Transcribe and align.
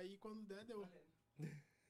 aí, 0.00 0.16
quando 0.16 0.42
der, 0.42 0.64
deu. 0.64 0.88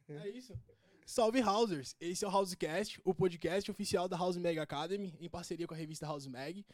É 0.08 0.28
isso. 0.28 0.58
Salve 1.06 1.40
Housers! 1.40 1.94
Esse 2.00 2.24
é 2.24 2.28
o 2.28 2.30
Housecast, 2.30 3.00
o 3.04 3.14
podcast 3.14 3.70
oficial 3.70 4.08
da 4.08 4.16
House 4.16 4.36
Mag 4.36 4.58
Academy, 4.58 5.14
em 5.20 5.28
parceria 5.28 5.66
com 5.66 5.74
a 5.74 5.76
revista 5.76 6.06
House 6.06 6.26
Mag. 6.26 6.66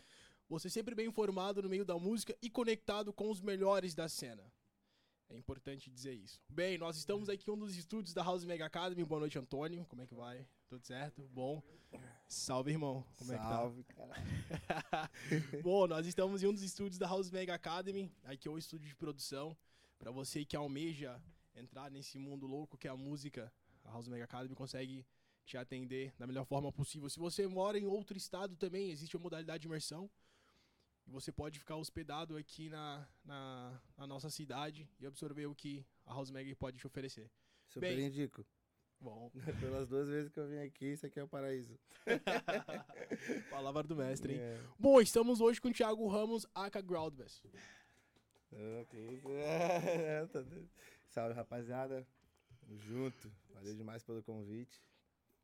Você 0.49 0.71
sempre 0.71 0.95
bem 0.95 1.07
informado 1.07 1.63
no 1.63 1.69
meio 1.69 1.85
da 1.85 1.99
música 1.99 2.37
e 2.41 2.49
conectado 2.49 3.13
com 3.13 3.31
os 3.31 3.41
melhores 3.41 3.95
da 3.95 4.09
cena. 4.09 4.51
É 5.29 5.37
importante 5.37 5.91
dizer 5.91 6.15
isso. 6.15 6.41
Bem, 6.49 6.79
nós 6.79 6.97
estamos 6.97 7.29
aqui 7.29 7.51
em 7.51 7.53
um 7.53 7.59
dos 7.59 7.77
estúdios 7.77 8.15
da 8.15 8.23
House 8.23 8.45
Mega 8.45 8.65
Academy. 8.65 9.05
Boa 9.05 9.21
noite, 9.21 9.39
Antônio. 9.39 9.85
Como 9.87 10.01
é 10.01 10.07
que 10.07 10.15
vai? 10.15 10.47
Tudo 10.69 10.87
certo? 10.87 11.29
Bom. 11.35 11.63
Salve, 12.29 12.71
irmão. 12.71 13.05
Como 13.17 13.31
Salve, 13.33 13.81
é 13.81 13.85
que 13.85 13.95
tá? 13.95 14.07
cara. 14.07 15.11
Bom, 15.63 15.87
nós 15.87 16.07
estamos 16.07 16.43
em 16.43 16.47
um 16.47 16.53
dos 16.53 16.63
estúdios 16.63 16.99
da 16.99 17.07
House 17.07 17.31
Mega 17.31 17.55
Academy. 17.55 18.11
Aqui 18.25 18.49
é 18.49 18.51
o 18.51 18.57
estúdio 18.57 18.89
de 18.89 18.97
produção. 18.97 19.57
Para 19.99 20.11
você 20.11 20.45
que 20.45 20.57
almeja 20.57 21.21
entrar 21.55 21.91
nesse 21.91 22.19
mundo 22.19 22.47
louco 22.47 22.77
que 22.77 22.87
é 22.87 22.91
a 22.91 22.97
música, 22.97 23.53
a 23.85 23.91
House 23.91 24.09
Mega 24.09 24.25
Academy 24.25 24.55
consegue 24.55 25.07
te 25.45 25.57
atender 25.57 26.13
da 26.19 26.27
melhor 26.27 26.45
forma 26.45 26.71
possível. 26.73 27.09
Se 27.09 27.19
você 27.19 27.47
mora 27.47 27.79
em 27.79 27.87
outro 27.87 28.17
estado 28.17 28.57
também, 28.57 28.91
existe 28.91 29.17
a 29.17 29.19
modalidade 29.19 29.63
de 29.63 29.69
imersão. 29.69 30.11
E 31.07 31.11
você 31.11 31.31
pode 31.31 31.59
ficar 31.61 31.77
hospedado 31.77 32.37
aqui 32.37 32.69
na, 32.69 33.09
na, 33.25 33.81
na 33.97 34.07
nossa 34.09 34.29
cidade 34.29 34.91
e 34.99 35.07
absorver 35.07 35.47
o 35.47 35.55
que 35.55 35.87
a 36.05 36.13
House 36.13 36.31
Mag 36.31 36.53
pode 36.57 36.79
te 36.79 36.87
oferecer. 36.87 37.31
Super 37.69 37.95
Bem- 37.95 38.07
indico. 38.07 38.45
Bom, 38.99 39.31
Pelas 39.61 39.87
duas 39.89 40.09
vezes 40.09 40.33
que 40.33 40.41
eu 40.41 40.49
vim 40.49 40.59
aqui, 40.59 40.87
isso 40.87 41.07
aqui 41.07 41.21
é 41.21 41.23
o 41.23 41.29
paraíso. 41.29 41.79
palavra 43.51 43.83
do 43.85 43.95
mestre, 43.95 44.33
hein? 44.33 44.41
É. 44.41 44.61
Bom, 44.79 45.01
estamos 45.01 45.41
hoje 45.41 45.61
com 45.61 45.69
o 45.69 45.73
Thiago 45.73 46.09
Ramos, 46.09 46.47
aka 46.55 46.81
Groundbass. 46.81 47.41
Que 48.91 48.97
isso. 48.97 49.29
É, 49.31 50.27
tá. 50.33 50.45
Salve, 51.09 51.35
rapaziada. 51.35 52.07
Tamo 52.61 52.79
junto. 52.79 53.33
Valeu 53.53 53.75
demais 53.75 54.03
pelo 54.03 54.23
convite. 54.23 54.83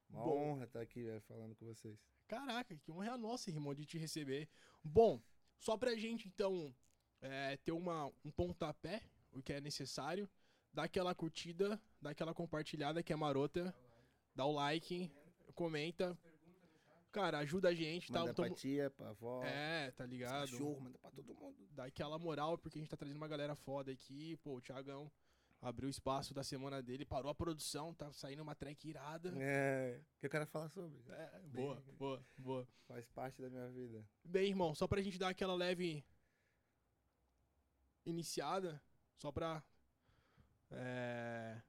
Uma 0.08 0.24
Bom. 0.24 0.52
honra 0.52 0.64
estar 0.64 0.80
aqui 0.80 1.02
velho, 1.02 1.20
falando 1.22 1.54
com 1.54 1.66
vocês. 1.66 1.98
Caraca, 2.26 2.76
que 2.76 2.90
honra 2.90 3.06
é 3.06 3.10
a 3.10 3.18
nossa, 3.18 3.50
irmão, 3.50 3.74
de 3.74 3.84
te 3.84 3.98
receber. 3.98 4.48
Bom, 4.82 5.20
só 5.58 5.76
pra 5.76 5.94
gente, 5.94 6.28
então, 6.28 6.74
é, 7.20 7.56
ter 7.58 7.72
uma, 7.72 8.06
um 8.24 8.30
pontapé, 8.30 9.02
o 9.32 9.42
que 9.42 9.52
é 9.52 9.60
necessário, 9.60 10.28
dá 10.72 10.84
aquela 10.84 11.14
curtida, 11.14 11.80
dá 12.00 12.10
aquela 12.10 12.34
compartilhada 12.34 13.02
que 13.02 13.12
é 13.12 13.16
marota, 13.16 13.74
dá 14.34 14.44
o 14.44 14.52
like, 14.52 15.10
comenta. 15.54 16.18
Cara, 17.12 17.38
ajuda 17.40 17.68
a 17.68 17.74
gente, 17.74 18.10
tá? 18.10 18.20
Manda 18.20 18.32
pra 18.32 18.48
tia, 18.48 18.88
pra 18.90 19.10
avó, 19.10 19.44
É, 19.44 19.90
tá 19.90 20.06
ligado? 20.06 20.50
cachorro, 20.50 20.80
manda 20.80 20.98
pra 20.98 21.10
todo 21.10 21.34
mundo. 21.34 21.68
Dá 21.72 21.84
aquela 21.84 22.18
moral, 22.18 22.56
porque 22.56 22.78
a 22.78 22.80
gente 22.80 22.90
tá 22.90 22.96
trazendo 22.96 23.18
uma 23.18 23.28
galera 23.28 23.54
foda 23.54 23.92
aqui. 23.92 24.36
Pô, 24.38 24.56
o 24.56 24.60
Thiagão 24.62 25.12
abriu 25.60 25.90
espaço 25.90 26.32
da 26.32 26.42
semana 26.42 26.82
dele, 26.82 27.04
parou 27.04 27.30
a 27.30 27.34
produção, 27.34 27.92
tá 27.92 28.10
saindo 28.12 28.42
uma 28.42 28.54
track 28.54 28.88
irada. 28.88 29.30
É, 29.36 30.00
que 30.18 30.26
eu 30.26 30.30
quero 30.30 30.46
falar 30.46 30.70
sobre. 30.70 30.98
É, 31.10 31.40
boa, 31.52 31.82
boa, 31.98 32.26
boa. 32.38 32.68
Faz 32.88 33.06
parte 33.10 33.42
da 33.42 33.50
minha 33.50 33.68
vida. 33.68 34.02
Bem, 34.24 34.48
irmão, 34.48 34.74
só 34.74 34.88
pra 34.88 35.02
gente 35.02 35.18
dar 35.18 35.28
aquela 35.28 35.54
leve 35.54 36.02
iniciada, 38.06 38.82
só 39.18 39.30
pra 39.30 39.62
é, 40.70 41.60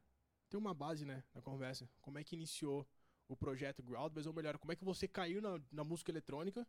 ter 0.50 0.56
uma 0.56 0.74
base, 0.74 1.06
né, 1.06 1.22
na 1.36 1.42
conversa. 1.42 1.90
Como 2.02 2.18
é 2.18 2.24
que 2.24 2.36
iniciou 2.36 2.88
o 3.34 3.38
projeto 3.38 3.84
Groundbass, 3.84 4.26
ou 4.28 4.34
melhor, 4.34 4.58
como 4.58 4.72
é 4.74 4.76
que 4.76 4.86
você 4.86 5.08
caiu 5.08 5.42
na, 5.42 5.62
na 5.72 5.84
música 5.84 6.12
eletrônica? 6.12 6.68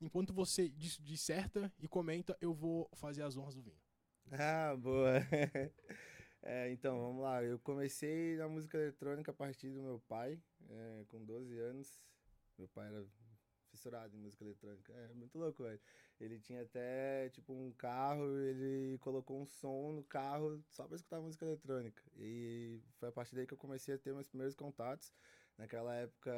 Enquanto 0.00 0.32
você 0.32 0.68
dis- 0.68 0.98
disserta 0.98 1.72
e 1.78 1.88
comenta, 1.88 2.36
eu 2.40 2.54
vou 2.54 2.90
fazer 2.94 3.22
as 3.22 3.36
honras 3.36 3.54
do 3.54 3.62
vinho. 3.62 3.80
Ah, 4.32 4.76
boa. 4.76 5.20
É, 6.42 6.70
então, 6.72 6.98
vamos 6.98 7.22
lá. 7.22 7.42
Eu 7.44 7.58
comecei 7.58 8.36
na 8.36 8.48
música 8.48 8.78
eletrônica 8.78 9.30
a 9.30 9.34
partir 9.34 9.70
do 9.70 9.82
meu 9.82 10.00
pai, 10.08 10.40
é, 10.70 11.04
com 11.08 11.22
12 11.24 11.58
anos. 11.58 12.00
Meu 12.58 12.68
pai 12.68 12.88
era 12.88 13.04
fissurado 13.70 14.16
em 14.16 14.20
música 14.20 14.44
eletrônica. 14.44 14.92
É 14.92 15.14
muito 15.14 15.38
louco, 15.38 15.64
velho. 15.64 15.80
Ele 16.20 16.38
tinha 16.40 16.62
até, 16.62 17.28
tipo, 17.30 17.52
um 17.52 17.72
carro, 17.72 18.24
ele 18.40 18.98
colocou 19.00 19.40
um 19.40 19.46
som 19.46 19.92
no 19.92 20.04
carro 20.04 20.62
só 20.70 20.86
pra 20.86 20.96
escutar 20.96 21.20
música 21.20 21.44
eletrônica. 21.46 22.02
E 22.16 22.80
foi 22.98 23.08
a 23.10 23.12
partir 23.12 23.34
daí 23.34 23.46
que 23.46 23.54
eu 23.54 23.58
comecei 23.58 23.94
a 23.94 23.98
ter 23.98 24.12
meus 24.14 24.28
primeiros 24.28 24.54
contatos. 24.56 25.12
Naquela 25.60 25.94
época 25.94 26.32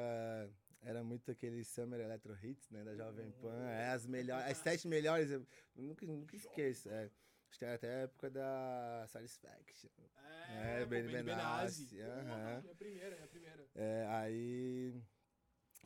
era 0.81 1.05
muito 1.05 1.31
aquele 1.31 1.63
Summer 1.63 2.01
Electro 2.01 2.37
Hits, 2.45 2.69
né, 2.71 2.83
da 2.83 2.93
Jovem 2.97 3.31
Pan. 3.41 3.69
É, 3.69 3.91
as 3.91 4.05
melhores, 4.05 4.51
as 4.51 4.59
sete 4.59 4.89
melhores, 4.89 5.31
eu 5.31 5.47
nunca, 5.77 6.05
nunca 6.05 6.35
esqueço. 6.35 6.91
É. 6.91 7.09
Acho 7.49 7.59
que 7.59 7.65
era 7.65 7.75
até 7.77 7.89
a 7.89 7.99
época 8.01 8.29
da 8.31 9.05
Satisfaction. 9.07 9.91
É, 10.49 10.85
Benny 10.85 11.13
Benny 11.13 11.23
Benassi, 11.23 11.85
Benassi. 11.85 12.25
Porra, 12.25 12.65
É 12.67 12.71
a 12.71 12.75
primeira, 12.75 13.15
é 13.15 13.23
a 13.23 13.29
primeira. 13.29 13.67
É, 13.77 14.07
aí, 14.09 15.01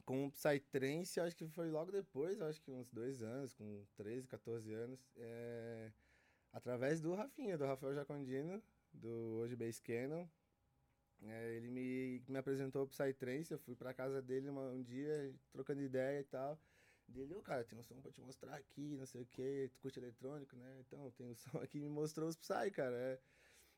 com 0.07 0.27
o 0.27 0.31
Psytrance, 0.33 1.21
acho 1.21 1.37
que 1.37 1.47
foi 1.47 1.69
logo 1.71 1.93
depois, 1.93 2.41
acho 2.41 2.63
que 2.63 2.71
uns 2.71 2.89
dois 2.91 3.23
anos, 3.23 3.53
com 3.53 3.85
13, 3.97 4.27
14 4.29 4.73
anos, 4.73 5.11
é, 5.17 5.93
através 6.55 7.03
do 7.03 7.15
Rafinha, 7.15 7.59
do 7.59 7.67
Rafael 7.67 7.95
Jacondino, 7.95 8.63
do 8.95 9.41
Hoje 9.41 9.55
Bass 9.55 9.79
Cannon. 9.79 10.27
É, 11.23 11.55
ele 11.57 11.71
me, 11.71 12.23
me 12.29 12.39
apresentou 12.39 12.85
o 12.85 12.87
Psytrance, 12.89 13.51
eu 13.53 13.59
fui 13.59 13.75
pra 13.75 13.95
casa 13.95 14.21
dele 14.21 14.49
uma- 14.49 14.71
um 14.71 14.83
dia, 14.83 15.35
trocando 15.51 15.81
ideia 15.81 16.21
e 16.21 16.25
tal. 16.25 16.59
Dele, 17.09 17.35
ô 17.35 17.41
cara, 17.41 17.65
tem 17.65 17.79
um 17.79 17.83
som 17.83 18.01
pra 18.01 18.11
te 18.11 18.21
mostrar 18.21 18.55
aqui, 18.55 18.97
não 18.97 19.07
sei 19.07 19.23
o 19.23 19.27
que, 19.27 19.71
tu 19.73 19.79
curte 19.81 19.99
eletrônico, 19.99 20.57
né? 20.57 20.79
Então, 20.81 21.11
tem 21.13 21.27
um 21.27 21.35
som 21.35 21.51
aqui, 21.63 21.79
me 21.81 21.89
mostrou 21.89 22.29
os 22.29 22.37
Psy, 22.37 22.71
cara. 22.73 22.97
é. 22.97 23.21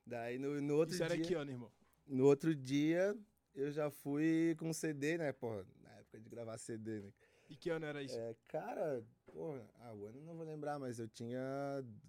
Daí 0.06 0.38
no, 0.38 0.60
no 0.60 0.76
outro 0.76 0.94
Isso 0.94 1.04
era 1.04 1.14
dia... 1.14 1.24
que 1.24 1.34
ano, 1.34 1.50
irmão? 1.50 1.72
No 2.06 2.24
outro 2.24 2.54
dia, 2.54 3.14
eu 3.54 3.70
já 3.70 3.90
fui 3.90 4.56
com 4.58 4.72
CD, 4.72 5.18
né? 5.18 5.30
Porra, 5.32 5.66
na 5.82 5.90
época 5.98 6.18
de 6.18 6.28
gravar 6.30 6.56
CD, 6.56 7.02
né? 7.02 7.12
E 7.50 7.56
que 7.56 7.68
ano 7.70 7.84
era 7.84 8.02
isso? 8.02 8.16
É, 8.16 8.34
cara, 8.46 9.04
porra, 9.26 9.68
ah, 9.80 9.94
o 9.94 10.06
ano 10.06 10.18
eu 10.18 10.24
não 10.24 10.34
vou 10.34 10.44
lembrar, 10.44 10.78
mas 10.78 10.98
eu 10.98 11.08
tinha 11.08 11.40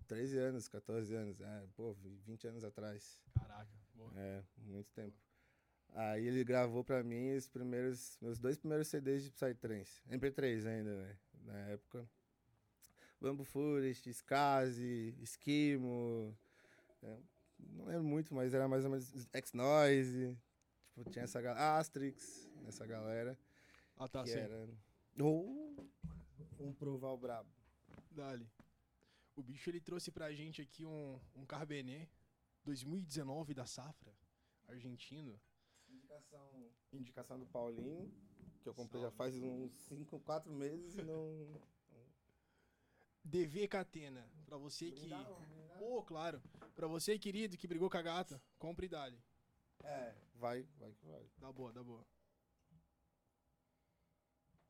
13 0.07 0.37
anos, 0.37 0.67
14 0.69 1.13
anos. 1.13 1.39
É, 1.41 1.67
pô, 1.75 1.93
20 2.25 2.47
anos 2.47 2.63
atrás. 2.63 3.21
Caraca, 3.33 3.78
boa. 3.99 4.11
É, 4.15 4.43
muito 4.57 4.89
tempo. 4.93 5.17
Aí 5.93 6.25
ele 6.27 6.43
gravou 6.43 6.83
pra 6.83 7.03
mim 7.03 7.35
os 7.35 7.47
primeiros, 7.47 8.17
meus 8.21 8.39
dois 8.39 8.57
primeiros 8.57 8.87
CDs 8.87 9.23
de 9.23 9.31
Psytrance. 9.31 10.01
MP3 10.09 10.65
ainda, 10.67 10.95
né? 10.95 11.17
Na 11.45 11.57
época. 11.69 12.07
Bamboo 13.19 13.43
Forest, 13.43 14.09
Skazi, 14.09 15.13
Esquimo. 15.19 16.37
é, 17.03 17.17
não 17.59 17.85
lembro 17.85 18.03
muito, 18.03 18.33
mas 18.33 18.53
era 18.53 18.67
mais 18.67 18.85
ou 18.85 18.91
menos 18.91 19.27
X-Noise. 19.33 20.37
Tipo, 20.93 21.09
tinha 21.09 21.23
essa 21.23 21.41
galera. 21.41 21.77
Astrix, 21.77 22.49
essa 22.67 22.85
galera. 22.85 23.37
Ah, 23.97 24.07
tá, 24.07 24.23
que 24.23 24.29
sim. 24.29 24.39
era. 24.39 24.69
Oh, 25.19 25.75
um 26.59 26.73
proval 26.73 27.17
brabo. 27.17 27.49
Dali. 28.11 28.49
O 29.35 29.43
bicho 29.43 29.69
ele 29.69 29.81
trouxe 29.81 30.11
pra 30.11 30.31
gente 30.31 30.61
aqui 30.61 30.85
um, 30.85 31.19
um 31.35 31.45
Carbenet 31.45 32.09
2019 32.63 33.53
da 33.53 33.65
Safra, 33.65 34.15
argentino. 34.67 35.39
Indicação, 35.87 36.71
indicação 36.93 37.39
do 37.39 37.45
Paulinho, 37.47 38.11
que 38.61 38.69
eu 38.69 38.73
comprei 38.73 39.01
já 39.01 39.11
faz 39.11 39.35
uns 39.35 39.71
5, 39.87 40.19
4 40.19 40.51
meses 40.53 40.95
e 40.97 41.03
não. 41.03 41.61
DV 43.23 43.67
Catena, 43.67 44.27
pra 44.45 44.57
você 44.57 44.91
que. 44.91 45.09
Pô, 45.77 46.03
claro. 46.03 46.41
Pra 46.75 46.87
você, 46.87 47.17
querido, 47.19 47.57
que 47.57 47.67
brigou 47.67 47.89
com 47.89 47.97
a 47.97 48.01
gata, 48.01 48.41
compre 48.57 48.85
e 48.85 48.89
dali. 48.89 49.21
É, 49.83 50.15
vai, 50.35 50.63
vai 50.77 50.93
que 50.93 51.05
vai. 51.05 51.29
Dá 51.37 51.51
boa, 51.51 51.71
dá 51.71 51.83
boa. 51.83 52.05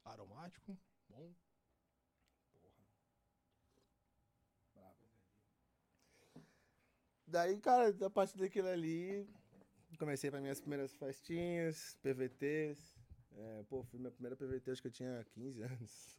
Aromático, 0.03 0.77
bom. 1.07 1.33
Daí, 7.29 7.59
cara, 7.59 7.95
a 8.05 8.09
partir 8.09 8.37
daquilo 8.37 8.67
ali, 8.67 9.27
comecei 9.97 10.31
para 10.31 10.41
minhas 10.41 10.59
primeiras 10.59 10.93
festinhas, 10.95 11.97
PVTs. 12.01 12.97
É, 13.37 13.63
pô, 13.69 13.83
fui 13.83 13.99
minha 13.99 14.11
primeira 14.11 14.35
PVT, 14.35 14.71
acho 14.71 14.81
que 14.81 14.87
eu 14.87 14.91
tinha 14.91 15.25
15 15.31 15.61
anos. 15.63 16.15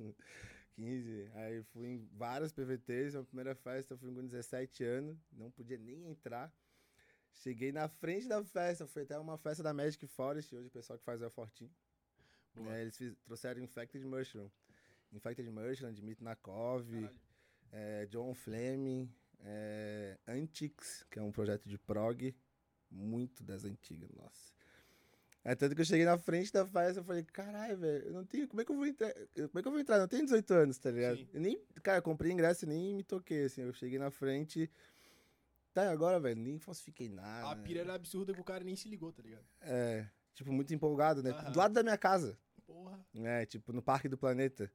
15. 0.76 1.30
Aí 1.34 1.62
fui 1.64 1.88
em 1.88 2.08
várias 2.12 2.52
PVTs. 2.52 3.14
Minha 3.14 3.24
primeira 3.24 3.54
festa 3.54 3.94
eu 3.94 3.98
fui 3.98 4.12
com 4.14 4.24
17 4.26 4.84
anos, 4.84 5.18
não 5.32 5.50
podia 5.50 5.76
nem 5.78 6.06
entrar. 6.06 6.52
Cheguei 7.32 7.72
na 7.72 7.88
frente 7.88 8.26
da 8.28 8.42
festa, 8.44 8.86
foi 8.86 9.02
até 9.02 9.18
uma 9.18 9.38
festa 9.38 9.62
da 9.62 9.72
Magic 9.72 10.04
Forest, 10.06 10.54
hoje 10.54 10.66
o 10.66 10.70
pessoal 10.70 10.98
que 10.98 11.04
faz 11.04 11.22
é 11.22 11.26
o 11.26 11.30
Fortinho. 11.30 11.70
É, 12.68 12.82
eles 12.82 12.96
fiz- 12.96 13.16
trouxeram 13.24 13.62
Infected 13.62 14.04
Mushroom. 14.04 14.50
Infected 15.12 15.48
Mushroom, 15.48 15.92
Dmitry 15.92 16.24
Nakov, 16.24 16.84
é, 17.72 18.06
John 18.06 18.34
Fleming, 18.34 19.08
é, 19.44 20.18
Antics, 20.26 21.04
que 21.10 21.18
é 21.18 21.22
um 21.22 21.32
projeto 21.32 21.68
de 21.68 21.78
prog, 21.78 22.34
muito 22.90 23.42
das 23.42 23.64
antigas, 23.64 24.10
nossa. 24.12 24.52
É 25.42 25.54
tanto 25.54 25.74
que 25.74 25.80
eu 25.80 25.86
cheguei 25.86 26.04
na 26.04 26.18
frente 26.18 26.52
da 26.52 26.66
festa, 26.66 27.00
eu 27.00 27.04
falei, 27.04 27.24
caralho, 27.24 27.78
velho, 27.78 28.04
eu 28.08 28.12
não 28.12 28.24
tenho, 28.26 28.46
como 28.46 28.60
é 28.60 28.64
que 28.64 28.70
eu 28.70 28.76
vou 28.76 28.86
entrar? 28.86 29.12
Como 29.12 29.58
é 29.58 29.62
que 29.62 29.68
eu 29.68 29.72
vou 29.72 29.80
entrar? 29.80 29.96
Eu 29.96 30.00
não 30.00 30.08
tenho 30.08 30.24
18 30.24 30.50
anos, 30.52 30.78
tá 30.78 30.90
ligado? 30.90 31.16
Sim. 31.16 31.28
Eu 31.32 31.40
nem, 31.40 31.64
cara, 31.82 31.98
eu 31.98 32.02
comprei 32.02 32.30
ingresso 32.30 32.66
e 32.66 32.68
nem 32.68 32.94
me 32.94 33.02
toquei, 33.02 33.44
assim, 33.44 33.62
eu 33.62 33.72
cheguei 33.72 33.98
na 33.98 34.10
frente, 34.10 34.70
até 35.70 35.86
agora, 35.88 36.20
velho, 36.20 36.38
nem 36.38 36.58
falsifiquei 36.58 37.08
nada. 37.08 37.50
A 37.50 37.56
pira 37.56 37.80
era 37.80 37.94
absurda 37.94 38.34
que 38.34 38.40
o 38.40 38.44
cara 38.44 38.62
nem 38.62 38.76
se 38.76 38.88
ligou, 38.88 39.12
tá 39.12 39.22
ligado? 39.22 39.44
É, 39.62 40.06
tipo, 40.34 40.52
muito 40.52 40.74
empolgado, 40.74 41.22
né? 41.22 41.30
Aham. 41.30 41.52
Do 41.52 41.58
lado 41.58 41.72
da 41.72 41.82
minha 41.82 41.96
casa, 41.96 42.38
Porra. 42.66 43.00
né? 43.14 43.46
Tipo, 43.46 43.72
no 43.72 43.80
Parque 43.80 44.08
do 44.08 44.18
Planeta. 44.18 44.70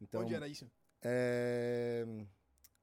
Então, 0.00 0.22
Onde 0.22 0.34
era 0.34 0.48
isso? 0.48 0.68
é... 1.00 2.04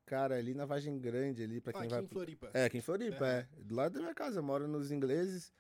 Cara, 0.09 0.38
ali 0.38 0.56
na 0.56 0.65
Vargem 0.65 0.97
Grande, 0.97 1.44
ali, 1.44 1.61
pra 1.61 1.69
Ah, 1.69 1.73
quem 1.73 1.83
aqui 1.83 1.94
vai... 1.94 2.03
em 2.03 2.07
Floripa. 2.07 2.50
É, 2.51 2.65
aqui 2.65 2.79
em 2.79 2.81
Floripa, 2.81 3.23
Aham. 3.23 3.31
é. 3.31 3.47
Do 3.59 3.75
lado 3.75 3.94
da 3.94 4.00
minha 4.00 4.15
casa, 4.15 4.39
eu 4.39 4.44
moro 4.44 4.67
nos 4.67 4.89
ingleses, 4.89 5.53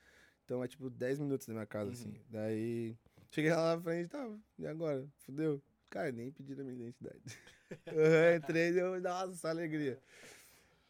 então 0.43 0.63
é 0.63 0.67
tipo 0.67 0.89
10 0.89 1.19
minutos 1.19 1.45
da 1.45 1.53
minha 1.53 1.67
casa, 1.67 1.91
assim. 1.91 2.09
Uhum. 2.09 2.23
Daí, 2.27 2.97
cheguei 3.29 3.51
lá 3.51 3.75
na 3.75 3.81
frente, 3.83 4.09
tá, 4.09 4.27
e 4.57 4.65
agora? 4.65 5.07
Fudeu. 5.19 5.61
Cara, 5.87 6.11
nem 6.11 6.31
pediram 6.31 6.61
a 6.61 6.63
minha 6.63 6.79
identidade. 6.79 7.21
eu 7.85 8.35
entrei 8.37 8.69
e 8.69 8.73
deu, 8.73 8.99
nossa, 8.99 9.49
alegria. 9.49 10.01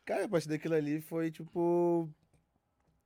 Cara, 0.06 0.23
a 0.23 0.29
partir 0.29 0.47
daquilo 0.47 0.75
ali 0.75 1.01
foi, 1.01 1.29
tipo, 1.29 2.09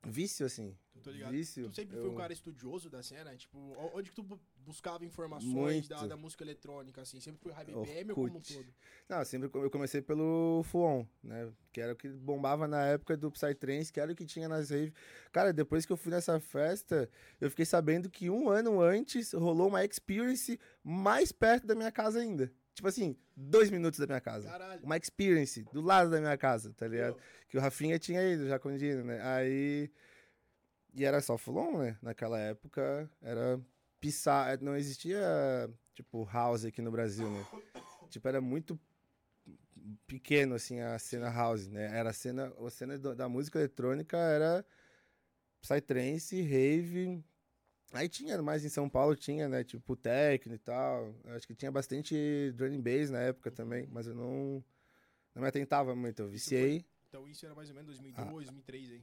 vício, 0.06 0.46
assim. 0.46 0.72
Tô 1.02 1.10
ligado. 1.10 1.32
Vício. 1.32 1.68
Tu 1.68 1.74
sempre 1.74 1.96
eu... 1.96 2.02
foi 2.02 2.10
um 2.10 2.14
cara 2.14 2.32
estudioso 2.32 2.88
da 2.88 3.02
cena? 3.02 3.36
Tipo, 3.36 3.58
onde 3.92 4.10
que 4.10 4.14
tu 4.14 4.40
buscava 4.64 5.04
informações 5.04 5.86
da, 5.86 6.06
da 6.06 6.16
música 6.16 6.42
eletrônica, 6.42 7.00
assim? 7.00 7.20
Sempre 7.20 7.40
foi 7.42 7.52
High 7.52 7.66
BPM 7.66 8.10
ou 8.10 8.14
como 8.16 8.38
um 8.38 8.40
todo? 8.40 8.66
Não, 9.08 9.24
sempre 9.24 9.50
eu 9.52 9.70
comecei 9.70 10.00
pelo 10.00 10.62
Fuon, 10.64 11.06
né? 11.22 11.52
Que 11.72 11.80
era 11.80 11.92
o 11.92 11.96
que 11.96 12.08
bombava 12.08 12.66
na 12.66 12.84
época 12.86 13.16
do 13.16 13.30
Psytrance, 13.30 13.92
que 13.92 14.00
era 14.00 14.10
o 14.10 14.14
que 14.14 14.24
tinha 14.24 14.48
nas 14.48 14.70
raves. 14.70 14.92
Cara, 15.30 15.52
depois 15.52 15.84
que 15.84 15.92
eu 15.92 15.96
fui 15.96 16.10
nessa 16.10 16.40
festa, 16.40 17.08
eu 17.40 17.50
fiquei 17.50 17.64
sabendo 17.64 18.10
que 18.10 18.30
um 18.30 18.48
ano 18.48 18.80
antes 18.80 19.32
rolou 19.32 19.68
uma 19.68 19.84
experience 19.84 20.58
mais 20.82 21.30
perto 21.30 21.66
da 21.66 21.74
minha 21.74 21.92
casa 21.92 22.20
ainda. 22.20 22.50
Tipo 22.74 22.88
assim, 22.88 23.16
dois 23.36 23.70
minutos 23.70 24.00
da 24.00 24.06
minha 24.06 24.20
casa. 24.20 24.48
Caralho. 24.48 24.82
Uma 24.82 24.96
experience 24.96 25.62
do 25.72 25.80
lado 25.80 26.10
da 26.10 26.20
minha 26.20 26.36
casa, 26.36 26.72
tá 26.76 26.88
ligado? 26.88 27.14
Pô, 27.14 27.20
Que 27.48 27.56
o 27.56 27.60
Rafinha 27.60 27.98
tinha 27.98 28.20
ido 28.22 28.48
já 28.48 28.58
com 28.58 28.70
o 28.70 28.76
Dino, 28.76 29.04
né? 29.04 29.20
Aí. 29.22 29.90
E 30.92 31.04
era 31.04 31.20
só 31.20 31.36
Fulon, 31.36 31.78
né? 31.78 31.96
Naquela 32.02 32.38
época 32.38 33.10
era 33.20 33.60
pisar. 34.04 34.60
Não 34.60 34.76
existia, 34.76 35.18
tipo, 35.94 36.24
house 36.24 36.64
aqui 36.64 36.82
no 36.82 36.90
Brasil, 36.90 37.30
né? 37.30 37.46
Tipo, 38.10 38.28
era 38.28 38.40
muito 38.40 38.78
pequeno, 40.06 40.54
assim, 40.54 40.80
a 40.80 40.98
cena 40.98 41.30
house, 41.30 41.68
né? 41.68 41.96
Era 41.96 42.10
a 42.10 42.12
cena. 42.12 42.52
A 42.64 42.70
cena 42.70 42.98
da 42.98 43.28
música 43.28 43.58
eletrônica 43.58 44.16
era 44.16 44.64
Psytrance, 45.60 46.40
rave. 46.42 47.24
Aí 47.92 48.08
tinha 48.08 48.40
mais 48.42 48.64
em 48.64 48.68
São 48.68 48.88
Paulo, 48.88 49.14
tinha, 49.14 49.48
né? 49.48 49.64
Tipo, 49.64 49.96
techno 49.96 50.54
e 50.54 50.58
tal. 50.58 51.14
Acho 51.26 51.46
que 51.46 51.54
tinha 51.54 51.70
bastante 51.72 52.52
drum 52.56 52.80
bass 52.82 53.10
na 53.10 53.20
época 53.20 53.50
também, 53.50 53.86
mas 53.90 54.06
eu 54.06 54.14
não. 54.14 54.62
Não 55.34 55.42
me 55.42 55.48
atentava 55.48 55.94
muito. 55.96 56.20
Eu 56.20 56.28
viciei. 56.28 56.84
Então 57.08 57.26
isso 57.28 57.44
era 57.46 57.54
mais 57.54 57.68
ou 57.68 57.74
menos 57.74 57.86
2002, 57.98 58.28
Ah. 58.28 58.30
2003, 58.32 58.90
hein? 58.92 59.00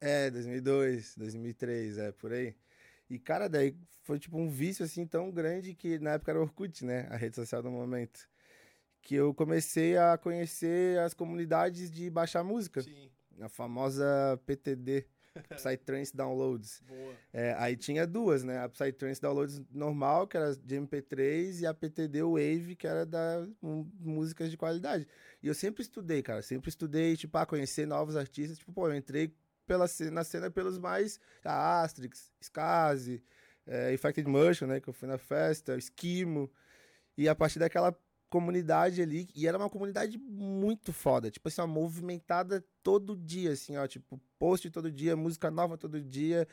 É, 0.00 0.30
2002, 0.30 1.14
2003, 1.16 1.98
é, 1.98 2.12
por 2.12 2.32
aí. 2.32 2.54
E, 3.10 3.18
cara, 3.18 3.48
daí 3.48 3.74
foi 4.02 4.18
tipo 4.18 4.38
um 4.38 4.48
vício, 4.48 4.84
assim, 4.84 5.06
tão 5.06 5.30
grande 5.30 5.74
que 5.74 5.98
na 5.98 6.12
época 6.12 6.32
era 6.32 6.40
Orkut, 6.40 6.84
né? 6.84 7.06
A 7.10 7.16
rede 7.16 7.36
social 7.36 7.62
do 7.62 7.70
momento. 7.70 8.28
Que 9.02 9.14
eu 9.14 9.32
comecei 9.32 9.96
a 9.96 10.18
conhecer 10.18 10.98
as 10.98 11.14
comunidades 11.14 11.90
de 11.90 12.10
baixar 12.10 12.42
música. 12.44 12.82
Sim, 12.82 13.10
A 13.40 13.48
famosa 13.48 14.04
PTD, 14.44 15.06
Psytrance 15.56 16.14
Downloads. 16.14 16.82
boa. 16.86 17.14
É, 17.32 17.54
aí 17.58 17.76
tinha 17.76 18.06
duas, 18.06 18.42
né? 18.42 18.58
A 18.58 18.68
Psytrance 18.68 19.20
Downloads 19.20 19.62
normal, 19.70 20.26
que 20.26 20.36
era 20.36 20.54
de 20.54 20.76
MP3, 20.76 21.60
e 21.60 21.66
a 21.66 21.72
PTD 21.72 22.22
Wave, 22.22 22.76
que 22.76 22.86
era 22.86 23.06
da 23.06 23.46
um, 23.62 23.88
músicas 24.00 24.50
de 24.50 24.56
qualidade. 24.56 25.06
E 25.42 25.46
eu 25.46 25.54
sempre 25.54 25.82
estudei, 25.82 26.22
cara. 26.22 26.42
Sempre 26.42 26.68
estudei, 26.68 27.16
tipo, 27.16 27.38
a 27.38 27.46
conhecer 27.46 27.86
novos 27.86 28.16
artistas. 28.16 28.58
Tipo, 28.58 28.72
pô, 28.72 28.88
eu 28.88 28.96
entrei 28.96 29.32
pela, 29.68 29.86
ce- 29.86 30.10
na 30.10 30.24
cena 30.24 30.50
pelos 30.50 30.78
mais... 30.78 31.20
A 31.44 31.82
Astrix, 31.82 32.32
Skazi, 32.40 33.22
é, 33.66 33.92
Infected 33.94 34.26
Mushroom, 34.28 34.70
né? 34.70 34.80
Que 34.80 34.88
eu 34.88 34.92
fui 34.94 35.06
na 35.06 35.18
festa, 35.18 35.76
Esquimo. 35.76 36.50
E 37.16 37.28
a 37.28 37.34
partir 37.34 37.58
daquela 37.60 37.96
comunidade 38.30 39.00
ali, 39.00 39.28
e 39.34 39.46
era 39.46 39.56
uma 39.56 39.70
comunidade 39.70 40.18
muito 40.18 40.92
foda, 40.92 41.30
tipo 41.30 41.48
assim, 41.48 41.62
ó, 41.62 41.66
movimentada 41.66 42.62
todo 42.82 43.16
dia, 43.16 43.52
assim, 43.52 43.78
ó, 43.78 43.86
tipo, 43.86 44.20
post 44.38 44.68
todo 44.70 44.90
dia, 44.92 45.16
música 45.16 45.50
nova 45.50 45.78
todo 45.78 45.98
dia, 45.98 46.46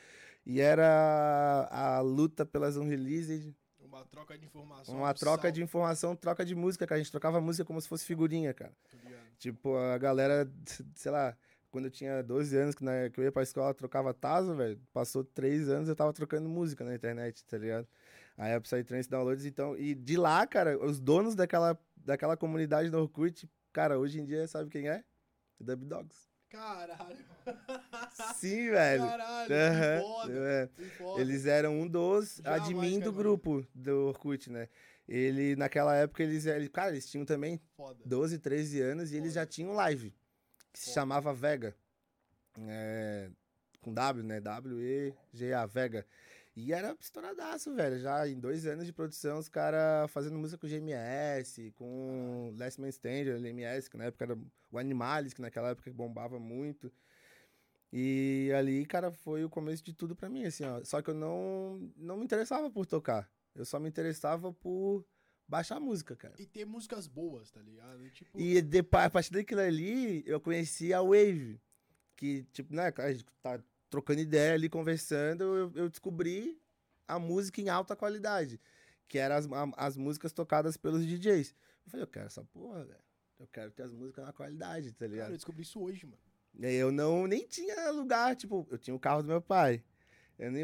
e 0.46 0.62
era 0.62 1.68
a 1.70 2.00
luta 2.00 2.46
pelas 2.46 2.78
unreleased, 2.78 3.54
Uma 3.82 4.06
troca 4.06 4.38
de 4.38 4.46
informação. 4.46 4.96
uma 4.96 5.12
um 5.12 5.14
troca 5.14 5.52
de 5.52 5.62
informação, 5.62 6.16
troca 6.16 6.46
de 6.46 6.56
música, 6.56 6.88
cara, 6.88 6.96
a 7.00 7.04
gente 7.04 7.12
trocava 7.12 7.42
música 7.42 7.66
como 7.66 7.82
se 7.82 7.90
fosse 7.90 8.06
figurinha, 8.06 8.54
cara. 8.54 8.74
Tipo, 9.38 9.76
a 9.76 9.98
galera, 9.98 10.50
sei 10.96 11.12
lá, 11.12 11.36
quando 11.76 11.86
eu 11.86 11.92
tinha 11.92 12.24
12 12.24 12.56
anos, 12.58 12.74
que, 12.74 12.86
na, 12.86 13.10
que 13.10 13.20
eu 13.20 13.26
ia 13.26 13.32
pra 13.34 13.44
escola, 13.44 13.74
trocava 13.74 14.14
taso, 14.14 14.56
velho. 14.56 14.80
Passou 14.94 15.26
3 15.26 15.68
anos, 15.68 15.90
eu 15.90 15.96
tava 15.96 16.14
trocando 16.14 16.48
música 16.48 16.86
na 16.86 16.96
internet, 16.96 17.44
tá 17.44 17.58
ligado? 17.58 17.86
Aí 18.38 18.54
a 18.54 18.62
Psytrance 18.62 19.10
Downloads, 19.10 19.44
então... 19.46 19.78
E 19.78 19.94
de 19.94 20.16
lá, 20.16 20.48
cara, 20.48 20.82
os 20.82 21.02
donos 21.02 21.36
daquela, 21.36 21.78
daquela 21.98 22.38
comunidade 22.38 22.90
do 22.90 22.98
Orkut, 22.98 23.50
cara, 23.74 24.00
hoje 24.00 24.22
em 24.22 24.24
dia, 24.24 24.48
sabe 24.48 24.70
quem 24.70 24.88
é? 24.88 25.04
Dub 25.60 25.84
Dogs. 25.84 26.30
Caralho. 26.48 27.18
Sim, 28.36 28.70
velho. 28.70 29.04
Caralho, 29.04 29.54
Aham, 29.54 29.98
que 30.00 30.08
foda. 30.08 30.34
é. 30.34 30.68
Que 30.68 30.86
foda. 30.92 31.22
Eles 31.22 31.46
eram 31.46 31.82
um 31.82 31.88
dos 31.90 32.38
Jamais 32.42 32.64
admin 32.64 33.00
do 33.02 33.12
grupo 33.12 33.68
do 33.76 34.08
Orkut, 34.08 34.50
né? 34.50 34.70
Ele, 35.06 35.58
naquela 35.58 35.94
época, 35.94 36.24
eles. 36.24 36.46
Cara, 36.72 36.92
eles 36.92 37.06
tinham 37.10 37.26
também 37.26 37.60
Foda. 37.76 38.00
12, 38.06 38.40
13 38.40 38.80
anos 38.82 39.12
e 39.12 39.18
eles 39.18 39.34
já 39.34 39.46
tinham 39.46 39.74
live, 39.74 40.14
que 40.76 40.80
se 40.80 40.92
chamava 40.92 41.34
Vega. 41.34 41.74
É, 42.58 43.30
com 43.82 43.94
W, 43.94 44.24
né? 44.24 44.42
W-E-G-A, 44.42 45.66
Vega. 45.66 46.06
E 46.56 46.74
era 46.74 46.96
estouradaço, 47.00 47.74
velho. 47.74 48.00
Já 48.00 48.28
em 48.28 48.40
dois 48.40 48.66
anos 48.66 48.86
de 48.86 48.94
produção, 48.94 49.38
os 49.38 49.48
caras 49.48 50.12
fazendo 50.12 50.38
música 50.38 50.60
com 50.60 50.68
GMS, 50.68 51.72
com 51.76 52.54
Last 52.58 52.80
Man 52.80 52.90
Stand, 52.90 53.30
LMS, 53.38 53.90
que 53.90 53.98
na 53.98 54.06
época 54.06 54.26
era 54.26 54.38
o 54.72 54.78
Animalis, 54.78 55.34
que 55.34 55.42
naquela 55.42 55.70
época 55.70 55.92
bombava 55.94 56.40
muito. 56.40 56.92
E 57.92 58.52
ali, 58.58 58.86
cara, 58.86 59.12
foi 59.12 59.46
o 59.46 59.50
começo 59.50 59.84
de 59.84 59.94
tudo 59.94 60.16
pra 60.16 60.30
mim, 60.30 60.46
assim, 60.46 60.66
ó. 60.66 60.84
Só 60.84 61.02
que 61.02 61.10
eu 61.10 61.14
não, 61.14 61.92
não 61.96 62.18
me 62.18 62.26
interessava 62.26 62.70
por 62.70 62.86
tocar. 62.86 63.30
Eu 63.54 63.64
só 63.64 63.80
me 63.80 63.88
interessava 63.88 64.52
por 64.52 65.06
baixar 65.48 65.80
música, 65.80 66.16
cara. 66.16 66.36
E 66.38 66.46
ter 66.46 66.66
músicas 66.66 67.08
boas, 67.08 67.52
tá 67.52 67.62
ligado? 67.62 68.10
Tipo, 68.10 68.40
E 68.40 68.62
depois, 68.62 69.06
a 69.06 69.10
partir 69.10 69.32
daquilo 69.32 69.62
ali, 69.62 70.24
eu 70.26 70.40
conheci 70.40 70.94
a 70.94 71.02
Wave. 71.02 71.60
Que, 72.16 72.44
tipo, 72.54 72.74
né, 72.74 72.94
a 72.98 73.12
gente 73.12 73.26
tá 73.42 73.62
trocando 73.90 74.22
ideia 74.22 74.54
ali, 74.54 74.70
conversando, 74.70 75.44
eu, 75.44 75.72
eu 75.76 75.90
descobri 75.90 76.60
a 77.08 77.20
música 77.20 77.62
em 77.62 77.70
alta 77.70 77.96
qualidade. 77.96 78.60
Que 79.08 79.18
eram 79.18 79.36
as, 79.36 79.48
as 79.78 79.98
músicas 79.98 80.34
tocadas 80.34 80.78
pelos 80.78 81.06
DJs. 81.06 81.54
Eu 81.86 81.92
falei, 81.92 82.04
eu 82.04 82.08
quero 82.08 82.26
essa 82.26 82.44
porra, 82.46 82.84
velho. 82.84 83.04
Eu 83.38 83.48
quero 83.48 83.70
ter 83.72 83.84
as 83.84 83.92
músicas 83.94 84.26
na 84.26 84.34
qualidade, 84.34 84.92
tá 84.94 85.00
cara, 85.00 85.12
ligado? 85.12 85.32
eu 85.32 85.36
descobri 85.38 85.62
isso 85.62 85.80
hoje, 85.82 86.06
mano. 86.06 86.18
E 86.58 86.74
eu 86.74 86.90
não 86.92 87.28
nem 87.28 87.46
tinha 87.46 87.92
lugar, 87.92 88.34
tipo, 88.36 88.66
eu 88.72 88.78
tinha 88.78 88.96
o 88.96 89.00
carro 89.00 89.22
do 89.22 89.28
meu 89.28 89.42
pai. 89.42 89.84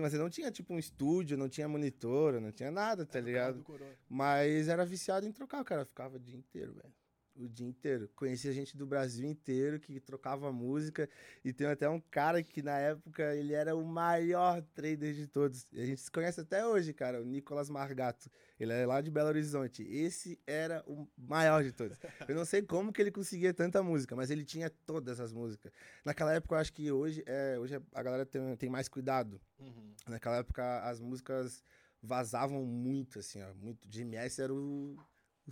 Mas 0.01 0.13
eu 0.13 0.19
não 0.19 0.29
tinha, 0.29 0.51
tipo, 0.51 0.73
um 0.73 0.79
estúdio, 0.79 1.37
não 1.37 1.47
tinha 1.47 1.67
monitor, 1.67 2.39
não 2.41 2.51
tinha 2.51 2.71
nada, 2.71 3.05
tá 3.05 3.17
Era 3.17 3.21
do 3.21 3.27
ligado? 3.27 3.63
Mas 4.09 4.67
era 4.67 4.85
viciado 4.85 5.25
em 5.25 5.31
trocar, 5.31 5.63
cara. 5.63 5.85
Ficava 5.85 6.17
o 6.17 6.19
dia 6.19 6.35
inteiro, 6.37 6.73
velho. 6.73 6.93
O 7.35 7.47
dia 7.47 7.67
inteiro. 7.67 8.09
Conhecia 8.15 8.51
gente 8.51 8.75
do 8.77 8.85
Brasil 8.85 9.27
inteiro 9.27 9.79
que 9.79 9.99
trocava 9.99 10.51
música. 10.51 11.09
E 11.43 11.53
tem 11.53 11.67
até 11.67 11.89
um 11.89 11.99
cara 11.99 12.43
que 12.43 12.61
na 12.61 12.77
época 12.77 13.35
ele 13.35 13.53
era 13.53 13.75
o 13.75 13.83
maior 13.85 14.61
trader 14.73 15.13
de 15.13 15.27
todos. 15.27 15.65
E 15.71 15.81
a 15.81 15.85
gente 15.85 16.01
se 16.01 16.11
conhece 16.11 16.41
até 16.41 16.65
hoje, 16.65 16.93
cara. 16.93 17.21
O 17.21 17.25
Nicolas 17.25 17.69
Margato. 17.69 18.29
Ele 18.59 18.73
é 18.73 18.85
lá 18.85 19.01
de 19.01 19.09
Belo 19.09 19.29
Horizonte. 19.29 19.83
Esse 19.83 20.39
era 20.45 20.83
o 20.85 21.07
maior 21.17 21.63
de 21.63 21.71
todos. 21.71 21.97
Eu 22.27 22.35
não 22.35 22.45
sei 22.45 22.61
como 22.61 22.93
que 22.93 23.01
ele 23.01 23.11
conseguia 23.11 23.53
tanta 23.53 23.81
música, 23.81 24.15
mas 24.15 24.29
ele 24.29 24.45
tinha 24.45 24.69
todas 24.69 25.19
as 25.19 25.33
músicas. 25.33 25.71
Naquela 26.05 26.33
época, 26.33 26.55
eu 26.55 26.59
acho 26.59 26.73
que 26.73 26.91
hoje, 26.91 27.23
é, 27.25 27.57
hoje 27.57 27.81
a 27.93 28.03
galera 28.03 28.25
tem, 28.25 28.55
tem 28.57 28.69
mais 28.69 28.87
cuidado. 28.87 29.41
Uhum. 29.59 29.93
Naquela 30.07 30.37
época 30.37 30.81
as 30.81 30.99
músicas 30.99 31.63
vazavam 32.01 32.65
muito, 32.65 33.19
assim, 33.19 33.41
ó. 33.41 33.53
Muito. 33.53 33.87
GMS 33.87 34.41
era 34.41 34.53
o, 34.53 34.97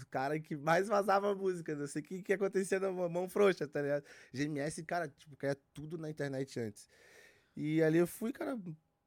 o 0.03 0.07
cara 0.07 0.39
que 0.39 0.55
mais 0.55 0.87
vazava 0.87 1.33
música. 1.35 1.75
Não 1.75 1.87
sei 1.87 2.01
o 2.01 2.05
que, 2.05 2.21
que 2.23 2.33
acontecia 2.33 2.79
na 2.79 2.91
mão 2.91 3.29
frouxa, 3.29 3.67
tá 3.67 3.81
ligado? 3.81 4.03
GMS, 4.33 4.83
cara, 4.83 5.07
tipo, 5.07 5.35
caía 5.35 5.57
tudo 5.73 5.97
na 5.97 6.09
internet 6.09 6.59
antes. 6.59 6.89
E 7.55 7.81
ali 7.83 7.97
eu 7.97 8.07
fui, 8.07 8.31
cara, 8.31 8.57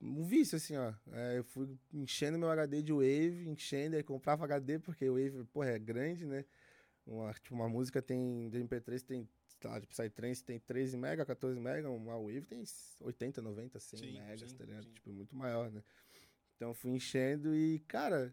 um 0.01 0.25
vício, 0.25 0.57
assim, 0.57 0.77
ó. 0.77 0.93
É, 1.13 1.39
eu 1.39 1.45
fui 1.45 1.79
enchendo 1.93 2.39
meu 2.39 2.51
HD 2.51 2.83
de 2.83 2.93
Wave, 2.93 3.49
enchendo, 3.49 3.97
aí 3.97 4.03
comprava 4.03 4.45
HD, 4.45 4.79
porque 4.79 5.09
o 5.09 5.15
Wave, 5.15 5.45
porra, 5.53 5.71
é 5.71 5.79
grande, 5.79 6.27
né? 6.27 6.45
Uma, 7.07 7.33
tipo, 7.33 7.55
uma 7.55 7.69
música 7.69 8.01
tem, 8.01 8.49
de 8.51 8.59
MP3 8.59 9.03
tem, 9.03 9.29
sei 9.61 9.71
lá, 9.71 9.79
de 9.79 9.87
Psytrance 9.87 10.45
tem 10.45 10.59
13 10.59 10.97
mega, 10.97 11.25
14 11.25 11.59
mega, 11.59 11.91
uma 11.91 12.17
Wave 12.17 12.43
tem 12.43 12.63
80, 13.01 13.43
90, 13.43 13.81
100 13.81 13.99
Sim, 13.99 14.13
megas, 14.13 14.51
sim, 14.51 14.57
tá 14.57 14.65
ligado? 14.65 14.85
sim. 14.85 14.93
Tipo, 14.93 15.13
muito 15.13 15.37
maior, 15.37 15.71
né? 15.71 15.83
Então 16.57 16.71
eu 16.71 16.75
fui 16.75 16.93
enchendo 16.93 17.55
e, 17.57 17.81
cara, 17.81 18.33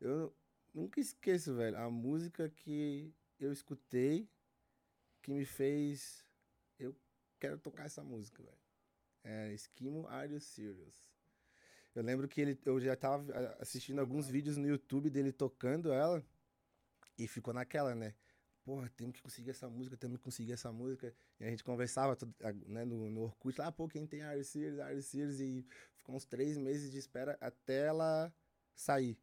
eu 0.00 0.34
nunca 0.78 1.00
esqueço, 1.00 1.54
velho, 1.54 1.76
a 1.76 1.90
música 1.90 2.48
que 2.48 3.12
eu 3.40 3.52
escutei 3.52 4.28
que 5.20 5.32
me 5.32 5.44
fez 5.44 6.24
eu 6.78 6.94
quero 7.40 7.58
tocar 7.58 7.84
essa 7.84 8.02
música, 8.02 8.42
velho. 8.42 8.58
É 9.24 9.52
Esquimo 9.52 10.06
Are 10.06 10.32
You 10.32 10.40
Serious? 10.40 11.04
Eu 11.94 12.02
lembro 12.02 12.28
que 12.28 12.40
ele, 12.40 12.58
eu 12.64 12.78
já 12.78 12.94
tava 12.94 13.32
ah, 13.32 13.56
assistindo 13.60 13.98
alguns 13.98 14.28
vídeos 14.28 14.56
no 14.56 14.68
YouTube 14.68 15.10
dele 15.10 15.32
tocando 15.32 15.92
ela 15.92 16.24
e 17.18 17.26
ficou 17.26 17.52
naquela, 17.52 17.94
né? 17.94 18.14
Porra, 18.62 18.88
temos 18.96 19.16
que 19.16 19.22
conseguir 19.22 19.50
essa 19.50 19.68
música, 19.68 19.96
temos 19.96 20.18
que 20.18 20.22
conseguir 20.22 20.52
essa 20.52 20.70
música. 20.70 21.12
E 21.40 21.44
a 21.44 21.50
gente 21.50 21.64
conversava 21.64 22.16
ah, 22.44 22.52
né, 22.66 22.84
no, 22.84 23.10
no 23.10 23.22
Orkut, 23.22 23.58
lá, 23.58 23.72
pô, 23.72 23.88
quem 23.88 24.06
tem 24.06 24.22
Are 24.22 24.38
You 24.38 24.44
Serious, 24.44 24.78
Are 24.78 24.94
You 24.94 25.02
Serious? 25.02 25.40
E 25.40 25.66
ficou 25.96 26.14
uns 26.14 26.24
três 26.24 26.56
meses 26.56 26.92
de 26.92 26.98
espera 26.98 27.36
até 27.40 27.86
ela 27.86 28.32
sair. 28.76 29.18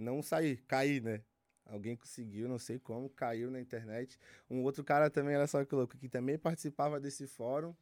Não 0.00 0.22
sair, 0.22 0.56
cair, 0.66 1.02
né? 1.02 1.22
Alguém 1.66 1.94
conseguiu, 1.94 2.48
não 2.48 2.58
sei 2.58 2.78
como, 2.78 3.10
caiu 3.10 3.50
na 3.50 3.60
internet. 3.60 4.18
Um 4.48 4.62
outro 4.62 4.82
cara 4.82 5.10
também, 5.10 5.34
era 5.34 5.46
só 5.46 5.62
que 5.62 5.74
louco, 5.74 5.96
que 5.98 6.08
também 6.08 6.38
participava 6.38 6.98
desse 6.98 7.26
fórum, 7.26 7.76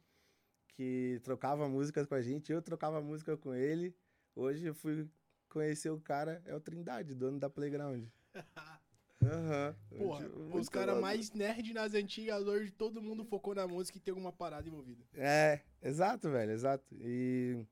que 0.75 1.19
trocava 1.23 1.67
músicas 1.69 2.05
com 2.05 2.15
a 2.15 2.21
gente, 2.21 2.51
eu 2.51 2.61
trocava 2.61 3.01
música 3.01 3.37
com 3.37 3.55
ele. 3.55 3.95
Hoje 4.35 4.65
eu 4.65 4.75
fui 4.75 5.09
conhecer 5.47 5.89
o 5.89 5.99
cara, 5.99 6.41
é 6.45 6.53
o 6.53 6.59
Trindade, 6.59 7.15
dono 7.15 7.39
da 7.39 7.49
Playground. 7.49 8.05
Aham. 9.23 9.75
Uhum. 9.91 9.97
Porra, 9.97 10.29
os 10.53 10.69
caras 10.69 10.99
mais 10.99 11.31
nerd 11.31 11.73
nas 11.73 11.93
antigas, 11.93 12.45
hoje 12.45 12.71
todo 12.71 13.01
mundo 13.01 13.23
focou 13.23 13.55
na 13.55 13.65
música 13.65 13.97
e 13.97 14.01
tem 14.01 14.11
alguma 14.11 14.31
parada 14.31 14.67
envolvida. 14.67 15.03
É, 15.13 15.61
exato, 15.81 16.29
velho, 16.29 16.51
exato. 16.51 16.85
E. 16.99 17.65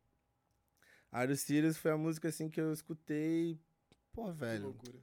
Aero 1.12 1.36
Sirius 1.36 1.78
foi 1.78 1.92
a 1.92 1.98
música 1.98 2.30
assim 2.30 2.50
que 2.50 2.60
eu 2.60 2.74
escutei. 2.74 3.60
Pô, 4.18 4.32
velho. 4.32 4.58
Que 4.58 4.66
loucura. 4.66 4.98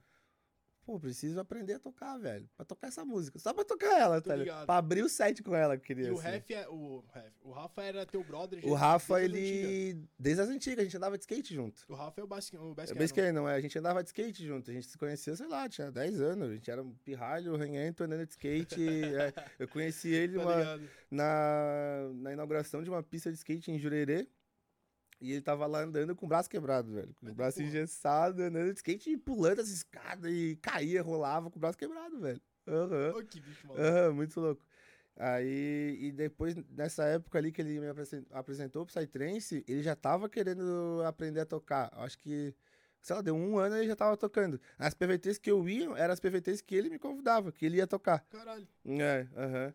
Pô, 0.85 0.99
preciso 0.99 1.39
aprender 1.39 1.75
a 1.75 1.79
tocar, 1.79 2.17
velho. 2.17 2.47
Pra 2.53 2.65
tocar 2.65 2.89
essa 2.89 3.05
música. 3.05 3.39
Só 3.39 3.53
pra 3.53 3.63
tocar 3.63 3.97
ela, 3.97 4.21
Tô 4.21 4.29
tá 4.29 4.35
ligado? 4.35 4.65
Pra 4.65 4.75
abrir 4.75 5.03
o 5.03 5.09
set 5.09 5.41
com 5.41 5.55
ela, 5.55 5.77
queria. 5.77 6.09
E 6.09 6.11
o 6.11 6.17
Ref 6.17 6.51
é. 6.51 6.67
O, 6.67 7.01
o 7.41 7.51
Rafa 7.53 7.81
era 7.81 8.05
teu 8.05 8.21
brother, 8.25 8.59
O 8.67 8.73
Rafa, 8.73 9.17
desde 9.21 9.37
ele. 9.37 10.01
As 10.03 10.09
desde 10.19 10.41
as 10.41 10.49
antigas, 10.49 10.79
a 10.79 10.83
gente 10.83 10.97
andava 10.97 11.17
de 11.17 11.23
skate 11.23 11.55
junto. 11.55 11.85
O 11.87 11.95
Rafa 11.95 12.19
é 12.19 12.23
o 12.25 12.27
Basque, 12.27 12.57
o 12.57 12.75
Basque, 12.75 13.21
é 13.21 13.31
não 13.31 13.47
é? 13.47 13.55
A 13.55 13.61
gente 13.61 13.79
andava 13.79 14.03
de 14.03 14.09
skate 14.09 14.45
junto. 14.45 14.69
A 14.69 14.73
gente 14.73 14.85
se 14.85 14.97
conhecia, 14.97 15.33
sei 15.33 15.47
lá, 15.47 15.69
tinha 15.69 15.89
10 15.89 16.19
anos. 16.19 16.49
A 16.49 16.53
gente 16.53 16.69
era 16.69 16.83
um 16.83 16.93
pirralho, 17.05 17.55
ranhento, 17.55 18.03
andando 18.03 18.25
de 18.25 18.33
skate. 18.33 18.75
é, 19.15 19.33
eu 19.57 19.69
conheci 19.69 20.09
ele 20.09 20.37
tá 20.37 20.43
uma, 20.43 20.79
na, 21.09 22.09
na 22.15 22.33
inauguração 22.33 22.83
de 22.83 22.89
uma 22.89 23.01
pista 23.01 23.31
de 23.31 23.37
skate 23.37 23.71
em 23.71 23.79
Jurerê. 23.79 24.27
E 25.19 25.31
ele 25.31 25.41
tava 25.41 25.65
lá 25.65 25.81
andando 25.81 26.15
com 26.15 26.25
o 26.25 26.29
braço 26.29 26.49
quebrado, 26.49 26.91
velho. 26.91 27.15
Com 27.15 27.31
o 27.31 27.33
braço 27.33 27.57
porra. 27.57 27.69
engessado, 27.69 28.43
andando 28.43 28.71
de 28.71 28.77
skate 28.77 29.11
e 29.11 29.17
pulando 29.17 29.61
as 29.61 29.69
escadas 29.69 30.31
e 30.31 30.57
caía, 30.61 31.01
rolava 31.01 31.49
com 31.49 31.57
o 31.57 31.59
braço 31.59 31.77
quebrado, 31.77 32.19
velho. 32.19 32.41
Aham. 32.67 33.11
Uhum. 33.13 33.19
Oh, 33.19 33.23
que 33.23 33.39
bicho 33.39 33.67
maluco. 33.67 33.87
Aham, 33.87 34.07
uhum, 34.09 34.15
muito 34.15 34.39
louco. 34.39 34.65
Aí, 35.17 35.97
e 36.01 36.11
depois, 36.11 36.55
nessa 36.69 37.05
época 37.05 37.37
ali 37.37 37.51
que 37.51 37.61
ele 37.61 37.79
me 37.79 37.87
apresentou 38.31 38.85
pro 38.85 38.93
Psytrance, 38.93 39.63
ele 39.67 39.81
já 39.81 39.95
tava 39.95 40.27
querendo 40.27 41.01
aprender 41.05 41.39
a 41.39 41.45
tocar. 41.45 41.89
Acho 41.93 42.17
que, 42.17 42.53
sei 43.01 43.15
lá, 43.15 43.21
deu 43.21 43.33
um 43.33 43.57
ano 43.57 43.75
e 43.75 43.79
ele 43.79 43.87
já 43.87 43.95
tava 43.95 44.17
tocando. 44.17 44.59
As 44.77 44.93
PVTs 44.93 45.39
que 45.39 45.49
eu 45.49 45.67
ia, 45.69 45.89
eram 45.97 46.13
as 46.13 46.19
PVTs 46.19 46.61
que 46.61 46.75
ele 46.75 46.89
me 46.89 46.99
convidava, 46.99 47.51
que 47.51 47.65
ele 47.65 47.77
ia 47.77 47.87
tocar. 47.87 48.25
Caralho. 48.29 48.67
É, 48.85 49.27
aham. 49.37 49.67
Uhum. 49.67 49.73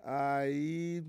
Aí, 0.00 1.04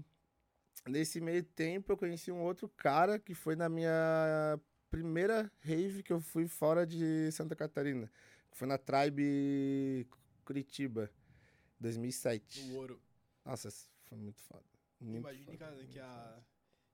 Nesse 0.88 1.20
meio 1.20 1.44
tempo, 1.44 1.92
eu 1.92 1.98
conheci 1.98 2.32
um 2.32 2.42
outro 2.42 2.70
cara 2.70 3.20
que 3.20 3.34
foi 3.34 3.56
na 3.56 3.68
minha 3.68 4.60
primeira 4.90 5.52
rave 5.60 6.04
que 6.04 6.12
eu 6.12 6.20
fui 6.20 6.48
fora 6.48 6.86
de 6.86 7.32
Santa 7.32 7.56
Catarina. 7.56 8.12
Foi 8.52 8.68
na 8.68 8.78
Tribe 8.78 10.08
Curitiba, 10.44 11.12
2007. 11.80 12.64
No 12.66 12.76
Ouro. 12.76 13.02
Nossa, 13.46 13.70
foi 14.06 14.18
muito 14.18 14.42
foda. 14.42 14.66
Muito 15.00 15.20
Imagine, 15.20 15.46
foda, 15.46 15.58
cara, 15.58 15.86
que, 15.86 16.00
a, 16.00 16.44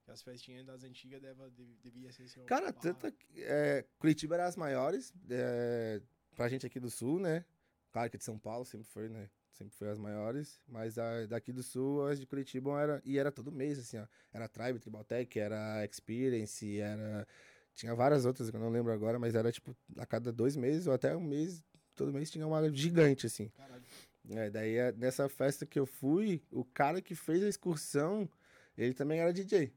que 0.04 0.10
as 0.10 0.22
festinhas 0.22 0.66
das 0.66 0.84
antigas 0.84 1.20
deva, 1.20 1.50
devia 1.82 2.12
ser 2.12 2.24
assim. 2.24 2.44
Cara, 2.44 2.72
tanto 2.72 3.06
é, 3.36 3.84
Curitiba 3.98 4.34
era 4.34 4.46
as 4.46 4.56
maiores 4.56 5.12
é, 5.30 6.00
pra 6.34 6.48
gente 6.48 6.66
aqui 6.66 6.78
do 6.78 6.90
sul, 6.90 7.18
né? 7.18 7.44
Claro 7.90 8.10
que 8.10 8.18
de 8.18 8.24
São 8.24 8.38
Paulo 8.38 8.64
sempre 8.64 8.86
foi, 8.86 9.08
né? 9.08 9.30
Sempre 9.56 9.74
foi 9.74 9.88
as 9.88 9.98
maiores, 9.98 10.60
mas 10.68 10.98
a, 10.98 11.26
daqui 11.26 11.52
do 11.52 11.62
sul, 11.62 12.06
as 12.06 12.20
de 12.20 12.26
Curitiba 12.26 12.80
era, 12.80 13.02
e 13.04 13.18
era 13.18 13.32
todo 13.32 13.50
mês, 13.50 13.78
assim, 13.78 13.98
ó. 13.98 14.06
Era 14.32 14.48
Tribe, 14.48 14.78
Tribal 14.78 15.04
Tech, 15.04 15.38
era 15.38 15.84
Experience, 15.84 16.78
era... 16.78 17.26
Tinha 17.74 17.94
várias 17.94 18.24
outras 18.24 18.50
que 18.50 18.56
eu 18.56 18.60
não 18.60 18.70
lembro 18.70 18.92
agora, 18.92 19.18
mas 19.18 19.34
era, 19.34 19.50
tipo, 19.52 19.76
a 19.98 20.06
cada 20.06 20.32
dois 20.32 20.56
meses 20.56 20.86
ou 20.86 20.94
até 20.94 21.14
um 21.14 21.20
mês, 21.20 21.62
todo 21.94 22.12
mês 22.12 22.30
tinha 22.30 22.46
uma 22.46 22.70
gigante, 22.72 23.26
assim. 23.26 23.48
Caralho. 23.48 23.84
É, 24.30 24.50
daí, 24.50 24.76
é, 24.76 24.92
nessa 24.92 25.28
festa 25.28 25.64
que 25.64 25.78
eu 25.78 25.86
fui, 25.86 26.42
o 26.50 26.64
cara 26.64 27.00
que 27.00 27.14
fez 27.14 27.42
a 27.44 27.48
excursão, 27.48 28.28
ele 28.76 28.92
também 28.92 29.20
era 29.20 29.32
DJ, 29.32 29.72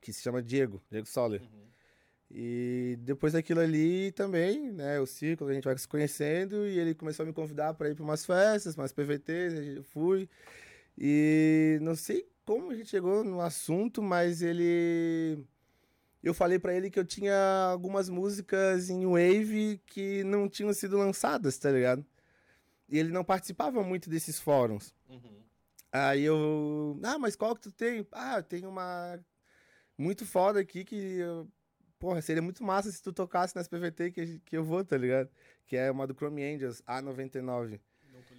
que 0.00 0.12
se 0.12 0.20
chama 0.20 0.42
Diego, 0.42 0.82
Diego 0.90 1.06
Soller. 1.06 1.42
Uhum. 1.42 1.65
E 2.30 2.98
depois 3.00 3.32
daquilo 3.32 3.60
ali 3.60 4.10
também, 4.12 4.72
né, 4.72 4.98
o 5.00 5.06
ciclo, 5.06 5.46
a 5.46 5.54
gente 5.54 5.64
vai 5.64 5.78
se 5.78 5.86
conhecendo 5.86 6.66
e 6.66 6.78
ele 6.78 6.94
começou 6.94 7.22
a 7.22 7.26
me 7.26 7.32
convidar 7.32 7.74
para 7.74 7.88
ir 7.88 7.94
para 7.94 8.04
umas 8.04 8.26
festas, 8.26 8.74
umas 8.74 8.92
PVTs, 8.92 9.54
eu 9.76 9.84
fui. 9.84 10.28
E 10.98 11.78
não 11.82 11.94
sei 11.94 12.28
como 12.44 12.70
a 12.70 12.74
gente 12.74 12.88
chegou 12.88 13.22
no 13.22 13.40
assunto, 13.40 14.02
mas 14.02 14.42
ele 14.42 15.44
eu 16.22 16.34
falei 16.34 16.58
para 16.58 16.74
ele 16.74 16.90
que 16.90 16.98
eu 16.98 17.04
tinha 17.04 17.70
algumas 17.70 18.08
músicas 18.08 18.90
em 18.90 19.06
wave 19.06 19.80
que 19.86 20.24
não 20.24 20.48
tinham 20.48 20.72
sido 20.72 20.96
lançadas, 20.96 21.56
tá 21.56 21.70
ligado? 21.70 22.04
E 22.88 22.98
ele 22.98 23.12
não 23.12 23.24
participava 23.24 23.82
muito 23.84 24.10
desses 24.10 24.40
fóruns. 24.40 24.92
Uhum. 25.08 25.40
Aí 25.92 26.24
eu, 26.24 26.98
ah, 27.04 27.18
mas 27.18 27.36
qual 27.36 27.54
que 27.54 27.62
tu 27.62 27.70
tem? 27.70 28.04
Ah, 28.10 28.42
tem 28.42 28.66
uma 28.66 29.18
muito 29.96 30.26
foda 30.26 30.58
aqui 30.60 30.84
que 30.84 30.96
eu 30.96 31.48
Porra, 31.98 32.20
seria 32.20 32.42
muito 32.42 32.62
massa 32.62 32.90
se 32.90 33.02
tu 33.02 33.12
tocasse 33.12 33.56
nas 33.56 33.68
PVT 33.68 34.10
que, 34.10 34.38
que 34.40 34.56
eu 34.56 34.64
vou, 34.64 34.84
tá 34.84 34.96
ligado? 34.96 35.30
Que 35.66 35.76
é 35.76 35.90
uma 35.90 36.06
do 36.06 36.14
Chrome 36.14 36.42
Angels, 36.44 36.82
A99. 36.82 37.80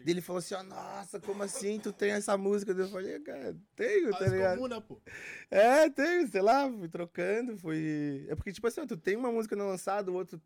E 0.05 0.11
ele 0.11 0.21
falou 0.21 0.39
assim, 0.39 0.55
ó, 0.55 0.63
nossa, 0.63 1.19
como 1.19 1.43
assim 1.43 1.79
tu 1.79 1.91
tem 1.91 2.11
essa 2.11 2.37
música? 2.37 2.71
Eu 2.71 2.87
falei, 2.87 3.19
cara, 3.19 3.55
tenho, 3.75 4.11
tá 4.11 4.27
ligado? 4.27 4.55
Comuna, 4.55 4.81
pô. 4.81 5.01
É, 5.51 5.89
tenho, 5.89 6.27
sei 6.27 6.41
lá, 6.41 6.71
fui 6.71 6.87
trocando, 6.87 7.57
fui... 7.57 8.25
É 8.29 8.35
porque, 8.35 8.51
tipo 8.51 8.67
assim, 8.67 8.85
tu 8.87 8.97
tem 8.97 9.15
uma 9.15 9.31
música 9.31 9.55
não 9.55 9.67
lançada, 9.67 10.11
o 10.11 10.15
outro 10.15 10.41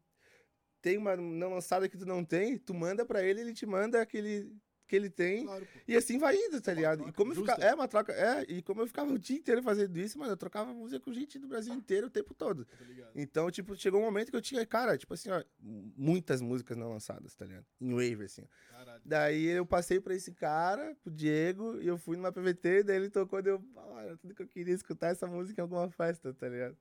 tem 0.81 0.97
uma 0.97 1.15
não 1.15 1.53
lançada 1.53 1.87
que 1.87 1.97
tu 1.97 2.05
não 2.05 2.25
tem, 2.25 2.57
tu 2.57 2.73
manda 2.73 3.05
pra 3.05 3.23
ele, 3.23 3.41
ele 3.41 3.53
te 3.53 3.65
manda 3.65 4.01
aquele 4.01 4.51
que 4.91 4.95
ele 4.97 5.09
tem. 5.09 5.45
Claro, 5.45 5.65
e 5.87 5.95
assim 5.95 6.17
vai 6.17 6.35
indo, 6.35 6.59
tá 6.59 6.73
ligado? 6.73 7.07
E 7.07 7.13
como 7.13 7.31
eu 7.31 7.37
ficava, 7.37 7.63
é 7.63 7.73
uma 7.73 7.87
troca, 7.87 8.11
é, 8.11 8.45
e 8.49 8.61
como 8.61 8.81
eu 8.81 8.87
ficava 8.87 9.09
o 9.09 9.17
dia 9.17 9.37
inteiro 9.37 9.63
fazendo 9.63 9.97
isso, 9.97 10.19
mano, 10.19 10.33
eu 10.33 10.37
trocava 10.37 10.73
música 10.73 10.99
com 10.99 11.13
gente 11.13 11.39
do 11.39 11.47
Brasil 11.47 11.73
inteiro 11.73 12.07
o 12.07 12.09
tempo 12.09 12.33
todo. 12.33 12.67
Então, 13.15 13.49
tipo, 13.49 13.73
chegou 13.73 14.01
um 14.01 14.03
momento 14.03 14.29
que 14.29 14.35
eu 14.35 14.41
tinha, 14.41 14.65
cara, 14.65 14.97
tipo 14.97 15.13
assim, 15.13 15.29
ó, 15.29 15.41
muitas 15.61 16.41
músicas 16.41 16.75
não 16.75 16.89
lançadas, 16.89 17.33
tá 17.35 17.45
ligado? 17.45 17.65
Em 17.79 17.93
wave, 17.93 18.25
assim. 18.25 18.43
Caralho. 18.69 19.01
Daí 19.05 19.45
eu 19.45 19.65
passei 19.65 20.01
pra 20.01 20.13
esse 20.13 20.33
cara, 20.33 20.93
pro 21.01 21.13
Diego, 21.13 21.79
e 21.81 21.87
eu 21.87 21.97
fui 21.97 22.17
numa 22.17 22.33
PVT, 22.33 22.83
daí 22.83 22.97
ele 22.97 23.09
tocou, 23.09 23.41
deu, 23.41 23.63
olha, 23.73 24.17
tudo 24.17 24.35
que 24.35 24.41
eu 24.41 24.47
queria 24.47 24.73
escutar 24.73 25.07
essa 25.07 25.25
música 25.25 25.61
em 25.61 25.63
alguma 25.63 25.89
festa, 25.89 26.33
tá 26.33 26.49
ligado? 26.49 26.75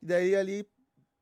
E 0.00 0.06
daí 0.06 0.34
ali, 0.34 0.66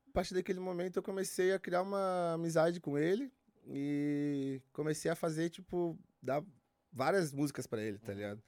a 0.09 0.13
partir 0.13 0.35
daquele 0.35 0.61
momento, 0.61 0.99
eu 0.99 1.03
comecei 1.03 1.53
a 1.53 1.59
criar 1.59 1.83
uma 1.83 2.35
amizade 2.35 2.79
com 2.79 2.97
ele, 2.97 3.29
e 3.67 4.61
comecei 4.73 5.11
a 5.11 5.17
fazer, 5.17 5.51
tipo, 5.51 5.99
dar 6.23 6.45
várias 6.93 7.33
músicas 7.33 7.67
para 7.67 7.83
ele, 7.83 7.99
tá 7.99 8.13
ligado? 8.13 8.43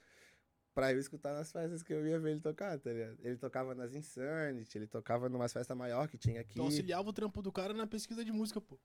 Pra 0.74 0.92
eu 0.92 0.98
escutar 0.98 1.34
nas 1.34 1.50
festas 1.50 1.82
que 1.82 1.92
eu 1.92 2.06
ia 2.06 2.20
ver 2.20 2.32
ele 2.32 2.40
tocar, 2.40 2.78
tá 2.78 2.92
ligado? 2.92 3.18
Ele 3.20 3.36
tocava 3.36 3.74
nas 3.74 3.92
Insanity, 3.92 4.78
ele 4.78 4.86
tocava 4.86 5.28
numa 5.28 5.48
festa 5.48 5.74
maior 5.74 6.08
que 6.08 6.16
tinha 6.16 6.40
aqui. 6.40 6.52
Então 6.52 6.66
auxiliava 6.66 7.08
o 7.08 7.12
trampo 7.12 7.42
do 7.42 7.50
cara 7.50 7.74
na 7.74 7.86
pesquisa 7.86 8.24
de 8.24 8.30
música, 8.30 8.60
pô. 8.60 8.78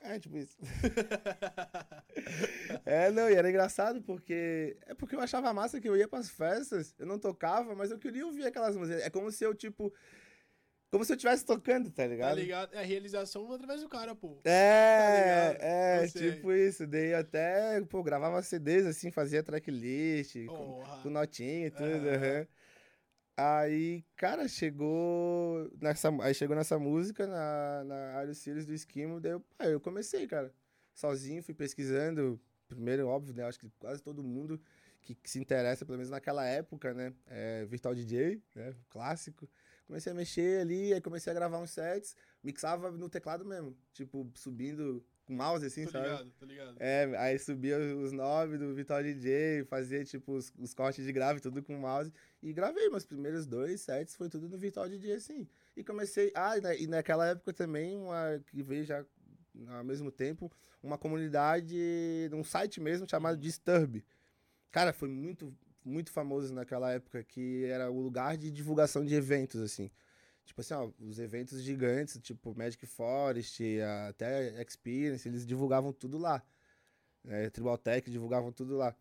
É, 0.00 0.18
tipo 0.18 0.36
isso. 0.36 0.56
é, 2.84 3.10
não, 3.10 3.28
e 3.28 3.34
era 3.34 3.48
engraçado 3.48 4.00
porque. 4.02 4.76
É 4.86 4.94
porque 4.94 5.14
eu 5.14 5.20
achava 5.20 5.52
massa 5.52 5.80
que 5.80 5.88
eu 5.88 5.96
ia 5.96 6.06
pras 6.06 6.30
festas, 6.30 6.94
eu 6.98 7.06
não 7.06 7.18
tocava, 7.18 7.74
mas 7.74 7.90
eu 7.90 7.98
queria 7.98 8.24
ouvir 8.24 8.46
aquelas 8.46 8.76
músicas. 8.76 9.02
É 9.02 9.10
como 9.10 9.30
se 9.32 9.44
eu, 9.44 9.54
tipo, 9.54 9.92
como 10.90 11.04
se 11.04 11.12
eu 11.12 11.16
estivesse 11.16 11.44
tocando, 11.44 11.90
tá 11.90 12.06
ligado? 12.06 12.30
Tá 12.30 12.34
ligado? 12.34 12.74
É 12.74 12.78
a 12.78 12.82
realização 12.82 13.50
através 13.52 13.82
do 13.82 13.88
cara, 13.88 14.14
pô. 14.14 14.40
É, 14.44 15.54
tá 15.54 15.66
é, 15.66 16.06
tipo 16.08 16.50
isso. 16.52 16.86
Daí 16.86 17.12
até, 17.14 17.80
pô, 17.82 18.02
gravava 18.02 18.42
CDs 18.42 18.86
assim, 18.86 19.10
fazia 19.10 19.42
tracklist, 19.42 20.46
com, 20.46 20.82
com, 21.02 21.10
notinha 21.10 21.66
e 21.66 21.70
tudo. 21.70 21.84
Uhum. 21.84 22.46
Aí, 23.40 24.04
cara, 24.16 24.48
chegou 24.48 25.70
nessa, 25.80 26.10
aí 26.22 26.34
chegou 26.34 26.56
nessa 26.56 26.76
música, 26.76 27.24
na, 27.24 27.84
na 27.84 27.94
área 28.16 28.34
Sirius 28.34 28.66
do 28.66 28.74
Esquimo, 28.74 29.20
daí 29.20 29.30
eu, 29.30 29.44
aí 29.60 29.70
eu 29.70 29.80
comecei, 29.80 30.26
cara, 30.26 30.52
sozinho, 30.92 31.40
fui 31.40 31.54
pesquisando, 31.54 32.40
primeiro, 32.66 33.06
óbvio, 33.06 33.32
né, 33.32 33.44
acho 33.44 33.60
que 33.60 33.70
quase 33.78 34.02
todo 34.02 34.24
mundo 34.24 34.60
que, 35.00 35.14
que 35.14 35.30
se 35.30 35.38
interessa, 35.38 35.86
pelo 35.86 35.98
menos 35.98 36.10
naquela 36.10 36.44
época, 36.44 36.92
né, 36.92 37.14
é, 37.28 37.64
Virtual 37.66 37.94
DJ, 37.94 38.42
né, 38.56 38.74
clássico, 38.90 39.48
comecei 39.88 40.12
a 40.12 40.14
mexer 40.14 40.60
ali, 40.60 40.92
aí 40.94 41.00
comecei 41.00 41.30
a 41.32 41.34
gravar 41.34 41.58
uns 41.58 41.70
sets, 41.70 42.14
mixava 42.44 42.90
no 42.92 43.08
teclado 43.08 43.44
mesmo, 43.44 43.76
tipo, 43.92 44.30
subindo 44.34 45.04
com 45.24 45.34
mouse, 45.34 45.64
assim, 45.66 45.84
Tô 45.84 45.90
sabe? 45.90 46.06
ligado, 46.08 46.30
tô 46.38 46.46
ligado. 46.46 46.76
É, 46.78 47.04
aí 47.18 47.38
subia 47.38 47.78
os 47.78 48.12
nove 48.12 48.56
do 48.56 48.72
Vital 48.74 49.02
DJ, 49.02 49.64
fazia, 49.64 50.04
tipo, 50.04 50.32
os, 50.32 50.52
os 50.58 50.72
cortes 50.72 51.04
de 51.04 51.12
grave, 51.12 51.40
tudo 51.40 51.62
com 51.62 51.76
mouse. 51.76 52.12
E 52.42 52.52
gravei 52.52 52.88
meus 52.88 53.04
primeiros 53.04 53.46
dois 53.46 53.80
sets, 53.80 54.14
foi 54.14 54.28
tudo 54.28 54.48
no 54.48 54.56
Vital 54.56 54.88
DJ, 54.88 55.14
assim. 55.14 55.48
E 55.76 55.82
comecei... 55.82 56.30
Ah, 56.34 56.56
e, 56.56 56.60
na- 56.60 56.74
e 56.74 56.86
naquela 56.86 57.26
época 57.26 57.52
também, 57.52 57.96
uma, 57.98 58.40
que 58.46 58.62
veio 58.62 58.84
já 58.84 59.04
ao 59.70 59.84
mesmo 59.84 60.10
tempo, 60.10 60.50
uma 60.82 60.96
comunidade, 60.96 61.76
um 62.32 62.44
site 62.44 62.80
mesmo 62.80 63.08
chamado 63.08 63.36
Disturb. 63.36 64.04
Cara, 64.70 64.92
foi 64.92 65.08
muito, 65.08 65.54
muito 65.84 66.10
famoso 66.10 66.52
naquela 66.54 66.92
época, 66.92 67.22
que 67.24 67.64
era 67.64 67.90
o 67.90 68.00
lugar 68.00 68.36
de 68.36 68.50
divulgação 68.50 69.04
de 69.04 69.14
eventos, 69.14 69.60
assim. 69.60 69.90
Tipo 70.44 70.60
assim, 70.60 70.74
ó, 70.74 70.90
os 70.98 71.18
eventos 71.18 71.62
gigantes, 71.62 72.18
tipo 72.22 72.54
Magic 72.56 72.84
Forest, 72.86 73.62
até 74.08 74.62
Experience, 74.62 75.28
eles 75.28 75.46
divulgavam 75.46 75.92
tudo 75.92 76.16
lá. 76.18 76.42
É, 77.26 77.50
Tribal 77.50 77.76
Tech 77.76 78.10
divulgavam 78.10 78.50
tudo 78.52 78.76
lá. 78.76 78.96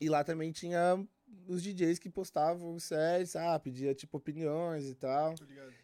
E 0.00 0.08
lá 0.08 0.24
também 0.24 0.50
tinha 0.50 1.06
os 1.46 1.62
DJs 1.62 1.98
que 1.98 2.08
postavam 2.10 2.74
os 2.74 2.84
sets, 2.84 3.36
ah, 3.36 3.58
pedia 3.58 3.94
tipo 3.94 4.16
opiniões 4.16 4.86
e 4.88 4.94
tal. 4.94 5.34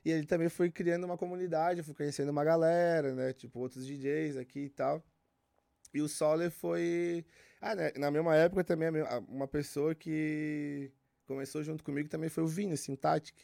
E 0.05 0.11
ele 0.11 0.27
também 0.27 0.49
foi 0.49 0.71
criando 0.71 1.05
uma 1.05 1.17
comunidade, 1.19 1.83
fui 1.83 1.95
conhecendo 1.95 2.31
uma 2.31 2.43
galera, 2.45 3.15
né? 3.15 3.33
Tipo, 3.33 3.61
outros 3.61 3.87
DJs 3.87 4.37
aqui 4.37 4.61
e 4.61 4.71
tal. 4.71 5.05
E 5.95 6.01
o 6.01 6.09
Soler 6.09 6.51
foi. 6.51 7.25
Ah, 7.67 7.75
né? 7.75 7.93
Na 7.97 8.13
mesma 8.13 8.37
época 8.37 8.63
também, 8.63 8.89
uma 9.29 9.49
pessoa 9.49 9.93
que 9.93 10.93
começou 11.27 11.65
junto 11.65 11.83
comigo 11.83 12.09
também 12.09 12.29
foi 12.29 12.45
o 12.45 12.47
Vini, 12.47 12.77
Syntactic. 12.77 13.35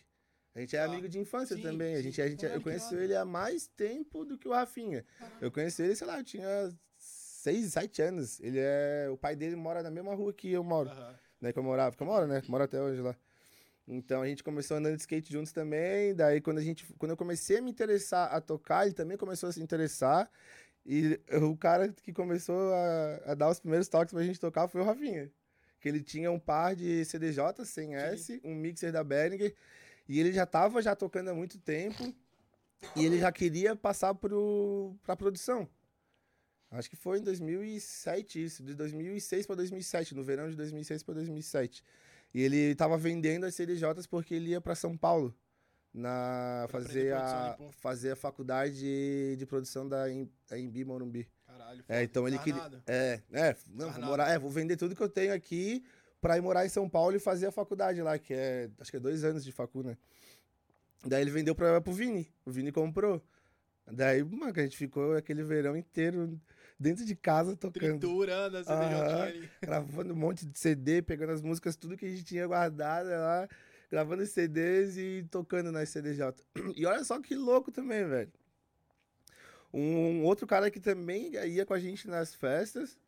A 0.54 0.60
gente 0.60 0.76
é 0.76 0.80
Ah, 0.80 0.84
amigo 0.84 1.08
de 1.08 1.18
infância 1.18 1.56
sim, 1.56 1.62
também. 1.62 1.96
A 1.96 2.02
gente, 2.02 2.22
a 2.22 2.28
gente, 2.28 2.44
eu 2.44 2.60
conheci 2.62 2.94
ele 2.94 3.16
há 3.16 3.24
mais 3.24 3.66
tempo 3.66 4.24
do 4.24 4.38
que 4.38 4.46
o 4.46 4.52
Rafinha. 4.52 5.04
Eu 5.40 5.50
conheci 5.50 5.82
ele, 5.82 5.96
sei 5.96 6.06
lá, 6.06 6.18
eu 6.18 6.24
tinha 6.24 6.72
seis, 6.96 7.72
sete 7.72 8.00
anos. 8.00 8.38
Ele 8.38 8.58
é. 8.60 9.08
O 9.10 9.16
pai 9.16 9.34
dele 9.34 9.56
mora 9.56 9.82
na 9.82 9.90
mesma 9.90 10.14
rua 10.14 10.32
que 10.32 10.52
eu 10.52 10.62
moro 10.62 10.88
Aham. 10.90 11.18
né, 11.40 11.52
que 11.52 11.58
eu 11.58 11.62
morava, 11.64 11.96
que 11.96 12.02
eu 12.02 12.06
moro, 12.06 12.28
né? 12.28 12.42
Moro 12.46 12.62
até 12.62 12.80
hoje 12.80 13.00
lá. 13.00 13.16
Então 13.88 14.22
a 14.22 14.28
gente 14.28 14.44
começou 14.44 14.76
andando 14.76 14.94
de 14.94 15.00
skate 15.00 15.32
juntos 15.32 15.52
também. 15.52 16.14
Daí 16.14 16.40
quando 16.40 16.58
a 16.58 16.62
gente, 16.62 16.86
quando 16.96 17.10
eu 17.10 17.16
comecei 17.16 17.58
a 17.58 17.62
me 17.62 17.72
interessar 17.72 18.32
a 18.32 18.40
tocar, 18.40 18.86
ele 18.86 18.94
também 18.94 19.16
começou 19.16 19.48
a 19.48 19.52
se 19.52 19.60
interessar. 19.60 20.30
E 20.84 21.20
o 21.40 21.56
cara 21.56 21.88
que 21.88 22.12
começou 22.12 22.72
a, 22.72 23.32
a 23.32 23.34
dar 23.34 23.50
os 23.50 23.60
primeiros 23.60 23.88
toques 23.88 24.12
pra 24.12 24.24
gente 24.24 24.40
tocar 24.40 24.68
foi 24.68 24.80
o 24.80 24.84
Rafinha. 24.84 25.30
Que 25.80 25.88
ele 25.88 26.02
tinha 26.02 26.30
um 26.30 26.38
par 26.38 26.74
de 26.74 27.04
CDJ 27.04 27.64
sem 27.64 27.94
S, 27.94 28.40
um 28.44 28.54
mixer 28.54 28.92
da 28.92 29.02
Behringer, 29.02 29.54
e 30.08 30.18
ele 30.20 30.32
já 30.32 30.46
tava 30.46 30.82
já 30.82 30.94
tocando 30.94 31.30
há 31.30 31.34
muito 31.34 31.58
tempo. 31.58 32.14
E 32.96 33.04
ele 33.04 33.18
já 33.18 33.30
queria 33.30 33.76
passar 33.76 34.12
pro, 34.14 34.96
pra 35.04 35.16
produção. 35.16 35.68
Acho 36.70 36.90
que 36.90 36.96
foi 36.96 37.18
em 37.18 37.22
2007 37.22 38.44
isso, 38.44 38.62
de 38.62 38.74
2006 38.74 39.46
para 39.46 39.56
2007, 39.56 40.14
no 40.14 40.24
verão 40.24 40.48
de 40.48 40.56
2006 40.56 41.02
para 41.02 41.14
2007. 41.14 41.84
E 42.34 42.40
ele 42.40 42.74
tava 42.74 42.96
vendendo 42.96 43.44
as 43.44 43.54
CDJs 43.54 44.06
porque 44.06 44.34
ele 44.34 44.50
ia 44.50 44.60
para 44.60 44.74
São 44.74 44.96
Paulo 44.96 45.36
na 45.92 46.66
fazer 46.70 47.12
a 47.14 47.56
fazer 47.80 48.12
a 48.12 48.16
faculdade 48.16 49.36
de, 49.36 49.46
produção 49.46 49.88
da 49.88 50.10
Em- 50.10 50.30
da 50.48 50.58
Embi 50.58 50.84
Morumbi. 50.84 51.28
Caralho. 51.46 51.84
É, 51.88 52.02
então 52.02 52.26
ele 52.26 52.38
queria 52.38 52.62
é, 52.86 53.20
é, 53.32 53.56
não, 53.68 53.90
vou 53.90 54.02
morar, 54.04 54.30
é, 54.30 54.38
vou 54.38 54.50
vender 54.50 54.76
tudo 54.76 54.96
que 54.96 55.02
eu 55.02 55.08
tenho 55.08 55.34
aqui 55.34 55.84
pra 56.20 56.36
ir 56.38 56.40
morar 56.40 56.64
em 56.64 56.68
São 56.70 56.88
Paulo 56.88 57.14
e 57.16 57.18
fazer 57.20 57.46
a 57.46 57.52
faculdade 57.52 58.00
lá, 58.00 58.18
que 58.18 58.32
é, 58.32 58.70
acho 58.80 58.90
que 58.90 58.96
é 58.96 59.00
dois 59.00 59.22
anos 59.24 59.44
de 59.44 59.52
facu, 59.52 59.82
né? 59.82 59.96
Daí 61.04 61.20
ele 61.20 61.30
vendeu 61.32 61.54
pra, 61.54 61.80
pro 61.80 61.92
Vini, 61.92 62.32
o 62.46 62.50
Vini 62.50 62.70
comprou. 62.72 63.20
Daí, 63.90 64.22
mano, 64.22 64.52
a 64.56 64.62
gente 64.62 64.76
ficou 64.76 65.16
aquele 65.16 65.42
verão 65.42 65.76
inteiro 65.76 66.40
dentro 66.78 67.04
de 67.04 67.16
casa 67.16 67.56
tocando, 67.56 67.98
Triturando 67.98 68.56
a 68.58 68.64
CDJ 68.64 69.22
ali. 69.22 69.50
gravando 69.60 70.12
um 70.14 70.16
monte 70.16 70.46
de 70.46 70.56
CD, 70.58 71.02
pegando 71.02 71.32
as 71.32 71.42
músicas, 71.42 71.74
tudo 71.76 71.96
que 71.96 72.06
a 72.06 72.08
gente 72.08 72.22
tinha 72.24 72.46
guardado 72.46 73.08
lá, 73.08 73.48
gravando 73.92 74.22
os 74.22 74.30
CDs 74.30 74.96
e 74.96 75.22
tocando 75.30 75.70
nas 75.70 75.90
CDJ. 75.90 76.32
E 76.74 76.86
olha 76.86 77.04
só 77.04 77.20
que 77.20 77.34
louco 77.34 77.70
também, 77.70 78.08
velho. 78.08 78.32
Um 79.70 80.24
outro 80.24 80.46
cara 80.46 80.70
que 80.70 80.80
também 80.80 81.34
ia 81.34 81.66
com 81.66 81.74
a 81.74 81.78
gente 81.78 82.08
nas 82.08 82.34
festas, 82.34 82.98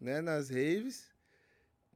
né, 0.00 0.22
nas 0.22 0.48
raves, 0.48 1.10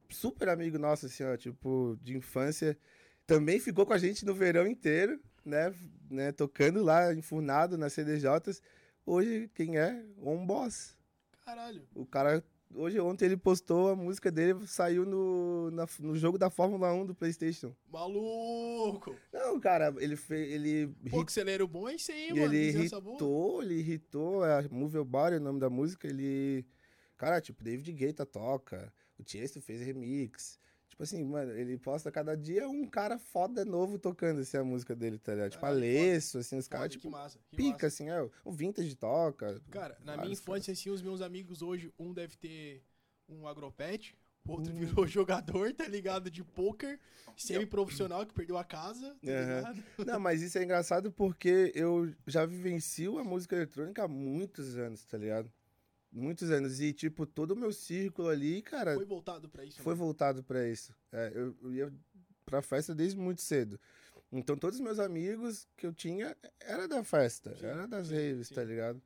super 0.09 0.47
amigo 0.49 0.77
nosso, 0.77 1.07
assim, 1.07 1.23
ó, 1.23 1.35
tipo, 1.35 1.97
de 2.03 2.15
infância, 2.15 2.77
também 3.25 3.59
ficou 3.59 3.83
com 3.83 3.93
a 3.93 3.97
gente 3.97 4.23
no 4.23 4.35
verão 4.35 4.67
inteiro, 4.67 5.19
né, 5.43 5.73
né 6.07 6.31
tocando 6.31 6.83
lá, 6.83 7.11
enfurnado 7.15 7.79
nas 7.79 7.93
CDJs. 7.93 8.61
Hoje, 9.07 9.49
quem 9.55 9.79
é? 9.79 10.03
On 10.21 10.45
Boss. 10.45 10.95
Caralho. 11.43 11.87
O 11.95 12.05
cara, 12.05 12.43
hoje, 12.75 12.99
ontem 12.99 13.25
ele 13.25 13.37
postou 13.37 13.89
a 13.89 13.95
música 13.95 14.31
dele, 14.31 14.65
saiu 14.67 15.05
no, 15.05 15.71
na- 15.71 15.87
no 15.99 16.15
jogo 16.15 16.37
da 16.37 16.49
Fórmula 16.49 16.93
1 16.93 17.05
do 17.05 17.15
PlayStation. 17.15 17.75
Maluco. 17.91 19.15
Não, 19.33 19.59
cara, 19.59 19.93
ele 19.99 20.15
fez, 20.15 20.51
ele 20.53 20.87
Pô, 21.09 21.23
que 21.25 21.31
celeiro 21.31 21.67
bom 21.67 21.87
é 21.89 21.95
isso 21.95 22.11
aí, 22.11 22.29
mano. 22.29 22.43
ele 22.43 22.69
irritou, 22.69 23.61
ele 23.63 23.75
irritou, 23.75 24.45
é 24.45 24.67
Move 24.69 24.95
Your 24.97 25.05
Body, 25.05 25.37
o 25.37 25.39
nome 25.39 25.59
da 25.59 25.69
música, 25.69 26.07
ele... 26.07 26.65
Cara, 27.17 27.39
tipo, 27.39 27.63
David 27.63 27.91
Guetta 27.93 28.25
toca, 28.25 28.91
o 29.17 29.23
Tiesto 29.23 29.61
fez 29.61 29.81
remix. 29.81 30.59
Tipo 30.95 31.03
assim, 31.03 31.25
mano, 31.25 31.51
ele 31.51 31.77
posta 31.77 32.09
cada 32.09 32.37
dia 32.37 32.69
um 32.69 32.87
cara 32.87 33.19
foda 33.19 33.65
novo 33.65 33.99
tocando, 33.99 34.39
assim, 34.39 34.55
a 34.55 34.63
música 34.63 34.95
dele, 34.95 35.19
tá 35.19 35.33
ligado? 35.33 35.51
Tipo. 35.51 35.65
Alesso, 35.65 36.37
assim, 36.37 36.57
os 36.57 36.69
caras, 36.69 36.87
que 36.87 36.93
tipo, 36.93 37.11
massa. 37.11 37.37
Que 37.49 37.57
pica, 37.57 37.71
massa. 37.73 37.87
assim, 37.87 38.09
é, 38.09 38.29
o 38.45 38.51
Vintage 38.53 38.95
toca. 38.95 39.61
Cara, 39.69 39.97
na 40.05 40.15
minha 40.15 40.31
infância, 40.31 40.71
assim, 40.71 40.89
os 40.89 41.01
meus 41.01 41.19
amigos 41.19 41.61
hoje, 41.61 41.91
um 41.99 42.13
deve 42.13 42.37
ter 42.37 42.81
um 43.27 43.45
agropet, 43.45 44.17
o 44.47 44.53
outro 44.53 44.71
Hum. 44.71 44.77
virou 44.77 45.05
jogador, 45.05 45.73
tá 45.73 45.85
ligado? 45.85 46.31
De 46.31 46.45
poker, 46.45 46.97
semi-profissional, 47.35 48.25
que 48.25 48.33
perdeu 48.33 48.57
a 48.57 48.63
casa, 48.63 49.17
tá 49.21 49.31
ligado? 49.31 49.83
Não, 50.05 50.17
mas 50.17 50.41
isso 50.41 50.57
é 50.57 50.63
engraçado 50.63 51.11
porque 51.11 51.73
eu 51.75 52.09
já 52.25 52.45
vivencio 52.45 53.19
a 53.19 53.23
música 53.25 53.57
eletrônica 53.57 54.01
há 54.01 54.07
muitos 54.07 54.77
anos, 54.77 55.03
tá 55.03 55.17
ligado? 55.17 55.51
Muitos 56.17 56.49
anos. 56.49 56.79
E, 56.79 56.93
tipo, 56.93 57.25
todo 57.25 57.51
o 57.51 57.55
meu 57.57 57.73
círculo 57.73 58.29
ali, 58.29 58.61
cara, 58.61 58.95
Foi 58.95 59.03
voltado 59.05 59.49
pra 59.49 59.65
isso, 59.65 59.81
foi 59.81 59.93
né? 59.93 59.99
voltado 59.99 60.41
pra 60.43 60.65
isso. 60.67 60.95
É, 61.11 61.29
eu, 61.35 61.53
eu 61.61 61.73
ia 61.73 61.93
pra 62.45 62.61
festa 62.61 62.95
desde 62.95 63.17
muito 63.17 63.41
cedo. 63.41 63.77
Então, 64.31 64.55
todos 64.57 64.77
os 64.79 64.81
meus 64.83 64.97
amigos 64.97 65.67
que 65.75 65.85
eu 65.85 65.93
tinha 65.93 66.35
era 66.59 66.87
da 66.87 67.03
festa, 67.03 67.53
Sim, 67.57 67.65
era 67.65 67.85
das 67.87 68.07
sim, 68.07 68.13
raves, 68.15 68.47
sim. 68.47 68.55
tá 68.55 68.63
ligado? 68.63 69.01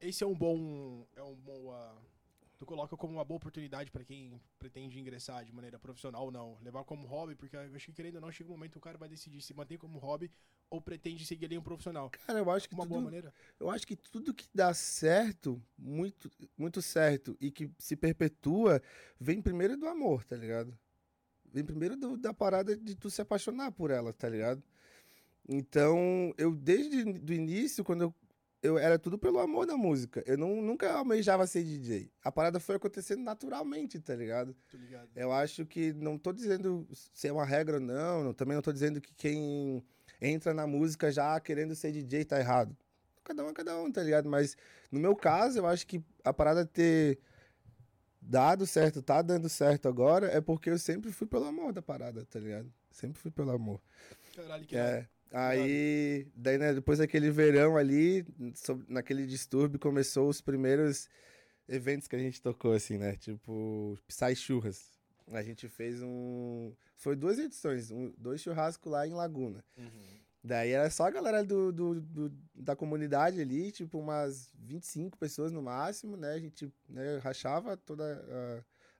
Esse 0.00 0.24
é 0.24 0.26
um 0.26 0.34
bom. 0.34 1.06
É 1.14 1.22
um 1.22 1.34
bom. 1.36 1.70
ah, 1.72 1.94
tu 2.60 2.66
coloca 2.66 2.94
como 2.94 3.14
uma 3.14 3.24
boa 3.24 3.38
oportunidade 3.38 3.90
pra 3.90 4.04
quem 4.04 4.38
pretende 4.58 5.00
ingressar 5.00 5.42
de 5.46 5.50
maneira 5.50 5.78
profissional 5.78 6.26
ou 6.26 6.30
não. 6.30 6.58
Levar 6.60 6.84
como 6.84 7.06
hobby, 7.06 7.34
porque 7.34 7.56
eu 7.56 7.60
acho 7.74 7.86
que 7.86 7.92
querendo 7.94 8.16
ou 8.16 8.20
não, 8.20 8.30
chega 8.30 8.50
um 8.50 8.52
momento 8.52 8.72
que 8.72 8.78
o 8.78 8.82
cara 8.82 8.98
vai 8.98 9.08
decidir 9.08 9.40
se 9.40 9.54
mantém 9.54 9.78
como 9.78 9.98
hobby 9.98 10.30
ou 10.68 10.78
pretende 10.78 11.24
seguir 11.24 11.46
ali 11.46 11.56
um 11.56 11.62
profissional. 11.62 12.10
Cara, 12.10 12.38
eu 12.38 12.50
acho 12.50 12.68
que 12.68 12.74
Uma 12.74 12.84
tudo, 12.84 12.90
boa 12.90 13.00
maneira. 13.04 13.32
eu 13.58 13.70
acho 13.70 13.86
que 13.86 13.96
tudo 13.96 14.34
que 14.34 14.46
dá 14.54 14.74
certo, 14.74 15.60
muito, 15.76 16.30
muito 16.56 16.82
certo, 16.82 17.34
e 17.40 17.50
que 17.50 17.70
se 17.78 17.96
perpetua, 17.96 18.82
vem 19.18 19.40
primeiro 19.40 19.74
do 19.78 19.88
amor, 19.88 20.22
tá 20.24 20.36
ligado? 20.36 20.78
Vem 21.50 21.64
primeiro 21.64 21.96
do- 21.96 22.18
da 22.18 22.34
parada 22.34 22.76
de 22.76 22.94
tu 22.94 23.08
se 23.08 23.22
apaixonar 23.22 23.72
por 23.72 23.90
ela, 23.90 24.12
tá 24.12 24.28
ligado? 24.28 24.62
Então, 25.48 26.32
eu 26.36 26.54
desde 26.54 27.02
o 27.02 27.32
início, 27.32 27.82
quando 27.82 28.02
eu, 28.02 28.14
eu 28.62 28.78
era 28.78 28.98
tudo 28.98 29.18
pelo 29.18 29.38
amor 29.38 29.66
da 29.66 29.76
música. 29.76 30.22
Eu 30.26 30.36
não, 30.36 30.60
nunca 30.60 30.92
almejava 30.92 31.46
ser 31.46 31.64
DJ. 31.64 32.10
A 32.22 32.30
parada 32.30 32.60
foi 32.60 32.76
acontecendo 32.76 33.22
naturalmente, 33.22 33.98
tá 33.98 34.14
ligado? 34.14 34.54
Tô 34.70 34.76
ligado. 34.76 35.08
Eu 35.14 35.32
acho 35.32 35.64
que 35.66 35.92
não 35.94 36.18
tô 36.18 36.32
dizendo 36.32 36.86
se 36.92 37.28
é 37.28 37.32
uma 37.32 37.44
regra 37.44 37.76
ou 37.76 37.80
não, 37.80 38.24
não- 38.24 38.34
também 38.34 38.54
não 38.54 38.62
tô 38.62 38.72
dizendo 38.72 39.00
que 39.00 39.14
quem 39.14 39.82
entra 40.20 40.52
na 40.52 40.66
música 40.66 41.10
já 41.10 41.38
querendo 41.40 41.74
ser 41.74 41.92
DJ 41.92 42.24
tá 42.24 42.38
errado. 42.38 42.76
Cada 43.24 43.44
um 43.44 43.48
é 43.48 43.52
cada 43.52 43.78
um, 43.80 43.90
tá 43.90 44.02
ligado? 44.02 44.28
Mas 44.28 44.56
no 44.90 44.98
meu 45.00 45.14
caso, 45.16 45.58
eu 45.58 45.66
acho 45.66 45.86
que 45.86 46.02
a 46.24 46.32
parada 46.32 46.66
ter 46.66 47.18
dado 48.20 48.66
certo, 48.66 49.02
tá 49.02 49.22
dando 49.22 49.48
certo 49.48 49.88
agora, 49.88 50.26
é 50.26 50.40
porque 50.40 50.70
eu 50.70 50.78
sempre 50.78 51.10
fui 51.12 51.26
pelo 51.26 51.46
amor 51.46 51.72
da 51.72 51.80
parada, 51.82 52.24
tá 52.26 52.38
ligado? 52.38 52.70
Sempre 52.90 53.18
fui 53.18 53.30
pelo 53.30 53.50
amor. 53.50 53.80
Caralho, 54.34 54.66
que 54.66 54.76
é. 54.76 54.80
É. 54.80 55.08
Aí, 55.32 56.26
daí, 56.34 56.58
né, 56.58 56.74
depois 56.74 56.98
daquele 56.98 57.30
verão 57.30 57.76
ali, 57.76 58.26
sob- 58.54 58.84
naquele 58.88 59.26
distúrbio, 59.26 59.78
começou 59.78 60.28
os 60.28 60.40
primeiros 60.40 61.08
eventos 61.68 62.08
que 62.08 62.16
a 62.16 62.18
gente 62.18 62.42
tocou, 62.42 62.72
assim, 62.72 62.98
né? 62.98 63.14
Tipo, 63.16 63.96
Psy 64.08 64.34
Churras. 64.34 64.90
A 65.32 65.42
gente 65.42 65.68
fez 65.68 66.02
um. 66.02 66.72
Foi 66.96 67.14
duas 67.14 67.38
edições, 67.38 67.90
um- 67.92 68.12
dois 68.18 68.40
churrascos 68.40 68.90
lá 68.90 69.06
em 69.06 69.12
Laguna. 69.12 69.64
Uhum. 69.78 70.18
Daí 70.42 70.70
era 70.70 70.90
só 70.90 71.04
a 71.04 71.10
galera 71.10 71.44
do, 71.44 71.70
do- 71.70 72.00
do- 72.00 72.32
da 72.54 72.74
comunidade 72.74 73.40
ali, 73.40 73.70
tipo, 73.70 73.98
umas 73.98 74.50
25 74.58 75.16
pessoas 75.16 75.52
no 75.52 75.62
máximo, 75.62 76.16
né? 76.16 76.32
A 76.32 76.38
gente 76.40 76.72
né, 76.88 77.18
rachava 77.18 77.76
todas 77.76 78.18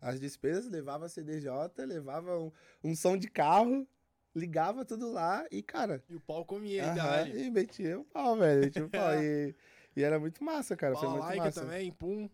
as 0.00 0.20
despesas, 0.20 0.70
levava 0.70 1.08
CDJ, 1.08 1.50
levava 1.86 2.38
um, 2.38 2.52
um 2.84 2.94
som 2.94 3.16
de 3.16 3.28
carro, 3.28 3.86
ligava 4.34 4.84
tudo 4.84 5.10
lá 5.10 5.44
e, 5.50 5.62
cara, 5.62 6.02
E 6.08 6.14
o 6.14 6.20
pau 6.20 6.44
comia, 6.44 6.84
Aham, 6.84 6.92
idade. 6.92 7.38
E 7.38 7.50
metia 7.50 7.98
o 7.98 8.04
pau, 8.04 8.36
velho. 8.36 8.60
Metia 8.60 8.84
o 8.86 8.90
pau. 8.90 9.14
e, 9.22 9.54
E 9.96 10.02
era 10.02 10.18
muito 10.20 10.42
massa, 10.44 10.76
cara. 10.76 10.94
Foi 10.96 11.08
muito 11.08 11.18
Balalaica 11.20 11.44
massa. 11.44 11.60
também, 11.62 11.92
pum. 11.92 12.28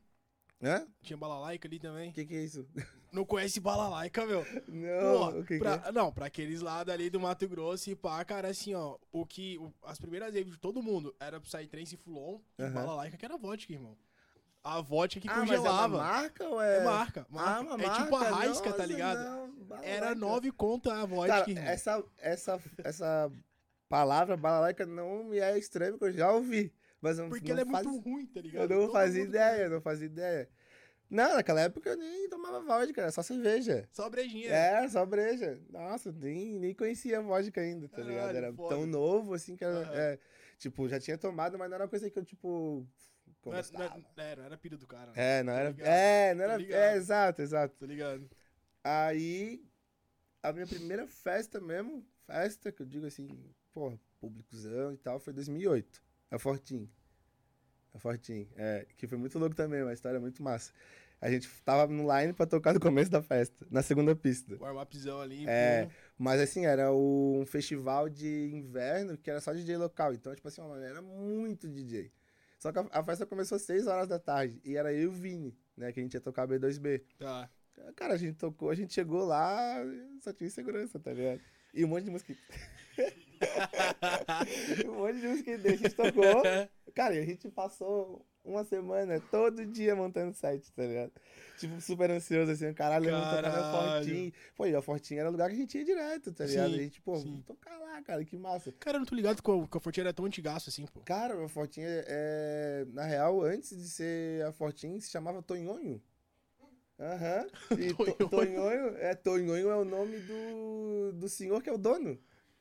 Hã? 0.62 0.86
Tinha 1.02 1.16
balalaica 1.16 1.68
ali 1.68 1.78
também. 1.78 2.10
O 2.10 2.12
que 2.12 2.24
que 2.24 2.34
é 2.34 2.42
isso? 2.42 2.66
Não 3.12 3.24
conhece 3.24 3.60
balalaica, 3.60 4.26
meu? 4.26 4.44
Não, 4.68 5.40
o 5.40 5.44
que 5.44 5.58
pra- 5.58 5.78
que 5.78 5.88
é? 5.88 5.92
Não, 5.92 6.12
pra 6.12 6.26
aqueles 6.26 6.60
lados 6.60 6.92
ali 6.92 7.08
do 7.08 7.20
Mato 7.20 7.48
Grosso 7.48 7.88
e 7.90 7.94
pá, 7.96 8.22
cara, 8.24 8.48
assim, 8.48 8.74
ó. 8.74 8.98
O 9.12 9.24
que. 9.24 9.56
o- 9.58 9.72
as 9.84 9.98
primeiras 9.98 10.32
vezes 10.34 10.50
de 10.50 10.58
todo 10.58 10.82
mundo 10.82 11.14
era 11.20 11.40
Psytrance 11.40 11.94
e 11.94 11.98
Fulon 11.98 12.40
e 12.58 12.62
Aham. 12.62 12.72
balalaica 12.72 13.16
que 13.16 13.24
era 13.24 13.36
vodka, 13.38 13.72
irmão. 13.72 13.96
A 14.68 14.80
vodka 14.80 15.20
que 15.20 15.28
Ah, 15.28 15.36
mas 15.36 15.50
é 15.50 15.58
uma 15.60 15.68
congelava. 15.68 15.98
marca 15.98 16.44
ou 16.48 16.60
é... 16.60 16.78
É 16.78 16.84
marca, 16.84 17.26
marca. 17.30 17.70
Ah, 17.70 17.74
é 17.74 17.86
marca? 17.86 18.02
tipo 18.02 18.16
a 18.16 18.22
Raisca, 18.28 18.62
tá 18.64 18.70
Nossa, 18.78 18.86
ligado? 18.86 19.24
não. 19.24 19.82
Era 19.82 20.14
nove 20.14 20.50
conto 20.50 20.90
a 20.90 21.04
vodka, 21.06 21.38
Cara, 21.38 21.50
irmão. 21.50 21.64
essa, 21.64 22.04
essa, 22.18 22.60
essa 22.82 23.32
palavra 23.88 24.36
balalaica 24.36 24.84
não 24.84 25.24
me 25.24 25.38
é 25.38 25.56
estranha, 25.56 25.92
porque 25.92 26.06
eu 26.06 26.12
já 26.12 26.32
ouvi. 26.32 26.72
Mas 27.00 27.18
eu 27.18 27.28
Porque 27.28 27.52
não 27.52 27.60
ela 27.60 27.68
é 27.68 27.72
faz- 27.72 27.86
muito 27.86 28.02
ruim, 28.08 28.26
tá 28.26 28.40
ligado? 28.40 28.62
Eu 28.70 28.76
não 28.76 28.86
Todo 28.86 28.92
fazia 28.92 29.22
ideia, 29.22 29.62
eu 29.62 29.70
não 29.70 29.80
fazia 29.80 30.06
ideia. 30.06 30.48
Não, 31.08 31.36
naquela 31.36 31.60
época 31.60 31.90
eu 31.90 31.96
nem 31.96 32.28
tomava 32.28 32.60
vodka, 32.60 33.02
era 33.02 33.12
só 33.12 33.22
cerveja. 33.22 33.88
Só 33.92 34.10
brejinha. 34.10 34.50
É, 34.50 34.88
só 34.88 35.06
breja. 35.06 35.60
Nossa, 35.70 36.10
nem, 36.10 36.58
nem 36.58 36.74
conhecia 36.74 37.20
vodka 37.22 37.60
ainda, 37.60 37.88
tá 37.88 38.02
ligado? 38.02 38.34
Era 38.34 38.52
foda. 38.52 38.74
tão 38.74 38.84
novo 38.86 39.32
assim 39.34 39.54
que 39.54 39.64
era. 39.64 39.78
Aham. 39.82 39.94
é, 39.94 40.18
tipo, 40.58 40.88
já 40.88 40.98
tinha 40.98 41.16
tomado, 41.16 41.56
mas 41.56 41.68
não 41.70 41.76
era 41.76 41.84
uma 41.84 41.90
coisa 41.90 42.10
que 42.10 42.18
eu, 42.18 42.24
tipo. 42.24 42.84
Não 43.50 43.58
era, 43.58 43.66
não, 43.72 43.82
era, 43.82 44.04
é, 44.16 44.36
não 44.36 44.44
era 44.44 44.56
pira 44.58 44.76
do 44.76 44.86
cara. 44.86 45.12
né? 45.12 45.12
É, 45.16 45.42
não 45.42 45.52
Tá 45.52 45.58
era. 45.60 45.68
É, 45.80 46.34
não 46.34 46.46
Tá 46.46 46.52
era. 46.54 46.62
É, 46.64 46.96
exato, 46.96 47.42
exato. 47.42 47.74
Tá 47.78 47.86
ligado? 47.86 48.28
Aí, 48.82 49.64
a 50.42 50.52
minha 50.52 50.66
primeira 50.66 51.06
festa 51.06 51.60
mesmo, 51.60 52.06
festa 52.26 52.70
que 52.70 52.82
eu 52.82 52.86
digo 52.86 53.06
assim, 53.06 53.28
porra, 53.72 53.98
públicozão 54.20 54.92
e 54.92 54.96
tal, 54.96 55.18
foi 55.18 55.32
2008. 55.32 56.02
A 56.30 56.38
Fortin. 56.38 56.88
A 57.94 57.98
Fortin. 57.98 58.48
É, 58.56 58.86
que 58.96 59.06
foi 59.06 59.18
muito 59.18 59.38
louco 59.38 59.54
também, 59.56 59.82
uma 59.82 59.92
história 59.92 60.20
muito 60.20 60.42
massa. 60.42 60.72
A 61.20 61.30
gente 61.30 61.48
tava 61.64 61.90
no 61.92 62.06
line 62.14 62.32
pra 62.34 62.46
tocar 62.46 62.74
no 62.74 62.80
começo 62.80 63.10
da 63.10 63.22
festa, 63.22 63.66
na 63.70 63.82
segunda 63.82 64.14
pista. 64.14 64.54
Warm-upzão 64.60 65.20
ali. 65.20 65.46
É, 65.48 65.86
pum. 65.86 65.92
Mas 66.18 66.40
assim, 66.40 66.66
era 66.66 66.92
um 66.92 67.44
festival 67.46 68.08
de 68.08 68.50
inverno 68.52 69.16
que 69.16 69.30
era 69.30 69.40
só 69.40 69.52
DJ 69.52 69.78
local. 69.78 70.12
Então, 70.12 70.34
tipo 70.34 70.46
assim, 70.46 70.60
mano, 70.60 70.82
era 70.84 71.00
muito 71.00 71.66
DJ. 71.68 72.12
Só 72.66 72.72
que 72.72 72.80
a, 72.80 72.86
a 72.90 73.04
festa 73.04 73.24
começou 73.24 73.54
às 73.54 73.62
6 73.62 73.86
horas 73.86 74.08
da 74.08 74.18
tarde. 74.18 74.60
E 74.64 74.76
era 74.76 74.92
eu 74.92 75.02
e 75.02 75.06
o 75.06 75.12
Vini, 75.12 75.56
né? 75.76 75.92
Que 75.92 76.00
a 76.00 76.02
gente 76.02 76.14
ia 76.14 76.20
tocar 76.20 76.48
B2B. 76.48 77.00
Tá. 77.16 77.48
Cara, 77.94 78.14
a 78.14 78.16
gente 78.16 78.38
tocou, 78.38 78.70
a 78.70 78.74
gente 78.74 78.92
chegou 78.92 79.24
lá, 79.24 79.76
só 80.20 80.32
tinha 80.32 80.50
segurança, 80.50 80.98
tá 80.98 81.12
ligado? 81.12 81.40
E 81.72 81.84
um 81.84 81.88
monte 81.88 82.06
de 82.06 82.10
música. 82.10 82.34
um 84.84 84.94
monte 84.94 85.20
de 85.20 85.44
que 85.44 85.50
a 85.50 85.58
gente 85.58 85.90
tocou. 85.90 86.42
Cara, 86.92 87.14
e 87.14 87.20
a 87.20 87.24
gente 87.24 87.48
passou 87.50 88.26
uma 88.46 88.64
semana 88.64 89.20
todo 89.30 89.66
dia 89.66 89.94
montando 89.94 90.32
site, 90.34 90.72
tá 90.72 90.82
ligado? 90.82 91.12
Tipo, 91.58 91.80
super 91.80 92.10
ansioso, 92.10 92.52
assim, 92.52 92.72
caralho, 92.72 93.10
vamos 93.10 93.28
tocar 93.28 93.42
na 93.42 93.50
Caralho. 93.50 94.04
Fortin. 94.06 94.32
Pô, 94.54 94.66
e 94.66 94.74
a 94.74 94.82
Fortin 94.82 95.14
era 95.16 95.28
o 95.28 95.32
lugar 95.32 95.48
que 95.48 95.54
a 95.56 95.58
gente 95.58 95.76
ia 95.78 95.84
direto, 95.84 96.32
tá 96.32 96.44
ligado? 96.44 96.68
Sim, 96.70 96.74
a 96.76 96.78
gente, 96.82 97.00
pô, 97.00 97.16
sim. 97.16 97.24
vamos 97.30 97.44
tocar 97.46 97.78
lá, 97.78 98.02
cara, 98.02 98.24
que 98.24 98.36
massa. 98.36 98.72
Cara, 98.78 98.96
eu 98.96 99.00
não 99.00 99.06
tô 99.06 99.14
ligado 99.14 99.42
que 99.42 99.76
a 99.76 99.80
Fortinha 99.80 100.04
era 100.04 100.12
tão 100.12 100.24
antigaço 100.24 100.68
assim, 100.70 100.86
pô. 100.86 101.00
Cara, 101.00 101.44
a 101.44 101.48
Fortin 101.48 101.80
é, 101.82 102.04
é- 102.08 102.86
Na 102.92 103.04
real, 103.04 103.42
antes 103.42 103.76
de 103.76 103.88
ser 103.88 104.44
a 104.44 104.52
Fortin, 104.52 105.00
se 105.00 105.10
chamava 105.10 105.42
Tonhonho. 105.42 106.00
Aham. 106.98 107.46
E 107.78 107.92
to- 107.94 108.04
Tonhonho. 108.04 108.28
Tonhonho, 108.30 108.96
é, 108.98 109.14
Tonhonho 109.14 109.70
é 109.70 109.76
o 109.76 109.84
nome 109.84 110.18
do, 110.20 111.12
do 111.14 111.28
senhor 111.28 111.62
que 111.62 111.68
é 111.68 111.72
o 111.72 111.78
dono. 111.78 112.18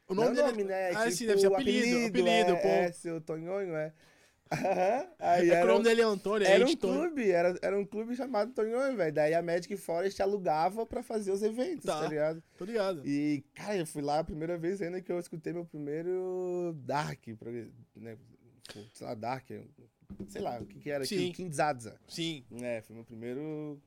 O 0.08 0.13
nome 0.13 0.28
Não 0.28 0.36
dele 0.36 0.48
nome, 0.50 0.63
né? 0.65 0.91
É 0.91 0.95
Ah, 0.95 1.04
tipo 1.06 1.17
sim, 1.17 1.26
deve 1.28 1.39
ser 1.41 1.48
o 1.48 1.54
apelido, 1.56 2.06
apelido, 2.06 2.30
é, 2.30 2.56
pô. 2.62 2.67
É, 2.67 2.91
seu 2.91 3.21
Tonhonho, 3.21 3.76
é. 3.76 3.93
Aham. 4.51 5.08
Aí 5.19 5.49
É 5.49 5.53
era, 5.55 5.65
o 5.65 5.73
nome 5.73 5.84
dele 5.84 6.01
é 6.01 6.03
Antônio, 6.03 6.47
era 6.47 6.63
um 6.63 6.67
Editor. 6.67 6.95
clube, 6.95 7.29
era, 7.31 7.58
era 7.62 7.77
um 7.79 7.86
clube 7.86 8.15
chamado 8.15 8.53
Tonhonho, 8.53 8.95
velho. 8.95 9.13
Daí 9.13 9.34
a 9.34 9.41
Magic 9.41 9.75
Forest 9.77 10.21
alugava 10.21 10.86
pra 10.86 11.01
fazer 11.01 11.31
os 11.31 11.41
eventos, 11.41 11.86
Tá. 11.86 12.01
tá 12.01 12.08
ligado? 12.08 12.43
Tô 12.58 12.63
ligado. 12.65 13.01
E, 13.05 13.43
cara, 13.55 13.75
eu 13.77 13.88
fui 13.88 14.01
lá 14.03 14.19
a 14.19 14.23
primeira 14.23 14.58
vez 14.58 14.81
ainda 14.81 15.01
que 15.01 15.12
eu 15.12 15.19
escutei 15.19 15.51
meu 15.51 15.65
primeiro 15.65 16.73
Dark, 16.86 17.25
né? 17.95 18.17
Sei 18.93 19.05
lá, 19.08 19.13
Dark, 19.15 19.47
sei 20.27 20.41
lá, 20.41 20.60
o 20.60 20.65
que 20.65 20.79
que 20.79 20.89
era 20.91 21.05
Sim. 21.05 21.15
aquilo, 21.17 21.34
Kinzadza. 21.34 21.99
Sim. 22.08 22.43
É, 22.62 22.81
foi 22.81 22.95
meu 22.95 23.05
primeiro 23.05 23.81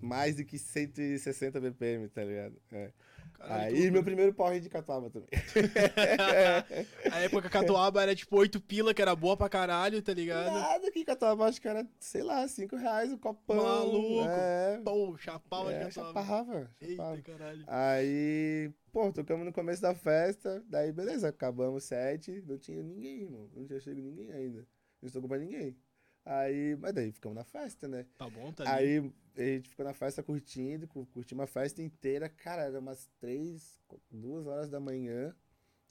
mais 0.00 0.36
do 0.36 0.44
que 0.44 0.58
160 0.58 1.60
BPM, 1.60 2.08
tá 2.08 2.22
ligado? 2.22 2.56
É. 2.72 2.90
Caralho, 3.38 3.76
Aí 3.76 3.90
meu 3.90 4.02
primeiro 4.02 4.32
porre 4.32 4.60
de 4.60 4.68
catuaba 4.68 5.10
também. 5.10 5.28
A 7.12 7.20
época 7.20 7.48
catuaba 7.48 8.02
era 8.02 8.14
tipo 8.14 8.36
8 8.36 8.60
pila, 8.60 8.94
que 8.94 9.02
era 9.02 9.14
boa 9.14 9.36
pra 9.36 9.48
caralho, 9.48 10.00
tá 10.02 10.12
ligado? 10.14 10.52
Nada 10.52 10.90
que 10.90 11.04
catuaba, 11.04 11.46
acho 11.46 11.60
que 11.60 11.68
era, 11.68 11.86
sei 12.00 12.22
lá, 12.22 12.46
5 12.48 12.76
reais 12.76 13.12
o 13.12 13.18
copão. 13.18 13.56
Maluco. 13.56 14.28
É, 14.28 14.80
Pô, 14.84 15.16
chapava 15.18 15.72
é 15.72 15.78
de 15.78 15.94
catuaba. 15.94 16.20
chapava, 16.20 16.70
chapava. 16.80 17.16
Eita, 17.16 17.22
caralho. 17.22 17.64
Aí, 17.66 18.70
pô, 18.92 19.12
tocamos 19.12 19.44
no 19.44 19.52
começo 19.52 19.82
da 19.82 19.94
festa, 19.94 20.64
daí 20.68 20.92
beleza, 20.92 21.28
acabamos 21.28 21.84
o 21.84 21.86
set, 21.86 22.42
não 22.46 22.58
tinha 22.58 22.82
ninguém, 22.82 23.22
irmão. 23.22 23.48
Não 23.54 23.64
tinha 23.66 23.80
chego 23.80 24.00
ninguém 24.00 24.32
ainda. 24.32 24.66
Não 25.02 25.10
tocou 25.10 25.28
pra 25.28 25.38
ninguém. 25.38 25.76
Aí, 26.24 26.76
mas 26.80 26.92
daí 26.92 27.12
ficamos 27.12 27.36
na 27.36 27.44
festa, 27.44 27.86
né? 27.86 28.04
Tá 28.18 28.28
bom, 28.28 28.50
tá. 28.52 28.64
Aí 28.66 29.12
a 29.36 29.42
gente 29.44 29.68
ficou 29.70 29.84
na 29.84 29.94
festa 29.94 30.22
curtindo, 30.22 30.86
cu- 30.88 31.06
curtimos 31.06 31.44
a 31.44 31.46
festa 31.46 31.82
inteira. 31.82 32.28
Cara, 32.28 32.62
era 32.62 32.78
umas 32.80 33.08
três, 33.20 33.78
duas 34.10 34.46
horas 34.46 34.70
da 34.70 34.80
manhã. 34.80 35.34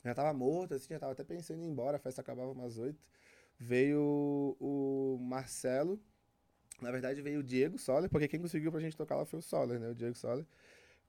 Já 0.03 0.15
tava 0.15 0.33
morto, 0.33 0.75
assim, 0.75 0.89
já 0.93 0.99
tava 0.99 1.13
até 1.13 1.23
pensando 1.23 1.61
em 1.61 1.65
ir 1.65 1.69
embora, 1.69 1.97
a 1.97 1.99
festa 1.99 2.21
acabava 2.21 2.51
umas 2.51 2.77
oito. 2.77 2.99
Veio 3.59 4.57
o, 4.59 5.17
Marcelo, 5.21 5.99
na 6.81 6.91
verdade 6.91 7.21
veio 7.21 7.39
o 7.39 7.43
Diego 7.43 7.77
Soller, 7.77 8.09
porque 8.09 8.27
quem 8.27 8.39
conseguiu 8.41 8.71
pra 8.71 8.81
gente 8.81 8.97
tocar 8.97 9.15
lá 9.15 9.25
foi 9.25 9.39
o 9.39 9.41
Soller, 9.41 9.79
né? 9.79 9.89
O 9.89 9.95
Diego 9.95 10.15
Soller 10.15 10.45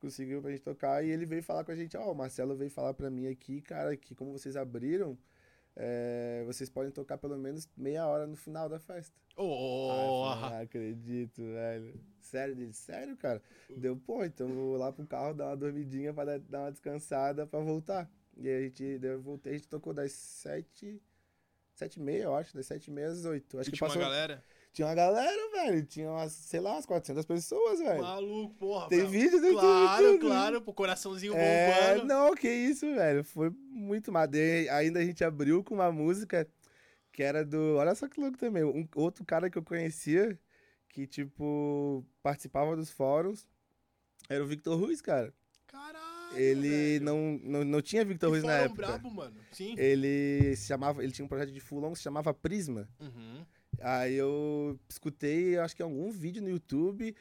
conseguiu 0.00 0.42
pra 0.42 0.50
gente 0.52 0.62
tocar 0.62 1.04
e 1.04 1.10
ele 1.10 1.26
veio 1.26 1.42
falar 1.42 1.64
com 1.64 1.72
a 1.72 1.76
gente, 1.76 1.96
ó, 1.96 2.12
o 2.12 2.14
Marcelo 2.14 2.56
veio 2.56 2.70
falar 2.70 2.94
pra 2.94 3.10
mim 3.10 3.28
aqui, 3.28 3.60
cara, 3.62 3.96
que 3.96 4.14
como 4.14 4.32
vocês 4.32 4.56
abriram, 4.56 5.18
é, 5.76 6.42
vocês 6.46 6.70
podem 6.70 6.90
tocar 6.90 7.18
pelo 7.18 7.36
menos 7.36 7.68
meia 7.76 8.06
hora 8.06 8.26
no 8.26 8.34
final 8.34 8.68
da 8.68 8.78
festa. 8.78 9.14
Oh, 9.36 10.26
falei, 10.30 10.50
não 10.50 10.62
acredito, 10.62 11.42
velho. 11.42 12.00
Sério, 12.22 12.56
dele, 12.56 12.72
sério, 12.72 13.16
cara? 13.16 13.42
Deu, 13.68 13.94
pô, 13.96 14.24
então 14.24 14.48
vou 14.48 14.76
lá 14.78 14.90
pro 14.90 15.06
carro 15.06 15.34
dar 15.34 15.48
uma 15.48 15.56
dormidinha 15.56 16.14
pra 16.14 16.38
dar, 16.38 16.60
uma 16.60 16.72
descansada 16.72 17.46
pra 17.46 17.60
voltar. 17.60 18.10
E 18.38 18.48
aí 18.48 18.56
a 18.56 18.62
gente, 18.62 18.98
daí 18.98 19.10
eu 19.10 19.20
voltei, 19.20 19.52
a 19.52 19.56
gente 19.56 19.68
tocou 19.68 19.92
das 19.92 20.12
sete, 20.12 21.00
sete 21.74 22.00
e 22.00 22.02
meia, 22.02 22.24
eu 22.24 22.34
acho, 22.34 22.54
das 22.54 22.66
sete 22.66 22.88
e 22.88 22.90
meia 22.90 23.08
às 23.08 23.26
oito. 23.26 23.58
Acho 23.58 23.70
que 23.70 23.76
tinha 23.76 23.86
passou, 23.86 24.00
galera. 24.00 24.42
Tinha 24.76 24.88
uma 24.88 24.94
galera, 24.94 25.50
velho, 25.52 25.86
tinha 25.86 26.10
umas, 26.10 26.32
sei 26.32 26.60
lá, 26.60 26.72
umas 26.74 26.84
400 26.84 27.24
pessoas, 27.24 27.78
velho. 27.78 28.02
Maluco, 28.02 28.54
porra. 28.56 28.88
Tem 28.90 29.06
vídeo, 29.06 29.40
tem 29.40 29.52
Claro, 29.54 30.12
tudo. 30.12 30.26
claro, 30.26 30.60
pô, 30.60 30.74
coraçãozinho 30.74 31.32
É, 31.34 31.94
bombando. 31.94 32.04
não, 32.06 32.34
que 32.34 32.46
isso, 32.46 32.84
velho. 32.94 33.24
Foi 33.24 33.48
muito 33.70 34.12
madeira. 34.12 34.74
Ainda 34.76 35.00
a 35.00 35.04
gente 35.04 35.24
abriu 35.24 35.64
com 35.64 35.74
uma 35.76 35.90
música 35.90 36.46
que 37.10 37.22
era 37.22 37.42
do. 37.42 37.76
Olha 37.78 37.94
só 37.94 38.06
que 38.06 38.20
louco 38.20 38.36
também. 38.36 38.64
Um, 38.64 38.86
outro 38.96 39.24
cara 39.24 39.48
que 39.48 39.56
eu 39.56 39.62
conhecia, 39.62 40.38
que, 40.90 41.06
tipo, 41.06 42.04
participava 42.22 42.76
dos 42.76 42.90
fóruns, 42.90 43.46
era 44.28 44.44
o 44.44 44.46
Victor 44.46 44.78
Ruiz, 44.78 45.00
cara. 45.00 45.32
Caralho. 45.66 46.04
Ele 46.36 46.68
velho. 46.68 47.04
não, 47.06 47.40
não, 47.42 47.64
não 47.64 47.80
tinha 47.80 48.04
Victor 48.04 48.28
Ruiz 48.28 48.42
Que 48.42 48.46
na 48.46 48.52
fórum 48.58 48.64
época. 48.72 48.86
brabo, 48.88 49.10
mano. 49.10 49.40
Sim. 49.52 49.74
Ele 49.78 50.54
se 50.54 50.66
chamava. 50.66 51.02
Ele 51.02 51.12
tinha 51.12 51.24
um 51.24 51.28
projeto 51.28 51.50
de 51.50 51.60
Fulon 51.60 51.92
que 51.92 51.96
se 51.98 52.04
chamava 52.04 52.34
Prisma. 52.34 52.86
Uhum. 53.00 53.42
Aí 53.80 54.14
eu 54.14 54.78
escutei, 54.88 55.58
acho 55.58 55.76
que 55.76 55.82
algum 55.82 56.10
vídeo 56.10 56.42
no 56.42 56.48
YouTube, 56.48 57.14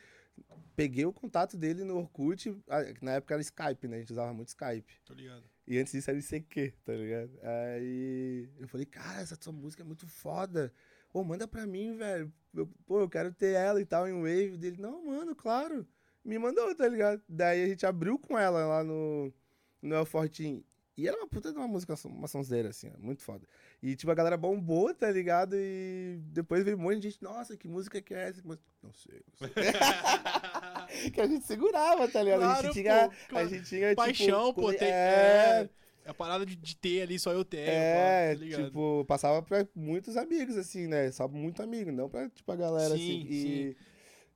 peguei 0.75 1.05
o 1.05 1.13
contato 1.13 1.57
dele 1.57 1.83
no 1.83 1.97
Orkut, 1.97 2.55
na 3.01 3.13
época 3.13 3.33
era 3.33 3.41
Skype, 3.41 3.87
né? 3.87 3.97
A 3.97 3.99
gente 3.99 4.11
usava 4.11 4.33
muito 4.33 4.49
Skype. 4.49 4.93
Tô 5.05 5.13
ligado. 5.13 5.43
E 5.67 5.77
antes 5.79 5.93
disso 5.93 6.09
era 6.09 6.19
ICQ, 6.19 6.73
tá 6.83 6.93
ligado? 6.93 7.31
Aí 7.41 8.49
eu 8.59 8.67
falei, 8.67 8.85
cara, 8.85 9.21
essa 9.21 9.35
tua 9.35 9.51
música 9.53 9.81
é 9.83 9.85
muito 9.85 10.07
foda. 10.07 10.71
Pô, 11.11 11.23
manda 11.23 11.47
pra 11.47 11.65
mim, 11.65 11.95
velho. 11.97 12.31
Eu- 12.53 12.67
pô, 12.85 12.99
eu 12.99 13.09
quero 13.09 13.31
ter 13.33 13.53
ela 13.55 13.81
e 13.81 13.85
tal 13.85 14.07
em 14.07 14.13
wave 14.13 14.57
dele. 14.57 14.77
Não, 14.79 15.05
mano, 15.05 15.35
claro. 15.35 15.87
Me 16.23 16.37
mandou, 16.37 16.73
tá 16.75 16.87
ligado? 16.87 17.21
Daí 17.27 17.63
a 17.63 17.67
gente 17.67 17.85
abriu 17.85 18.19
com 18.19 18.37
ela 18.37 18.65
lá 18.65 18.83
no, 18.83 19.33
no 19.81 19.95
El 19.95 20.05
Fortin. 20.05 20.63
E 20.97 21.07
era 21.07 21.17
uma 21.17 21.27
puta 21.27 21.51
de 21.51 21.57
uma 21.57 21.67
música, 21.67 21.93
uma 22.05 22.27
sonzeira, 22.27 22.69
assim, 22.69 22.89
muito 22.99 23.21
foda. 23.21 23.45
E, 23.83 23.95
tipo, 23.95 24.09
a 24.11 24.15
galera 24.15 24.37
bombou, 24.37 24.93
tá 24.93 25.11
ligado? 25.11 25.53
E 25.57 26.19
depois 26.27 26.63
veio 26.63 26.77
um 26.77 26.81
monte 26.81 26.99
de 26.99 27.09
gente, 27.09 27.21
nossa, 27.21 27.57
que 27.57 27.67
música 27.67 28.01
que 28.01 28.13
é 28.13 28.29
essa? 28.29 28.41
Mas, 28.45 28.57
Não 28.81 28.93
sei, 28.93 29.21
não 29.41 29.47
sei. 29.49 31.09
que 31.11 31.19
a 31.21 31.27
gente 31.27 31.45
segurava, 31.45 32.07
tá 32.07 32.23
ligado? 32.23 32.41
a 32.43 32.45
Claro, 32.45 32.67
gente 32.67 32.73
tinha, 32.81 33.09
pô, 33.09 33.15
claro. 33.29 33.45
a 33.45 33.49
gente 33.49 33.65
tinha, 33.67 33.95
Paixão, 33.95 34.47
tipo, 34.49 34.61
pô. 34.61 34.73
Tem, 34.73 34.87
é, 34.87 35.69
é, 36.05 36.09
a 36.09 36.13
parada 36.13 36.45
de, 36.45 36.55
de 36.55 36.75
ter 36.77 37.01
ali, 37.01 37.19
só 37.19 37.31
eu 37.33 37.43
tenho. 37.43 37.69
é, 37.69 38.29
pá, 38.33 38.39
tá 38.39 38.45
ligado? 38.45 38.65
tipo, 38.67 39.05
passava 39.05 39.41
pra 39.41 39.67
muitos 39.75 40.15
amigos, 40.15 40.55
assim, 40.55 40.87
né? 40.87 41.11
Só 41.11 41.27
muito 41.27 41.61
amigo, 41.61 41.91
não 41.91 42.09
pra, 42.09 42.29
tipo, 42.29 42.49
a 42.51 42.55
galera, 42.55 42.95
Sim, 42.95 43.21
assim. 43.23 43.27
E, 43.29 43.77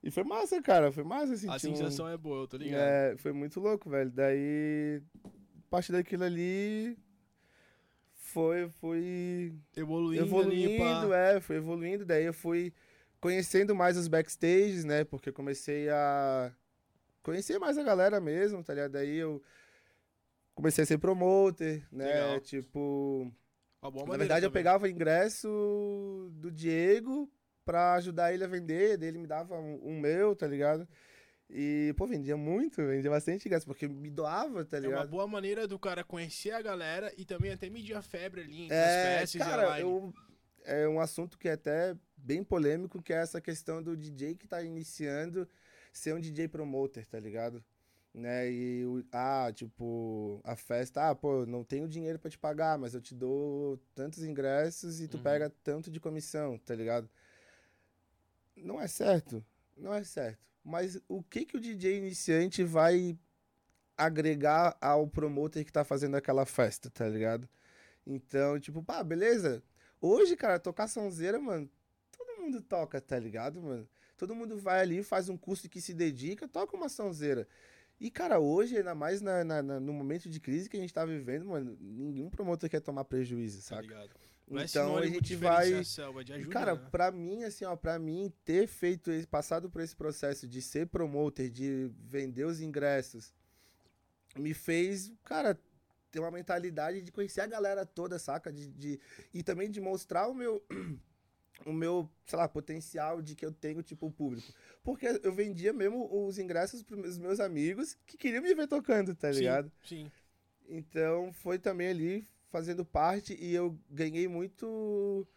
e 0.04 0.12
foi 0.12 0.24
massa, 0.24 0.62
cara, 0.62 0.92
foi 0.92 1.04
massa, 1.04 1.34
assim. 1.34 1.50
A 1.50 1.58
tinha 1.58 1.72
um- 1.72 1.76
sensação 1.76 2.08
é 2.10 2.18
boa, 2.18 2.44
eu 2.44 2.48
tô 2.48 2.58
ligado. 2.58 2.82
é, 2.82 3.16
foi 3.18 3.32
muito 3.32 3.60
louco, 3.62 3.90
velho. 3.90 4.12
Daí, 4.12 5.02
a 5.24 5.30
partir 5.70 5.92
daquilo 5.92 6.24
ali, 6.24 6.98
foi, 8.16 8.70
foi 8.70 9.54
Evoluindo, 9.76 10.24
evoluindo, 10.24 11.14
é, 11.14 11.40
foi 11.40 11.56
evoluindo. 11.58 12.06
Daí 12.06 12.26
eu 12.26 12.34
fui 12.34 12.74
conhecendo 13.20 13.76
mais 13.76 13.98
os 13.98 14.08
backstages, 14.08 14.84
né? 14.84 15.04
Porque 15.04 15.30
eu 15.30 15.34
comecei 15.34 15.90
a 15.90 16.52
conhecer 17.24 17.60
mais 17.60 17.78
a 17.78 17.84
galera 17.84 18.20
mesmo, 18.20 18.64
tá 18.64 18.74
ligado? 18.74 18.92
Daí 18.92 19.18
eu 19.18 19.42
comecei 20.56 20.84
a 20.84 20.88
ser 20.88 20.98
promoter, 20.98 21.84
né? 21.92 22.06
Legal. 22.06 22.40
Tipo, 22.42 23.32
na 23.82 24.18
verdade 24.18 24.46
eu 24.46 24.50
também. 24.50 24.64
pegava 24.64 24.90
ingresso 24.90 26.30
do 26.34 26.52
Diego 26.52 27.30
pra 27.66 27.94
ajudar 27.94 28.34
ele 28.34 28.44
a 28.44 28.48
vender, 28.48 28.98
daí 28.98 29.10
ele 29.10 29.20
me 29.20 29.28
dava 29.28 29.56
um, 29.56 29.80
um 29.84 30.00
meu, 30.00 30.36
tá 30.36 30.48
ligado? 30.48 30.88
E, 31.50 31.94
pô, 31.98 32.06
vendia 32.08 32.38
muito, 32.38 32.78
vendia 32.86 33.10
bastante 33.10 33.48
ingresso, 33.48 33.66
porque 33.66 33.88
me 33.88 34.10
doava, 34.10 34.64
tá 34.66 34.80
É 34.82 34.88
uma 34.90 35.04
ligado? 35.04 35.10
boa 35.10 35.26
maneira 35.28 35.68
do 35.68 35.80
cara 35.80 36.04
conhecer 36.04 36.52
a 36.52 36.62
galera 36.62 37.14
e 37.18 37.24
também 37.26 37.52
até 37.52 37.70
medir 37.70 37.96
a 37.96 38.02
febre 38.02 38.42
ali 38.42 38.62
entre 38.64 38.76
É, 38.76 38.86
as 38.86 38.96
festas 38.96 39.46
e 39.46 39.52
a 39.52 39.56
cara, 39.56 39.78
line. 39.78 39.82
eu, 39.82 40.14
é 40.64 40.88
um 40.88 41.00
assunto 41.00 41.38
que 41.38 41.48
é 41.50 41.54
até 41.54 41.96
bem 42.18 42.44
polêmico, 42.44 43.02
que 43.02 43.14
é 43.14 43.18
essa 43.18 43.42
questão 43.42 43.82
do 43.82 43.96
DJ 43.98 44.36
que 44.36 44.48
tá 44.48 44.62
iniciando 44.64 45.48
ser 45.92 46.14
um 46.14 46.20
DJ 46.20 46.48
promoter, 46.48 47.06
tá 47.08 47.20
ligado? 47.20 47.64
Né? 48.14 48.52
E, 48.52 48.84
ah, 49.12 49.52
tipo, 49.54 50.42
a 50.44 50.56
festa, 50.56 51.10
ah, 51.10 51.16
pô, 51.16 51.46
não 51.46 51.64
tenho 51.64 51.88
dinheiro 51.88 52.20
pra 52.20 52.30
te 52.30 52.38
pagar, 52.38 52.78
mas 52.78 52.94
eu 52.94 53.02
te 53.02 53.14
dou 53.16 53.78
tantos 53.96 54.24
ingressos 54.24 55.00
e 55.02 55.08
tu 55.08 55.18
Uhum. 55.18 55.24
pega 55.24 55.50
tanto 55.64 55.92
de 55.92 56.00
comissão, 56.00 56.58
tá 56.60 56.76
ligado? 56.76 57.10
Não 58.56 58.80
é 58.80 58.88
certo, 58.88 59.44
não 59.76 59.94
é 59.94 60.04
certo. 60.04 60.49
Mas 60.70 61.02
o 61.08 61.24
que 61.24 61.46
que 61.46 61.58
o 61.58 61.60
DJ 61.60 61.98
iniciante 61.98 62.64
vai 62.64 63.18
agregar 63.98 64.78
ao 64.80 65.08
promoter 65.08 65.66
que 65.66 65.72
tá 65.72 65.84
fazendo 65.84 66.16
aquela 66.16 66.46
festa, 66.46 66.90
tá 66.92 67.08
ligado? 67.08 67.50
Então, 68.06 68.60
tipo, 68.60 68.82
pá, 68.84 69.04
beleza. 69.04 69.64
Hoje, 70.00 70.36
cara, 70.38 70.60
tocar 70.60 70.88
sonzeira, 70.88 71.40
mano, 71.40 71.70
todo 72.16 72.40
mundo 72.42 72.62
toca, 72.62 73.02
tá 73.02 73.18
ligado, 73.18 73.62
mano? 73.62 73.88
Todo 74.16 74.36
mundo 74.36 74.58
vai 74.58 74.80
ali, 74.82 75.02
faz 75.04 75.28
um 75.28 75.36
curso 75.38 75.68
que 75.68 75.82
se 75.82 75.94
dedica, 75.94 76.48
toca 76.48 76.78
uma 76.78 76.88
sonzeira. 76.88 77.48
E, 78.00 78.10
cara, 78.12 78.40
hoje, 78.40 78.78
ainda 78.78 78.94
mais 78.96 79.22
na, 79.22 79.44
na- 79.44 79.62
na- 79.62 79.80
no 79.80 79.92
momento 79.92 80.30
de 80.30 80.40
crise 80.40 80.70
que 80.70 80.78
a 80.78 80.80
gente 80.80 80.94
tá 80.94 81.04
vivendo, 81.04 81.46
mano, 81.48 81.76
nenhum 81.82 82.30
promotor 82.30 82.70
quer 82.70 82.80
tomar 82.80 83.04
prejuízo, 83.06 83.58
Tá 83.58 83.64
saca? 83.76 83.82
ligado? 83.82 84.12
Não 84.50 84.60
é 84.60 84.66
Então 84.66 84.98
a 84.98 85.02
sinônimo 85.02 85.16
gente 85.16 85.36
vai. 85.36 85.74
é 85.74 86.34
ajuda, 86.34 86.50
cara, 86.52 86.76
né? 86.76 86.90
pra 86.92 87.12
mim, 87.12 87.44
assim, 87.44 87.66
ó, 87.66 87.76
pra 87.76 88.00
mim, 88.00 88.32
ter 88.44 88.68
feito, 88.68 89.12
esse, 89.12 89.28
passado 89.28 89.70
por 89.70 89.82
esse 89.82 89.96
processo 89.96 90.48
de 90.48 90.62
ser 90.62 90.88
promoter, 90.88 91.50
de 91.50 91.90
vender 92.06 92.46
os 92.46 92.60
ingressos, 92.62 93.34
me 94.38 94.54
fez, 94.54 95.12
cara, 95.24 95.58
ter 96.12 96.20
uma 96.20 96.32
mentalidade 96.32 97.02
de 97.02 97.12
conhecer 97.12 97.42
a 97.42 97.48
galera 97.48 97.86
toda, 97.86 98.18
saca? 98.18 98.52
De, 98.52 98.68
de- 98.68 99.00
e 99.34 99.44
também 99.44 99.70
de 99.70 99.80
mostrar 99.82 100.28
o 100.28 100.34
meu, 100.34 100.64
o 101.66 101.74
meu, 101.74 102.10
sei 102.26 102.38
lá, 102.38 102.48
potencial 102.48 103.22
de 103.22 103.36
que 103.36 103.46
eu 103.46 103.52
tenho, 103.52 103.84
tipo, 103.84 104.10
público. 104.12 104.54
Porque 104.84 105.08
eu 105.24 105.34
vendia 105.34 105.74
mesmo 105.74 106.10
os 106.26 106.38
ingressos 106.40 106.82
pros 106.84 107.18
meus 107.18 107.40
amigos 107.40 107.98
que 108.06 108.18
queriam 108.18 108.42
me 108.44 108.54
ver 108.56 108.68
tocando, 108.68 109.14
tá 109.16 109.32
Sim, 109.32 109.40
ligado? 109.40 109.72
Sim. 109.84 110.12
Então 110.70 111.34
foi 111.34 111.60
também 111.60 111.90
ali 111.90 112.28
fazendo 112.50 112.84
parte 112.86 113.34
e 113.40 113.54
eu 113.54 113.80
ganhei 113.90 114.28
muito 114.28 115.28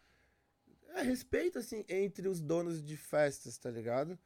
é, 0.95 1.03
respeito 1.03 1.59
assim 1.59 1.85
entre 1.89 2.29
os 2.29 2.41
donos 2.41 2.83
de 2.83 2.97
festas, 2.97 3.59
tá 3.59 3.71
ligado? 3.71 4.19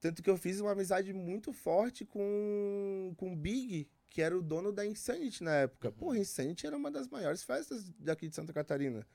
Tanto 0.00 0.22
que 0.22 0.30
eu 0.30 0.36
fiz 0.36 0.60
uma 0.60 0.72
amizade 0.72 1.12
muito 1.12 1.52
forte 1.52 2.04
com 2.04 3.14
com 3.16 3.32
o 3.32 3.36
Big, 3.36 3.88
que 4.10 4.20
era 4.20 4.36
o 4.36 4.42
dono 4.42 4.72
da 4.72 4.84
Insanity 4.84 5.42
na 5.44 5.54
época. 5.54 5.88
Uhum. 5.88 5.94
Pô, 5.94 6.14
Insanity 6.14 6.66
era 6.66 6.76
uma 6.76 6.90
das 6.90 7.08
maiores 7.08 7.42
festas 7.42 7.90
daqui 7.98 8.28
de 8.28 8.34
Santa 8.34 8.52
Catarina 8.52 9.06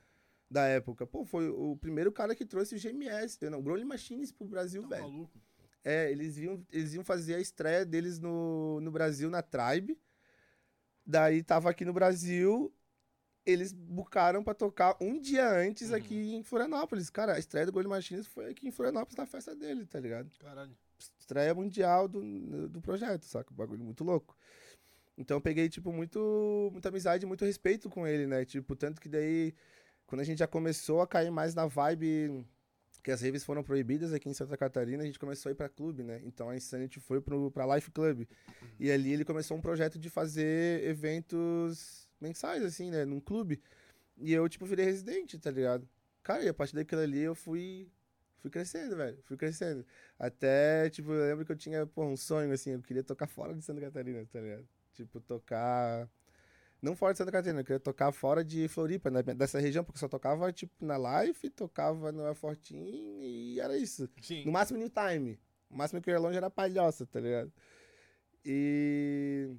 da 0.50 0.66
época. 0.66 1.06
Pô, 1.06 1.24
foi 1.24 1.48
o 1.50 1.76
primeiro 1.76 2.10
cara 2.10 2.34
que 2.34 2.44
trouxe 2.44 2.74
o 2.74 2.78
GMS, 2.78 3.38
não, 3.50 3.62
Growling 3.62 3.84
Machines 3.84 4.32
pro 4.32 4.46
Brasil, 4.46 4.82
Tá 4.82 4.88
velho. 4.96 5.02
maluco. 5.02 5.38
É, 5.84 6.10
eles 6.10 6.36
iam, 6.36 6.64
eles 6.72 6.94
iam 6.94 7.04
fazer 7.04 7.34
a 7.34 7.40
estreia 7.40 7.84
deles 7.84 8.18
no, 8.18 8.80
no 8.80 8.90
Brasil, 8.90 9.30
na 9.30 9.42
Tribe. 9.42 9.98
Daí 11.06 11.42
tava 11.42 11.70
aqui 11.70 11.84
no 11.84 11.92
Brasil, 11.92 12.72
eles 13.50 13.72
bucaram 13.72 14.42
pra 14.44 14.54
tocar 14.54 14.96
um 15.00 15.18
dia 15.20 15.48
antes 15.50 15.90
Uhum. 15.90 15.96
aqui 15.96 16.34
em 16.34 16.42
Florianópolis. 16.42 17.08
Cara, 17.10 17.34
a 17.34 17.38
estreia 17.38 17.66
do 17.66 17.72
Gold 17.72 17.88
Machines 17.88 18.26
foi 18.26 18.50
aqui 18.50 18.68
em 18.68 18.70
Florianópolis 18.70 19.16
na 19.16 19.26
festa 19.26 19.54
dele, 19.56 19.86
tá 19.86 19.98
ligado? 19.98 20.30
Caralho. 20.38 20.76
Estreia 21.18 21.54
mundial 21.54 22.08
do, 22.08 22.68
do 22.68 22.80
projeto, 22.80 23.24
saca? 23.24 23.52
Um 23.52 23.56
bagulho 23.56 23.84
muito 23.84 24.02
louco. 24.04 24.36
Então 25.16 25.36
eu 25.36 25.40
peguei, 25.40 25.68
tipo, 25.68 25.92
muito, 25.92 26.68
muita 26.72 26.88
amizade, 26.88 27.26
muito 27.26 27.44
respeito 27.44 27.88
com 27.88 28.06
ele, 28.06 28.26
né? 28.26 28.44
Tipo, 28.44 28.76
tanto 28.76 29.00
que 29.00 29.08
daí, 29.08 29.54
quando 30.06 30.20
a 30.20 30.24
gente 30.24 30.38
já 30.38 30.46
começou 30.46 31.00
a 31.00 31.06
cair 31.06 31.30
mais 31.30 31.54
na 31.54 31.66
vibe 31.66 32.44
que 33.02 33.12
as 33.12 33.22
raves 33.22 33.44
foram 33.44 33.62
proibidas 33.62 34.12
aqui 34.12 34.28
em 34.28 34.34
Santa 34.34 34.56
Catarina, 34.56 35.02
a 35.02 35.06
gente 35.06 35.18
começou 35.18 35.48
a 35.48 35.52
ir 35.52 35.54
pra 35.54 35.68
clube, 35.68 36.02
né? 36.02 36.20
Então 36.24 36.50
a 36.50 36.56
Insanity 36.56 36.98
foi 37.00 37.20
pro, 37.20 37.50
pra 37.50 37.74
Life 37.76 37.90
Club. 37.92 38.26
E 38.78 38.90
ali 38.90 39.12
ele 39.12 39.24
começou 39.24 39.56
um 39.56 39.60
projeto 39.60 39.98
de 39.98 40.10
fazer 40.10 40.84
eventos 40.84 42.07
mensais, 42.20 42.62
assim, 42.64 42.90
né? 42.90 43.04
Num 43.04 43.20
clube. 43.20 43.62
E 44.16 44.32
eu, 44.32 44.48
tipo, 44.48 44.66
virei 44.66 44.84
residente, 44.84 45.38
tá 45.38 45.50
ligado? 45.50 45.88
Cara, 46.22 46.44
e 46.44 46.48
a 46.48 46.54
partir 46.54 46.74
daquilo 46.74 47.00
ali 47.00 47.20
eu 47.20 47.34
fui. 47.34 47.90
Fui 48.38 48.50
crescendo, 48.50 48.96
velho. 48.96 49.18
Fui 49.24 49.36
crescendo. 49.36 49.84
Até, 50.18 50.88
tipo, 50.90 51.12
eu 51.12 51.28
lembro 51.28 51.44
que 51.44 51.52
eu 51.52 51.56
tinha, 51.56 51.86
pô, 51.86 52.04
um 52.04 52.16
sonho, 52.16 52.52
assim, 52.52 52.70
eu 52.72 52.82
queria 52.82 53.02
tocar 53.02 53.26
fora 53.26 53.54
de 53.54 53.62
Santa 53.64 53.80
Catarina, 53.80 54.24
tá 54.26 54.40
ligado? 54.40 54.68
Tipo, 54.92 55.20
tocar. 55.20 56.08
Não 56.80 56.94
fora 56.94 57.12
de 57.12 57.18
Santa 57.18 57.32
Catarina, 57.32 57.60
eu 57.60 57.64
queria 57.64 57.80
tocar 57.80 58.12
fora 58.12 58.44
de 58.44 58.68
Floripa, 58.68 59.10
né? 59.10 59.22
dessa 59.22 59.58
região, 59.58 59.82
porque 59.82 59.96
eu 59.96 60.00
só 60.00 60.08
tocava, 60.08 60.52
tipo, 60.52 60.84
na 60.84 60.96
Life, 60.96 61.50
tocava 61.50 62.12
no 62.12 62.32
Fortin 62.36 63.18
e 63.20 63.58
era 63.58 63.76
isso. 63.76 64.08
Sim. 64.22 64.44
No 64.44 64.52
máximo 64.52 64.78
New 64.78 64.90
Time. 64.90 65.38
O 65.68 65.76
máximo 65.76 66.00
que 66.00 66.08
eu 66.08 66.14
ia 66.14 66.20
longe 66.20 66.36
era 66.36 66.48
palhoça, 66.50 67.04
tá 67.06 67.20
ligado? 67.20 67.52
E. 68.44 69.50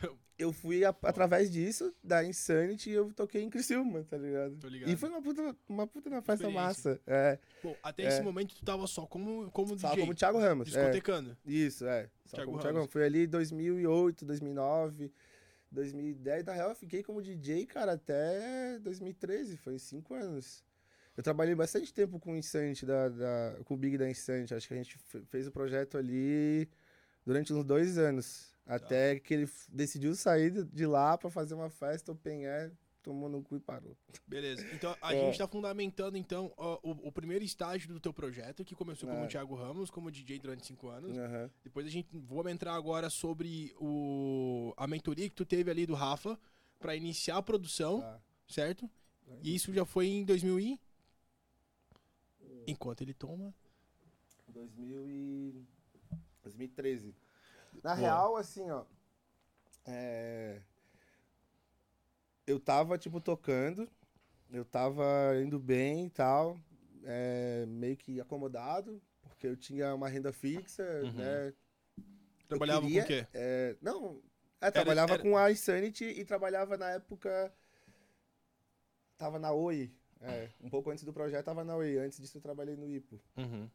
Eu 0.38 0.52
fui 0.52 0.84
a- 0.84 0.94
através 1.02 1.50
disso, 1.50 1.94
da 2.04 2.22
Insanity, 2.22 2.90
e 2.90 2.92
eu 2.92 3.10
toquei 3.14 3.40
em 3.40 3.48
Criciúma, 3.48 4.04
tá 4.04 4.18
ligado? 4.18 4.54
Tô 4.58 4.68
ligado. 4.68 4.90
E 4.90 4.94
foi 4.94 5.08
uma 5.08 5.22
puta, 5.22 5.56
uma 5.66 5.86
puta 5.86 6.10
uma 6.10 6.20
festa 6.20 6.50
massa. 6.50 7.00
É, 7.06 7.38
Pô, 7.62 7.74
até 7.82 8.02
É. 8.04 8.08
esse 8.08 8.20
momento 8.20 8.54
tu 8.54 8.62
tava 8.62 8.86
só 8.86 9.06
como, 9.06 9.50
como 9.50 9.78
só 9.78 9.88
DJ. 9.88 10.00
como 10.02 10.14
Thiago 10.14 10.38
Ramos. 10.38 10.68
É, 10.68 10.72
discotecando. 10.90 11.34
isso, 11.46 11.86
é. 11.86 12.10
Só 12.26 12.36
Thiago 12.36 12.50
como 12.50 12.56
Ramos. 12.58 12.62
Thiago 12.64 12.76
Ramos. 12.80 12.92
Foi 12.92 13.04
ali 13.06 13.24
em 13.24 13.28
2008, 13.28 14.26
2009, 14.26 15.10
2010. 15.72 16.44
Na 16.44 16.52
real, 16.52 16.68
eu 16.68 16.74
fiquei 16.76 17.02
como 17.02 17.22
DJ, 17.22 17.64
cara, 17.64 17.92
até 17.92 18.78
2013. 18.80 19.56
Foi 19.56 19.78
cinco 19.78 20.12
anos. 20.12 20.62
Eu 21.16 21.22
trabalhei 21.22 21.54
bastante 21.54 21.94
tempo 21.94 22.20
com 22.20 22.32
o 22.34 22.36
Insanity, 22.36 22.84
da, 22.84 23.08
da- 23.08 23.56
com 23.64 23.72
o 23.72 23.76
Big 23.78 23.96
da 23.96 24.06
Insanity. 24.08 24.54
Acho 24.54 24.68
que 24.68 24.74
a 24.74 24.76
gente 24.76 24.98
fe- 24.98 25.22
fez 25.30 25.46
o 25.46 25.50
projeto 25.50 25.96
ali 25.96 26.68
durante 27.24 27.54
uns 27.54 27.64
dois 27.64 27.96
anos. 27.96 28.54
Até 28.66 29.18
que 29.20 29.32
ele 29.34 29.50
decidiu 29.68 30.14
sair 30.16 30.64
de- 30.64 30.86
lá 30.86 31.16
pra 31.16 31.30
fazer 31.30 31.54
uma 31.54 31.70
festa 31.70 32.10
open 32.12 32.46
air, 32.46 32.72
tomou 33.02 33.28
no 33.28 33.40
cu 33.40 33.54
e 33.56 33.60
parou. 33.60 33.96
Beleza. 34.26 34.66
Então 34.74 34.96
a 35.00 35.14
É. 35.14 35.20
gente 35.26 35.38
tá 35.38 35.46
fundamentando 35.46 36.16
então 36.16 36.52
o, 36.56 37.08
o 37.08 37.12
primeiro 37.12 37.44
estágio 37.44 37.88
do 37.88 38.00
teu 38.00 38.12
projeto, 38.12 38.64
que 38.64 38.74
começou 38.74 39.08
como 39.08 39.22
É. 39.24 39.28
Thiago 39.28 39.54
Ramos, 39.54 39.88
como 39.90 40.10
DJ 40.10 40.40
durante 40.40 40.66
cinco 40.66 40.88
anos. 40.88 41.16
Aham. 41.16 41.48
Depois 41.62 41.86
a 41.86 41.90
gente 41.90 42.08
vamos 42.12 42.50
entrar 42.50 42.74
agora 42.74 43.08
sobre 43.08 43.72
o 43.78 44.74
a 44.76 44.86
mentoria 44.88 45.28
que 45.28 45.34
tu 45.36 45.44
teve 45.46 45.70
ali 45.70 45.86
do 45.86 45.94
Rafa 45.94 46.36
pra 46.80 46.96
iniciar 46.96 47.36
a 47.36 47.42
produção, 47.42 48.00
Tá. 48.00 48.20
certo? 48.48 48.90
E 49.42 49.54
isso 49.54 49.72
já 49.72 49.84
foi 49.84 50.08
em 50.08 50.24
2000 50.24 50.58
e 50.58 50.80
enquanto 52.66 53.02
ele 53.02 53.14
toma 53.14 53.54
2000 54.48 55.08
e... 55.08 55.64
2013. 56.42 57.14
Na 57.86 57.94
Boa. 57.94 58.04
real, 58.08 58.36
assim, 58.36 58.68
ó. 58.68 58.84
é, 59.86 60.60
Eu 62.44 62.58
tava, 62.58 62.98
tipo, 62.98 63.20
tocando. 63.20 63.88
Eu 64.50 64.64
tava 64.64 65.04
indo 65.40 65.56
bem 65.60 66.06
e 66.06 66.10
tal. 66.10 66.58
é, 67.04 67.64
Meio 67.68 67.96
que 67.96 68.20
acomodado. 68.20 69.00
Porque 69.22 69.46
eu 69.46 69.56
tinha 69.56 69.94
uma 69.94 70.08
renda 70.08 70.32
fixa, 70.32 70.82
Uhum. 71.04 71.12
né? 71.12 71.54
trabalhava 72.48 72.80
queria- 72.86 73.02
com 73.02 73.04
o 73.04 73.08
quê? 73.08 73.26
É, 73.32 73.76
Não, 73.80 74.20
é, 74.60 74.68
trabalhava 74.72 75.14
era- 75.14 75.22
com 75.22 75.36
a 75.36 75.50
Insanity 75.52 76.04
e 76.06 76.24
trabalhava 76.24 76.76
na 76.76 76.90
época. 76.90 77.52
Tava 79.16 79.38
na 79.38 79.52
Oi. 79.52 79.92
É, 80.20 80.48
um 80.60 80.68
pouco 80.70 80.90
antes 80.90 81.04
do 81.04 81.12
projeto 81.12 81.44
tava 81.44 81.62
na 81.62 81.76
Oi. 81.76 81.98
Antes 81.98 82.18
disso 82.18 82.38
eu 82.38 82.42
trabalhei 82.42 82.74
no 82.74 82.88
IPO. 82.88 83.20
Uhum. 83.36 83.70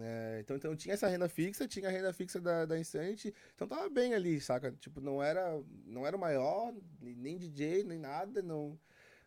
É, 0.00 0.38
então, 0.40 0.56
então 0.56 0.76
tinha 0.76 0.92
essa 0.94 1.08
renda 1.08 1.28
fixa, 1.28 1.66
tinha 1.66 1.88
a 1.88 1.92
renda 1.92 2.12
fixa 2.12 2.38
da, 2.40 2.66
da 2.66 2.78
Insanity, 2.78 3.34
então 3.54 3.66
tava 3.66 3.88
bem 3.88 4.12
ali, 4.14 4.38
saca? 4.40 4.70
Tipo, 4.72 5.00
não 5.00 5.22
era, 5.22 5.62
não 5.86 6.06
era 6.06 6.14
o 6.14 6.20
maior, 6.20 6.74
nem- 7.00 7.38
DJ, 7.38 7.84
nem 7.84 7.98
nada, 7.98 8.42
não. 8.42 8.78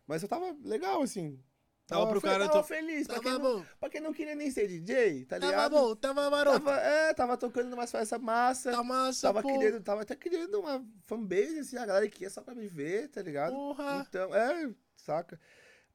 Mas 0.06 0.22
eu 0.22 0.28
tava 0.28 0.56
legal, 0.64 1.02
assim. 1.02 1.38
Tava 1.84 2.06
pro 2.06 2.20
fe- 2.20 2.28
cara 2.28 2.46
Tava 2.48 2.62
to- 2.62 2.68
feliz, 2.68 3.06
pra, 3.08 3.18
quem 3.20 3.32
Tava 3.32 3.42
não, 3.42 3.58
bom, 3.58 3.66
pra 3.80 3.90
quem 3.90 4.00
não 4.00 4.12
queria 4.12 4.34
nem 4.36 4.50
ser 4.52 4.68
DJ, 4.68 5.24
tá 5.26 5.38
tava 5.38 5.46
ligado? 5.46 5.74
bom, 5.74 5.96
tava 5.96 6.30
maroto, 6.30 6.60
Tava, 6.60 6.80
é, 6.80 7.12
tava 7.14 7.36
tocando 7.36 7.68
numa 7.68 7.86
festa 7.86 8.18
massa, 8.18 8.70
tá 8.70 8.84
massa, 8.84 9.26
tava, 9.28 9.42
pô, 9.42 9.48
criando, 9.58 9.82
tava 9.82 10.02
até 10.02 10.14
criando 10.14 10.60
uma 10.60 10.86
fanbase, 11.06 11.58
assim, 11.58 11.76
a 11.76 11.84
galera 11.84 12.08
que 12.08 12.22
ia 12.22 12.30
só 12.30 12.40
pra 12.40 12.54
me 12.54 12.68
ver, 12.68 13.08
tá 13.08 13.20
ligado? 13.20 13.52
porra. 13.52 14.06
Então, 14.08 14.32
é, 14.34 14.72
saca? 14.96 15.38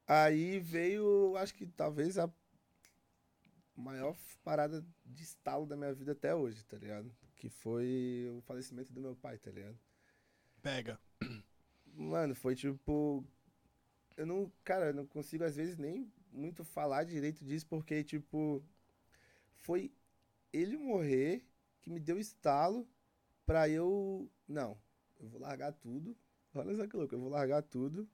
Aí 0.08 0.60
veio, 0.60 1.36
acho 1.38 1.53
que 1.53 1.65
talvez 1.67 2.17
a 2.17 2.30
maior 3.81 4.15
parada 4.43 4.83
de 5.05 5.23
estalo 5.23 5.65
da 5.65 5.75
minha 5.75 5.93
vida 5.93 6.11
até 6.11 6.33
hoje, 6.33 6.63
tá 6.65 6.77
ligado? 6.77 7.11
Que 7.35 7.49
foi 7.49 8.27
o 8.35 8.41
falecimento 8.41 8.91
do 8.91 8.99
meu 8.99 9.15
pai, 9.15 9.37
tá 9.37 9.51
ligado? 9.51 9.77
Pega. 10.61 10.99
Mano, 11.93 12.35
foi 12.35 12.55
tipo. 12.55 13.23
Eu 14.15 14.25
não. 14.25 14.51
Cara, 14.63 14.87
eu 14.87 14.93
não 14.93 15.05
consigo 15.05 15.43
às 15.43 15.55
vezes 15.55 15.77
nem 15.77 16.11
muito 16.31 16.63
falar 16.63 17.03
direito 17.03 17.45
disso, 17.45 17.65
porque, 17.67 18.03
tipo. 18.03 18.63
Foi 19.55 19.91
ele 20.53 20.77
morrer 20.77 21.45
que 21.81 21.89
me 21.89 21.99
deu 21.99 22.19
estalo 22.19 22.87
pra 23.45 23.69
eu. 23.69 24.29
Não, 24.47 24.77
eu 25.19 25.27
vou 25.27 25.39
largar 25.39 25.71
tudo. 25.73 26.15
Olha 26.53 26.75
só 26.75 26.87
que 26.87 26.95
louco, 26.95 27.13
eu 27.13 27.19
vou 27.19 27.29
largar 27.29 27.61
tudo. 27.61 28.07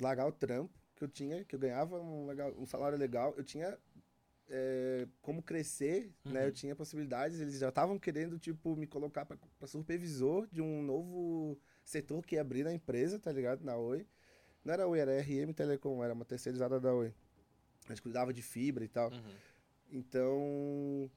Largar 0.00 0.26
o 0.26 0.32
trampo 0.32 0.78
que 0.96 1.04
eu 1.04 1.08
tinha, 1.08 1.44
que 1.44 1.54
eu 1.54 1.60
ganhava 1.60 2.00
um, 2.00 2.26
legal, 2.26 2.52
um 2.58 2.66
salário 2.66 2.98
legal. 2.98 3.34
Eu 3.36 3.44
tinha 3.44 3.78
é, 4.50 5.06
como 5.22 5.42
crescer, 5.42 6.12
uhum. 6.24 6.32
né? 6.32 6.46
Eu 6.46 6.52
tinha 6.52 6.74
possibilidades. 6.74 7.40
Eles 7.40 7.58
já 7.58 7.68
estavam 7.68 7.98
querendo, 7.98 8.38
tipo, 8.38 8.76
me 8.76 8.86
colocar 8.86 9.24
para 9.24 9.38
supervisor 9.66 10.46
de 10.50 10.60
um 10.60 10.82
novo 10.82 11.58
setor 11.84 12.26
que 12.26 12.34
ia 12.34 12.40
abrir 12.40 12.64
na 12.64 12.74
empresa, 12.74 13.18
tá 13.18 13.30
ligado? 13.30 13.64
Na 13.64 13.76
Oi. 13.76 14.06
Não 14.64 14.74
era 14.74 14.86
Oi, 14.86 14.98
era 14.98 15.20
RM 15.20 15.52
Telecom, 15.54 16.02
era 16.02 16.12
uma 16.12 16.24
terceirizada 16.24 16.80
da 16.80 16.92
Oi. 16.92 17.14
A 17.86 17.92
gente 17.92 18.02
cuidava 18.02 18.32
de 18.32 18.42
fibra 18.42 18.84
e 18.84 18.88
tal. 18.88 19.10
Uhum. 19.10 19.34
Então, 19.92 21.10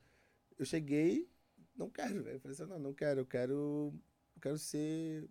eu 0.57 0.65
cheguei, 0.65 1.29
não 1.75 1.89
quero, 1.89 2.23
velho. 2.23 2.39
Falei 2.39 2.55
assim, 2.55 2.65
não, 2.65 2.79
não 2.79 2.93
quero, 2.93 3.21
eu 3.21 3.25
quero, 3.25 3.53
eu 4.35 4.41
quero 4.41 4.57
ser 4.57 5.27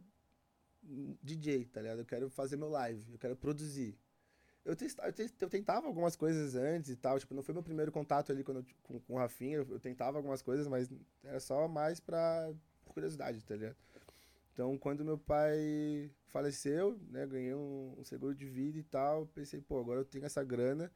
DJ, 1.22 1.66
tá 1.66 1.80
ligado? 1.80 2.00
Eu 2.00 2.06
quero 2.06 2.28
fazer 2.28 2.56
meu 2.56 2.68
live, 2.68 3.12
eu 3.12 3.18
quero 3.18 3.36
produzir. 3.36 3.98
Eu, 4.64 4.76
eu, 5.40 5.48
tentava 5.48 5.88
algumas 5.88 6.14
coisas 6.14 6.54
antes 6.54 6.90
e 6.90 6.96
tal, 6.96 7.18
tipo, 7.18 7.34
não 7.34 7.42
foi 7.42 7.52
meu 7.52 7.64
primeiro 7.64 7.90
contato 7.90 8.30
ali 8.30 8.44
quando 8.44 8.58
eu, 8.58 8.66
com, 8.84 9.00
com 9.00 9.14
o 9.14 9.18
Rafinha, 9.18 9.56
eu, 9.56 9.66
eu, 9.68 9.80
tentava 9.80 10.18
algumas 10.18 10.40
coisas, 10.40 10.68
mas 10.68 10.88
era 11.24 11.40
só 11.40 11.66
mais 11.66 11.98
pra 11.98 12.52
curiosidade, 12.84 13.44
tá 13.44 13.56
ligado? 13.56 13.76
Então, 14.52 14.78
quando 14.78 15.04
meu 15.04 15.18
pai 15.18 16.10
faleceu, 16.26 17.00
né, 17.10 17.26
ganhei 17.26 17.54
um, 17.54 17.96
um, 17.98 18.04
seguro 18.04 18.34
de 18.34 18.46
vida 18.46 18.78
e 18.78 18.82
tal, 18.82 19.26
pensei, 19.28 19.60
pô, 19.60 19.80
agora 19.80 20.00
eu 20.00 20.04
tenho 20.04 20.24
essa 20.24 20.44
grana. 20.44 20.92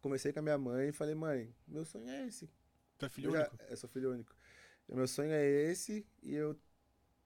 Comecei 0.00 0.32
com 0.32 0.38
a 0.38 0.42
minha 0.42 0.58
mãe 0.58 0.90
e 0.90 0.92
falei, 0.92 1.14
mãe, 1.14 1.52
meu 1.66 1.84
sonho 1.84 2.08
é 2.08 2.26
esse. 2.26 2.48
Tu 2.98 3.06
é 3.06 3.08
filho 3.08 3.32
único? 3.32 3.58
Eu 3.68 3.76
sou 3.76 3.88
filho 3.88 4.12
único. 4.12 4.36
Meu 4.88 5.08
sonho 5.08 5.32
é 5.32 5.44
esse 5.44 6.06
e 6.22 6.34
eu, 6.34 6.54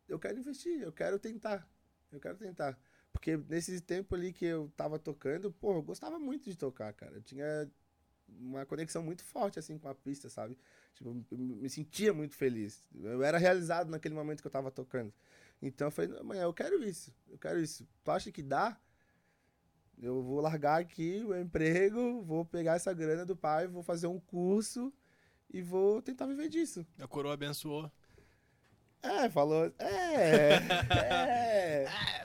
eu 0.08 0.18
quero 0.18 0.38
investir, 0.38 0.80
eu 0.80 0.92
quero 0.92 1.18
tentar. 1.18 1.68
Eu 2.10 2.20
quero 2.20 2.38
tentar. 2.38 2.78
Porque 3.12 3.36
nesse 3.36 3.80
tempo 3.80 4.14
ali 4.14 4.32
que 4.32 4.44
eu 4.44 4.72
tava 4.76 4.98
tocando, 4.98 5.50
pô, 5.52 5.74
eu 5.74 5.82
gostava 5.82 6.18
muito 6.18 6.48
de 6.48 6.56
tocar, 6.56 6.92
cara. 6.92 7.16
Eu 7.16 7.22
tinha 7.22 7.70
uma 8.38 8.64
conexão 8.64 9.02
muito 9.02 9.24
forte, 9.24 9.58
assim, 9.58 9.78
com 9.78 9.88
a 9.88 9.94
pista, 9.94 10.28
sabe? 10.28 10.56
Tipo, 10.94 11.24
eu 11.30 11.38
me 11.38 11.68
sentia 11.68 12.12
muito 12.12 12.36
feliz. 12.36 12.84
Eu 12.94 13.22
era 13.22 13.38
realizado 13.38 13.90
naquele 13.90 14.14
momento 14.14 14.40
que 14.40 14.46
eu 14.46 14.50
tava 14.50 14.70
tocando. 14.70 15.12
Então 15.60 15.88
eu 15.88 15.90
falei, 15.90 16.18
amanhã 16.18 16.42
eu 16.42 16.54
quero 16.54 16.82
isso, 16.82 17.14
eu 17.28 17.38
quero 17.38 17.60
isso. 17.60 17.86
Tu 18.02 18.10
acha 18.10 18.32
que 18.32 18.42
dá? 18.42 18.78
Eu 20.00 20.22
vou 20.22 20.40
largar 20.40 20.80
aqui 20.80 21.22
o 21.26 21.38
emprego, 21.38 22.22
vou 22.22 22.44
pegar 22.44 22.76
essa 22.76 22.92
grana 22.94 23.26
do 23.26 23.36
pai, 23.36 23.66
vou 23.66 23.82
fazer 23.82 24.06
um 24.06 24.18
curso 24.18 24.92
e 25.50 25.60
vou 25.60 26.00
tentar 26.00 26.26
viver 26.26 26.48
disso. 26.48 26.86
A 26.98 27.06
coroa 27.06 27.34
abençoou. 27.34 27.90
É, 29.02 29.28
falou. 29.28 29.72
É. 29.78 30.54
é. 31.86 32.19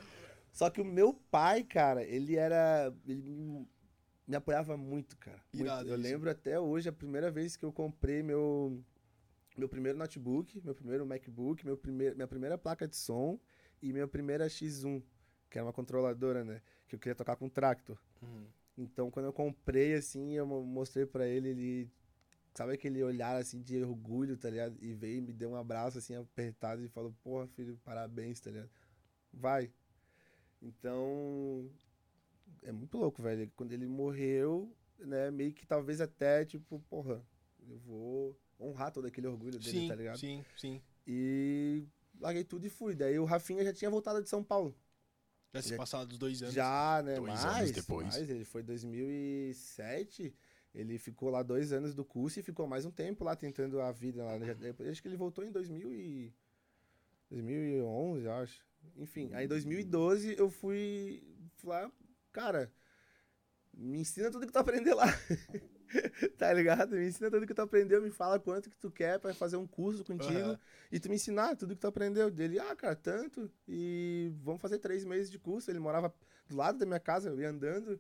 Só 0.56 0.70
que 0.70 0.80
o 0.80 0.86
meu 0.86 1.14
pai, 1.14 1.66
cara, 1.66 2.02
ele 2.02 2.38
era. 2.38 2.90
Ele 3.06 3.68
me 4.26 4.36
apoiava 4.38 4.78
muito, 4.78 5.18
cara. 5.18 5.44
Muito. 5.54 5.66
Irado, 5.66 5.90
eu 5.90 5.96
isso. 5.96 6.04
lembro 6.04 6.30
até 6.30 6.58
hoje 6.58 6.88
a 6.88 6.94
primeira 6.94 7.30
vez 7.30 7.58
que 7.58 7.66
eu 7.66 7.74
comprei 7.74 8.24
meu 8.24 8.82
meu 9.58 9.68
primeiro 9.68 9.98
notebook, 9.98 10.62
meu 10.64 10.74
primeiro 10.74 11.06
MacBook, 11.06 11.66
meu 11.66 11.76
primeir, 11.76 12.16
minha 12.16 12.28
primeira 12.28 12.58
placa 12.58 12.88
de 12.88 12.96
som 12.96 13.38
e 13.82 13.92
minha 13.92 14.08
primeira 14.08 14.48
X1, 14.48 15.04
que 15.50 15.58
era 15.58 15.66
uma 15.66 15.74
controladora, 15.74 16.46
né? 16.46 16.62
Que 16.88 16.96
eu 16.96 17.00
queria 17.00 17.16
tocar 17.16 17.36
com 17.36 17.50
tractor. 17.50 17.98
Uhum. 18.22 18.46
Então, 18.78 19.12
quando 19.12 19.26
eu 19.26 19.34
comprei, 19.34 19.94
assim, 19.94 20.36
eu 20.36 20.46
mostrei 20.46 21.06
para 21.06 21.28
ele, 21.28 21.50
ele... 21.50 21.92
Sabe 22.54 22.74
aquele 22.74 23.04
olhar, 23.04 23.36
assim, 23.36 23.62
de 23.62 23.84
orgulho, 23.84 24.38
tá 24.38 24.50
ligado? 24.50 24.78
E 24.82 24.94
veio 24.94 25.18
e 25.18 25.22
me 25.22 25.34
deu 25.34 25.52
um 25.52 25.56
abraço, 25.56 25.98
assim, 25.98 26.16
apertado 26.16 26.82
e 26.82 26.88
falou, 26.88 27.14
porra, 27.22 27.46
filho, 27.48 27.78
parabéns, 27.84 28.40
tá 28.40 28.50
ligado? 28.50 28.70
Vai. 29.34 29.70
Então, 30.62 31.70
é 32.64 32.72
muito 32.72 32.98
louco, 32.98 33.22
velho. 33.22 33.52
Quando 33.56 33.72
ele 33.72 33.86
morreu, 33.86 34.76
né, 35.00 35.30
meio 35.32 35.54
que 35.54 35.66
talvez 35.66 36.02
até, 36.02 36.46
tipo, 36.46 36.80
porra, 36.90 37.22
eu 37.68 37.78
vou 37.80 38.40
honrar 38.60 38.92
todo 38.92 39.06
aquele 39.06 39.28
orgulho 39.28 39.60
dele, 39.60 39.80
sim, 39.80 39.88
tá 39.88 39.96
ligado? 39.96 40.18
Sim, 40.18 40.44
sim. 40.58 40.82
E 41.06 41.86
larguei 42.20 42.44
tudo 42.44 42.66
e 42.66 42.70
fui. 42.70 42.96
Daí 42.96 43.20
o 43.20 43.26
Rafinha 43.26 43.64
já 43.64 43.74
tinha 43.74 43.90
voltado 43.90 44.22
de 44.22 44.30
São 44.30 44.44
Paulo. 44.44 44.76
Já 45.54 45.62
se 45.62 45.76
passaram 45.78 46.06
dos 46.06 46.18
dois 46.18 46.42
anos. 46.42 46.54
Já, 46.54 47.02
né? 47.04 47.16
Dois 47.16 47.44
mais, 47.44 47.46
anos 47.46 47.72
depois. 47.72 48.08
Mais, 48.08 48.30
ele 48.30 48.44
foi 48.44 48.62
2007. 48.62 50.36
Ele 50.74 50.98
ficou 50.98 51.30
lá 51.30 51.42
dois 51.42 51.72
anos 51.72 51.96
do 51.96 52.04
curso 52.04 52.40
e 52.40 52.44
ficou 52.44 52.68
mais 52.68 52.86
um 52.86 52.92
tempo 52.92 53.24
lá 53.24 53.36
tentando 53.36 53.80
a 53.80 53.92
vida 53.94 54.26
lá. 54.26 54.38
Né? 54.38 54.56
Acho 54.92 55.02
que 55.02 55.08
ele 55.08 55.16
voltou 55.16 55.46
em 55.46 55.52
2000 55.52 55.94
e... 55.94 56.34
2011, 57.30 58.28
acho. 58.28 58.66
Enfim, 58.96 59.32
aí 59.34 59.46
em 59.46 59.48
2012 59.48 60.36
eu 60.38 60.50
fui 60.50 61.24
lá, 61.64 61.92
cara, 62.32 62.72
me 63.74 64.00
ensina 64.00 64.32
tudo 64.32 64.46
que 64.46 64.54
tu 64.54 64.60
aprender 64.60 64.94
lá. 64.94 65.06
tá 66.38 66.52
ligado? 66.54 66.96
Me 66.96 67.08
ensina 67.08 67.30
tudo 67.30 67.46
que 67.46 67.54
tu 67.54 67.62
aprendeu, 67.62 68.02
me 68.02 68.12
fala 68.12 68.40
quanto 68.40 68.70
que 68.70 68.78
tu 68.78 68.92
quer 68.92 69.20
para 69.20 69.34
fazer 69.34 69.58
um 69.58 69.68
curso 69.68 70.04
contigo 70.04 70.50
uhum. 70.50 70.58
e 70.92 71.00
tu 71.00 71.10
me 71.10 71.16
ensinar 71.16 71.56
tudo 71.56 71.76
que 71.76 71.82
tu 71.82 71.88
aprendeu. 71.88 72.30
Dele, 72.30 72.60
ah, 72.60 72.76
cara, 72.76 72.96
tanto. 72.96 73.52
E 73.68 74.32
vamos 74.44 74.62
fazer 74.62 74.80
três 74.80 75.04
meses 75.04 75.30
de 75.30 75.40
curso. 75.40 75.70
Ele 75.70 75.80
morava 75.80 76.14
do 76.48 76.56
lado 76.56 76.78
da 76.78 76.86
minha 76.86 77.00
casa, 77.00 77.30
eu 77.30 77.40
ia 77.40 77.50
andando. 77.50 78.00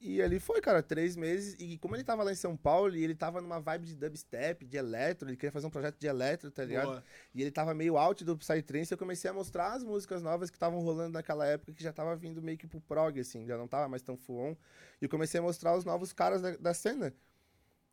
E 0.00 0.22
ali 0.22 0.38
foi, 0.38 0.60
cara, 0.60 0.80
três 0.80 1.16
meses. 1.16 1.56
E 1.58 1.76
como 1.78 1.96
ele 1.96 2.04
tava 2.04 2.22
lá 2.22 2.30
em 2.30 2.36
São 2.36 2.56
Paulo 2.56 2.94
e 2.94 3.02
ele 3.02 3.16
tava 3.16 3.40
numa 3.40 3.58
vibe 3.58 3.86
de 3.86 3.96
dubstep, 3.96 4.64
de 4.64 4.76
eletro, 4.76 5.28
ele 5.28 5.36
queria 5.36 5.50
fazer 5.50 5.66
um 5.66 5.70
projeto 5.70 5.98
de 5.98 6.06
eletro, 6.06 6.52
tá 6.52 6.64
ligado? 6.64 6.86
Boa. 6.86 7.04
E 7.34 7.42
ele 7.42 7.50
tava 7.50 7.74
meio 7.74 7.96
out 7.96 8.24
do 8.24 8.36
Psytrance, 8.36 8.92
eu 8.92 8.98
comecei 8.98 9.28
a 9.28 9.34
mostrar 9.34 9.72
as 9.72 9.82
músicas 9.82 10.22
novas 10.22 10.50
que 10.50 10.56
estavam 10.56 10.80
rolando 10.80 11.14
naquela 11.14 11.44
época, 11.46 11.72
que 11.72 11.82
já 11.82 11.92
tava 11.92 12.14
vindo 12.14 12.40
meio 12.40 12.56
que 12.56 12.66
pro 12.66 12.80
prog, 12.80 13.18
assim, 13.18 13.44
já 13.44 13.56
não 13.56 13.66
tava 13.66 13.88
mais 13.88 14.02
tão 14.02 14.16
full 14.16 14.38
on. 14.38 14.56
E 15.00 15.04
eu 15.04 15.08
comecei 15.08 15.40
a 15.40 15.42
mostrar 15.42 15.76
os 15.76 15.84
novos 15.84 16.12
caras 16.12 16.40
da, 16.40 16.56
da 16.56 16.74
cena. 16.74 17.12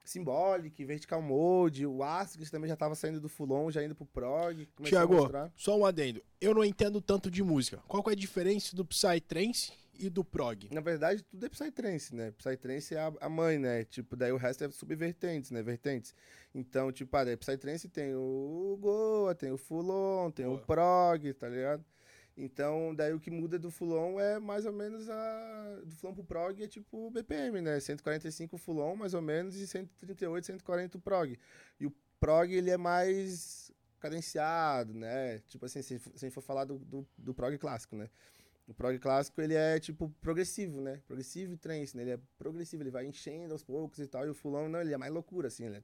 Symbolic, 0.04 0.86
Vertical 0.86 1.20
Mode, 1.20 1.88
o 1.88 2.04
Astrix 2.04 2.52
também 2.52 2.70
já 2.70 2.76
tava 2.76 2.94
saindo 2.94 3.20
do 3.20 3.28
Fulon, 3.28 3.72
já 3.72 3.84
indo 3.84 3.96
pro 3.96 4.06
prog. 4.06 4.70
Tiago, 4.84 5.28
só 5.56 5.76
um 5.76 5.84
adendo. 5.84 6.22
Eu 6.40 6.54
não 6.54 6.64
entendo 6.64 7.02
tanto 7.02 7.32
de 7.32 7.42
música. 7.42 7.82
Qual 7.88 8.04
que 8.04 8.12
é 8.12 8.14
a 8.14 8.16
diferença 8.16 8.76
do 8.76 8.86
Psytrance 8.86 9.74
e 10.00 10.10
do 10.10 10.24
prog? 10.24 10.70
Na 10.72 10.82
verdade, 10.82 11.24
tudo 11.24 11.46
é 11.46 11.50
Psytrance, 11.50 12.16
né? 12.16 12.32
Psytrance 12.32 12.94
é 12.96 13.00
a, 13.00 13.14
a 13.22 13.30
mãe, 13.30 13.58
né? 13.58 13.84
Tipo, 13.86 14.16
daí 14.16 14.32
o 14.32 14.38
resto 14.38 14.64
é 14.64 14.72
subvertentes, 14.72 15.52
né? 15.52 15.62
Vertentes. 15.62 16.14
Então, 16.54 16.92
tipo, 16.92 17.16
ah, 17.16 17.24
daí 17.24 17.38
Psytrance 17.38 17.88
tem 17.90 18.14
o 18.16 18.78
Goa, 18.80 19.36
tem 19.36 19.52
o 19.52 19.58
Fulon, 19.58 20.32
tem 20.32 20.46
Boa. 20.46 20.58
o 20.58 20.62
prog, 20.62 21.34
tá 21.34 21.50
ligado? 21.50 21.84
Então, 22.38 22.94
daí 22.94 23.14
o 23.14 23.20
que 23.20 23.32
muda 23.32 23.58
do 23.58 23.72
Fulon 23.72 24.20
é 24.20 24.40
mais 24.40 24.66
ou 24.66 24.74
menos 24.74 25.10
a. 25.10 25.82
Do 25.86 25.96
Fulon 25.96 26.14
pro 26.14 26.24
Prog 26.24 26.62
é 26.62 26.68
tipo 26.68 27.08
o 27.08 27.12
BPM, 27.12 27.62
né? 27.62 27.80
145 27.80 28.58
Fulon, 28.58 28.96
mais 28.96 29.14
ou 29.14 29.22
menos, 29.22 29.56
e 29.56 29.66
138, 29.66 30.46
140 30.46 30.98
o 30.98 31.02
Prog. 31.02 31.40
E 31.80 31.86
o 31.86 31.94
Prog, 32.20 32.52
ele 32.52 32.70
é 32.70 32.78
mais 32.78 33.72
cadenciado, 34.00 34.94
né? 34.94 35.40
Tipo 35.48 35.66
assim, 35.66 35.82
se, 35.82 35.98
se 35.98 36.12
a 36.14 36.18
gente 36.18 36.34
for 36.34 36.42
falar 36.42 36.66
do, 36.66 36.78
do, 36.78 37.08
do 37.18 37.34
Prog 37.34 37.58
clássico, 37.58 37.96
né? 37.96 38.10
O 38.68 38.74
prog 38.74 38.98
clássico, 38.98 39.40
ele 39.42 39.54
é, 39.54 39.80
tipo, 39.80 40.10
progressivo, 40.22 40.82
né? 40.82 41.02
Progressivo 41.06 41.54
e 41.54 41.58
trance, 41.58 41.96
né? 41.96 42.04
Ele 42.04 42.12
é 42.12 42.20
progressivo, 42.38 42.82
ele 42.82 42.90
vai 42.90 43.06
enchendo 43.06 43.54
aos 43.54 43.64
poucos 43.64 44.00
e 44.00 44.08
tal. 44.08 44.26
E 44.26 44.30
o 44.30 44.34
fulão, 44.34 44.68
não, 44.68 44.82
ele 44.82 44.94
é 44.94 44.98
mais 44.98 45.14
loucura, 45.14 45.48
assim, 45.48 45.66
ele 45.66 45.78
é... 45.78 45.84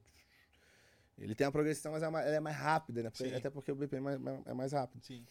Ele 1.18 1.34
tem 1.34 1.46
a 1.46 1.52
progressão, 1.52 1.92
mas 1.92 2.02
é 2.02 2.08
mais, 2.10 2.26
é 2.26 2.40
mais 2.40 2.56
rápida, 2.56 3.02
né? 3.04 3.10
Porque, 3.10 3.32
até 3.32 3.50
porque 3.50 3.70
o 3.70 3.76
BPM 3.76 4.08
é 4.08 4.18
mais, 4.18 4.46
é 4.46 4.54
mais 4.54 4.72
rápido. 4.72 5.04
Sim. 5.04 5.24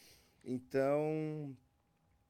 Então... 0.43 1.55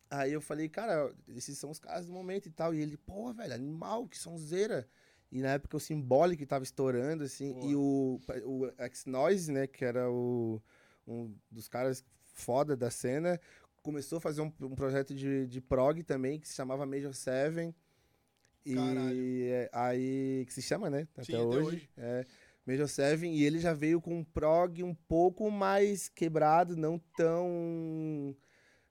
Aí 0.10 0.34
eu 0.34 0.42
falei, 0.42 0.68
cara, 0.68 1.14
esses 1.30 1.58
são 1.58 1.70
os 1.70 1.80
caras 1.80 2.06
do 2.06 2.12
momento 2.12 2.48
e 2.48 2.52
tal. 2.52 2.74
E 2.74 2.82
ele, 2.82 2.98
pô, 2.98 3.32
velho, 3.32 3.54
animal, 3.54 4.08
que 4.08 4.18
sonzeira. 4.18 4.88
E 5.32 5.42
na 5.42 5.54
época 5.54 5.78
o 5.78 5.80
Symbolic 5.80 6.46
tava 6.46 6.64
estourando, 6.64 7.24
assim. 7.24 7.54
Pô. 7.54 7.66
E 7.66 7.76
o, 7.76 8.20
o 8.44 8.72
X-Noise, 8.78 9.52
né? 9.52 9.68
Que 9.68 9.86
era 9.86 10.12
o, 10.12 10.62
um 11.08 11.34
dos 11.50 11.70
caras 11.70 12.04
foda 12.34 12.76
da 12.76 12.90
cena 12.90 13.40
começou 13.82 14.18
a 14.18 14.22
fazer 14.22 14.42
um, 14.42 14.52
um 14.62 14.76
projeto 14.76 15.14
de, 15.14 15.48
de 15.48 15.62
prog 15.62 16.04
também, 16.04 16.40
que 16.40 16.48
se 16.48 16.56
chamava 16.56 16.86
Major 16.86 17.14
Seven. 17.14 17.74
E 18.66 19.48
é, 19.50 19.70
aí, 19.74 20.46
que 20.46 20.54
se 20.54 20.62
chama, 20.62 20.90
né? 20.90 21.08
Até 21.16 21.24
Sim, 21.24 21.36
hoje. 21.38 21.58
Até 21.58 21.66
hoje. 21.66 21.90
É, 21.98 22.26
Major 22.66 22.88
Seven, 22.88 23.34
e 23.34 23.44
ele 23.44 23.60
já 23.60 23.74
veio 23.74 24.00
com 24.00 24.20
um 24.20 24.24
prog 24.24 24.84
um 24.84 24.94
pouco 24.94 25.50
mais 25.50 26.08
quebrado, 26.08 26.78
não 26.78 27.00
tão 27.18 28.36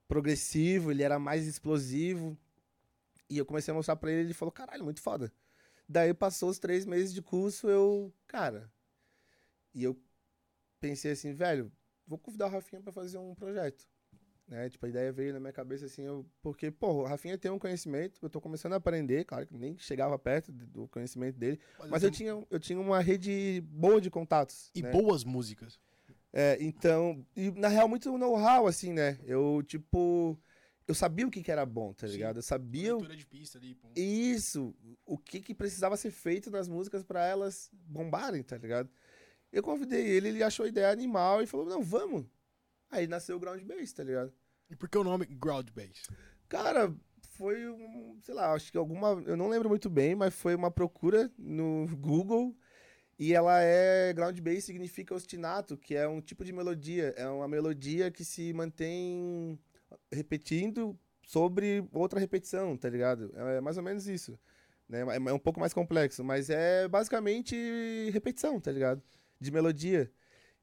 progressivo, 0.09 0.91
ele 0.91 1.05
era 1.05 1.19
mais 1.19 1.47
explosivo. 1.47 2.37
E 3.29 3.39
eu 3.39 3.47
comecei 3.47 3.71
a 3.71 3.75
mostrar 3.75 3.95
pra 3.95 4.11
ele, 4.11 4.23
ele 4.23 4.35
falou, 4.35 4.51
caralho, 4.51 4.83
muito 4.83 5.01
foda. 5.01 5.33
Daí 5.89 6.13
passou 6.13 6.51
os 6.51 6.59
três 6.59 6.85
meses 6.85 7.15
de 7.15 7.23
curso, 7.23 7.69
eu, 7.69 8.13
cara. 8.27 8.71
E 9.73 9.85
eu 9.85 9.97
pensei 10.81 11.13
assim, 11.13 11.33
velho, 11.33 11.71
vou 12.07 12.19
convidar 12.19 12.47
o 12.47 12.51
Rafinha 12.51 12.83
pra 12.83 12.93
fazer 12.93 13.19
um 13.19 13.37
projeto. 13.37 13.89
Né? 14.51 14.69
Tipo, 14.69 14.85
a 14.85 14.89
ideia 14.89 15.13
veio 15.13 15.33
na 15.33 15.39
minha 15.39 15.53
cabeça 15.53 15.87
assim, 15.87 16.03
eu, 16.03 16.27
porque, 16.43 16.73
pô, 16.73 16.89
o 16.89 17.05
Rafinha 17.05 17.39
tem 17.39 17.53
um 17.53 17.59
conhecimento, 17.59 18.19
eu 18.21 18.29
tô 18.29 18.41
começando 18.41 18.73
a 18.73 18.77
aprender, 18.77 19.25
claro 19.25 19.47
que 19.47 19.57
nem 19.57 19.79
chegava 19.79 20.19
perto 20.19 20.51
do 20.51 20.89
conhecimento 20.89 21.39
dele, 21.39 21.61
mas 21.89 22.03
eu 22.03 22.11
tinha, 22.11 22.45
eu 22.51 22.59
tinha 22.59 22.81
uma 22.81 22.99
rede 23.01 23.63
boa 23.69 24.01
de 24.01 24.11
contatos. 24.11 24.69
E 24.75 24.83
né? 24.83 24.91
boas 24.91 25.23
músicas. 25.23 25.79
É, 26.33 26.59
então, 26.61 27.25
e 27.37 27.53
na 27.53 27.69
real, 27.69 27.89
muito 27.89 28.19
know-how, 28.19 28.67
assim, 28.67 28.93
né? 28.93 29.21
Eu, 29.25 29.63
tipo, 29.65 30.37
eu 30.87 30.97
sabia 30.97 31.29
o 31.29 31.31
que, 31.31 31.45
que 31.45 31.53
era 31.53 31.65
bom, 31.65 31.93
tá 31.93 32.09
Sim. 32.09 32.15
ligado? 32.15 32.39
Eu 32.39 32.43
sabia 32.43 32.93
Leitura 32.93 33.17
de 33.17 33.27
pista 33.27 33.57
ali, 33.57 33.79
isso, 33.95 34.75
o 35.07 35.17
que 35.17 35.41
que 35.41 35.55
precisava 35.55 35.97
ser 35.97 36.11
feito 36.11 36.51
nas 36.51 36.69
músicas 36.69 37.05
pra 37.05 37.25
elas 37.25 37.71
bombarem, 37.73 38.43
tá 38.43 38.59
ligado? 38.59 38.91
Eu 39.53 39.63
convidei 39.63 40.05
ele, 40.09 40.29
ele 40.29 40.43
achou 40.43 40.67
a 40.67 40.69
ideia 40.69 40.91
animal 40.91 41.41
e 41.41 41.47
falou, 41.47 41.67
não, 41.67 41.83
vamos. 41.83 42.27
Aí 42.91 43.07
nasceu 43.07 43.37
o 43.37 43.41
Ground 43.41 43.63
Bass, 43.63 43.93
tá 43.93 44.03
ligado? 44.03 44.33
E 44.69 44.77
por 44.77 44.89
que 44.89 44.99
o 44.99 45.05
nome 45.05 45.27
Ground 45.27 45.69
Bass? 45.71 46.03
Cara, 46.49 46.95
foi 47.41 47.69
um, 47.69 48.19
sei 48.23 48.35
lá, 48.35 48.53
acho 48.53 48.71
que 48.71 48.77
alguma, 48.77 49.23
eu 49.27 49.37
não 49.37 49.49
lembro 49.49 49.69
muito 49.69 49.89
bem, 49.89 50.15
mas 50.15 50.35
foi 50.35 50.55
uma 50.55 50.71
procura 50.71 51.31
no 51.39 51.87
Google 51.97 52.57
e 53.19 53.35
ela 53.35 53.61
é 53.61 54.15
ground 54.15 54.41
bass 54.41 54.65
significa 54.65 55.15
ostinato, 55.15 55.77
que 55.77 55.95
é 55.95 56.09
um 56.09 56.21
tipo 56.23 56.43
de 56.45 56.53
melodia, 56.53 57.15
é 57.19 57.29
uma 57.29 57.47
melodia 57.47 58.11
que 58.11 58.25
se 58.25 58.53
mantém 58.55 59.59
repetindo 60.11 60.99
sobre 61.27 61.87
outra 61.93 62.19
repetição, 62.19 62.77
tá 62.77 62.89
ligado? 62.89 63.31
É 63.37 63.61
mais 63.61 63.77
ou 63.77 63.83
menos 63.83 64.09
isso, 64.09 64.39
né? 64.89 65.01
É 65.03 65.17
é 65.17 65.33
um 65.33 65.39
pouco 65.39 65.61
mais 65.61 65.73
complexo, 65.75 66.25
mas 66.25 66.51
é 66.51 66.89
basicamente 66.89 67.55
repetição, 68.13 68.59
tá 68.59 68.73
ligado? 68.73 69.03
De 69.39 69.51
melodia. 69.51 70.11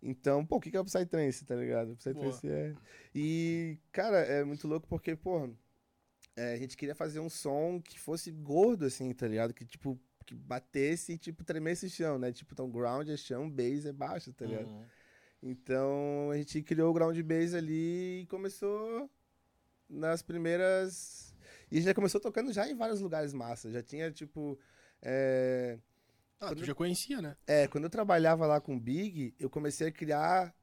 Então, 0.02 0.46
pô, 0.46 0.58
o 0.58 0.60
que 0.60 0.70
que 0.70 0.78
é 0.78 0.80
o 0.80 0.86
Psytrance, 0.86 1.44
tá 1.44 1.56
ligado? 1.56 1.94
O 1.94 1.96
Psytrance 1.96 2.48
é... 2.48 2.76
E, 3.14 3.80
cara, 3.92 4.20
é 4.20 4.44
muito 4.44 4.68
louco 4.68 4.88
porque, 4.88 5.16
pô, 5.16 5.50
é, 6.36 6.54
a 6.54 6.58
gente 6.58 6.78
queria 6.78 6.94
fazer 6.94 7.20
um 7.20 7.30
som 7.30 7.82
que 7.82 8.00
fosse 8.00 8.32
gordo, 8.32 8.86
assim, 8.86 9.12
tá 9.14 9.28
ligado? 9.28 9.54
Que, 9.54 9.66
tipo, 9.66 10.00
que 10.26 10.36
batesse 10.36 11.14
e, 11.14 11.18
tipo, 11.18 11.44
tremesse 11.44 11.88
o 11.88 11.90
chão, 11.90 12.20
né? 12.20 12.32
Tipo, 12.32 12.54
então, 12.54 12.70
ground 12.70 13.10
é 13.10 13.18
chão, 13.18 13.50
bass 13.50 13.86
é 13.86 13.92
baixo, 13.92 14.32
tá 14.34 14.46
ligado? 14.46 14.68
Uhum. 14.68 14.86
Então, 15.42 16.30
a 16.32 16.38
gente 16.38 16.62
criou 16.62 16.92
o 16.92 16.94
ground 16.94 17.20
bass 17.22 17.54
ali 17.54 18.22
e 18.22 18.28
começou 18.28 19.10
nas 19.90 20.22
primeiras... 20.22 21.36
E 21.72 21.82
já 21.82 21.94
começou 21.94 22.22
tocando 22.22 22.54
já 22.54 22.70
em 22.70 22.76
vários 22.76 23.02
lugares 23.02 23.34
massa. 23.34 23.72
Já 23.72 23.82
tinha, 23.82 24.12
tipo... 24.12 24.60
É... 25.02 25.80
Ah, 26.40 26.48
Quando- 26.50 26.60
tu 26.60 26.66
já 26.66 26.76
conhecia, 26.76 27.22
né? 27.22 27.36
É, 27.48 27.68
quando 27.68 27.86
eu 27.86 27.90
trabalhava 27.90 28.46
lá 28.46 28.62
com 28.62 28.76
o 28.76 28.80
Big, 28.80 29.34
eu 29.40 29.50
comecei 29.50 29.88
a 29.88 29.92
criar 29.92 30.54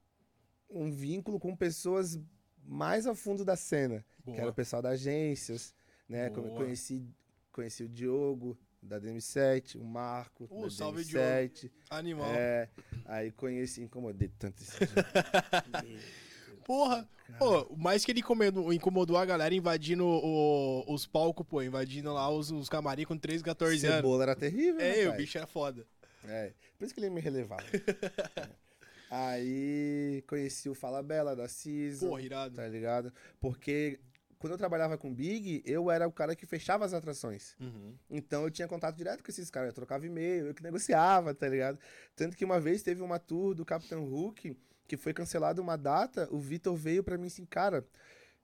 um 0.70 0.90
vínculo 0.90 1.38
com 1.40 1.54
pessoas 1.56 2.18
mais 2.64 3.06
a 3.06 3.14
fundo 3.14 3.44
da 3.44 3.56
cena, 3.56 4.04
que 4.24 4.30
era 4.30 4.42
Boa. 4.42 4.52
o 4.52 4.54
pessoal 4.54 4.80
das 4.80 4.92
agências, 4.94 5.74
né? 6.08 6.30
Boa. 6.30 6.48
Conheci, 6.56 7.04
conheci 7.52 7.84
o 7.84 7.88
Diogo, 7.88 8.56
da 8.82 9.00
DM7, 9.00 9.76
o 9.76 9.84
Marco, 9.84 10.46
Ô, 10.50 10.64
da 10.64 10.70
salve, 10.70 11.02
DM7. 11.04 11.70
Animal. 11.90 12.30
É, 12.32 12.68
aí 13.06 13.30
conheci, 13.32 13.82
incomodei 13.82 14.28
tanto 14.28 14.62
esse. 14.62 14.72
Porra, 16.64 17.08
pô, 17.38 17.74
mais 17.76 18.04
que 18.04 18.12
ele 18.12 18.20
incomodou, 18.20 18.72
incomodou 18.72 19.16
a 19.16 19.24
galera 19.24 19.54
invadindo 19.54 20.04
o- 20.06 20.84
os 20.92 21.06
palcos, 21.06 21.46
pô, 21.46 21.62
invadindo 21.62 22.12
lá 22.12 22.28
os, 22.30 22.50
os 22.50 22.68
camarim 22.68 23.04
com 23.04 23.16
13, 23.16 23.42
14 23.44 23.86
anos. 23.86 23.96
Cebola 23.98 24.22
era 24.24 24.36
terrível, 24.36 24.80
É, 24.80 25.08
o 25.08 25.12
bicho 25.16 25.36
era 25.38 25.46
foda. 25.46 25.86
É, 26.26 26.52
por 26.78 26.84
isso 26.84 26.94
que 26.94 27.00
ele 27.00 27.10
me 27.10 27.20
relevava. 27.20 27.62
É. 29.10 29.16
Aí 29.16 30.24
conheci 30.26 30.68
o 30.68 30.74
Fala 30.74 31.02
Bela, 31.02 31.36
da 31.36 31.46
Cisa. 31.46 32.06
Porra, 32.08 32.22
irado. 32.22 32.56
tá 32.56 32.66
ligado? 32.66 33.12
Porque 33.38 34.00
quando 34.40 34.52
eu 34.54 34.58
trabalhava 34.58 34.98
com 34.98 35.14
Big, 35.14 35.62
eu 35.64 35.88
era 35.90 36.08
o 36.08 36.12
cara 36.12 36.34
que 36.34 36.44
fechava 36.46 36.84
as 36.84 36.92
atrações. 36.92 37.54
Uhum. 37.60 37.94
Então 38.10 38.42
eu 38.42 38.50
tinha 38.50 38.66
contato 38.66 38.96
direto 38.96 39.22
com 39.22 39.30
esses 39.30 39.50
caras, 39.50 39.68
eu 39.68 39.74
trocava 39.74 40.04
e-mail, 40.04 40.46
eu 40.48 40.54
que 40.54 40.62
negociava, 40.62 41.32
tá 41.32 41.48
ligado? 41.48 41.78
Tanto 42.16 42.36
que 42.36 42.44
uma 42.44 42.58
vez 42.58 42.82
teve 42.82 43.02
uma 43.02 43.18
tour 43.20 43.54
do 43.54 43.64
Capitão 43.64 44.04
Hook, 44.04 44.56
que 44.86 44.96
foi 44.96 45.12
cancelada 45.12 45.60
uma 45.60 45.76
data, 45.76 46.28
o 46.30 46.38
Vitor 46.38 46.74
veio 46.76 47.02
pra 47.02 47.16
mim 47.16 47.26
assim, 47.26 47.44
cara, 47.44 47.86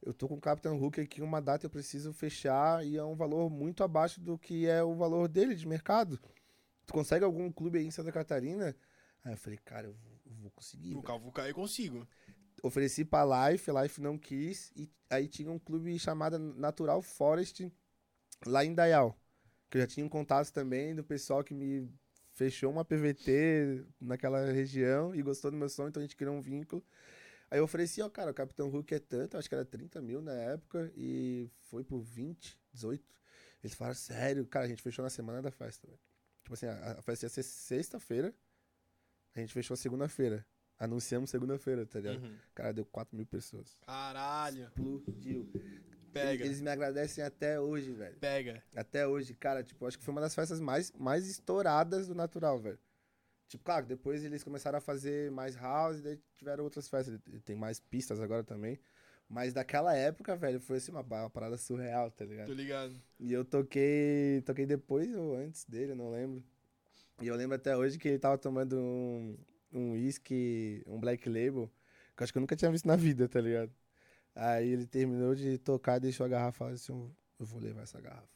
eu 0.02 0.14
tô 0.14 0.26
com 0.26 0.34
o 0.34 0.40
Capitão 0.40 0.80
Hook 0.82 1.00
aqui, 1.00 1.20
uma 1.20 1.40
data 1.40 1.66
eu 1.66 1.70
preciso 1.70 2.12
fechar 2.12 2.84
e 2.86 2.96
é 2.96 3.04
um 3.04 3.14
valor 3.14 3.50
muito 3.50 3.84
abaixo 3.84 4.20
do 4.20 4.38
que 4.38 4.66
é 4.66 4.82
o 4.82 4.94
valor 4.94 5.28
dele 5.28 5.54
de 5.54 5.66
mercado. 5.66 6.18
Tu 6.86 6.92
consegue 6.92 7.24
algum 7.24 7.52
clube 7.52 7.78
aí 7.78 7.86
em 7.86 7.90
Santa 7.90 8.10
Catarina? 8.10 8.74
Aí 9.22 9.32
eu 9.32 9.36
falei, 9.36 9.58
cara, 9.58 9.86
eu 9.86 9.92
vou, 9.92 10.20
vou 10.42 10.50
conseguir. 10.52 10.94
No 10.94 11.02
Cavuca 11.02 11.46
eu 11.46 11.54
consigo. 11.54 12.08
ofereci 12.62 13.04
pra 13.04 13.50
Life, 13.50 13.70
Life 13.70 14.00
não 14.00 14.18
quis, 14.18 14.72
e 14.74 14.90
aí 15.10 15.28
tinha 15.28 15.50
um 15.50 15.58
clube 15.58 15.98
chamado 15.98 16.38
Natural 16.38 17.02
Forest 17.02 17.70
lá 18.46 18.64
em 18.64 18.74
Dayal, 18.74 19.18
que 19.68 19.76
eu 19.76 19.82
já 19.82 19.86
tinha 19.86 20.06
um 20.06 20.08
contato 20.08 20.50
também 20.50 20.94
do 20.94 21.04
pessoal 21.04 21.44
que 21.44 21.52
me 21.52 21.88
fechou 22.40 22.72
uma 22.72 22.86
PVT 22.86 23.84
naquela 24.00 24.50
região 24.50 25.14
e 25.14 25.20
gostou 25.20 25.50
do 25.50 25.58
meu 25.58 25.68
som, 25.68 25.88
então 25.88 26.00
a 26.00 26.04
gente 26.04 26.16
criou 26.16 26.34
um 26.34 26.40
vínculo. 26.40 26.82
Aí 27.50 27.58
eu 27.58 27.64
ofereci, 27.64 28.00
ó, 28.00 28.08
cara, 28.08 28.30
o 28.30 28.34
Capitão 28.34 28.70
Hulk 28.70 28.94
é 28.94 28.98
tanto, 28.98 29.36
acho 29.36 29.46
que 29.46 29.54
era 29.54 29.62
30 29.62 30.00
mil 30.00 30.22
na 30.22 30.32
época, 30.32 30.90
e 30.96 31.50
foi 31.68 31.84
por 31.84 32.00
20, 32.00 32.58
18. 32.72 33.04
Eles 33.62 33.76
falaram, 33.76 33.94
sério, 33.94 34.46
cara, 34.46 34.64
a 34.64 34.68
gente 34.68 34.80
fechou 34.80 35.02
na 35.02 35.10
semana 35.10 35.42
da 35.42 35.50
festa. 35.50 35.86
Tipo 36.42 36.54
assim, 36.54 36.64
a, 36.64 36.92
a 36.92 37.02
festa 37.02 37.26
ia 37.26 37.28
ser 37.28 37.42
sexta-feira, 37.42 38.34
a 39.34 39.40
gente 39.40 39.52
fechou 39.52 39.76
segunda-feira. 39.76 40.46
Anunciamos 40.78 41.28
segunda-feira, 41.28 41.84
tá 41.84 41.98
ligado? 41.98 42.24
Uhum. 42.24 42.38
Cara, 42.54 42.72
deu 42.72 42.86
4 42.86 43.14
mil 43.14 43.26
pessoas. 43.26 43.76
Caralho. 43.84 44.64
Explodiu. 44.64 45.52
Pega. 46.12 46.44
Eles 46.44 46.60
me 46.60 46.70
agradecem 46.70 47.22
até 47.22 47.60
hoje, 47.60 47.92
velho. 47.92 48.16
Pega. 48.18 48.62
Até 48.74 49.06
hoje, 49.06 49.34
cara, 49.34 49.62
tipo, 49.62 49.86
acho 49.86 49.98
que 49.98 50.04
foi 50.04 50.12
uma 50.12 50.20
das 50.20 50.34
festas 50.34 50.60
mais, 50.60 50.92
mais 50.92 51.28
estouradas 51.28 52.06
do 52.06 52.14
Natural, 52.14 52.58
velho. 52.58 52.78
Tipo, 53.48 53.64
claro, 53.64 53.86
depois 53.86 54.24
eles 54.24 54.44
começaram 54.44 54.78
a 54.78 54.80
fazer 54.80 55.30
mais 55.30 55.56
house, 55.56 55.98
e 55.98 56.02
daí 56.02 56.20
tiveram 56.36 56.64
outras 56.64 56.88
festas. 56.88 57.18
Tem 57.44 57.56
mais 57.56 57.80
pistas 57.80 58.20
agora 58.20 58.44
também. 58.44 58.78
Mas 59.28 59.52
daquela 59.52 59.94
época, 59.94 60.36
velho, 60.36 60.60
foi 60.60 60.78
assim 60.78 60.90
uma, 60.90 61.02
uma 61.02 61.30
parada 61.30 61.56
surreal, 61.56 62.10
tá 62.10 62.24
ligado? 62.24 62.46
Tô 62.46 62.52
ligado. 62.52 62.94
E 63.18 63.32
eu 63.32 63.44
toquei. 63.44 64.42
Toquei 64.44 64.66
depois 64.66 65.14
ou 65.14 65.36
antes 65.36 65.64
dele, 65.64 65.94
não 65.94 66.10
lembro. 66.10 66.42
E 67.20 67.26
eu 67.28 67.36
lembro 67.36 67.54
até 67.54 67.76
hoje 67.76 67.98
que 67.98 68.08
ele 68.08 68.18
tava 68.18 68.38
tomando 68.38 68.78
um 68.78 69.36
um 69.72 69.92
whisky, 69.92 70.82
um 70.86 70.98
black 70.98 71.28
label, 71.28 71.70
que 72.16 72.22
eu 72.22 72.24
acho 72.24 72.32
que 72.32 72.38
eu 72.38 72.40
nunca 72.40 72.56
tinha 72.56 72.70
visto 72.70 72.86
na 72.86 72.96
vida, 72.96 73.28
tá 73.28 73.40
ligado? 73.40 73.72
Aí 74.34 74.68
ele 74.70 74.86
terminou 74.86 75.34
de 75.34 75.58
tocar 75.58 75.98
deixou 75.98 76.24
a 76.24 76.28
garrafa 76.28 76.70
e 76.70 76.74
disse, 76.74 76.90
eu 76.90 77.10
eu 77.40 77.46
vou 77.46 77.60
levar 77.60 77.82
essa 77.82 78.00
garrafa. 78.00 78.28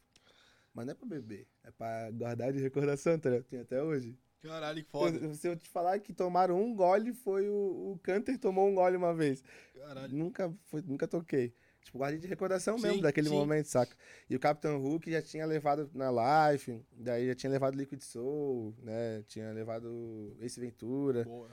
Mas 0.72 0.86
não 0.86 0.92
é 0.92 0.94
pra 0.94 1.06
beber, 1.06 1.46
é 1.62 1.70
pra 1.70 2.10
guardar 2.10 2.52
de 2.52 2.58
recordação, 2.58 3.18
tá 3.18 3.30
ligado? 3.30 3.44
Tem 3.44 3.60
até 3.60 3.82
hoje. 3.82 4.18
Caralho, 4.42 4.82
que 4.82 4.90
foda. 4.90 5.34
Se 5.34 5.46
eu 5.46 5.56
te 5.56 5.68
falar 5.68 6.00
que 6.00 6.12
tomaram 6.12 6.60
um 6.60 6.74
gole, 6.74 7.12
foi 7.12 7.48
o, 7.48 7.92
o 7.92 8.00
Canter 8.02 8.38
tomou 8.38 8.68
um 8.68 8.74
gole 8.74 8.96
uma 8.96 9.14
vez. 9.14 9.42
Caralho. 9.74 10.16
Nunca, 10.16 10.52
foi, 10.64 10.82
nunca 10.82 11.06
toquei. 11.06 11.54
Tipo, 11.82 11.98
guardei 11.98 12.18
de 12.18 12.26
recordação 12.26 12.78
mesmo 12.78 12.96
Sim, 12.96 13.02
daquele 13.02 13.28
sim. 13.28 13.34
momento, 13.34 13.66
saca? 13.66 13.94
E 14.28 14.34
o 14.34 14.40
Capitão 14.40 14.80
Hulk 14.80 15.10
já 15.10 15.20
tinha 15.20 15.44
levado 15.44 15.90
na 15.92 16.50
Life, 16.50 16.82
daí 16.92 17.26
já 17.26 17.34
tinha 17.34 17.52
levado 17.52 17.76
Liquid 17.76 18.00
Soul, 18.00 18.74
né? 18.82 19.22
Tinha 19.26 19.52
levado 19.52 20.34
Ace 20.40 20.58
Ventura. 20.58 21.24
Boa. 21.24 21.50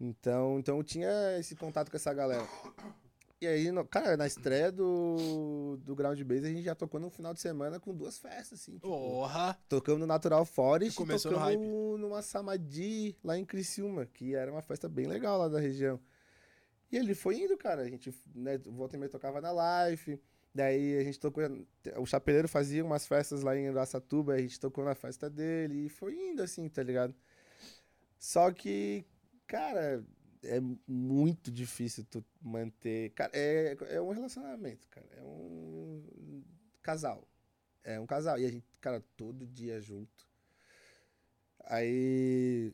Então, 0.00 0.58
então 0.58 0.78
eu 0.78 0.82
tinha 0.82 1.38
esse 1.38 1.54
contato 1.54 1.90
com 1.90 1.96
essa 1.96 2.14
galera. 2.14 2.46
E 3.40 3.46
aí, 3.46 3.70
no- 3.70 3.86
cara, 3.86 4.16
na 4.16 4.26
estreia 4.26 4.72
do, 4.72 5.78
do 5.84 5.94
Ground 5.94 6.20
Base, 6.22 6.46
a 6.46 6.50
gente 6.50 6.62
já 6.62 6.74
tocou 6.74 6.98
no 6.98 7.08
final 7.08 7.32
de 7.32 7.40
semana 7.40 7.78
com 7.78 7.94
duas 7.94 8.18
festas, 8.18 8.60
assim. 8.60 8.72
Tipo, 8.74 8.88
Porra. 8.88 9.56
Tocamos 9.68 10.00
no 10.00 10.06
Natural 10.06 10.44
Forest 10.44 10.94
e 10.94 10.96
Começou 10.96 11.30
no 11.32 11.38
tocamos 11.38 12.00
numa 12.00 12.20
Samadhi 12.20 13.16
lá 13.22 13.38
em 13.38 13.44
Criciúma, 13.44 14.06
que 14.06 14.34
era 14.34 14.50
uma 14.50 14.60
festa 14.62 14.88
bem 14.88 15.06
legal 15.06 15.38
lá 15.38 15.48
da 15.48 15.60
região. 15.60 16.00
E 16.90 16.96
ele 16.96 17.14
foi 17.14 17.36
indo, 17.40 17.56
cara. 17.56 17.82
A 17.82 17.88
gente, 17.88 18.12
né, 18.34 18.58
volta 18.58 18.96
e 18.96 18.98
meia 18.98 19.10
tocava 19.10 19.40
na 19.40 19.52
Life. 19.88 20.20
Daí 20.52 20.96
a 20.98 21.04
gente 21.04 21.20
tocou. 21.20 21.44
O 21.98 22.06
Chapeleiro 22.06 22.48
fazia 22.48 22.84
umas 22.84 23.06
festas 23.06 23.42
lá 23.42 23.56
em 23.56 23.68
Araçatuba, 23.68 24.32
a 24.32 24.38
gente 24.38 24.58
tocou 24.58 24.84
na 24.84 24.94
festa 24.96 25.30
dele. 25.30 25.86
E 25.86 25.88
foi 25.88 26.14
indo 26.14 26.42
assim, 26.42 26.68
tá 26.68 26.82
ligado? 26.82 27.14
Só 28.18 28.50
que, 28.50 29.04
cara, 29.46 30.02
é 30.44 30.60
muito 30.86 31.50
difícil 31.50 32.04
tu 32.04 32.24
manter. 32.40 33.10
Cara, 33.10 33.32
é, 33.34 33.76
é 33.90 34.00
um 34.00 34.10
relacionamento, 34.10 34.86
cara. 34.88 35.06
É 35.16 35.22
um 35.22 36.42
casal. 36.82 37.28
É 37.84 38.00
um 38.00 38.06
casal. 38.06 38.38
E 38.38 38.44
a 38.46 38.50
gente, 38.50 38.66
cara, 38.80 39.02
todo 39.16 39.46
dia 39.46 39.80
junto. 39.80 40.26
Aí. 41.64 42.72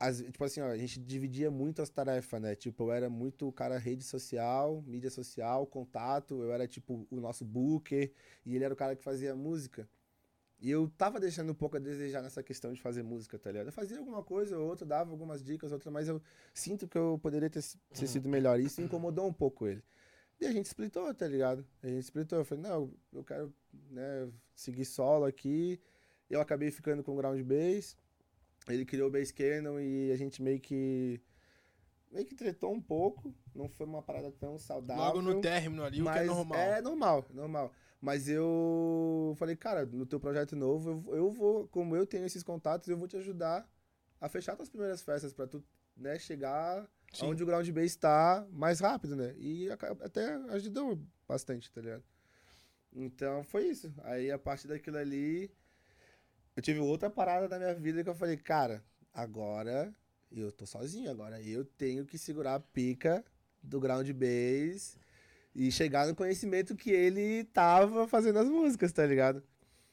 as- 0.00 0.18
tipo 0.22 0.44
assim, 0.44 0.60
ó, 0.60 0.66
a 0.68 0.76
gente 0.78 1.00
dividia 1.00 1.50
muito 1.50 1.82
as 1.82 1.88
tarefas, 1.90 2.40
né? 2.42 2.54
Tipo, 2.56 2.84
eu 2.84 2.92
era 2.92 3.10
muito 3.10 3.48
o 3.48 3.52
cara 3.52 3.78
rede 3.78 4.04
social, 4.04 4.82
mídia 4.86 5.10
social, 5.10 5.66
contato, 5.66 6.42
eu 6.42 6.52
era 6.52 6.66
tipo 6.68 7.06
o 7.10 7.20
nosso 7.20 7.44
booker, 7.44 8.12
e 8.44 8.54
ele 8.56 8.64
era 8.64 8.74
o 8.74 8.76
cara 8.76 8.96
que 8.96 9.02
fazia 9.04 9.34
música. 9.36 9.88
E 10.62 10.70
eu 10.70 10.88
tava 10.96 11.18
deixando 11.18 11.50
um 11.50 11.54
pouco 11.56 11.76
a 11.76 11.80
desejar 11.80 12.22
nessa 12.22 12.40
questão 12.40 12.72
de 12.72 12.80
fazer 12.80 13.02
música, 13.02 13.36
tá 13.36 13.50
ligado? 13.50 13.66
Eu 13.66 13.72
fazia 13.72 13.98
alguma 13.98 14.22
coisa 14.22 14.56
ou 14.56 14.68
outra, 14.68 14.86
dava 14.86 15.10
algumas 15.10 15.42
dicas, 15.42 15.72
outra, 15.72 15.90
mas 15.90 16.06
eu 16.06 16.22
sinto 16.54 16.86
que 16.86 16.96
eu 16.96 17.18
poderia 17.20 17.50
ter, 17.50 17.64
ter 17.92 18.06
sido 18.06 18.28
melhor. 18.28 18.60
Isso 18.60 18.80
incomodou 18.80 19.26
um 19.26 19.32
pouco 19.32 19.66
ele. 19.66 19.82
E 20.40 20.46
a 20.46 20.52
gente 20.52 20.66
splitou, 20.66 21.12
tá 21.12 21.26
ligado? 21.26 21.66
A 21.82 21.88
gente 21.88 22.04
splitou. 22.04 22.38
Eu 22.38 22.44
falei, 22.44 22.62
não, 22.62 22.92
eu 23.12 23.24
quero 23.24 23.52
né, 23.90 24.28
seguir 24.54 24.84
solo 24.84 25.24
aqui. 25.24 25.80
Eu 26.30 26.40
acabei 26.40 26.70
ficando 26.70 27.02
com 27.02 27.12
o 27.12 27.16
ground 27.16 27.40
bass. 27.42 27.96
Ele 28.68 28.84
criou 28.84 29.08
o 29.08 29.10
bass 29.10 29.32
canon 29.32 29.80
e 29.80 30.12
a 30.12 30.16
gente 30.16 30.40
meio 30.40 30.60
que. 30.60 31.20
meio 32.08 32.24
que 32.24 32.36
tretou 32.36 32.72
um 32.72 32.80
pouco. 32.80 33.34
Não 33.52 33.68
foi 33.68 33.84
uma 33.84 34.00
parada 34.00 34.30
tão 34.30 34.56
saudável. 34.60 35.02
Logo 35.02 35.22
no 35.22 35.40
término 35.40 35.82
ali, 35.82 36.00
o 36.00 36.04
que 36.04 36.18
é 36.18 36.24
normal. 36.24 36.58
É 36.58 36.80
normal, 36.80 37.26
normal. 37.32 37.72
Mas 38.02 38.28
eu 38.28 39.32
falei, 39.38 39.54
cara, 39.54 39.86
no 39.86 40.04
teu 40.04 40.18
projeto 40.18 40.56
novo, 40.56 41.04
eu, 41.06 41.16
eu 41.16 41.30
vou, 41.30 41.68
como 41.68 41.94
eu 41.94 42.04
tenho 42.04 42.26
esses 42.26 42.42
contatos, 42.42 42.88
eu 42.88 42.98
vou 42.98 43.06
te 43.06 43.16
ajudar 43.16 43.64
a 44.20 44.28
fechar 44.28 44.56
tuas 44.56 44.68
primeiras 44.68 45.00
festas 45.00 45.32
pra 45.32 45.46
tu, 45.46 45.64
né, 45.96 46.18
chegar 46.18 46.90
Sim. 47.12 47.26
onde 47.26 47.44
o 47.44 47.46
ground 47.46 47.68
bass 47.70 47.94
tá 47.94 48.44
mais 48.50 48.80
rápido, 48.80 49.14
né? 49.14 49.36
E 49.38 49.70
até 49.70 50.34
ajudou 50.50 51.00
bastante, 51.28 51.70
tá 51.70 51.80
ligado? 51.80 52.02
Então 52.92 53.44
foi 53.44 53.68
isso. 53.68 53.94
Aí 54.02 54.32
a 54.32 54.38
partir 54.38 54.66
daquilo 54.66 54.96
ali, 54.96 55.48
eu 56.56 56.62
tive 56.62 56.80
outra 56.80 57.08
parada 57.08 57.48
na 57.48 57.56
minha 57.56 57.74
vida 57.74 58.02
que 58.02 58.10
eu 58.10 58.16
falei, 58.16 58.36
cara, 58.36 58.82
agora 59.14 59.94
eu 60.28 60.50
tô 60.50 60.66
sozinho, 60.66 61.08
agora 61.08 61.40
eu 61.40 61.64
tenho 61.64 62.04
que 62.04 62.18
segurar 62.18 62.56
a 62.56 62.60
pica 62.60 63.24
do 63.62 63.78
ground 63.78 64.10
bass 64.10 64.98
e 65.54 65.70
chegar 65.70 66.06
no 66.06 66.14
conhecimento 66.14 66.74
que 66.74 66.90
ele 66.90 67.44
tava 67.44 68.08
fazendo 68.08 68.38
as 68.38 68.48
músicas, 68.48 68.92
tá 68.92 69.04
ligado? 69.06 69.42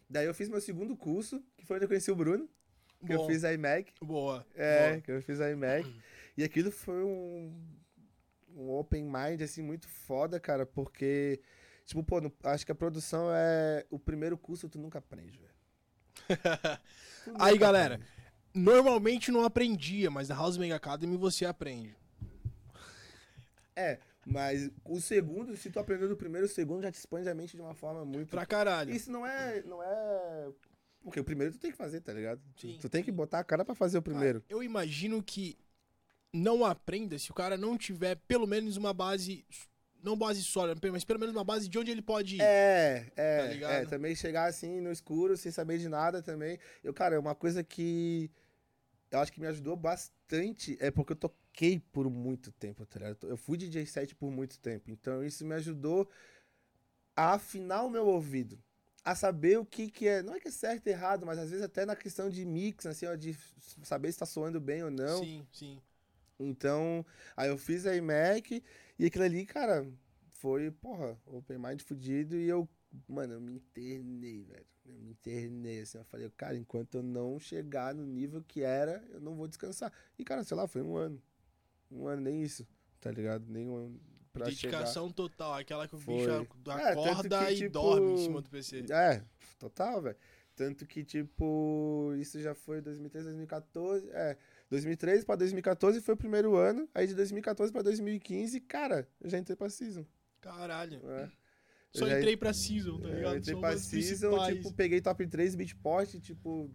Daí 0.10 0.26
eu 0.26 0.34
fiz 0.34 0.50
meu 0.50 0.62
segundo 0.62 0.96
curso, 0.96 1.44
que 1.58 1.66
foi 1.66 1.76
onde 1.76 1.86
eu 1.86 1.90
conheci 1.90 2.10
o 2.12 2.16
Bruno, 2.16 2.50
que 3.06 3.14
eu 3.14 3.26
fiz 3.28 3.44
a 3.44 3.54
IMAC. 3.54 3.94
Boa. 4.02 4.46
É, 4.56 4.90
boa. 4.92 5.02
que 5.02 5.12
eu 5.12 5.22
fiz 5.22 5.40
a 5.40 5.52
IMAC. 5.52 5.86
E 6.38 6.44
aquilo 6.44 6.72
foi 6.72 7.04
um, 7.04 7.54
um 8.56 8.70
open 8.72 9.04
mind, 9.04 9.42
assim, 9.42 9.62
muito 9.62 9.88
foda, 9.88 10.40
cara, 10.40 10.66
porque, 10.66 11.40
tipo, 11.86 12.04
pô, 12.04 12.20
no- 12.22 12.34
acho 12.44 12.66
que 12.66 12.72
a 12.72 12.76
produção 12.76 13.28
é 13.32 13.86
o 13.90 14.00
primeiro 14.00 14.38
curso 14.38 14.68
tu 14.70 14.80
nunca 14.80 15.00
aprende, 15.00 15.38
velho. 15.40 15.54
Aí, 17.40 17.58
galera, 17.58 17.96
aprende. 17.96 18.10
Normalmente 18.56 19.32
não 19.32 19.44
aprendia, 19.44 20.10
mas 20.10 20.30
na 20.30 20.36
House 20.36 20.58
Mega 20.58 20.76
Academy 20.76 21.16
você 21.18 21.46
aprende. 21.46 21.96
É, 23.76 24.00
mas 24.26 24.70
o 24.86 25.00
segundo, 25.00 25.56
se 25.58 25.70
tu 25.70 25.80
aprendeu 25.80 26.08
do 26.10 26.16
primeiro, 26.18 26.46
o 26.46 26.50
segundo 26.50 26.82
já 26.84 26.92
te 26.92 26.96
expande 27.00 27.30
a 27.30 27.34
mente 27.36 27.56
de 27.56 27.62
uma 27.62 27.74
forma 27.74 28.04
muito... 28.06 28.30
Pra 28.30 28.46
caralho. 28.46 28.94
Isso 28.94 29.12
não 29.12 29.26
é, 29.26 29.62
não 29.64 29.82
é... 29.82 30.50
Porque 31.02 31.20
o 31.20 31.24
primeiro 31.24 31.54
tu 31.54 31.60
tem 31.60 31.72
que 31.72 31.78
fazer, 31.78 32.02
tá 32.02 32.12
ligado? 32.14 32.42
Tu- 32.56 32.62
Sim. 32.68 32.78
Tu 32.82 32.90
tem 32.90 33.04
que 33.04 33.12
botar 33.12 33.40
a 33.40 33.44
cara 33.44 33.64
pra 33.64 33.74
fazer 33.74 33.98
o 33.98 34.02
primeiro. 34.02 34.42
Cara, 34.42 34.54
eu 34.54 34.62
imagino 34.62 35.24
que 35.24 35.58
não 36.34 36.66
aprenda 36.66 37.18
se 37.18 37.32
o 37.32 37.34
cara 37.34 37.58
não 37.58 37.78
tiver 37.78 38.16
pelo 38.28 38.46
menos 38.46 38.78
uma 38.78 38.94
base. 38.94 39.46
Não 40.02 40.18
base 40.18 40.42
sólida, 40.44 40.80
mas 40.92 41.04
pelo 41.04 41.20
menos 41.20 41.36
uma 41.36 41.44
base 41.44 41.68
de 41.68 41.78
onde 41.78 41.92
ele 41.92 42.02
pode 42.02 42.36
ir. 42.38 42.42
É, 42.42 43.12
Tá 43.16 43.22
é, 43.22 43.48
ligado? 43.48 43.72
é, 43.72 43.86
também 43.86 44.16
chegar 44.16 44.46
assim 44.46 44.80
no 44.80 44.92
escuro, 44.92 45.36
sem 45.36 45.52
saber 45.52 45.78
de 45.78 45.90
nada 45.90 46.22
também. 46.22 46.58
Eu, 46.84 46.94
cara, 46.94 47.16
é 47.16 47.20
uma 47.20 47.36
coisa 47.36 47.64
que 47.64 48.32
eu 49.12 49.20
acho 49.20 49.32
que 49.34 49.42
me 49.42 49.48
ajudou 49.48 49.76
bastante 49.76 50.78
é 50.80 50.90
porque 50.92 51.12
eu 51.14 51.18
toquei 51.50 51.80
por 51.92 52.10
muito 52.10 52.52
tempo, 52.52 52.86
tá 52.86 53.00
ligado? 53.00 53.28
Eu 53.28 53.38
fui 53.38 53.58
DJ 53.58 53.86
set 53.86 54.16
por 54.16 54.32
muito 54.32 54.60
tempo, 54.60 54.90
então 54.90 55.24
isso 55.24 55.46
me 55.46 55.56
ajudou 55.56 56.10
a 57.16 57.34
afinar 57.34 57.84
o 57.84 57.90
meu 57.90 58.06
ouvido, 58.08 58.58
a 59.04 59.14
saber 59.16 59.60
o 59.60 59.66
que 59.66 59.90
que 59.90 60.08
é, 60.08 60.24
não 60.24 60.36
é 60.36 60.40
que 60.40 60.48
é 60.48 60.52
certo 60.52 60.88
e 60.88 60.92
errado, 60.92 61.26
mas 61.26 61.38
às 61.38 61.50
vezes 61.50 61.66
até 61.66 61.86
na 61.86 61.96
questão 61.96 62.30
de 62.30 62.46
mix, 62.46 62.86
assim, 62.86 63.06
ó, 63.06 63.16
de 63.16 63.36
saber 63.84 64.12
se 64.12 64.20
tá 64.20 64.26
soando 64.26 64.60
bem 64.60 64.84
ou 64.84 64.92
não. 64.92 65.24
Sim, 65.24 65.46
sim. 65.52 65.82
Então, 66.40 67.06
aí 67.36 67.50
eu 67.50 67.58
fiz 67.58 67.86
a 67.86 67.96
iMac 67.96 68.64
e 68.98 69.06
aquilo 69.06 69.26
ali, 69.26 69.46
cara, 69.46 69.86
foi, 70.32 70.72
porra, 70.72 71.20
open 71.26 71.58
mind 71.58 71.82
fudido 71.82 72.38
e 72.38 72.48
eu, 72.48 72.68
mano, 73.08 73.34
eu 73.34 73.42
me 73.42 73.54
internei, 73.54 74.44
velho. 74.44 74.66
Eu 74.86 74.94
me 75.02 75.12
internei, 75.12 75.82
assim, 75.82 75.98
eu 75.98 76.06
falei, 76.06 76.30
cara, 76.38 76.58
enquanto 76.58 76.96
eu 76.96 77.04
não 77.04 77.38
chegar 77.38 77.94
no 77.94 78.06
nível 78.06 78.42
que 78.42 78.62
era, 78.62 79.06
eu 79.10 79.20
não 79.20 79.36
vou 79.36 79.48
descansar. 79.48 79.92
E, 80.18 80.24
cara, 80.24 80.44
sei 80.44 80.56
lá, 80.56 80.66
foi 80.66 80.82
um 80.82 80.96
ano. 80.96 81.22
Um 81.92 82.08
ano, 82.08 82.22
nem 82.22 82.42
isso, 82.44 82.68
tá 83.00 83.12
ligado? 83.12 83.46
Nem 83.48 83.68
um 83.68 83.76
ano 83.76 84.00
pra 84.32 84.50
chegar. 84.52 84.78
Dedicação 84.80 85.12
total, 85.12 85.54
aquela 85.56 85.88
que 85.88 85.96
o 85.96 86.00
Foi. 86.00 86.18
bicho 86.18 86.30
É, 86.30 86.92
acorda 86.92 87.46
que, 87.46 87.52
e 87.54 87.56
tipo, 87.58 87.70
dorme 87.72 88.14
em 88.14 88.18
cima 88.18 88.42
do 88.42 88.50
PC. 88.50 88.86
É, 88.92 89.24
total, 89.58 90.02
velho. 90.02 90.16
Tanto 90.56 90.86
que, 90.86 91.06
tipo, 91.06 92.14
isso 92.20 92.40
já 92.42 92.54
foi 92.54 92.82
2013, 92.82 93.26
2014. 93.28 94.10
É, 94.12 94.38
2013 94.70 95.26
pra 95.26 95.36
2014 95.38 96.02
foi 96.02 96.14
o 96.14 96.18
primeiro 96.18 96.56
ano. 96.58 96.88
Aí 96.94 97.08
de 97.08 97.16
2014 97.16 97.72
pra 97.72 97.82
2015, 97.82 98.60
cara, 98.62 99.08
eu 99.22 99.30
já 99.30 99.38
entrei 99.38 99.56
pra 99.56 99.70
Season. 99.70 100.06
Caralho. 100.42 101.02
né? 101.02 101.32
Só 101.96 102.06
entrei 102.08 102.36
pra 102.38 102.54
Season, 102.54 103.00
tá 103.00 103.08
É, 103.08 103.14
ligado? 103.14 103.34
Eu 103.34 103.38
entrei 103.40 103.54
São 103.54 103.62
pra 103.62 103.78
Season, 103.78 104.30
principais. 104.30 104.56
tipo, 104.58 104.74
peguei 104.74 105.02
top 105.02 105.26
3 105.28 105.56
Beatport, 105.56 106.20
tipo, 106.20 106.70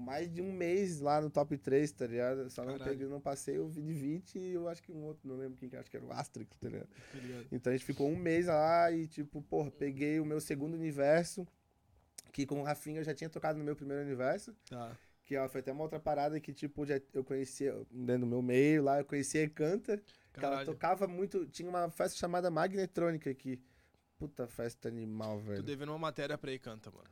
mais 0.00 0.32
de 0.32 0.40
um 0.40 0.52
mês 0.52 0.98
lá 1.00 1.20
no 1.20 1.28
top 1.30 1.56
3, 1.58 1.92
tá 1.92 2.06
ligado? 2.06 2.48
Só 2.50 2.64
não, 2.64 2.78
peguei, 2.78 3.06
não 3.06 3.20
passei 3.20 3.58
o 3.58 3.68
de 3.70 3.80
20 3.92 4.38
e 4.38 4.52
eu 4.52 4.68
acho 4.68 4.82
que 4.82 4.90
um 4.90 5.02
outro, 5.04 5.28
não 5.28 5.36
lembro 5.36 5.56
quem 5.58 5.68
que 5.68 5.76
acho 5.76 5.90
que 5.90 5.96
era 5.96 6.06
o 6.06 6.12
Asterix, 6.12 6.56
tá 6.58 6.68
ligado? 6.68 6.88
Então 7.52 7.70
a 7.72 7.76
gente 7.76 7.84
ficou 7.84 8.08
um 8.08 8.16
mês 8.16 8.46
lá 8.46 8.90
e, 8.90 9.06
tipo, 9.06 9.42
porra, 9.42 9.70
peguei 9.70 10.18
o 10.18 10.24
meu 10.24 10.40
segundo 10.40 10.74
universo, 10.74 11.46
que 12.32 12.46
com 12.46 12.60
o 12.60 12.64
Rafinha 12.64 13.00
eu 13.00 13.04
já 13.04 13.14
tinha 13.14 13.28
tocado 13.30 13.58
no 13.58 13.64
meu 13.64 13.76
primeiro 13.76 14.02
universo, 14.02 14.54
Tá. 14.68 14.96
que 15.22 15.36
ó, 15.36 15.48
foi 15.48 15.60
até 15.60 15.72
uma 15.72 15.82
outra 15.82 16.00
parada 16.00 16.40
que, 16.40 16.52
tipo, 16.52 16.84
já, 16.86 17.00
eu 17.12 17.22
conhecia, 17.22 17.72
dentro 17.90 18.20
do 18.22 18.26
meu 18.26 18.42
meio 18.42 18.82
lá, 18.82 18.98
eu 19.00 19.04
conhecia 19.04 19.44
a 19.44 19.48
Canta, 19.48 20.02
que 20.32 20.44
ela 20.44 20.64
tocava 20.64 21.06
muito, 21.06 21.44
tinha 21.46 21.68
uma 21.68 21.90
festa 21.90 22.16
chamada 22.18 22.50
Magnetrônica 22.50 23.28
aqui. 23.30 23.60
Puta 24.16 24.46
festa 24.46 24.86
animal, 24.86 25.38
Tô 25.38 25.44
velho. 25.44 25.62
devendo 25.62 25.88
uma 25.90 25.98
matéria 25.98 26.36
pra 26.36 26.56
canta, 26.58 26.90
mano. 26.90 27.08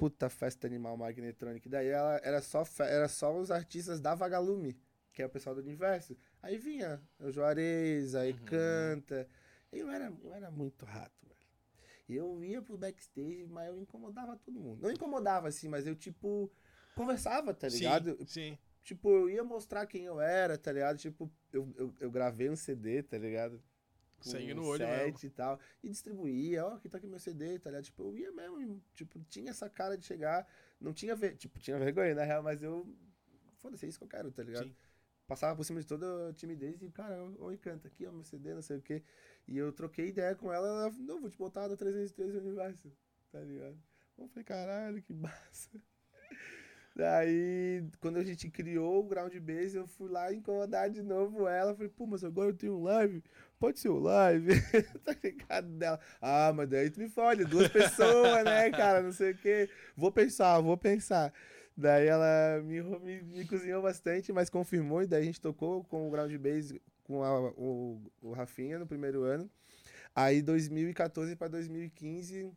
Puta 0.00 0.28
festa 0.30 0.66
animal 0.66 0.96
Magnetrônica. 0.96 1.68
Daí 1.68 1.88
ela 1.88 2.18
era 2.24 2.40
só, 2.40 2.64
era 2.80 3.06
só 3.06 3.36
os 3.38 3.50
artistas 3.50 4.00
da 4.00 4.14
Vagalume, 4.14 4.76
que 5.12 5.22
é 5.22 5.26
o 5.26 5.30
pessoal 5.30 5.54
do 5.54 5.60
universo. 5.60 6.16
Aí 6.42 6.56
vinha 6.58 7.00
o 7.18 7.30
Juarez, 7.30 8.14
aí 8.14 8.32
Uhum. 8.32 8.38
canta. 8.46 9.28
Eu 9.70 9.90
era, 9.90 10.12
eu 10.22 10.32
era 10.32 10.50
muito 10.50 10.84
rato, 10.84 11.14
velho. 11.28 11.40
E 12.08 12.16
eu 12.16 12.42
ia 12.42 12.60
pro 12.62 12.76
backstage, 12.78 13.46
mas 13.46 13.68
eu 13.68 13.78
incomodava 13.78 14.36
todo 14.36 14.58
mundo. 14.58 14.82
Não 14.82 14.90
incomodava 14.90 15.46
assim, 15.48 15.68
mas 15.68 15.86
eu, 15.86 15.94
tipo, 15.94 16.50
conversava, 16.94 17.54
tá 17.54 17.68
ligado? 17.68 18.16
Sim, 18.20 18.26
sim. 18.26 18.58
Tipo, 18.82 19.10
eu 19.10 19.30
ia 19.30 19.44
mostrar 19.44 19.86
quem 19.86 20.04
eu 20.06 20.20
era, 20.20 20.56
tá 20.56 20.72
ligado? 20.72 20.96
Tipo, 20.96 21.30
eu, 21.52 21.72
eu, 21.76 21.94
eu 22.00 22.10
gravei 22.10 22.48
um 22.48 22.56
CD, 22.56 23.02
tá 23.02 23.18
ligado? 23.18 23.62
Sangue 24.20 24.54
no 24.54 24.64
olho 24.64 24.84
set 24.84 25.26
e 25.26 25.30
tal. 25.30 25.58
E 25.82 25.88
distribuía, 25.88 26.64
ó, 26.64 26.74
aqui 26.74 26.88
tá 26.88 26.98
aqui 26.98 27.06
meu 27.06 27.18
CD, 27.18 27.58
tá 27.58 27.70
ligado? 27.70 27.84
Tipo, 27.84 28.02
eu 28.04 28.16
ia 28.16 28.32
mesmo, 28.32 28.82
tipo, 28.94 29.18
tinha 29.28 29.50
essa 29.50 29.68
cara 29.68 29.96
de 29.96 30.04
chegar. 30.04 30.46
Não 30.80 30.92
tinha, 30.92 31.14
ver, 31.14 31.36
tipo, 31.36 31.58
tinha 31.58 31.78
vergonha, 31.78 32.14
na 32.14 32.24
real, 32.24 32.42
mas 32.42 32.62
eu. 32.62 32.86
Foda-se, 33.58 33.86
é 33.86 33.88
isso 33.88 33.98
que 33.98 34.04
eu 34.04 34.08
quero, 34.08 34.30
tá 34.30 34.42
ligado? 34.42 34.68
Sim. 34.68 34.76
Passava 35.26 35.54
por 35.54 35.64
cima 35.64 35.80
de 35.80 35.86
toda 35.86 36.30
a 36.30 36.32
timidez 36.32 36.82
e, 36.82 36.90
cara, 36.90 37.22
oi, 37.38 37.56
canta 37.56 37.86
aqui, 37.86 38.04
ó, 38.04 38.10
meu 38.10 38.24
CD, 38.24 38.52
não 38.52 38.62
sei 38.62 38.78
o 38.78 38.82
quê. 38.82 39.02
E 39.46 39.56
eu 39.56 39.72
troquei 39.72 40.08
ideia 40.08 40.34
com 40.34 40.52
ela, 40.52 40.66
ela, 40.66 40.90
não, 40.98 41.20
vou 41.20 41.30
te 41.30 41.38
botar 41.38 41.68
no 41.68 41.76
313 41.76 42.38
Universo, 42.38 42.90
tá 43.30 43.40
ligado? 43.40 43.78
Eu 44.18 44.28
falei, 44.28 44.44
caralho, 44.44 45.02
que 45.02 45.12
massa. 45.14 45.80
Daí, 46.94 47.88
quando 48.00 48.18
a 48.18 48.24
gente 48.24 48.50
criou 48.50 49.00
o 49.00 49.06
Ground 49.06 49.34
Base, 49.38 49.76
eu 49.76 49.86
fui 49.86 50.10
lá 50.10 50.32
incomodar 50.32 50.90
de 50.90 51.02
novo 51.02 51.46
ela. 51.46 51.74
Falei, 51.74 51.88
pô, 51.88 52.06
mas 52.06 52.24
agora 52.24 52.50
eu 52.50 52.56
tenho 52.56 52.76
um 52.76 52.82
live. 52.82 53.22
Pode 53.60 53.78
ser 53.78 53.90
o 53.90 53.98
live. 53.98 54.54
tá 55.04 55.14
ligado 55.22 55.68
dela? 55.68 56.00
Ah, 56.20 56.50
mas 56.52 56.68
daí 56.68 56.90
tu 56.90 56.98
me 56.98 57.08
fode, 57.10 57.44
duas 57.44 57.68
pessoas, 57.68 58.42
né, 58.44 58.70
cara? 58.72 59.02
Não 59.02 59.12
sei 59.12 59.32
o 59.32 59.36
quê. 59.36 59.68
Vou 59.94 60.10
pensar, 60.10 60.58
vou 60.60 60.76
pensar. 60.78 61.32
Daí 61.76 62.06
ela 62.08 62.60
me, 62.64 62.80
me, 62.82 63.22
me 63.22 63.46
cozinhou 63.46 63.82
bastante, 63.82 64.32
mas 64.32 64.48
confirmou. 64.48 65.02
E 65.02 65.06
daí 65.06 65.22
a 65.22 65.24
gente 65.26 65.40
tocou 65.40 65.84
com 65.84 66.08
o 66.08 66.10
Ground 66.10 66.34
Base 66.36 66.80
com 67.04 67.22
a- 67.22 67.50
o, 67.52 68.00
o 68.22 68.32
Rafinha 68.32 68.78
no 68.78 68.86
primeiro 68.86 69.22
ano. 69.24 69.48
Aí, 70.16 70.40
2014 70.42 71.36
para 71.36 71.48
2015, 71.48 72.50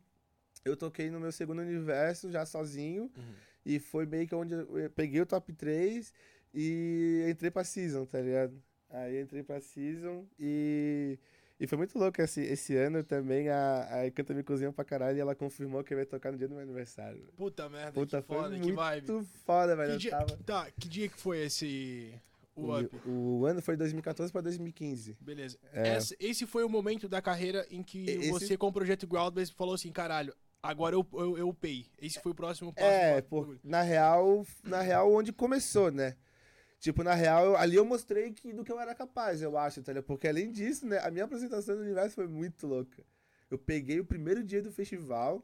eu 0.64 0.76
toquei 0.76 1.10
no 1.10 1.20
meu 1.20 1.30
segundo 1.32 1.60
universo, 1.60 2.30
já 2.30 2.46
sozinho. 2.46 3.04
Uhum. 3.16 3.34
E 3.66 3.78
foi 3.78 4.06
meio 4.06 4.26
que 4.26 4.34
onde 4.34 4.54
eu 4.54 4.90
peguei 4.90 5.20
o 5.20 5.26
top 5.26 5.52
3 5.52 6.12
e 6.52 7.26
entrei 7.28 7.50
pra 7.50 7.62
Season, 7.62 8.06
tá 8.06 8.20
ligado? 8.20 8.60
Aí 8.94 9.20
entrei 9.20 9.42
pra 9.42 9.60
Season 9.60 10.24
e, 10.38 11.18
e 11.58 11.66
foi 11.66 11.76
muito 11.76 11.98
louco 11.98 12.22
esse, 12.22 12.40
esse 12.42 12.76
ano 12.76 13.02
também. 13.02 13.48
A, 13.48 14.04
a 14.06 14.10
Canta 14.12 14.32
me 14.32 14.44
cozinhou 14.44 14.72
pra 14.72 14.84
caralho 14.84 15.18
e 15.18 15.20
ela 15.20 15.34
confirmou 15.34 15.82
que 15.82 15.92
eu 15.92 15.98
ia 15.98 16.06
tocar 16.06 16.30
no 16.30 16.38
dia 16.38 16.46
do 16.46 16.54
meu 16.54 16.62
aniversário. 16.62 17.26
Puta 17.36 17.68
merda, 17.68 17.92
Puta, 17.92 18.22
que 18.22 18.28
foi 18.28 18.36
foda, 18.36 18.54
que 18.54 18.62
muito 18.62 18.76
vibe. 18.76 19.26
foda, 19.44 19.74
velho. 19.76 19.92
Que 19.94 19.98
dia, 19.98 20.10
tava... 20.12 20.36
Tá, 20.46 20.70
que 20.70 20.88
dia 20.88 21.08
que 21.08 21.18
foi 21.20 21.44
esse 21.44 22.14
o. 22.54 22.70
O, 23.08 23.40
o 23.40 23.46
ano 23.46 23.60
foi 23.60 23.76
2014 23.76 24.30
pra 24.30 24.40
2015. 24.40 25.16
Beleza. 25.20 25.58
É. 25.72 25.88
Essa- 25.88 26.14
esse 26.20 26.46
foi 26.46 26.62
o 26.62 26.68
momento 26.68 27.08
da 27.08 27.20
carreira 27.20 27.66
em 27.70 27.82
que 27.82 28.04
Esse- 28.08 28.30
você, 28.30 28.56
com 28.56 28.68
o 28.68 28.72
projeto 28.72 29.08
Groundbase, 29.08 29.52
falou 29.52 29.74
assim: 29.74 29.90
caralho, 29.90 30.32
agora 30.62 30.94
eu, 30.94 31.04
eu, 31.14 31.36
eu 31.38 31.48
upei. 31.48 31.86
Esse 32.00 32.20
foi 32.20 32.30
o 32.30 32.34
próximo 32.34 32.72
passo. 32.72 32.86
É, 32.86 33.20
por, 33.22 33.58
na 33.64 33.82
real, 33.82 34.46
na 34.62 34.80
real, 34.82 35.12
onde 35.12 35.32
começou, 35.32 35.90
né? 35.90 36.16
Tipo, 36.84 37.02
na 37.02 37.14
real, 37.14 37.46
eu- 37.46 37.56
ali 37.56 37.76
eu 37.76 37.84
mostrei 37.84 38.30
que, 38.30 38.52
do 38.52 38.62
que 38.62 38.70
eu 38.70 38.78
era 38.78 38.94
capaz, 38.94 39.40
eu 39.40 39.56
acho, 39.56 39.82
tá 39.82 39.90
ligado? 39.92 40.04
Porque 40.04 40.28
além 40.28 40.50
disso, 40.52 40.86
né, 40.86 40.98
a 40.98 41.10
minha 41.10 41.24
apresentação 41.24 41.76
no 41.76 41.80
universo 41.82 42.14
foi 42.14 42.28
muito 42.28 42.66
louca. 42.66 43.02
Eu 43.50 43.56
peguei 43.58 44.00
o 44.00 44.04
primeiro 44.04 44.44
dia 44.44 44.60
do 44.60 44.70
festival 44.70 45.42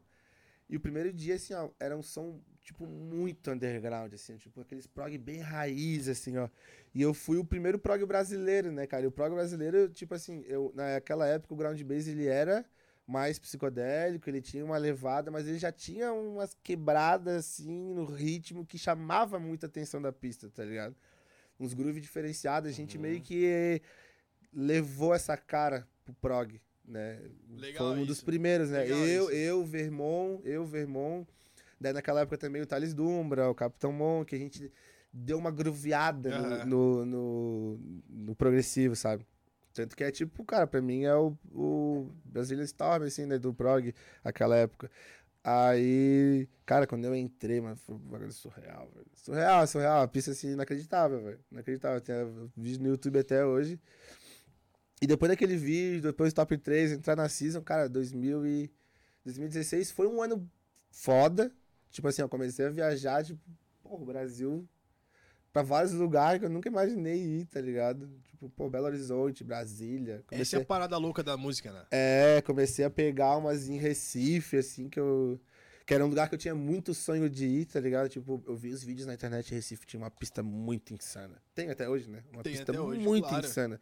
e 0.68 0.76
o 0.76 0.80
primeiro 0.80 1.12
dia, 1.12 1.36
assim, 1.36 1.54
ó, 1.54 1.70
era 1.80 1.96
um 1.96 2.02
som, 2.02 2.40
tipo, 2.62 2.86
muito 2.86 3.50
underground, 3.50 4.12
assim, 4.14 4.36
tipo, 4.36 4.60
aqueles 4.60 4.86
prog 4.86 5.16
bem 5.18 5.40
raiz, 5.40 6.08
assim, 6.08 6.36
ó. 6.38 6.48
E 6.94 7.02
eu 7.02 7.14
fui 7.14 7.38
o 7.38 7.44
primeiro 7.44 7.78
prog 7.78 8.04
brasileiro, 8.06 8.72
né, 8.72 8.86
cara? 8.86 9.04
E 9.04 9.06
o 9.08 9.12
prog 9.12 9.34
brasileiro, 9.34 9.88
tipo 9.90 10.14
assim, 10.14 10.44
eu, 10.46 10.72
naquela 10.74 11.26
época 11.26 11.54
o 11.54 11.56
ground 11.56 11.80
bass, 11.82 12.06
ele 12.08 12.26
era 12.26 12.64
mais 13.06 13.38
psicodélico, 13.38 14.28
ele 14.30 14.42
tinha 14.42 14.64
uma 14.64 14.78
levada, 14.78 15.30
mas 15.30 15.46
ele 15.48 15.58
já 15.58 15.72
tinha 15.72 16.12
umas 16.12 16.54
quebradas, 16.62 17.34
assim, 17.36 17.94
no 17.94 18.04
ritmo 18.04 18.66
que 18.66 18.78
chamava 18.78 19.38
muita 19.40 19.66
atenção 19.66 20.02
da 20.02 20.12
pista, 20.12 20.50
tá 20.50 20.64
ligado? 20.64 20.94
Uns 21.60 21.74
groove 21.74 22.00
diferenciados, 22.00 22.68
a 22.70 22.72
gente 22.72 22.96
Uhum. 22.96 23.02
meio 23.02 23.20
que 23.20 23.80
levou 24.52 25.14
essa 25.14 25.36
cara 25.36 25.86
pro 26.04 26.14
prog, 26.14 26.60
né? 26.84 27.20
Legal 27.50 27.88
Foi 27.88 27.98
um 27.98 28.06
dos 28.06 28.16
isso. 28.16 28.24
primeiros, 28.24 28.70
né? 28.70 28.80
Legal 28.80 28.98
eu, 29.06 29.24
isso. 29.24 29.32
eu, 29.32 29.64
Vermont, 29.64 30.40
eu, 30.44 30.64
Vermont, 30.64 31.28
daí 31.80 31.92
naquela 31.92 32.22
época 32.22 32.38
também 32.38 32.62
o 32.62 32.66
Thales 32.66 32.94
Dumbra, 32.94 33.48
o 33.50 33.54
Capitão 33.54 33.92
Mon, 33.92 34.24
que 34.24 34.34
a 34.34 34.38
gente 34.38 34.72
deu 35.12 35.38
uma 35.38 35.50
grooveada 35.50 36.30
no- 36.30 36.46
Aham. 36.46 36.64
no, 36.66 37.04
no, 37.06 37.80
no 38.08 38.34
progressivo, 38.34 38.96
sabe? 38.96 39.26
Tanto 39.72 39.96
que 39.96 40.02
é 40.02 40.10
tipo, 40.10 40.44
cara, 40.44 40.66
pra 40.66 40.80
mim 40.82 41.04
é 41.04 41.14
o, 41.14 41.36
o 41.52 42.10
Brazilian 42.24 42.64
Storm, 42.64 43.04
assim, 43.04 43.24
né, 43.24 43.38
do 43.38 43.54
prog, 43.54 43.94
aquela 44.24 44.56
época. 44.56 44.90
Aí, 45.42 46.46
cara, 46.66 46.86
quando 46.86 47.06
eu 47.06 47.14
entrei, 47.14 47.60
mano, 47.60 47.76
foi 47.76 47.94
um 47.94 47.98
bagulho 47.98 48.32
surreal, 48.32 48.90
velho. 48.94 49.06
Surreal, 49.14 49.66
surreal. 49.66 50.02
A 50.02 50.08
pista, 50.08 50.32
assim, 50.32 50.52
inacreditável, 50.52 51.22
velho. 51.22 51.40
Inacreditável. 51.50 52.00
Tem 52.00 52.14
vídeo 52.56 52.82
no 52.82 52.88
YouTube 52.90 53.18
até 53.18 53.44
hoje. 53.44 53.80
E 55.00 55.06
depois 55.06 55.30
daquele 55.30 55.56
vídeo, 55.56 56.02
depois 56.02 56.32
do 56.32 56.36
top 56.36 56.58
3, 56.58 56.92
entrar 56.92 57.16
na 57.16 57.28
season, 57.28 57.62
cara, 57.62 57.88
2000 57.88 58.46
e 58.46 58.70
2016 59.24 59.90
foi 59.90 60.06
um 60.06 60.22
ano 60.22 60.48
foda. 60.90 61.50
Tipo 61.90 62.08
assim, 62.08 62.20
eu 62.22 62.28
comecei 62.28 62.66
a 62.66 62.70
viajar, 62.70 63.24
tipo, 63.24 63.40
pô, 63.82 63.98
Brasil 63.98 64.68
pra 65.52 65.62
vários 65.62 65.92
lugares 65.92 66.38
que 66.38 66.44
eu 66.44 66.50
nunca 66.50 66.68
imaginei 66.68 67.18
ir, 67.18 67.46
tá 67.46 67.60
ligado? 67.60 68.08
Tipo, 68.40 68.48
pô, 68.48 68.70
Belo 68.70 68.86
Horizonte, 68.86 69.44
Brasília. 69.44 70.14
Essa 70.14 70.24
é 70.24 70.28
Comecei, 70.30 70.62
a 70.62 70.64
parada 70.64 70.96
louca 70.96 71.22
da 71.22 71.36
música, 71.36 71.70
né? 71.70 71.84
é, 71.90 72.40
comecei 72.40 72.82
a 72.82 72.88
pegar 72.88 73.36
umas 73.36 73.68
em 73.68 73.76
Recife, 73.76 74.56
assim, 74.56 74.88
que 74.88 74.98
eu. 74.98 75.38
Que 75.84 75.92
era 75.92 76.06
um 76.06 76.08
lugar 76.08 76.28
que 76.28 76.36
eu 76.36 76.38
tinha 76.38 76.54
muito 76.54 76.94
sonho 76.94 77.28
de 77.28 77.46
ir, 77.46 77.66
tá 77.66 77.80
ligado? 77.80 78.08
Tipo, 78.08 78.42
eu 78.46 78.56
vi 78.56 78.70
os 78.70 78.82
vídeos 78.82 79.06
na 79.06 79.12
internet, 79.12 79.52
Recife 79.52 79.84
tinha 79.84 80.00
uma 80.00 80.10
pista 80.10 80.42
muito 80.42 80.94
insana. 80.94 81.42
Tem 81.54 81.68
até 81.68 81.88
hoje, 81.88 82.08
né? 82.08 82.22
Uma 82.32 82.42
Tem 82.42 82.52
pista 82.52 82.70
até 82.70 82.80
hoje, 82.80 83.00
muito 83.00 83.28
claro. 83.28 83.46
insana. 83.46 83.80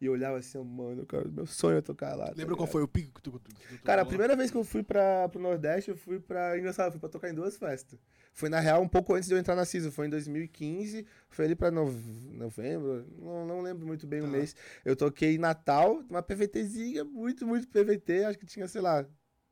E 0.00 0.06
eu 0.06 0.12
olhava 0.12 0.38
assim, 0.38 0.62
mano, 0.62 1.04
cara, 1.04 1.26
meu 1.28 1.44
sonho 1.44 1.78
é 1.78 1.80
tocar 1.80 2.14
lá. 2.14 2.26
tá 2.26 2.34
Lembra 2.36 2.54
qual 2.54 2.66
ligado? 2.66 2.70
foi 2.72 2.82
o 2.84 2.88
pico 2.88 3.14
que 3.14 3.22
tu. 3.22 3.32
tu- 3.40 3.50
Cara, 3.84 4.02
a 4.02 4.06
primeira 4.06 4.36
vez 4.36 4.48
que 4.50 4.56
eu 4.56 4.62
fui 4.62 4.82
pra, 4.82 5.28
pro 5.28 5.40
Nordeste, 5.40 5.90
eu 5.90 5.96
fui 5.96 6.20
pra. 6.20 6.56
Engraçado, 6.56 6.86
eu 6.86 6.92
fui 6.92 7.00
pra 7.00 7.08
tocar 7.08 7.28
em 7.30 7.34
duas 7.34 7.56
festas. 7.56 7.98
Foi, 8.32 8.48
na 8.48 8.60
real, 8.60 8.80
um 8.80 8.86
pouco 8.88 9.12
antes 9.14 9.28
de 9.28 9.34
eu 9.34 9.38
entrar 9.38 9.56
na 9.56 9.64
CISO. 9.64 9.90
Foi 9.90 10.06
em 10.06 10.10
2015. 10.10 11.04
Foi 11.28 11.46
ali 11.46 11.56
pra 11.56 11.72
nov... 11.72 11.92
novembro. 12.32 13.04
Não, 13.18 13.44
não 13.44 13.60
lembro 13.60 13.84
muito 13.84 14.06
bem 14.06 14.20
o 14.20 14.24
Tá. 14.24 14.28
mês. 14.30 14.54
Eu 14.84 14.94
toquei 14.94 15.34
em 15.34 15.38
Natal, 15.38 16.00
uma 16.08 16.22
PVTzinha, 16.22 17.02
muito, 17.04 17.44
muito 17.44 17.66
PVT. 17.66 18.24
Acho 18.26 18.38
que 18.38 18.46
tinha, 18.46 18.68
sei 18.68 18.80
lá, 18.80 19.04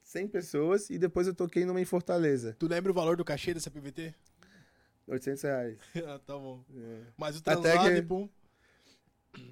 100 0.02 0.28
pessoas. 0.28 0.88
E 0.90 0.98
depois 0.98 1.26
eu 1.26 1.34
toquei 1.34 1.64
numa 1.64 1.80
em 1.80 1.84
Fortaleza. 1.84 2.54
Tu 2.56 2.68
lembra 2.68 2.92
o 2.92 2.94
valor 2.94 3.16
do 3.16 3.24
cachê 3.24 3.52
dessa 3.52 3.68
PVT? 3.72 4.14
800 5.08 5.42
reais. 5.42 5.78
ah, 6.06 6.20
tá 6.24 6.34
bom. 6.38 6.64
É. 6.72 7.00
Mas 7.16 7.34
o 7.34 7.38
Até 7.40 7.56
translado 7.60 7.90
que- 7.90 7.96
e 7.96 8.02
pum. 8.02 8.28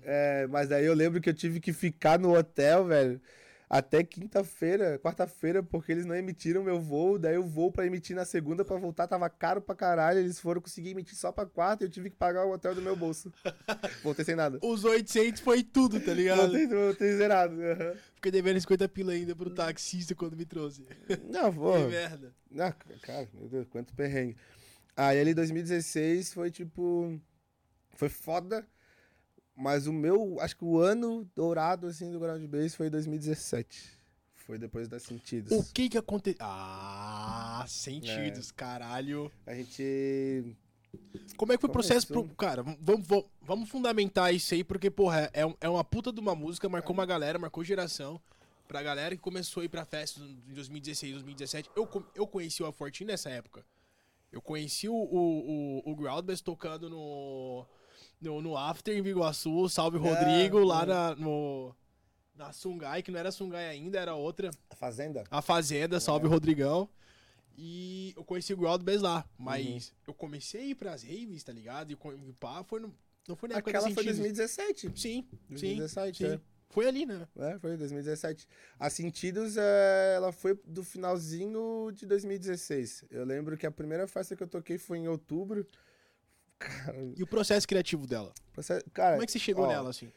É, 0.03 0.47
mas 0.49 0.69
daí 0.69 0.85
eu 0.85 0.95
lembro 0.95 1.21
que 1.21 1.29
eu 1.31 1.35
tive 1.35 1.61
que 1.61 1.73
ficar 1.73 2.19
no 2.19 2.37
hotel, 2.37 2.85
velho, 2.87 3.21
até 3.69 4.05
quinta-feira, 4.05 4.99
quarta-feira, 5.03 5.63
porque 5.63 5.91
eles 5.91 6.05
não 6.05 6.15
emitiram 6.15 6.63
meu 6.63 6.81
voo. 6.81 7.19
Daí 7.19 7.37
o 7.39 7.43
voo 7.43 7.73
pra 7.73 7.87
emitir 7.87 8.15
na 8.15 8.25
segunda 8.25 8.65
pra 8.65 8.77
voltar 8.77 9.09
tava 9.09 9.29
caro 9.29 9.61
pra 9.61 9.75
caralho. 9.75 10.19
Eles 10.21 10.39
foram 10.39 10.61
conseguir 10.61 10.91
emitir 10.91 11.17
só 11.17 11.33
pra 11.33 11.47
quarta 11.47 11.83
e 11.83 11.87
eu 11.87 11.91
tive 11.91 12.11
que 12.11 12.17
pagar 12.17 12.45
o 12.45 12.53
hotel 12.53 12.75
do 12.75 12.83
meu 12.83 12.95
bolso. 12.95 13.33
Voltei 14.05 14.25
sem 14.25 14.37
nada. 14.37 14.59
Os 14.63 14.85
800 14.85 15.41
foi 15.41 15.63
tudo, 15.65 15.99
tá 15.99 16.13
ligado? 16.13 16.43
Voltei, 16.43 16.67
voltei 16.69 17.17
zerado. 17.17 17.55
aham. 17.61 17.95
Fiquei 18.15 18.31
devendo 18.31 18.61
50 18.61 18.89
pila 18.89 19.13
ainda 19.13 19.35
pro 19.35 19.51
taxista 19.51 20.15
quando 20.15 20.37
me 20.37 20.45
trouxe. 20.45 20.87
Não, 21.25 21.51
Que 21.53 21.59
pô. 21.59 21.79
merda. 21.89 22.33
Ah, 22.59 22.73
cara, 23.03 23.29
meu 23.35 23.49
Deus, 23.49 23.67
quanto 23.69 23.93
perrengue. 23.95 24.37
Aí 24.97 25.21
ali 25.21 25.35
2016 25.35 26.33
foi 26.33 26.51
tipo. 26.51 27.19
Foi 27.97 28.09
foda. 28.09 28.65
Mas 29.57 29.87
o 29.87 29.93
meu, 29.93 30.39
acho 30.41 30.57
que 30.57 30.65
o 30.65 30.79
ano 30.79 31.29
dourado 31.35 31.87
assim 31.87 32.11
do 32.11 32.19
Ground 32.19 32.45
Base 32.49 32.71
foi 32.77 32.91
2017. 32.91 33.93
Foi 34.35 34.59
depois 34.59 34.89
das 34.89 35.03
Sentidos. 35.03 35.53
O 35.53 35.73
que 35.73 35.89
que 35.89 35.97
aconteceu? 35.97 36.39
Ah, 36.41 37.65
sentidos, 37.67 38.51
caralho. 38.53 39.31
A 39.47 39.55
gente. 39.55 40.57
Como 41.37 41.53
é 41.53 41.57
que 41.57 41.61
foi 41.63 41.71
o 41.71 41.73
processo 41.73 42.07
pro. 42.09 42.25
Cara, 42.37 42.63
vamos, 42.63 43.07
vamos, 43.07 43.25
vamos 43.41 43.69
fundamentar 43.71 44.35
isso 44.35 44.53
aí, 44.55 44.63
porque, 44.63 44.91
porra, 44.91 45.31
é, 45.33 45.47
um- 45.47 45.57
é 45.61 45.69
uma 45.69 45.83
puta 45.83 46.13
de 46.13 46.21
uma 46.21 46.35
música, 46.35 46.69
marcou 46.69 46.93
uma 46.93 47.07
galera, 47.07 47.39
marcou 47.39 47.65
geração. 47.65 48.21
Pra 48.69 48.83
galera 48.83 49.15
que 49.15 49.21
começou 49.23 49.61
a 49.61 49.65
ir 49.65 49.69
pra 49.69 49.85
festas 49.85 50.23
em 50.23 50.53
2016, 50.55 51.13
2017. 51.15 51.71
Eu, 51.77 51.89
eu 52.15 52.27
conheci 52.27 52.63
o 52.63 52.67
A14 52.73 53.05
nessa 53.05 53.29
época. 53.31 53.65
Eu 54.33 54.41
conheci 54.43 54.89
o, 54.89 54.95
o, 54.95 55.81
o, 55.87 55.93
o 55.93 55.95
Groundbase 55.97 56.43
tocando 56.43 56.89
no, 56.91 57.65
no, 58.25 58.41
no 58.41 58.57
After 58.57 58.97
em 58.97 59.03
Biguaçu, 59.03 59.69
Salve 59.69 59.99
Rodrigo, 59.99 60.59
lá 60.65 60.83
é. 60.83 60.87
na, 60.87 61.15
no, 61.15 61.75
na 62.35 62.53
Sungai, 62.53 63.03
que 63.03 63.11
não 63.11 63.21
era 63.21 63.31
Sungai 63.31 63.67
ainda, 63.69 63.99
era 63.99 64.15
outra. 64.15 64.51
A 64.71 64.75
Fazenda? 64.75 65.25
A 65.31 65.43
Fazenda, 65.43 66.01
Salve 66.01 66.27
É. 66.27 66.29
Rodrigão. 66.29 66.89
E 67.57 68.13
eu 68.17 68.25
conheci 68.25 68.53
o 68.53 68.57
Groundbase 68.57 68.99
lá. 68.99 69.19
Uhum. 69.39 69.45
Mas 69.45 69.93
eu 70.09 70.15
comecei 70.15 70.63
a 70.63 70.65
ir 70.65 70.75
pras 70.75 71.03
raves, 71.05 71.45
tá 71.45 71.53
ligado? 71.53 71.93
E, 71.93 71.93
e 71.93 72.33
pá, 72.33 72.65
foi 72.65 72.81
no, 72.81 72.93
não 73.29 73.37
foi 73.37 73.49
na 73.49 73.57
época 73.57 73.71
Aquela 73.71 73.85
foi 73.95 74.05
Sentidos. 74.05 74.19
2017. 74.19 74.93
Sim, 75.01 75.29
2017, 75.49 76.19
sim, 76.19 76.33
é. 76.33 76.41
Foi 76.71 76.89
ali, 76.89 77.07
né? 77.07 77.29
É, 77.39 77.59
foi 77.61 77.77
2017. 77.77 78.49
A 78.81 78.91
Sentidos, 78.91 79.57
é, 79.57 80.15
ela 80.17 80.33
foi 80.33 80.59
do 80.65 80.83
finalzinho 80.83 81.93
de 81.93 82.05
2016. 82.05 83.05
Eu 83.11 83.25
lembro 83.25 83.57
que 83.57 83.65
a 83.65 83.71
primeira 83.71 84.09
festa 84.09 84.35
que 84.35 84.43
eu 84.43 84.49
toquei 84.49 84.77
foi 84.77 84.99
em 84.99 85.07
outubro. 85.07 85.65
Cara, 86.59 86.97
E 87.17 87.23
o 87.23 87.27
processo 87.27 87.67
criativo 87.67 88.07
dela? 88.07 88.33
você- 88.55 88.83
cara 88.93 89.13
Como 89.13 89.23
é 89.23 89.27
que 89.27 89.33
você 89.33 89.39
chegou 89.39 89.65
ó, 89.65 89.69
nela, 89.69 89.91
assim? 89.91 90.11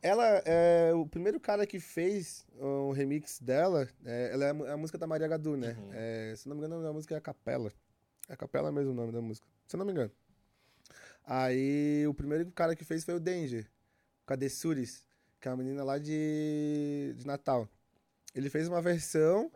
Ela 0.00 0.26
é 0.44 0.92
o 0.92 1.06
primeiro 1.06 1.38
cara 1.38 1.64
que 1.64 1.78
fez 1.78 2.44
um 2.58 2.90
remix 2.90 3.38
dela. 3.38 3.88
é, 4.04 4.30
ela 4.32 4.44
é 4.46 4.50
a 4.50 4.54
é 4.70 4.72
a 4.72 4.76
música 4.76 4.98
da 4.98 5.06
Maria 5.06 5.28
Gadu, 5.28 5.56
né? 5.56 5.76
Uhum. 5.78 5.90
É, 5.92 6.34
se 6.36 6.48
não 6.48 6.56
me 6.56 6.60
engano, 6.64 6.80
o 6.80 6.82
da 6.82 6.92
música 6.92 7.14
é 7.14 7.18
a 7.18 7.20
Capela. 7.20 7.72
É 8.28 8.32
a 8.32 8.36
Capela 8.36 8.72
mesmo 8.72 8.90
o 8.90 8.94
nome 8.94 9.12
da 9.12 9.20
música. 9.20 9.46
Se 9.68 9.76
eu 9.76 9.78
não 9.78 9.86
me 9.86 9.92
engano. 9.92 10.10
Aí 11.24 12.04
o 12.08 12.14
primeiro 12.14 12.50
cara 12.50 12.74
que 12.74 12.84
fez 12.84 13.04
foi 13.04 13.14
o 13.14 13.20
Danger, 13.20 13.64
o 14.22 14.26
Cadessuris, 14.26 15.04
que 15.40 15.46
é 15.46 15.50
uma 15.52 15.58
menina 15.58 15.84
lá 15.84 15.98
de, 15.98 17.14
de 17.16 17.24
Natal. 17.26 17.68
Ele 18.34 18.50
fez 18.50 18.66
uma 18.66 18.82
versão, 18.82 19.52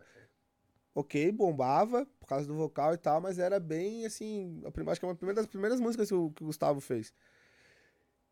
ok, 0.97 1.33
bombava 1.33 2.07
por 2.21 2.29
causa 2.29 2.49
do 2.49 2.57
vocal 2.57 2.95
e 2.95 2.99
tal, 2.99 3.21
mas 3.23 3.39
era 3.39 3.61
bem 3.61 4.07
assim. 4.07 4.63
A 4.65 4.93
acho 4.93 5.01
que 5.01 5.07
é 5.07 5.11
uma 5.11 5.17
primeira 5.17 5.43
das 5.43 5.49
primeiras 5.51 5.81
músicas 5.81 6.09
que 6.09 6.15
o, 6.17 6.33
que 6.33 6.45
o 6.45 6.47
Gustavo 6.49 6.81
fez. 6.81 7.15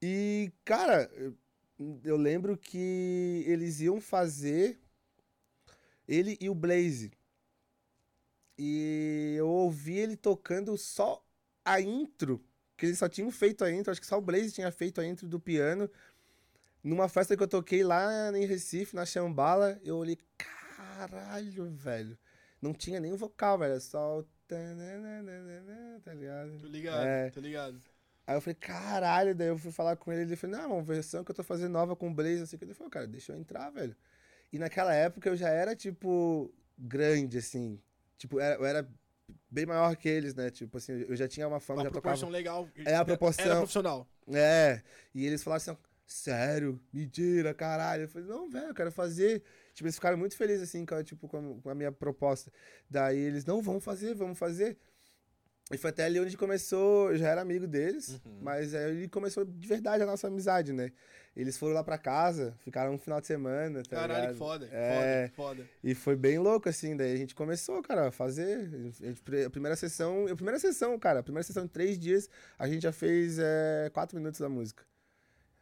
E, 0.03 0.53
cara, 0.65 1.11
eu- 1.15 1.37
eu 2.05 2.17
lembro 2.17 2.57
que 2.57 3.45
eles 3.47 3.81
iam 3.81 4.01
fazer 4.01 4.79
ele 6.09 6.37
e 6.41 6.49
o 6.49 6.55
Blaze. 6.55 7.11
E 8.59 9.35
eu 9.37 9.49
ouvi 9.49 9.99
ele 9.99 10.17
tocando 10.17 10.77
só 10.79 11.25
a 11.65 11.81
intro, 11.81 12.45
que 12.77 12.87
eles 12.87 12.99
só 12.99 13.09
tinham 13.09 13.31
feito 13.31 13.65
a 13.65 13.73
intro, 13.73 13.91
acho 13.91 14.01
que 14.01 14.07
só 14.07 14.19
o 14.19 14.23
Blaze 14.23 14.53
tinha 14.53 14.71
feito 14.71 15.01
a 15.01 15.07
intro 15.07 15.27
do 15.29 15.41
piano. 15.41 15.91
Numa 16.83 17.09
festa 17.09 17.37
que 17.37 17.43
eu 17.43 17.49
toquei 17.49 17.85
lá 17.85 18.37
em 18.37 18.47
Recife, 18.47 18.97
na 18.97 19.07
Chambala, 19.07 19.81
eu 19.85 19.97
olhei, 19.99 20.19
caralho, 20.39 21.71
velho. 21.73 22.19
Não 22.65 22.73
tinha 22.73 22.99
nem 22.99 23.13
o 23.13 23.17
vocal, 23.17 23.59
velho, 23.59 23.75
é 23.75 23.81
só 23.81 24.21
o... 24.21 24.25
Tá 26.03 26.15
ligado? 26.15 26.59
Tô 26.61 26.67
ligado, 26.69 27.07
É. 27.07 27.31
tô 27.31 27.41
ligado. 27.41 27.79
Aí 28.27 28.35
eu 28.37 28.41
falei, 28.41 28.55
caralho, 28.55 29.35
daí 29.35 29.49
eu 29.49 29.59
fui 29.59 29.71
falar 29.71 29.97
com 29.97 30.11
ele, 30.11 30.23
ele 30.23 30.37
falou, 30.37 30.57
não, 30.57 30.73
uma 30.77 30.83
versão 30.83 31.23
que 31.23 31.31
eu 31.31 31.35
tô 31.35 31.43
fazendo 31.43 31.73
nova 31.73 31.95
com 31.95 32.09
o 32.09 32.15
Blaze, 32.15 32.43
assim, 32.43 32.57
que 32.57 32.65
ele 32.65 32.73
falou, 32.73 32.91
cara, 32.91 33.07
deixa 33.07 33.33
eu 33.33 33.37
entrar, 33.37 33.69
velho. 33.71 33.95
E 34.51 34.59
naquela 34.59 34.95
época 34.95 35.29
eu 35.29 35.37
já 35.37 35.49
era, 35.51 35.77
tipo, 35.77 36.51
grande, 36.79 37.37
assim, 37.39 37.79
tipo, 38.17 38.41
era- 38.41 38.55
eu 38.57 38.65
era 38.65 38.89
bem 39.51 39.67
maior 39.67 39.95
que 39.97 40.09
eles, 40.09 40.35
né? 40.35 40.49
Tipo 40.51 40.79
assim, 40.79 40.93
eu 41.07 41.15
já 41.17 41.29
tinha 41.29 41.47
uma 41.47 41.61
fama, 41.61 41.81
Uma 41.81 41.85
já 41.85 41.91
proporção 41.91 42.29
tocava. 42.31 42.33
legal. 42.33 42.69
É 42.87 42.95
a 42.97 43.05
proporção. 43.05 43.45
Era 43.45 43.57
profissional. 43.57 44.09
É. 44.33 44.81
E 45.15 45.27
eles 45.27 45.43
falaram 45.43 45.59
assim, 45.63 45.77
sério? 46.07 46.81
Mentira, 46.93 47.53
caralho. 47.53 48.05
Eu 48.05 48.09
falei, 48.09 48.27
não, 48.29 48.49
velho, 48.49 48.69
eu 48.69 48.75
quero 48.75 48.91
fazer. 48.93 49.43
Tipo, 49.75 49.87
eles 49.87 49.97
ficaram 49.97 50.17
muito 50.17 50.37
felizes, 50.37 50.69
assim, 50.69 50.87
com 50.87 50.95
a, 50.95 51.03
tipo, 51.05 51.29
com 51.29 51.37
a, 51.37 51.63
com 51.63 51.69
a 51.71 51.75
minha 51.75 51.91
proposta. 51.93 52.51
Daí 52.89 53.19
eles, 53.19 53.45
não, 53.45 53.61
vamos 53.61 53.85
fazer, 53.85 54.15
vamos 54.15 54.39
fazer. 54.39 54.79
E 55.73 55.79
foi 55.79 55.91
até 55.91 56.05
ali 56.05 56.21
onde 56.21 56.37
começou, 56.37 57.11
eu 57.11 57.17
já 57.17 57.29
era 57.29 57.41
amigo 57.41 57.67
deles, 57.67 58.21
Uhum. 58.25 58.39
mas 58.43 58.75
aí 58.75 59.09
começou 59.09 59.45
de 59.47 59.67
verdade 59.67 60.03
a 60.03 60.07
nossa 60.07 60.27
amizade, 60.29 60.73
né? 60.75 60.93
Eles 61.35 61.57
foram 61.57 61.73
lá 61.75 61.83
pra 61.83 61.97
casa, 61.99 62.55
ficaram 62.61 62.93
um 62.95 62.99
final 62.99 63.19
de 63.21 63.27
semana, 63.27 63.83
tá 63.83 63.97
Caralho, 63.97 64.21
ligado? 64.21 64.33
que 64.35 64.39
foda. 64.39 64.69
É. 64.71 65.31
Foda, 65.35 65.57
foda. 65.57 65.69
E 65.83 65.95
foi 65.95 66.15
bem 66.17 66.39
louco, 66.39 66.69
assim, 66.69 66.95
daí 66.97 67.13
a 67.15 67.17
gente 67.17 67.35
começou, 67.35 67.83
cara, 67.83 68.09
a 68.09 68.13
fazer. 68.13 68.71
A, 69.47 69.51
primeira 69.51 69.75
sessão, 69.75 70.27
a 70.31 70.37
primeira 70.37 70.59
sessão, 70.61 70.97
cara, 70.99 71.21
a 71.21 71.23
primeira 71.23 71.43
sessão 71.43 71.65
em 71.65 71.69
três 71.69 71.99
dias, 71.99 72.29
a 72.59 72.69
gente 72.69 72.83
já 72.83 72.93
fez 72.93 73.39
é, 73.41 73.91
quatro 73.93 74.17
minutos 74.17 74.39
da 74.39 74.49
música. 74.51 74.85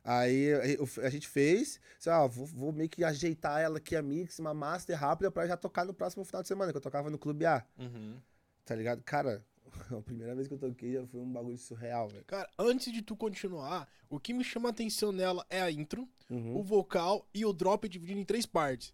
Aí 0.04 0.48
a- 0.52 1.08
gente 1.10 1.28
fez, 1.28 1.80
assim, 1.98 2.10
ó, 2.10 2.26
vou, 2.26 2.44
vou 2.46 2.72
meio 2.72 2.88
que 2.90 3.04
ajeitar 3.04 3.60
ela 3.60 3.78
aqui, 3.78 3.94
a 3.94 4.02
mix, 4.02 4.38
uma 4.38 4.52
master 4.52 4.98
rápida 4.98 5.30
pra 5.30 5.46
já 5.46 5.56
tocar 5.56 5.84
no 5.84 5.94
próximo 5.94 6.24
final 6.24 6.42
de 6.42 6.48
semana, 6.48 6.72
que 6.72 6.76
eu 6.76 6.80
tocava 6.82 7.08
no 7.08 7.18
Clube 7.18 7.46
A, 7.46 7.64
Uhum. 7.78 8.16
tá 8.64 8.74
ligado? 8.74 9.00
Cara, 9.04 9.44
a 9.96 10.02
primeira 10.02 10.34
vez 10.34 10.48
que 10.48 10.54
eu 10.54 10.58
toquei 10.58 10.94
já 10.94 11.06
foi 11.06 11.20
um 11.20 11.32
bagulho 11.32 11.56
surreal, 11.56 12.08
velho. 12.08 12.24
Cara, 12.24 12.48
antes 12.58 12.92
de 12.92 13.00
tu 13.00 13.14
continuar, 13.16 13.88
o 14.10 14.18
que 14.18 14.34
me 14.34 14.42
chama 14.42 14.68
a 14.68 14.72
atenção 14.72 15.12
nela 15.12 15.46
é 15.48 15.62
a 15.62 15.70
intro, 15.70 16.08
Uhum. 16.28 16.56
o 16.56 16.62
vocal 16.64 17.28
e 17.32 17.44
o 17.46 17.52
drop 17.52 17.88
dividido 17.88 18.18
em 18.18 18.24
três 18.24 18.44
partes. 18.46 18.92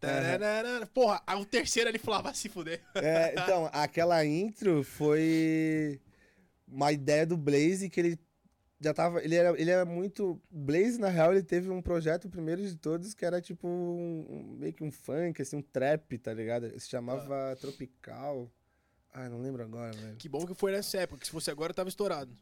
Tararara. 0.00 0.86
Porra, 0.92 1.22
o 1.38 1.44
terceiro 1.44 1.88
ele 1.88 1.98
falava, 1.98 2.24
"Vai 2.24 2.34
se 2.34 2.48
fuder. 2.48 2.80
É, 2.94 3.32
então, 3.32 3.68
aquela 3.72 4.24
intro 4.24 4.82
foi 4.82 6.00
uma 6.66 6.90
ideia 6.92 7.24
do 7.26 7.36
Blaze 7.36 7.88
que 7.88 8.00
ele 8.00 8.18
já 8.80 8.94
tava. 8.94 9.22
Ele 9.22 9.34
era, 9.34 9.60
ele 9.60 9.70
era 9.70 9.84
muito. 9.84 10.40
Blaze, 10.50 10.98
na 10.98 11.08
real, 11.08 11.32
ele 11.32 11.42
teve 11.42 11.68
um 11.68 11.82
projeto, 11.82 12.24
o 12.24 12.30
primeiro 12.30 12.62
de 12.62 12.76
todos, 12.76 13.12
que 13.12 13.24
era 13.24 13.40
tipo 13.40 13.68
um, 13.68 14.56
meio 14.58 14.72
que 14.72 14.82
um 14.82 14.90
funk, 14.90 15.42
assim, 15.42 15.56
um 15.56 15.62
trap, 15.62 16.18
tá 16.18 16.32
ligado? 16.32 16.68
Se 16.80 16.88
chamava 16.88 17.56
Tropical. 17.60 18.50
Ah, 19.12 19.28
não 19.28 19.40
lembro 19.40 19.62
agora, 19.62 19.92
velho. 19.92 20.16
Que 20.16 20.28
bom 20.28 20.46
que 20.46 20.54
foi 20.54 20.72
nessa 20.72 20.98
época, 20.98 21.20
que 21.20 21.26
se 21.26 21.32
fosse 21.32 21.50
agora 21.50 21.74
tava 21.74 21.88
estourado. 21.88 22.34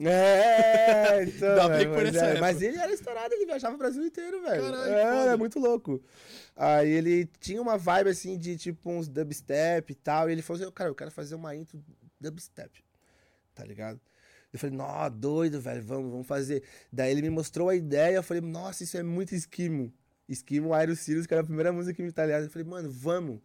É, 0.00 1.22
então. 1.22 1.50
Ainda 1.50 1.68
bem 1.68 1.88
mas, 1.88 2.04
nessa 2.04 2.24
é, 2.24 2.28
época. 2.30 2.40
mas 2.40 2.62
ele 2.62 2.78
era 2.78 2.92
estourado, 2.92 3.34
ele 3.34 3.46
viajava 3.46 3.74
o 3.74 3.78
Brasil 3.78 4.02
inteiro, 4.04 4.42
velho. 4.42 4.62
Caralho, 4.62 4.92
é, 4.92 5.04
foda. 5.04 5.32
é 5.32 5.36
muito 5.36 5.58
louco. 5.58 6.02
Aí 6.56 6.90
ele 6.90 7.26
tinha 7.38 7.60
uma 7.60 7.76
vibe 7.76 8.10
assim 8.10 8.38
de 8.38 8.56
tipo 8.56 8.90
uns 8.90 9.06
dubstep 9.06 9.92
e 9.92 9.94
tal. 9.94 10.28
E 10.28 10.32
ele 10.32 10.42
falou 10.42 10.62
assim: 10.62 10.72
cara, 10.72 10.88
eu 10.88 10.94
quero 10.94 11.10
fazer 11.10 11.34
uma 11.34 11.54
intro 11.54 11.78
dubstep. 12.18 12.82
Tá 13.54 13.64
ligado? 13.64 14.00
Eu 14.56 14.60
falei, 14.60 14.76
nó, 14.76 15.08
doido, 15.08 15.60
velho, 15.60 15.82
vamos, 15.82 16.10
vamos 16.10 16.26
fazer. 16.26 16.62
Daí 16.92 17.12
ele 17.12 17.22
me 17.22 17.30
mostrou 17.30 17.68
a 17.68 17.76
ideia, 17.76 18.16
eu 18.16 18.22
falei, 18.22 18.40
nossa, 18.40 18.82
isso 18.84 18.96
é 18.96 19.02
muito 19.02 19.34
esquimo. 19.34 19.92
Esquimo 20.28 20.74
Aero 20.74 20.96
Sirius, 20.96 21.26
que 21.26 21.34
era 21.34 21.42
a 21.42 21.44
primeira 21.46 21.72
música 21.72 22.02
em 22.02 22.06
italiano. 22.06 22.46
Eu 22.46 22.50
falei, 22.50 22.66
mano, 22.66 22.90
vamos. 22.90 23.40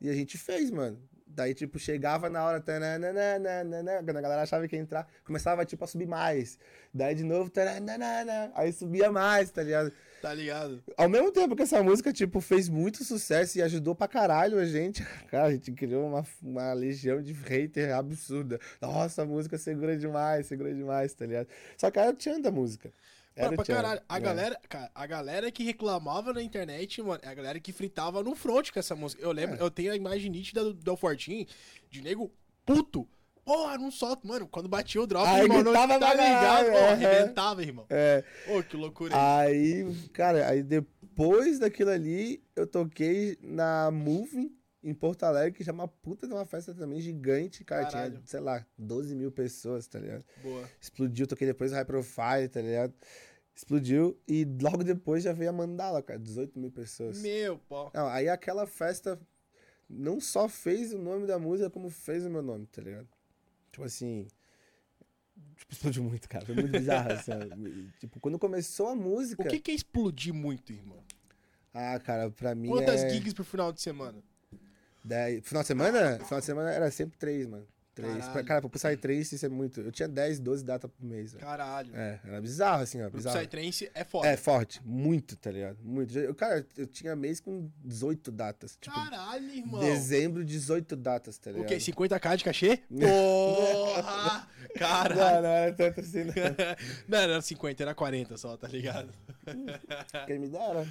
E 0.00 0.08
a 0.08 0.14
gente 0.14 0.36
fez, 0.38 0.70
mano. 0.70 0.98
Daí, 1.34 1.52
tipo, 1.52 1.78
chegava 1.78 2.30
na 2.30 2.44
hora, 2.44 2.60
tananana, 2.60 4.02
quando 4.04 4.16
a 4.16 4.20
galera 4.20 4.42
achava 4.42 4.68
que 4.68 4.76
ia 4.76 4.82
entrar, 4.82 5.08
começava, 5.24 5.64
tipo, 5.64 5.82
a 5.82 5.86
subir 5.86 6.06
mais. 6.06 6.58
Daí, 6.92 7.14
de 7.14 7.24
novo, 7.24 7.50
tananana, 7.50 8.52
aí 8.54 8.72
subia 8.72 9.10
mais, 9.10 9.50
tá 9.50 9.62
ligado? 9.62 9.92
Tá 10.22 10.32
ligado? 10.32 10.82
Ao 10.96 11.08
mesmo 11.08 11.30
tempo 11.32 11.54
que 11.54 11.62
essa 11.62 11.82
música, 11.82 12.12
tipo, 12.12 12.40
fez 12.40 12.68
muito 12.68 13.04
sucesso 13.04 13.58
e 13.58 13.62
ajudou 13.62 13.94
pra 13.94 14.08
caralho 14.08 14.58
a 14.58 14.64
gente, 14.64 15.04
cara, 15.28 15.48
a 15.48 15.50
gente 15.50 15.70
criou 15.72 16.08
uma, 16.08 16.24
uma 16.40 16.72
legião 16.72 17.20
de 17.20 17.32
hater 17.32 17.94
absurda. 17.94 18.58
Nossa, 18.80 19.22
a 19.22 19.26
música 19.26 19.58
segura 19.58 19.96
demais, 19.96 20.46
segura 20.46 20.72
demais, 20.72 21.12
tá 21.12 21.26
ligado? 21.26 21.48
Só 21.76 21.90
que 21.90 21.98
o 21.98 22.12
tchan 22.14 22.40
da 22.40 22.50
música. 22.50 22.90
Era 23.36 23.48
Pra, 23.48 23.62
o 23.62 23.64
pra 23.64 23.74
caralho. 23.74 24.00
A 24.08 24.16
é. 24.16 24.20
galera, 24.20 24.60
cara, 24.68 24.90
a 24.94 25.06
galera 25.06 25.50
que 25.50 25.64
reclamava 25.64 26.32
na 26.32 26.42
internet, 26.42 27.02
mano, 27.02 27.20
é 27.22 27.28
a 27.28 27.34
galera 27.34 27.58
que 27.58 27.72
fritava 27.72 28.22
no 28.22 28.34
front 28.34 28.70
com 28.70 28.78
essa 28.78 28.94
música. 28.94 29.22
Eu 29.22 29.32
lembro, 29.32 29.56
É. 29.56 29.60
eu 29.62 29.70
tenho 29.70 29.92
a 29.92 29.96
imagem 29.96 30.30
nítida 30.30 30.62
do 30.62 30.72
Del 30.74 30.96
Fortin, 30.96 31.46
de 31.90 32.00
nego 32.00 32.30
puto. 32.64 33.08
Porra, 33.44 33.76
não 33.76 33.90
solta. 33.90 34.26
Mano, 34.26 34.46
quando 34.48 34.68
batia 34.68 35.02
o 35.02 35.06
drop, 35.06 35.26
Aí 35.28 35.42
irmão, 35.42 35.58
não 35.62 35.72
gritava 35.72 35.98
tá 36.00 36.14
ligado, 36.14 36.66
pô, 36.66 36.72
é. 36.78 36.88
arrebentava, 36.92 37.62
irmão. 37.62 37.86
É, 37.90 38.24
Ô, 38.48 38.62
que 38.62 38.76
loucura 38.76 39.12
aí, 39.14 39.84
cara, 40.14 40.48
aí 40.48 40.62
depois 40.62 41.58
daquilo 41.58 41.90
ali, 41.90 42.42
eu 42.56 42.66
toquei 42.66 43.36
na 43.42 43.90
Moving 43.90 44.50
em 44.84 44.92
Porto 44.92 45.24
Alegre, 45.24 45.56
que 45.56 45.64
já 45.64 45.72
é 45.72 45.74
uma 45.74 45.88
puta 45.88 46.26
de 46.26 46.34
uma 46.34 46.44
festa 46.44 46.74
também 46.74 47.00
gigante, 47.00 47.64
cara, 47.64 47.86
tinha, 47.86 48.02
Caralho. 48.02 48.22
sei 48.26 48.40
lá, 48.40 48.66
12 48.76 49.16
mil 49.16 49.32
pessoas, 49.32 49.86
tá 49.86 49.98
ligado? 49.98 50.24
Boa. 50.42 50.68
Explodiu, 50.78 51.26
toquei 51.26 51.46
depois 51.46 51.72
o 51.72 51.74
High 51.74 51.86
Profile, 51.86 52.48
tá 52.52 52.60
ligado? 52.60 52.92
Explodiu 53.56 54.20
e 54.28 54.44
logo 54.60 54.84
depois 54.84 55.24
já 55.24 55.32
veio 55.32 55.50
a 55.50 55.52
Mandala, 55.52 56.02
cara, 56.02 56.18
18 56.18 56.58
mil 56.58 56.70
pessoas. 56.70 57.22
Meu, 57.22 57.58
pau. 57.58 57.90
Não, 57.94 58.06
aí 58.08 58.28
aquela 58.28 58.66
festa 58.66 59.18
não 59.88 60.20
só 60.20 60.48
fez 60.48 60.92
o 60.92 60.98
nome 60.98 61.26
da 61.26 61.38
música, 61.38 61.70
como 61.70 61.88
fez 61.88 62.26
o 62.26 62.30
meu 62.30 62.42
nome, 62.42 62.66
tá 62.66 62.82
ligado? 62.82 63.08
Tipo 63.72 63.84
assim. 63.84 64.26
Tipo, 65.56 65.72
explodiu 65.72 66.04
muito, 66.04 66.28
cara. 66.28 66.44
Foi 66.44 66.54
muito 66.54 66.70
bizarro, 66.78 67.12
assim. 67.12 67.32
tipo, 67.98 68.20
quando 68.20 68.38
começou 68.38 68.88
a 68.88 68.94
música. 68.94 69.42
O 69.42 69.48
que 69.48 69.60
que 69.60 69.70
é 69.70 69.74
explodir 69.74 70.34
muito, 70.34 70.72
irmão? 70.72 71.02
Ah, 71.72 71.98
cara, 71.98 72.30
pra 72.30 72.54
mim. 72.54 72.68
Quantas 72.68 73.02
é... 73.02 73.10
gigs 73.10 73.32
pro 73.32 73.44
final 73.44 73.72
de 73.72 73.80
semana? 73.80 74.22
Dez... 75.04 75.46
Final 75.46 75.62
de 75.62 75.66
semana? 75.68 76.18
Final 76.24 76.40
de 76.40 76.46
semana 76.46 76.70
era 76.72 76.90
sempre 76.90 77.18
três, 77.18 77.46
mano. 77.46 77.66
Três. 77.94 78.12
Caralho. 78.12 78.32
Pra, 78.32 78.42
cara, 78.42 78.68
pra 78.68 78.78
sair 78.80 78.96
três, 78.96 79.30
isso 79.30 79.46
é 79.46 79.48
muito. 79.48 79.80
Eu 79.80 79.92
tinha 79.92 80.08
10, 80.08 80.40
12 80.40 80.64
datas 80.64 80.90
por 80.90 81.04
mês. 81.06 81.32
velho. 81.32 81.44
Caralho. 81.44 81.94
É, 81.94 82.18
era 82.24 82.40
bizarro, 82.40 82.82
assim, 82.82 83.00
ó. 83.00 83.06
O 83.06 83.10
Bizarro. 83.10 83.38
Psytrance 83.38 83.88
é 83.94 84.02
foda. 84.02 84.26
É, 84.26 84.36
forte. 84.36 84.80
Muito, 84.84 85.36
tá 85.36 85.48
ligado? 85.52 85.78
Muito. 85.80 86.18
Eu, 86.18 86.34
cara, 86.34 86.66
eu 86.76 86.88
tinha 86.88 87.14
mês 87.14 87.38
com 87.38 87.70
18 87.84 88.32
datas. 88.32 88.76
Tipo, 88.80 88.96
Caralho, 88.96 89.48
irmão. 89.48 89.78
dezembro, 89.80 90.44
18 90.44 90.96
datas, 90.96 91.38
tá 91.38 91.50
O 91.50 91.52
ligado? 91.52 91.68
quê? 91.68 91.76
50k 91.76 92.36
de 92.36 92.44
cachê? 92.44 92.80
Porra! 93.00 94.48
Caralho. 94.76 95.14
Não, 95.36 95.42
não 95.42 95.48
era 95.48 95.72
tanto 95.72 96.00
assim, 96.00 96.24
não. 96.24 96.32
Não, 97.06 97.18
era 97.18 97.40
50, 97.40 97.80
era 97.80 97.94
40 97.94 98.36
só, 98.36 98.56
tá 98.56 98.66
ligado? 98.66 99.12
Quem 100.26 100.40
me 100.40 100.48
dera. 100.48 100.84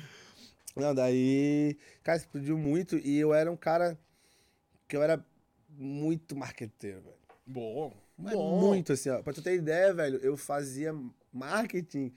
Não, 0.75 0.93
daí. 0.93 1.77
Cara, 2.03 2.17
explodiu 2.17 2.57
muito 2.57 2.97
e 2.97 3.17
eu 3.17 3.33
era 3.33 3.51
um 3.51 3.57
cara 3.57 3.97
que 4.87 4.95
eu 4.95 5.03
era 5.03 5.23
muito 5.69 6.35
marqueteiro, 6.35 7.01
velho. 7.01 7.15
Bom. 7.45 7.93
Mas 8.17 8.33
Bom. 8.33 8.59
Muito, 8.59 8.93
assim, 8.93 9.09
ó. 9.09 9.21
Pra 9.21 9.33
tu 9.33 9.41
ter 9.41 9.55
ideia, 9.55 9.93
velho, 9.93 10.17
eu 10.17 10.37
fazia 10.37 10.95
marketing 11.31 12.13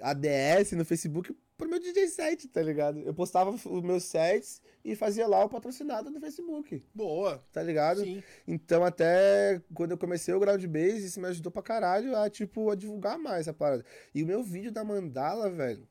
ADS 0.00 0.72
no 0.72 0.84
Facebook 0.84 1.34
pro 1.56 1.68
meu 1.68 1.80
DJ 1.80 2.08
set, 2.08 2.48
tá 2.48 2.62
ligado? 2.62 3.00
Eu 3.00 3.14
postava 3.14 3.50
os 3.50 3.82
meus 3.82 4.04
sets 4.04 4.60
e 4.84 4.94
fazia 4.94 5.26
lá 5.26 5.44
o 5.44 5.48
patrocinado 5.48 6.10
no 6.10 6.20
Facebook, 6.20 6.84
Boa. 6.94 7.42
tá 7.52 7.62
ligado? 7.62 8.00
Sim. 8.02 8.22
Então, 8.46 8.84
até 8.84 9.60
quando 9.74 9.92
eu 9.92 9.98
comecei 9.98 10.34
o 10.34 10.40
Ground 10.40 10.64
Base, 10.66 11.06
isso 11.06 11.20
me 11.20 11.28
ajudou 11.28 11.50
pra 11.50 11.62
caralho 11.62 12.16
a, 12.16 12.28
tipo, 12.28 12.70
a 12.70 12.74
divulgar 12.74 13.18
mais 13.18 13.48
a 13.48 13.54
parada. 13.54 13.84
E 14.14 14.22
o 14.22 14.26
meu 14.26 14.42
vídeo 14.42 14.70
da 14.70 14.84
Mandala, 14.84 15.48
velho, 15.50 15.88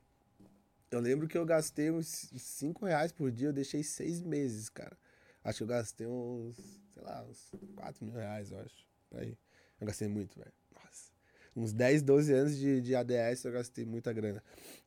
eu 0.90 1.00
lembro 1.00 1.26
que 1.28 1.36
eu 1.36 1.44
gastei 1.44 1.90
uns 1.90 2.30
5 2.36 2.86
reais 2.86 3.12
por 3.12 3.30
dia, 3.30 3.48
eu 3.48 3.52
deixei 3.52 3.82
seis 3.82 4.20
meses, 4.20 4.68
cara. 4.68 4.96
Acho 5.42 5.58
que 5.58 5.62
eu 5.64 5.68
gastei 5.68 6.06
uns, 6.06 6.56
sei 6.92 7.02
lá, 7.02 7.24
uns 7.24 7.52
4 7.76 8.04
mil 8.04 8.14
reais, 8.14 8.50
eu 8.50 8.58
acho. 8.58 8.86
Por 9.08 9.20
aí. 9.20 9.36
Eu 9.80 9.86
gastei 9.86 10.08
muito, 10.08 10.38
velho. 10.38 10.52
Nossa. 10.74 11.12
Uns 11.54 11.72
10, 11.72 12.02
12 12.02 12.32
anos 12.32 12.56
de, 12.56 12.80
de 12.80 12.94
ADS 12.94 13.44
eu 13.44 13.52
gastei 13.52 13.84
muita 13.84 14.12
grana. 14.12 14.42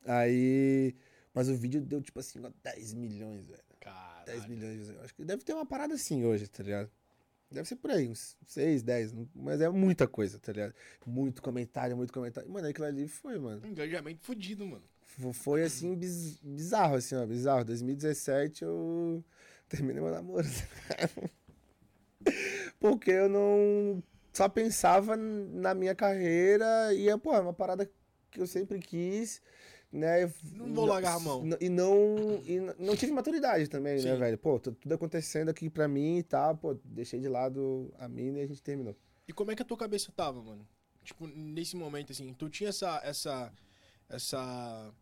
Aí. 0.06 0.95
Mas 1.34 1.47
o 1.47 1.56
vídeo 1.56 1.82
deu, 1.82 2.02
tipo 2.02 2.20
assim, 2.20 2.39
ó, 2.43 2.52
10 2.64 2.93
milhões, 2.93 3.45
velho. 3.47 3.64
10 3.80 3.80
Caralho. 3.80 4.50
milhões. 4.50 4.89
Eu 4.89 5.02
acho 5.02 5.14
que 5.14 5.24
deve 5.24 5.43
ter 5.43 5.54
uma 5.54 5.66
parada 5.66 5.93
assim 5.93 6.26
hoje, 6.26 6.47
tá 6.47 6.64
ligado? 6.64 6.91
Deve 7.52 7.68
ser 7.68 7.78
por 7.78 7.89
aí, 7.89 8.08
uns 8.08 8.38
6, 8.47 8.84
10. 8.84 9.14
Mas 9.34 9.62
é 9.62 9.70
muita 9.70 10.08
coisa, 10.08 10.38
tá 10.39 10.52
ligado? 10.52 10.74
Muito 11.06 11.41
comentário, 11.41 11.95
muito 11.97 12.14
comentário. 12.14 12.50
Mano, 12.50 12.68
aquilo 12.68 12.86
ali 12.86 13.08
foi, 13.08 13.39
mano. 13.39 13.66
Engajamento 13.66 14.22
fudido, 14.24 14.66
mano. 14.68 14.84
F- 15.20 15.34
Foi 15.34 15.63
assim, 15.63 15.95
biz- 15.95 16.39
bizarro, 16.41 16.95
assim, 16.95 17.15
ó. 17.15 17.26
Bizarro. 17.26 17.65
2017 17.65 18.63
eu 18.63 19.24
terminei 19.67 20.01
meu 20.01 20.11
namoro. 20.11 20.47
Porque 22.80 23.11
eu 23.11 23.30
não. 23.30 24.03
Só 24.34 24.47
pensava 24.47 25.15
na 25.17 25.74
minha 25.74 25.95
carreira 25.95 26.93
e, 26.93 27.15
pô, 27.17 27.34
é 27.36 27.39
uma 27.39 27.53
parada 27.53 27.89
que 28.32 28.39
eu 28.39 28.47
sempre 28.47 28.80
quis, 28.80 29.41
né? 29.91 30.32
Não 30.53 30.72
vou 30.74 30.86
largar 30.86 31.15
a 31.15 31.20
mão. 31.20 31.43
E 31.59 31.67
não, 31.67 32.39
e 32.45 32.59
não 32.78 32.95
tive 32.95 33.11
maturidade 33.11 33.67
também, 33.67 33.95
né, 33.95 34.13
Sim. 34.13 34.20
velho? 34.20 34.38
Pô, 34.38 34.59
tu- 34.59 34.72
tudo 34.72 34.93
acontecendo 34.93 35.49
aqui 35.49 35.70
pra 35.70 35.88
mim 35.88 36.20
e 36.20 36.24
tal, 36.24 36.55
pô, 36.55 36.76
deixei 36.86 37.20
de 37.20 37.28
lado 37.28 37.91
a 37.97 38.07
mina 38.07 38.38
e 38.39 38.43
a 38.43 38.47
gente 38.47 38.61
terminou. 38.61 38.95
E 39.28 39.34
como 39.34 39.51
é 39.51 39.55
que 39.55 39.61
a 39.61 39.65
tua 39.65 39.78
cabeça 39.78 40.11
tava, 40.15 40.41
mano? 40.41 40.65
Tipo, 41.03 41.26
nesse 41.28 41.76
momento, 41.76 42.11
assim, 42.11 42.32
tu 42.34 42.49
tinha 42.49 42.70
essa. 42.70 43.01
essa. 43.03 43.51
essa. 44.07 44.93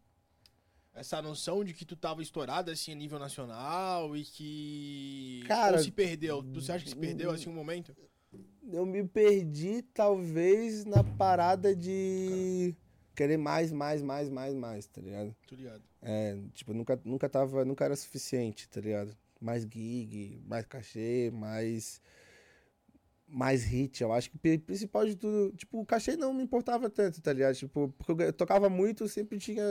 Essa 0.98 1.22
noção 1.22 1.64
de 1.64 1.74
que 1.74 1.86
tu 1.86 1.96
tava 1.96 2.22
estourado 2.22 2.72
assim 2.72 2.92
a 2.92 2.96
nível 2.96 3.20
nacional 3.20 4.18
e 4.18 4.24
que 4.24 5.44
Cara, 5.48 5.78
ou 5.78 5.84
se 5.84 5.92
perdeu? 5.92 6.42
Tu 6.44 6.60
acha 6.60 6.84
que 6.84 6.90
se 6.90 6.96
perdeu 6.96 7.30
assim 7.30 7.50
um 7.50 7.54
momento? 7.54 7.96
Eu 8.72 8.86
me 8.86 9.04
perdi, 9.08 9.82
talvez, 9.94 10.84
na 10.86 11.04
parada 11.04 11.76
de 11.76 12.76
querer 13.16 13.38
mais, 13.38 13.72
mais, 13.72 14.02
mais, 14.02 14.30
mais, 14.30 14.54
mais, 14.54 14.88
tá 14.88 15.00
ligado? 15.02 15.36
Tô 15.48 15.56
ligado. 15.56 15.84
É, 16.02 16.38
tipo, 16.54 16.74
nunca, 16.74 17.00
nunca 17.06 17.30
tava, 17.30 17.64
nunca 17.64 17.86
era 17.86 17.96
suficiente, 17.96 18.68
tá 18.68 18.82
ligado? 18.82 19.16
Mais 19.40 19.64
gig, 19.64 20.42
mais 20.46 20.66
cachê, 20.66 21.32
mais 21.34 22.02
mais 23.30 23.64
hit, 23.66 24.02
eu 24.02 24.14
acho 24.14 24.32
que 24.32 24.38
pri- 24.38 24.58
principal 24.58 25.06
de 25.06 25.16
tudo, 25.16 25.54
tipo, 25.58 25.82
o 25.82 25.86
cachê 25.86 26.16
não 26.16 26.34
me 26.34 26.42
importava 26.44 26.90
tanto, 26.90 27.22
tá 27.22 27.34
ligado? 27.34 27.56
Tipo, 27.56 27.94
porque 27.98 28.24
eu 28.24 28.32
tocava 28.34 28.70
muito, 28.70 29.06
sempre 29.10 29.38
tinha 29.38 29.64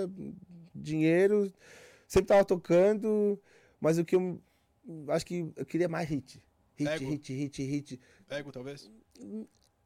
dinheiro, 0.82 1.52
sempre 2.06 2.28
tava 2.28 2.44
tocando, 2.44 3.40
mas 3.80 3.98
o 3.98 4.04
que 4.04 4.16
eu 4.16 4.40
acho 5.08 5.26
que 5.26 5.52
eu 5.56 5.66
queria 5.66 5.88
mais 5.88 6.08
hit. 6.08 6.42
Hit, 6.76 6.90
Ego. 6.90 7.10
hit, 7.10 7.32
hit, 7.32 7.62
hit. 7.62 8.00
Ego, 8.28 8.52
talvez? 8.52 8.90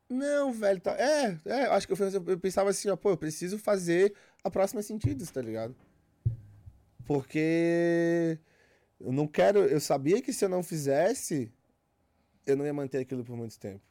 Não, 0.08 0.52
velho, 0.52 0.80
tá, 0.80 0.96
é, 0.98 1.38
é, 1.44 1.62
acho 1.66 1.86
que 1.86 1.92
eu, 1.92 1.96
eu 2.26 2.38
pensava 2.38 2.70
assim, 2.70 2.88
ó, 2.88 2.96
pô, 2.96 3.10
eu 3.10 3.16
preciso 3.16 3.58
fazer 3.58 4.12
a 4.42 4.50
próxima 4.50 4.82
sentidos, 4.82 5.30
tá 5.30 5.40
ligado? 5.40 5.74
Porque 7.04 8.38
eu 8.98 9.12
não 9.12 9.26
quero, 9.26 9.60
eu 9.60 9.80
sabia 9.80 10.20
que 10.20 10.32
se 10.32 10.44
eu 10.44 10.48
não 10.48 10.62
fizesse, 10.62 11.52
eu 12.44 12.56
não 12.56 12.66
ia 12.66 12.74
manter 12.74 12.98
aquilo 12.98 13.24
por 13.24 13.36
muito 13.36 13.58
tempo. 13.58 13.82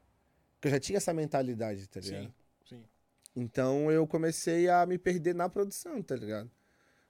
Porque 0.56 0.68
eu 0.68 0.72
já 0.72 0.80
tinha 0.80 0.97
essa 0.97 1.14
mentalidade, 1.14 1.88
tá 1.88 2.02
ligado? 2.02 2.34
Sim. 2.66 2.76
Sim. 2.76 2.84
Então 3.34 3.89
eu 3.89 4.06
comecei 4.06 4.68
a 4.70 4.86
me 4.86 4.97
perder 4.97 5.34
na 5.34 5.47
produção, 5.47 6.02
tá 6.02 6.16
ligado? 6.16 6.52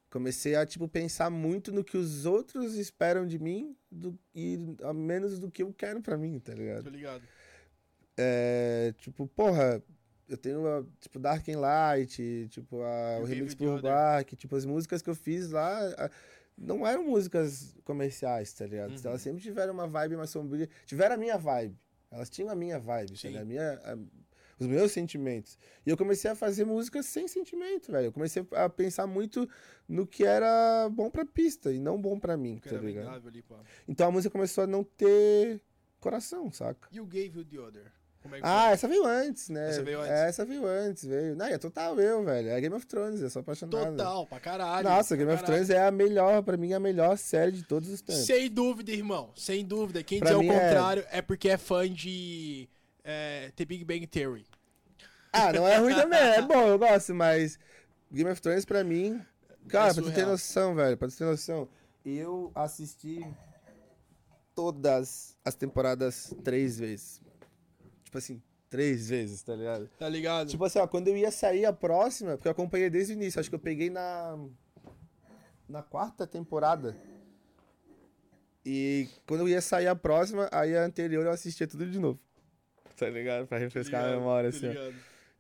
Comecei 0.10 0.56
a, 0.56 0.66
tipo, 0.66 0.88
pensar 0.88 1.30
muito 1.30 1.72
no 1.72 1.84
que 1.84 1.96
os 1.96 2.26
outros 2.26 2.76
esperam 2.76 3.28
de 3.28 3.38
mim 3.38 3.76
do, 3.92 4.18
e 4.34 4.58
a 4.84 4.92
menos 4.92 5.40
do 5.40 5.52
que 5.52 5.62
eu 5.62 5.72
quero 5.72 6.02
pra 6.02 6.18
mim, 6.18 6.40
tá 6.40 6.54
ligado? 6.54 6.84
Tô 6.86 6.90
ligado. 6.90 7.22
É, 8.18 8.94
tipo, 8.98 9.28
porra, 9.28 9.82
eu 10.28 10.38
tenho, 10.38 10.66
a, 10.68 10.84
tipo, 11.00 11.20
Dark 11.20 11.48
and 11.48 11.60
Light, 11.60 12.48
tipo, 12.50 12.82
a, 12.82 13.20
o 13.22 13.24
remix 13.24 13.54
por. 13.56 13.82
Bark, 13.82 14.36
tipo, 14.36 14.56
as 14.56 14.66
músicas 14.66 15.02
que 15.02 15.10
eu 15.10 15.16
fiz 15.16 15.52
lá 15.52 15.80
a- 15.98 16.10
não 16.58 16.86
eram 16.86 17.04
músicas 17.06 17.76
comerciais, 17.86 18.52
tá 18.52 18.66
ligado? 18.66 18.92
Uhum. 18.92 19.02
Elas 19.06 19.22
sempre 19.22 19.42
tiveram 19.42 19.74
uma 19.74 19.88
vibe 19.88 20.18
mais 20.18 20.30
sombria, 20.32 20.68
tiveram 20.86 21.16
a 21.16 21.18
minha 21.18 21.38
vibe, 21.38 21.78
elas 22.12 22.30
tinham 22.30 22.50
a 22.50 22.56
minha 22.56 22.78
vibe, 22.80 23.12
tá 23.12 23.18
Sim. 23.18 23.28
ligado? 23.30 23.44
A 23.44 23.46
minha, 23.46 23.80
os 24.60 24.68
meus 24.68 24.92
sentimentos. 24.92 25.58
E 25.86 25.90
eu 25.90 25.98
comecei 25.98 26.30
a 26.30 26.36
fazer 26.36 26.66
músicas 26.66 27.06
sem 27.06 27.28
sentimento, 27.28 27.92
velho. 27.92 28.06
Eu 28.08 28.12
comecei 28.12 28.46
a 28.54 28.70
pensar 28.70 29.08
muito 29.08 29.48
no 29.88 30.06
que 30.06 30.24
era 30.26 30.90
bom 30.92 31.10
pra 31.10 31.26
pista 31.26 31.72
e 31.72 31.80
não 31.80 32.00
bom 32.02 32.20
pra 32.20 32.36
mim, 32.38 32.60
tá 32.64 32.78
ligado? 32.78 33.28
ali. 33.28 33.44
Então 33.88 34.08
a 34.08 34.12
música 34.12 34.32
começou 34.32 34.64
a 34.64 34.68
não 34.68 34.84
ter 34.84 35.62
coração, 36.00 36.52
saca? 36.52 36.88
You 36.92 37.06
gave 37.06 37.32
you 37.38 37.46
the 37.46 37.60
other. 37.60 37.92
É 38.22 38.40
Ah, 38.44 38.64
foi? 38.66 38.74
essa 38.74 38.88
veio 38.90 39.06
antes, 39.06 39.48
né? 39.48 39.70
Essa 39.70 39.82
veio 39.82 40.00
antes. 40.02 40.12
É, 40.12 40.28
essa 40.28 40.46
veio 40.46 40.66
antes, 40.66 41.06
veio. 41.06 41.36
Não, 41.38 41.46
é 41.46 41.58
total 41.58 41.98
eu, 42.02 42.22
velho. 42.24 42.50
É 42.50 42.60
Game 42.60 42.76
of 42.76 42.86
Thrones, 42.86 43.22
eu 43.22 43.30
sou 43.30 43.40
apaixonado. 43.40 43.96
Total, 43.96 44.28
pra 44.28 44.40
caralho. 44.42 44.84
Nossa, 44.90 45.08
pra 45.16 45.18
Game 45.18 45.32
of 45.32 45.42
caralho. 45.42 45.64
Thrones 45.66 45.70
é 45.70 45.88
a 45.88 45.90
melhor, 45.90 46.44
pra 46.44 46.58
mim, 46.58 46.74
a 46.74 46.80
melhor 46.82 47.18
série 47.18 47.54
de 47.54 47.64
todos 47.64 47.90
os 47.90 48.02
tempos. 48.02 48.26
Sem 48.26 48.52
dúvida, 48.52 48.92
irmão. 48.92 49.32
Sem 49.38 49.64
dúvida. 49.66 50.04
Quem 50.04 50.20
Pra 50.20 50.32
dizer 50.34 50.44
o 50.46 50.52
é- 50.52 50.54
contrário 50.54 51.06
é... 51.10 51.22
porque 51.22 51.48
é 51.48 51.58
fã 51.58 51.90
de 51.90 52.68
é, 53.10 53.52
The 53.56 53.66
Big 53.66 53.84
Bang 53.84 54.06
Theory. 54.06 54.46
Ah, 55.34 55.52
não 55.52 55.68
é 55.68 55.78
ruim 55.78 55.96
também, 55.96 56.20
é 56.20 56.42
bom, 56.42 56.68
eu 56.68 56.78
gosto, 56.78 57.14
mas 57.16 57.58
Game 58.12 58.30
of 58.30 58.40
Thrones 58.40 58.66
pra 58.66 58.84
mim. 58.84 59.20
Cara, 59.68 59.92
É 59.92 59.94
pra 59.94 60.04
tu 60.04 60.12
ter 60.12 60.26
noção, 60.26 60.76
velho, 60.76 60.96
pra 60.98 61.08
tu 61.08 61.18
ter 61.18 61.26
noção. 61.26 61.68
Eu 62.06 62.52
assisti 62.54 63.26
todas 64.56 65.36
as 65.44 65.56
temporadas 65.56 66.34
três 66.44 66.78
vezes. 66.80 67.22
Tipo 68.04 68.18
assim, 68.18 68.42
três 68.70 69.10
vezes, 69.10 69.42
tá 69.42 69.56
ligado? 69.56 69.88
Tá 69.98 70.08
ligado? 70.10 70.50
Tipo 70.50 70.66
assim, 70.66 70.80
ó, 70.80 70.88
quando 70.88 71.08
eu 71.08 71.18
ia 71.18 71.32
sair 71.32 71.66
a 71.66 71.74
próxima, 71.74 72.38
porque 72.38 72.48
eu 72.48 72.52
acompanhei 72.52 72.90
desde 72.90 73.14
o 73.14 73.16
início, 73.16 73.40
acho 73.40 73.50
que 73.50 73.56
eu 73.56 73.60
peguei 73.60 73.90
na. 73.90 74.38
Na 75.68 75.84
quarta 75.84 76.26
temporada. 76.26 76.96
E 78.66 79.08
quando 79.28 79.42
eu 79.42 79.48
ia 79.50 79.62
sair 79.62 79.88
a 79.88 79.96
próxima, 79.96 80.50
aí 80.52 80.76
a 80.76 80.84
anterior 80.84 81.26
eu 81.26 81.32
assistia 81.32 81.68
tudo 81.68 81.90
de 81.90 82.00
novo. 82.00 82.20
Tá 83.00 83.10
ligado? 83.10 83.48
Pra 83.48 83.58
refrescar 83.58 84.02
a 84.02 84.06
ligado, 84.08 84.20
memória, 84.20 84.52
tá 84.52 84.58
assim. 84.58 84.68
ligado. 84.70 84.96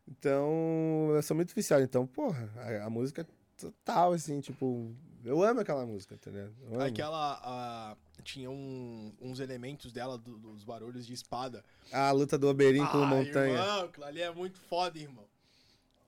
Então, 0.08 1.12
eu 1.14 1.22
sou 1.22 1.36
muito 1.36 1.54
viciado. 1.54 1.84
Então, 1.84 2.06
porra, 2.08 2.50
a, 2.58 2.86
a 2.86 2.90
música 2.90 3.22
é 3.22 3.26
total, 3.58 4.14
assim, 4.14 4.40
tipo. 4.40 4.92
Eu 5.24 5.44
amo 5.44 5.60
aquela 5.60 5.86
música, 5.86 6.18
tá 6.18 6.32
ligado? 6.32 6.54
Aquela. 6.82 7.40
a- 7.44 7.98
tinha 8.24 8.50
um- 8.50 9.14
uns 9.22 9.40
elementos 9.40 9.92
dela, 9.94 10.18
do- 10.18 10.38
dos 10.38 10.64
barulhos 10.64 11.06
de 11.06 11.14
espada. 11.14 11.64
A 11.92 12.12
luta 12.12 12.38
do 12.38 12.48
Oberyn 12.50 12.86
com 12.88 12.98
o 12.98 13.04
Ah, 13.04 13.08
Montanha. 13.08 13.54
Irmão, 13.54 13.86
aquilo 13.86 14.06
ali 14.06 14.22
é 14.22 14.32
muito 14.32 14.58
foda, 14.60 14.98
irmão. 15.00 15.26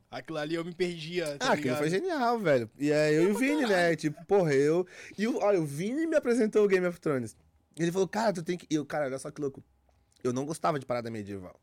Aquilo 0.09 0.37
ali 0.39 0.55
eu 0.55 0.65
me 0.65 0.73
perdia. 0.73 1.37
Tá 1.37 1.49
Ah, 1.49 1.53
aquilo 1.53 1.75
foi 1.77 1.89
genial, 1.89 2.37
velho. 2.37 2.69
E 2.77 2.91
é 2.91 3.13
eu 3.13 3.29
e 3.29 3.31
o 3.31 3.37
Vini, 3.37 3.65
né? 3.65 3.95
Tipo, 3.95 4.23
porra, 4.25 4.53
eu. 4.53 4.85
E 5.17 5.25
o, 5.25 5.37
olha, 5.39 5.59
o 5.61 5.65
Vini 5.65 6.05
me 6.05 6.15
apresentou 6.17 6.65
o 6.65 6.67
Game 6.67 6.85
of 6.85 6.99
Thrones. 6.99 7.35
Ele 7.77 7.91
falou, 7.93 8.07
cara, 8.07 8.33
tu 8.33 8.43
tem 8.43 8.57
que. 8.57 8.67
Eu, 8.69 8.85
cara, 8.85 9.05
olha 9.05 9.17
só 9.17 9.31
que 9.31 9.39
louco. 9.39 9.63
Eu 10.23 10.33
não 10.33 10.45
gostava 10.45 10.79
de 10.79 10.85
parada 10.85 11.09
medieval. 11.09 11.59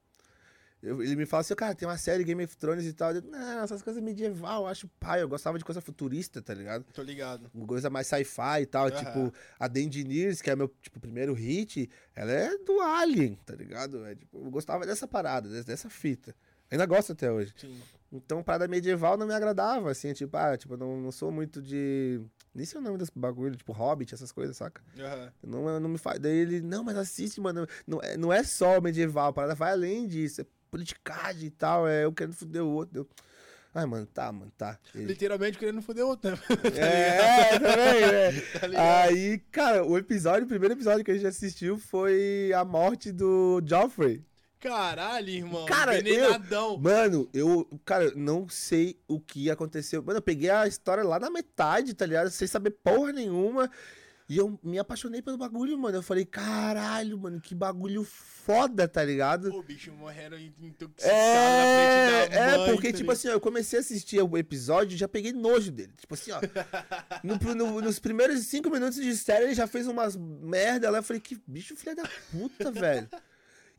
Eu- 0.80 1.02
ele 1.02 1.16
me 1.16 1.26
fala 1.26 1.40
assim, 1.40 1.54
cara, 1.56 1.74
tem 1.74 1.88
uma 1.88 1.98
série 1.98 2.22
Game 2.22 2.44
of 2.44 2.56
Thrones 2.56 2.84
e 2.86 2.92
tal. 2.92 3.12
Eu, 3.12 3.22
não, 3.22 3.62
essas 3.64 3.82
coisas 3.82 4.00
medieval, 4.00 4.62
eu 4.62 4.68
acho 4.68 4.86
pai. 5.00 5.20
Eu 5.20 5.28
gostava 5.28 5.58
de 5.58 5.64
coisa 5.64 5.80
futurista, 5.80 6.40
tá 6.40 6.54
ligado? 6.54 6.84
Tô 6.92 7.02
ligado. 7.02 7.50
Coisa 7.66 7.90
mais 7.90 8.06
sci-fi 8.06 8.62
e 8.62 8.66
tal. 8.66 8.86
Aham. 8.86 8.96
Tipo, 8.96 9.34
a 9.58 9.66
Daenerys, 9.66 10.40
que 10.40 10.50
é 10.50 10.54
meu, 10.54 10.68
tipo, 10.80 11.00
primeiro 11.00 11.32
hit, 11.34 11.90
ela 12.14 12.30
é 12.30 12.56
do 12.58 12.80
Alien, 12.80 13.34
tá 13.44 13.56
ligado? 13.56 14.04
É, 14.06 14.14
tipo, 14.14 14.38
eu 14.38 14.50
gostava 14.50 14.86
dessa 14.86 15.08
parada, 15.08 15.48
dessa, 15.64 15.90
fita. 15.90 16.32
Ainda 16.70 16.86
gosto 16.86 17.12
até 17.12 17.30
hoje. 17.32 17.52
Sim. 17.56 17.80
Então, 18.12 18.42
parada 18.42 18.68
medieval 18.68 19.16
não 19.16 19.26
me 19.26 19.34
agradava, 19.34 19.90
assim, 19.90 20.12
tipo, 20.12 20.36
ah, 20.36 20.56
tipo, 20.56 20.76
não, 20.76 21.00
não 21.00 21.10
sou 21.10 21.32
muito 21.32 21.60
de. 21.60 22.20
Nem 22.54 22.64
sei 22.66 22.80
o 22.80 22.82
nome 22.82 22.98
desse 22.98 23.12
bagulho, 23.14 23.54
tipo, 23.56 23.72
Hobbit, 23.72 24.14
essas 24.14 24.32
coisas, 24.32 24.56
saca? 24.56 24.82
Eu 24.96 25.48
Não, 25.48 25.78
não 25.80 25.88
me 25.88 25.98
faz. 25.98 26.18
Daí 26.18 26.36
ele, 26.36 26.60
não, 26.60 26.82
mas 26.82 26.96
assiste, 26.96 27.40
mano. 27.40 27.66
Não 27.86 28.00
é, 28.02 28.16
não 28.16 28.32
é 28.32 28.42
só 28.42 28.80
medieval, 28.80 29.28
a 29.28 29.32
parada 29.32 29.54
vai 29.54 29.72
além 29.72 30.06
disso. 30.06 30.40
É 30.40 30.46
politicagem 30.70 31.46
e 31.46 31.50
tal, 31.50 31.88
é 31.88 32.04
eu 32.04 32.12
querendo 32.12 32.34
foder 32.34 32.62
o 32.62 32.68
outro. 32.68 33.00
Eu... 33.00 33.08
Ai, 33.74 33.86
mano, 33.86 34.06
tá, 34.06 34.32
mano, 34.32 34.50
tá. 34.56 34.78
Ele- 34.94 35.04
Literalmente 35.06 35.58
querendo 35.58 35.80
foder 35.82 36.04
outro, 36.04 36.30
né? 36.30 36.38
É, 36.76 37.58
também, 37.58 38.00
né? 38.00 38.72
Tá? 38.72 39.02
Aí, 39.02 39.38
cara, 39.52 39.84
o 39.84 39.96
episódio, 39.96 40.44
o 40.44 40.48
primeiro 40.48 40.74
episódio 40.74 41.04
que 41.04 41.10
a 41.10 41.14
gente 41.14 41.26
assistiu 41.26 41.78
foi 41.78 42.52
a 42.54 42.64
morte 42.64 43.12
do 43.12 43.62
Joffrey. 43.64 44.24
Caralho, 44.60 45.28
irmão. 45.28 45.64
Cara, 45.66 45.92
eu-. 46.08 46.78
Mano, 46.78 47.28
eu, 47.32 47.68
cara, 47.84 48.04
eu 48.06 48.16
não 48.16 48.48
sei 48.48 48.98
o 49.06 49.20
que 49.20 49.50
aconteceu. 49.50 50.02
Mano, 50.02 50.18
eu 50.18 50.22
peguei 50.22 50.50
a 50.50 50.66
história 50.66 51.04
lá 51.04 51.18
na 51.20 51.30
metade, 51.30 51.94
tá 51.94 52.04
ligado? 52.04 52.30
Sem 52.30 52.48
saber 52.48 52.70
porra 52.70 53.12
nenhuma. 53.12 53.70
E 54.30 54.36
eu 54.36 54.60
me 54.62 54.78
apaixonei 54.78 55.22
pelo 55.22 55.38
bagulho, 55.38 55.78
mano. 55.78 55.96
Eu 55.96 56.02
falei, 56.02 56.26
caralho, 56.26 57.16
mano, 57.16 57.40
que 57.40 57.54
bagulho 57.54 58.04
foda, 58.04 58.86
tá 58.86 59.02
ligado? 59.02 59.50
O 59.54 59.62
bicho 59.62 59.90
morrendo 59.92 60.36
intoxicado 60.38 61.14
É, 61.16 62.20
na 62.20 62.26
frente 62.26 62.34
da 62.34 62.38
é 62.38 62.58
mãe, 62.58 62.72
porque, 62.74 62.92
tá 62.92 62.98
tipo 62.98 63.10
assim, 63.10 63.28
ó, 63.28 63.32
eu 63.32 63.40
comecei 63.40 63.78
a 63.78 63.80
assistir 63.80 64.20
o 64.20 64.36
episódio 64.36 64.94
e 64.94 64.98
já 64.98 65.08
peguei 65.08 65.32
nojo 65.32 65.70
dele. 65.72 65.94
Tipo 65.96 66.12
assim, 66.12 66.30
ó. 66.32 66.40
no- 67.24 67.54
no- 67.54 67.80
nos 67.80 67.98
primeiros 67.98 68.40
cinco 68.44 68.68
minutos 68.68 68.96
de 69.02 69.16
série, 69.16 69.46
ele 69.46 69.54
já 69.54 69.66
fez 69.66 69.86
umas 69.86 70.14
merda 70.14 70.90
lá. 70.90 70.98
Eu 70.98 71.02
falei, 71.02 71.20
que 71.22 71.40
bicho 71.46 71.74
filha 71.74 71.94
da 71.96 72.06
puta, 72.30 72.70
velho. 72.70 73.08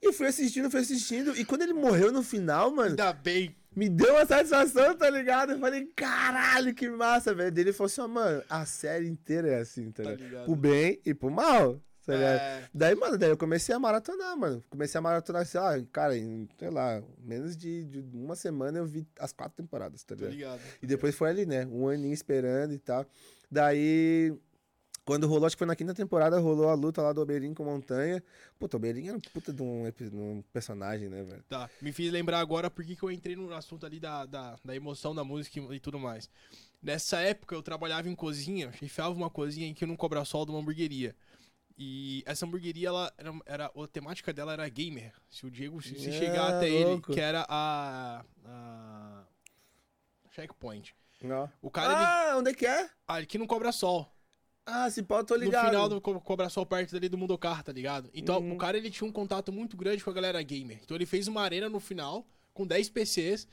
E 0.02 0.14
fui 0.14 0.28
assistindo, 0.28 0.70
fui 0.72 0.80
assistindo. 0.80 1.36
E 1.38 1.43
quando 1.45 1.62
ele 1.64 1.74
morreu 1.74 2.12
no 2.12 2.24
final, 2.24 2.72
mano, 2.72 2.91
Ainda 2.91 3.12
bem. 3.14 3.56
me 3.76 3.89
deu 3.89 4.14
uma 4.14 4.26
satisfação, 4.26 4.95
tá 4.95 5.10
ligado? 5.10 5.52
Eu 5.54 5.60
falei, 5.60 5.86
caralho, 5.95 6.74
que 6.74 6.89
massa, 6.89 7.34
velho. 7.34 7.58
Ele 7.60 7.74
falou 7.74 7.88
assim, 7.88 8.02
ó, 8.02 8.08
mano, 8.08 8.43
a 8.50 8.66
série 8.66 9.08
inteira 9.08 9.50
é 9.50 9.60
assim, 9.60 9.91
tá 9.91 10.04
Tá 10.04 10.10
ligado? 10.12 10.24
ligado. 10.28 10.45
Pro 10.45 10.56
bem 10.56 11.02
e 11.06 11.14
pro 11.14 11.30
mal, 11.30 11.82
tá 12.06 12.14
ligado? 12.16 12.39
É, 12.39 12.70
Daí, 12.74 12.95
mano, 12.95 13.18
daí 13.18 13.30
eu 13.30 13.38
comecei 13.38 13.76
a 13.76 13.80
maratonar, 13.80 14.38
mano. 14.38 14.64
Comecei 14.70 14.97
a 14.97 15.02
maratonar, 15.02 15.45
sei 15.45 15.60
lá, 15.60 15.80
cara, 15.91 16.18
em, 16.18 16.47
sei 16.58 16.70
lá, 16.70 17.04
menos 17.22 17.58
de, 17.58 17.84
de 17.84 18.00
uma 18.18 18.36
semana 18.38 18.78
eu 18.80 18.86
vi 18.86 19.06
as 19.20 19.34
quatro 19.34 19.56
temporadas, 19.58 20.04
tá 20.04 20.16
ligado? 20.16 20.32
ligado. 20.32 20.62
E 20.82 20.88
depois 20.88 21.14
foi 21.14 21.30
ali, 21.30 21.45
né? 21.45 21.66
Um 21.66 21.88
aninho 21.89 22.14
esperando 22.14 22.74
e 22.74 22.80
tal. 22.80 23.06
Daí, 23.52 24.34
quando 25.10 25.28
rolou, 25.28 25.47
acho 25.47 25.55
que 25.55 25.60
foi 25.60 25.66
na 25.66 25.76
quinta 25.76 25.91
temporada, 25.91 26.39
rolou 26.39 26.70
a 26.70 26.76
luta 26.76 27.01
lá 27.01 27.12
do 27.12 27.20
Oberyn 27.20 27.51
com 27.55 27.66
Montanha. 27.66 28.24
Puta, 28.60 28.76
o 28.76 28.80
Oberyn 28.80 29.07
era 29.07 29.18
um 29.18 29.20
puta 29.20 29.51
de 29.51 29.64
um, 29.64 29.89
de 29.89 30.16
um 30.16 30.43
personagem, 30.53 31.10
né, 31.10 31.24
velho? 31.24 31.43
Tá, 31.49 31.68
me 31.82 31.91
fiz 31.91 32.12
lembrar 32.12 32.39
agora 32.39 32.70
porque 32.70 32.95
que 32.95 33.01
eu 33.01 33.10
entrei 33.10 33.36
no 33.36 33.51
assunto 33.51 33.88
ali 33.88 33.99
da, 33.99 34.28
da, 34.28 34.55
da 34.64 34.76
emoção 34.76 35.16
da 35.16 35.24
música 35.24 35.60
e, 35.74 35.80
tudo 35.80 35.97
mais. 35.97 36.30
Nessa 36.80 37.20
época 37.22 37.55
eu 37.55 37.64
trabalhava 37.64 38.07
em 38.07 38.14
cozinha, 38.14 38.72
chefiava 38.74 39.10
uma 39.10 39.32
cozinha 39.32 39.66
em 39.66 39.74
que 39.74 39.84
não 39.84 39.95
cobra 39.95 40.24
sol 40.24 40.45
de 40.45 40.51
uma 40.51 40.60
hamburgueria. 40.60 41.16
E 41.76 42.22
essa 42.28 42.45
hamburgueria, 42.45 42.89
ela 42.89 43.12
era, 43.18 43.34
era, 43.47 43.66
a 43.66 43.88
temática 43.88 44.32
dela 44.32 44.53
era 44.53 44.70
gamer. 44.70 45.12
Se 45.28 45.43
o 45.43 45.49
Diego 45.49 45.82
se, 45.82 45.97
se 45.99 46.10
É, 46.10 46.12
chegar 46.12 46.57
até 46.57 46.68
louco. 46.70 47.10
ele, 47.10 47.16
que 47.16 47.20
era 47.20 47.47
a, 47.49 48.24
a 48.45 49.24
Checkpoint. 50.36 50.93
Ó. 51.24 51.47
O 51.64 51.72
cara, 51.72 51.93
ele, 51.93 52.03
ah, 52.03 52.38
onde 52.38 52.51
é 52.51 52.53
que 52.53 52.68
é? 52.68 52.88
ah, 53.07 53.18
aqui 53.18 53.39
não 53.39 53.47
cobra 53.47 53.72
sol. 53.72 54.07
Ah, 54.72 54.89
se 54.89 55.01
pau, 55.03 55.24
tô 55.24 55.36
No 55.36 55.43
ligado. 55.45 55.65
final 55.67 55.89
do 55.89 55.99
co- 56.01 56.20
cobra 56.22 56.49
sol 56.49 56.65
perto 56.65 56.95
ali 56.95 57.09
do 57.09 57.17
Mundocar, 57.17 57.63
tá 57.63 57.72
ligado? 57.72 58.09
Então, 58.13 58.39
Uhum. 58.39 58.53
o 58.53 58.57
cara, 58.57 58.78
ele 58.78 58.89
tinha 58.89 59.07
um 59.07 59.11
contato 59.11 59.51
muito 59.51 59.76
grande 59.76 60.03
com 60.03 60.09
a 60.09 60.13
galera 60.13 60.41
gamer. 60.41 60.80
Então, 60.84 60.95
ele 60.95 61.05
fez 61.05 61.28
uma 61.28 61.41
arena 61.41 61.67
no 61.70 61.80
final, 61.80 62.26
com 62.53 62.65
10 62.67 62.89
PCs. 62.89 63.47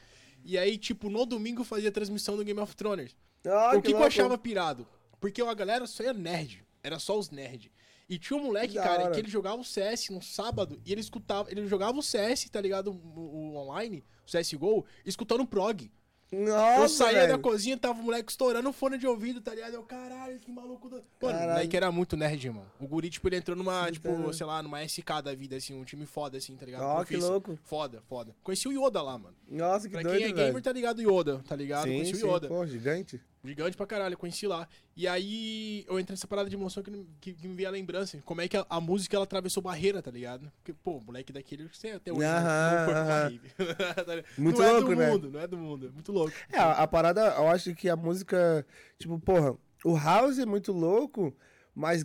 E 0.44 0.56
aí, 0.58 0.76
tipo, 0.78 1.08
no 1.10 1.24
domingo 1.26 1.64
fazia 1.64 1.90
transmissão 1.90 2.36
do 2.36 2.44
Game 2.44 2.60
of 2.60 2.74
Thrones. 2.76 3.16
Ah, 3.46 3.70
o 3.74 3.80
que, 3.80 3.82
que 3.82 3.88
eu 3.88 3.92
louco. 3.98 4.06
achava 4.06 4.36
pirado? 4.38 4.86
Porque 5.20 5.40
a 5.42 5.54
galera 5.54 5.86
só 5.86 6.02
era 6.04 6.12
nerd. 6.12 6.64
Era 6.82 6.98
só 6.98 7.18
os 7.18 7.30
nerd. 7.30 7.72
E 8.08 8.18
tinha 8.18 8.38
um 8.38 8.44
moleque, 8.44 8.74
Da 8.74 8.82
cara, 8.84 9.02
hora. 9.04 9.12
que 9.14 9.20
ele 9.20 9.28
jogava 9.28 9.60
o 9.60 9.64
CS 9.64 10.10
no 10.10 10.22
sábado 10.22 10.80
e 10.84 10.92
ele 10.92 11.00
escutava. 11.00 11.50
Ele 11.50 11.66
jogava 11.66 11.98
o 11.98 12.02
CS, 12.02 12.48
tá 12.48 12.60
ligado? 12.60 12.92
O, 12.92 13.20
o 13.20 13.56
online, 13.56 14.04
o 14.24 14.30
CSGO, 14.30 14.84
escutando 15.04 15.40
o 15.40 15.46
prog. 15.46 15.90
Nossa, 16.32 16.80
eu 16.82 16.88
saía 16.88 17.20
da 17.20 17.26
velho. 17.28 17.38
cozinha, 17.40 17.76
tava 17.76 18.00
o 18.00 18.02
moleque 18.02 18.30
estourando 18.32 18.68
o 18.68 18.72
fone 18.72 18.98
de 18.98 19.06
ouvido, 19.06 19.40
tá 19.40 19.54
ligado? 19.54 19.74
Eu, 19.74 19.82
caralho, 19.84 20.38
que 20.40 20.50
maluco. 20.50 20.88
Do... 20.88 21.02
Mano, 21.22 21.38
o 21.38 21.42
moleque 21.50 21.76
era 21.76 21.92
muito 21.92 22.16
nerd, 22.16 22.44
irmão. 22.46 22.66
O 22.80 22.86
guri, 22.88 23.08
tipo, 23.08 23.28
ele 23.28 23.36
entrou 23.36 23.56
numa, 23.56 23.90
tipo, 23.92 24.08
Entendo. 24.08 24.32
sei 24.32 24.44
lá, 24.44 24.60
numa 24.62 24.82
SK 24.84 25.22
da 25.22 25.34
vida, 25.34 25.56
assim, 25.56 25.74
um 25.80 25.84
time 25.84 26.04
foda, 26.04 26.36
assim, 26.36 26.56
tá 26.56 26.66
ligado? 26.66 26.82
Ó, 26.82 27.04
que 27.04 27.16
louco. 27.16 27.56
Foda, 27.62 28.02
foda. 28.08 28.34
Conheci 28.42 28.66
o 28.66 28.72
Yoda 28.72 29.00
lá, 29.02 29.16
mano. 29.16 29.36
Nossa, 29.48 29.86
que 29.88 29.92
Pra 29.92 30.02
doido, 30.02 30.16
quem 30.18 30.26
é 30.26 30.32
velho. 30.32 30.46
gamer, 30.48 30.62
tá 30.62 30.72
ligado 30.72 30.98
o 30.98 31.02
Yoda, 31.02 31.42
tá 31.46 31.54
ligado? 31.54 31.84
sim, 31.84 31.90
Conheci 31.98 32.16
sim, 32.16 32.24
o 32.26 32.34
Yoda. 32.36 32.48
pô, 32.48 32.66
gigante. 32.66 33.20
Gigante 33.46 33.76
pra 33.76 33.86
caralho, 33.86 34.14
eu 34.14 34.18
conheci 34.18 34.46
lá. 34.46 34.68
E 34.96 35.06
aí 35.06 35.84
eu 35.88 35.98
entrei 35.98 36.14
nessa 36.14 36.26
parada 36.26 36.48
de 36.48 36.56
emoção 36.56 36.82
que, 36.82 36.90
que, 37.20 37.34
que 37.34 37.48
me 37.48 37.54
veio 37.54 37.68
a 37.68 37.72
lembrança. 37.72 38.18
Como 38.24 38.40
é 38.40 38.48
que 38.48 38.56
a, 38.56 38.66
a 38.68 38.80
música 38.80 39.16
ela 39.16 39.24
atravessou 39.24 39.62
barreira, 39.62 40.02
tá 40.02 40.10
ligado? 40.10 40.50
Porque, 40.56 40.72
pô, 40.72 40.98
o 40.98 41.04
moleque 41.04 41.32
daquele, 41.32 41.68
você 41.68 41.90
até 41.90 42.12
hoje 42.12 42.26
Aham, 42.26 42.86
uma 42.86 42.92
aham. 42.92 43.32
Tá? 44.06 44.24
Muito 44.38 44.60
não 44.60 44.66
louco, 44.66 44.92
é 44.92 44.94
do 44.94 44.96
né? 44.96 45.10
mundo, 45.10 45.30
não 45.30 45.40
é 45.40 45.46
do 45.46 45.56
mundo. 45.58 45.86
É 45.86 45.90
muito 45.90 46.12
louco. 46.12 46.32
É, 46.52 46.58
a, 46.58 46.72
a 46.72 46.86
parada, 46.86 47.20
eu 47.36 47.48
acho 47.48 47.74
que 47.74 47.88
a 47.88 47.96
música, 47.96 48.66
tipo, 48.98 49.18
porra, 49.18 49.56
o 49.84 49.96
house 49.96 50.38
é 50.38 50.46
muito 50.46 50.72
louco, 50.72 51.34
mas 51.74 52.04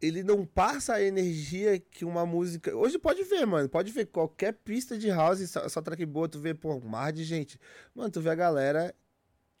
ele 0.00 0.22
não 0.22 0.44
passa 0.44 0.94
a 0.94 1.02
energia 1.02 1.78
que 1.78 2.04
uma 2.04 2.26
música. 2.26 2.74
Hoje 2.76 2.98
pode 2.98 3.22
ver, 3.24 3.46
mano. 3.46 3.68
Pode 3.68 3.90
ver 3.90 4.06
qualquer 4.06 4.52
pista 4.52 4.98
de 4.98 5.08
house, 5.08 5.48
só, 5.50 5.68
só 5.68 5.80
track 5.80 6.04
boa, 6.04 6.28
tu 6.28 6.38
vê, 6.38 6.52
pô, 6.54 6.74
um 6.74 6.88
mar 6.88 7.12
de 7.12 7.24
gente. 7.24 7.58
Mano, 7.94 8.10
tu 8.10 8.20
vê 8.20 8.30
a 8.30 8.34
galera 8.34 8.94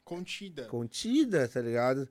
Contida. 0.04 0.64
contida, 0.66 1.48
tá 1.48 1.60
ligado? 1.60 2.08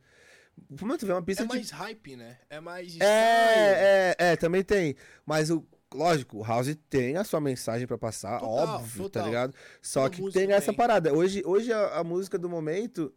Mano, 0.82 0.98
tu 0.98 1.06
vê 1.06 1.12
uma 1.14 1.22
pista 1.24 1.44
É 1.44 1.46
de. 1.48 1.54
mais 1.54 1.70
hype, 1.72 2.16
né? 2.16 2.38
É 2.50 2.60
mais. 2.60 3.00
É, 3.00 4.16
é, 4.20 4.32
é, 4.32 4.36
também 4.36 4.64
tem. 4.64 4.96
Mas 5.26 5.50
o. 5.50 5.66
Lógico, 5.94 6.40
o 6.40 6.44
House 6.44 6.76
tem 6.90 7.18
a 7.18 7.24
sua 7.24 7.40
mensagem 7.40 7.86
pra 7.86 8.00
passar, 8.00 8.40
Total, 8.40 8.50
óbvio, 8.78 9.04
total. 9.04 9.22
tá 9.22 9.28
ligado? 9.28 9.54
Só 9.80 10.06
A 10.06 10.10
que 10.10 10.28
tem 10.32 10.52
essa 10.52 10.68
tem. 10.72 10.76
parada. 10.76 11.14
Hoje, 11.14 11.44
hoje 11.46 11.72
a, 11.72 12.00
a 12.00 12.04
música 12.04 12.36
do 12.40 12.50
momento 12.50 13.14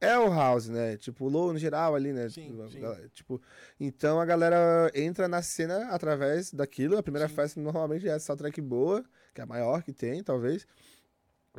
é 0.00 0.16
o 0.16 0.28
House, 0.32 0.68
né? 0.68 0.96
Tipo, 0.98 1.24
o 1.24 1.28
Low 1.28 1.52
no 1.52 1.58
geral 1.58 1.96
ali, 1.96 2.12
né? 2.12 2.28
Sim, 2.28 2.50
Tipo, 2.68 2.68
sim. 2.70 3.08
Tipo, 3.12 3.42
então 3.80 4.20
a 4.20 4.24
galera 4.24 4.88
entra 4.94 5.26
na 5.26 5.42
cena 5.42 5.88
através 5.88 6.52
daquilo. 6.52 6.96
A 6.96 7.02
primeira 7.02 7.28
Sim. 7.28 7.34
festa 7.34 7.60
normalmente 7.60 8.08
é 8.08 8.16
só 8.20 8.36
track 8.36 8.60
boa, 8.60 9.04
que 9.34 9.40
é 9.40 9.44
a 9.44 9.46
maior 9.46 9.82
que 9.82 9.92
tem, 9.92 10.22
talvez. 10.22 10.64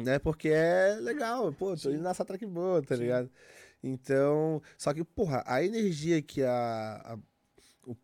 Né? 0.04 0.20
Porque 0.20 0.50
é 0.50 0.98
legal, 1.02 1.52
pô, 1.54 1.76
tô 1.76 1.89
indo 1.89 2.04
nessa 2.04 2.24
track 2.24 2.45
boa, 2.45 2.82
tá 2.82 2.95
Sim. 2.95 3.04
ligado? 3.04 3.30
Então, 3.84 4.62
só 4.78 4.93
que, 4.93 5.04
porra, 5.04 5.43
a 5.45 5.64
energia 5.64 6.22
que 6.22 6.43
a, 6.43 7.02
a 7.06 7.18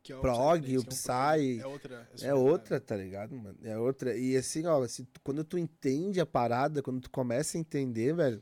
Que 0.02 0.14
é 0.14 0.18
prog, 0.20 0.78
o 0.78 0.82
é 0.82 0.86
Psy. 0.86 1.60
É 1.60 1.68
outra. 1.68 2.10
é 2.22 2.34
outra, 2.34 2.80
tá 2.80 2.96
ligado, 2.96 3.36
mano? 3.36 3.58
É 3.64 3.78
outra. 3.78 4.16
E 4.16 4.38
assim, 4.38 4.66
ó, 4.66 4.86
se 4.88 5.08
quando 5.24 5.44
tu 5.44 5.58
entende 5.58 6.20
a 6.20 6.26
parada, 6.26 6.82
quando 6.82 7.02
tu 7.02 7.10
começa 7.10 7.58
a 7.58 7.60
entender, 7.60 8.14
velho, 8.14 8.42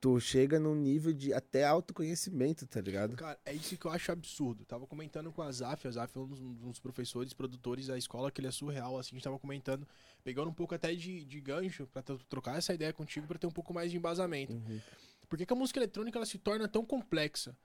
tu 0.00 0.20
chega 0.20 0.58
num 0.58 0.74
nível 0.74 1.12
de 1.12 1.32
até 1.32 1.64
autoconhecimento, 1.64 2.66
tá 2.66 2.80
ligado? 2.80 3.16
Cara, 3.16 3.38
é 3.44 3.52
isso 3.52 3.76
que 3.76 3.86
eu 3.86 3.90
acho 3.90 4.12
absurdo. 4.12 4.64
Tava 4.64 4.86
comentando 4.86 5.32
com 5.32 5.42
a 5.42 5.50
Zaf, 5.50 5.86
a 5.86 5.90
Zaf 5.90 6.16
é 6.16 6.20
um 6.20 6.26
dos, 6.26 6.40
um 6.40 6.70
dos 6.70 6.78
professores, 6.78 7.32
produtores 7.32 7.86
da 7.86 7.98
escola, 7.98 8.30
que 8.30 8.40
ele 8.40 8.48
é 8.48 8.52
surreal, 8.52 8.98
assim, 8.98 9.10
a 9.12 9.14
gente 9.14 9.24
tava 9.24 9.38
comentando, 9.38 9.86
pegando 10.24 10.50
um 10.50 10.54
pouco 10.54 10.74
até 10.74 10.94
de, 10.94 11.24
de 11.24 11.40
gancho 11.40 11.86
pra 11.86 12.02
tro- 12.02 12.18
trocar 12.28 12.56
essa 12.58 12.74
ideia 12.74 12.92
contigo 12.92 13.26
pra 13.26 13.38
ter 13.38 13.46
um 13.46 13.50
pouco 13.52 13.72
mais 13.72 13.90
de 13.90 13.96
embasamento. 13.96 14.52
Uhum. 14.52 14.80
Por 15.28 15.36
que, 15.38 15.44
que 15.46 15.52
a 15.52 15.56
música 15.56 15.78
eletrônica 15.78 16.18
ela 16.18 16.26
se 16.26 16.38
torna 16.38 16.66
tão 16.68 16.84
complexa? 16.84 17.56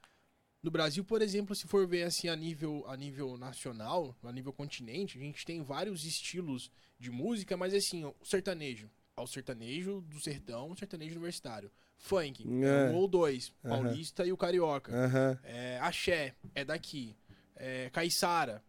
No 0.62 0.72
Brasil, 0.72 1.04
por 1.04 1.22
exemplo, 1.22 1.54
se 1.56 1.68
for 1.68 1.86
ver 1.86 2.04
assim 2.04 2.30
a 2.30 2.36
nível, 2.36 2.86
a 2.88 2.96
nível 2.96 3.38
nacional, 3.38 4.16
a 4.24 4.32
nível 4.32 4.54
continente, 4.54 5.18
a 5.18 5.22
gente 5.22 5.46
tem 5.46 5.62
vários 5.62 6.06
estilos 6.06 6.72
de 6.98 7.12
música, 7.12 7.58
mas 7.58 7.74
assim, 7.74 8.06
o 8.06 8.16
sertanejo. 8.24 8.90
É 9.16 9.22
o 9.22 9.28
sertanejo 9.28 10.02
do 10.02 10.20
sertão, 10.22 10.72
o 10.72 10.76
sertanejo 10.78 11.12
universitário. 11.12 11.70
Funk, 11.98 12.44
é. 12.64 12.88
É. 12.88 12.90
um 12.92 12.96
ou 12.96 13.08
dois. 13.08 13.54
Paulista 13.62 14.26
e 14.26 14.32
o 14.32 14.38
carioca. 14.38 14.92
Aham. 14.94 15.40
É, 15.44 15.80
axé, 15.82 16.34
é 16.56 16.64
daqui. 16.66 17.16
É, 17.56 17.90
Caiçara, 17.92 18.64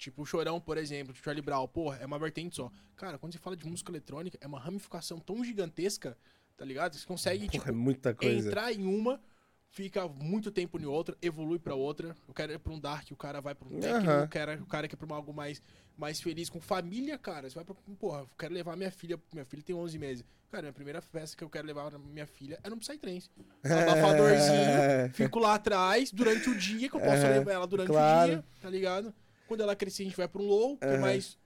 tipo 0.00 0.22
o 0.22 0.26
Chorão, 0.26 0.58
por 0.58 0.78
exemplo, 0.78 1.12
de 1.12 1.20
Charlie 1.20 1.42
Brown, 1.42 1.68
porra, 1.68 1.98
é 1.98 2.06
uma 2.06 2.18
vertente 2.18 2.56
só. 2.56 2.72
Cara, 2.96 3.18
quando 3.18 3.32
você 3.32 3.38
fala 3.38 3.56
de 3.56 3.66
música 3.66 3.92
eletrônica, 3.92 4.38
é 4.40 4.46
uma 4.46 4.58
ramificação 4.58 5.20
tão 5.20 5.44
gigantesca, 5.44 6.16
tá 6.56 6.64
ligado? 6.64 6.96
Você 6.96 7.06
consegue, 7.06 7.46
Porra, 7.46 7.64
tipo, 7.66 8.26
é 8.26 8.32
entrar 8.32 8.72
em 8.72 8.84
uma, 8.86 9.20
fica 9.68 10.08
muito 10.08 10.50
tempo 10.50 10.80
em 10.80 10.86
outra, 10.86 11.16
evolui 11.20 11.58
pra 11.58 11.74
outra. 11.74 12.16
O 12.26 12.32
cara 12.32 12.54
é 12.54 12.58
pra 12.58 12.72
um 12.72 12.80
dark, 12.80 13.10
o 13.10 13.16
cara 13.16 13.40
vai 13.42 13.54
pra 13.54 13.68
um 13.68 13.78
techno, 13.78 14.10
Aham. 14.10 14.24
o, 14.24 14.28
cara, 14.28 14.58
o 14.62 14.66
cara 14.66 14.88
quer 14.88 14.96
pra 14.96 15.14
algo 15.14 15.34
mais, 15.34 15.62
mais 15.98 16.18
feliz 16.20 16.48
com 16.48 16.60
família, 16.60 17.18
cara. 17.18 17.48
Você 17.48 17.54
vai 17.54 17.64
pra, 17.64 17.74
porra, 17.98 18.20
eu 18.20 18.30
quero 18.38 18.54
levar 18.54 18.76
minha 18.76 18.90
filha, 18.90 19.20
minha 19.32 19.44
filha 19.44 19.62
tem 19.62 19.76
11 19.76 19.98
meses. 19.98 20.24
Cara, 20.50 20.62
minha 20.62 20.72
primeira 20.72 21.00
festa 21.02 21.36
que 21.36 21.44
eu 21.44 21.50
quero 21.50 21.66
levar 21.66 21.96
minha 21.98 22.26
filha 22.26 22.58
é 22.64 22.70
no 22.70 22.76
Psytrance. 22.78 23.30
Abafadorzinho, 23.62 24.82
fico 25.12 25.38
lá 25.38 25.54
atrás 25.54 26.10
durante 26.10 26.48
o 26.48 26.56
dia, 26.56 26.88
que 26.88 26.96
eu 26.96 27.00
posso 27.00 27.22
Aham, 27.22 27.34
levar 27.34 27.52
ela 27.52 27.66
durante 27.66 27.86
claro. 27.92 28.32
o 28.32 28.34
dia, 28.34 28.44
tá 28.60 28.70
ligado? 28.70 29.14
Quando 29.50 29.62
ela 29.62 29.74
crescer, 29.74 30.02
a 30.02 30.06
gente 30.06 30.16
vai 30.16 30.28
pra 30.28 30.40
um 30.40 30.46
low, 30.46 30.76
que 30.76 30.84
é 30.84 30.96
mais. 30.96 31.36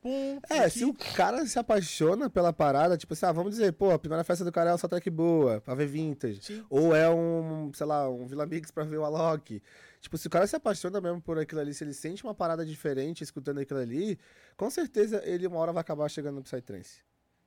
Pum, 0.00 0.40
É, 0.50 0.64
aqui. 0.64 0.80
se 0.80 0.84
o 0.84 0.92
cara 0.92 1.46
se 1.46 1.56
apaixona 1.60 2.28
pela 2.28 2.52
parada, 2.52 2.98
tipo 2.98 3.12
assim, 3.12 3.24
ah, 3.24 3.30
vamos 3.30 3.52
dizer, 3.52 3.72
pô, 3.74 3.92
a 3.92 3.98
primeira 4.00 4.24
festa 4.24 4.44
do 4.44 4.50
cara 4.50 4.70
é 4.72 4.76
só 4.76 4.88
track 4.88 5.08
boa, 5.08 5.60
pra 5.60 5.76
ver 5.76 5.86
vintage. 5.86 6.42
Sim. 6.42 6.66
Ou 6.68 6.92
é 6.92 7.08
um, 7.08 7.70
sei 7.72 7.86
lá, 7.86 8.10
um 8.10 8.26
Vila 8.26 8.44
Mix 8.44 8.72
pra 8.72 8.82
ver 8.82 8.96
o 8.96 9.04
Alok. 9.04 9.62
Tipo, 10.00 10.18
se 10.18 10.26
o 10.26 10.30
cara 10.30 10.44
se 10.48 10.56
apaixona 10.56 11.00
mesmo 11.00 11.22
por 11.22 11.38
aquilo 11.38 11.60
ali, 11.60 11.72
se 11.72 11.84
ele 11.84 11.94
sente 11.94 12.24
uma 12.24 12.34
parada 12.34 12.66
diferente 12.66 13.22
escutando 13.22 13.60
aquilo 13.60 13.78
ali, 13.78 14.18
com 14.56 14.68
certeza 14.68 15.22
ele 15.24 15.46
uma 15.46 15.58
hora 15.58 15.72
vai 15.72 15.82
acabar 15.82 16.08
chegando 16.08 16.34
no 16.34 16.42
Psytrance. 16.42 16.98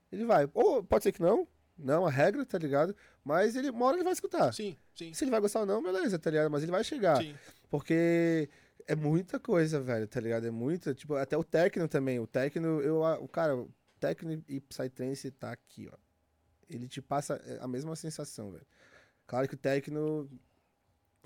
Ele 0.09 0.24
vai. 0.24 0.49
Ou 0.53 0.82
pode 0.82 1.03
ser 1.03 1.11
que 1.11 1.22
não, 1.22 1.45
não, 1.78 2.05
a 2.05 2.09
regra, 2.09 2.45
tá 2.45 2.57
ligado? 2.57 2.95
Mas 3.22 3.57
ele, 3.57 3.70
uma 3.70 3.86
hora 3.88 3.97
ele 3.97 4.03
vai 4.05 4.13
escutar. 4.13 4.53
Sim, 4.53 4.78
sim. 4.95 5.13
Se 5.13 5.26
ele 5.26 5.32
vai 5.32 5.41
gostar 5.41 5.59
ou 5.59 5.66
não, 5.66 5.84
beleza, 5.84 6.18
tá 6.18 6.30
ligado? 6.30 6.49
Mas 6.49 6.63
ele 6.63 6.72
vai 6.72 6.86
chegar. 6.86 7.18
Sim. 7.22 7.36
Porque 7.70 8.47
é 8.88 8.95
muita 8.95 9.39
coisa, 9.39 9.79
velho, 9.81 10.07
tá 10.07 10.19
ligado? 10.19 10.45
É 10.45 10.51
muita, 10.51 10.93
tipo, 10.93 11.15
até 11.15 11.38
o 11.38 11.43
techno 11.43 11.88
também. 11.88 12.19
O 12.19 12.27
techno, 12.27 12.81
eu, 12.81 13.01
o 13.01 13.27
cara, 13.27 13.55
o 13.57 13.69
techno 13.99 14.43
e 14.47 14.59
psytrance 14.61 15.31
tá 15.31 15.51
aqui, 15.51 15.89
ó. 15.91 15.97
Ele 16.69 16.88
te 16.88 17.01
passa 17.01 17.36
é, 17.45 17.59
a 17.61 17.67
mesma 17.67 17.95
sensação, 17.95 18.51
velho. 18.51 18.65
Claro 19.27 19.47
que 19.47 19.55
o 19.55 19.57
techno 19.57 20.29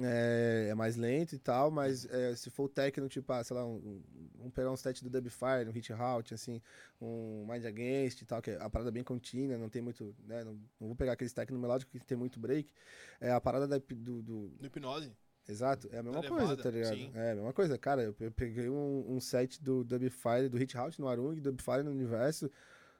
é, 0.01 0.67
é 0.69 0.75
mais 0.75 0.95
lento 0.95 1.35
e 1.35 1.39
tal, 1.39 1.69
mas 1.69 2.05
é, 2.05 2.35
se 2.35 2.49
for 2.49 2.63
o 2.65 2.69
techno, 2.69 3.09
tipo, 3.09 3.31
ah, 3.33 3.43
sei 3.43 3.55
lá, 3.55 3.65
um, 3.65 3.75
um- 3.75 4.03
vamos 4.37 4.53
pegar 4.53 4.71
um 4.71 4.77
set 4.77 5.03
do 5.03 5.09
Dubfire, 5.09 5.67
um 5.67 5.71
Hit 5.71 5.91
Halt, 5.91 6.33
assim, 6.33 6.61
um 7.01 7.45
Mind 7.49 7.65
Against 7.65 8.21
e 8.21 8.25
tal, 8.25 8.41
que 8.41 8.51
é 8.51 8.57
a 8.61 8.69
parada 8.69 8.91
bem 8.91 9.03
contínua, 9.03 9.57
não 9.57 9.69
tem 9.69 9.81
muito, 9.81 10.15
né, 10.25 10.43
não, 10.43 10.53
não 10.79 10.87
vou 10.87 10.95
pegar 10.95 11.13
aqueles 11.13 11.33
techno 11.33 11.59
melódico 11.59 11.91
que 11.91 11.99
tem 12.05 12.17
muito 12.17 12.39
break. 12.39 12.71
É 13.19 13.31
a 13.31 13.41
parada 13.41 13.67
da, 13.67 13.77
do, 13.77 14.21
do, 14.21 14.53
No 14.59 14.67
hipnose. 14.67 15.11
Exato, 15.49 15.89
é 15.91 15.97
a 15.97 16.03
mesma 16.03 16.21
coisa, 16.21 16.55
tá 16.55 16.69
ligado? 16.69 16.95
sim. 16.95 17.11
É 17.15 17.31
a 17.31 17.35
mesma 17.35 17.53
coisa. 17.53 17.75
Cara, 17.75 18.03
eu, 18.03 18.15
eu 18.19 18.31
peguei 18.31 18.69
um, 18.69 19.05
um 19.07 19.19
set 19.19 19.61
do 19.63 19.83
Dubfire, 19.83 20.47
do 20.47 20.57
Hit 20.57 20.75
House 20.77 20.99
no 20.99 21.07
Arung, 21.07 21.39
Dubfire 21.39 21.81
no 21.81 21.89
Universo. 21.89 22.51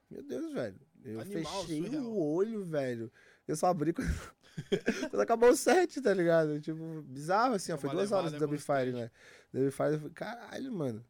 Meu 0.09 0.23
Deus, 0.23 0.51
velho. 0.51 0.75
Eu 1.05 1.19
Animal, 1.19 1.61
fechei 1.61 1.83
surreal. 1.83 2.03
o 2.05 2.33
olho, 2.33 2.63
velho. 2.63 3.11
Eu 3.47 3.55
só 3.55 3.67
abri 3.67 3.93
quando, 3.93 4.09
quando 5.11 5.21
acabou 5.21 5.49
o 5.49 5.55
set, 5.55 6.01
tá 6.01 6.11
ligado? 6.11 6.59
Tipo, 6.59 7.03
bizarro 7.03 7.53
assim, 7.53 7.71
ó. 7.71 7.77
Foi 7.77 7.91
duas 7.91 8.11
horas 8.11 8.31
do 8.31 8.39
Dubfire, 8.39 8.93
né? 8.93 9.11
Dubfire, 9.53 9.93
eu 9.93 9.99
falei, 9.99 10.09
caralho, 10.15 10.71
mano. 10.71 11.05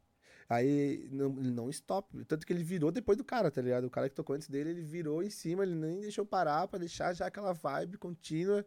Aí, 0.46 1.08
não, 1.10 1.30
não 1.30 1.70
stop. 1.70 2.22
Tanto 2.24 2.44
que 2.44 2.52
ele 2.52 2.64
virou 2.64 2.92
depois 2.92 3.16
do 3.16 3.24
cara, 3.24 3.50
tá 3.50 3.62
ligado? 3.62 3.84
O 3.84 3.90
cara 3.90 4.10
que 4.10 4.14
tocou 4.14 4.36
antes 4.36 4.48
dele, 4.48 4.70
ele 4.70 4.82
virou 4.82 5.22
em 5.22 5.30
cima, 5.30 5.62
ele 5.62 5.74
nem 5.74 6.00
deixou 6.00 6.26
parar 6.26 6.68
pra 6.68 6.78
deixar 6.78 7.14
já 7.14 7.26
aquela 7.26 7.54
vibe 7.54 7.96
contínua. 7.96 8.66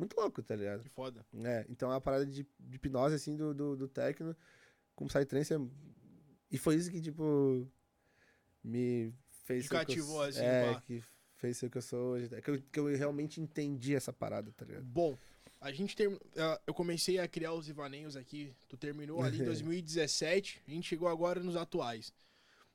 Muito 0.00 0.16
louco, 0.18 0.42
tá 0.42 0.56
ligado? 0.56 0.82
Que 0.82 0.88
foda. 0.88 1.24
É, 1.44 1.66
então 1.68 1.90
é 1.90 1.94
uma 1.94 2.00
parada 2.00 2.24
de, 2.26 2.46
de 2.58 2.76
hipnose, 2.76 3.14
assim, 3.14 3.36
do, 3.36 3.52
do, 3.54 3.76
do 3.76 3.86
techno 3.88 4.34
com 4.94 5.06
Psytrance. 5.06 5.52
É... 5.54 5.58
E 6.50 6.56
foi 6.58 6.74
isso 6.76 6.90
que, 6.90 7.00
tipo, 7.00 7.68
me 8.64 9.12
fez 9.44 9.68
que 9.68 9.74
eu 9.74 9.78
cativou, 9.78 10.22
assim, 10.22 10.40
É, 10.40 10.80
que 10.86 11.04
fez 11.34 11.56
ser 11.58 11.66
o 11.66 11.70
que 11.70 11.78
eu 11.78 11.82
sou 11.82 12.12
hoje. 12.12 12.34
É 12.34 12.40
que 12.40 12.50
eu, 12.50 12.62
que 12.62 12.80
eu 12.80 12.86
realmente 12.96 13.40
entendi 13.40 13.94
essa 13.94 14.12
parada, 14.12 14.50
tá 14.52 14.64
ligado? 14.64 14.84
Bom, 14.84 15.16
a 15.60 15.70
gente 15.70 15.94
term... 15.94 16.16
ah, 16.36 16.60
eu 16.66 16.74
comecei 16.74 17.18
a 17.18 17.28
criar 17.28 17.52
os 17.52 17.68
Ivaneios 17.68 18.16
aqui. 18.16 18.54
Tu 18.68 18.76
terminou 18.76 19.22
ali 19.22 19.40
em 19.40 19.44
2017. 19.44 20.62
A 20.66 20.70
gente 20.70 20.88
chegou 20.88 21.08
agora 21.08 21.42
nos 21.42 21.56
atuais. 21.56 22.12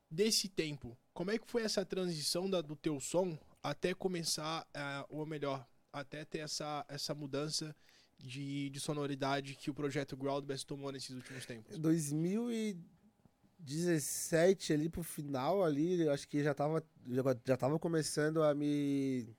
Desse 0.09 0.47
tempo, 0.47 0.97
como 1.13 1.31
é 1.31 1.37
que 1.39 1.49
foi 1.49 1.63
essa 1.63 1.83
transição 1.83 2.49
da- 2.49 2.61
do 2.61 2.75
teu 2.75 2.99
som 2.99 3.37
até 3.61 3.93
começar, 3.93 4.65
ah, 4.73 5.05
ou 5.09 5.25
melhor, 5.25 5.67
até 5.95 6.23
ter 6.25 6.39
essa, 6.39 6.83
essa 6.87 7.13
mudança 7.15 7.75
de, 8.17 8.69
de 8.69 8.79
sonoridade 8.79 9.55
que 9.55 9.69
o 9.69 9.73
projeto 9.73 10.15
Groundbest 10.17 10.65
tomou 10.67 10.91
nesses 10.91 11.15
últimos 11.15 11.45
tempos? 11.45 11.77
2017 11.77 14.73
ali 14.73 14.89
pro 14.89 15.03
final 15.03 15.63
ali, 15.63 16.01
eu 16.01 16.11
acho 16.11 16.27
que 16.27 16.43
já 16.43 16.53
tava, 16.53 16.83
já, 17.07 17.23
já 17.45 17.55
tava 17.57 17.79
começando 17.79 18.43
a 18.43 18.53
me 18.53 19.33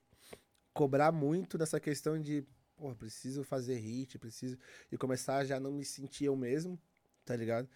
cobrar 0.73 1.13
muito 1.13 1.59
nessa 1.59 1.79
questão 1.79 2.19
de, 2.21 2.43
porra, 2.77 2.95
preciso 2.95 3.45
fazer 3.45 3.79
hit, 3.79 4.19
preciso. 4.19 4.57
E 4.91 4.97
começar 4.97 5.37
a 5.39 5.45
já 5.45 5.61
não 5.61 5.73
me 5.73 5.85
sentir 5.85 6.25
eu 6.27 6.37
mesmo, 6.37 6.81
tá 7.25 7.37
ligado? 7.37 7.69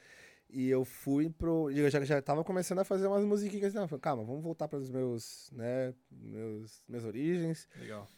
E 0.52 0.68
eu 0.68 0.84
fui 0.84 1.30
pro. 1.30 1.70
Eu 1.70 1.88
já, 1.88 2.04
já 2.04 2.20
tava 2.20 2.42
começando 2.42 2.80
a 2.80 2.84
fazer 2.84 3.06
umas 3.06 3.24
musiquinhas. 3.24 3.72
Não, 3.72 3.86
falei, 3.86 4.00
calma, 4.00 4.24
vamos 4.24 4.42
voltar 4.42 4.66
para 4.66 4.78
os 4.78 4.90
meus, 4.90 5.48
né, 5.52 5.94
meus, 6.10 6.82
minhas 6.88 7.04
origens. 7.04 7.68
Legal. 7.76 8.08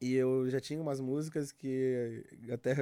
E 0.00 0.14
eu 0.14 0.48
já 0.50 0.60
tinha 0.60 0.80
umas 0.80 1.00
músicas 1.00 1.52
que 1.52 2.24
até 2.52 2.74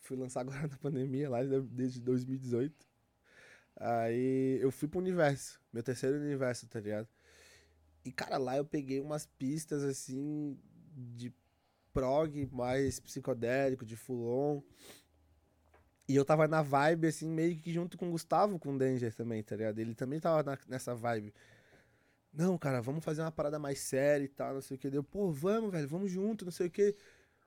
fui 0.00 0.16
lançar 0.16 0.40
agora 0.40 0.62
na 0.68 0.76
pandemia, 0.76 1.28
lá 1.28 1.40
desde 1.42 2.00
2018. 2.00 2.86
Aí 3.78 4.58
eu 4.60 4.70
fui 4.70 4.88
pro 4.88 5.00
universo, 5.00 5.60
meu 5.72 5.82
terceiro 5.82 6.16
universo, 6.16 6.66
tá 6.66 6.80
ligado? 6.80 7.08
E, 8.04 8.12
cara, 8.12 8.38
lá 8.38 8.56
eu 8.56 8.64
peguei 8.64 9.00
umas 9.00 9.26
pistas, 9.26 9.82
assim, 9.82 10.56
de 10.96 11.34
prog 11.92 12.46
mais 12.52 13.00
psicodélico, 13.00 13.84
de 13.84 13.96
full-on. 13.96 14.62
E 16.08 16.14
eu 16.14 16.24
tava 16.24 16.46
na 16.46 16.62
vibe, 16.62 17.08
assim, 17.08 17.28
meio 17.28 17.56
que 17.58 17.72
junto 17.72 17.98
com 17.98 18.08
o 18.08 18.12
Gustavo, 18.12 18.58
com 18.60 18.74
o 18.74 18.78
Danger 18.78 19.12
também, 19.12 19.42
tá 19.42 19.56
ligado? 19.56 19.78
Ele 19.80 19.94
também 19.94 20.20
tava 20.20 20.42
na, 20.42 20.58
nessa 20.68 20.94
vibe. 20.94 21.34
Não, 22.36 22.58
cara, 22.58 22.82
vamos 22.82 23.02
fazer 23.02 23.22
uma 23.22 23.32
parada 23.32 23.58
mais 23.58 23.78
séria 23.78 24.24
e 24.24 24.28
tal, 24.28 24.54
não 24.54 24.60
sei 24.60 24.76
o 24.76 24.78
que. 24.78 24.90
Deu, 24.90 25.02
pô, 25.02 25.30
vamos, 25.30 25.70
velho, 25.72 25.88
vamos 25.88 26.10
junto, 26.10 26.44
não 26.44 26.52
sei 26.52 26.66
o 26.66 26.70
que. 26.70 26.94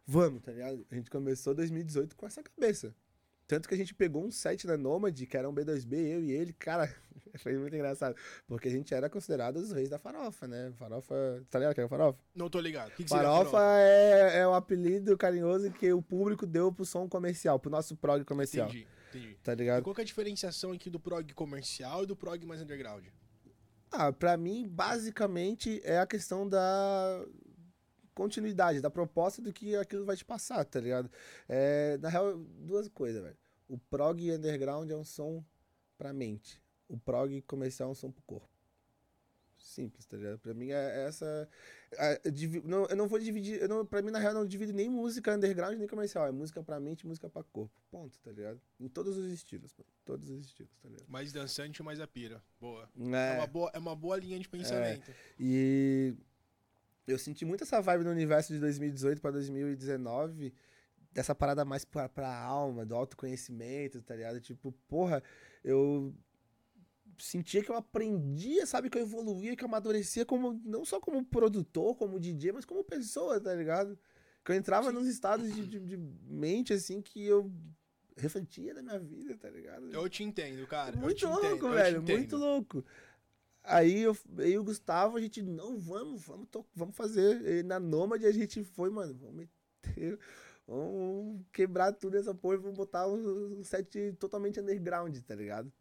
Vamos, 0.06 0.42
tá 0.42 0.52
ligado? 0.52 0.84
A 0.90 0.96
gente 0.96 1.12
começou 1.12 1.54
2018 1.54 2.16
com 2.16 2.26
essa 2.26 2.42
cabeça. 2.42 2.96
Tanto 3.46 3.68
que 3.68 3.76
a 3.76 3.78
gente 3.78 3.94
pegou 3.94 4.24
um 4.24 4.32
set 4.32 4.66
na 4.66 4.78
Nomad, 4.78 5.20
que 5.26 5.38
era 5.38 5.48
um 5.48 5.54
B2B, 5.54 5.94
eu 5.94 6.24
e 6.24 6.32
ele, 6.32 6.54
cara, 6.54 6.92
foi 7.38 7.56
muito 7.56 7.76
engraçado. 7.76 8.16
Porque 8.48 8.68
a 8.68 8.72
gente 8.72 8.92
era 8.92 9.08
considerado 9.10 9.58
os 9.58 9.72
reis 9.72 9.90
da 9.90 10.00
farofa, 10.00 10.48
né? 10.48 10.72
Farofa. 10.76 11.44
Tá 11.52 11.60
ligado 11.60 11.76
que 11.76 11.82
é 11.82 11.88
farofa? 11.88 12.20
Não 12.34 12.50
tô 12.50 12.60
ligado. 12.60 12.92
Que 12.92 13.04
que 13.04 13.10
farofa, 13.10 13.52
farofa? 13.52 13.80
É, 13.80 14.40
é 14.40 14.48
um 14.48 14.56
apelido 14.56 15.16
carinhoso 15.16 15.72
que 15.72 15.94
o 15.94 16.02
público 16.02 16.48
deu 16.48 16.72
pro 16.72 16.86
som 16.86 17.08
comercial, 17.08 17.60
pro 17.60 17.70
nosso 17.70 17.96
prog 17.96 18.24
comercial. 18.24 18.70
Entendi, 18.70 18.88
entendi. 19.10 19.38
Tá 19.44 19.54
ligado? 19.54 19.82
E 19.82 19.84
qual 19.84 19.96
é 19.98 20.02
a 20.02 20.06
diferenciação 20.06 20.72
aqui 20.72 20.90
do 20.90 21.00
prog 21.00 21.32
comercial 21.34 22.04
e 22.04 22.08
do 22.08 22.16
prog 22.16 22.44
mais 22.46 22.62
underground? 22.62 23.06
Ah, 23.92 24.12
pra 24.12 24.38
mim, 24.38 24.68
basicamente, 24.68 25.82
é 25.84 26.00
a 26.00 26.06
questão 26.06 26.48
da 26.48 27.26
continuidade, 28.14 28.82
da 28.82 28.90
proposta 28.90 29.42
do 29.42 29.52
que 29.52 29.76
aquilo 29.76 30.06
vai 30.06 30.16
te 30.16 30.26
passar, 30.26 30.64
tá 30.66 30.80
ligado? 30.80 31.10
É, 31.48 31.98
na 31.98 32.10
real, 32.10 32.38
duas 32.38 32.88
coisas, 32.88 33.24
velho. 33.24 33.38
O 33.68 33.78
prog 33.78 34.32
underground 34.32 34.90
é 34.92 34.96
um 34.96 35.04
som 35.04 35.44
pra 35.98 36.14
mente. 36.14 36.62
O 36.88 36.98
prog 36.98 37.42
comercial 37.44 37.90
é 37.90 37.92
um 37.92 37.96
som 37.96 38.12
pro 38.12 38.22
corpo. 38.24 38.59
Simples, 39.60 40.06
tá 40.06 40.16
ligado? 40.16 40.40
Pra 40.40 40.54
mim 40.54 40.72
é 40.72 41.06
essa. 41.06 41.48
É, 41.94 42.22
não, 42.64 42.86
eu 42.86 42.96
não 42.96 43.08
vou 43.08 43.20
dividir. 43.20 43.62
Eu 43.62 43.68
não, 43.68 43.86
pra 43.86 44.02
mim, 44.02 44.10
na 44.10 44.20
real, 44.20 44.34
não 44.34 44.46
divido 44.46 44.72
nem 44.72 44.90
música 44.90 45.36
underground 45.36 45.78
nem 45.78 45.88
comercial. 45.88 46.26
É 46.26 46.32
música 46.32 46.64
pra 46.64 46.80
mente 46.80 47.06
música 47.06 47.30
pra 47.30 47.44
corpo. 47.44 47.74
Ponto, 47.92 48.18
tá 48.20 48.32
ligado? 48.32 48.62
Em 48.80 48.88
todos 48.88 49.18
os 49.18 49.32
estilos, 49.32 49.74
mano. 49.78 49.90
Todos 50.06 50.30
os 50.30 50.46
estilos, 50.46 50.72
tá 50.82 50.88
ligado? 50.88 51.08
Mais 51.10 51.34
dançante, 51.34 51.84
mais 51.84 52.00
a 52.00 52.08
pira. 52.08 52.42
Boa. 52.60 52.90
É, 52.98 53.36
é 53.36 53.38
uma, 53.38 53.48
boa, 53.48 53.72
é 53.74 53.80
uma 53.80 53.96
boa 53.96 54.18
linha 54.18 54.40
de 54.40 54.48
pensamento. 54.48 55.12
É. 55.12 55.16
E 55.40 56.16
eu 57.06 57.18
senti 57.18 57.44
muito 57.44 57.64
essa 57.64 57.82
vibe 57.82 58.04
no 58.06 58.12
universo 58.12 58.54
de 58.54 58.60
2018 58.60 59.22
para 59.22 59.32
2019, 59.32 60.54
dessa 61.12 61.36
parada 61.36 61.66
mais 61.66 61.84
pra, 61.84 62.08
pra 62.08 62.34
alma, 62.34 62.86
do 62.86 62.96
autoconhecimento, 62.96 64.02
tá 64.02 64.16
ligado? 64.16 64.40
Tipo, 64.40 64.72
porra, 64.88 65.22
eu 65.64 66.14
sentia 67.20 67.64
que 67.64 67.70
eu 67.70 67.76
aprendia, 67.76 68.66
sabe? 68.66 68.90
Que 68.90 68.98
eu 68.98 69.04
evoluía, 69.04 69.56
que 69.56 69.64
eu 69.64 69.68
amadurecia 69.68 70.26
como, 70.26 70.60
não 70.66 70.84
só 70.86 71.00
como 71.00 71.24
produtor, 71.24 71.96
como 71.96 72.20
DJ, 72.20 72.52
mas 72.52 72.66
como 72.66 72.84
pessoa, 72.84 73.40
tá 73.40 73.54
ligado? 73.54 73.98
Que 74.44 74.52
eu 74.52 74.56
entrava 74.56 74.92
nos 74.92 75.08
estados 75.08 75.54
de, 75.54 75.66
de, 75.66 75.80
de, 75.80 75.98
mente, 75.98 76.74
assim, 76.74 77.02
que 77.02 77.26
eu 77.26 77.52
refletia 78.16 78.74
na 78.74 78.82
minha 78.82 79.00
vida, 79.00 79.38
tá 79.38 79.50
ligado? 79.50 79.92
Eu 79.92 80.10
te 80.10 80.24
entendo, 80.24 80.66
cara. 80.68 80.96
Muito 80.98 81.28
louco, 81.28 81.46
entendo, 81.46 81.70
velho, 81.70 82.02
muito 82.02 82.38
louco. 82.38 82.86
Aí 83.64 84.02
eu, 84.02 84.18
eu 84.38 84.48
e 84.48 84.58
o 84.58 84.64
Gustavo, 84.64 85.18
a 85.18 85.22
gente, 85.22 85.42
não, 85.42 85.78
vamos, 85.78 86.24
vamos, 86.24 86.48
vamos 86.74 86.96
fazer. 86.96 87.46
E 87.46 87.64
na 87.64 87.80
Nômade 87.80 88.26
a 88.26 88.32
gente 88.32 88.64
foi, 88.64 88.90
mano, 88.90 89.14
vamos 89.14 89.36
meter, 89.36 90.18
vamos 90.66 91.42
quebrar 91.52 91.94
tudo 91.94 92.18
essa 92.18 92.34
porra 92.34 92.56
e 92.56 92.60
vamos 92.60 92.78
botar 92.78 93.08
um 93.08 93.64
set 93.64 94.14
totalmente 94.20 94.60
underground, 94.60 95.16
tá 95.20 95.36
ligado? 95.36 95.72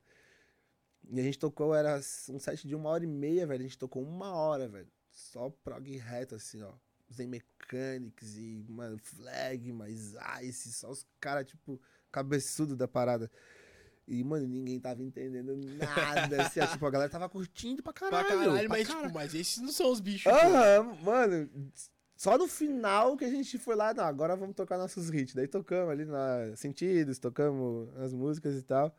E 1.10 1.20
a 1.20 1.22
gente 1.22 1.38
tocou, 1.38 1.74
era 1.74 2.00
um 2.28 2.38
set 2.38 2.66
de 2.66 2.74
uma 2.74 2.90
hora 2.90 3.04
e 3.04 3.06
meia, 3.06 3.46
velho. 3.46 3.60
A 3.60 3.62
gente 3.62 3.78
tocou 3.78 4.02
uma 4.02 4.32
hora, 4.32 4.68
velho. 4.68 4.88
Só 5.10 5.50
prog 5.64 5.96
reto, 5.96 6.34
assim, 6.34 6.62
ó. 6.62 6.72
Zen 7.12 7.26
Mechanics 7.26 8.36
e, 8.36 8.64
mano, 8.68 8.98
Flag, 8.98 9.72
mais 9.72 10.14
Ice, 10.42 10.72
só 10.72 10.90
os 10.90 11.06
caras, 11.18 11.46
tipo, 11.46 11.80
cabeçudo 12.12 12.76
da 12.76 12.86
parada. 12.86 13.30
E, 14.06 14.22
mano, 14.24 14.46
ninguém 14.46 14.80
tava 14.80 15.02
entendendo 15.02 15.56
nada. 15.56 16.42
assim, 16.42 16.60
tipo, 16.72 16.86
a 16.86 16.90
galera 16.90 17.10
tava 17.10 17.28
curtindo 17.28 17.82
pra 17.82 17.92
caralho. 17.92 18.26
Pra 18.26 18.36
caralho, 18.36 18.68
pra 18.68 18.78
mas, 18.78 18.86
caralho. 18.86 19.06
tipo, 19.06 19.18
mas 19.18 19.34
esses 19.34 19.58
não 19.58 19.72
são 19.72 19.90
os 19.90 20.00
bichos. 20.00 20.32
Aham, 20.32 20.94
mano. 21.02 21.50
Só 22.16 22.36
no 22.36 22.48
final 22.48 23.16
que 23.16 23.24
a 23.24 23.30
gente 23.30 23.58
foi 23.58 23.76
lá, 23.76 23.94
não, 23.94 24.04
agora 24.04 24.34
vamos 24.34 24.56
tocar 24.56 24.76
nossos 24.76 25.08
hits. 25.10 25.34
Daí 25.34 25.46
tocamos 25.46 25.90
ali 25.92 26.04
na 26.04 26.56
Sentidos, 26.56 27.18
tocamos 27.18 27.94
as 27.96 28.12
músicas 28.12 28.56
e 28.56 28.62
tal. 28.62 28.94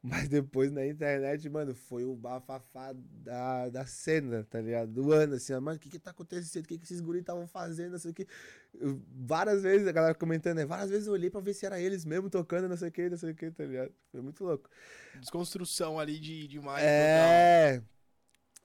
Mas 0.00 0.28
depois 0.28 0.70
na 0.70 0.86
internet, 0.86 1.48
mano, 1.48 1.74
foi 1.74 2.04
o 2.04 2.14
bafafá 2.14 2.94
da, 2.94 3.68
da 3.68 3.84
cena, 3.84 4.44
tá 4.48 4.60
ligado? 4.60 4.92
Do 4.92 5.12
ano, 5.12 5.34
assim, 5.34 5.52
mano, 5.54 5.76
o 5.76 5.78
que 5.78 5.90
que 5.90 5.98
tá 5.98 6.12
acontecendo? 6.12 6.64
O 6.64 6.68
que 6.68 6.78
que 6.78 6.84
esses 6.84 7.00
guris 7.00 7.22
estavam 7.22 7.48
fazendo? 7.48 7.92
Não 7.92 7.98
sei 7.98 8.12
o 8.12 8.14
que. 8.14 8.26
Eu, 8.74 9.02
várias 9.10 9.62
vezes, 9.62 9.88
a 9.88 9.92
galera 9.92 10.14
comentando, 10.14 10.56
né? 10.58 10.64
Várias 10.64 10.88
vezes 10.88 11.08
eu 11.08 11.12
olhei 11.12 11.28
pra 11.28 11.40
ver 11.40 11.52
se 11.52 11.66
era 11.66 11.80
eles 11.80 12.04
mesmo 12.04 12.30
tocando, 12.30 12.68
não 12.68 12.76
sei 12.76 12.88
o 12.88 12.92
que, 12.92 13.10
não 13.10 13.16
sei 13.16 13.32
o 13.32 13.34
que, 13.34 13.50
tá 13.50 13.64
ligado? 13.64 13.92
Foi 14.12 14.20
muito 14.20 14.44
louco. 14.44 14.70
Desconstrução 15.18 15.98
ali 15.98 16.20
de, 16.20 16.46
de 16.46 16.56
imagem. 16.58 16.86
É. 16.86 17.78
Total. 17.78 17.98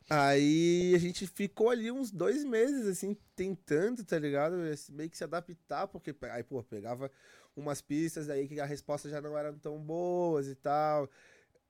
Aí 0.10 0.94
a 0.94 1.00
gente 1.00 1.26
ficou 1.26 1.70
ali 1.70 1.90
uns 1.92 2.12
dois 2.12 2.44
meses, 2.44 2.86
assim, 2.86 3.18
tentando, 3.36 4.04
tá 4.04 4.20
ligado? 4.20 4.56
Meio 4.90 5.10
que 5.10 5.18
se 5.18 5.24
adaptar, 5.24 5.88
porque 5.88 6.16
aí, 6.30 6.44
pô, 6.44 6.62
pegava 6.62 7.10
umas 7.56 7.82
pistas 7.82 8.30
aí 8.30 8.48
que 8.48 8.60
a 8.60 8.66
resposta 8.66 9.10
já 9.10 9.22
não 9.22 9.38
eram 9.38 9.58
tão 9.58 9.80
boas 9.80 10.48
e 10.48 10.56
tal. 10.56 11.10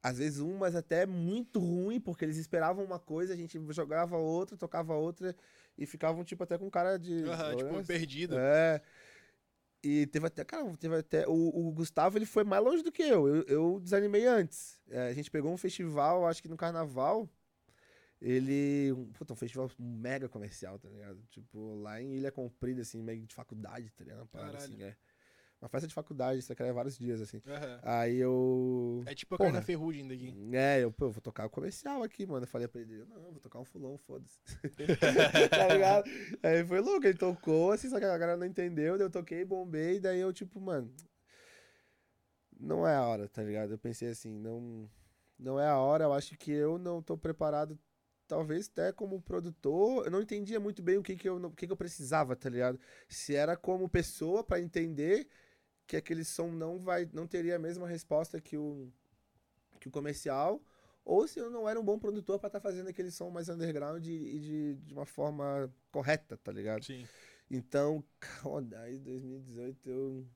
Às 0.02 0.18
vezes 0.18 0.40
umas 0.40 0.76
até 0.76 1.06
muito 1.06 1.60
ruim, 1.60 2.00
porque 2.00 2.26
eles 2.26 2.36
esperavam 2.36 2.84
uma 2.84 3.00
coisa, 3.00 3.34
a 3.34 3.38
gente 3.38 3.58
jogava 3.70 4.18
outra, 4.18 4.58
tocava 4.58 4.94
outra 4.94 5.34
e 5.78 5.86
ficavam, 5.86 6.24
tipo, 6.26 6.44
até 6.44 6.58
com 6.58 6.70
cara 6.70 6.98
de. 6.98 7.24
Uhum, 7.24 7.56
tipo, 7.56 7.86
perdido. 7.86 8.38
É. 8.38 8.82
E 9.82 10.06
teve 10.08 10.28
até, 10.28 10.44
cara, 10.44 10.66
teve 10.78 10.96
até. 10.96 11.28
O, 11.28 11.68
o, 11.68 11.72
Gustavo 11.72 12.18
ele 12.18 12.26
foi 12.26 12.44
mais 12.44 12.64
longe 12.64 12.84
do 12.84 12.92
que 12.92 13.02
eu. 13.02 13.28
Eu, 13.28 13.44
eu 13.44 13.80
desanimei 13.82 14.26
antes. 14.26 14.82
É, 14.90 15.08
a 15.08 15.14
gente 15.14 15.32
pegou 15.32 15.52
um 15.52 15.58
festival, 15.58 16.28
acho 16.28 16.42
que 16.42 16.50
no 16.50 16.58
carnaval. 16.58 17.30
Ele. 18.22 18.94
Puta, 19.14 19.34
um 19.34 19.38
festival 19.38 19.70
mega 19.78 20.28
comercial, 20.28 20.80
tá 20.80 20.90
ligado? 20.90 21.22
Tipo, 21.30 21.76
lá 21.76 22.02
em 22.02 22.14
Ilha 22.16 22.32
Comprida, 22.32 22.82
assim, 22.82 23.02
meio 23.02 23.26
de 23.26 23.36
faculdade, 23.36 23.92
tá 23.92 24.04
ligado? 24.04 24.26
Parada 24.28 24.58
assim, 24.58 24.82
é 24.82 24.96
uma 25.64 25.70
festa 25.70 25.88
de 25.88 25.94
faculdade, 25.94 26.40
isso 26.40 26.52
aqui 26.52 26.62
era 26.62 26.74
vários 26.74 26.98
dias, 26.98 27.22
assim. 27.22 27.38
Uhum. 27.38 27.80
Aí 27.84 28.18
eu. 28.18 29.02
É 29.06 29.16
tipo 29.16 29.36
a 29.36 29.38
carne 29.38 29.62
ferrugem 29.62 30.06
daqui. 30.06 30.36
É, 30.52 30.84
eu, 30.84 30.92
pô, 30.92 31.10
vou 31.10 31.22
tocar 31.22 31.46
o 31.46 31.50
comercial 31.50 32.04
aqui, 32.04 32.26
mano. 32.26 32.44
Eu 32.44 32.50
falei 32.50 32.68
pra 32.68 32.82
ele, 32.82 33.06
não, 33.06 33.32
vou 33.32 33.40
tocar 33.40 33.60
um 33.60 33.64
fulão, 33.64 33.98
foda-se. 33.98 34.38
tá 35.50 35.68
ligado? 35.74 36.04
Aí 36.44 36.66
foi 36.66 36.82
louco, 36.82 37.08
ele 37.08 37.18
tocou, 37.18 37.72
assim, 37.72 37.90
só 37.90 37.98
que 37.98 38.04
a 38.04 38.18
galera 38.18 38.36
não 38.36 38.46
entendeu, 38.46 38.98
daí 38.98 39.08
eu 39.08 39.10
toquei, 39.10 39.46
bombei, 39.46 40.02
daí 40.02 40.20
eu, 40.20 40.34
tipo, 40.34 40.60
mano. 40.60 40.94
Não 42.60 42.86
é 42.86 42.96
a 42.96 43.08
hora, 43.08 43.30
tá 43.30 43.42
ligado? 43.42 43.72
Eu 43.72 43.78
pensei 43.78 44.10
assim, 44.10 44.38
não. 44.38 44.90
Não 45.40 45.58
é 45.58 45.68
a 45.68 45.78
hora, 45.78 46.04
eu 46.04 46.14
acho 46.14 46.38
que 46.38 46.52
eu 46.52 46.78
não 46.78 47.02
tô 47.02 47.18
preparado 47.18 47.80
talvez 48.28 48.70
até 48.70 48.92
como 48.92 49.22
produtor, 49.22 50.06
eu 50.06 50.12
não 50.12 50.22
entendia 50.22 50.60
muito 50.60 50.82
bem 50.82 50.98
o 50.98 51.04
que 51.04 51.16
que 51.16 51.28
eu, 51.28 51.38
o 51.38 51.52
que 51.52 51.68
que 51.68 51.72
eu 51.72 51.78
precisava, 51.78 52.36
tá 52.36 52.50
ligado? 52.50 52.80
Se 53.08 53.36
era 53.36 53.56
como 53.56 53.88
pessoa 53.88 54.44
para 54.44 54.60
entender 54.60 55.28
que 55.88 55.96
aquele 55.96 56.24
som 56.24 56.52
não 56.52 56.80
vai 56.80 57.10
não 57.14 57.28
teria 57.28 57.56
a 57.56 57.60
mesma 57.60 57.88
resposta 57.88 58.40
que 58.40 58.58
o 58.58 58.92
que 59.80 59.88
o 59.88 59.92
comercial 59.92 60.62
ou 61.06 61.28
se 61.28 61.40
eu 61.40 61.50
não 61.50 61.68
era 61.68 61.80
um 61.80 61.84
bom 61.84 62.00
produtor 62.00 62.40
para 62.40 62.48
estar 62.48 62.60
tá 62.60 62.64
fazendo 62.64 62.88
aquele 62.88 63.12
som 63.12 63.30
mais 63.30 63.50
underground 63.50 64.06
e, 64.06 64.40
de, 64.40 64.76
de 64.76 64.94
uma 64.94 65.06
forma 65.06 65.74
correta, 65.92 66.38
tá 66.38 66.52
ligado? 66.52 66.86
Sim. 66.86 67.06
Então, 67.52 68.04
aí 68.82 68.98
2018 68.98 69.90
eu 69.90 70.28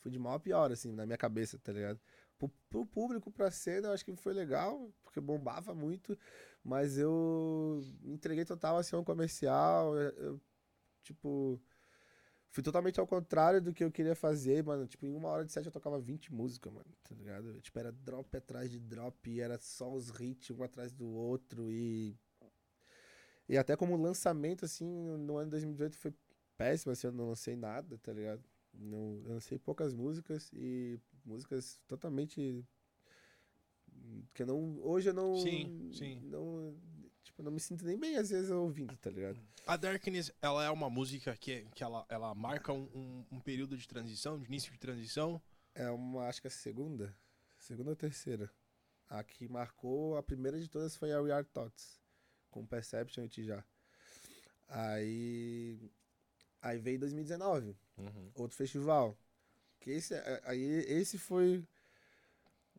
fui 0.00 0.10
de 0.10 0.18
mal 0.18 0.34
a 0.34 0.40
pior 0.40 0.72
assim 0.72 0.92
na 0.92 1.06
minha 1.06 1.16
cabeça, 1.16 1.58
tá 1.58 1.72
ligado? 1.72 2.00
Pro, 2.36 2.48
pro 2.68 2.86
público, 2.86 3.30
pra 3.30 3.52
cena, 3.52 3.88
eu 3.88 3.92
acho 3.92 4.04
que 4.04 4.16
foi 4.16 4.32
legal, 4.34 4.92
porque 5.04 5.20
bombava 5.20 5.72
muito, 5.72 6.18
mas 6.64 6.98
eu 6.98 7.80
entreguei 8.02 8.44
total 8.44 8.76
assim 8.76 8.96
um 8.96 9.04
comercial, 9.04 9.96
eu 9.96 10.40
tipo. 11.02 11.60
Fui 12.52 12.62
totalmente 12.62 13.00
ao 13.00 13.06
contrário 13.06 13.62
do 13.62 13.72
que 13.72 13.82
eu 13.82 13.90
queria 13.90 14.14
fazer, 14.14 14.62
mano. 14.62 14.86
Tipo, 14.86 15.06
em 15.06 15.14
uma 15.14 15.30
hora 15.30 15.42
de 15.42 15.50
set 15.50 15.64
eu 15.64 15.72
tocava 15.72 15.98
20 15.98 16.34
músicas, 16.34 16.70
mano. 16.70 16.94
Tá 17.02 17.14
ligado? 17.14 17.58
Tipo, 17.62 17.78
era 17.78 17.90
drop 17.90 18.36
atrás 18.36 18.70
de 18.70 18.78
drop, 18.78 19.30
e 19.30 19.40
era 19.40 19.58
só 19.58 19.90
os 19.90 20.10
hits 20.20 20.50
um 20.50 20.62
atrás 20.62 20.92
do 20.92 21.08
outro. 21.08 21.72
E. 21.72 22.14
E 23.48 23.56
até 23.56 23.74
como 23.74 23.96
lançamento, 23.96 24.66
assim, 24.66 24.86
no 24.86 25.38
ano 25.38 25.50
2018 25.50 25.96
foi 25.96 26.12
péssimo, 26.58 26.92
assim, 26.92 27.06
eu 27.06 27.12
não 27.12 27.30
lancei 27.30 27.56
nada, 27.56 27.96
tá 27.96 28.12
ligado? 28.12 28.44
Não, 28.74 29.22
eu 29.24 29.32
lancei 29.32 29.58
poucas 29.58 29.94
músicas 29.94 30.50
e 30.52 31.00
músicas 31.24 31.80
totalmente. 31.88 32.62
Que 34.34 34.42
eu 34.42 34.46
não. 34.46 34.78
Hoje 34.82 35.08
eu 35.08 35.14
não. 35.14 35.36
Sim, 35.36 35.90
sim. 35.94 36.20
Não, 36.24 36.76
tipo, 37.32 37.42
não 37.42 37.50
me 37.50 37.60
sinto 37.60 37.84
nem 37.84 37.98
bem 37.98 38.16
às 38.16 38.30
vezes 38.30 38.50
ouvindo, 38.50 38.96
tá 38.98 39.10
ligado? 39.10 39.40
A 39.66 39.76
Darkness, 39.76 40.30
ela 40.40 40.64
é 40.64 40.70
uma 40.70 40.90
música 40.90 41.36
que, 41.36 41.66
que 41.74 41.82
ela, 41.82 42.04
ela 42.08 42.34
marca 42.34 42.72
um, 42.72 42.88
um, 42.94 43.26
um 43.32 43.40
período 43.40 43.76
de 43.76 43.88
transição, 43.88 44.38
de 44.38 44.46
início 44.46 44.70
de 44.72 44.78
transição. 44.78 45.40
É 45.74 45.90
uma, 45.90 46.26
acho 46.28 46.40
que 46.40 46.46
é 46.46 46.50
a 46.50 46.52
segunda. 46.52 47.14
Segunda 47.58 47.90
ou 47.90 47.96
terceira. 47.96 48.50
A 49.08 49.22
que 49.22 49.48
marcou, 49.48 50.16
a 50.16 50.22
primeira 50.22 50.58
de 50.58 50.68
todas 50.68 50.96
foi 50.96 51.12
a 51.12 51.20
We 51.20 51.32
Are 51.32 51.46
Thoughts. 51.46 52.00
Com 52.50 52.66
Perception 52.66 53.24
e 53.24 53.28
Tijá. 53.28 53.64
Aí. 54.68 55.90
Aí 56.60 56.78
veio 56.78 56.98
2019. 56.98 57.76
Uhum. 57.96 58.30
Outro 58.34 58.56
festival. 58.56 59.18
Que 59.80 59.90
esse, 59.90 60.14
aí, 60.44 60.62
esse 60.88 61.18
foi 61.18 61.64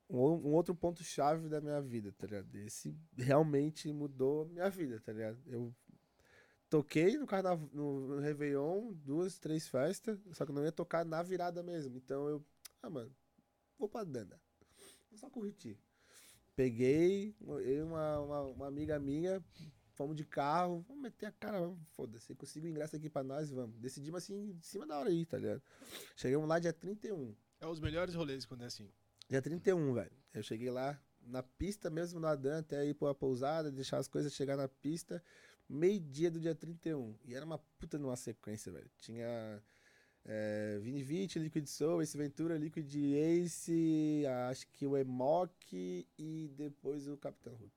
um, 0.09 0.53
outro 0.53 0.75
ponto-chave 0.75 1.49
da 1.49 1.61
minha 1.61 1.81
vida, 1.81 2.11
tá 2.11 2.27
ligado? 2.27 2.55
Esse 2.55 2.95
realmente 3.17 3.91
mudou 3.91 4.45
minha 4.47 4.69
vida, 4.69 4.99
tá 4.99 5.11
ligado? 5.11 5.39
Eu 5.47 5.73
toquei 6.69 7.17
no 7.17 7.27
carnaval, 7.27 7.69
no, 7.71 8.19
Réveillon, 8.19 8.93
duas, 8.93 9.37
três 9.37 9.67
festas, 9.67 10.19
só 10.31 10.45
que 10.45 10.51
não 10.51 10.63
ia 10.63 10.71
tocar 10.71 11.05
na 11.05 11.21
virada 11.21 11.61
mesmo. 11.61 11.97
Então 11.97 12.27
eu, 12.27 12.45
ah, 12.81 12.89
mano, 12.89 13.15
vou 13.77 13.87
pra 13.87 14.03
Dana. 14.03 14.39
Vou 15.09 15.17
só 15.17 15.29
curtir. 15.29 15.79
Peguei, 16.55 17.35
eu 17.41 17.61
e 17.61 17.81
uma, 17.81 18.19
uma, 18.19 18.41
uma, 18.41 18.67
amiga 18.67 18.99
minha, 18.99 19.43
fomos 19.93 20.15
de 20.15 20.23
carro, 20.23 20.85
vamos 20.87 21.01
meter 21.01 21.25
a 21.25 21.31
cara, 21.31 21.59
foda-se, 21.95 22.35
consigo 22.35 22.67
ingresso 22.67 22.95
aqui 22.95 23.09
pra 23.09 23.23
nós, 23.23 23.49
vamos. 23.49 23.75
Decidimos 23.77 24.23
assim, 24.23 24.51
em 24.51 24.61
cima 24.61 24.85
da 24.85 24.99
hora 24.99 25.09
aí, 25.09 25.25
tá 25.25 25.37
ligado? 25.37 25.61
Chegamos 26.15 26.47
lá 26.47 26.59
dia 26.59 26.73
31. 26.73 27.35
É 27.59 27.67
os 27.67 27.79
melhores 27.79 28.13
rolês 28.13 28.45
quando 28.45 28.63
é 28.63 28.65
assim. 28.65 28.91
Dia 29.33 29.41
31, 29.41 29.93
velho. 29.95 30.11
Eu 30.31 30.43
cheguei 30.43 30.69
lá 30.69 31.01
na 31.25 31.41
pista 31.41 31.89
mesmo, 31.89 32.19
no 32.19 32.27
Adan, 32.27 32.59
até 32.59 32.85
ir 32.85 32.93
pra 32.93 33.15
pousada, 33.15 33.71
deixar 33.71 33.97
as 33.97 34.07
coisas 34.07 34.31
chegar 34.31 34.55
na 34.55 34.67
pista, 34.67 35.23
meio-dia 35.67 36.29
do 36.29 36.39
dia 36.39 36.53
31. 36.53 37.17
E 37.25 37.33
era 37.33 37.43
uma 37.43 37.57
puta 37.57 37.97
numa 37.97 38.15
sequência, 38.15 38.71
velho. 38.71 38.87
Tinha 38.99 39.59
é, 40.23 40.77
Vini 40.83 41.01
Vitti, 41.01 41.39
Liquid 41.39 41.65
Soul, 41.65 42.03
Ace 42.03 42.15
Ventura, 42.15 42.59
Liquid 42.59 42.93
Ace, 42.95 44.23
acho 44.51 44.67
que 44.67 44.85
o 44.85 44.95
Emok 44.95 46.07
e 46.15 46.53
depois 46.55 47.07
o 47.07 47.17
Capitão 47.17 47.55
Hulk. 47.55 47.73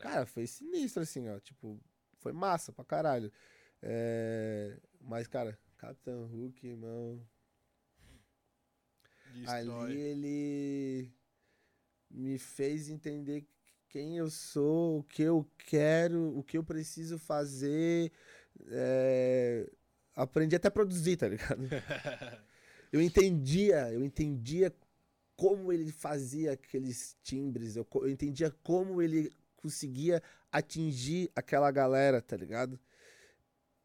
Cara, 0.00 0.26
foi 0.26 0.46
sinistro, 0.46 1.02
assim, 1.02 1.30
ó. 1.30 1.40
Tipo, 1.40 1.80
foi 2.18 2.34
massa 2.34 2.74
pra 2.74 2.84
caralho. 2.84 3.32
É, 3.80 4.78
mas, 5.00 5.26
cara, 5.28 5.58
Capitão 5.78 6.26
Hulk, 6.26 6.66
irmão. 6.66 7.26
Ali 9.46 10.00
ele 10.00 11.12
me 12.10 12.38
fez 12.38 12.88
entender 12.88 13.46
quem 13.88 14.16
eu 14.16 14.30
sou, 14.30 15.00
o 15.00 15.04
que 15.04 15.22
eu 15.22 15.48
quero, 15.56 16.36
o 16.36 16.42
que 16.42 16.58
eu 16.58 16.64
preciso 16.64 17.18
fazer. 17.18 18.12
É, 18.68 19.70
aprendi 20.14 20.56
até 20.56 20.68
a 20.68 20.70
produzir, 20.70 21.16
tá 21.16 21.28
ligado? 21.28 21.62
eu 22.92 23.00
entendia, 23.00 23.92
eu 23.92 24.04
entendia 24.04 24.74
como 25.36 25.72
ele 25.72 25.90
fazia 25.90 26.52
aqueles 26.52 27.16
timbres, 27.22 27.76
eu, 27.76 27.86
eu 27.94 28.08
entendia 28.08 28.50
como 28.62 29.02
ele 29.02 29.32
conseguia 29.56 30.22
atingir 30.52 31.30
aquela 31.34 31.70
galera, 31.70 32.20
tá 32.20 32.36
ligado? 32.36 32.78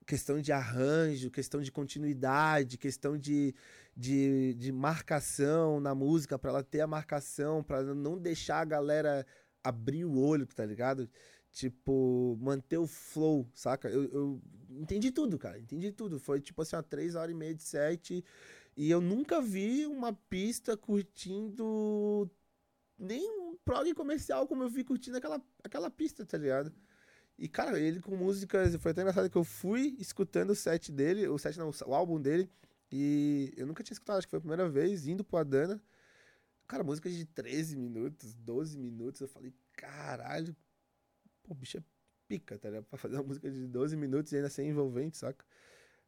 Questão 0.10 0.42
de 0.42 0.52
arranjo, 0.52 1.30
questão 1.30 1.62
de 1.62 1.72
continuidade, 1.72 2.80
questão 2.80 3.16
de, 3.16 3.54
de, 3.96 4.56
de 4.56 4.72
marcação 4.72 5.80
na 5.80 5.94
música, 5.94 6.40
para 6.40 6.50
ela 6.50 6.64
ter 6.64 6.82
a 6.82 6.88
marcação, 6.88 7.64
para 7.64 7.94
não 7.94 8.18
deixar 8.18 8.60
a 8.62 8.66
galera 8.66 9.24
abrir 9.64 10.06
o 10.06 10.18
olho, 10.18 10.48
tá 10.48 10.66
ligado? 10.66 11.08
Tipo, 11.52 12.36
manter 12.42 12.80
o 12.80 12.88
flow, 12.88 13.48
saca? 13.54 13.88
Eu, 13.88 14.06
eu 14.06 14.42
entendi 14.72 15.12
tudo, 15.12 15.38
cara. 15.38 15.60
Entendi 15.60 15.92
tudo. 15.92 16.20
Foi 16.20 16.42
tipo 16.42 16.60
assim, 16.64 16.76
uma 16.76 16.82
três 16.82 17.14
horas 17.14 17.32
e 17.32 17.38
meia 17.38 17.54
de 17.54 17.62
set. 17.62 18.26
E 18.76 18.90
eu 18.90 19.00
nunca 19.00 19.40
vi 19.40 19.86
uma 19.86 20.12
pista 20.12 20.76
curtindo 20.76 22.28
nem 22.98 23.30
um 23.30 23.56
prog 23.64 23.94
comercial 23.94 24.48
como 24.48 24.64
eu 24.64 24.70
vi 24.70 24.84
curtindo 24.84 25.18
aquela, 25.18 25.40
aquela 25.64 25.92
pista, 25.92 26.26
tá 26.26 26.36
ligado? 26.36 26.74
E, 27.40 27.48
cara, 27.48 27.80
ele 27.80 28.02
com 28.02 28.18
músicas. 28.18 28.76
Foi 28.76 28.92
até 28.92 29.02
engraçado 29.02 29.30
que 29.30 29.38
eu 29.38 29.46
fui 29.46 29.96
escutando 29.98 30.50
o 30.50 30.56
set 30.56 30.92
dele, 30.92 31.26
o 31.30 31.38
set 31.38 31.58
não, 31.58 31.72
o 31.86 31.96
álbum 31.96 32.20
dele. 32.22 32.52
E 32.92 33.54
eu 33.56 33.66
nunca 33.66 33.82
tinha 33.82 33.94
escutado, 33.94 34.18
acho 34.18 34.28
que 34.28 34.32
foi 34.32 34.40
a 34.40 34.42
primeira 34.42 34.68
vez, 34.68 35.08
indo 35.08 35.24
pro 35.24 35.38
Adana. 35.38 35.82
Cara, 36.68 36.84
músicas 36.84 37.14
de 37.14 37.26
13 37.26 37.78
minutos, 37.78 38.36
12 38.36 38.78
minutos. 38.78 39.22
Eu 39.22 39.28
falei, 39.30 39.54
caralho, 39.72 40.54
pô, 41.42 41.56
bicho 41.56 41.78
é 41.78 41.84
pica, 42.28 42.60
tá 42.60 42.68
ligado? 42.68 42.84
Pra 42.86 43.00
fazer 43.00 43.16
uma 43.16 43.24
música 43.24 43.50
de 43.50 43.68
12 43.68 43.96
minutos 43.96 44.34
e 44.34 44.36
ainda 44.36 44.50
ser 44.50 44.66
envolvente, 44.66 45.18
saca? 45.18 45.46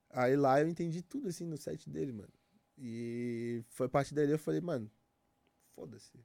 Aí 0.10 0.36
lá 0.36 0.60
eu 0.60 0.68
entendi 0.68 1.02
tudo, 1.02 1.30
assim, 1.30 1.46
no 1.46 1.56
set 1.56 1.90
dele, 1.90 2.12
mano. 2.12 2.34
E 2.78 3.64
foi 3.70 3.86
a 3.86 3.90
partir 3.90 4.14
dali 4.14 4.32
eu 4.32 4.38
falei, 4.38 4.60
mano, 4.60 4.92
foda-se. 5.76 6.20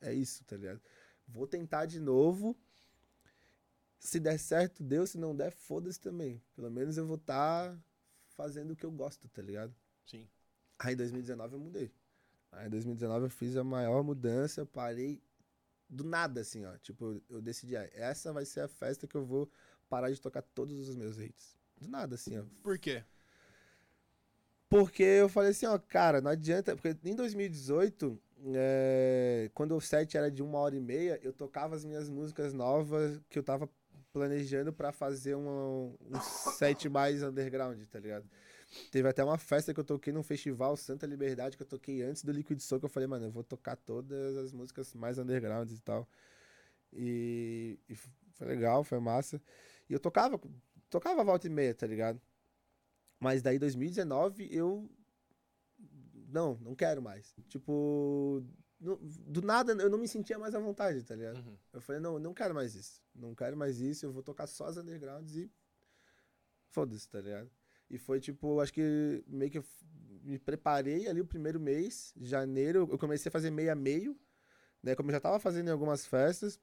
É 0.00 0.12
isso, 0.12 0.44
tá 0.44 0.56
ligado? 0.56 0.80
Vou 1.28 1.46
tentar 1.46 1.86
de 1.86 2.00
novo. 2.00 2.58
Se 4.00 4.18
der 4.18 4.38
certo, 4.38 4.82
deu. 4.82 5.06
Se 5.06 5.18
não 5.18 5.36
der, 5.36 5.52
foda-se 5.52 6.00
também. 6.00 6.42
Pelo 6.56 6.70
menos 6.70 6.96
eu 6.96 7.06
vou 7.06 7.16
estar 7.16 7.70
tá 7.70 7.78
fazendo 8.30 8.72
o 8.72 8.76
que 8.76 8.84
eu 8.84 8.90
gosto, 8.90 9.28
tá 9.28 9.42
ligado? 9.42 9.74
Sim. 10.06 10.26
Aí 10.78 10.94
em 10.94 10.96
2019 10.96 11.54
eu 11.54 11.60
mudei. 11.60 11.92
Aí 12.50 12.66
em 12.66 12.70
2019 12.70 13.26
eu 13.26 13.30
fiz 13.30 13.56
a 13.56 13.62
maior 13.62 14.02
mudança, 14.02 14.62
eu 14.62 14.66
parei 14.66 15.22
do 15.88 16.02
nada, 16.02 16.40
assim, 16.40 16.64
ó. 16.64 16.76
Tipo, 16.78 17.22
eu 17.28 17.42
decidi, 17.42 17.76
ah, 17.76 17.88
essa 17.92 18.32
vai 18.32 18.46
ser 18.46 18.60
a 18.60 18.68
festa 18.68 19.06
que 19.06 19.16
eu 19.16 19.24
vou 19.24 19.50
parar 19.88 20.10
de 20.10 20.20
tocar 20.20 20.42
todos 20.42 20.88
os 20.88 20.96
meus 20.96 21.18
hits. 21.18 21.56
Do 21.78 21.86
nada, 21.86 22.14
assim, 22.14 22.38
ó. 22.38 22.44
Por 22.62 22.78
quê? 22.78 23.04
Porque 24.70 25.02
eu 25.02 25.28
falei 25.28 25.50
assim, 25.50 25.66
ó, 25.66 25.78
cara, 25.78 26.22
não 26.22 26.30
adianta. 26.30 26.74
Porque 26.74 26.96
em 27.04 27.14
2018, 27.14 28.18
é, 28.54 29.50
quando 29.52 29.76
o 29.76 29.80
set 29.80 30.16
era 30.16 30.30
de 30.30 30.42
uma 30.42 30.58
hora 30.58 30.74
e 30.74 30.80
meia, 30.80 31.20
eu 31.22 31.32
tocava 31.32 31.76
as 31.76 31.84
minhas 31.84 32.08
músicas 32.08 32.54
novas 32.54 33.20
que 33.28 33.38
eu 33.38 33.42
tava 33.42 33.68
planejando 34.12 34.72
para 34.72 34.92
fazer 34.92 35.34
um, 35.34 35.96
um 36.00 36.20
set 36.20 36.88
mais 36.88 37.22
underground, 37.22 37.80
tá 37.86 37.98
ligado? 37.98 38.28
Teve 38.90 39.08
até 39.08 39.24
uma 39.24 39.38
festa 39.38 39.74
que 39.74 39.80
eu 39.80 39.84
toquei 39.84 40.12
num 40.12 40.22
festival 40.22 40.76
Santa 40.76 41.06
Liberdade 41.06 41.56
que 41.56 41.62
eu 41.62 41.66
toquei 41.66 42.02
antes 42.02 42.22
do 42.22 42.30
Liquid 42.30 42.60
Soul, 42.60 42.80
que 42.80 42.86
eu 42.86 42.90
falei, 42.90 43.08
mano, 43.08 43.26
eu 43.26 43.30
vou 43.30 43.42
tocar 43.42 43.76
todas 43.76 44.36
as 44.36 44.52
músicas 44.52 44.94
mais 44.94 45.18
undergrounds 45.18 45.76
e 45.76 45.80
tal. 45.80 46.08
E, 46.92 47.78
e 47.88 47.94
foi 47.94 48.46
legal, 48.46 48.84
foi 48.84 49.00
massa. 49.00 49.40
E 49.88 49.92
eu 49.92 49.98
tocava, 49.98 50.40
tocava 50.88 51.24
volta 51.24 51.46
e 51.46 51.50
meia, 51.50 51.74
tá 51.74 51.86
ligado? 51.86 52.20
Mas 53.18 53.42
daí 53.42 53.58
2019 53.58 54.48
eu 54.50 54.88
não, 56.28 56.56
não 56.60 56.74
quero 56.74 57.02
mais. 57.02 57.34
Tipo, 57.48 58.42
do 58.80 59.42
nada 59.42 59.72
eu 59.72 59.90
não 59.90 59.98
me 59.98 60.08
sentia 60.08 60.38
mais 60.38 60.54
à 60.54 60.58
vontade, 60.58 61.02
tá 61.04 61.14
ligado? 61.14 61.36
Uhum. 61.36 61.56
Eu 61.72 61.80
falei, 61.80 62.00
não, 62.00 62.14
eu 62.14 62.20
não 62.20 62.32
quero 62.32 62.54
mais 62.54 62.74
isso. 62.74 63.02
Não 63.14 63.34
quero 63.34 63.56
mais 63.56 63.80
isso, 63.80 64.06
eu 64.06 64.12
vou 64.12 64.22
tocar 64.22 64.46
só 64.46 64.66
as 64.66 64.76
undergrounds 64.76 65.36
e 65.36 65.50
foda-se, 66.70 67.08
tá 67.08 67.20
ligado? 67.20 67.50
E 67.90 67.98
foi 67.98 68.20
tipo, 68.20 68.60
acho 68.60 68.72
que 68.72 69.22
meio 69.26 69.50
que 69.50 69.58
eu 69.58 69.64
me 70.22 70.38
preparei 70.38 71.08
ali 71.08 71.20
o 71.20 71.26
primeiro 71.26 71.58
mês, 71.58 72.14
janeiro, 72.20 72.88
eu 72.90 72.98
comecei 72.98 73.28
a 73.28 73.32
fazer 73.32 73.50
meio 73.50 73.72
a 73.72 73.74
meio, 73.74 74.18
né? 74.82 74.94
Como 74.94 75.10
eu 75.10 75.14
já 75.14 75.20
tava 75.20 75.38
fazendo 75.38 75.68
em 75.68 75.72
algumas 75.72 76.06
festas, 76.06 76.58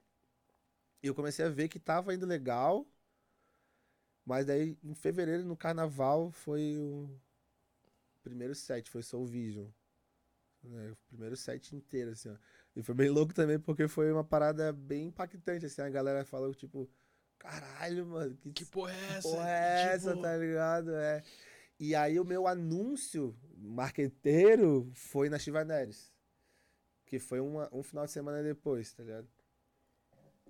e 1.02 1.06
eu 1.06 1.14
comecei 1.14 1.44
a 1.44 1.48
ver 1.48 1.68
que 1.68 1.78
tava 1.78 2.14
indo 2.14 2.26
legal. 2.26 2.86
Mas 4.24 4.44
daí, 4.44 4.76
em 4.82 4.94
fevereiro, 4.94 5.44
no 5.44 5.56
carnaval, 5.56 6.30
foi 6.30 6.76
o 6.76 7.08
primeiro 8.22 8.54
set, 8.54 8.90
foi 8.90 9.02
Soul 9.02 9.26
Vision. 9.26 9.68
Né? 10.68 10.90
O 10.92 10.96
primeiro 11.08 11.36
set 11.36 11.74
inteiro, 11.74 12.12
assim, 12.12 12.28
ó. 12.28 12.36
E 12.76 12.82
foi 12.82 12.94
bem 12.94 13.08
louco 13.08 13.34
também, 13.34 13.58
porque 13.58 13.88
foi 13.88 14.12
uma 14.12 14.24
parada 14.24 14.72
bem 14.72 15.06
impactante, 15.06 15.66
assim. 15.66 15.82
A 15.82 15.88
galera 15.90 16.24
falou, 16.24 16.54
tipo, 16.54 16.88
caralho, 17.38 18.06
mano. 18.06 18.36
Que, 18.36 18.52
Que 18.52 18.64
porra 18.66 18.92
é 18.92 19.16
essa? 19.16 19.28
porra 19.28 19.50
é 19.50 19.82
essa, 19.94 20.10
Tipo, 20.10 20.22
tá 20.22 20.36
ligado? 20.36 20.94
É. 20.94 21.22
E 21.80 21.94
aí 21.94 22.18
o 22.18 22.24
meu 22.24 22.46
anúncio 22.46 23.36
marqueteiro 23.56 24.90
foi 24.94 25.28
na 25.28 25.38
Chivaneres. 25.38 26.12
Que 27.06 27.18
foi 27.18 27.40
uma, 27.40 27.68
um 27.72 27.82
final 27.82 28.04
de 28.04 28.12
semana 28.12 28.42
depois, 28.42 28.92
tá 28.92 29.02
ligado? 29.02 29.28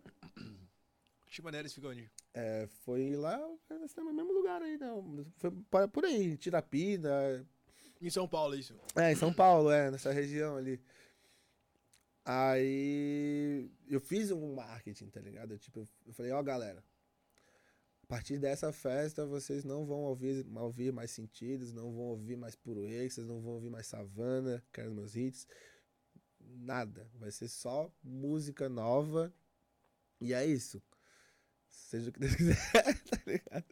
Chimaneiras 1.28 1.72
fica 1.72 1.88
onde? 1.88 2.10
É, 2.34 2.66
foi 2.84 3.14
lá 3.14 3.38
no 3.38 4.12
mesmo 4.12 4.32
lugar 4.32 4.62
aí, 4.62 4.78
não. 4.78 5.26
Foi 5.36 5.50
por 5.88 6.04
aí, 6.04 6.36
Tirapina. 6.36 7.46
Em 8.00 8.10
São 8.10 8.28
Paulo, 8.28 8.54
isso? 8.54 8.74
É, 8.96 9.12
em 9.12 9.16
São 9.16 9.32
Paulo, 9.32 9.70
é, 9.70 9.90
nessa 9.90 10.12
região 10.12 10.56
ali. 10.56 10.80
Aí 12.24 13.70
eu 13.88 14.00
fiz 14.00 14.30
um 14.30 14.54
marketing, 14.54 15.08
tá 15.08 15.20
ligado? 15.20 15.52
Eu, 15.52 15.58
tipo, 15.58 15.88
eu 16.06 16.12
falei, 16.12 16.30
ó, 16.30 16.40
oh, 16.40 16.42
galera, 16.42 16.84
a 18.02 18.06
partir 18.06 18.38
dessa 18.38 18.70
festa 18.72 19.26
vocês 19.26 19.64
não 19.64 19.86
vão 19.86 20.00
ouvir, 20.00 20.46
ouvir 20.56 20.92
mais 20.92 21.10
sentidos, 21.10 21.72
não 21.72 21.92
vão 21.92 22.04
ouvir 22.04 22.36
mais 22.36 22.54
puro 22.54 22.82
vocês 22.82 23.26
não 23.26 23.40
vão 23.40 23.52
ouvir 23.54 23.70
mais 23.70 23.86
savana, 23.86 24.62
que 24.72 24.82
meus 24.82 25.16
hits. 25.16 25.46
Nada. 26.38 27.10
Vai 27.14 27.30
ser 27.30 27.48
só 27.48 27.92
música 28.02 28.68
nova. 28.68 29.32
E 30.20 30.32
é 30.32 30.44
isso. 30.46 30.82
Seja 31.68 32.10
o 32.10 32.12
que 32.12 32.20
Deus 32.20 32.34
quiser, 32.34 32.56
tá 33.08 33.22
ligado? 33.26 33.64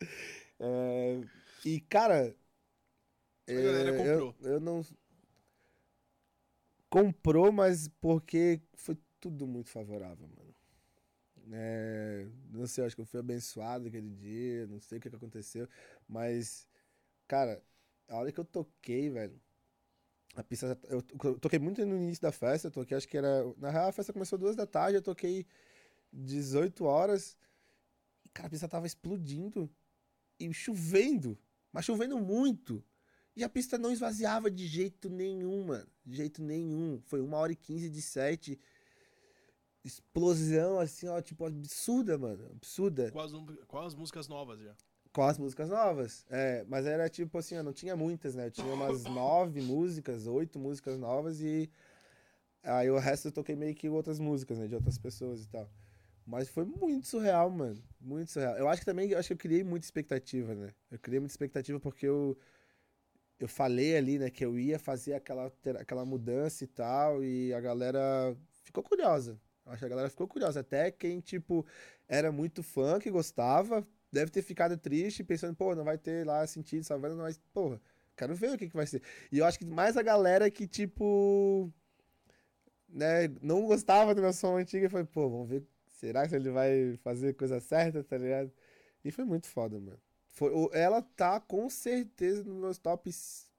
É, 0.60 1.20
e, 1.64 1.80
cara. 1.80 2.34
A 3.48 3.52
galera 3.52 3.90
é, 3.90 3.96
comprou. 3.96 4.34
Eu, 4.40 4.52
eu 4.52 4.60
não 4.60 4.82
comprou, 6.88 7.52
mas 7.52 7.88
porque 8.00 8.60
foi 8.74 8.96
tudo 9.20 9.46
muito 9.46 9.68
favorável, 9.68 10.28
mano. 10.28 10.54
É, 11.52 12.26
não 12.50 12.66
sei, 12.66 12.84
acho 12.84 12.96
que 12.96 13.02
eu 13.02 13.06
fui 13.06 13.20
abençoado 13.20 13.86
aquele 13.86 14.10
dia, 14.10 14.66
não 14.66 14.80
sei 14.80 14.98
o 14.98 15.00
que, 15.00 15.08
que 15.08 15.16
aconteceu, 15.16 15.68
mas, 16.08 16.68
cara, 17.28 17.62
a 18.08 18.16
hora 18.16 18.32
que 18.32 18.40
eu 18.40 18.44
toquei, 18.44 19.10
velho, 19.10 19.40
a 20.34 20.42
pista, 20.42 20.78
eu, 20.88 21.02
eu 21.24 21.38
toquei 21.38 21.58
muito 21.58 21.84
no 21.86 21.96
início 21.96 22.22
da 22.22 22.32
festa, 22.32 22.66
eu 22.66 22.72
toquei, 22.72 22.96
acho 22.96 23.06
que 23.06 23.16
era, 23.16 23.44
na 23.58 23.70
real 23.70 23.88
a 23.88 23.92
festa 23.92 24.12
começou 24.12 24.38
duas 24.38 24.56
da 24.56 24.66
tarde, 24.66 24.96
eu 24.98 25.02
toquei 25.02 25.46
18 26.12 26.84
horas, 26.84 27.36
e, 28.24 28.28
cara, 28.28 28.48
a 28.48 28.50
pista 28.50 28.68
tava 28.68 28.86
explodindo 28.86 29.70
e 30.38 30.52
chovendo, 30.52 31.38
mas 31.72 31.84
chovendo 31.84 32.18
muito. 32.18 32.84
E 33.36 33.44
a 33.44 33.48
pista 33.50 33.76
não 33.76 33.92
esvaziava 33.92 34.50
de 34.50 34.66
jeito 34.66 35.10
nenhum, 35.10 35.66
mano. 35.66 35.86
De 36.04 36.16
jeito 36.16 36.42
nenhum. 36.42 36.98
Foi 37.04 37.20
uma 37.20 37.36
hora 37.36 37.52
e 37.52 37.56
quinze 37.56 37.90
de 37.90 38.00
sete. 38.00 38.58
Explosão, 39.84 40.80
assim, 40.80 41.06
ó, 41.06 41.20
tipo, 41.20 41.44
absurda, 41.44 42.16
mano. 42.16 42.46
Absurda. 42.56 43.10
Com 43.68 43.78
as 43.78 43.94
músicas 43.94 44.26
novas 44.26 44.58
já. 44.60 44.74
As 45.28 45.38
músicas 45.38 45.68
novas. 45.68 46.24
É, 46.30 46.64
mas 46.66 46.86
era 46.86 47.08
tipo 47.10 47.36
assim, 47.36 47.58
ó, 47.58 47.62
não 47.62 47.74
tinha 47.74 47.94
muitas, 47.94 48.34
né? 48.34 48.46
Eu 48.46 48.50
tinha 48.50 48.72
umas 48.72 49.04
nove 49.04 49.60
músicas, 49.60 50.26
oito 50.26 50.58
músicas 50.58 50.98
novas 50.98 51.40
e. 51.40 51.70
Aí 52.62 52.90
o 52.90 52.98
resto 52.98 53.28
eu 53.28 53.32
toquei 53.32 53.54
meio 53.54 53.74
que 53.74 53.88
outras 53.88 54.18
músicas, 54.18 54.58
né? 54.58 54.66
De 54.66 54.74
outras 54.74 54.98
pessoas 54.98 55.44
e 55.44 55.48
tal. 55.48 55.70
Mas 56.26 56.48
foi 56.48 56.64
muito 56.64 57.06
surreal, 57.06 57.50
mano. 57.50 57.80
Muito 58.00 58.32
surreal. 58.32 58.56
Eu 58.56 58.68
acho 58.68 58.80
que 58.80 58.86
também, 58.86 59.10
eu 59.10 59.18
acho 59.18 59.28
que 59.28 59.34
eu 59.34 59.38
criei 59.38 59.62
muita 59.62 59.86
expectativa, 59.86 60.54
né? 60.54 60.70
Eu 60.90 60.98
criei 60.98 61.20
muita 61.20 61.32
expectativa 61.32 61.78
porque 61.78 62.06
eu 62.06 62.36
eu 63.38 63.48
falei 63.48 63.96
ali, 63.96 64.18
né, 64.18 64.30
que 64.30 64.44
eu 64.44 64.58
ia 64.58 64.78
fazer 64.78 65.14
aquela, 65.14 65.52
aquela 65.78 66.04
mudança 66.04 66.64
e 66.64 66.66
tal, 66.66 67.22
e 67.22 67.52
a 67.52 67.60
galera 67.60 68.36
ficou 68.62 68.82
curiosa. 68.82 69.38
Acho 69.66 69.80
que 69.80 69.84
a 69.84 69.88
galera 69.88 70.08
ficou 70.08 70.28
curiosa. 70.28 70.60
Até 70.60 70.90
quem, 70.90 71.20
tipo, 71.20 71.66
era 72.08 72.30
muito 72.32 72.62
fã, 72.62 72.98
que 72.98 73.10
gostava, 73.10 73.86
deve 74.12 74.30
ter 74.30 74.42
ficado 74.42 74.76
triste, 74.76 75.24
pensando, 75.24 75.54
pô, 75.56 75.74
não 75.74 75.84
vai 75.84 75.98
ter 75.98 76.26
lá 76.26 76.46
sentido, 76.46 76.84
Savana, 76.84 77.14
não 77.14 77.24
vai. 77.24 77.34
Porra, 77.52 77.80
quero 78.16 78.34
ver 78.34 78.52
o 78.54 78.58
que, 78.58 78.68
que 78.68 78.76
vai 78.76 78.86
ser. 78.86 79.02
E 79.30 79.38
eu 79.38 79.44
acho 79.44 79.58
que 79.58 79.66
mais 79.66 79.96
a 79.96 80.02
galera 80.02 80.50
que, 80.50 80.66
tipo. 80.66 81.72
Né, 82.88 83.28
não 83.42 83.66
gostava 83.66 84.14
do 84.14 84.22
meu 84.22 84.32
som 84.32 84.56
antigo 84.56 84.86
e 84.86 84.88
foi, 84.88 85.04
pô, 85.04 85.28
vamos 85.28 85.48
ver. 85.48 85.64
Será 85.90 86.28
que 86.28 86.34
ele 86.34 86.50
vai 86.50 86.96
fazer 87.02 87.34
coisa 87.34 87.60
certa, 87.60 88.04
tá 88.04 88.16
ligado? 88.16 88.52
E 89.04 89.10
foi 89.10 89.24
muito 89.24 89.46
foda, 89.48 89.78
mano. 89.78 89.98
Foi, 90.36 90.52
ela 90.72 91.00
tá 91.00 91.40
com 91.40 91.70
certeza 91.70 92.44
nos 92.44 92.60
meus 92.60 92.78
tops 92.78 93.50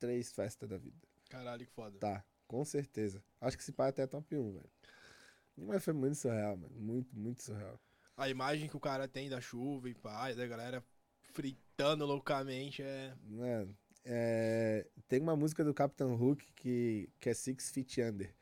3 0.00 0.32
festas 0.32 0.68
da 0.68 0.76
vida. 0.76 0.98
Caralho, 1.30 1.64
que 1.64 1.70
foda. 1.72 1.96
Tá, 1.96 2.24
com 2.48 2.64
certeza. 2.64 3.22
Acho 3.40 3.56
que 3.56 3.62
esse 3.62 3.70
pai 3.70 3.86
é 3.86 3.90
até 3.90 4.04
top 4.04 4.36
1, 4.36 4.52
velho. 4.54 4.70
Mas 5.56 5.84
foi 5.84 5.92
muito 5.94 6.16
surreal, 6.16 6.56
mano. 6.56 6.74
Muito, 6.74 7.16
muito 7.16 7.40
surreal. 7.40 7.80
A 8.16 8.28
imagem 8.28 8.68
que 8.68 8.76
o 8.76 8.80
cara 8.80 9.06
tem 9.06 9.30
da 9.30 9.40
chuva 9.40 9.88
e 9.88 9.94
pai, 9.94 10.34
da 10.34 10.44
galera 10.44 10.84
fritando 11.22 12.04
loucamente 12.04 12.82
é. 12.82 13.14
Mano, 13.22 13.78
é... 14.04 14.88
tem 15.06 15.20
uma 15.20 15.36
música 15.36 15.62
do 15.62 15.72
Captain 15.72 16.14
Hook 16.14 16.44
que, 16.56 17.08
que 17.20 17.30
é 17.30 17.34
Six 17.34 17.70
Feet 17.70 17.98
Under. 17.98 18.34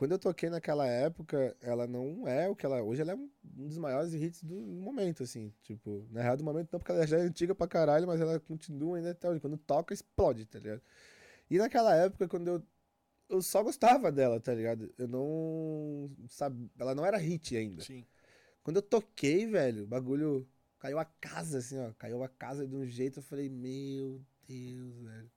Quando 0.00 0.12
eu 0.12 0.18
toquei 0.18 0.48
naquela 0.48 0.86
época, 0.86 1.54
ela 1.60 1.86
não 1.86 2.26
é 2.26 2.48
o 2.48 2.56
que 2.56 2.64
ela. 2.64 2.82
Hoje 2.82 3.02
ela 3.02 3.12
é 3.12 3.14
um 3.14 3.28
dos 3.44 3.76
maiores 3.76 4.14
hits 4.14 4.42
do 4.42 4.54
momento, 4.54 5.22
assim. 5.24 5.52
Tipo, 5.62 6.08
na 6.10 6.22
real 6.22 6.38
do 6.38 6.42
momento 6.42 6.70
não, 6.72 6.80
porque 6.80 6.90
ela 6.90 7.06
já 7.06 7.18
é 7.18 7.20
antiga 7.20 7.54
pra 7.54 7.68
caralho, 7.68 8.06
mas 8.06 8.18
ela 8.18 8.40
continua 8.40 8.96
ainda 8.96 9.10
até 9.10 9.28
hoje. 9.28 9.40
Quando 9.40 9.58
toca, 9.58 9.92
explode, 9.92 10.46
tá 10.46 10.58
ligado? 10.58 10.80
E 11.50 11.58
naquela 11.58 11.94
época, 11.94 12.26
quando 12.26 12.48
eu. 12.48 12.62
Eu 13.28 13.42
só 13.42 13.62
gostava 13.62 14.10
dela, 14.10 14.40
tá 14.40 14.54
ligado? 14.54 14.90
Eu 14.96 15.06
não. 15.06 16.10
Sabe, 16.30 16.70
ela 16.78 16.94
não 16.94 17.04
era 17.04 17.18
hit 17.18 17.54
ainda. 17.54 17.82
Sim. 17.82 18.06
Quando 18.62 18.76
eu 18.76 18.82
toquei, 18.82 19.46
velho, 19.46 19.84
o 19.84 19.86
bagulho. 19.86 20.48
Caiu 20.78 20.98
a 20.98 21.04
casa, 21.04 21.58
assim, 21.58 21.78
ó. 21.78 21.92
Caiu 21.98 22.24
a 22.24 22.28
casa 22.30 22.66
de 22.66 22.74
um 22.74 22.86
jeito, 22.86 23.18
eu 23.18 23.22
falei, 23.22 23.50
meu 23.50 24.18
Deus, 24.48 24.96
velho. 24.96 25.30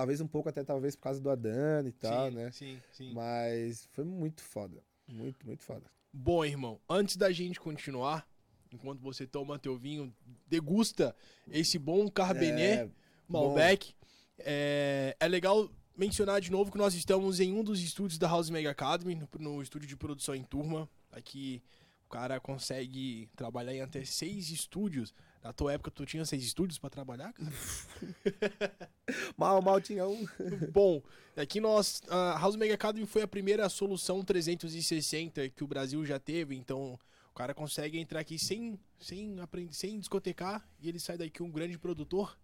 Talvez 0.00 0.18
um 0.22 0.26
pouco 0.26 0.48
até 0.48 0.64
talvez 0.64 0.96
por 0.96 1.02
causa 1.02 1.20
do 1.20 1.28
Adana 1.28 1.86
e 1.86 1.92
tal, 1.92 2.30
sim, 2.30 2.34
né? 2.34 2.50
Sim, 2.52 2.80
sim. 2.90 3.12
Mas 3.12 3.86
foi 3.92 4.02
muito 4.02 4.42
foda. 4.42 4.82
Muito, 5.06 5.46
muito 5.46 5.62
foda. 5.62 5.82
Bom, 6.10 6.42
irmão, 6.42 6.80
antes 6.88 7.18
da 7.18 7.30
gente 7.30 7.60
continuar, 7.60 8.26
enquanto 8.72 9.02
você 9.02 9.26
toma 9.26 9.58
teu 9.58 9.76
vinho, 9.76 10.10
degusta 10.46 11.14
esse 11.50 11.78
bom 11.78 12.08
Carbenet 12.08 12.78
é, 12.78 12.90
Malbec. 13.28 13.94
É, 14.38 15.14
é 15.20 15.28
legal 15.28 15.70
mencionar 15.94 16.40
de 16.40 16.50
novo 16.50 16.72
que 16.72 16.78
nós 16.78 16.94
estamos 16.94 17.38
em 17.38 17.52
um 17.52 17.62
dos 17.62 17.82
estúdios 17.82 18.18
da 18.18 18.26
House 18.26 18.48
Mega 18.48 18.70
Academy, 18.70 19.14
no, 19.14 19.28
no 19.38 19.62
estúdio 19.62 19.86
de 19.86 19.98
produção 19.98 20.34
em 20.34 20.42
turma. 20.42 20.88
Aqui 21.12 21.62
o 22.06 22.08
cara 22.08 22.40
consegue 22.40 23.28
trabalhar 23.36 23.74
em 23.74 23.82
até 23.82 24.02
seis 24.02 24.48
estúdios 24.50 25.12
na 25.42 25.52
tua 25.52 25.72
época, 25.72 25.90
tu 25.90 26.04
tinha 26.04 26.24
seis 26.24 26.44
estúdios 26.44 26.78
para 26.78 26.90
trabalhar, 26.90 27.32
cara? 27.32 27.50
mal, 29.36 29.60
mal 29.62 29.80
tinha 29.80 30.06
um. 30.06 30.26
Bom, 30.72 31.02
aqui 31.36 31.60
nós. 31.60 32.02
A 32.08 32.38
House 32.38 32.56
Mega 32.56 32.74
Academy 32.74 33.06
foi 33.06 33.22
a 33.22 33.28
primeira 33.28 33.68
solução 33.68 34.22
360 34.22 35.48
que 35.50 35.64
o 35.64 35.66
Brasil 35.66 36.04
já 36.04 36.18
teve, 36.18 36.54
então 36.56 36.98
o 37.30 37.34
cara 37.34 37.54
consegue 37.54 37.98
entrar 37.98 38.20
aqui 38.20 38.38
sem, 38.38 38.78
sem, 38.98 39.36
sem 39.70 39.98
discotecar 39.98 40.68
e 40.78 40.88
ele 40.88 41.00
sai 41.00 41.16
daqui 41.16 41.42
um 41.42 41.50
grande 41.50 41.78
produtor 41.78 42.38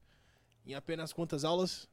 em 0.64 0.74
apenas 0.74 1.12
quantas 1.12 1.44
aulas? 1.44 1.88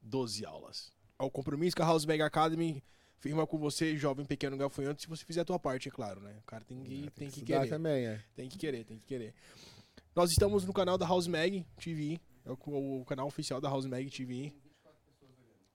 12 0.00 0.44
aulas. 0.44 0.92
Ao 1.16 1.30
compromisso 1.30 1.76
com 1.76 1.82
a 1.84 1.86
House 1.86 2.04
Mega 2.04 2.26
Academy 2.26 2.82
firma 3.22 3.46
com 3.46 3.56
você, 3.56 3.96
jovem 3.96 4.26
pequeno 4.26 4.56
gafanhoto, 4.56 5.00
se 5.00 5.06
você 5.06 5.24
fizer 5.24 5.42
a 5.42 5.44
tua 5.44 5.58
parte, 5.58 5.88
é 5.88 5.92
claro, 5.92 6.20
né? 6.20 6.34
O 6.40 6.42
cara 6.42 6.64
tem 6.64 6.82
que, 6.82 6.92
é, 6.92 6.98
tem, 7.02 7.10
tem 7.10 7.30
que, 7.30 7.40
que 7.40 7.46
querer. 7.46 7.68
também, 7.68 8.04
é. 8.04 8.20
Tem 8.34 8.48
que 8.48 8.58
querer, 8.58 8.84
tem 8.84 8.98
que 8.98 9.06
querer. 9.06 9.32
Nós 10.14 10.30
estamos 10.30 10.64
no 10.66 10.72
canal 10.74 10.98
da 10.98 11.06
House 11.06 11.26
Mag 11.26 11.64
TV. 11.78 12.20
É 12.44 12.50
o, 12.50 13.00
o 13.00 13.04
canal 13.06 13.26
oficial 13.26 13.60
da 13.60 13.68
House 13.68 13.86
Mag 13.86 14.08
TV. 14.10 14.52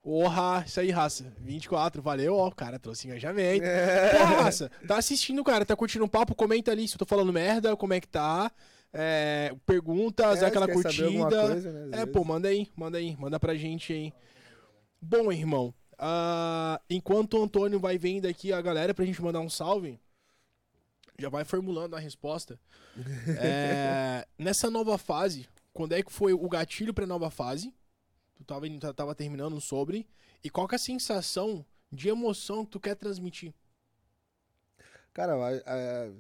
Porra, 0.04 0.64
isso 0.66 0.80
aí, 0.80 0.92
raça. 0.92 1.34
24, 1.40 2.02
valeu, 2.04 2.36
ó. 2.36 2.48
O 2.48 2.56
cara 2.56 2.78
trouxe 2.78 3.08
engajamento. 3.08 3.66
É. 3.66 4.12
Porra, 4.12 4.44
raça. 4.44 4.72
Tá 4.88 4.98
assistindo, 4.98 5.44
cara. 5.44 5.66
Tá 5.66 5.76
curtindo 5.76 6.06
o 6.06 6.10
papo? 6.10 6.36
Comenta 6.36 6.72
ali 6.72 6.88
se 6.88 6.94
eu 6.94 7.00
tô 7.00 7.06
falando 7.06 7.34
merda, 7.34 7.76
como 7.76 7.94
é 7.94 8.00
que 8.00 8.08
tá. 8.08 8.52
É, 8.94 9.56
perguntas, 9.66 10.42
é, 10.44 10.46
aquela 10.46 10.68
curtida. 10.68 11.48
Coisa, 11.48 11.72
né, 11.88 12.02
é, 12.02 12.06
pô, 12.06 12.24
manda 12.24 12.48
aí, 12.48 12.68
manda 12.76 12.98
aí, 13.00 13.18
manda 13.18 13.40
pra 13.40 13.56
gente 13.56 13.92
aí. 13.92 14.14
Bom, 15.02 15.32
irmão. 15.32 15.74
Uh, 15.94 16.80
enquanto 16.90 17.40
o 17.40 17.44
Antônio 17.44 17.80
vai 17.80 17.98
vendo 17.98 18.28
aqui 18.28 18.54
a 18.54 18.62
galera 18.62 18.94
pra 18.94 19.04
gente 19.04 19.22
mandar 19.22 19.40
um 19.40 19.50
salve 19.50 20.00
já 21.20 21.30
vai 21.30 21.44
formulando 21.44 21.96
a 21.96 22.00
resposta. 22.00 22.60
é, 23.42 24.28
nessa 24.38 24.70
nova 24.70 24.98
fase, 24.98 25.48
quando 25.74 25.94
é 25.94 26.04
que 26.04 26.12
foi 26.12 26.34
o 26.34 26.48
gatilho 26.48 26.94
para 26.94 27.06
nova 27.06 27.30
fase? 27.30 27.74
Tu 28.36 28.44
tava, 28.44 28.68
tava 28.94 29.16
terminando 29.16 29.60
sobre. 29.60 30.08
E 30.44 30.50
qual 30.50 30.68
que 30.68 30.76
é 30.76 30.78
a 30.78 30.80
sensação 30.80 31.66
de 31.92 32.10
emoção 32.10 32.64
que 32.64 32.72
tu 32.72 32.80
quer 32.80 32.96
transmitir? 32.96 33.54
Cara, 35.12 35.34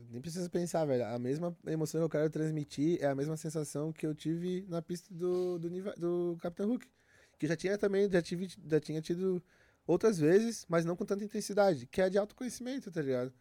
nem 0.09 0.19
precisa 0.19 0.49
pensar, 0.49 0.83
velho. 0.85 1.05
A 1.05 1.19
mesma 1.19 1.55
emoção 1.67 2.01
que 2.01 2.05
eu 2.05 2.09
quero 2.09 2.29
transmitir 2.31 2.97
é 2.99 3.05
a 3.05 3.13
mesma 3.13 3.37
sensação 3.37 3.93
que 3.93 4.07
eu 4.07 4.15
tive 4.15 4.65
na 4.67 4.81
pista 4.81 5.13
do, 5.13 5.59
do, 5.59 5.69
do 5.95 6.37
Capitão 6.41 6.71
Hook. 6.71 6.87
Que 7.37 7.45
eu 7.45 7.49
já 7.49 7.55
tinha 7.55 7.77
também, 7.77 8.09
já, 8.09 8.23
tive, 8.23 8.47
já 8.65 8.79
tinha 8.79 8.99
tido 8.99 9.43
outras 9.85 10.17
vezes, 10.17 10.65
mas 10.67 10.83
não 10.83 10.95
com 10.95 11.05
tanta 11.05 11.23
intensidade. 11.23 11.85
Que 11.85 12.01
é 12.01 12.09
de 12.09 12.17
autoconhecimento, 12.17 12.91
tá 12.91 12.99
ligado? 12.99 13.31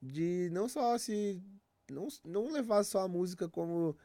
De 0.00 0.48
não 0.52 0.68
só 0.68 0.96
se. 0.98 1.42
Não, 1.90 2.08
não 2.24 2.52
levar 2.52 2.84
só 2.84 3.00
a 3.00 3.08
música 3.08 3.48
como. 3.48 3.96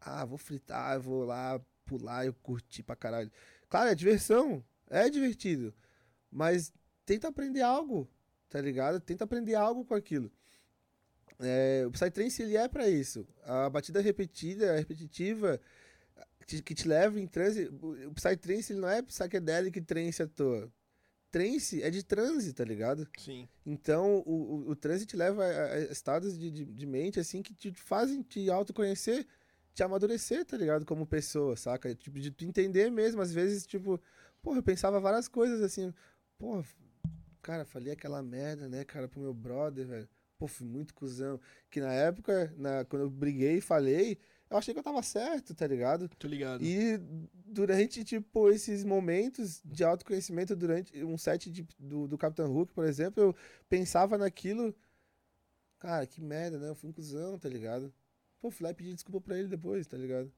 Ah, 0.00 0.24
vou 0.24 0.38
fritar, 0.38 1.00
vou 1.00 1.24
lá 1.24 1.60
pular, 1.84 2.26
eu 2.26 2.34
curti 2.34 2.82
pra 2.82 2.96
caralho. 2.96 3.30
Claro, 3.68 3.90
é 3.90 3.94
diversão, 3.94 4.64
é 4.88 5.08
divertido. 5.08 5.74
Mas 6.30 6.72
tenta 7.06 7.28
aprender 7.28 7.62
algo, 7.62 8.08
tá 8.48 8.60
ligado? 8.60 9.00
Tenta 9.00 9.24
aprender 9.24 9.54
algo 9.54 9.84
com 9.84 9.94
aquilo. 9.94 10.30
É, 11.40 11.84
o 11.86 11.90
Psytrance, 11.90 12.42
ele 12.42 12.56
é 12.56 12.68
pra 12.68 12.88
isso. 12.88 13.26
A 13.44 13.68
batida 13.68 14.00
repetida, 14.00 14.76
repetitiva, 14.76 15.60
que, 16.46 16.74
te 16.74 16.88
leva 16.88 17.20
em 17.20 17.26
transe. 17.26 17.68
O 17.80 18.12
Psytrance, 18.14 18.72
ele 18.72 18.80
não 18.80 18.88
é 18.88 19.02
psychedelic 19.02 19.80
trance 19.82 20.22
à 20.22 20.26
toa. 20.26 20.70
Trance 21.34 21.82
é 21.82 21.90
de 21.90 22.04
transe, 22.04 22.52
tá 22.52 22.64
ligado? 22.64 23.08
Sim. 23.18 23.48
Então, 23.66 24.22
o, 24.24 24.68
o, 24.68 24.70
o 24.70 24.76
transe 24.76 25.04
te 25.04 25.16
leva 25.16 25.44
a, 25.44 25.72
a 25.72 25.80
estados 25.80 26.38
de, 26.38 26.48
de, 26.48 26.64
de 26.64 26.86
mente, 26.86 27.18
assim, 27.18 27.42
que 27.42 27.52
te 27.52 27.72
fazem 27.72 28.22
te 28.22 28.48
autoconhecer, 28.48 29.26
te 29.74 29.82
amadurecer, 29.82 30.44
tá 30.44 30.56
ligado? 30.56 30.86
Como 30.86 31.04
pessoa, 31.04 31.56
saca? 31.56 31.92
Tipo, 31.92 32.20
de 32.20 32.30
tu 32.30 32.44
entender 32.44 32.88
mesmo, 32.88 33.20
às 33.20 33.32
vezes, 33.32 33.66
tipo, 33.66 34.00
porra, 34.40 34.58
eu 34.58 34.62
pensava 34.62 35.00
várias 35.00 35.26
coisas, 35.26 35.60
assim, 35.60 35.92
porra, 36.38 36.64
cara, 37.42 37.64
falei 37.64 37.92
aquela 37.92 38.22
merda, 38.22 38.68
né, 38.68 38.84
cara, 38.84 39.08
pro 39.08 39.20
meu 39.20 39.34
brother, 39.34 39.88
velho. 39.88 40.08
Pô, 40.38 40.46
fui 40.46 40.68
muito 40.68 40.94
cuzão. 40.94 41.40
Que 41.68 41.80
na 41.80 41.92
época, 41.92 42.54
na, 42.56 42.84
quando 42.84 43.02
eu 43.02 43.10
briguei 43.10 43.56
e 43.56 43.60
falei, 43.60 44.20
eu 44.50 44.56
achei 44.58 44.72
que 44.74 44.80
eu 44.80 44.84
tava 44.84 45.02
certo, 45.02 45.54
tá 45.54 45.66
ligado? 45.66 46.08
Tô 46.18 46.28
ligado. 46.28 46.62
E 46.64 46.98
durante, 47.46 48.04
tipo, 48.04 48.50
esses 48.50 48.84
momentos 48.84 49.60
de 49.64 49.82
autoconhecimento, 49.84 50.54
durante 50.54 51.02
um 51.04 51.16
set 51.18 51.50
de- 51.50 51.66
do, 51.78 52.06
do 52.06 52.18
Capitão 52.18 52.54
Hook, 52.54 52.72
por 52.72 52.84
exemplo, 52.84 53.22
eu 53.22 53.36
pensava 53.68 54.16
naquilo. 54.18 54.74
Cara, 55.78 56.06
que 56.06 56.20
merda, 56.20 56.58
né? 56.58 56.68
Eu 56.68 56.74
fui 56.74 56.88
um 56.90 56.92
cuzão, 56.92 57.38
tá 57.38 57.48
ligado? 57.48 57.92
Pô, 58.40 58.50
fui 58.50 58.64
lá 58.64 58.70
e 58.70 58.74
pedi 58.74 58.94
desculpa 58.94 59.20
pra 59.20 59.38
ele 59.38 59.48
depois, 59.48 59.86
tá 59.86 59.96
ligado? 59.96 60.30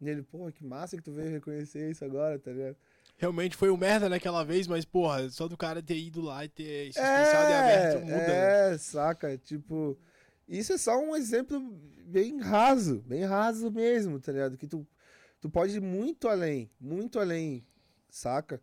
E 0.00 0.08
ele, 0.08 0.22
porra, 0.22 0.50
que 0.50 0.64
massa 0.64 0.96
que 0.96 1.02
tu 1.02 1.12
veio 1.12 1.30
reconhecer 1.30 1.90
isso 1.90 2.04
agora, 2.04 2.38
tá 2.38 2.50
ligado? 2.50 2.76
Realmente 3.18 3.54
foi 3.54 3.70
um 3.70 3.76
merda 3.76 4.08
naquela 4.08 4.42
vez, 4.42 4.66
mas, 4.66 4.84
porra, 4.84 5.28
só 5.28 5.46
do 5.46 5.56
cara 5.56 5.82
ter 5.82 5.98
ido 5.98 6.22
lá 6.22 6.42
e 6.44 6.48
ter 6.48 6.84
se 6.92 6.98
expressado 6.98 7.50
e 7.50 7.54
aberto 7.54 8.00
muda. 8.00 8.16
né? 8.16 8.72
é, 8.74 8.78
saca? 8.78 9.36
Tipo, 9.36 9.98
isso 10.58 10.72
é 10.72 10.78
só 10.78 10.98
um 10.98 11.14
exemplo 11.14 11.60
bem 12.04 12.40
raso, 12.40 13.02
bem 13.02 13.24
raso 13.24 13.70
mesmo, 13.70 14.18
tá 14.18 14.32
ligado? 14.32 14.58
Que 14.58 14.66
tu, 14.66 14.86
tu 15.40 15.48
pode 15.48 15.76
ir 15.76 15.80
muito 15.80 16.28
além, 16.28 16.68
muito 16.80 17.20
além, 17.20 17.64
saca? 18.08 18.60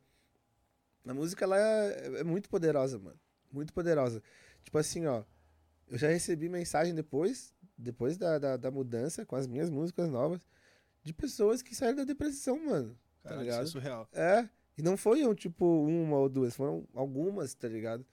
A 1.06 1.14
música, 1.14 1.46
ela 1.46 1.58
é, 1.58 2.20
é 2.20 2.24
muito 2.26 2.50
poderosa, 2.50 3.00
mano. 3.00 3.18
Muito 3.50 3.72
poderosa. 3.72 4.22
Tipo 4.62 4.78
assim, 4.78 5.06
ó, 5.06 5.24
eu 5.88 5.98
já 5.98 6.10
recebi 6.10 6.50
mensagem 6.50 6.94
depois, 6.94 7.54
depois 7.78 8.18
da, 8.18 8.38
da, 8.38 8.58
da 8.58 8.70
mudança, 8.70 9.26
com 9.26 9.38
as 9.38 9.48
minhas 9.48 9.70
músicas 9.70 10.10
novas, 10.10 10.42
de 11.02 11.14
pessoas 11.14 11.62
que 11.62 11.74
saíram 11.74 11.96
da 11.96 12.04
depressão, 12.04 12.60
mano. 12.66 12.98
Caralho, 13.24 13.42
ligado? 13.42 13.66
isso 13.66 13.78
é 13.78 13.82
surreal. 13.82 14.10
É, 14.12 14.50
e 14.78 14.82
não 14.82 14.98
foi 14.98 15.24
tipo 15.36 15.66
uma 15.86 16.18
ou 16.18 16.28
duas, 16.28 16.54
foram 16.54 16.86
algumas, 16.94 17.54
tá 17.54 17.70
ligado? 17.70 18.06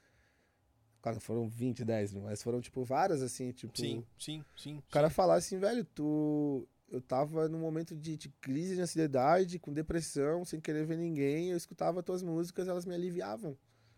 Claro, 1.05 1.21
foram 1.21 1.47
20, 1.47 1.85
10, 1.85 2.15
mas 2.15 2.43
foram 2.43 2.63
tipo 2.63 2.83
várias, 2.83 3.21
assim, 3.21 3.53
tipo. 3.53 3.79
Sim, 3.79 4.03
sim, 4.19 4.43
sim. 4.57 4.79
O 4.79 4.91
cara 4.91 5.11
falar 5.11 5.35
assim, 5.35 5.59
velho, 5.59 5.85
tu. 5.85 6.67
Eu 6.91 6.99
tava 7.03 7.47
num 7.47 7.59
momento 7.59 7.95
de, 7.95 8.17
de 8.17 8.31
crise 8.41 8.75
de 8.75 8.81
ansiedade, 8.81 9.59
com 9.59 9.71
depressão, 9.71 10.47
sem 10.47 10.63
querer 10.63 10.87
ver 10.87 10.97
ninguém, 10.97 11.51
eu 11.51 11.59
escutava 11.59 12.03
tuas 12.03 12.23
músicas, 12.23 12.69
elas 12.69 12.87
me 12.87 12.95
aliviavam. 12.95 13.55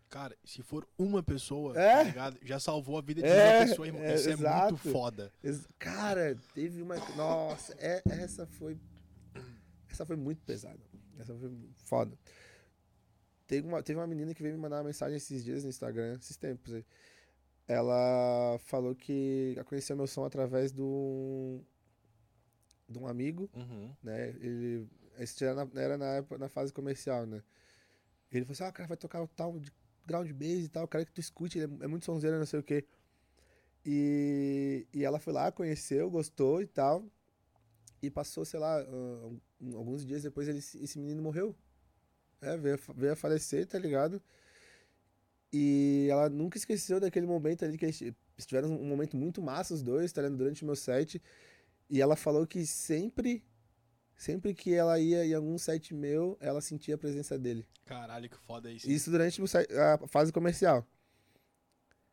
Cara, 0.09 0.35
se 0.43 0.61
for 0.61 0.85
uma 0.97 1.23
pessoa, 1.23 1.79
É. 1.79 1.95
tá 1.97 2.03
ligado? 2.03 2.37
Já 2.43 2.59
salvou 2.59 2.97
a 2.97 3.01
vida 3.01 3.21
de 3.21 3.27
É, 3.29 3.59
uma 3.59 3.67
pessoa, 3.67 3.87
irmão. 3.87 4.01
é, 4.03 4.15
Isso 4.15 4.29
é 4.29 4.33
exato. 4.33 4.73
muito 4.73 4.89
foda. 4.91 5.31
Cara, 5.79 6.37
teve 6.53 6.81
uma. 6.81 6.95
Nossa, 7.15 7.73
é, 7.79 8.01
essa 8.09 8.45
foi. 8.45 8.77
Essa 9.89 10.05
foi 10.05 10.17
muito 10.17 10.41
pesada. 10.43 10.79
Essa 11.17 11.33
foi 11.33 11.51
foda. 11.85 12.17
Teve 13.47 13.67
uma, 13.67 13.81
teve 13.81 13.97
uma 13.99 14.05
menina 14.07 14.33
que 14.33 14.41
veio 14.43 14.55
me 14.55 14.59
mandar 14.61 14.77
uma 14.77 14.83
mensagem 14.83 15.15
esses 15.17 15.43
dias 15.43 15.63
no 15.63 15.69
Instagram, 15.69 16.15
esses 16.19 16.35
tempos 16.37 16.73
aí. 16.73 16.85
Ela 17.67 18.57
falou 18.59 18.93
que 18.95 19.55
conheceu 19.65 19.95
meu 19.95 20.07
som 20.07 20.23
através 20.25 20.71
do, 20.71 21.61
de 22.87 22.97
um 22.99 23.07
amigo, 23.07 23.49
Uhum. 23.55 23.93
né? 24.03 24.29
Ele. 24.39 24.87
Esse 25.19 25.43
era 25.43 25.65
na, 25.65 25.81
era 25.81 25.97
na, 25.97 26.05
época- 26.17 26.37
na 26.37 26.47
fase 26.47 26.71
comercial, 26.71 27.25
né? 27.25 27.41
Ele 28.31 28.45
falou 28.45 28.53
assim: 28.53 28.63
ah, 28.63 28.71
cara 28.71 28.87
vai 28.87 28.97
tocar 28.97 29.21
o 29.21 29.27
tal 29.27 29.57
de 29.59 29.71
ground 30.05 30.29
bass 30.31 30.65
e 30.65 30.69
tal, 30.69 30.83
eu 30.83 30.87
quero 30.87 31.05
que 31.05 31.11
tu 31.11 31.19
escute, 31.19 31.57
ele 31.59 31.73
é, 31.81 31.85
é 31.85 31.87
muito 31.87 32.05
sonzeiro, 32.05 32.37
não 32.37 32.45
sei 32.45 32.59
o 32.59 32.63
quê. 32.63 32.85
E, 33.85 34.85
e 34.93 35.03
ela 35.03 35.19
foi 35.19 35.33
lá, 35.33 35.51
conheceu, 35.51 36.09
gostou 36.09 36.61
e 36.61 36.67
tal. 36.67 37.05
E 38.01 38.09
passou, 38.09 38.45
sei 38.45 38.59
lá, 38.59 38.79
ah, 38.79 39.29
um- 39.61 39.75
alguns 39.77 40.05
dias 40.05 40.23
depois 40.23 40.47
ele, 40.47 40.59
esse 40.59 40.99
menino 40.99 41.21
morreu. 41.21 41.55
É, 42.41 42.57
veio, 42.57 42.79
veio 42.95 43.13
a 43.13 43.15
falecer, 43.15 43.65
tá 43.65 43.79
ligado? 43.79 44.21
E 45.51 46.07
ela 46.11 46.29
nunca 46.29 46.57
esqueceu 46.57 46.99
daquele 46.99 47.25
momento 47.25 47.63
ali 47.63 47.77
que 47.77 47.85
eles 47.85 48.13
tiveram 48.45 48.69
um 48.69 48.85
momento 48.85 49.15
muito 49.15 49.41
massa, 49.41 49.73
os 49.73 49.81
dois, 49.81 50.11
tá 50.11 50.21
ligado? 50.21 50.37
Durante 50.37 50.63
o 50.63 50.65
meu 50.65 50.75
set. 50.75 51.21
E 51.89 52.01
ela 52.01 52.15
falou 52.15 52.45
que 52.45 52.65
sempre, 52.65 53.43
sempre 54.15 54.53
que 54.53 54.73
ela 54.73 54.99
ia 54.99 55.25
em 55.25 55.33
algum 55.33 55.57
set 55.57 55.93
meu, 55.93 56.37
ela 56.39 56.61
sentia 56.61 56.95
a 56.95 56.97
presença 56.97 57.37
dele. 57.39 57.65
Caralho, 57.85 58.29
que 58.29 58.37
foda 58.37 58.71
isso. 58.71 58.89
Isso 58.89 59.09
durante 59.09 59.41
a 59.41 60.07
fase 60.07 60.33
comercial. 60.33 60.85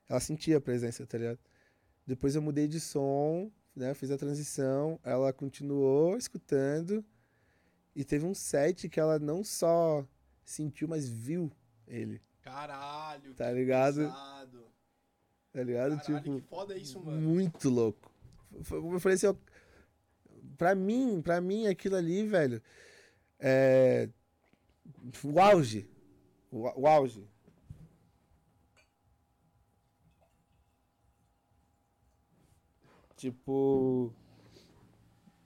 Ela 0.08 0.20
sentia 0.20 0.58
a 0.58 0.60
presença, 0.60 1.06
tá 1.06 1.18
ligado? 1.18 1.38
Depois 2.06 2.36
eu 2.36 2.42
mudei 2.42 2.68
de 2.68 2.78
som, 2.78 3.50
né? 3.74 3.94
Fiz 3.94 4.10
a 4.10 4.18
transição. 4.18 5.00
Ela 5.02 5.32
continuou 5.32 6.16
escutando. 6.16 7.04
E 7.96 8.04
teve 8.04 8.24
um 8.24 8.34
set 8.34 8.88
que 8.88 9.00
ela 9.00 9.18
não 9.18 9.42
só 9.42 10.06
sentiu, 10.44 10.86
mas 10.88 11.08
viu 11.08 11.50
ele. 11.86 12.20
Caralho, 12.42 13.34
Tá 13.34 13.48
que 13.48 13.54
ligado? 13.54 13.96
pesado. 13.96 14.64
Tá 15.52 15.62
ligado? 15.62 15.96
Caralho, 15.98 16.22
tipo, 16.22 16.40
que 16.40 16.48
foda 16.48 16.76
isso, 16.76 17.02
mano. 17.02 17.20
muito 17.20 17.68
louco. 17.70 18.12
Como 18.68 18.94
eu 18.94 19.00
falei 19.00 19.16
assim, 19.16 19.26
ó, 19.28 19.34
pra 20.58 20.74
mim, 20.74 21.20
pra 21.22 21.40
mim 21.40 21.66
aquilo 21.66 21.96
ali, 21.96 22.26
velho, 22.26 22.62
é 23.38 24.08
o 25.24 25.40
auge. 25.40 25.88
O, 26.50 26.82
o 26.82 26.86
auge. 26.86 27.26
Tipo, 33.16 34.12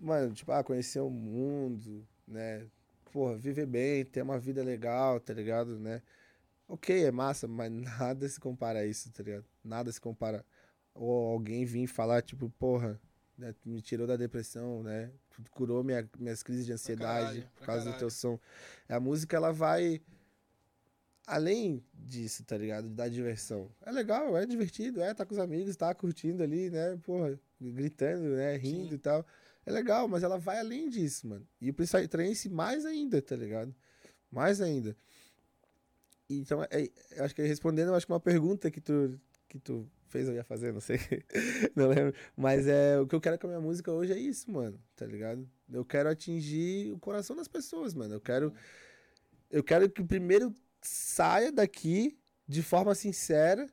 mano, 0.00 0.32
tipo, 0.34 0.50
ah, 0.52 0.64
conhecer 0.64 1.00
o 1.00 1.10
mundo, 1.10 2.06
né? 2.26 2.66
Porra, 3.12 3.36
viver 3.36 3.66
bem, 3.66 4.04
ter 4.04 4.22
uma 4.22 4.38
vida 4.38 4.62
legal, 4.62 5.18
tá 5.20 5.32
ligado, 5.32 5.78
né? 5.78 6.02
Ok, 6.66 7.04
é 7.04 7.10
massa, 7.10 7.48
mas 7.48 7.70
nada 7.98 8.28
se 8.28 8.38
compara 8.38 8.80
a 8.80 8.86
isso, 8.86 9.10
tá 9.10 9.22
ligado? 9.22 9.44
Nada 9.64 9.90
se 9.90 10.00
compara. 10.00 10.44
Ou 10.94 11.32
alguém 11.32 11.64
vir 11.64 11.86
falar, 11.86 12.22
tipo, 12.22 12.50
porra, 12.58 13.00
né, 13.36 13.54
me 13.64 13.80
tirou 13.80 14.06
da 14.06 14.16
depressão, 14.16 14.82
né? 14.82 15.10
Curou 15.52 15.84
minha, 15.84 16.08
minhas 16.18 16.42
crises 16.42 16.66
de 16.66 16.72
ansiedade 16.72 17.40
caralho, 17.40 17.50
por 17.56 17.64
causa 17.64 17.80
do 17.82 17.84
caralho. 17.84 17.98
teu 18.00 18.10
som. 18.10 18.38
A 18.88 18.98
música, 18.98 19.36
ela 19.36 19.52
vai 19.52 20.00
além 21.28 21.84
disso, 21.94 22.42
tá 22.44 22.56
ligado? 22.56 22.88
Dar 22.88 23.08
diversão. 23.08 23.70
É 23.82 23.92
legal, 23.92 24.36
é 24.36 24.46
divertido, 24.46 25.00
é, 25.02 25.14
tá 25.14 25.24
com 25.24 25.34
os 25.34 25.38
amigos, 25.38 25.76
tá 25.76 25.94
curtindo 25.94 26.42
ali, 26.42 26.70
né? 26.70 26.98
Porra, 27.02 27.38
gritando, 27.60 28.36
né? 28.36 28.56
Rindo 28.56 28.88
Sim. 28.88 28.94
e 28.94 28.98
tal. 28.98 29.24
É 29.68 29.70
legal, 29.70 30.08
mas 30.08 30.22
ela 30.22 30.38
vai 30.38 30.58
além 30.58 30.88
disso, 30.88 31.28
mano. 31.28 31.46
E 31.60 31.68
o 31.68 31.74
Psytrance 31.74 32.48
mais 32.48 32.86
ainda, 32.86 33.20
tá 33.20 33.36
ligado? 33.36 33.74
Mais 34.30 34.62
ainda. 34.62 34.96
Então, 36.26 36.62
é, 36.70 36.88
eu 37.10 37.22
acho 37.22 37.34
que 37.34 37.42
respondendo, 37.42 37.94
acho 37.94 38.06
que 38.06 38.12
uma 38.12 38.18
pergunta 38.18 38.70
que 38.70 38.80
tu, 38.80 39.20
que 39.46 39.58
tu 39.58 39.86
fez, 40.06 40.26
eu 40.26 40.32
ia 40.32 40.42
fazer, 40.42 40.72
não 40.72 40.80
sei. 40.80 40.98
não 41.76 41.88
lembro. 41.88 42.14
Mas 42.34 42.66
é, 42.66 42.98
o 42.98 43.06
que 43.06 43.14
eu 43.14 43.20
quero 43.20 43.38
com 43.38 43.46
a 43.46 43.50
minha 43.50 43.60
música 43.60 43.92
hoje 43.92 44.14
é 44.14 44.18
isso, 44.18 44.50
mano, 44.50 44.80
tá 44.96 45.04
ligado? 45.04 45.46
Eu 45.70 45.84
quero 45.84 46.08
atingir 46.08 46.90
o 46.90 46.98
coração 46.98 47.36
das 47.36 47.46
pessoas, 47.46 47.92
mano. 47.92 48.14
Eu 48.14 48.20
quero, 48.22 48.54
eu 49.50 49.62
quero 49.62 49.90
que 49.90 50.02
primeiro 50.02 50.50
saia 50.80 51.52
daqui 51.52 52.18
de 52.46 52.62
forma 52.62 52.94
sincera 52.94 53.68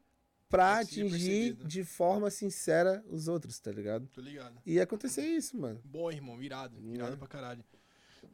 pra 0.49 0.79
atingir 0.79 1.53
de 1.65 1.83
forma 1.83 2.29
sincera 2.29 3.03
os 3.09 3.27
outros, 3.27 3.59
tá 3.59 3.71
ligado? 3.71 4.07
Tô 4.13 4.21
ligado. 4.21 4.55
E 4.65 4.79
acontecer 4.79 5.25
isso, 5.25 5.57
mano. 5.57 5.81
Boa, 5.83 6.13
irmão, 6.13 6.41
irado. 6.41 6.75
Irado 6.93 7.11
Né? 7.11 7.17
pra 7.17 7.27
caralho. 7.27 7.63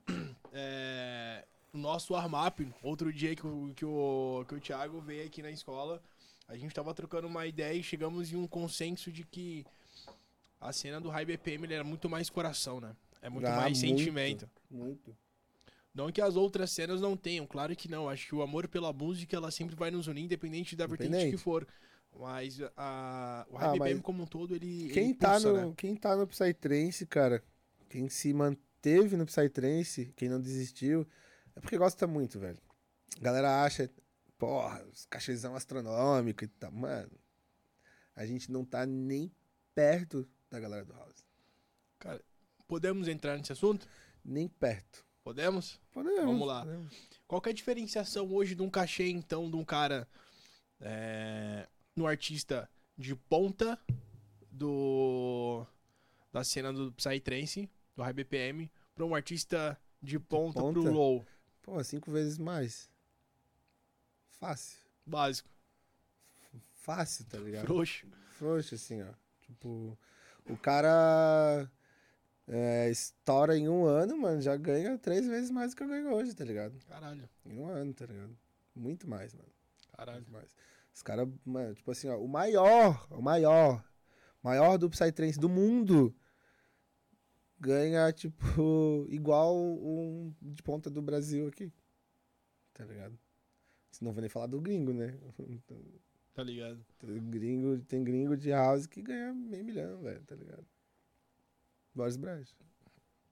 É, 0.54 1.46
o 1.74 1.78
nosso 1.78 2.14
warm-up, 2.14 2.68
outro 2.84 3.14
dia 3.14 3.34
que 3.36 3.48
o, 3.48 3.72
que, 3.74 3.86
o, 3.86 4.44
que 4.46 4.56
o 4.56 4.60
Thiago 4.60 5.00
veio 5.00 5.26
aqui 5.26 5.42
na 5.42 5.50
escola, 5.50 6.02
a 6.48 6.58
gente 6.58 6.74
tava 6.76 6.94
trocando 6.94 7.26
uma 7.28 7.46
ideia 7.48 7.74
e 7.78 7.82
chegamos 7.84 8.34
em 8.34 8.36
um 8.36 8.46
consenso 8.46 9.10
de 9.12 9.24
que 9.24 9.66
a 10.60 10.74
cena 10.74 11.00
do 11.00 11.08
High 11.10 11.24
BPM 11.26 11.74
era 11.74 11.84
muito 11.86 12.10
mais 12.10 12.30
coração, 12.30 12.82
né? 12.82 12.94
É 13.22 13.30
muito 13.30 13.48
Ah, 13.48 13.56
mais 13.56 13.82
muito. 13.82 13.98
sentimento. 14.00 14.50
Muito. 14.70 15.16
Não 15.94 16.12
que 16.12 16.20
as 16.22 16.36
outras 16.36 16.72
cenas 16.72 17.00
não 17.00 17.16
tenham, 17.16 17.48
claro 17.48 17.74
que 17.76 17.90
não. 17.90 18.10
Acho 18.10 18.28
que 18.28 18.36
o 18.36 18.42
amor 18.42 18.68
pela 18.68 18.92
música 18.92 19.36
ela 19.38 19.52
sempre 19.52 19.76
vai 19.76 19.90
nos 19.90 20.08
unir, 20.08 20.24
independente 20.24 20.76
da 20.76 20.86
vertente 20.88 21.08
Independente. 21.10 21.38
que 21.38 21.42
for. 21.42 21.66
Mas 22.20 22.60
a, 22.78 23.46
o 23.50 23.58
Ah, 23.58 23.76
mas 23.78 24.00
como 24.02 24.24
um 24.24 24.26
todo, 24.26 24.56
ele. 24.56 24.90
Quem 24.90 25.06
ele 25.06 25.14
tá, 25.14 25.34
pulsa, 25.34 25.52
no, 25.52 25.70
né? 25.70 25.74
quem 25.78 25.96
tá 25.96 26.16
no 26.16 26.28
Psytrance, 26.28 27.06
cara, 27.06 27.44
quem 27.90 28.10
se 28.10 28.34
manteve 28.34 29.16
no 29.18 29.26
Psytrance, 29.26 30.14
quem 30.16 30.30
não 30.30 30.40
desistiu, 30.40 31.08
é 31.56 31.60
porque 31.60 31.78
gosta 31.78 32.06
muito, 32.06 32.40
velho. 32.40 32.60
A 33.18 33.24
galera 33.24 33.64
acha, 33.64 33.90
porra, 34.38 34.84
os 34.92 35.06
cachezão 35.06 35.56
astronômico 35.56 36.44
e 36.44 36.48
tal. 36.48 36.72
Mano, 36.72 37.12
a 38.16 38.26
gente 38.26 38.52
não 38.52 38.66
tá 38.66 38.86
nem 38.86 39.32
perto 39.74 40.28
da 40.50 40.60
galera 40.60 40.86
do 40.86 40.94
House. 40.94 41.26
Cara, 41.98 42.22
podemos 42.68 43.08
entrar 43.08 43.38
nesse 43.38 43.52
assunto? 43.52 43.88
Nem 44.24 44.48
perto. 44.48 45.06
Podemos? 45.24 45.80
Podemos. 45.92 46.26
Vamos 46.26 46.48
lá. 46.48 46.66
podemos. 46.66 46.94
Qual 47.28 47.42
é 47.46 47.50
a 47.50 47.54
diferenciação 47.54 48.32
hoje 48.34 48.56
de 48.56 48.62
um 48.62 48.70
cachê, 48.70 49.10
então, 49.10 49.50
de 49.50 49.56
um 49.56 49.64
cara 49.64 50.08
é, 50.80 51.68
no 51.96 52.08
artista 52.08 52.70
de 52.98 53.16
ponta 53.16 53.80
do 54.52 55.66
da 56.32 56.44
cena 56.44 56.72
do 56.72 56.92
Psytrance, 56.94 57.70
do 57.96 58.04
High 58.04 58.14
BPM, 58.14 58.72
pra 58.96 59.06
um 59.06 59.14
artista 59.14 59.78
de 60.02 60.20
ponta, 60.20 60.60
pro 60.60 60.74
ponta? 60.74 60.90
low? 60.90 61.26
Pô, 61.62 61.84
cinco 61.84 62.12
vezes 62.12 62.38
mais. 62.38 62.90
Fácil. 64.40 64.80
Básico. 65.06 65.50
Fácil, 66.74 67.26
tá 67.26 67.38
ligado? 67.38 67.66
Frouxo. 67.66 68.08
Frouxo, 68.32 68.76
assim, 68.76 69.02
ó. 69.04 69.14
Tipo, 69.42 69.98
o 70.50 70.58
cara 70.58 71.70
é, 72.48 72.90
estoura 72.90 73.58
em 73.58 73.70
um 73.70 73.86
ano, 73.86 74.18
mano, 74.18 74.42
já 74.42 74.56
ganha 74.58 74.98
três 74.98 75.28
vezes 75.28 75.52
mais 75.52 75.72
do 75.72 75.78
que 75.78 75.84
eu 75.84 75.88
ganho 75.88 76.12
hoje, 76.12 76.34
tá 76.34 76.44
ligado? 76.44 76.80
Caralho. 76.88 77.30
Em 77.46 77.58
um 77.58 77.68
ano, 77.68 77.94
tá 77.94 78.06
ligado? 78.06 78.36
Muito 78.76 79.08
mais, 79.08 79.34
mano. 79.34 79.50
Caralho. 79.96 80.22
Muito 80.22 80.32
mais. 80.32 80.56
Os 80.94 81.02
caras, 81.02 81.28
tipo 81.76 81.92
assim, 81.92 82.10
ó, 82.10 82.18
o 82.18 82.28
maior, 82.28 83.08
o 83.12 83.22
maior, 83.22 83.84
maior 84.44 84.78
do 84.78 84.90
Psytrance 84.90 85.40
do 85.40 85.50
mundo 85.50 86.16
ganha, 87.60 88.12
tipo, 88.12 88.44
igual 89.10 89.56
um 89.56 90.34
de 90.42 90.62
ponta 90.64 90.90
do 90.90 91.02
Brasil 91.02 91.48
aqui. 91.48 91.72
Tá 92.74 92.84
ligado? 92.86 93.18
Não 94.02 94.12
vou 94.12 94.22
nem 94.22 94.30
falar 94.30 94.48
do 94.48 94.60
gringo, 94.60 94.94
né? 94.94 95.18
Tá 96.34 96.44
ligado? 96.44 96.84
Tem 96.98 97.30
gringo, 97.30 97.78
tem 97.82 98.04
gringo 98.06 98.38
de 98.38 98.52
house 98.52 98.88
que 98.88 99.02
ganha 99.02 99.34
meio 99.34 99.66
milhão, 99.66 100.02
velho, 100.02 100.24
tá 100.24 100.34
ligado? 100.34 100.66
Boris 101.94 102.16
Braz. 102.16 102.56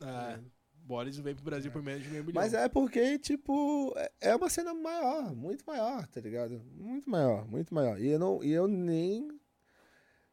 É. 0.02 0.40
Boris 0.90 1.18
veio 1.20 1.36
pro 1.36 1.46
Brasil 1.46 1.72
por 1.72 1.84
menos 1.84 2.02
de 2.04 2.10
meio 2.10 2.24
milhão. 2.26 2.42
Mas 2.42 2.52
é 2.56 2.68
porque, 2.68 3.20
tipo, 3.20 3.94
é- 3.96 4.12
é 4.22 4.36
uma 4.36 4.50
cena 4.50 4.74
maior, 4.74 5.36
muito 5.36 5.64
maior, 5.68 6.08
tá 6.08 6.20
ligado? 6.20 6.60
Muito 6.76 7.08
maior, 7.08 7.48
muito 7.48 7.72
maior. 7.76 8.00
E 8.02 8.08
eu, 8.08 8.18
não, 8.18 8.44
e 8.44 8.52
eu 8.52 8.68
nem. 8.68 9.30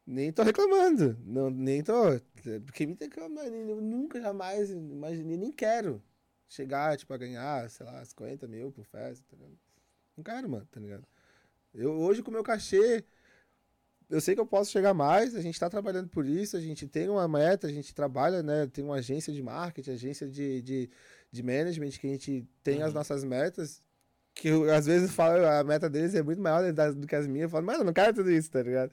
Nem 0.05 0.31
tô 0.31 0.41
reclamando. 0.41 1.15
Não, 1.23 1.51
nem 1.51 1.83
tô. 1.83 1.93
Porque 2.65 2.87
me 2.87 2.95
tem 2.95 3.07
que. 3.07 3.19
mano, 3.19 3.39
Eu 3.39 3.79
nunca 3.81 4.19
jamais 4.19 4.71
imaginei, 4.71 5.37
nem 5.37 5.51
quero 5.51 6.01
chegar, 6.49 6.97
tipo, 6.97 7.13
a 7.13 7.17
ganhar, 7.17 7.69
sei 7.69 7.85
lá, 7.85 8.03
50 8.03 8.47
mil 8.47 8.71
por 8.71 8.83
festa, 8.85 9.23
tá 9.29 9.35
ligado? 9.37 9.59
Não 10.15 10.23
quero, 10.23 10.49
mano, 10.49 10.67
tá 10.71 10.79
ligado? 10.79 11.05
Eu, 11.71 11.91
hoje, 11.99 12.23
com 12.23 12.31
o 12.31 12.33
meu 12.33 12.41
cachê, 12.43 13.05
eu 14.09 14.21
sei 14.21 14.35
que 14.35 14.41
eu 14.41 14.45
posso 14.45 14.71
chegar 14.71 14.93
mais, 14.93 15.35
a 15.35 15.41
gente 15.41 15.59
tá 15.59 15.69
trabalhando 15.69 16.07
por 16.09 16.25
isso, 16.25 16.55
a 16.57 16.61
gente 16.61 16.87
tem 16.87 17.09
uma 17.09 17.27
meta, 17.27 17.67
a 17.67 17.71
gente 17.71 17.93
trabalha, 17.93 18.41
né? 18.41 18.67
Tem 18.67 18.83
uma 18.83 18.95
agência 18.95 19.33
de 19.33 19.41
marketing, 19.43 19.91
agência 19.91 20.27
de, 20.27 20.61
de, 20.61 20.89
de 21.31 21.43
management, 21.43 21.89
que 21.91 22.07
a 22.07 22.11
gente 22.11 22.47
tem 22.63 22.81
as 22.81 22.89
Uhum. 22.89 22.93
nossas 22.93 23.23
metas, 23.23 23.81
que 24.33 24.47
eu, 24.49 24.71
às 24.73 24.85
vezes 24.85 25.11
falo, 25.11 25.45
a 25.45 25.63
meta 25.63 25.89
deles 25.89 26.13
é 26.15 26.21
muito 26.21 26.41
maior 26.41 26.61
do 26.93 27.07
que 27.07 27.15
as 27.15 27.27
minhas, 27.27 27.45
eu 27.45 27.49
falo, 27.49 27.65
mano, 27.65 27.79
eu 27.79 27.85
não 27.85 27.93
quero 27.93 28.13
tudo 28.13 28.31
isso, 28.31 28.49
tá 28.51 28.61
ligado? 28.61 28.91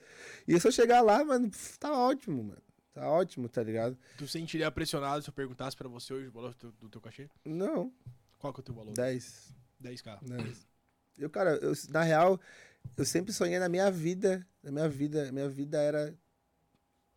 E 0.48 0.58
se 0.58 0.66
eu 0.66 0.72
chegar 0.72 1.00
lá, 1.02 1.24
mano, 1.24 1.50
tá 1.78 1.92
ótimo, 1.92 2.42
mano. 2.42 2.62
Tá 2.92 3.10
ótimo, 3.10 3.48
tá 3.48 3.60
ligado? 3.62 3.98
Tu 4.16 4.26
sentiria 4.28 4.70
pressionado 4.70 5.20
se 5.22 5.28
eu 5.28 5.34
perguntasse 5.34 5.76
pra 5.76 5.88
você 5.88 6.14
hoje 6.14 6.28
o 6.28 6.32
valor 6.32 6.50
do 6.50 6.56
teu, 6.56 6.72
do 6.80 6.88
teu 6.88 7.00
cachê? 7.00 7.28
Não, 7.44 7.92
Qual 8.38 8.52
que 8.52 8.60
é 8.60 8.62
o 8.62 8.64
teu 8.64 8.74
valor? 8.74 8.94
10. 8.94 9.52
10k. 9.82 10.18
10. 10.22 10.66
Eu, 11.18 11.28
cara, 11.28 11.56
eu, 11.60 11.72
na 11.90 12.02
real, 12.02 12.40
eu 12.96 13.04
sempre 13.04 13.32
sonhei 13.32 13.58
na 13.58 13.68
minha 13.68 13.90
vida, 13.90 14.46
na 14.62 14.70
minha 14.70 14.88
vida, 14.88 15.30
minha 15.32 15.48
vida 15.48 15.78
era 15.80 16.14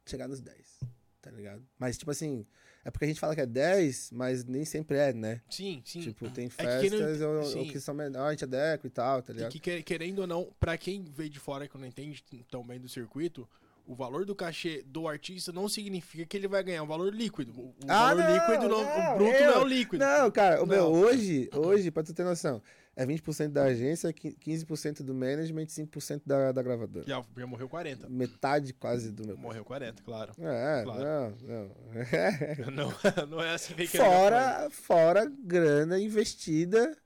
chegar 0.06 0.28
nos 0.28 0.42
10, 0.42 0.80
tá 1.22 1.30
ligado? 1.32 1.64
Mas, 1.78 1.98
tipo 1.98 2.12
assim, 2.12 2.46
é 2.86 2.90
porque 2.92 3.06
a 3.06 3.08
gente 3.08 3.20
fala 3.20 3.36
que 3.36 3.42
é 3.42 3.46
10, 3.46 4.12
mas 4.12 4.44
nem 4.46 4.64
sempre 4.66 4.98
é, 4.98 5.14
né? 5.14 5.42
Sim, 5.50 5.82
sim. 5.86 6.00
Tipo, 6.02 6.30
tem 6.30 6.46
É 6.46 6.50
que 6.50 6.56
festas 6.56 7.22
ou, 7.22 7.60
ou 7.60 7.68
que 7.68 7.80
são 7.80 7.94
menores, 7.94 8.28
a 8.28 8.32
gente 8.32 8.44
adequa 8.46 8.88
e 8.88 8.90
tal, 8.90 9.22
tá 9.22 9.34
E 9.34 9.36
ligado? 9.36 9.52
que, 9.52 9.60
que- 9.60 9.84
querendo 9.84 10.20
ou 10.20 10.28
não, 10.28 10.54
pra 10.60 10.78
quem 10.78 11.04
veio 11.04 11.30
de 11.30 11.40
fora 11.40 11.68
que 11.68 11.78
não 11.78 11.86
entende 11.86 12.24
tão 12.50 12.66
bem 12.66 12.80
do 12.80 12.88
circuito, 12.88 13.48
o 13.86 13.96
valor 13.96 14.26
do 14.26 14.36
cachê 14.36 14.84
do 14.86 15.08
artista 15.08 15.52
não 15.52 15.68
significa 15.70 16.26
que 16.26 16.36
ele 16.36 16.48
vai 16.48 16.62
ganhar 16.64 16.84
um 16.84 16.88
valor 16.88 17.14
líquido. 17.14 17.52
O, 17.58 17.76
Ah, 17.88 18.14
valor 18.14 18.24
não, 18.24 18.34
líquido, 18.34 18.70
não, 18.70 18.84
não, 18.84 19.12
o 19.14 19.16
bruto 19.18 19.34
eu- 19.34 19.46
não 19.48 19.54
é 19.54 19.58
o 19.60 19.68
líquido. 19.68 20.04
Não, 20.06 20.32
cara, 20.32 20.62
o 20.64 20.66
meu, 20.66 20.86
hoje, 20.88 21.50
hoje, 21.54 21.90
pra 21.92 22.04
tu 22.04 22.14
ter 22.14 22.24
noção, 22.26 22.62
é 22.98 23.06
20% 23.06 23.50
da 23.50 23.64
agência, 23.66 24.12
qui- 24.12 24.36
15% 24.36 25.04
do 25.04 25.14
management, 25.14 25.68
5% 25.68 26.24
da, 26.26 26.52
da 26.52 26.64
gravadora. 26.64 27.06
Já, 27.08 27.24
já 27.38 27.46
morreu 27.48 27.70
40. 27.70 28.10
Metade 28.10 28.74
quase 28.74 29.12
do 29.12 29.26
meu. 29.26 29.38
Morreu 29.38 29.64
40, 29.64 30.02
claro. 30.04 30.34
É, 30.40 30.84
Claro. 30.84 31.04
não, 31.04 31.38
não. 31.48 31.76
não, 33.22 33.28
não 33.28 33.42
é 33.42 33.54
assim 33.54 33.76
que 33.76 33.88
fora, 33.88 34.68
fora 34.72 35.26
grana 35.44 36.00
investida 36.00 36.98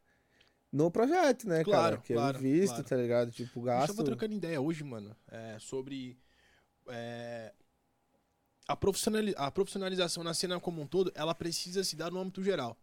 no 0.72 0.89
projeto, 0.89 1.45
né, 1.49 1.63
Claro, 1.65 1.97
cara? 1.97 2.01
Que 2.01 2.13
claro, 2.13 2.38
eu 2.38 2.39
invisto, 2.41 2.76
claro. 2.76 2.88
tá 2.89 2.95
ligado? 2.95 3.31
Tipo, 3.31 3.59
gente 3.59 3.65
gasto. 3.65 3.88
tava 3.93 4.05
trocando 4.05 4.34
ideia 4.34 4.61
hoje, 4.61 4.85
mano, 4.85 5.13
é, 5.30 5.57
sobre 5.59 6.18
é, 6.88 7.51
a, 8.65 8.77
profissionali- 8.77 9.34
a 9.38 9.51
profissionalização 9.51 10.23
na 10.23 10.34
cena 10.34 10.57
como 10.61 10.81
um 10.81 10.88
todo, 10.88 11.11
ela 11.15 11.35
precisa 11.35 11.84
se 11.84 11.97
dar 11.97 12.09
no 12.09 12.19
âmbito 12.19 12.41
geral, 12.41 12.77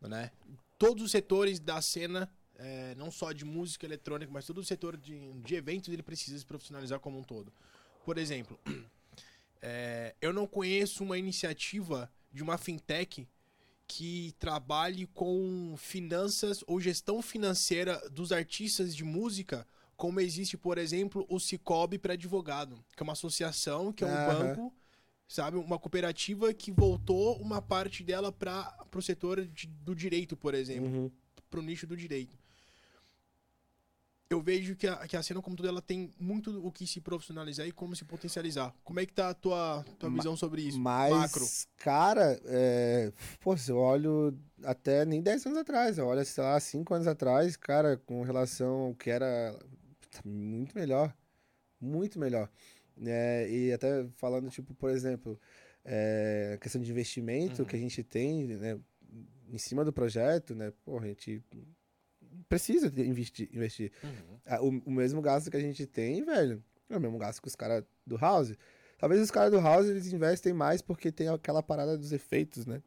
né? 0.00 0.30
Todos 0.78 1.02
os 1.02 1.10
setores 1.10 1.58
da 1.58 1.80
cena, 1.82 2.30
é, 2.56 2.94
não 2.96 3.10
só 3.10 3.32
de 3.32 3.44
música 3.44 3.86
eletrônica, 3.86 4.30
mas 4.32 4.46
todo 4.46 4.58
o 4.58 4.64
setor 4.64 4.96
de, 4.96 5.32
de 5.40 5.54
eventos, 5.54 5.88
ele 5.88 6.02
precisa 6.02 6.38
se 6.38 6.44
profissionalizar 6.46 7.00
como 7.00 7.18
um 7.18 7.22
todo. 7.22 7.52
Por 8.04 8.18
exemplo, 8.18 8.58
é, 9.60 10.14
eu 10.20 10.32
não 10.32 10.46
conheço 10.46 11.02
uma 11.04 11.18
iniciativa 11.18 12.10
de 12.32 12.42
uma 12.42 12.58
fintech 12.58 13.28
que 13.86 14.34
trabalhe 14.38 15.06
com 15.08 15.74
finanças 15.76 16.64
ou 16.66 16.80
gestão 16.80 17.20
financeira 17.20 18.00
dos 18.10 18.32
artistas 18.32 18.94
de 18.96 19.04
música, 19.04 19.66
como 19.96 20.18
existe, 20.20 20.56
por 20.56 20.78
exemplo, 20.78 21.26
o 21.28 21.38
Cicobi 21.38 21.98
para 21.98 22.14
advogado, 22.14 22.82
que 22.96 23.02
é 23.02 23.04
uma 23.04 23.12
associação, 23.12 23.92
que 23.92 24.02
é 24.02 24.06
um 24.06 24.10
Aham. 24.16 24.24
banco, 24.54 24.74
sabe, 25.28 25.56
uma 25.58 25.78
cooperativa 25.78 26.52
que 26.54 26.72
voltou 26.72 27.36
uma 27.40 27.60
parte 27.60 28.02
dela 28.02 28.32
para 28.32 28.74
o 28.94 29.02
setor 29.02 29.44
de- 29.46 29.66
do 29.66 29.94
direito, 29.94 30.36
por 30.36 30.54
exemplo 30.54 30.88
Uhum. 30.90 31.10
pro 31.50 31.62
nicho 31.62 31.86
do 31.86 31.96
direito. 31.96 32.38
Eu 34.32 34.40
vejo 34.40 34.74
que 34.74 34.86
a, 34.86 34.96
que 35.06 35.16
a 35.16 35.22
cena 35.22 35.42
como 35.42 35.56
toda 35.56 35.68
ela 35.68 35.82
tem 35.82 36.10
muito 36.18 36.64
o 36.66 36.72
que 36.72 36.86
se 36.86 37.00
profissionalizar 37.00 37.66
e 37.66 37.72
como 37.72 37.94
se 37.94 38.04
potencializar. 38.04 38.74
Como 38.82 38.98
é 39.00 39.06
que 39.06 39.12
tá 39.12 39.30
a 39.30 39.34
tua, 39.34 39.84
tua 39.98 40.10
visão 40.10 40.36
sobre 40.36 40.62
isso? 40.62 40.78
Mas, 40.78 41.12
Macro. 41.12 41.46
cara, 41.76 42.40
é... 42.46 43.12
pô, 43.40 43.56
se 43.56 43.70
eu 43.70 43.76
olho 43.76 44.36
até 44.64 45.04
nem 45.04 45.20
10 45.20 45.46
anos 45.46 45.58
atrás, 45.58 45.98
eu 45.98 46.06
olho, 46.06 46.24
sei 46.24 46.42
lá, 46.44 46.58
5 46.58 46.94
anos 46.94 47.06
atrás, 47.06 47.56
cara, 47.56 47.96
com 47.96 48.22
relação 48.22 48.86
ao 48.86 48.94
que 48.94 49.10
era 49.10 49.58
tá 50.10 50.20
muito 50.24 50.76
melhor. 50.76 51.14
Muito 51.80 52.18
melhor. 52.18 52.48
É, 53.04 53.48
e 53.50 53.72
até 53.72 54.06
falando, 54.14 54.48
tipo, 54.50 54.72
por 54.74 54.90
exemplo, 54.90 55.38
é, 55.84 56.52
a 56.54 56.58
questão 56.58 56.80
de 56.80 56.90
investimento 56.90 57.62
Uhum. 57.62 57.68
que 57.68 57.76
a 57.76 57.78
gente 57.78 58.02
tem, 58.02 58.46
né, 58.46 58.78
em 59.48 59.58
cima 59.58 59.84
do 59.84 59.92
projeto, 59.92 60.54
né, 60.54 60.72
pô, 60.84 60.98
a 60.98 61.06
gente 61.06 61.42
precisa 62.48 62.86
investir. 63.00 63.48
investir. 63.52 63.92
Uhum. 64.02 64.38
Ah, 64.46 64.62
O, 64.62 64.68
o 64.86 64.90
mesmo 64.90 65.20
gasto 65.22 65.50
que 65.50 65.56
a 65.56 65.60
gente 65.60 65.86
tem, 65.86 66.24
velho, 66.24 66.62
é 66.90 66.96
o 66.96 67.00
mesmo 67.00 67.18
gasto 67.18 67.40
que 67.40 67.48
os 67.48 67.56
caras 67.56 67.84
do 68.06 68.16
House. 68.16 68.52
Talvez 68.98 69.20
os 69.20 69.30
caras 69.30 69.50
do 69.50 69.60
House 69.60 69.86
eles 69.86 70.12
investem 70.12 70.52
mais 70.52 70.80
porque 70.82 71.10
tem 71.10 71.28
aquela 71.28 71.62
parada 71.62 71.96
dos 71.98 72.12
efeitos, 72.12 72.66
né? 72.66 72.82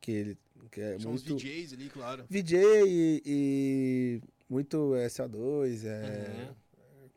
Que 0.00 0.12
ele 0.12 0.38
que 0.70 0.80
é 0.80 0.98
São 0.98 1.12
muito 1.12 1.34
os 1.34 1.42
VJs 1.42 1.72
ali, 1.72 1.88
claro. 1.88 2.24
VJ 2.28 2.58
e, 2.86 3.22
e 3.24 4.20
muito 4.48 4.94
é, 4.94 5.06
CO2, 5.06 5.84
é 5.86 6.48
Uhum. 6.48 6.54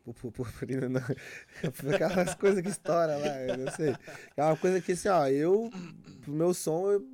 pu- 0.06 0.14
pu- 0.14 0.32
purpurina, 0.32 0.88
não. 0.88 1.02
aquelas 1.94 2.34
coisas 2.36 2.62
que 2.62 2.70
estouram 2.70 3.20
lá, 3.20 3.42
eu 3.42 3.58
não 3.58 3.72
sei. 3.74 3.96
É 4.38 4.44
uma 4.44 4.56
coisa 4.58 4.80
que 4.82 4.94
assim, 4.94 5.10
ó, 5.10 5.28
eu 5.28 5.70
pro 6.22 6.32
meu 6.34 6.54
som 6.54 6.92
eu 6.92 7.06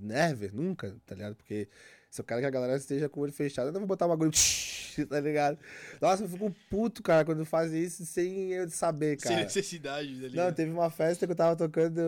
never, 0.00 0.52
nunca, 0.54 0.96
tá 1.06 1.14
ligado? 1.14 1.36
Porque 1.36 1.68
se 2.14 2.20
eu 2.20 2.24
quero 2.24 2.40
que 2.40 2.46
a 2.46 2.50
galera 2.50 2.76
esteja 2.76 3.08
com 3.08 3.18
o 3.18 3.22
olho 3.24 3.32
fechado, 3.32 3.66
eu 3.68 3.72
não 3.72 3.80
vou 3.80 3.88
botar 3.88 4.06
um 4.06 4.10
bagulho, 4.10 4.30
tá 5.10 5.18
ligado? 5.20 5.58
Nossa, 6.00 6.22
eu 6.22 6.28
fico 6.28 6.54
puto, 6.70 7.02
cara, 7.02 7.24
quando 7.24 7.44
fazem 7.44 7.82
isso 7.82 8.06
sem 8.06 8.52
eu 8.52 8.70
saber, 8.70 9.18
Sem 9.20 9.32
cara. 9.32 9.42
necessidade 9.42 10.14
dali. 10.20 10.36
Não, 10.36 10.52
teve 10.52 10.70
uma 10.70 10.88
festa 10.90 11.26
que 11.26 11.32
eu 11.32 11.36
tava 11.36 11.56
tocando 11.56 12.00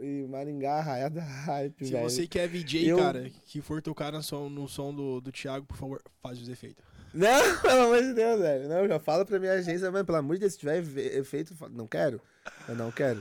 em 0.00 0.28
Maringá, 0.28 0.80
Raia 0.80 1.10
da 1.10 1.22
Hype, 1.24 1.84
Se 1.86 1.90
velho. 1.92 2.08
você 2.08 2.24
que 2.28 2.38
é 2.38 2.46
VJ, 2.46 2.86
Eu- 2.88 2.98
cara, 2.98 3.28
que 3.46 3.60
for 3.60 3.82
tocar 3.82 4.12
no 4.12 4.22
som, 4.22 4.48
no 4.48 4.68
som 4.68 4.94
do, 4.94 5.20
do 5.20 5.32
Thiago, 5.32 5.66
por 5.66 5.76
favor, 5.76 6.00
faz 6.22 6.40
os 6.40 6.48
efeitos. 6.48 6.84
Não, 7.12 7.28
pelo 7.62 7.80
amor 7.86 8.00
de 8.00 8.14
Deus, 8.14 8.40
velho. 8.40 8.68
Não, 8.68 8.86
já 8.86 9.00
fala 9.00 9.24
pra 9.24 9.40
minha 9.40 9.54
agência, 9.54 9.90
mano, 9.90 10.04
pelo 10.04 10.18
amor 10.18 10.34
de 10.36 10.40
Deus, 10.42 10.52
se 10.52 10.58
tiver 10.60 10.78
efe- 10.78 11.18
efeito, 11.18 11.52
não 11.72 11.88
quero. 11.88 12.20
Eu 12.68 12.76
não 12.76 12.92
quero. 12.92 13.20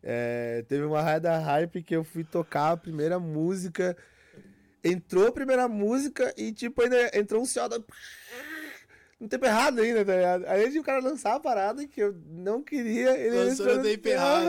É, 0.00 0.64
teve 0.68 0.84
uma 0.84 1.02
raia 1.02 1.18
da 1.18 1.36
hype 1.38 1.82
que 1.82 1.96
eu 1.96 2.04
fui 2.04 2.22
tocar 2.22 2.70
a 2.70 2.76
primeira 2.76 3.18
música. 3.18 3.96
Entrou 4.86 5.26
a 5.26 5.32
primeira 5.32 5.66
música 5.68 6.32
e, 6.36 6.52
tipo, 6.52 6.82
ainda 6.82 7.10
entrou 7.18 7.42
um 7.42 7.44
CO2. 7.44 7.82
no 9.20 9.28
tempo 9.28 9.44
errado 9.46 9.80
ainda, 9.80 10.04
tá 10.04 10.14
ligado? 10.14 10.44
Além 10.46 10.70
de 10.70 10.78
o 10.78 10.82
cara 10.84 11.00
lançar 11.00 11.34
a 11.34 11.40
parada 11.40 11.86
que 11.86 12.00
eu 12.00 12.14
não 12.28 12.62
queria, 12.62 13.16
ele 13.18 13.36
Lançou 13.36 13.76
no 13.76 13.82
tempo 13.82 14.08
errado. 14.08 14.46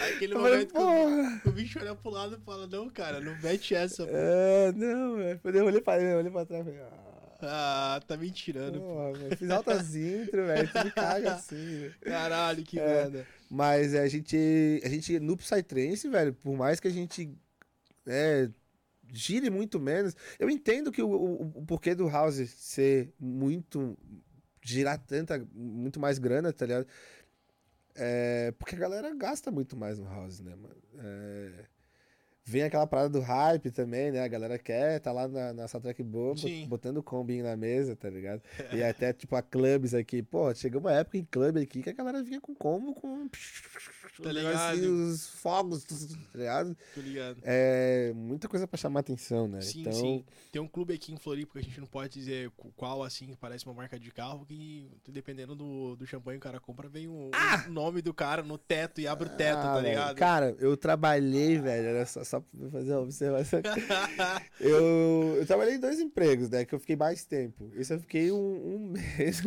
Aí 0.00 0.14
aquele 0.16 0.34
Eu 0.34 0.40
falei, 0.40 0.68
momento 0.72 1.42
que 1.42 1.48
o, 1.48 1.50
o 1.50 1.52
bicho 1.52 1.78
olha 1.78 1.94
pro 1.94 2.10
lado 2.10 2.38
e 2.40 2.44
fala, 2.44 2.66
não, 2.66 2.88
cara, 2.88 3.20
não 3.20 3.36
mete 3.42 3.74
essa, 3.74 4.06
pô. 4.06 4.12
É, 4.14 4.72
não, 4.72 5.16
velho. 5.16 5.40
Eu 5.44 5.64
olhei 5.66 5.80
pra, 5.80 6.00
eu 6.00 6.18
olhei 6.18 6.30
pra 6.30 6.44
trás 6.46 6.66
e 6.66 6.70
falei, 6.70 6.80
ah, 6.80 7.96
Ah, 7.96 8.00
tá 8.06 8.16
me 8.16 8.30
tirando. 8.30 8.80
pô. 8.80 9.12
velho. 9.12 9.36
Fiz 9.36 9.50
altas 9.50 9.94
intro, 9.94 10.46
velho. 10.46 10.68
Tu 10.72 10.84
me 10.84 10.90
caga 10.90 11.34
assim, 11.34 11.56
velho. 11.80 11.94
Caralho, 12.00 12.62
que 12.62 12.78
É. 12.78 12.84
merda. 12.86 13.26
Mas 13.50 13.92
é, 13.94 14.00
a 14.00 14.08
gente, 14.08 14.80
a 14.84 14.88
gente 14.88 15.20
no 15.20 15.36
Psytrance, 15.36 16.08
velho, 16.08 16.32
por 16.32 16.56
mais 16.56 16.80
que 16.80 16.88
a 16.88 16.90
gente 16.90 17.30
é, 18.06 18.50
gire 19.12 19.50
muito 19.50 19.78
menos, 19.80 20.16
eu 20.38 20.50
entendo 20.50 20.90
que 20.90 21.02
o, 21.02 21.08
o, 21.08 21.42
o 21.58 21.66
porquê 21.66 21.94
do 21.94 22.08
House 22.08 22.48
ser 22.50 23.12
muito, 23.18 23.96
girar 24.62 24.98
tanta, 24.98 25.46
muito 25.52 26.00
mais 26.00 26.18
grana, 26.18 26.52
tá 26.52 26.66
ligado? 26.66 26.86
É, 27.94 28.52
porque 28.58 28.74
a 28.74 28.78
galera 28.78 29.14
gasta 29.14 29.50
muito 29.50 29.76
mais 29.76 29.98
no 29.98 30.06
House, 30.06 30.40
né, 30.40 30.54
mano? 30.56 30.76
É, 30.98 31.66
vem 32.44 32.62
aquela 32.62 32.86
parada 32.86 33.08
do 33.08 33.20
hype 33.20 33.70
também, 33.70 34.10
né? 34.12 34.22
A 34.22 34.28
galera 34.28 34.58
quer, 34.58 35.00
tá 35.00 35.10
lá 35.10 35.26
na, 35.26 35.52
na 35.52 35.68
Soundtrack 35.68 36.02
boa, 36.02 36.36
Sim. 36.36 36.66
botando 36.68 37.02
combinho 37.02 37.44
na 37.44 37.56
mesa, 37.56 37.96
tá 37.96 38.10
ligado? 38.10 38.42
E 38.72 38.82
até, 38.84 39.12
tipo, 39.12 39.34
a 39.34 39.42
clubes 39.42 39.94
aqui. 39.94 40.22
Pô, 40.22 40.54
chegou 40.54 40.80
uma 40.80 40.92
época 40.92 41.16
em 41.16 41.24
clube 41.24 41.60
aqui 41.60 41.82
que 41.82 41.90
a 41.90 41.94
galera 41.94 42.22
vinha 42.22 42.40
com 42.40 42.54
combo 42.54 42.94
com. 42.94 43.28
Tá 44.22 44.28
o 44.28 44.32
ligado? 44.32 44.76
negocinho, 44.76 45.08
Os 45.08 45.26
fogos, 45.26 45.84
tá 46.32 46.38
ligado? 46.38 46.76
Tô 46.94 47.00
ligado. 47.00 47.38
É 47.42 48.12
muita 48.14 48.46
coisa 48.48 48.66
pra 48.68 48.78
chamar 48.78 49.00
atenção, 49.00 49.48
né? 49.48 49.60
Sim, 49.60 49.80
então, 49.80 49.92
sim. 49.92 50.24
Tem 50.52 50.62
um 50.62 50.68
clube 50.68 50.94
aqui 50.94 51.12
em 51.12 51.16
Floripa 51.16 51.54
que 51.54 51.58
a 51.58 51.62
gente 51.62 51.80
não 51.80 51.86
pode 51.86 52.12
dizer 52.12 52.50
qual, 52.76 53.02
assim, 53.02 53.26
que 53.26 53.36
parece 53.36 53.64
uma 53.66 53.74
marca 53.74 53.98
de 53.98 54.10
carro, 54.12 54.44
que 54.46 54.88
dependendo 55.08 55.56
do, 55.56 55.96
do 55.96 56.06
champanhe 56.06 56.38
que 56.38 56.46
o 56.46 56.50
cara 56.50 56.60
compra, 56.60 56.88
vem 56.88 57.08
o, 57.08 57.30
o 57.66 57.70
nome 57.70 58.00
do 58.02 58.14
cara 58.14 58.42
no 58.42 58.56
teto 58.56 59.00
e 59.00 59.06
abre 59.08 59.28
o 59.28 59.32
teto, 59.32 59.58
Ah, 59.58 59.74
tá 59.74 59.80
ligado? 59.80 60.16
Cara, 60.16 60.54
eu 60.60 60.76
trabalhei, 60.76 61.58
velho, 61.58 61.88
era 61.88 62.06
só, 62.06 62.22
só 62.34 62.40
pra 62.58 62.70
fazer 62.70 62.92
uma 62.92 63.00
observação. 63.02 63.60
eu, 64.60 65.36
eu 65.38 65.46
trabalhei 65.46 65.74
em 65.74 65.80
dois 65.80 66.00
empregos, 66.00 66.48
né? 66.50 66.64
Que 66.64 66.74
eu 66.74 66.80
fiquei 66.80 66.96
mais 66.96 67.24
tempo. 67.24 67.70
Isso 67.74 67.92
eu 67.92 68.00
fiquei 68.00 68.30
um, 68.32 68.36
um 68.36 68.78
mês. 68.92 69.40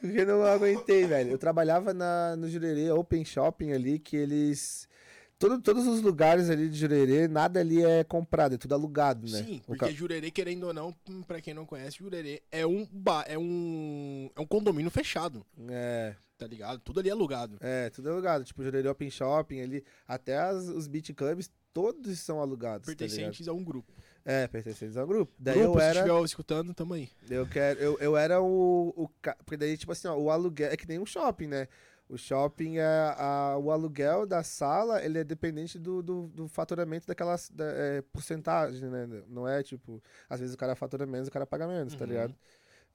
porque 0.00 0.20
eu 0.20 0.26
não 0.26 0.42
aguentei, 0.42 1.06
velho. 1.06 1.30
Eu 1.30 1.38
trabalhava 1.38 1.92
na, 1.94 2.36
no 2.36 2.48
Jurerê 2.48 2.90
Open 2.90 3.24
Shopping 3.24 3.72
ali, 3.72 3.98
que 3.98 4.16
eles. 4.16 4.88
Todo, 5.36 5.60
todos 5.60 5.86
os 5.86 6.00
lugares 6.00 6.48
ali 6.48 6.68
de 6.68 6.78
Jurerê, 6.78 7.26
nada 7.26 7.58
ali 7.60 7.84
é 7.84 8.04
comprado, 8.04 8.54
é 8.54 8.58
tudo 8.58 8.72
alugado, 8.74 9.28
né? 9.30 9.38
Sim, 9.42 9.60
porque 9.66 9.90
Jurerê, 9.90 10.30
querendo 10.30 10.68
ou 10.68 10.72
não, 10.72 10.94
pra 11.26 11.40
quem 11.40 11.52
não 11.52 11.66
conhece, 11.66 11.98
Jurerê 11.98 12.40
é 12.52 12.64
um, 12.64 12.86
ba 12.90 13.24
é 13.26 13.36
um, 13.36 14.30
é 14.34 14.40
um 14.40 14.46
condomínio 14.46 14.92
fechado, 14.92 15.44
É, 15.68 16.14
tá 16.38 16.46
ligado? 16.46 16.78
Tudo 16.80 17.00
ali 17.00 17.08
é 17.08 17.12
alugado. 17.12 17.58
é, 17.60 17.90
tudo 17.90 18.10
alugado. 18.10 18.44
Tipo, 18.44 18.62
Jurerê 18.62 18.88
Open 18.88 19.10
Shopping 19.10 19.60
ali, 19.60 19.84
até 20.06 20.38
as- 20.38 20.68
os 20.68 20.86
beat 20.86 21.12
clubs, 21.12 21.50
todos 21.74 22.18
são 22.20 22.40
alugados. 22.40 22.86
Tá? 22.86 22.92
Pertencentes 22.96 23.48
a 23.48 23.52
um 23.52 23.62
grupo. 23.62 23.92
É, 24.24 24.46
pertencentes 24.46 24.96
ao 24.96 25.06
grupo. 25.06 25.34
Daí 25.38 25.58
grupo, 25.58 25.74
eu 25.76 25.80
se 25.80 25.86
era. 25.86 25.98
estiver 26.00 26.24
escutando, 26.24 26.72
tamo 26.72 26.94
aí. 26.94 27.10
Eu 27.28 27.46
quero. 27.46 27.78
Eu, 27.78 27.98
eu 27.98 28.16
era 28.16 28.40
o, 28.40 28.88
o. 28.96 29.08
Porque 29.44 29.56
daí, 29.58 29.76
tipo 29.76 29.92
assim, 29.92 30.08
ó, 30.08 30.16
o 30.16 30.30
aluguel. 30.30 30.70
É 30.70 30.76
que 30.76 30.88
nem 30.88 30.98
um 30.98 31.04
shopping, 31.04 31.48
né? 31.48 31.68
O 32.08 32.16
shopping 32.16 32.78
é. 32.78 33.14
A, 33.18 33.58
o 33.58 33.70
aluguel 33.70 34.24
da 34.24 34.42
sala, 34.42 35.04
ele 35.04 35.18
é 35.18 35.24
dependente 35.24 35.78
do, 35.78 36.02
do, 36.02 36.26
do 36.28 36.48
faturamento 36.48 37.06
daquela 37.06 37.36
da, 37.52 37.64
é, 37.66 38.02
porcentagem, 38.12 38.88
né? 38.88 39.06
Não 39.28 39.46
é 39.46 39.62
tipo. 39.62 40.02
Às 40.30 40.40
vezes 40.40 40.54
o 40.54 40.58
cara 40.58 40.74
fatura 40.74 41.04
menos, 41.04 41.28
o 41.28 41.30
cara 41.30 41.44
paga 41.44 41.66
menos, 41.66 41.94
tá 41.94 42.04
Uhum. 42.04 42.10
ligado? 42.10 42.34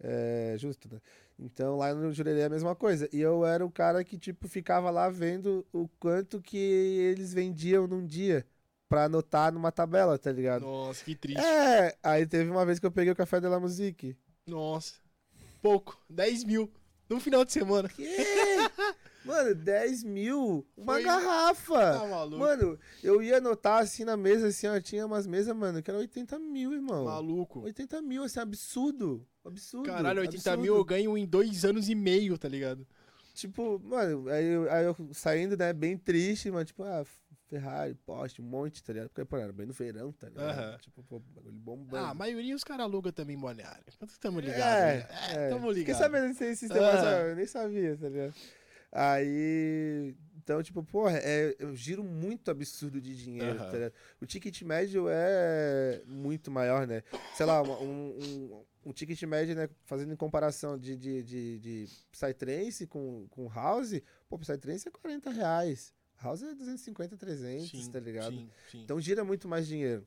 É 0.01 0.55
justo, 0.57 0.87
né? 0.91 0.99
Então 1.37 1.77
lá 1.77 1.93
no 1.93 2.11
Jurerê 2.11 2.39
é 2.39 2.45
a 2.45 2.49
mesma 2.49 2.73
coisa. 2.75 3.07
E 3.11 3.19
eu 3.19 3.45
era 3.45 3.65
o 3.65 3.69
cara 3.69 4.03
que, 4.03 4.17
tipo, 4.17 4.47
ficava 4.47 4.89
lá 4.89 5.09
vendo 5.09 5.65
o 5.73 5.87
quanto 5.99 6.41
que 6.41 6.57
eles 6.57 7.33
vendiam 7.33 7.85
num 7.85 8.05
dia 8.05 8.45
pra 8.89 9.05
anotar 9.05 9.53
numa 9.53 9.71
tabela, 9.71 10.17
tá 10.17 10.31
ligado? 10.31 10.63
Nossa, 10.63 11.05
que 11.05 11.15
triste. 11.15 11.39
É, 11.39 11.95
aí 12.01 12.25
teve 12.25 12.49
uma 12.49 12.65
vez 12.65 12.79
que 12.79 12.85
eu 12.87 12.91
peguei 12.91 13.13
o 13.13 13.15
café 13.15 13.39
de 13.39 13.47
la 13.47 13.59
musique. 13.59 14.17
Nossa. 14.47 14.95
Pouco. 15.61 15.97
10 16.09 16.43
mil. 16.43 16.69
Num 17.07 17.19
final 17.19 17.45
de 17.45 17.51
semana. 17.51 17.87
Que? 17.87 18.07
Mano, 19.25 19.53
10 19.53 20.03
mil? 20.03 20.65
Uma 20.77 20.93
Foi- 20.93 21.03
garrafa! 21.03 21.99
Tá 21.99 22.07
maluco. 22.07 22.37
Mano, 22.37 22.79
eu 23.03 23.21
ia 23.21 23.37
anotar 23.37 23.81
assim 23.83 24.03
na 24.03 24.15
mesa, 24.17 24.47
assim, 24.47 24.65
ó, 24.67 24.79
tinha 24.79 25.05
umas 25.05 25.27
mesas, 25.27 25.55
mano, 25.55 25.83
que 25.83 25.91
era 25.91 25.99
80 25.99 26.39
mil, 26.39 26.73
irmão. 26.73 27.05
Maluco. 27.05 27.61
80 27.61 28.01
mil, 28.01 28.23
assim, 28.23 28.39
absurdo. 28.39 29.25
Absurdo. 29.45 29.85
Caralho, 29.87 30.21
80 30.21 30.37
absurdo. 30.37 30.61
mil 30.61 30.75
eu 30.75 30.83
ganho 30.85 31.17
em 31.17 31.25
dois 31.27 31.65
anos 31.65 31.89
e 31.89 31.95
meio, 31.95 32.37
tá 32.37 32.47
ligado? 32.47 32.87
Tipo, 33.35 33.79
mano, 33.83 34.29
aí 34.29 34.45
eu, 34.45 34.71
aí 34.71 34.85
eu 34.85 34.95
saindo, 35.13 35.55
né, 35.57 35.73
bem 35.73 35.97
triste, 35.97 36.49
mano, 36.49 36.65
tipo, 36.65 36.83
ah, 36.83 37.05
Ferrari, 37.49 37.95
Porsche, 38.05 38.41
um 38.41 38.45
monte, 38.45 38.83
tá 38.83 38.93
ligado? 38.93 39.09
Porque, 39.09 39.25
pô, 39.25 39.35
era 39.37 39.51
bem 39.51 39.65
no 39.65 39.73
verão, 39.73 40.11
tá 40.11 40.29
ligado? 40.29 40.49
Aham. 40.59 40.77
Tipo, 40.77 41.03
pô, 41.03 41.19
bagulho 41.19 41.51
bombando. 41.55 42.05
Ah, 42.05 42.09
a 42.11 42.13
maioria 42.13 42.55
os 42.55 42.63
caras 42.63 42.83
alugam 42.85 43.11
também 43.11 43.37
balneário. 43.37 43.83
Tamo 44.21 44.39
ligado. 44.39 44.61
É, 44.61 44.97
né? 44.97 45.07
é. 45.31 45.49
tamo 45.49 45.67
Fiquei 45.69 45.73
ligado. 45.83 45.97
sabendo 45.97 46.27
desse 46.27 46.55
sistema, 46.55 46.89
Ah. 46.91 47.01
só, 47.01 47.09
eu 47.09 47.35
nem 47.35 47.45
sabia, 47.47 47.97
tá 47.97 48.07
ligado? 48.07 48.33
Aí. 48.91 50.15
Então, 50.37 50.63
tipo, 50.63 50.83
porra, 50.83 51.17
é, 51.17 51.55
eu 51.59 51.75
giro 51.75 52.03
muito 52.03 52.49
absurdo 52.49 52.99
de 52.99 53.15
dinheiro, 53.15 53.59
Aham. 53.59 53.65
tá 53.65 53.71
ligado? 53.77 53.93
O 54.19 54.25
ticket 54.25 54.61
médio 54.63 55.05
é 55.09 56.01
muito 56.07 56.49
maior, 56.49 56.87
né? 56.87 57.03
Sei 57.35 57.45
lá, 57.45 57.61
um, 57.61 57.83
um, 57.83 58.65
um 58.87 58.91
ticket 58.91 59.21
médio, 59.23 59.55
né? 59.55 59.69
Fazendo 59.85 60.11
em 60.13 60.15
comparação 60.15 60.77
de, 60.77 60.95
de, 60.95 61.23
de, 61.23 61.59
de 61.59 61.87
Psytrance 62.11 62.87
com, 62.87 63.27
com 63.29 63.47
House, 63.47 64.01
pô, 64.27 64.39
Psytrance 64.39 64.87
é 64.87 64.91
40 64.91 65.29
reais. 65.29 65.93
House 66.21 66.43
é 66.43 66.53
250, 66.53 67.17
300, 67.17 67.69
Sim, 67.69 67.91
tá 67.91 67.99
ligado? 67.99 68.35
Sim, 68.35 68.49
sim. 68.71 68.81
Então 68.81 68.99
gira 68.99 69.23
muito 69.23 69.47
mais 69.47 69.67
dinheiro. 69.67 70.05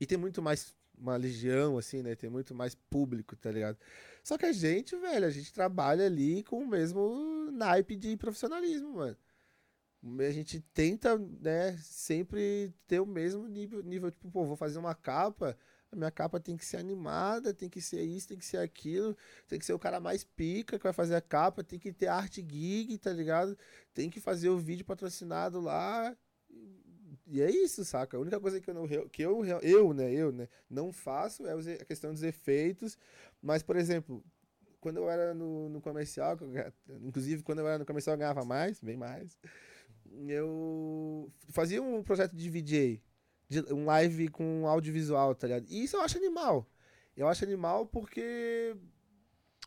E 0.00 0.06
tem 0.06 0.16
muito 0.16 0.40
mais 0.40 0.76
uma 0.96 1.16
legião, 1.16 1.78
assim, 1.78 2.02
né? 2.02 2.14
Tem 2.14 2.30
muito 2.30 2.54
mais 2.54 2.74
público, 2.74 3.36
tá 3.36 3.50
ligado? 3.50 3.78
Só 4.22 4.36
que 4.36 4.46
a 4.46 4.52
gente, 4.52 4.96
velho, 4.96 5.26
a 5.26 5.30
gente 5.30 5.52
trabalha 5.52 6.06
ali 6.06 6.42
com 6.44 6.58
o 6.62 6.66
mesmo 6.66 7.50
naipe 7.52 7.96
de 7.96 8.16
profissionalismo, 8.16 8.94
mano. 8.94 9.16
A 10.20 10.30
gente 10.30 10.60
tenta, 10.72 11.18
né, 11.18 11.76
sempre 11.78 12.72
ter 12.86 13.00
o 13.00 13.06
mesmo 13.06 13.48
nível, 13.48 13.82
nível, 13.82 14.10
tipo, 14.12 14.30
pô, 14.30 14.44
vou 14.44 14.56
fazer 14.56 14.78
uma 14.78 14.94
capa, 14.94 15.58
a 15.90 15.96
minha 15.96 16.10
capa 16.10 16.38
tem 16.38 16.56
que 16.56 16.64
ser 16.64 16.76
animada, 16.76 17.54
tem 17.54 17.68
que 17.68 17.80
ser 17.80 18.02
isso, 18.02 18.28
tem 18.28 18.38
que 18.38 18.44
ser 18.44 18.58
aquilo, 18.58 19.16
tem 19.46 19.58
que 19.58 19.64
ser 19.64 19.72
o 19.72 19.78
cara 19.78 20.00
mais 20.00 20.22
pica 20.24 20.78
que 20.78 20.84
vai 20.84 20.92
fazer 20.92 21.14
a 21.14 21.20
capa, 21.20 21.64
tem 21.64 21.78
que 21.78 21.92
ter 21.92 22.08
arte 22.08 22.46
gig, 22.46 22.98
tá 22.98 23.12
ligado? 23.12 23.56
Tem 23.94 24.10
que 24.10 24.20
fazer 24.20 24.50
o 24.50 24.58
vídeo 24.58 24.84
patrocinado 24.84 25.60
lá, 25.60 26.16
e 27.30 27.42
é 27.42 27.50
isso, 27.50 27.84
saca? 27.84 28.16
A 28.16 28.20
única 28.20 28.40
coisa 28.40 28.60
que 28.60 28.70
eu 28.70 28.74
não 28.74 28.86
que 28.86 29.22
eu, 29.22 29.44
eu, 29.62 29.92
né, 29.92 30.12
eu, 30.12 30.32
né, 30.32 30.48
não 30.68 30.92
faço 30.92 31.46
é 31.46 31.52
a 31.52 31.84
questão 31.84 32.12
dos 32.12 32.22
efeitos, 32.22 32.96
mas 33.42 33.62
por 33.62 33.76
exemplo, 33.76 34.24
quando 34.80 34.96
eu 34.96 35.10
era 35.10 35.34
no, 35.34 35.68
no 35.68 35.80
comercial, 35.80 36.38
inclusive 37.02 37.42
quando 37.42 37.58
eu 37.58 37.68
era 37.68 37.78
no 37.78 37.84
comercial 37.86 38.14
eu 38.14 38.18
ganhava 38.18 38.44
mais, 38.44 38.80
bem 38.80 38.96
mais. 38.96 39.38
Eu 40.26 41.30
fazia 41.50 41.82
um 41.82 42.02
projeto 42.02 42.34
de 42.34 42.48
VJ, 42.48 43.02
de- 43.48 43.72
um 43.72 43.84
live 43.86 44.28
com 44.28 44.66
audiovisual, 44.66 45.34
tá 45.34 45.46
ligado? 45.46 45.66
E 45.68 45.84
isso 45.84 45.96
eu 45.96 46.00
acho 46.02 46.16
animal. 46.18 46.66
Eu 47.16 47.26
acho 47.28 47.44
animal 47.44 47.86
porque 47.86 48.76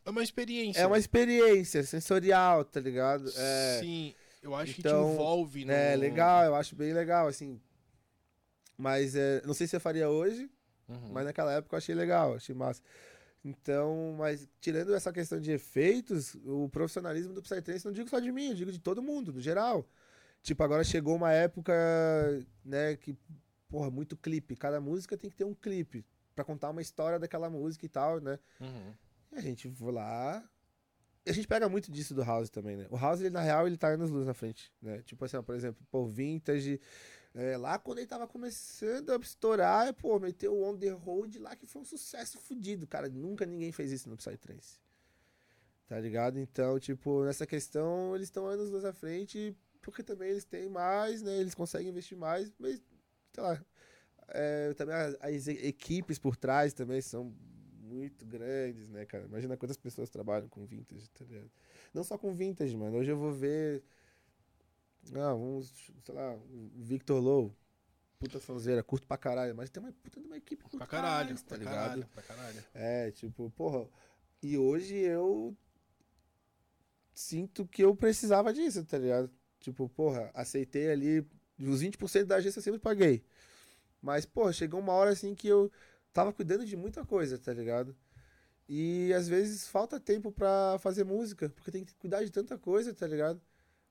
É 0.05 0.09
uma 0.09 0.23
experiência. 0.23 0.79
é 0.81 0.87
uma 0.87 0.97
experiência 0.97 1.83
sensorial, 1.83 2.63
tá 2.63 2.79
ligado? 2.79 3.29
É, 3.35 3.79
Sim, 3.81 4.13
eu 4.41 4.55
acho 4.55 4.73
que 4.75 4.79
Então, 4.81 5.05
te 5.05 5.11
envolve. 5.13 5.65
No... 5.65 5.71
é 5.71 5.95
legal, 5.95 6.45
eu 6.45 6.55
acho 6.55 6.75
bem 6.75 6.93
legal, 6.93 7.27
assim. 7.27 7.59
Mas 8.77 9.15
é, 9.15 9.41
não 9.45 9.53
sei 9.53 9.67
se 9.67 9.75
eu 9.75 9.79
faria 9.81 10.09
hoje, 10.09 10.49
Uhum. 10.87 11.09
mas 11.13 11.25
naquela 11.25 11.53
época 11.53 11.75
eu 11.75 11.77
achei 11.77 11.95
legal, 11.95 12.35
achei 12.35 12.53
massa. 12.55 12.81
Então, 13.43 14.15
mas 14.17 14.47
tirando 14.59 14.93
essa 14.93 15.11
questão 15.11 15.39
de 15.39 15.51
efeitos, 15.51 16.35
o 16.45 16.69
profissionalismo 16.69 17.33
do 17.33 17.41
Psytrance, 17.41 17.85
não 17.85 17.91
digo 17.91 18.09
só 18.09 18.19
de 18.19 18.31
mim, 18.31 18.49
eu 18.49 18.55
digo 18.55 18.71
de 18.71 18.79
todo 18.79 19.01
mundo, 19.01 19.31
no 19.33 19.39
geral. 19.41 19.87
Tipo, 20.43 20.63
agora 20.63 20.83
chegou 20.83 21.15
uma 21.15 21.31
época, 21.31 21.73
né, 22.63 22.95
que, 22.97 23.15
porra, 23.71 23.89
muito 23.89 24.17
clipe. 24.17 24.55
Cada 24.55 24.81
música 24.81 25.17
tem 25.17 25.29
que 25.29 25.35
ter 25.37 25.45
um 25.45 25.55
clipe 25.55 26.05
pra 26.35 26.43
contar 26.43 26.69
uma 26.69 26.81
história 26.81 27.17
daquela 27.17 27.49
música 27.49 27.85
e 27.85 27.89
tal, 27.89 28.19
né? 28.19 28.37
Uhum. 28.59 28.93
E 29.31 29.35
a 29.37 29.41
gente 29.41 29.69
vai 29.69 29.93
lá. 29.93 30.49
A 31.25 31.31
gente 31.31 31.47
pega 31.47 31.69
muito 31.69 31.91
disso 31.91 32.13
do 32.13 32.23
House 32.23 32.49
também, 32.49 32.75
né? 32.75 32.87
O 32.89 32.97
House, 32.97 33.21
ele, 33.21 33.29
na 33.29 33.41
real, 33.41 33.65
ele 33.65 33.77
tá 33.77 33.87
anos 33.87 34.09
luz 34.09 34.25
na 34.25 34.33
frente, 34.33 34.73
né? 34.81 35.01
Tipo 35.03 35.23
assim, 35.23 35.37
ó, 35.37 35.41
por 35.41 35.55
exemplo, 35.55 35.81
pô, 35.89 36.05
Vintage. 36.05 36.81
é, 37.33 37.55
lá 37.57 37.79
quando 37.79 37.99
ele 37.99 38.07
tava 38.07 38.27
começando 38.27 39.11
a 39.11 39.15
estourar, 39.17 39.93
pô, 39.93 40.19
meteu 40.19 40.53
o 40.53 40.63
On 40.63 40.77
The 40.77 40.89
Road 40.89 41.39
lá 41.39 41.55
que 41.55 41.65
foi 41.65 41.81
um 41.81 41.85
sucesso 41.85 42.39
fudido. 42.39 42.85
Cara, 42.85 43.07
nunca 43.07 43.45
ninguém 43.45 43.71
fez 43.71 43.91
isso 43.91 44.09
no 44.09 44.17
Psytrance. 44.17 44.79
Tá 45.87 45.99
ligado? 45.99 46.39
Então, 46.39 46.79
tipo, 46.79 47.23
nessa 47.23 47.45
questão, 47.45 48.15
eles 48.15 48.27
estão 48.27 48.47
anos 48.47 48.69
luz 48.69 48.83
à 48.83 48.93
frente, 48.93 49.55
porque 49.81 50.01
também 50.01 50.29
eles 50.29 50.45
têm 50.45 50.69
mais, 50.69 51.21
né? 51.21 51.37
Eles 51.37 51.53
conseguem 51.53 51.89
investir 51.89 52.17
mais, 52.17 52.51
mas, 52.57 52.81
sei 53.33 53.43
lá. 53.43 53.65
é, 54.29 54.73
também 54.73 54.95
as, 54.95 55.15
as 55.21 55.47
equipes 55.47 56.17
por 56.19 56.35
trás 56.35 56.73
também 56.73 57.01
são 57.01 57.33
muito 57.81 58.25
grandes, 58.25 58.87
né, 58.89 59.05
cara? 59.05 59.25
Imagina 59.25 59.57
quantas 59.57 59.77
pessoas 59.77 60.09
trabalham 60.09 60.47
com 60.47 60.65
vintage, 60.65 61.09
tá 61.09 61.25
ligado? 61.25 61.51
Não 61.93 62.03
só 62.03 62.17
com 62.17 62.33
vintage, 62.33 62.75
mano. 62.77 62.97
Hoje 62.97 63.11
eu 63.11 63.17
vou 63.17 63.33
ver. 63.33 63.83
Ah, 65.15 65.33
uns, 65.35 65.91
sei 66.03 66.15
lá, 66.15 66.37
Victor 66.75 67.21
Low. 67.21 67.53
Puta 68.19 68.39
sonzeira, 68.39 68.83
curto 68.83 69.07
pra 69.07 69.17
caralho. 69.17 69.55
Mas 69.55 69.69
tem 69.69 69.81
uma 69.81 69.91
puta 69.91 70.21
de 70.21 70.27
uma 70.27 70.37
equipe 70.37 70.61
curto 70.63 70.77
Pra 70.77 70.87
caralho, 70.87 71.29
mais, 71.29 71.41
tá 71.41 71.47
pra 71.49 71.57
ligado? 71.57 71.75
caralho, 71.75 72.07
pra 72.07 72.23
caralho. 72.23 72.63
É, 72.73 73.11
tipo, 73.11 73.49
porra. 73.51 73.89
E 74.43 74.57
hoje 74.57 74.95
eu 74.95 75.55
sinto 77.13 77.67
que 77.67 77.83
eu 77.83 77.95
precisava 77.95 78.53
disso, 78.53 78.85
tá 78.85 78.97
ligado? 78.97 79.29
Tipo, 79.59 79.89
porra, 79.89 80.31
aceitei 80.33 80.89
ali. 80.91 81.27
Os 81.67 81.81
20% 81.81 82.25
da 82.25 82.37
agência 82.37 82.59
eu 82.59 82.63
sempre 82.63 82.79
paguei. 82.79 83.23
Mas, 84.01 84.25
porra, 84.25 84.51
chegou 84.53 84.79
uma 84.79 84.93
hora 84.93 85.11
assim 85.11 85.35
que 85.35 85.47
eu 85.47 85.71
tava 86.13 86.33
cuidando 86.33 86.65
de 86.65 86.75
muita 86.75 87.05
coisa, 87.05 87.37
tá 87.37 87.53
ligado? 87.53 87.95
E 88.67 89.13
às 89.13 89.27
vezes 89.27 89.67
falta 89.67 89.99
tempo 89.99 90.31
pra 90.31 90.77
fazer 90.79 91.03
música, 91.03 91.49
porque 91.49 91.71
tem 91.71 91.83
que 91.85 91.93
cuidar 91.95 92.23
de 92.23 92.31
tanta 92.31 92.57
coisa, 92.57 92.93
tá 92.93 93.07
ligado? 93.07 93.41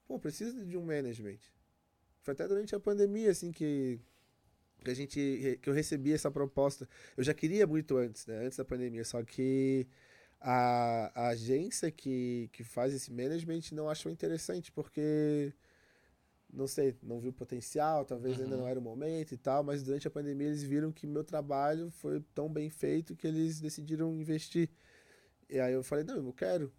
Pô, 0.06 0.18
precisa 0.18 0.64
de 0.64 0.76
um 0.76 0.84
management. 0.84 1.38
Foi 2.22 2.32
até 2.34 2.48
durante 2.48 2.74
a 2.74 2.80
pandemia, 2.80 3.30
assim, 3.30 3.52
que, 3.52 4.00
que 4.84 4.90
a 4.90 4.94
gente. 4.94 5.58
que 5.62 5.68
eu 5.68 5.74
recebi 5.74 6.12
essa 6.12 6.30
proposta. 6.30 6.88
Eu 7.16 7.24
já 7.24 7.34
queria 7.34 7.66
muito 7.66 7.96
antes, 7.96 8.26
né? 8.26 8.46
Antes 8.46 8.58
da 8.58 8.64
pandemia, 8.64 9.04
só 9.04 9.22
que 9.22 9.86
a, 10.40 11.12
a 11.14 11.28
agência 11.28 11.90
que, 11.90 12.48
que 12.52 12.64
faz 12.64 12.94
esse 12.94 13.12
management 13.12 13.60
não 13.72 13.88
achou 13.88 14.10
interessante, 14.10 14.72
porque 14.72 15.52
não 16.52 16.66
sei, 16.66 16.96
não 17.02 17.20
viu 17.20 17.32
potencial, 17.32 18.04
talvez 18.04 18.40
ainda 18.40 18.54
Uhum. 18.56 18.62
não 18.62 18.68
era 18.68 18.78
o 18.78 18.82
momento 18.82 19.32
e 19.32 19.36
tal, 19.36 19.62
mas 19.62 19.82
durante 19.82 20.06
a 20.08 20.10
pandemia 20.10 20.48
eles 20.48 20.62
viram 20.62 20.90
que 20.92 21.06
meu 21.06 21.22
trabalho 21.24 21.90
foi 21.90 22.20
tão 22.34 22.48
bem 22.52 22.68
feito 22.70 23.14
que 23.16 23.26
eles 23.26 23.60
decidiram 23.60 24.14
investir. 24.20 24.68
E 25.48 25.58
aí 25.60 25.72
eu 25.72 25.82
falei, 25.82 26.04
não, 26.04 26.16
eu 26.26 26.32
quero. 26.32 26.72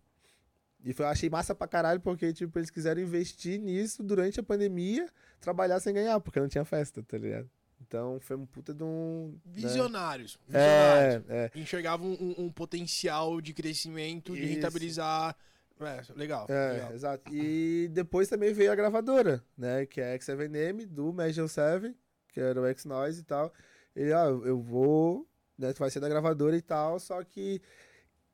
E 0.83 0.93
foi, 0.93 1.05
eu 1.05 1.09
achei 1.09 1.29
massa 1.29 1.53
pra 1.53 1.67
caralho, 1.67 1.99
porque, 1.99 2.33
tipo, 2.33 2.57
eles 2.57 2.69
quiseram 2.69 3.01
investir 3.01 3.59
nisso 3.59 4.01
durante 4.01 4.39
a 4.39 4.43
pandemia, 4.43 5.07
trabalhar 5.39 5.79
sem 5.79 5.93
ganhar, 5.93 6.19
porque 6.19 6.39
não 6.39 6.47
tinha 6.47 6.65
festa, 6.65 7.03
tá 7.03 7.17
ligado? 7.17 7.49
Então 7.81 8.19
foi 8.19 8.35
um 8.35 8.45
puta 8.45 8.73
de 8.73 8.83
um. 8.83 9.31
né? 9.33 9.39
Visionários. 9.53 10.39
Visionários. 10.47 11.23
É, 11.29 11.51
é. 11.55 11.59
Enxergavam 11.59 12.07
um, 12.13 12.45
um 12.45 12.51
potencial 12.51 13.39
de 13.41 13.53
crescimento, 13.53 14.33
de 14.35 14.43
Isso. 14.43 14.53
rentabilizar. 14.55 15.35
É, 15.81 16.01
legal. 16.15 16.45
É, 16.49 16.71
legal. 16.73 16.93
exato. 16.93 17.33
E 17.33 17.87
depois 17.91 18.27
também 18.27 18.53
veio 18.53 18.71
a 18.71 18.75
gravadora, 18.75 19.43
né? 19.57 19.85
Que 19.85 20.01
é 20.01 20.13
a 20.13 20.17
X7M, 20.19 20.85
do 20.87 21.11
Magic 21.13 21.47
7, 21.49 21.95
que 22.29 22.39
era 22.39 22.59
o 22.61 22.65
X-Noise 22.67 23.21
e 23.21 23.23
tal. 23.23 23.53
Ele, 23.95 24.11
ó, 24.13 24.25
eu 24.45 24.59
vou, 24.61 25.27
né? 25.57 25.73
Tu 25.73 25.79
vai 25.79 25.89
ser 25.89 25.99
da 25.99 26.09
gravadora 26.09 26.55
e 26.55 26.61
tal, 26.61 26.99
só 26.99 27.23
que. 27.23 27.61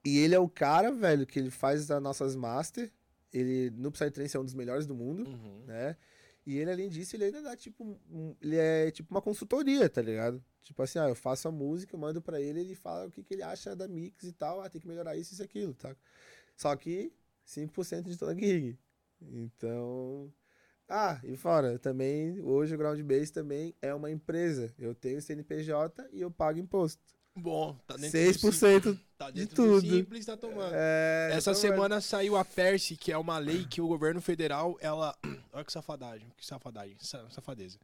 E 0.05 0.19
ele 0.19 0.35
é 0.35 0.39
o 0.39 0.47
cara, 0.47 0.91
velho, 0.91 1.25
que 1.25 1.37
ele 1.39 1.49
faz 1.51 1.89
as 1.91 2.01
nossas 2.01 2.35
master. 2.35 2.91
Ele, 3.33 3.69
no 3.71 3.91
Psytrance, 3.91 4.37
é 4.37 4.39
um 4.39 4.45
dos 4.45 4.53
melhores 4.53 4.85
do 4.85 4.95
mundo, 4.95 5.27
Uhum. 5.29 5.63
né? 5.65 5.97
E 6.45 6.57
ele, 6.57 6.71
além 6.71 6.87
disso, 6.87 7.13
ele 7.17 7.25
ainda 7.25 7.41
dá, 7.41 7.57
tipo, 7.57 7.83
um- 8.09 8.33
ele 8.41 8.55
é 8.55 8.89
tipo 8.89 9.13
uma 9.13 9.21
consultoria, 9.21 9.89
tá 9.89 10.01
ligado? 10.01 10.41
Tipo 10.63 10.81
assim, 10.81 10.97
ah, 10.97 11.09
eu 11.09 11.15
faço 11.15 11.45
a 11.49 11.51
música, 11.51 11.93
eu 11.93 11.99
mando 11.99 12.21
pra 12.21 12.39
ele, 12.39 12.61
ele 12.61 12.73
fala 12.75 13.07
o 13.07 13.11
que, 13.11 13.21
que 13.21 13.33
ele 13.33 13.43
acha 13.43 13.75
da 13.75 13.85
mix 13.85 14.23
e 14.23 14.31
tal, 14.31 14.61
ah, 14.61 14.69
tem 14.69 14.79
que 14.79 14.87
melhorar 14.87 15.17
isso 15.17 15.35
e 15.41 15.43
aquilo, 15.43 15.73
tá? 15.73 15.93
Só 16.55 16.73
que 16.77 17.11
5% 17.47 18.03
de 18.09 18.17
toda 18.17 18.35
gig. 18.35 18.77
Então. 19.21 20.31
Ah, 20.89 21.19
e 21.23 21.35
fora, 21.35 21.77
também, 21.77 22.39
hoje 22.41 22.73
o 22.73 22.77
Ground 22.77 22.99
Base 23.01 23.31
também 23.31 23.75
é 23.81 23.93
uma 23.93 24.09
empresa. 24.09 24.73
Eu 24.79 24.95
tenho 24.95 25.21
CNPJ 25.21 26.07
e 26.13 26.21
eu 26.21 26.31
pago 26.31 26.59
imposto. 26.59 27.01
Bom, 27.35 27.77
tá 27.85 27.95
dentro 27.97 28.11
do 28.19 28.51
6% 28.51 28.93
sim- 28.95 28.99
tá 29.17 29.29
dentro 29.29 29.55
tudo. 29.55 29.81
do 29.81 29.89
simples, 29.95 30.25
tá 30.25 30.35
tomando. 30.37 30.71
É, 30.73 31.29
Essa 31.33 31.51
então, 31.51 31.61
semana 31.61 32.01
saiu 32.01 32.35
a 32.35 32.43
PERSE, 32.43 32.95
que 32.95 33.11
é 33.11 33.17
uma 33.17 33.37
lei 33.37 33.65
que 33.65 33.79
o 33.81 33.87
governo 33.87 34.21
federal, 34.21 34.75
ela. 34.81 35.15
Olha 35.53 35.63
que 35.63 35.71
safadagem, 35.71 36.31
que 36.37 36.45
safadagem, 36.45 36.95
sa- 36.99 37.29
safadeza. 37.29 37.77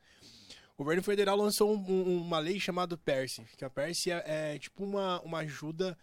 O 0.76 0.78
governo 0.84 1.04
federal 1.04 1.38
lançou 1.38 1.72
um- 1.76 1.92
um- 1.92 2.22
uma 2.22 2.40
lei 2.40 2.60
chamada 2.60 2.98
PERSE, 2.98 3.44
que 3.58 3.64
a 3.66 3.70
PERSE 3.70 4.10
é, 4.12 4.24
é 4.56 4.58
tipo 4.60 4.84
uma, 4.84 5.22
uma 5.22 5.40
ajuda, 5.40 5.96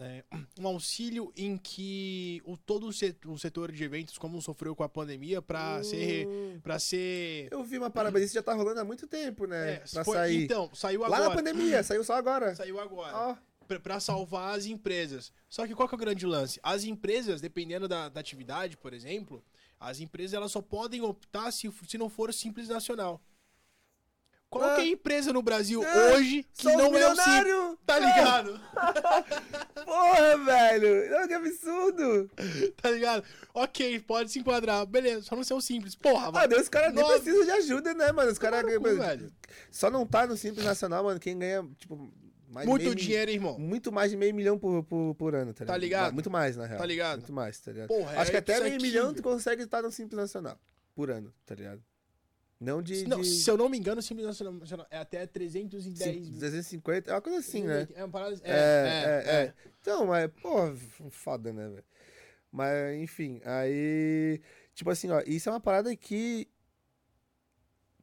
é, 0.00 0.24
um 0.58 0.66
auxílio 0.66 1.32
em 1.36 1.56
que 1.56 2.40
o, 2.44 2.56
todo 2.56 2.86
o 2.86 2.92
setor, 2.92 3.30
o 3.32 3.38
setor 3.38 3.70
de 3.70 3.84
eventos, 3.84 4.16
como 4.18 4.40
sofreu 4.40 4.74
com 4.74 4.82
a 4.82 4.88
pandemia, 4.88 5.40
para 5.42 5.82
ser. 5.82 6.26
Hum, 6.26 6.58
Pra 6.62 6.78
ser 6.78 7.48
Eu 7.50 7.62
vi 7.62 7.78
uma 7.78 7.90
parada, 7.90 8.12
mas 8.12 8.24
isso 8.24 8.34
já 8.34 8.42
tá 8.42 8.54
rolando 8.54 8.80
há 8.80 8.84
muito 8.84 9.06
tempo, 9.06 9.46
né? 9.46 9.74
é, 9.74 9.76
pra 9.92 10.04
foi- 10.04 10.16
sair. 10.16 10.44
Então, 10.44 10.70
saiu 10.74 11.00
Lá 11.02 11.06
agora. 11.08 11.28
na 11.28 11.34
pandemia, 11.36 11.82
saiu 11.82 12.02
só 12.04 12.14
agora. 12.14 12.54
Saiu 12.54 12.80
agora. 12.80 13.38
Pra- 13.68 13.78
pra 13.80 14.00
salvar 14.00 14.58
as 14.58 14.66
empresas. 14.66 15.32
Só 15.48 15.66
que 15.66 15.74
qual 15.74 15.88
que 15.88 15.94
é 15.94 15.96
o 15.96 15.98
grande 16.00 16.26
lance? 16.26 16.58
As 16.62 16.82
empresas, 16.84 17.40
dependendo 17.40 17.86
da, 17.86 18.08
da 18.08 18.18
atividade, 18.20 18.76
por 18.76 18.92
exemplo, 18.92 19.44
as 19.78 20.00
empresas 20.00 20.34
elas 20.34 20.50
só 20.50 20.60
podem 20.60 21.00
optar 21.02 21.50
se, 21.52 21.70
se 21.86 21.96
não 21.96 22.08
for 22.08 22.34
Simples 22.34 22.68
Nacional. 22.68 23.20
Qual 24.50 24.64
Ah. 24.64 24.78
é 24.78 24.80
a 24.80 24.84
empresa 24.86 25.32
no 25.32 25.42
Brasil 25.42 25.80
Ah, 25.86 26.12
hoje 26.16 26.44
que 26.54 26.64
não 26.64 26.74
um 26.76 26.80
é 26.80 26.88
o 26.88 26.90
milionário! 26.90 27.78
Tá 27.86 27.98
ligado? 28.00 28.60
Porra, 29.86 30.36
velho! 30.44 31.10
Não, 31.10 31.28
que 31.28 31.34
absurdo! 31.34 32.30
Tá 32.82 32.90
ligado? 32.90 33.24
Ok, 33.54 34.00
pode 34.00 34.32
se 34.32 34.40
enquadrar. 34.40 34.84
Beleza, 34.86 35.22
só 35.22 35.36
não 35.36 35.44
ser 35.44 35.54
o 35.54 35.60
Simples. 35.60 35.94
Porra, 35.94 36.30
Ah, 36.34 36.46
Deus, 36.46 36.62
os 36.62 36.68
caras 36.68 36.92
nem 36.92 37.06
precisam 37.06 37.44
de 37.44 37.50
ajuda, 37.52 37.94
né, 37.94 38.10
mano? 38.12 38.30
Os 38.30 38.38
caras. 38.38 38.62
Cu, 38.62 38.82
velho. 38.82 39.32
Só 39.70 39.88
não 39.88 40.04
tá 40.04 40.26
no 40.26 40.36
Simples 40.36 40.64
Nacional, 40.66 41.04
mano. 41.04 41.20
Quem 41.20 41.38
ganha, 41.38 41.64
tipo, 41.78 42.12
Muito 42.48 42.82
meio 42.82 42.94
dinheiro, 42.96 43.30
irmão. 43.30 43.56
Muito 43.58 43.92
mais 43.92 44.10
de 44.10 44.16
meio 44.16 44.34
milhão 44.34 44.58
por, 44.58 44.82
por, 44.82 45.14
por 45.14 45.34
ano, 45.36 45.54
tá 45.54 45.62
ligado? 45.64 45.74
Tá 45.74 45.78
ligado? 45.78 46.12
Muito 46.14 46.30
mais, 46.30 46.56
na 46.56 46.66
real. 46.66 46.78
Tá 46.80 46.86
ligado? 46.86 47.18
Muito 47.20 47.32
mais, 47.32 47.60
tá 47.60 47.70
ligado? 47.70 47.88
Porra, 47.88 48.20
Acho 48.20 48.30
que 48.32 48.36
é 48.36 48.40
até 48.40 48.60
meio 48.60 48.74
aqui, 48.74 48.82
milhão 48.82 49.14
tu 49.14 49.22
consegue 49.22 49.62
estar 49.62 49.80
no 49.80 49.92
Simples 49.92 50.18
Nacional. 50.20 50.58
Por 50.92 51.08
ano, 51.10 51.32
tá 51.46 51.54
ligado? 51.54 51.80
Não 52.60 52.82
de. 52.82 53.08
Não, 53.08 53.22
de... 53.22 53.26
se 53.26 53.50
eu 53.50 53.56
não 53.56 53.70
me 53.70 53.78
engano, 53.78 54.00
o 54.00 54.02
Simples 54.02 54.26
Nacional 54.26 54.86
é 54.90 54.98
até 54.98 55.26
310 55.26 55.98
Sim, 55.98 56.32
250, 56.32 57.10
é 57.10 57.14
uma 57.14 57.22
coisa 57.22 57.38
assim, 57.38 57.62
né? 57.62 57.88
É 57.94 58.04
uma 58.04 58.10
parada. 58.10 58.38
É, 58.44 58.52
é, 58.52 59.32
é. 59.32 59.54
Então, 59.80 60.06
mas, 60.06 60.30
pô, 60.42 60.74
foda, 61.08 61.54
né, 61.54 61.68
velho? 61.68 61.84
Mas, 62.52 62.96
enfim, 62.96 63.40
aí. 63.46 64.42
Tipo 64.74 64.90
assim, 64.90 65.10
ó, 65.10 65.22
isso 65.26 65.48
é 65.48 65.52
uma 65.52 65.60
parada 65.60 65.94
que. 65.96 66.48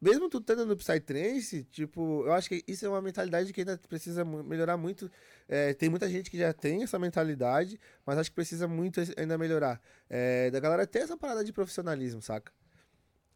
Mesmo 0.01 0.29
tu 0.29 0.37
estando 0.37 0.65
no 0.65 0.77
Psytrance, 0.77 1.63
tipo, 1.65 2.23
eu 2.25 2.33
acho 2.33 2.49
que 2.49 2.63
isso 2.67 2.85
é 2.85 2.89
uma 2.89 3.01
mentalidade 3.01 3.51
que 3.51 3.61
ainda 3.61 3.79
precisa 3.87 4.25
melhorar 4.25 4.77
muito. 4.77 5.09
É, 5.47 5.73
tem 5.73 5.89
muita 5.89 6.09
gente 6.09 6.29
que 6.29 6.37
já 6.37 6.53
tem 6.53 6.83
essa 6.83 6.99
mentalidade, 6.99 7.79
mas 8.05 8.17
acho 8.17 8.29
que 8.31 8.35
precisa 8.35 8.67
muito 8.67 9.01
ainda 9.17 9.37
melhorar. 9.37 9.81
É, 10.09 10.49
da 10.51 10.59
galera 10.59 10.85
ter 10.85 10.99
essa 10.99 11.17
parada 11.17 11.43
de 11.43 11.53
profissionalismo, 11.53 12.21
saca? 12.21 12.51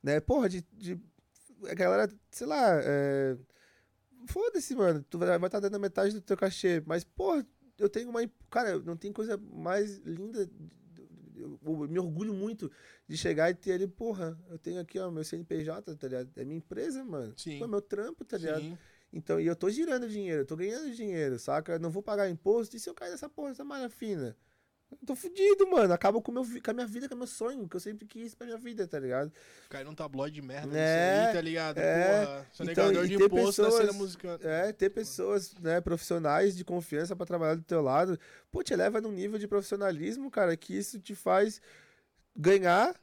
Né? 0.01 0.19
Porra, 0.19 0.49
de. 0.49 0.65
de 0.73 0.99
a 1.69 1.73
galera, 1.73 2.09
sei 2.31 2.47
lá, 2.47 2.79
é, 2.83 3.37
Foda-se, 4.27 4.75
mano. 4.75 5.03
Tu 5.09 5.17
vai 5.17 5.35
estar 5.37 5.59
dando 5.59 5.79
metade 5.79 6.13
do 6.13 6.21
teu 6.21 6.37
cachê. 6.37 6.81
Mas, 6.85 7.03
porra, 7.03 7.45
eu 7.77 7.89
tenho 7.89 8.09
uma. 8.09 8.19
Cara, 8.49 8.79
não 8.79 8.95
tem 8.95 9.11
coisa 9.11 9.37
mais 9.37 9.97
linda. 9.99 10.49
Eu, 11.35 11.59
eu 11.63 11.77
me 11.87 11.99
orgulho 11.99 12.33
muito 12.33 12.71
de 13.07 13.17
chegar 13.17 13.49
e 13.49 13.55
ter 13.55 13.73
ali, 13.73 13.87
porra, 13.87 14.37
eu 14.49 14.59
tenho 14.59 14.79
aqui, 14.79 14.99
ó, 14.99 15.09
meu 15.09 15.23
CNPJ, 15.23 15.95
tá 15.95 16.07
ligado? 16.07 16.29
É 16.35 16.45
minha 16.45 16.57
empresa, 16.57 17.03
mano. 17.03 17.33
Sim. 17.35 17.57
Pô, 17.57 17.67
meu 17.67 17.81
trampo, 17.81 18.23
tá 18.23 18.37
ligado? 18.37 18.61
Sim. 18.61 18.77
Então, 19.11 19.39
e 19.39 19.47
eu 19.47 19.55
tô 19.55 19.69
girando 19.69 20.07
dinheiro, 20.07 20.41
eu 20.41 20.45
tô 20.45 20.55
ganhando 20.55 20.93
dinheiro, 20.93 21.37
saca? 21.39 21.79
Não 21.79 21.89
vou 21.89 22.03
pagar 22.03 22.29
imposto. 22.29 22.77
E 22.77 22.79
se 22.79 22.89
eu 22.89 22.93
cair 22.93 23.09
nessa 23.09 23.27
porra, 23.27 23.51
essa 23.51 23.63
malha 23.63 23.89
fina? 23.89 24.37
Eu 24.91 25.07
tô 25.07 25.15
fudido, 25.15 25.67
mano. 25.69 25.93
Acaba 25.93 26.21
com, 26.21 26.31
meu, 26.31 26.43
com 26.43 26.71
a 26.71 26.73
minha 26.73 26.85
vida, 26.85 27.07
com 27.07 27.15
o 27.15 27.17
meu 27.17 27.27
sonho, 27.27 27.67
que 27.67 27.75
eu 27.75 27.79
sempre 27.79 28.05
quis 28.05 28.35
pra 28.35 28.45
minha 28.45 28.57
vida, 28.57 28.87
tá 28.87 28.99
ligado? 28.99 29.31
Cai 29.69 29.83
num 29.83 29.95
tabloide 29.95 30.35
de 30.35 30.41
merda 30.41 30.77
É, 30.77 31.27
aí, 31.27 31.33
tá 31.33 31.41
ligado? 31.41 31.77
é. 31.77 32.25
Porra, 32.25 32.47
Então, 32.61 32.91
e 32.91 33.07
de 33.07 33.17
ter 33.17 33.29
cena 33.29 33.29
pessoas-. 33.29 34.17
É, 34.41 34.73
ter 34.73 34.89
pessoas, 34.89 35.53
né, 35.55 35.79
profissionais 35.81 36.55
de 36.55 36.63
confiança 36.65 37.15
pra 37.15 37.25
trabalhar 37.25 37.55
do 37.55 37.63
teu 37.63 37.81
lado, 37.81 38.19
pô, 38.51 38.61
te 38.63 38.75
leva 38.75 38.99
num 39.01 39.11
nível 39.11 39.39
de 39.39 39.47
profissionalismo, 39.47 40.29
cara, 40.29 40.55
que 40.57 40.77
isso 40.77 40.99
te 40.99 41.15
faz 41.15 41.61
ganhar 42.35 42.95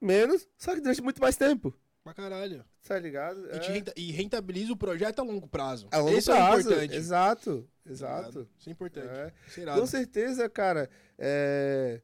menos, 0.00 0.48
só 0.58 0.74
que 0.74 0.80
durante 0.80 1.02
muito 1.02 1.20
mais 1.20 1.36
tempo, 1.36 1.72
Pra 2.06 2.14
caralho. 2.14 2.64
tá 2.84 2.98
ligado? 2.98 3.46
E, 3.46 3.50
É, 3.50 3.58
renta- 3.72 3.92
e 3.96 4.12
rentabiliza 4.12 4.72
o 4.72 4.76
projeto 4.76 5.18
a 5.18 5.22
longo 5.24 5.48
prazo. 5.48 5.88
a 5.90 5.98
longo 5.98 6.16
Isso 6.16 6.30
é 6.30 6.36
prazo, 6.36 6.60
importante. 6.70 6.94
exato, 6.94 7.68
tá 7.84 7.90
exato. 7.90 8.26
ligado? 8.28 8.48
Isso 8.58 8.68
é 8.68 8.72
importante. 8.72 9.06
É. 9.08 9.32
É. 9.62 9.74
Com 9.74 9.86
certeza, 9.86 10.48
cara, 10.48 10.88
é... 11.18 12.00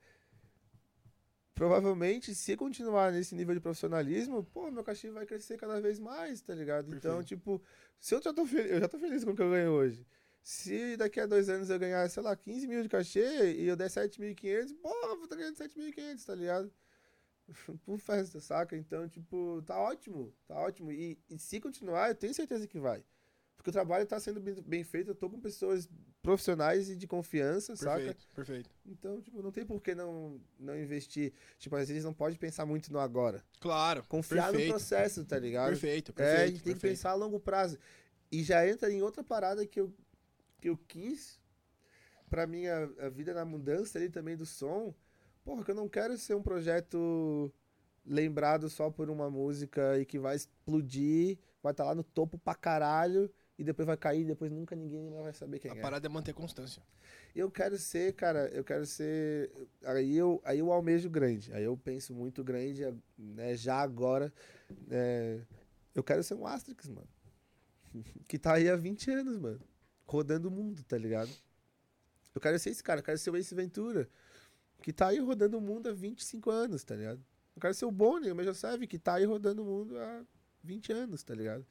provavelmente, 1.55 2.35
se 2.35 2.57
continuar 2.57 3.12
nesse 3.12 3.35
nível 3.35 3.55
de 3.55 3.61
profissionalismo, 3.61 4.43
pô, 4.45 4.70
meu 4.70 4.83
cachê 4.83 5.11
vai 5.11 5.24
crescer 5.27 5.57
cada 5.57 5.81
vez 5.81 5.99
mais, 6.01 6.41
tá 6.41 6.55
ligado? 6.55 6.87
Então, 6.95 7.19
Perfeito. 7.19 7.29
tipo, 7.29 7.62
se 8.01 8.15
eu 8.15 8.23
já 8.23 8.33
tô 8.33 8.45
feliz, 8.47 8.70
eu 8.73 8.81
já 8.81 8.89
tô 8.89 8.99
feliz 8.99 9.24
com 9.24 9.31
o 9.31 9.37
que 9.37 9.43
eu 9.43 9.51
ganho 9.51 9.70
hoje. 9.70 10.07
Se 10.43 10.97
daqui 10.97 11.20
a 11.20 11.27
dois 11.27 11.49
anos 11.49 11.70
eu 11.70 11.79
ganhar, 11.79 12.09
sei 12.11 12.23
lá, 12.23 12.35
15 12.35 12.66
mil 12.66 12.83
de 12.83 12.89
cachê 12.89 13.53
e 13.53 13.66
eu 13.69 13.77
der 13.77 13.89
7.500, 13.89 14.73
porra, 14.83 15.11
eu 15.11 15.15
vou 15.16 15.24
estar 15.24 15.37
ganhando 15.37 15.55
7.500, 15.57 16.24
tá 16.24 16.35
ligado? 16.35 16.73
Por 17.85 17.99
festa, 17.99 18.41
saca? 18.41 18.77
Então, 18.77 19.09
tipo, 19.09 19.62
tá 19.66 19.79
ótimo, 19.79 20.33
tá 20.47 20.57
ótimo. 20.59 20.91
E, 20.91 21.19
e 21.29 21.39
se 21.39 21.61
continuar, 21.61 22.09
eu 22.09 22.15
tenho 22.15 22.35
certeza 22.35 22.66
que 22.66 22.79
vai. 22.79 23.05
Porque 23.57 23.70
o 23.70 23.73
trabalho 23.73 24.05
tá 24.07 24.19
sendo 24.19 24.41
bem, 24.41 24.55
bem 24.61 24.83
feito, 24.83 25.11
eu 25.11 25.15
tô 25.15 25.31
com 25.31 25.39
pessoas 25.41 25.89
profissionais 26.20 26.91
e 26.91 26.97
de 26.97 27.07
confiança, 27.07 27.77
saca? 27.77 27.99
Perfeito, 27.99 28.27
perfeito. 28.35 28.70
Então, 28.85 29.20
tipo, 29.20 29.41
não 29.41 29.53
tem 29.53 29.65
por 29.65 29.81
que 29.81 29.95
não, 29.95 30.41
não 30.59 30.77
investir. 30.77 31.33
Tipo, 31.59 31.77
às 31.77 31.89
vezes 31.89 32.03
não 32.03 32.12
pode 32.12 32.37
pensar 32.39 32.66
muito 32.66 32.93
no 32.93 32.99
agora. 32.99 33.45
Claro. 33.61 34.03
Confiar 34.09 34.51
perfeito, 34.51 34.66
no 34.66 34.73
processo, 34.74 35.24
tá 35.24 35.39
ligado? 35.39 35.69
Perfeito, 35.69 36.11
É, 36.11 36.15
perfeito. 36.15 36.41
a 36.41 36.47
gente 36.47 36.62
tem 36.65 36.74
que 36.74 36.81
perfeito. 36.81 36.97
pensar 36.97 37.11
a 37.11 37.15
longo 37.15 37.39
prazo. 37.39 37.79
E 38.33 38.43
já 38.43 38.66
entra 38.66 38.91
em 38.91 39.01
outra 39.03 39.23
parada 39.23 39.65
que 39.65 39.79
eu, 39.79 39.95
que 40.61 40.69
eu 40.69 40.77
quis 40.77 41.41
pra 42.29 42.47
minha 42.47 42.91
a 42.99 43.09
vida 43.11 43.35
na 43.35 43.45
mudança 43.45 43.99
ali 43.99 44.09
também 44.09 44.37
do 44.37 44.47
som. 44.47 44.93
Porra, 45.44 45.64
que 45.64 45.70
eu 45.70 45.74
não 45.74 45.89
quero 45.89 46.16
ser 46.16 46.35
um 46.35 46.43
projeto 46.43 47.52
lembrado 48.05 48.69
só 48.69 48.90
por 48.90 49.10
uma 49.10 49.31
música 49.31 49.98
e 49.98 50.05
que 50.05 50.19
vai 50.19 50.36
explodir, 50.36 51.39
vai 51.62 51.73
estar 51.73 51.85
lá 51.85 51.94
no 51.94 52.02
topo 52.02 52.39
pra 52.39 52.55
caralho 52.55 53.31
e 53.59 53.64
depois 53.64 53.86
vai 53.86 53.97
cair, 53.97 54.24
depois 54.24 54.51
nunca 54.51 54.74
ninguém 54.74 55.10
vai 55.10 55.32
saber 55.32 55.59
quem 55.59 55.70
A 55.70 55.77
é. 55.77 55.81
parada 55.81 56.06
é 56.06 56.09
manter 56.09 56.32
constância. 56.32 56.82
Eu 57.35 57.51
quero 57.51 57.78
ser, 57.78 58.12
cara, 58.14 58.48
eu 58.48 58.64
quero 58.64 58.85
ser. 58.85 59.51
Aí 59.85 60.16
eu, 60.16 60.40
aí 60.44 60.59
eu 60.59 60.73
almejo 60.73 61.09
grande. 61.09 61.52
Aí 61.52 61.64
eu 61.64 61.77
penso 61.77 62.14
muito 62.14 62.43
grande, 62.43 62.82
né, 63.16 63.55
já 63.55 63.77
agora. 63.77 64.32
é, 64.90 65.40
eu 65.94 66.02
quero 66.02 66.23
ser 66.23 66.35
um 66.35 66.47
Asterix, 66.47 66.89
mano. 66.89 67.09
Que 68.27 68.39
tá 68.39 68.55
aí 68.55 68.69
há 68.69 68.77
20 68.77 69.10
anos, 69.10 69.39
mano. 69.39 69.60
Rodando 70.06 70.48
o 70.48 70.51
mundo, 70.51 70.82
tá 70.85 70.97
ligado? 70.97 71.31
Eu 72.35 72.40
quero 72.40 72.59
ser 72.59 72.70
esse 72.70 72.82
cara, 72.82 73.01
eu 73.01 73.05
quero 73.05 73.19
ser 73.19 73.31
o 73.31 73.36
Ace 73.36 73.55
Ventura. 73.55 74.09
Que 74.82 74.92
tá 74.92 75.09
aí 75.09 75.18
rodando 75.18 75.59
o 75.59 75.60
mundo 75.60 75.88
há 75.88 75.92
25 75.92 76.50
anos, 76.50 76.82
tá 76.84 76.94
ligado? 76.96 77.20
Eu 77.54 77.60
quero 77.60 77.74
ser 77.74 77.84
o 77.84 77.90
Bonnie, 77.90 78.30
o 78.30 78.36
Major 78.36 78.54
Seven, 78.54 78.88
que 78.88 78.98
tá 78.98 79.14
aí 79.14 79.24
rodando 79.24 79.62
o 79.62 79.64
mundo 79.64 79.98
há 79.98 80.22
20 80.62 80.92
anos, 80.92 81.22
tá 81.22 81.34
ligado? 81.34 81.66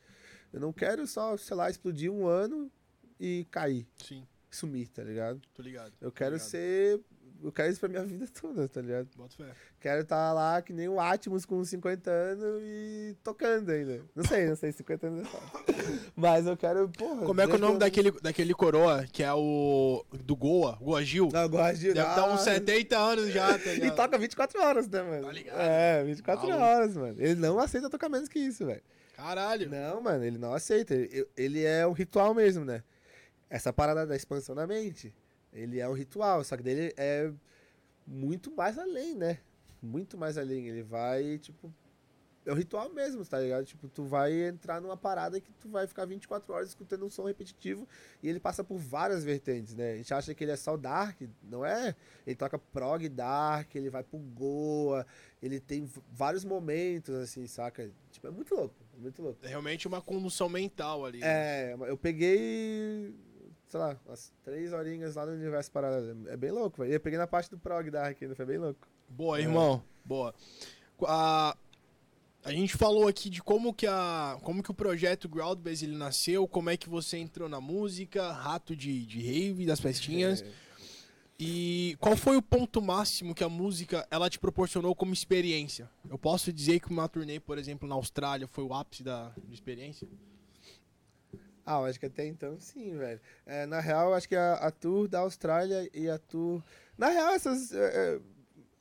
Eu 0.53 0.59
não 0.59 0.71
quero 0.71 1.05
só, 1.07 1.35
sei 1.37 1.55
lá, 1.55 1.69
explodir 1.69 2.11
um 2.11 2.27
ano 2.27 2.71
e 3.19 3.45
cair, 3.51 3.87
Sim, 4.03 4.27
sumir, 4.49 4.87
tá 4.89 5.03
ligado? 5.03 5.41
tô 5.53 5.61
ligado. 5.61 5.93
Eu 6.01 6.11
quero 6.11 6.35
ligado. 6.35 6.47
ser. 6.49 6.99
Eu 7.43 7.51
quero 7.51 7.71
isso 7.71 7.79
pra 7.79 7.89
minha 7.89 8.03
vida 8.05 8.25
toda, 8.39 8.67
tá 8.67 8.81
ligado? 8.81 9.07
Bota 9.17 9.35
fé. 9.35 9.51
Quero 9.79 10.01
estar 10.01 10.31
lá 10.33 10.61
que 10.61 10.71
nem 10.71 10.87
o 10.87 10.99
Atmos 10.99 11.45
com 11.45 11.63
50 11.63 12.09
anos 12.11 12.61
e 12.63 13.15
tocando 13.23 13.69
ainda. 13.71 14.01
Não 14.15 14.23
sei, 14.23 14.47
não 14.47 14.55
sei, 14.55 14.71
50 14.71 15.07
anos 15.07 15.27
é. 15.27 15.31
Mas 16.15 16.45
eu 16.45 16.55
quero, 16.55 16.87
porra. 16.89 17.25
Como 17.25 17.41
é 17.41 17.47
que 17.47 17.53
é 17.53 17.55
o 17.55 17.59
nome 17.59 17.79
Deus 17.79 17.79
daquele, 17.79 18.11
daquele 18.21 18.53
coroa, 18.53 19.05
que 19.11 19.23
é 19.23 19.33
o. 19.33 20.05
do 20.23 20.35
Goa, 20.35 20.77
Goa 20.81 21.03
Gil? 21.03 21.29
Não, 21.33 21.41
eu 21.41 21.49
gosto 21.49 21.77
de. 21.79 21.93
Deve 21.93 22.07
estar 22.09 22.27
uns 22.27 22.41
Ah, 22.41 22.53
70 22.53 22.97
anos 22.97 23.27
já, 23.33 23.57
tá 23.57 23.71
E 23.71 23.75
ligado? 23.79 23.95
toca 23.95 24.17
24 24.17 24.61
horas, 24.61 24.87
né, 24.87 25.01
mano? 25.01 25.23
Tá 25.25 25.31
ligado? 25.31 25.59
É, 25.59 26.03
24 26.03 26.47
Maluco. 26.47 26.63
horas, 26.65 26.95
mano. 26.95 27.15
Ele 27.19 27.35
não 27.35 27.59
aceita 27.59 27.89
tocar 27.89 28.09
menos 28.09 28.29
que 28.29 28.39
isso, 28.39 28.65
velho. 28.65 28.81
Caralho. 29.15 29.69
Não, 29.69 30.01
mano, 30.01 30.23
ele 30.23 30.37
não 30.37 30.53
aceita. 30.53 30.93
Ele, 30.93 31.27
ele 31.35 31.63
é 31.63 31.85
um 31.87 31.91
ritual 31.91 32.33
mesmo, 32.33 32.63
né? 32.65 32.83
Essa 33.49 33.73
parada 33.73 34.05
da 34.07 34.15
expansão 34.15 34.55
da 34.55 34.65
mente. 34.65 35.13
Ele 35.53 35.79
é 35.79 35.87
um 35.87 35.93
ritual, 35.93 36.43
só 36.43 36.55
que 36.55 36.63
dele 36.63 36.93
é 36.97 37.31
muito 38.07 38.51
mais 38.51 38.77
além, 38.77 39.15
né? 39.15 39.39
Muito 39.81 40.17
mais 40.17 40.37
além. 40.37 40.67
Ele 40.67 40.83
vai, 40.83 41.37
tipo. 41.39 41.73
É 42.43 42.51
um 42.51 42.55
ritual 42.55 42.89
mesmo, 42.91 43.23
tá 43.23 43.39
ligado? 43.39 43.63
Tipo, 43.65 43.87
tu 43.87 44.03
vai 44.03 44.33
entrar 44.33 44.81
numa 44.81 44.97
parada 44.97 45.39
que 45.39 45.51
tu 45.53 45.69
vai 45.69 45.85
ficar 45.85 46.05
24 46.05 46.51
horas 46.51 46.69
escutando 46.69 47.05
um 47.05 47.09
som 47.09 47.25
repetitivo 47.25 47.87
e 48.23 48.27
ele 48.27 48.39
passa 48.39 48.63
por 48.63 48.79
várias 48.79 49.23
vertentes, 49.23 49.75
né? 49.75 49.91
A 49.91 49.97
gente 49.97 50.11
acha 50.11 50.33
que 50.33 50.43
ele 50.43 50.51
é 50.51 50.55
só 50.55 50.75
dark, 50.75 51.21
não 51.43 51.63
é? 51.63 51.95
Ele 52.25 52.35
toca 52.35 52.57
prog 52.57 53.07
dark, 53.09 53.75
ele 53.75 53.91
vai 53.91 54.03
pro 54.03 54.17
Goa, 54.17 55.05
ele 55.39 55.59
tem 55.59 55.87
vários 56.11 56.43
momentos, 56.43 57.13
assim, 57.13 57.45
saca? 57.45 57.91
Tipo, 58.09 58.25
é 58.25 58.31
muito 58.31 58.55
louco, 58.55 58.75
é 58.97 58.99
muito 58.99 59.21
louco. 59.21 59.45
É 59.45 59.47
realmente 59.47 59.87
uma 59.87 60.01
condução 60.01 60.49
mental 60.49 61.05
ali. 61.05 61.19
né? 61.19 61.27
É, 61.27 61.75
eu 61.79 61.95
peguei, 61.95 63.13
sei 63.71 63.79
lá, 63.79 63.97
umas 64.05 64.33
três 64.43 64.73
horinhas 64.73 65.15
lá 65.15 65.25
no 65.25 65.31
Universo 65.31 65.71
Paralelo. 65.71 66.27
É 66.27 66.35
bem 66.35 66.51
louco, 66.51 66.81
velho. 66.81 66.93
Eu 66.93 66.99
peguei 66.99 67.17
na 67.17 67.25
parte 67.25 67.49
do 67.49 67.57
prog 67.57 67.89
dark 67.89 68.21
ainda, 68.21 68.35
foi 68.35 68.45
bem 68.45 68.57
louco. 68.57 68.85
Boa, 69.07 69.39
É. 69.39 69.43
irmão. 69.43 69.81
Boa. 70.03 70.35
A, 71.07 71.55
a 72.43 72.51
gente 72.51 72.75
falou 72.75 73.07
aqui 73.07 73.29
de 73.29 73.41
como 73.41 73.73
que, 73.73 73.87
a, 73.87 74.37
como 74.43 74.61
que 74.61 74.69
o 74.71 74.73
projeto 74.73 75.29
Groundbase 75.29 75.85
ele 75.85 75.95
nasceu, 75.95 76.47
como 76.47 76.69
é 76.69 76.75
que 76.75 76.89
você 76.89 77.17
entrou 77.17 77.47
na 77.47 77.61
música, 77.61 78.31
rato 78.31 78.75
de, 78.75 79.05
de 79.05 79.21
rave, 79.21 79.65
das 79.65 79.79
festinhas. 79.79 80.41
É. 80.41 80.51
E 81.39 81.95
qual 81.99 82.15
foi 82.15 82.37
o 82.37 82.41
ponto 82.41 82.81
máximo 82.81 83.33
que 83.33 83.43
a 83.43 83.49
música 83.49 84.05
ela 84.11 84.29
te 84.29 84.37
proporcionou 84.37 84.93
como 84.93 85.11
experiência? 85.13 85.89
Eu 86.07 86.17
posso 86.17 86.51
dizer 86.53 86.79
que 86.79 86.89
uma 86.91 87.07
turnê, 87.07 87.39
por 87.39 87.57
exemplo, 87.57 87.87
na 87.87 87.95
Austrália 87.95 88.47
foi 88.47 88.63
o 88.63 88.73
ápice 88.73 89.01
da 89.01 89.31
de 89.47 89.53
experiência? 89.53 90.07
Ah, 91.65 91.79
eu 91.79 91.85
acho 91.85 91.99
que 91.99 92.05
até 92.07 92.25
então 92.25 92.59
sim, 92.59 92.97
velho. 92.97 93.19
É, 93.45 93.65
na 93.65 93.79
real, 93.79 94.13
acho 94.13 94.27
que 94.27 94.35
a, 94.35 94.53
a 94.55 94.71
tour 94.71 95.07
da 95.07 95.19
Austrália 95.19 95.89
e 95.93 96.09
a 96.09 96.17
tour. 96.17 96.63
Na 96.97 97.09
real, 97.09 97.33
essas, 97.33 97.71
é, 97.73 98.15
é, 98.15 98.19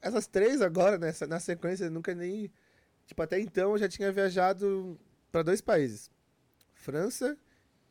essas 0.01 0.27
três 0.27 0.63
agora, 0.63 0.97
né, 0.99 1.09
essa- 1.11 1.27
na 1.27 1.39
sequência, 1.41 1.85
eu 1.85 1.91
nunca 1.91 2.15
nem. 2.15 2.51
Tipo, 3.07 3.23
até 3.23 3.39
então 3.41 3.73
eu 3.73 3.79
já 3.79 3.89
tinha 3.89 4.11
viajado 4.13 4.99
pra 5.31 5.43
dois 5.43 5.61
países: 5.61 6.11
França 6.75 7.37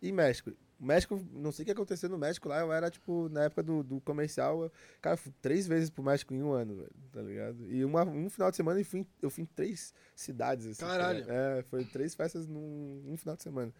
e 0.01 0.11
México. 0.11 0.51
O 0.79 0.85
México, 0.85 1.21
não 1.33 1.51
sei 1.51 1.63
o 1.63 1.65
que 1.65 1.71
aconteceu 1.73 2.07
no 2.07 2.17
México 2.17 2.47
lá, 2.47 2.61
eu 2.61 2.71
era, 2.71 2.89
tipo, 2.89 3.27
na 3.27 3.43
época 3.43 3.61
do, 3.61 3.83
do 3.83 3.99
comercial, 3.99 4.63
eu, 4.63 4.71
cara, 5.01 5.17
fui 5.17 5.33
três 5.41 5.67
vezes 5.67 5.89
pro 5.89 6.01
México 6.01 6.33
em 6.33 6.41
um 6.41 6.53
ano, 6.53 6.77
velho, 6.77 6.91
tá 7.11 7.21
ligado? 7.21 7.69
E 7.69 7.83
uma, 7.83 8.05
um 8.05 8.29
final 8.29 8.49
de 8.49 8.55
semana 8.55 8.79
eu 8.79 8.85
fui, 8.85 9.01
em- 9.01 9.07
eu 9.21 9.29
fui 9.29 9.43
em 9.43 9.45
três 9.45 9.93
cidades, 10.15 10.65
assim. 10.67 10.79
tá 10.79 10.87
Caralho. 10.87 11.19
ligado? 11.19 11.31
é, 11.35 11.63
foi 11.63 11.83
três 11.83 12.15
festas 12.15 12.47
num, 12.47 13.01
num 13.05 13.17
final 13.17 13.35
de 13.35 13.43
semana. 13.43 13.73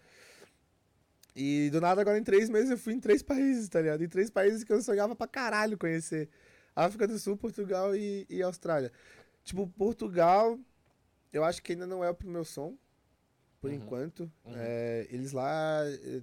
E 1.34 1.70
do 1.70 1.80
nada, 1.80 2.00
agora 2.00 2.18
em 2.18 2.24
três 2.24 2.48
meses, 2.48 2.70
eu 2.70 2.78
fui 2.78 2.92
em 2.94 3.00
três 3.00 3.22
países, 3.22 3.68
tá 3.68 3.80
ligado? 3.80 4.02
Em 4.02 4.08
três 4.08 4.30
países 4.30 4.64
que 4.64 4.72
eu 4.72 4.82
sonhava 4.82 5.14
pra 5.14 5.26
caralho 5.26 5.78
conhecer. 5.78 6.28
África 6.74 7.06
do 7.06 7.18
Sul, 7.18 7.36
Portugal 7.36 7.94
e, 7.94 8.26
e 8.28 8.42
Austrália. 8.42 8.92
Tipo, 9.44 9.66
Portugal, 9.66 10.58
eu 11.32 11.44
acho 11.44 11.62
que 11.62 11.72
ainda 11.72 11.86
não 11.86 12.04
é 12.04 12.12
pro 12.12 12.28
meu 12.28 12.44
som, 12.44 12.76
por 13.60 13.70
Uhum. 13.70 13.76
enquanto. 13.76 14.20
Uhum. 14.44 14.52
É, 14.56 15.06
eles 15.10 15.32
lá 15.32 15.82
eh, 15.86 16.22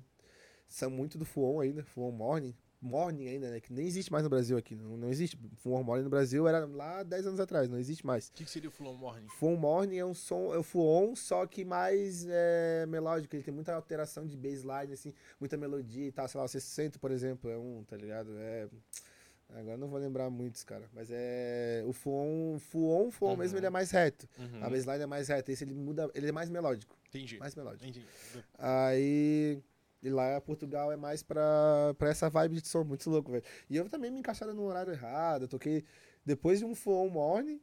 são 0.68 0.90
muito 0.90 1.18
do 1.18 1.26
Fuon 1.26 1.60
ainda, 1.62 1.84
Fuon 1.84 2.12
Morning. 2.12 2.56
Morning 2.80 3.28
ainda, 3.28 3.50
né? 3.50 3.60
Que 3.60 3.74
nem 3.74 3.88
existe 3.88 4.12
mais 4.12 4.24
no 4.24 4.30
Brasil 4.30 4.56
aqui. 4.58 4.76
Não, 4.76 4.96
não 4.98 5.10
existe. 5.10 5.38
Fuon 5.58 5.82
Morning 5.84 6.04
no 6.04 6.10
Brasil 6.10 6.48
era 6.48 6.66
lá 6.66 7.02
10 7.04 7.28
anos 7.28 7.40
atrás, 7.40 7.68
não 7.70 7.78
existe 7.80 8.06
mais. 8.06 8.28
O 8.28 8.34
que, 8.34 8.46
que 8.46 8.52
seria 8.52 8.70
o 8.70 8.72
Flow 8.72 8.96
Morning? 8.96 9.28
Full 9.30 9.58
Morning 9.58 9.98
é 9.98 10.06
um 10.06 10.14
som, 10.14 10.54
é 10.54 10.58
o 10.58 10.64
Fuon, 10.64 11.16
só 11.16 11.46
que 11.48 11.66
mais 11.66 12.26
é, 12.30 12.86
melódico. 12.88 13.36
Ele 13.36 13.44
tem 13.44 13.54
muita 13.54 13.74
alteração 13.74 14.26
de 14.26 14.38
bassline, 14.38 14.94
assim, 14.94 15.14
muita 15.40 15.58
melodia 15.58 16.08
e 16.08 16.12
tal. 16.12 16.28
Sei 16.28 16.38
lá, 16.40 16.46
o 16.46 16.48
60, 16.48 17.00
por 17.00 17.10
exemplo, 17.12 17.50
é 17.50 17.58
um, 17.58 17.84
tá 17.84 17.98
ligado? 17.98 18.32
É. 18.38 18.68
Agora 19.50 19.76
eu 19.76 19.78
não 19.78 19.88
vou 19.88 19.98
lembrar 19.98 20.30
muitos, 20.30 20.64
cara. 20.64 20.90
Mas 20.94 21.08
é. 21.10 21.82
O 21.88 21.94
Fuon, 21.94 22.60
Fuon, 22.60 23.10
Fuon 23.10 23.30
Uhum. 23.32 23.38
mesmo, 23.38 23.58
ele 23.58 23.66
é 23.66 23.70
mais 23.70 23.92
reto. 23.92 24.28
Uhum. 24.38 24.64
A 24.64 24.70
bassline 24.70 25.02
é 25.04 25.06
mais 25.06 25.30
reta. 25.30 25.52
Esse 25.52 25.64
ele 25.64 25.74
muda. 25.74 26.12
Ele 26.14 26.28
é 26.28 26.32
mais 26.34 26.50
melódico. 26.50 26.96
Entendi. 27.10 27.40
Mais 27.40 27.56
melódico. 27.56 27.86
Entendi. 27.86 28.06
Aí. 28.58 29.60
E 30.02 30.10
lá 30.10 30.40
Portugal 30.40 30.92
é 30.92 30.96
mais 30.96 31.24
pra, 31.24 31.94
pra 31.98 32.10
essa 32.10 32.30
vibe 32.30 32.62
de 32.62 32.68
som, 32.68 32.84
muito 32.84 33.10
louco, 33.10 33.32
velho. 33.32 33.44
E 33.70 33.76
eu 33.76 33.90
também 33.90 34.12
me 34.12 34.20
encaixava 34.20 34.54
no 34.54 34.64
horário 34.64 34.94
errado. 34.94 35.44
Eu 35.44 35.48
toquei 35.48 35.84
depois 36.26 36.60
de 36.60 36.66
um 36.66 36.76
Full 36.76 37.10
Morning 37.10 37.60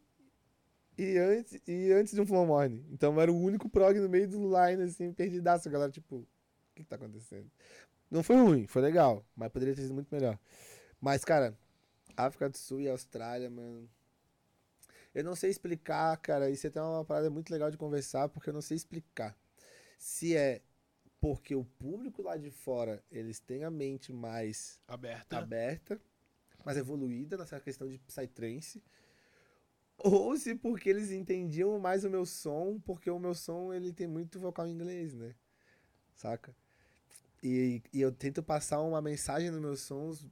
e 0.98 1.18
antes, 1.18 1.60
e 1.66 1.92
antes 1.92 2.14
de 2.14 2.20
um 2.20 2.26
Full 2.26 2.46
Morning. 2.46 2.84
Então 2.90 3.14
eu 3.14 3.20
era 3.20 3.32
o 3.32 3.40
único 3.40 3.68
prog 3.68 3.98
no 3.98 4.08
meio 4.08 4.28
do 4.28 4.38
line, 4.38 4.82
assim, 4.82 5.12
perdidaço. 5.12 5.68
A 5.68 5.72
galera, 5.72 5.92
tipo, 5.92 6.16
o 6.16 6.26
que, 6.74 6.82
que 6.82 6.88
tá 6.88 6.96
acontecendo? 6.96 7.50
Não 8.10 8.22
foi 8.22 8.36
ruim, 8.36 8.66
foi 8.66 8.82
legal, 8.82 9.24
mas 9.34 9.50
poderia 9.50 9.74
ter 9.74 9.82
sido 9.82 9.94
muito 9.94 10.12
melhor. 10.12 10.38
Mas, 11.00 11.24
cara, 11.24 11.56
África 12.16 12.48
do 12.48 12.56
Sul 12.56 12.80
e 12.80 12.88
Austrália, 12.88 13.50
mano. 13.50 13.88
Eu 15.14 15.22
não 15.22 15.36
sei 15.36 15.50
explicar, 15.50 16.16
cara. 16.18 16.50
Isso 16.50 16.66
é 16.66 16.70
até 16.70 16.82
uma 16.82 17.04
parada 17.04 17.30
muito 17.30 17.50
legal 17.50 17.70
de 17.70 17.76
conversar, 17.76 18.28
porque 18.28 18.50
eu 18.50 18.54
não 18.54 18.62
sei 18.62 18.76
explicar. 18.76 19.36
Se 19.98 20.36
é 20.36 20.60
porque 21.24 21.54
o 21.54 21.64
público 21.64 22.20
lá 22.20 22.36
de 22.36 22.50
fora, 22.50 23.02
eles 23.10 23.40
têm 23.40 23.64
a 23.64 23.70
mente 23.70 24.12
mais 24.12 24.78
Aberta. 24.86 25.38
aberta, 25.38 25.98
mais 26.62 26.76
evoluída 26.76 27.38
nessa 27.38 27.58
questão 27.58 27.88
de 27.88 27.98
psytrance. 27.98 28.84
Ou 29.96 30.36
se 30.36 30.54
porque 30.54 30.90
eles 30.90 31.10
entendiam 31.10 31.78
mais 31.78 32.04
o 32.04 32.10
meu 32.10 32.26
som, 32.26 32.78
porque 32.78 33.08
o 33.08 33.18
meu 33.18 33.34
som 33.34 33.72
ele 33.72 33.90
tem 33.90 34.06
muito 34.06 34.38
vocal 34.38 34.66
em 34.66 34.72
inglês, 34.72 35.14
né? 35.14 35.34
Saca? 36.14 36.54
E, 37.42 37.82
e 37.90 38.02
eu 38.02 38.12
tento 38.12 38.42
passar 38.42 38.82
uma 38.82 39.00
mensagem 39.00 39.50
nos 39.50 39.62
meus 39.62 39.80
sons, 39.80 40.28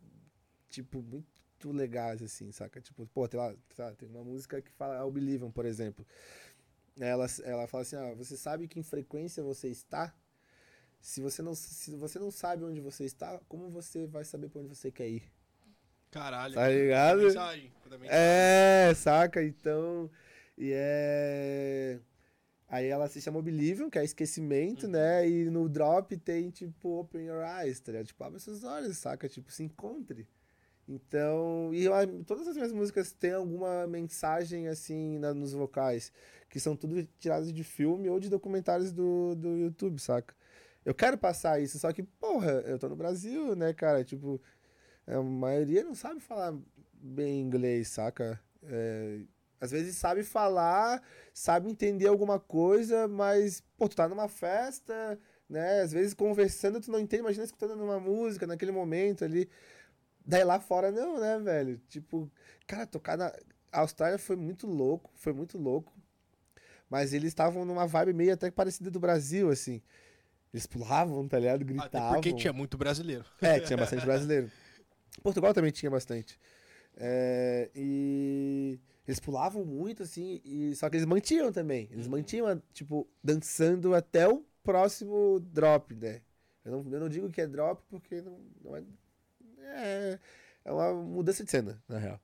tipo, 0.69 1.01
muito 1.01 1.73
legais, 1.73 2.21
assim, 2.21 2.53
saca? 2.53 2.83
Tipo, 2.83 3.07
pô, 3.07 3.27
tem 3.27 3.41
lá, 3.41 3.57
sei 3.75 3.83
lá, 3.83 3.95
tem 3.95 4.11
uma 4.11 4.23
música 4.23 4.61
que 4.61 4.71
fala 4.73 5.03
Oblivion, 5.07 5.51
por 5.51 5.65
exemplo. 5.65 6.07
Ela, 7.01 7.25
ela 7.45 7.67
fala 7.67 7.81
assim, 7.81 7.97
ah, 7.97 8.13
você 8.13 8.37
sabe 8.37 8.69
que 8.69 8.79
em 8.79 8.83
frequência 8.83 9.43
você 9.43 9.69
está? 9.69 10.15
Se 11.03 11.21
você, 11.21 11.43
não, 11.43 11.53
se 11.53 11.97
você 11.97 12.19
não 12.21 12.31
sabe 12.31 12.65
onde 12.65 12.81
você 12.81 13.05
está, 13.05 13.41
como 13.49 13.69
você 13.69 14.07
vai 14.07 14.25
saber 14.25 14.49
pra 14.49 14.61
onde 14.61 14.69
você 14.69 14.89
quer 14.91 15.09
ir? 15.09 15.25
Caralho. 16.13 16.55
Tá 16.55 16.69
ligado? 16.69 17.23
Mensagem. 17.23 17.73
É, 18.05 18.93
saca? 18.95 19.43
Então. 19.43 20.09
E 20.57 20.71
é. 20.73 21.99
Aí 22.69 22.87
ela 22.87 23.09
se 23.09 23.21
chama 23.21 23.41
Oblivion, 23.41 23.91
que 23.91 23.99
é 23.99 24.05
esquecimento, 24.05 24.87
né? 24.87 25.29
E 25.29 25.51
no 25.51 25.69
drop 25.69 26.17
tem, 26.19 26.51
tipo, 26.51 27.01
Open 27.01 27.27
Your 27.27 27.45
Eyes, 27.45 27.81
tá 27.81 27.93
ligado? 27.93 28.07
Tipo, 28.07 28.25
abre 28.25 28.41
seus 28.41 28.63
olhos, 28.63 28.97
saca? 28.97 29.29
Tipo, 29.29 29.51
se 29.51 29.65
encontre. 29.65 30.27
Então, 30.89 31.71
e 31.75 31.85
todas 32.25 32.47
as 32.47 32.55
minhas 32.55 32.73
músicas 32.73 33.13
têm 33.13 33.33
alguma 33.33 33.87
mensagem, 33.87 34.69
assim, 34.69 35.19
na, 35.19 35.35
nos 35.35 35.53
vocais, 35.53 36.13
que 36.49 36.61
são 36.61 36.77
tudo 36.77 37.07
tiradas 37.19 37.53
de 37.53 37.65
filme 37.65 38.09
ou 38.09 38.21
de 38.21 38.31
documentários 38.31 38.93
do, 38.93 39.35
do 39.35 39.57
YouTube, 39.59 40.01
saca? 40.01 40.35
Eu 40.85 40.95
quero 40.95 41.17
passar 41.17 41.61
isso, 41.61 41.79
só 41.79 41.93
que, 41.93 42.03
porra, 42.03 42.51
eu 42.67 42.79
tô 42.79 42.89
no 42.89 42.97
Brasil, 42.97 43.55
né, 43.55 43.73
cara? 43.73 44.05
Tipo, 44.05 44.41
a 45.07 45.23
maioria 45.23 45.85
não 45.85 45.95
sabe 45.95 46.21
falar 46.21 46.55
bem 46.95 47.41
inglês, 47.41 47.89
saca? 47.89 48.41
É, 48.65 49.21
às 49.61 49.71
vezes 49.71 49.97
sabe 49.97 50.25
falar, 50.25 51.03
sabe 51.33 51.71
entender 51.71 52.09
alguma 52.09 52.41
coisa, 52.41 53.07
mas, 53.09 53.63
pô, 53.77 53.89
tu 53.89 53.97
tá 53.97 54.09
numa 54.09 54.29
festa, 54.29 55.19
né? 55.49 55.83
Às 55.83 55.93
vezes 55.93 56.15
conversando, 56.15 56.81
tu 56.81 56.91
não 56.91 56.99
entende, 56.99 57.23
imagina 57.23 57.45
escutando 57.45 57.81
uma 57.83 58.01
música 58.01 58.47
naquele 58.47 58.73
momento 58.73 59.25
ali. 59.25 59.49
Daí 60.25 60.45
lá 60.45 60.61
fora, 60.61 60.91
não, 60.91 61.21
né, 61.21 61.39
velho? 61.39 61.79
Tipo, 61.89 62.31
cara, 62.67 62.87
tocar 62.87 63.17
na. 63.17 63.33
A 63.73 63.81
Austrália 63.81 64.19
foi 64.19 64.37
muito 64.37 64.67
louco, 64.67 65.11
foi 65.15 65.33
muito 65.33 65.59
louco. 65.59 65.93
Mas 66.91 67.13
eles 67.13 67.29
estavam 67.29 67.65
numa 67.65 67.87
vibe 67.87 68.13
meio 68.13 68.35
até 68.35 68.51
parecida 68.51 68.91
do 68.91 69.01
Brasil, 69.01 69.51
assim. 69.51 69.83
Eles 70.53 70.67
pulavam, 70.67 71.27
tá 71.27 71.39
ligado? 71.39 71.65
Gritavam. 71.65 72.09
Até 72.09 72.15
porque 72.15 72.33
tinha 72.35 72.53
muito 72.53 72.77
brasileiro. 72.77 73.25
É, 73.41 73.59
tinha 73.61 73.77
bastante 73.77 74.05
brasileiro. 74.05 74.51
Portugal 75.23 75.55
também 75.55 75.71
tinha 75.71 75.91
bastante. 75.91 76.39
É, 76.97 77.71
e 77.75 78.79
eles 79.07 79.19
pulavam 79.19 79.65
muito, 79.65 80.03
assim, 80.03 80.41
e 80.45 80.75
só 80.77 80.91
que 80.91 80.97
eles 80.97 81.07
mantinham 81.07 81.51
também. 81.51 81.89
Eles 81.91 82.07
uhum. 82.07 82.13
mantinham, 82.13 82.63
tipo, 82.73 83.09
dançando 83.23 83.95
até 83.95 84.29
o 84.29 84.45
próximo 84.63 85.41
drop, 85.41 85.95
né? 85.95 86.21
Eu 86.65 86.73
não, 86.73 86.93
eu 86.93 87.01
não 87.01 87.09
digo 87.09 87.31
que 87.31 87.41
é 87.41 87.47
drop 87.47 87.83
porque 87.89 88.21
não, 88.21 88.39
não 88.63 88.77
é, 88.77 88.83
é. 89.65 90.19
É 90.65 90.71
uma 90.71 90.95
mudança 90.95 91.45
de 91.45 91.51
cena, 91.51 91.83
na 91.89 91.99
real. 91.99 92.21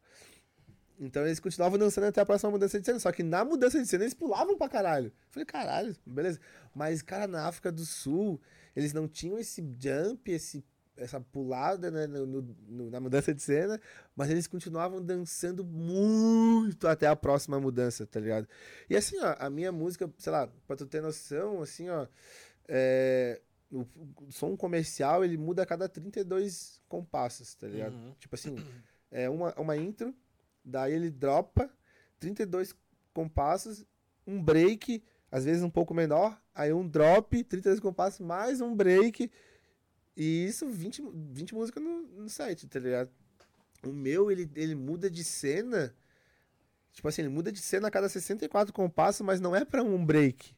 Então 0.98 1.24
eles 1.24 1.38
continuavam 1.38 1.78
dançando 1.78 2.04
até 2.04 2.20
a 2.20 2.26
próxima 2.26 2.50
mudança 2.50 2.78
de 2.78 2.84
cena. 2.84 2.98
Só 2.98 3.12
que 3.12 3.22
na 3.22 3.44
mudança 3.44 3.80
de 3.80 3.86
cena 3.86 4.04
eles 4.04 4.14
pulavam 4.14 4.56
pra 4.56 4.68
caralho. 4.68 5.12
falei, 5.30 5.46
caralho, 5.46 5.96
beleza. 6.04 6.40
Mas, 6.74 7.02
cara, 7.02 7.26
na 7.26 7.46
África 7.46 7.70
do 7.70 7.84
Sul, 7.84 8.40
eles 8.74 8.92
não 8.92 9.06
tinham 9.06 9.38
esse 9.38 9.62
jump, 9.78 10.30
esse, 10.30 10.64
essa 10.96 11.20
pulada 11.20 11.90
né, 11.90 12.06
no, 12.06 12.26
no, 12.26 12.90
na 12.90 13.00
mudança 13.00 13.32
de 13.32 13.42
cena, 13.42 13.80
mas 14.14 14.30
eles 14.30 14.46
continuavam 14.46 15.02
dançando 15.02 15.64
muito 15.64 16.88
até 16.88 17.06
a 17.06 17.16
próxima 17.16 17.60
mudança, 17.60 18.06
tá 18.06 18.18
ligado? 18.18 18.48
E 18.90 18.96
assim, 18.96 19.18
ó, 19.20 19.36
a 19.38 19.48
minha 19.48 19.70
música, 19.70 20.12
sei 20.18 20.32
lá, 20.32 20.48
pra 20.66 20.76
tu 20.76 20.86
ter 20.86 21.00
noção, 21.00 21.62
assim, 21.62 21.88
ó, 21.88 22.06
é, 22.66 23.40
o, 23.70 23.86
som 24.30 24.56
comercial 24.56 25.24
ele 25.24 25.36
muda 25.36 25.62
a 25.62 25.66
cada 25.66 25.88
32 25.88 26.80
compassos, 26.88 27.54
tá 27.54 27.66
ligado? 27.66 27.94
Uhum. 27.94 28.14
Tipo 28.18 28.34
assim, 28.34 28.56
é 29.10 29.28
uma, 29.30 29.54
uma 29.58 29.76
intro 29.76 30.14
Daí 30.68 30.92
ele 30.92 31.10
dropa 31.10 31.70
32 32.20 32.74
compassos, 33.14 33.84
um 34.26 34.42
break, 34.42 35.02
às 35.30 35.44
vezes 35.44 35.62
um 35.62 35.70
pouco 35.70 35.94
menor, 35.94 36.40
aí 36.54 36.72
um 36.72 36.86
drop, 36.86 37.42
32 37.42 37.80
compassos, 37.80 38.20
mais 38.20 38.60
um 38.60 38.74
break. 38.74 39.30
E 40.14 40.46
isso 40.46 40.68
20, 40.68 41.02
20 41.32 41.54
músicas 41.54 41.82
no, 41.82 42.02
no 42.02 42.28
set, 42.28 42.66
tá 42.66 42.78
ligado? 42.78 43.10
O 43.82 43.92
meu, 43.92 44.30
ele, 44.30 44.50
ele 44.54 44.74
muda 44.74 45.08
de 45.08 45.24
cena. 45.24 45.94
Tipo 46.92 47.08
assim, 47.08 47.22
ele 47.22 47.30
muda 47.30 47.50
de 47.50 47.60
cena 47.60 47.88
a 47.88 47.90
cada 47.90 48.08
64 48.08 48.72
compassos, 48.74 49.22
mas 49.22 49.40
não 49.40 49.56
é 49.56 49.64
pra 49.64 49.82
um 49.82 50.04
break. 50.04 50.54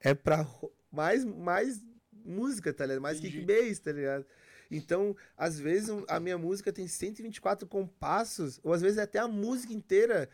É 0.00 0.12
pra 0.12 0.46
mais, 0.90 1.24
mais 1.24 1.82
música, 2.12 2.72
tá 2.72 2.84
ligado? 2.84 3.02
Mais 3.02 3.20
kick 3.20 3.40
bass, 3.40 3.78
tá 3.78 3.92
ligado? 3.92 4.26
Então, 4.70 5.16
às 5.36 5.58
vezes, 5.58 5.90
a 6.08 6.18
minha 6.18 6.38
música 6.38 6.72
tem 6.72 6.86
124 6.86 7.66
compassos, 7.66 8.60
ou 8.62 8.72
às 8.72 8.82
vezes 8.82 8.98
até 8.98 9.18
a 9.18 9.28
música 9.28 9.72
inteira 9.72 10.28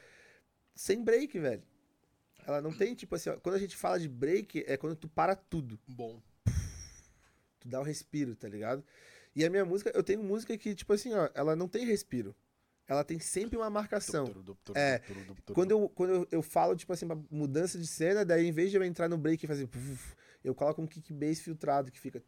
sem 0.75 1.03
break, 1.03 1.39
velho. 1.39 1.63
Ela 2.47 2.61
não 2.61 2.73
tem, 2.73 2.95
tipo 2.95 3.15
assim, 3.15 3.31
ó, 3.31 3.37
quando 3.37 3.57
a 3.57 3.59
gente 3.59 3.77
fala 3.77 3.99
de 3.99 4.09
break, 4.09 4.65
é 4.67 4.77
quando 4.77 4.97
tu 4.97 5.09
para 5.09 5.35
tudo. 5.35 5.79
Bom. 5.87 6.21
Tu 7.61 7.69
dá 7.69 7.81
um 7.81 7.85
respiro, 7.85 8.35
tá 8.35 8.49
ligado? 8.49 8.83
E 9.35 9.45
a 9.45 9.51
minha 9.51 9.65
música, 9.65 9.93
eu 9.95 10.03
tenho 10.03 10.23
música 10.23 10.57
que, 10.57 10.75
tipo 10.75 10.93
assim, 10.93 11.13
ó, 11.13 11.29
ela 11.35 11.55
não 11.55 11.69
tem 11.69 11.85
respiro. 11.85 12.35
Ela 12.89 13.05
tem 13.05 13.21
sempre 13.21 13.57
uma 13.57 13.71
marcação. 13.71 14.25
É, 14.75 15.01
quando 15.53 15.71
eu, 15.71 15.89
quando 15.91 16.11
eu, 16.13 16.29
eu 16.31 16.43
falo, 16.43 16.75
tipo 16.75 16.93
assim, 16.93 17.05
uma 17.05 17.25
mudança 17.31 17.79
de 17.79 17.87
cena, 17.87 18.25
daí 18.25 18.47
em 18.47 18.53
vez 18.53 18.71
de 18.71 18.77
eu 18.77 18.83
entrar 18.83 19.09
no 19.09 19.17
break 19.17 19.45
e 19.45 19.47
fazer. 19.47 19.69
Eu 20.43 20.55
coloco 20.55 20.83
um 20.83 20.87
kick 20.87 21.13
bass 21.13 21.39
filtrado 21.39 21.93
que 21.93 22.01
fica 22.01 22.21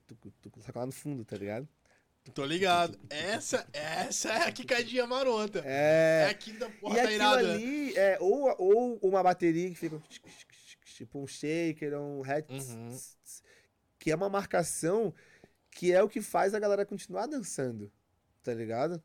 lá 0.74 0.86
no 0.86 0.92
fundo, 0.92 1.24
tá 1.24 1.36
ligado? 1.36 1.66
Tô 2.34 2.44
ligado. 2.44 2.98
Essa, 3.10 3.66
essa 3.72 4.32
é 4.32 4.48
a 4.48 4.52
quicadinha 4.52 5.06
marota. 5.06 5.62
É. 5.64 6.26
É 6.28 6.30
aqui 6.30 6.52
da 6.52 6.70
porra 6.70 6.98
e 6.98 7.02
da 7.02 7.12
irada. 7.12 7.38
ali 7.38 7.96
é 7.96 8.16
ou, 8.20 8.54
ou 8.58 8.98
uma 9.02 9.22
bateria 9.22 9.68
que 9.68 9.74
fica 9.74 10.00
tipo 10.84 11.18
um 11.18 11.26
shaker, 11.26 11.98
um 11.98 12.22
hat, 12.22 12.50
uhum. 12.50 12.96
que 13.98 14.10
é 14.10 14.14
uma 14.14 14.28
marcação 14.28 15.12
que 15.70 15.92
é 15.92 16.02
o 16.02 16.08
que 16.08 16.20
faz 16.20 16.54
a 16.54 16.60
galera 16.60 16.86
continuar 16.86 17.26
dançando, 17.26 17.90
tá 18.42 18.52
ligado? 18.54 19.02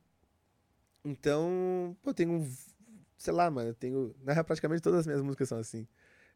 Então, 1.03 1.97
pô, 2.01 2.09
eu 2.09 2.13
tenho, 2.13 2.47
sei 3.17 3.33
lá, 3.33 3.49
mano, 3.49 3.69
eu 3.69 3.73
tenho, 3.73 4.13
na 4.21 4.33
real, 4.33 4.43
praticamente 4.43 4.81
todas 4.81 4.99
as 4.99 5.07
minhas 5.07 5.21
músicas 5.21 5.47
são 5.47 5.57
assim. 5.57 5.87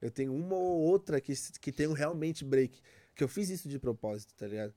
Eu 0.01 0.09
tenho 0.09 0.33
uma 0.33 0.55
ou 0.55 0.79
outra 0.79 1.19
que, 1.19 1.33
que 1.59 1.71
tem 1.71 1.93
realmente 1.93 2.45
break, 2.45 2.81
que 3.13 3.23
eu 3.23 3.27
fiz 3.27 3.49
isso 3.49 3.67
de 3.67 3.77
propósito, 3.77 4.33
tá 4.35 4.47
ligado? 4.47 4.73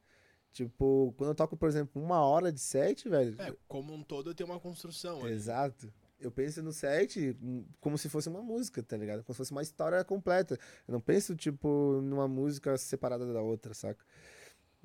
Tipo, 0.55 1.13
quando 1.17 1.31
eu 1.31 1.35
toco, 1.35 1.57
por 1.57 1.69
exemplo, 1.69 2.01
uma 2.01 2.21
hora 2.21 2.53
de 2.53 2.61
set, 2.61 3.09
velho. 3.09 3.35
É, 3.43 3.53
como 3.67 3.93
um 3.93 4.05
todo 4.05 4.31
eu 4.31 4.35
tenho 4.37 4.49
uma 4.49 4.61
construção. 4.61 5.27
Exato. 5.29 5.93
Eu 6.21 6.31
penso 6.31 6.63
no 6.63 6.73
set 6.73 7.37
como 7.81 7.99
se 7.99 8.09
fosse 8.09 8.29
uma 8.29 8.41
música, 8.41 8.81
tá 8.81 8.97
ligado? 8.97 9.25
Como 9.25 9.35
se 9.35 9.39
fosse 9.39 9.51
uma 9.51 9.63
história 9.63 10.03
completa. 10.05 10.57
Eu 10.87 10.93
não 10.93 11.01
penso, 11.01 11.35
tipo, 11.35 12.01
numa 12.05 12.29
música 12.29 12.79
separada 12.79 13.33
da 13.33 13.43
outra, 13.43 13.75
saca? 13.75 14.07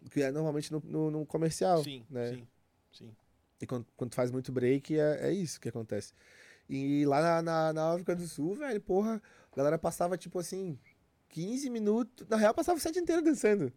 Que 0.09 0.23
é 0.23 0.31
normalmente 0.31 0.71
no, 0.71 0.81
no, 0.83 1.11
no 1.11 1.23
comercial. 1.23 1.83
Sim, 1.83 2.03
né? 2.09 2.33
sim, 2.33 2.47
sim. 2.91 3.15
E 3.61 3.67
quando, 3.67 3.85
quando 3.95 4.15
faz 4.15 4.31
muito 4.31 4.51
break, 4.51 4.99
é, 4.99 5.27
é 5.27 5.31
isso 5.31 5.61
que 5.61 5.69
acontece. 5.69 6.13
E 6.67 7.05
lá 7.05 7.21
na, 7.21 7.41
na, 7.43 7.73
na 7.73 7.93
África 7.93 8.15
do 8.15 8.25
Sul, 8.25 8.55
velho, 8.55 8.81
porra, 8.81 9.21
a 9.51 9.55
galera 9.55 9.77
passava, 9.77 10.17
tipo 10.17 10.39
assim, 10.39 10.79
15 11.29 11.69
minutos. 11.69 12.27
Na 12.27 12.37
real, 12.37 12.55
passava 12.55 12.79
o 12.79 12.81
set 12.81 12.97
inteiro 12.97 13.21
dançando. 13.21 13.71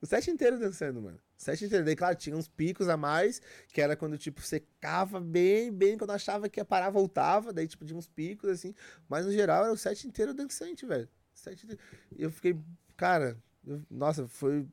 O 0.00 0.06
set 0.06 0.30
inteiro 0.30 0.58
dançando, 0.58 1.00
mano. 1.00 1.18
O 1.38 1.42
set 1.42 1.64
inteiro. 1.64 1.84
Daí, 1.84 1.96
claro, 1.96 2.14
tinha 2.16 2.36
uns 2.36 2.48
picos 2.48 2.88
a 2.88 2.96
mais, 2.96 3.40
que 3.68 3.80
era 3.80 3.96
quando, 3.96 4.18
tipo, 4.18 4.40
secava 4.42 5.20
bem, 5.20 5.72
bem, 5.72 5.96
quando 5.96 6.10
achava 6.10 6.48
que 6.48 6.60
ia 6.60 6.64
parar, 6.64 6.90
voltava. 6.90 7.52
Daí, 7.52 7.66
tipo, 7.66 7.84
tinha 7.84 7.98
uns 7.98 8.06
picos, 8.06 8.50
assim. 8.50 8.74
Mas, 9.08 9.24
no 9.24 9.32
geral, 9.32 9.64
era 9.64 9.72
o 9.72 9.76
set 9.76 10.06
inteiro 10.06 10.34
dançante, 10.34 10.84
velho. 10.84 11.08
Set 11.32 11.64
inteiro. 11.64 11.80
E 12.14 12.22
eu 12.22 12.30
fiquei, 12.30 12.58
cara, 12.96 13.36
eu, 13.66 13.82
nossa, 13.90 14.28
foi 14.28 14.66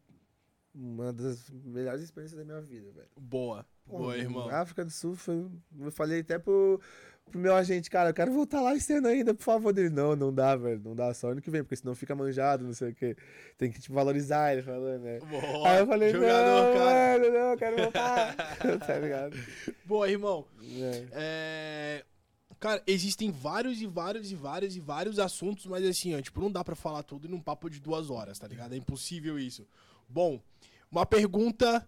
uma 0.74 1.14
das 1.14 1.50
melhores 1.50 2.02
experiências 2.02 2.38
da 2.38 2.46
minha 2.46 2.62
vida, 2.62 2.92
velho. 2.92 3.10
Boa. 3.20 3.66
Pô, 3.86 3.98
Boa, 3.98 4.18
irmão. 4.18 4.50
África 4.50 4.84
do 4.84 4.92
Sul 4.92 5.16
foi. 5.16 5.50
Eu 5.80 5.92
falei 5.92 6.22
até 6.22 6.40
pro, 6.40 6.82
pro 7.30 7.40
meu 7.40 7.56
agente, 7.56 7.90
cara, 7.90 8.10
eu 8.10 8.14
quero 8.14 8.32
voltar 8.32 8.62
lá 8.62 8.76
esse 8.76 8.94
ano 8.94 9.08
ainda, 9.08 9.34
por 9.34 9.44
favor. 9.44 9.74
Dele, 9.74 9.90
não, 9.90 10.16
não 10.16 10.34
dá, 10.34 10.56
velho. 10.56 10.82
Não 10.84 10.96
dá 10.96 11.14
só 11.14 11.32
ano 11.32 11.42
que 11.42 11.50
vem, 11.50 11.64
porque 11.64 11.76
senão 11.76 11.96
fica 11.96 12.16
manjado, 12.16 12.64
não 12.64 12.74
sei 12.74 12.92
o 12.92 12.96
quê. 12.96 13.16
Tem 13.58 13.72
que, 13.72 13.82
tipo, 13.82 13.94
valorizar 13.94 14.54
ele 14.54 14.62
falando, 14.62 15.02
né? 15.02 15.20
Boa, 15.20 15.70
Aí 15.70 15.80
eu 15.80 15.88
falei, 15.88 16.12
jogador, 16.12 16.32
não, 16.32 16.74
cara. 16.78 17.20
Velho, 17.20 17.34
não, 17.34 17.52
eu 17.52 17.58
quero 17.58 17.78
voltar. 17.78 18.36
tá 18.86 19.00
ligado? 19.00 19.38
Boa, 19.86 20.10
irmão. 20.10 20.46
É. 20.62 21.08
é... 21.12 22.06
Cara, 22.60 22.82
existem 22.88 23.30
vários 23.30 23.82
e 23.82 23.88
vários 23.88 24.32
e 24.32 24.36
vários 24.36 24.76
e 24.78 24.80
vários 24.80 25.20
assuntos, 25.20 25.66
mas 25.66 25.84
assim, 25.86 26.16
ó, 26.16 26.22
tipo, 26.22 26.40
não 26.40 26.52
dá 26.52 26.64
para 26.64 26.76
falar 26.76 27.04
tudo 27.04 27.28
num 27.28 27.42
papo 27.42 27.70
de 27.70 27.80
duas 27.80 28.10
horas, 28.10 28.40
tá 28.40 28.48
ligado? 28.48 28.74
É 28.74 28.78
impossível 28.78 29.38
isso. 29.38 29.68
Bom, 30.08 30.40
uma 30.90 31.06
pergunta 31.06 31.86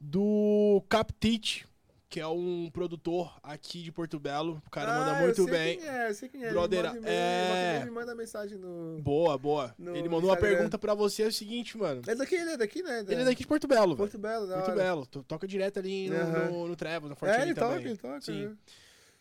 do 0.00 0.82
Captite 0.88 1.66
que 2.08 2.18
é 2.18 2.26
um 2.26 2.70
produtor 2.72 3.38
aqui 3.42 3.82
de 3.82 3.92
Porto 3.92 4.18
Belo. 4.18 4.62
O 4.66 4.70
cara 4.70 4.94
ah, 4.94 4.98
manda 4.98 5.20
muito 5.20 5.44
bem. 5.44 5.78
Quem 5.78 5.88
é, 5.88 6.08
eu 6.08 6.14
sei 6.14 6.28
quem 6.28 6.42
é. 6.42 6.50
Brother, 6.50 6.78
ele 6.78 6.94
manda, 6.94 7.08
é... 7.10 7.78
ele 7.82 7.90
manda 7.90 8.14
mensagem 8.14 8.58
no. 8.58 8.98
Boa, 9.02 9.36
boa. 9.36 9.74
No 9.78 9.94
ele 9.94 10.08
mandou 10.08 10.30
Instagram. 10.30 10.48
uma 10.48 10.56
pergunta 10.56 10.78
pra 10.78 10.94
você, 10.94 11.24
é 11.24 11.26
o 11.26 11.32
seguinte, 11.32 11.76
mano. 11.76 12.02
É 12.06 12.14
daqui, 12.14 12.34
ele 12.34 12.52
é 12.52 12.56
daqui, 12.56 12.82
né? 12.82 13.04
Ele 13.06 13.22
é 13.22 13.24
daqui 13.24 13.42
de 13.42 13.46
Porto 13.46 13.68
Belo. 13.68 13.96
Porto 13.96 14.18
Belo, 14.18 14.46
da 14.46 14.62
Porto. 14.62 14.76
Belo. 14.76 15.06
Toca 15.06 15.46
direto 15.46 15.78
ali 15.78 16.08
no, 16.08 16.16
uhum. 16.16 16.50
no, 16.50 16.68
no 16.68 16.76
Trevo, 16.76 17.08
na 17.08 17.14
Forte 17.14 17.38
é, 17.38 17.42
ele 17.42 17.54
também. 17.54 17.76
toca, 17.76 17.88
ele 17.88 17.96
toca. 17.96 18.20
Sim. 18.22 18.46
Né? 18.46 18.56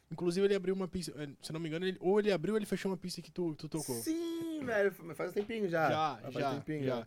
Inclusive, 0.10 0.48
ele 0.48 0.56
abriu 0.56 0.74
uma 0.74 0.88
pista. 0.88 1.14
Eh, 1.18 1.28
se 1.42 1.52
não 1.52 1.60
me 1.60 1.68
engano, 1.68 1.86
ele, 1.86 1.98
ou 2.00 2.18
ele 2.18 2.32
abriu 2.32 2.54
ou 2.54 2.58
ele 2.58 2.66
fechou 2.66 2.90
uma 2.90 2.98
pista 2.98 3.22
que 3.22 3.30
tu, 3.30 3.54
tu 3.56 3.68
tocou. 3.68 3.96
Sim, 3.96 4.64
velho. 4.64 4.94
Faz 5.14 5.32
um 5.32 5.34
tempinho 5.34 5.68
já. 5.68 5.90
Já, 5.90 6.20
faz 6.22 6.34
já. 6.34 6.52
Um 6.52 6.56
tempinho 6.56 6.84
já. 6.86 6.96
já. 7.00 7.06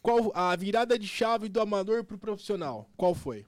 Qual 0.00 0.32
a 0.34 0.56
virada 0.56 0.98
de 0.98 1.06
chave 1.06 1.48
do 1.48 1.60
amador 1.60 2.02
pro 2.02 2.18
profissional? 2.18 2.88
Qual 2.96 3.14
foi? 3.14 3.46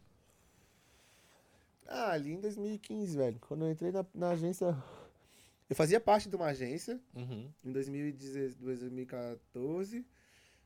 Ah, 1.86 2.12
ali 2.12 2.32
em 2.32 2.40
2015, 2.40 3.16
velho. 3.16 3.38
Quando 3.40 3.64
eu 3.64 3.70
entrei 3.70 3.90
na, 3.92 4.04
na 4.14 4.30
agência. 4.30 4.66
Eu 5.68 5.74
fazia 5.74 5.98
parte 5.98 6.28
de 6.28 6.36
uma 6.36 6.44
agência 6.46 7.00
Uhum. 7.14 7.50
em 7.64 7.72
2010 7.72 8.54
2014. 8.56 10.04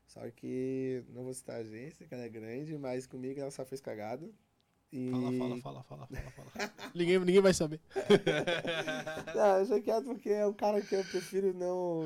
Só 0.05 0.19
que 0.31 1.03
não 1.09 1.23
vou 1.23 1.33
citar 1.33 1.55
a 1.55 1.59
agência, 1.59 2.05
que 2.05 2.13
ela 2.13 2.23
é 2.23 2.29
grande, 2.29 2.77
mas 2.77 3.07
comigo 3.07 3.39
ela 3.39 3.49
só 3.49 3.63
fez 3.63 3.79
cagada. 3.79 4.29
E... 4.91 5.09
Fala, 5.11 5.31
fala, 5.37 5.61
fala, 5.61 5.83
fala, 5.83 6.07
fala, 6.07 6.49
fala. 6.51 6.73
ninguém, 6.95 7.17
ninguém 7.19 7.41
vai 7.41 7.53
saber. 7.53 7.79
Não, 9.35 9.57
deixa 9.65 9.81
quieto 9.81 10.05
porque 10.05 10.29
é 10.29 10.45
um 10.45 10.53
cara 10.53 10.81
que 10.81 10.95
eu 10.95 11.03
prefiro 11.05 11.53
não. 11.53 12.01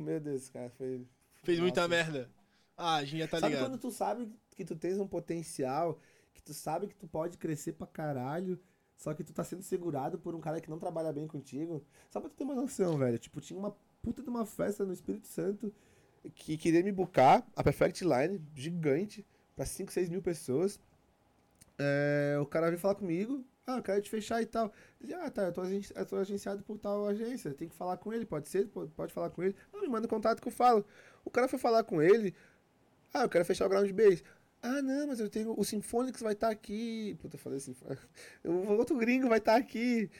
Meu 0.00 0.20
Deus, 0.20 0.48
cara, 0.48 0.70
foi. 0.70 1.04
Fez 1.42 1.58
muita 1.60 1.80
Nossa. 1.82 1.88
merda. 1.88 2.30
Ah, 2.76 2.96
a 2.96 3.04
gente 3.04 3.18
já 3.18 3.28
tá 3.28 3.40
sabe 3.40 3.54
ligado. 3.54 3.70
quando 3.70 3.80
tu 3.80 3.90
sabe 3.90 4.32
que 4.54 4.64
tu 4.64 4.76
tens 4.76 4.98
um 4.98 5.06
potencial, 5.06 5.98
que 6.38 6.42
tu 6.44 6.54
sabe 6.54 6.86
que 6.86 6.94
tu 6.94 7.06
pode 7.06 7.36
crescer 7.36 7.72
pra 7.72 7.86
caralho, 7.86 8.58
só 8.96 9.12
que 9.12 9.24
tu 9.24 9.32
tá 9.32 9.44
sendo 9.44 9.62
segurado 9.62 10.18
por 10.18 10.34
um 10.34 10.40
cara 10.40 10.60
que 10.60 10.70
não 10.70 10.78
trabalha 10.78 11.12
bem 11.12 11.26
contigo? 11.26 11.84
Só 12.08 12.20
pra 12.20 12.30
tu 12.30 12.36
ter 12.36 12.44
uma 12.44 12.54
noção, 12.54 12.96
velho. 12.96 13.18
Tipo, 13.18 13.40
tinha 13.40 13.58
uma 13.58 13.76
puta 14.00 14.22
de 14.22 14.30
uma 14.30 14.46
festa 14.46 14.84
no 14.84 14.92
Espírito 14.92 15.26
Santo 15.26 15.72
que 16.34 16.56
queria 16.56 16.82
me 16.82 16.92
bucar, 16.92 17.46
a 17.54 17.62
Perfect 17.62 18.04
Line, 18.04 18.40
gigante, 18.54 19.26
pra 19.54 19.66
5, 19.66 19.92
6 19.92 20.08
mil 20.08 20.22
pessoas. 20.22 20.80
É, 21.78 22.36
o 22.40 22.46
cara 22.46 22.68
veio 22.68 22.78
falar 22.78 22.94
comigo, 22.94 23.44
ah, 23.66 23.76
eu 23.76 23.82
quero 23.82 24.00
te 24.00 24.10
fechar 24.10 24.40
e 24.42 24.46
tal. 24.46 24.72
Disse, 25.00 25.14
ah, 25.14 25.30
tá, 25.30 25.42
eu 25.42 25.52
tô, 25.52 25.62
eu 25.64 26.06
tô 26.06 26.16
agenciado 26.16 26.62
por 26.62 26.78
tal 26.78 27.06
agência, 27.06 27.52
tem 27.52 27.68
que 27.68 27.74
falar 27.74 27.96
com 27.98 28.12
ele, 28.12 28.24
pode 28.24 28.48
ser? 28.48 28.66
Pode, 28.68 28.90
pode 28.92 29.12
falar 29.12 29.30
com 29.30 29.42
ele. 29.42 29.54
Ah, 29.72 29.80
me 29.80 29.88
manda 29.88 30.06
o 30.06 30.10
contato 30.10 30.40
que 30.40 30.48
eu 30.48 30.52
falo. 30.52 30.84
O 31.24 31.30
cara 31.30 31.48
foi 31.48 31.58
falar 31.58 31.84
com 31.84 32.00
ele, 32.00 32.34
ah, 33.12 33.22
eu 33.22 33.28
quero 33.28 33.44
fechar 33.44 33.66
o 33.66 33.68
Ground 33.68 33.90
Base. 33.92 34.22
Ah, 34.62 34.82
não, 34.82 35.06
mas 35.06 35.20
eu 35.20 35.28
tenho. 35.28 35.54
O 35.58 35.64
Symphonics 35.64 36.20
vai 36.20 36.32
estar 36.32 36.50
aqui. 36.50 37.16
Puta, 37.20 37.36
eu 37.36 37.40
falei 37.40 37.58
assim. 37.58 37.74
O 38.44 38.72
outro 38.72 38.96
gringo 38.96 39.28
vai 39.28 39.38
estar 39.38 39.56
aqui. 39.56 40.10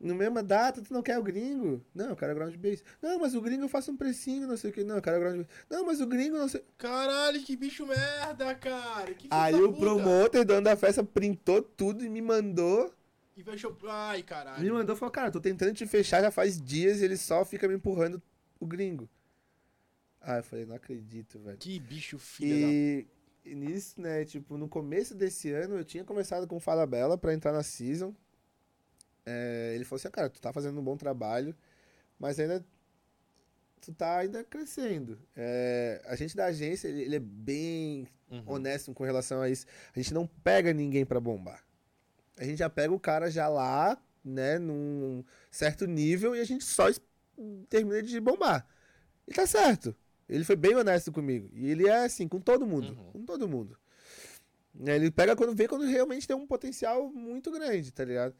No 0.00 0.14
mesma 0.14 0.42
data, 0.42 0.82
tu 0.82 0.92
não 0.92 1.02
quer 1.02 1.18
o 1.18 1.22
gringo? 1.22 1.82
Não, 1.94 2.10
eu 2.10 2.16
quero 2.16 2.32
o 2.32 2.34
Ground 2.34 2.54
Base. 2.56 2.82
Não, 3.00 3.18
mas 3.18 3.34
o 3.34 3.40
gringo 3.40 3.64
eu 3.64 3.68
faço 3.68 3.90
um 3.92 3.96
precinho, 3.96 4.46
não 4.46 4.56
sei 4.56 4.70
o 4.70 4.72
que. 4.72 4.84
Não, 4.84 4.96
eu 4.96 5.02
quero 5.02 5.16
o 5.16 5.20
Ground 5.20 5.36
Base. 5.38 5.48
Não, 5.70 5.86
mas 5.86 6.00
o 6.00 6.06
gringo 6.06 6.36
não 6.36 6.48
sei. 6.48 6.62
Caralho, 6.76 7.40
que 7.42 7.56
bicho 7.56 7.86
merda, 7.86 8.54
cara. 8.56 9.14
Que 9.14 9.28
Aí 9.30 9.54
o 9.54 9.68
puta. 9.72 9.80
promoter, 9.80 10.44
dono 10.44 10.62
da 10.62 10.76
festa, 10.76 11.02
printou 11.02 11.62
tudo 11.62 12.04
e 12.04 12.10
me 12.10 12.20
mandou. 12.20 12.92
E 13.36 13.42
fechou. 13.42 13.76
Ai, 13.88 14.22
caralho. 14.22 14.62
Me 14.62 14.70
mandou 14.70 14.94
e 14.94 14.98
falou, 14.98 15.12
cara, 15.12 15.30
tô 15.30 15.40
tentando 15.40 15.72
te 15.72 15.86
fechar 15.86 16.20
já 16.20 16.30
faz 16.30 16.60
dias 16.60 17.00
e 17.00 17.04
ele 17.04 17.16
só 17.16 17.44
fica 17.44 17.66
me 17.66 17.74
empurrando 17.74 18.20
o 18.60 18.66
gringo. 18.66 19.08
Ah, 20.20 20.38
eu 20.38 20.42
falei, 20.42 20.64
não 20.66 20.74
acredito, 20.76 21.38
velho. 21.38 21.56
Que 21.58 21.78
bicho 21.78 22.18
filho 22.18 23.04
da. 23.06 23.13
E, 23.44 23.54
nisso, 23.54 24.00
né, 24.00 24.24
tipo, 24.24 24.56
no 24.56 24.68
começo 24.68 25.14
desse 25.14 25.50
ano 25.52 25.76
eu 25.76 25.84
tinha 25.84 26.04
conversado 26.04 26.46
com 26.46 26.56
o 26.56 26.60
Fala 26.60 26.86
Bela 26.86 27.18
pra 27.18 27.34
entrar 27.34 27.52
na 27.52 27.62
season. 27.62 28.14
É, 29.26 29.72
ele 29.74 29.84
falou 29.84 29.96
assim, 29.98 30.08
ah, 30.08 30.10
cara, 30.10 30.30
tu 30.30 30.40
tá 30.40 30.52
fazendo 30.52 30.78
um 30.80 30.84
bom 30.84 30.96
trabalho, 30.96 31.54
mas 32.18 32.38
ainda 32.38 32.64
tu 33.80 33.92
tá 33.92 34.18
ainda 34.18 34.42
crescendo. 34.44 35.18
É, 35.36 36.02
a 36.06 36.16
gente 36.16 36.36
da 36.36 36.46
agência, 36.46 36.88
ele, 36.88 37.02
ele 37.02 37.16
é 37.16 37.20
bem 37.20 38.08
Uhum. 38.30 38.42
honesto 38.46 38.92
com 38.94 39.04
relação 39.04 39.40
a 39.42 39.48
isso. 39.48 39.66
A 39.94 39.98
gente 40.00 40.12
não 40.12 40.26
pega 40.26 40.72
ninguém 40.72 41.04
pra 41.04 41.20
bombar. 41.20 41.62
A 42.36 42.44
gente 42.44 42.58
já 42.58 42.68
pega 42.68 42.92
o 42.92 42.98
cara 42.98 43.30
já 43.30 43.46
lá, 43.48 43.96
né, 44.24 44.58
num 44.58 45.22
certo 45.50 45.86
nível 45.86 46.34
e 46.34 46.40
a 46.40 46.44
gente 46.44 46.64
só 46.64 46.86
termina 47.68 48.02
de 48.02 48.18
bombar. 48.18 48.66
E 49.28 49.32
tá 49.32 49.46
certo. 49.46 49.94
Ele 50.34 50.44
foi 50.44 50.56
bem 50.56 50.74
honesto 50.74 51.12
comigo. 51.12 51.48
E 51.52 51.70
ele 51.70 51.86
é 51.88 52.04
assim, 52.04 52.26
com 52.26 52.40
todo 52.40 52.66
mundo. 52.66 52.88
Uhum. 52.88 53.12
Com 53.12 53.24
todo 53.24 53.48
mundo. 53.48 53.78
Né, 54.74 54.96
Ele 54.96 55.10
pega 55.10 55.36
quando 55.36 55.54
vê 55.54 55.68
quando 55.68 55.84
realmente 55.84 56.26
tem 56.26 56.34
um 56.36 56.46
potencial 56.46 57.08
muito 57.08 57.52
grande, 57.52 57.92
tá 57.92 58.04
ligado? 58.04 58.34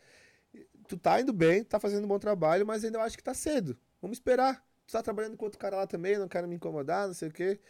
Tu 0.88 0.96
tá 0.98 1.20
indo 1.20 1.32
bem, 1.32 1.62
tá 1.62 1.78
fazendo 1.78 2.04
um 2.04 2.08
bom 2.08 2.18
trabalho, 2.18 2.66
mas 2.66 2.84
ainda 2.84 2.98
eu 2.98 3.02
acho 3.02 3.16
que 3.16 3.22
tá 3.22 3.32
cedo. 3.32 3.78
Vamos 4.02 4.16
esperar. 4.16 4.66
Tu 4.86 4.92
tá 4.92 5.02
trabalhando 5.02 5.36
com 5.36 5.44
outro 5.44 5.58
cara 5.58 5.76
lá 5.76 5.86
também, 5.86 6.18
não 6.18 6.26
quero 6.26 6.48
me 6.48 6.56
incomodar, 6.56 7.06
não 7.06 7.14
sei 7.14 7.28
o 7.28 7.32
quê. 7.32 7.60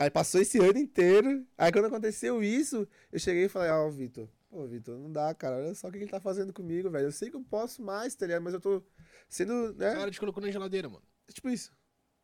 Aí 0.00 0.10
passou 0.10 0.40
esse 0.40 0.58
ano 0.58 0.78
inteiro. 0.78 1.46
Aí 1.56 1.70
quando 1.70 1.84
aconteceu 1.86 2.42
isso, 2.42 2.88
eu 3.12 3.20
cheguei 3.20 3.44
e 3.44 3.48
falei, 3.48 3.70
ó, 3.70 3.88
Vitor, 3.88 4.28
pô, 4.50 4.66
Vitor, 4.66 4.98
não 4.98 5.12
dá, 5.12 5.32
cara. 5.32 5.56
Olha 5.58 5.74
só 5.74 5.86
o 5.86 5.92
que 5.92 5.98
ele 5.98 6.08
tá 6.08 6.18
fazendo 6.20 6.52
comigo, 6.52 6.90
velho. 6.90 7.06
Eu 7.06 7.12
sei 7.12 7.30
que 7.30 7.36
eu 7.36 7.44
posso 7.44 7.82
mais, 7.82 8.16
tá 8.16 8.26
ligado? 8.26 8.42
Mas 8.42 8.54
eu 8.54 8.60
tô 8.60 8.82
sendo, 9.28 9.52
O 9.52 9.74
né? 9.74 9.94
cara 9.94 10.10
te 10.10 10.18
colocou 10.18 10.42
na 10.42 10.50
geladeira, 10.50 10.88
mano. 10.88 11.04
Tipo 11.32 11.48
isso. 11.48 11.72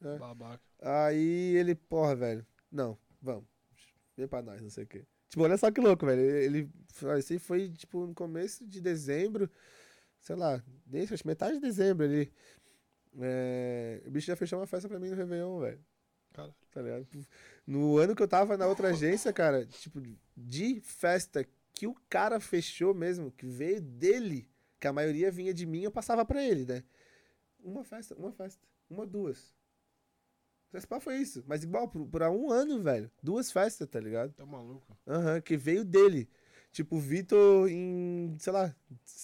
É. 0.03 0.19
Babaca. 0.19 0.63
Aí 0.81 1.57
ele, 1.57 1.75
porra, 1.75 2.15
velho, 2.15 2.47
não, 2.71 2.99
vamos. 3.21 3.47
Vem 4.17 4.29
pra 4.29 4.43
nós, 4.43 4.61
não 4.61 4.71
sei 4.71 4.85
o 4.85 4.87
quê. 4.87 5.07
Tipo, 5.29 5.43
olha 5.43 5.57
só 5.57 5.71
que 5.71 5.81
louco, 5.81 6.07
velho. 6.07 6.21
Ele, 6.21 6.71
assim, 7.17 7.39
foi, 7.39 7.71
tipo, 7.71 8.07
no 8.07 8.15
começo 8.15 8.67
de 8.67 8.81
dezembro, 8.81 9.51
sei 10.21 10.37
lá, 10.37 10.63
desde 10.87 11.15
acho 11.15 11.27
metade 11.27 11.55
de 11.55 11.61
dezembro 11.61 12.07
ele. 12.07 12.33
é, 13.21 14.03
o 14.07 14.11
bicho 14.11 14.27
já 14.27 14.37
fechou 14.37 14.59
uma 14.59 14.67
festa 14.67 14.89
pra 14.89 14.99
mim 14.99 15.11
no 15.11 15.17
Réveillon, 15.17 15.61
velho. 15.61 15.85
Cara. 16.33 16.55
Tá 16.71 16.83
ligado? 16.83 17.07
No 17.67 17.99
ano 17.99 18.15
que 18.15 18.23
eu 18.23 18.29
tava 18.29 18.57
na 18.57 18.67
outra 18.67 18.89
agência, 18.91 19.33
cara, 19.33 19.67
tipo, 19.67 20.01
de 20.37 20.81
festa 20.81 21.47
que 21.75 21.87
o 21.87 21.95
cara 22.09 22.41
fechou 22.41 22.95
mesmo, 22.95 23.31
que 23.31 23.47
veio 23.47 23.81
dele, 23.81 24.49
que 24.81 24.87
a 24.87 24.93
maioria 24.93 25.31
vinha 25.31 25.55
de 25.55 25.67
mim, 25.67 25.83
eu 25.83 25.91
passava 25.91 26.25
pra 26.25 26.43
ele, 26.43 26.65
né? 26.65 26.83
Uma 27.61 27.85
festa, 27.85 28.15
uma 28.17 28.33
festa, 28.33 28.61
uma, 28.89 29.07
duas. 29.07 29.55
Esse 30.73 30.87
pá 30.87 31.01
foi 31.01 31.17
isso. 31.17 31.43
Mas 31.47 31.63
igual, 31.63 31.89
por, 31.89 32.07
por 32.07 32.23
um 32.23 32.51
ano, 32.51 32.83
velho. 32.83 33.11
Duas 33.23 33.51
festas, 33.51 33.89
tá 33.89 33.99
ligado? 33.99 34.33
Tá 34.35 34.45
maluco. 34.45 34.97
Aham, 35.07 35.41
que 35.41 35.57
veio 35.57 35.85
dele. 35.85 36.29
Tipo, 36.71 36.97
o 36.97 37.01
Vitor 37.01 37.69
em, 37.71 38.37
sei 38.39 38.53
lá, 38.53 38.75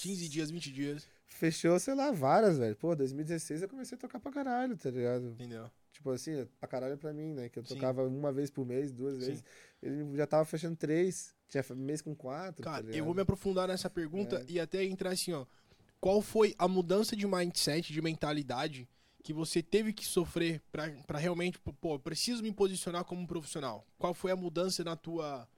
15 0.01 0.29
dias, 0.29 0.51
20 0.51 0.73
dias. 0.73 1.07
fechou, 1.27 1.79
sei 1.79 1.95
lá, 1.95 2.11
várias, 2.11 2.57
velho. 2.57 2.75
Pô, 2.77 2.95
2016 2.97 3.62
eu 3.62 3.69
comecei 3.69 3.97
a 3.97 4.01
tocar 4.01 4.19
pra 4.19 4.33
caralho, 4.33 4.77
tá 4.77 4.91
ligado? 4.91 5.29
Entendeu? 5.33 5.71
Tipo 5.93 6.11
assim, 6.11 6.47
pra 6.59 6.69
caralho 6.69 6.97
pra 6.97 7.12
mim, 7.12 7.33
né? 7.35 7.49
Que 7.49 7.59
eu 7.59 7.65
Sim. 7.65 7.75
tocava 7.75 8.05
uma 8.07 8.33
vez 8.33 8.51
por 8.51 8.65
mês, 8.66 8.91
duas 8.91 9.15
Sim. 9.15 9.21
vezes. 9.21 9.45
Ele 9.83 10.16
já 10.16 10.27
tava 10.27 10.45
fechando 10.45 10.77
três. 10.77 11.35
Tinha 11.49 11.62
mês 11.77 12.01
com 12.01 12.15
quatro. 12.15 12.65
Cara, 12.65 12.83
tá 12.83 12.91
eu 12.91 13.05
vou 13.05 13.15
me 13.15 13.21
aprofundar 13.21 13.69
nessa 13.69 13.91
pergunta 13.91 14.37
É. 14.49 14.53
e 14.53 14.59
até 14.59 14.83
entrar 14.83 15.11
assim, 15.11 15.33
ó. 15.33 15.45
Qual 16.01 16.21
foi 16.21 16.55
a 16.59 16.66
mudança 16.66 17.15
de 17.15 17.27
mindset, 17.27 17.93
de 17.93 18.03
mentalidade 18.03 18.89
que 19.24 19.32
você 19.32 19.62
teve 19.62 19.90
que 19.92 20.05
sofrer 20.05 20.60
pra 20.70 21.18
realmente, 21.18 21.59
pô, 21.80 21.98
preciso 21.98 22.42
me 22.42 22.52
posicionar 22.52 23.05
como 23.06 23.22
um 23.22 23.26
profissional? 23.26 23.86
Qual 23.98 24.12
foi 24.12 24.30
a 24.30 24.36
mudança 24.36 24.84
na 24.84 24.96
tua, 24.96 25.48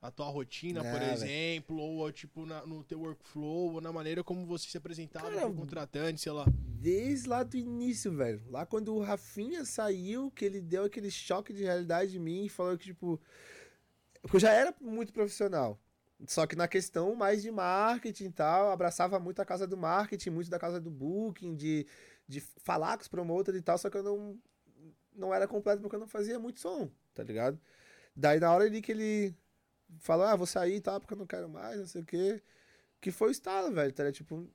na 0.00 0.12
tua 0.12 0.26
rotina, 0.28 0.80
por 0.84 1.02
Ah, 1.02 1.06
velho. 1.06 1.12
exemplo, 1.12 1.76
ou 1.76 2.12
tipo 2.12 2.46
na- 2.46 2.64
no 2.64 2.84
teu 2.84 3.00
workflow, 3.00 3.74
ou 3.74 3.80
na 3.80 3.92
maneira 3.92 4.22
como 4.22 4.46
você 4.46 4.68
se 4.68 4.78
apresentava 4.78 5.28
Cara, 5.28 5.40
pro 5.40 5.54
contratante, 5.54 6.20
sei 6.20 6.30
lá. 6.30 6.46
Desde 6.80 7.28
lá 7.28 7.42
do 7.42 7.56
início, 7.56 8.14
velho. 8.14 8.40
Lá 8.48 8.64
quando 8.64 8.94
o 8.94 9.02
Rafinha 9.02 9.64
saiu, 9.64 10.30
que 10.30 10.44
ele 10.44 10.60
deu 10.60 10.84
aquele 10.84 11.10
choque 11.10 11.52
de 11.52 11.64
realidade 11.64 12.16
em 12.16 12.20
mim 12.20 12.44
e 12.44 12.48
falou 12.48 12.78
que, 12.78 12.84
tipo. 12.84 13.20
Porque 14.22 14.36
eu 14.36 14.40
já 14.40 14.52
era 14.52 14.72
muito 14.80 15.12
profissional. 15.12 15.80
Só 16.28 16.46
que 16.46 16.54
na 16.56 16.68
questão 16.68 17.14
mais 17.16 17.42
de 17.42 17.50
marketing 17.50 18.26
e 18.26 18.32
tal, 18.32 18.70
abraçava 18.70 19.18
muito 19.18 19.42
a 19.42 19.44
casa 19.44 19.66
do 19.66 19.76
marketing, 19.76 20.30
muito 20.30 20.48
da 20.48 20.58
casa 20.58 20.80
do 20.80 20.90
booking, 20.90 21.54
de, 21.54 21.86
de 22.28 22.40
falar 22.40 22.96
com 22.96 23.02
os 23.02 23.08
promoters 23.08 23.56
e 23.58 23.62
tal, 23.62 23.78
só 23.78 23.88
que 23.88 23.96
eu 23.96 24.02
não, 24.02 24.38
não 25.14 25.34
era 25.34 25.46
completo 25.46 25.80
porque 25.80 25.96
eu 25.96 26.00
não 26.00 26.06
fazia 26.06 26.38
muito 26.38 26.60
som, 26.60 26.90
tá 27.14 27.22
ligado? 27.22 27.60
Daí 28.14 28.40
na 28.40 28.52
hora 28.52 28.64
ali 28.64 28.80
que 28.80 28.92
ele 28.92 29.34
falou, 29.98 30.26
ah, 30.26 30.36
vou 30.36 30.46
sair 30.46 30.76
e 30.76 30.80
tal, 30.80 31.00
porque 31.00 31.14
eu 31.14 31.18
não 31.18 31.26
quero 31.26 31.48
mais, 31.48 31.78
não 31.78 31.86
sei 31.86 32.02
o 32.02 32.04
quê. 32.04 32.42
Que 33.00 33.10
foi 33.10 33.28
o 33.28 33.30
estalo, 33.30 33.70
velho, 33.72 33.92
tá 33.92 34.02
ligado? 34.02 34.14
Tipo, 34.16 34.48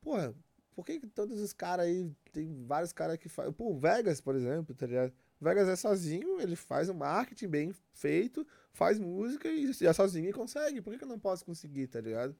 porra, 0.00 0.34
por 0.74 0.84
que, 0.84 1.00
que 1.00 1.06
todos 1.06 1.40
os 1.40 1.52
caras 1.52 1.86
aí, 1.86 2.10
tem 2.32 2.64
vários 2.64 2.92
caras 2.92 3.16
que 3.18 3.28
fazem. 3.28 3.52
Pô, 3.52 3.70
o 3.70 3.78
Vegas, 3.78 4.20
por 4.20 4.34
exemplo, 4.34 4.74
tá 4.74 4.86
ligado? 4.86 5.12
Vegas 5.40 5.68
é 5.68 5.76
sozinho, 5.76 6.40
ele 6.40 6.54
faz 6.54 6.88
um 6.88 6.94
marketing 6.94 7.48
bem 7.48 7.74
feito, 7.92 8.46
faz 8.72 8.98
música 8.98 9.48
e 9.48 9.70
é 9.84 9.92
sozinho 9.92 10.28
e 10.28 10.32
consegue. 10.32 10.80
Por 10.80 10.92
que, 10.92 10.98
que 10.98 11.04
eu 11.04 11.08
não 11.08 11.18
posso 11.18 11.44
conseguir, 11.44 11.88
tá 11.88 12.00
ligado? 12.00 12.36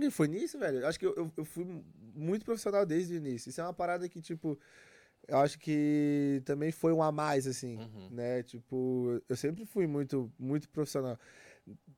E 0.00 0.10
foi 0.10 0.28
nisso, 0.28 0.58
velho. 0.58 0.86
Acho 0.86 0.98
que 0.98 1.06
eu, 1.06 1.14
eu, 1.16 1.32
eu 1.36 1.44
fui 1.44 1.64
muito 2.14 2.44
profissional 2.44 2.84
desde 2.84 3.14
o 3.14 3.16
início. 3.16 3.48
Isso 3.50 3.60
é 3.60 3.64
uma 3.64 3.72
parada 3.72 4.08
que, 4.08 4.20
tipo, 4.20 4.58
eu 5.26 5.38
acho 5.38 5.58
que 5.58 6.42
também 6.44 6.70
foi 6.70 6.92
um 6.92 7.02
a 7.02 7.10
mais, 7.10 7.46
assim, 7.46 7.76
Uhum. 7.78 8.08
né? 8.10 8.42
Tipo, 8.42 9.20
eu 9.28 9.36
sempre 9.36 9.64
fui 9.64 9.86
muito, 9.86 10.30
muito 10.38 10.68
profissional. 10.68 11.18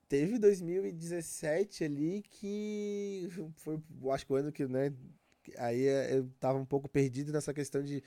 Teve 0.09 0.39
2017 0.39 1.85
ali 1.85 2.23
que 2.23 3.29
foi, 3.57 3.79
acho 4.13 4.25
que 4.27 4.33
o 4.33 4.37
ano 4.37 4.51
que, 4.53 4.67
né? 4.67 4.93
Aí 5.57 5.83
eu 6.15 6.29
tava 6.41 6.59
um 6.59 6.65
pouco 6.65 6.89
perdido 6.89 7.33
nessa 7.33 7.53
questão 7.53 7.83
de 7.83 8.03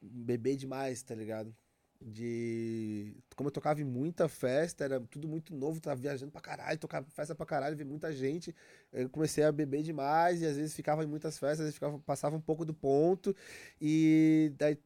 beber 0.00 0.56
demais, 0.56 1.02
tá 1.02 1.14
ligado? 1.14 1.54
De. 2.00 3.14
Como 3.34 3.48
eu 3.48 3.52
tocava 3.52 3.80
em 3.80 3.84
muita 3.84 4.28
festa, 4.28 4.84
era 4.84 5.00
tudo 5.00 5.26
muito 5.28 5.54
novo, 5.54 5.80
tava 5.80 5.96
viajando 6.00 6.30
pra 6.32 6.40
caralho, 6.40 6.78
tocava 6.78 7.06
festa 7.10 7.34
pra 7.34 7.46
caralho, 7.46 7.76
vi 7.76 7.84
muita 7.84 8.12
gente. 8.12 8.54
Eu 8.92 9.08
comecei 9.10 9.44
a 9.44 9.52
beber 9.52 9.82
demais 9.82 10.40
e 10.42 10.46
às 10.46 10.56
vezes 10.56 10.74
ficava 10.74 11.04
em 11.04 11.06
muitas 11.06 11.38
festas, 11.38 11.60
às 11.60 11.64
vezes 11.66 11.74
ficava, 11.74 11.98
passava 12.00 12.36
um 12.36 12.40
pouco 12.40 12.64
do 12.64 12.74
ponto. 12.74 13.34
E 13.80 14.52
daí 14.58 14.78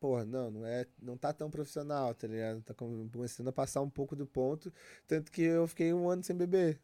porra, 0.00 0.24
não, 0.24 0.50
não 0.50 0.66
é, 0.66 0.86
não 1.02 1.16
tá 1.16 1.32
tão 1.32 1.50
profissional, 1.50 2.14
tá 2.14 2.26
ligado? 2.26 2.62
Tá 2.62 2.74
com- 2.74 3.08
começando 3.10 3.48
a 3.48 3.52
passar 3.52 3.80
um 3.80 3.90
pouco 3.90 4.14
do 4.16 4.26
ponto, 4.26 4.72
tanto 5.06 5.30
que 5.32 5.42
eu 5.42 5.66
fiquei 5.66 5.92
um 5.94 6.08
ano 6.10 6.22
sem 6.22 6.36
beber. 6.36 6.80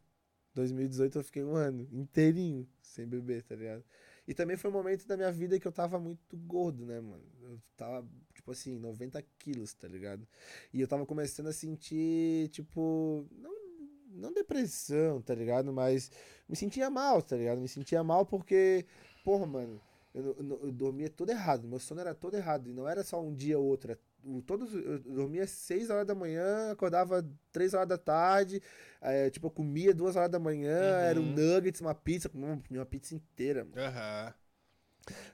2018 0.55 1.19
eu 1.19 1.25
fiquei 1.25 1.45
um 1.45 1.55
ano 1.57 1.87
inteirinho 1.93 2.69
sem 2.83 3.07
beber, 3.07 3.43
tá 3.43 3.55
ligado? 3.55 3.85
E 4.27 4.35
também 4.35 4.57
foi 4.57 4.71
um 4.71 4.73
momento 4.73 5.07
da 5.07 5.17
minha 5.17 5.33
vida 5.33 5.59
que 5.59 5.67
eu 5.67 5.73
tava 5.73 5.99
muito 5.99 6.37
gordo, 6.37 6.85
né, 6.87 7.01
mano? 7.01 7.23
Eu 7.43 7.61
tava, 7.77 8.07
tipo 8.35 8.51
assim, 8.53 8.79
90 8.79 9.23
quilos, 9.39 9.73
tá 9.75 9.89
ligado? 9.89 10.27
E 10.73 10.81
eu 10.81 10.89
tava 10.89 11.05
começando 11.07 11.49
a 11.49 11.53
sentir, 11.53 12.49
tipo, 12.51 13.27
não, 13.33 13.53
não 14.11 14.33
depressão, 14.33 15.21
tá 15.21 15.35
ligado? 15.35 15.73
Mas 15.73 16.11
me 16.49 16.57
sentia 16.57 16.91
mal, 16.91 17.23
tá 17.23 17.37
ligado? 17.37 17.61
Me 17.61 17.69
sentia 17.69 18.03
mal 18.05 18.25
porque, 18.27 18.87
porra, 19.25 19.47
mano, 19.47 19.81
eu, 20.15 20.37
eu, 20.39 20.61
eu 20.65 20.73
dormia 20.73 21.09
todo 21.09 21.31
errado, 21.31 21.69
meu 21.69 21.79
sono 21.79 22.01
era 22.01 22.15
todo 22.15 22.37
errado. 22.37 22.69
E 22.69 22.73
não 22.73 22.89
era 22.89 23.03
só 23.05 23.23
um 23.23 23.35
dia 23.35 23.59
ou 23.59 23.65
outro, 23.67 23.93
era 23.93 24.01
todos 24.47 24.75
eu 24.75 24.99
dormia 25.01 25.47
6 25.47 25.91
horas 25.91 26.07
da 26.07 26.15
manhã, 26.15 26.71
acordava 26.71 27.27
3 27.53 27.75
horas 27.75 27.89
da 27.89 27.99
tarde, 27.99 28.63
é, 29.01 29.31
tipo, 29.31 29.47
eu 29.47 29.51
comia 29.51 29.95
2 29.95 30.17
horas 30.17 30.31
da 30.31 30.39
manhã, 30.39 30.79
uhum. 30.79 30.99
era 30.99 31.21
um 31.21 31.27
nuggets, 31.27 31.81
uma 31.81 31.95
pizza, 31.95 32.29
comia 32.29 32.61
uma 32.71 32.87
pizza 32.87 33.15
inteira. 33.15 33.67
Aham. 33.77 34.27
Uhum. 34.27 34.41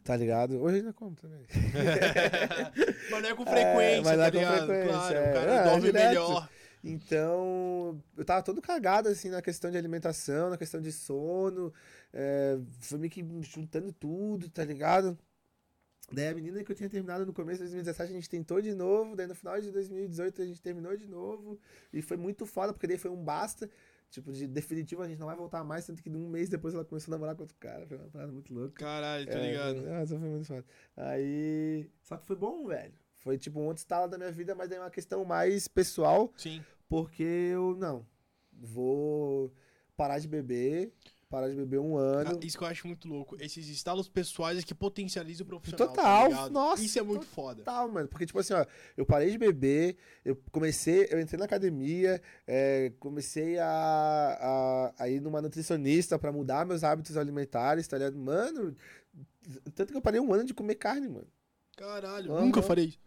Tá 0.05 0.17
ligado? 0.17 0.63
Hoje 0.63 0.79
ainda 0.79 0.93
como 0.93 1.15
também. 1.17 1.45
mas 3.11 3.23
não 3.23 3.29
é 3.29 3.35
com 3.35 3.45
frequência, 3.45 3.99
é, 3.99 4.17
mas 4.17 4.17
tá 4.17 4.27
é 4.27 4.31
com 4.31 4.67
frequência, 4.67 4.93
claro, 4.93 5.17
é. 5.17 5.31
o 5.31 5.35
cara 5.35 5.53
é, 5.53 5.65
dorme 5.65 5.93
melhor. 5.93 6.49
Então, 6.85 8.01
eu 8.17 8.25
tava 8.25 8.43
todo 8.43 8.63
cagado, 8.63 9.09
assim, 9.09 9.29
na 9.29 9.43
questão 9.43 9.71
de 9.73 9.77
alimentação, 9.77 10.51
na 10.51 10.57
questão 10.57 10.81
de 10.81 10.93
sono. 10.93 11.75
É, 12.13 12.57
foi 12.79 12.99
meio 12.99 13.11
que 13.11 13.27
juntando 13.43 13.93
tudo, 13.93 14.49
tá 14.49 14.65
ligado? 14.65 15.19
Daí 16.13 16.29
a 16.29 16.35
menina 16.35 16.63
que 16.63 16.71
eu 16.71 16.77
tinha 16.77 16.89
terminado 16.89 17.27
no 17.27 17.33
começo 17.33 17.59
de 17.59 17.65
2017, 17.65 18.11
a 18.11 18.15
gente 18.15 18.31
tentou 18.31 18.61
de 18.61 18.75
novo. 18.75 19.17
Daí 19.17 19.27
no 19.27 19.35
final 19.35 19.61
de 19.61 19.71
2018 19.73 20.43
a 20.43 20.47
gente 20.47 20.63
terminou 20.63 20.97
de 20.97 21.07
novo. 21.07 21.59
E 21.93 22.01
foi 22.01 22.17
muito 22.17 22.47
foda, 22.47 22.73
porque 22.73 22.87
daí 22.87 22.99
foi 22.99 23.11
um 23.11 23.23
basta. 23.23 23.69
Tipo, 24.09 24.33
de 24.33 24.47
definitivo 24.47 25.03
a 25.03 25.09
gente 25.09 25.19
não 25.19 25.27
vai 25.27 25.35
voltar 25.37 25.65
mais, 25.65 25.85
tanto 25.85 26.01
que 26.01 26.09
um 26.09 26.29
mês 26.29 26.49
depois 26.49 26.75
ela 26.75 26.85
começou 26.85 27.13
a 27.13 27.17
namorar 27.17 27.35
com 27.35 27.43
outro 27.43 27.57
cara. 27.59 27.87
Foi 27.87 27.97
uma 27.97 28.09
parada 28.09 28.33
muito 28.33 28.55
louca. 28.55 28.85
Caralho, 28.85 29.27
tá 29.27 29.33
é, 29.33 29.51
ligado? 29.51 29.83
Nossa, 29.83 30.19
foi 30.19 30.29
muito 30.29 30.47
foda. 30.47 30.65
Aí. 30.97 31.91
Só 32.03 32.17
que 32.17 32.27
foi 32.27 32.37
bom, 32.37 32.67
velho. 32.67 32.95
Foi 33.17 33.37
tipo 33.37 33.59
um 33.59 33.65
outro 33.67 33.81
estalo 33.81 34.09
da 34.09 34.17
minha 34.17 34.31
vida, 34.31 34.55
mas 34.55 34.69
daí 34.69 34.79
é 34.79 34.81
uma 34.81 34.91
questão 34.91 35.25
mais 35.25 35.67
pessoal. 35.67 36.33
Sim. 36.37 36.65
Porque 36.89 37.25
eu, 37.25 37.75
não. 37.77 38.07
Vou 38.53 39.53
parar 39.97 40.21
de 40.21 40.29
beber 40.29 40.93
parar 41.29 41.49
de 41.49 41.57
beber 41.57 41.79
um 41.79 41.97
ano. 41.97 42.39
Isso 42.43 42.57
que 42.57 42.65
eu 42.65 42.69
acho 42.69 42.87
muito 42.87 43.09
louco. 43.09 43.37
Esses 43.41 43.69
estalos 43.69 44.09
pessoais 44.09 44.63
que 44.65 44.75
potencializam 44.75 45.45
o 45.45 45.49
profissional. 45.49 45.89
Tá 45.89 45.95
total, 45.95 46.31
tá 46.31 46.51
nossa. 46.51 46.83
Isso 46.83 46.99
é 46.99 47.03
muito 47.03 47.27
total, 47.27 47.35
foda. 47.35 47.59
Total, 47.59 47.89
mano. 47.89 48.09
Porque, 48.09 48.27
tipo 48.27 48.39
assim, 48.39 48.55
ó, 48.55 48.65
eu 48.97 49.05
parei 49.05 49.31
de 49.31 49.39
beber, 49.39 49.97
eu 50.25 50.37
comecei, 50.53 51.09
eu 51.11 51.21
entrei 51.21 51.39
na 51.39 51.45
academia, 51.45 52.21
é, 52.47 52.93
comecei 52.99 53.59
a, 53.59 53.67
a, 53.69 55.05
a, 55.05 55.09
ir 55.09 55.21
numa 55.21 55.43
nutricionista 55.43 56.19
pra 56.19 56.33
mudar 56.33 56.65
meus 56.65 56.85
hábitos 56.85 57.17
alimentares, 57.17 57.87
tá 57.89 57.99
ligado? 57.99 58.17
Mano, 58.17 58.75
tanto 59.75 59.93
que 59.93 59.97
eu 59.97 60.03
parei 60.03 60.21
um 60.21 60.33
ano 60.33 60.45
de 60.45 60.55
comer 60.55 60.77
carne, 60.77 61.09
mano. 61.09 61.27
Caralho, 61.77 62.33
uhum. 62.33 62.47
nunca 62.47 62.63
farei 62.63 62.87
isso. 62.87 62.99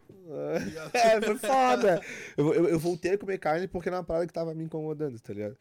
É, 0.92 1.20
foi 1.20 1.36
foda. 1.38 2.00
eu, 2.36 2.54
eu, 2.54 2.68
eu 2.68 2.78
voltei 2.78 3.14
a 3.14 3.18
comer 3.18 3.38
carne 3.38 3.66
porque 3.66 3.88
era 3.88 3.96
uma 3.96 4.04
parada 4.04 4.28
que 4.28 4.32
tava 4.32 4.54
me 4.54 4.62
incomodando, 4.62 5.18
tá 5.18 5.32
ligado? 5.32 5.56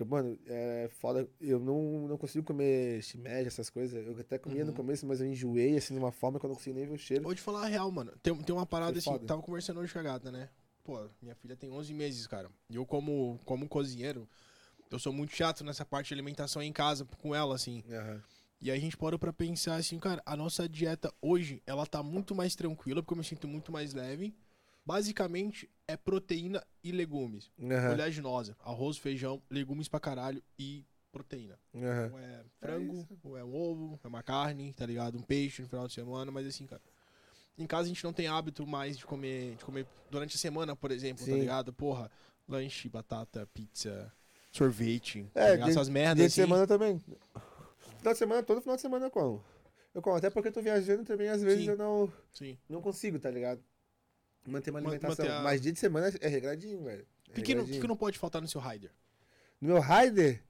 Porque, 0.00 0.04
mano, 0.04 0.38
é 0.46 0.88
foda. 0.92 1.28
Eu 1.38 1.60
não, 1.60 2.08
não 2.08 2.16
consigo 2.16 2.46
comer 2.46 3.02
shimeji, 3.02 3.46
essas 3.46 3.68
coisas. 3.68 4.06
Eu 4.06 4.18
até 4.18 4.38
comia 4.38 4.62
uhum. 4.62 4.68
no 4.68 4.72
começo, 4.72 5.06
mas 5.06 5.20
eu 5.20 5.26
enjoei, 5.26 5.76
assim, 5.76 5.92
de 5.92 6.00
uma 6.00 6.10
forma 6.10 6.38
que 6.38 6.46
eu 6.46 6.48
não 6.48 6.54
consigo 6.54 6.76
nem 6.76 6.86
ver 6.86 6.94
o 6.94 6.98
cheiro. 6.98 7.22
Vou 7.22 7.34
te 7.34 7.42
falar 7.42 7.64
a 7.64 7.66
real, 7.66 7.90
mano. 7.90 8.12
Tem, 8.22 8.34
tem 8.34 8.54
uma 8.54 8.64
parada 8.64 8.98
assim, 8.98 9.18
tava 9.20 9.42
conversando 9.42 9.80
hoje 9.80 9.92
com 9.92 9.98
a 9.98 10.02
gata, 10.02 10.32
né? 10.32 10.48
Pô, 10.82 11.06
minha 11.20 11.34
filha 11.34 11.54
tem 11.54 11.70
11 11.70 11.92
meses, 11.92 12.26
cara. 12.26 12.50
E 12.70 12.76
eu, 12.76 12.86
como, 12.86 13.38
como 13.44 13.68
cozinheiro, 13.68 14.26
eu 14.90 14.98
sou 14.98 15.12
muito 15.12 15.36
chato 15.36 15.62
nessa 15.62 15.84
parte 15.84 16.08
de 16.08 16.14
alimentação 16.14 16.62
em 16.62 16.72
casa 16.72 17.04
com 17.20 17.34
ela, 17.34 17.54
assim. 17.54 17.84
Uhum. 17.86 18.20
E 18.62 18.70
aí 18.70 18.78
a 18.78 18.80
gente 18.80 18.96
parou 18.96 19.18
pra 19.18 19.32
pensar 19.32 19.76
assim, 19.76 19.98
cara, 19.98 20.22
a 20.24 20.34
nossa 20.34 20.66
dieta 20.66 21.12
hoje, 21.20 21.62
ela 21.66 21.86
tá 21.86 22.02
muito 22.02 22.34
mais 22.34 22.54
tranquila, 22.54 23.02
porque 23.02 23.12
eu 23.12 23.18
me 23.18 23.24
sinto 23.24 23.46
muito 23.46 23.70
mais 23.70 23.92
leve. 23.92 24.34
Basicamente 24.90 25.70
é 25.86 25.96
proteína 25.96 26.66
e 26.82 26.90
legumes. 26.90 27.48
Uhum. 27.56 27.92
Oleaginosa. 27.92 28.56
Arroz, 28.58 28.96
feijão, 28.96 29.40
legumes 29.48 29.86
pra 29.86 30.00
caralho 30.00 30.42
e 30.58 30.84
proteína. 31.12 31.56
Uhum. 31.72 32.12
Ou 32.12 32.18
é 32.18 32.44
frango, 32.58 33.08
é 33.08 33.28
ou 33.28 33.38
é 33.38 33.44
um 33.44 33.54
ovo, 33.54 34.00
é 34.02 34.08
uma 34.08 34.20
carne, 34.20 34.72
tá 34.72 34.84
ligado? 34.84 35.16
Um 35.16 35.22
peixe 35.22 35.62
no 35.62 35.68
final 35.68 35.86
de 35.86 35.94
semana, 35.94 36.32
mas 36.32 36.44
assim, 36.44 36.66
cara. 36.66 36.82
Em 37.56 37.66
casa 37.66 37.84
a 37.84 37.86
gente 37.86 38.02
não 38.02 38.12
tem 38.12 38.26
hábito 38.26 38.66
mais 38.66 38.98
de 38.98 39.06
comer, 39.06 39.54
de 39.54 39.64
comer 39.64 39.86
durante 40.10 40.34
a 40.34 40.38
semana, 40.40 40.74
por 40.74 40.90
exemplo, 40.90 41.20
tá 41.20 41.26
Sim. 41.26 41.32
tá 41.34 41.38
ligado? 41.38 41.72
Porra, 41.72 42.10
lanche, 42.48 42.88
batata, 42.88 43.48
pizza, 43.54 44.12
sorvete, 44.50 45.24
é, 45.36 45.56
tá 45.56 45.68
essas 45.68 45.88
merdas. 45.88 46.16
Dia 46.16 46.26
assim. 46.26 46.40
de 46.40 46.46
semana 46.48 46.66
também. 46.66 46.98
Final 47.98 48.12
de 48.12 48.18
semana, 48.18 48.42
todo 48.42 48.60
final 48.60 48.74
de 48.74 48.82
semana 48.82 49.06
eu 49.06 49.10
como. 49.12 49.40
Eu 49.94 50.02
como, 50.02 50.16
até 50.16 50.30
porque 50.30 50.48
eu 50.48 50.52
tô 50.52 50.60
viajando 50.60 51.04
também, 51.04 51.28
às 51.28 51.42
vezes 51.44 51.64
Sim. 51.64 51.70
eu 51.70 51.76
não, 51.76 52.12
Sim. 52.32 52.58
não 52.68 52.82
consigo, 52.82 53.20
tá 53.20 53.30
ligado? 53.30 53.62
Manter 54.46 54.70
uma 54.70 54.80
alimentação. 54.80 55.24
Manter 55.24 55.36
a... 55.36 55.42
Mas 55.42 55.60
dia 55.60 55.72
de 55.72 55.78
semana 55.78 56.12
é 56.20 56.28
regradinho, 56.28 56.82
velho. 56.82 57.06
O 57.28 57.32
que, 57.32 57.42
que, 57.42 57.54
não, 57.54 57.64
que, 57.64 57.80
que 57.80 57.86
não 57.86 57.96
pode 57.96 58.18
faltar 58.18 58.42
no 58.42 58.48
seu 58.48 58.60
rider? 58.60 58.90
No 59.60 59.68
meu 59.68 59.80
rider? 59.80 60.42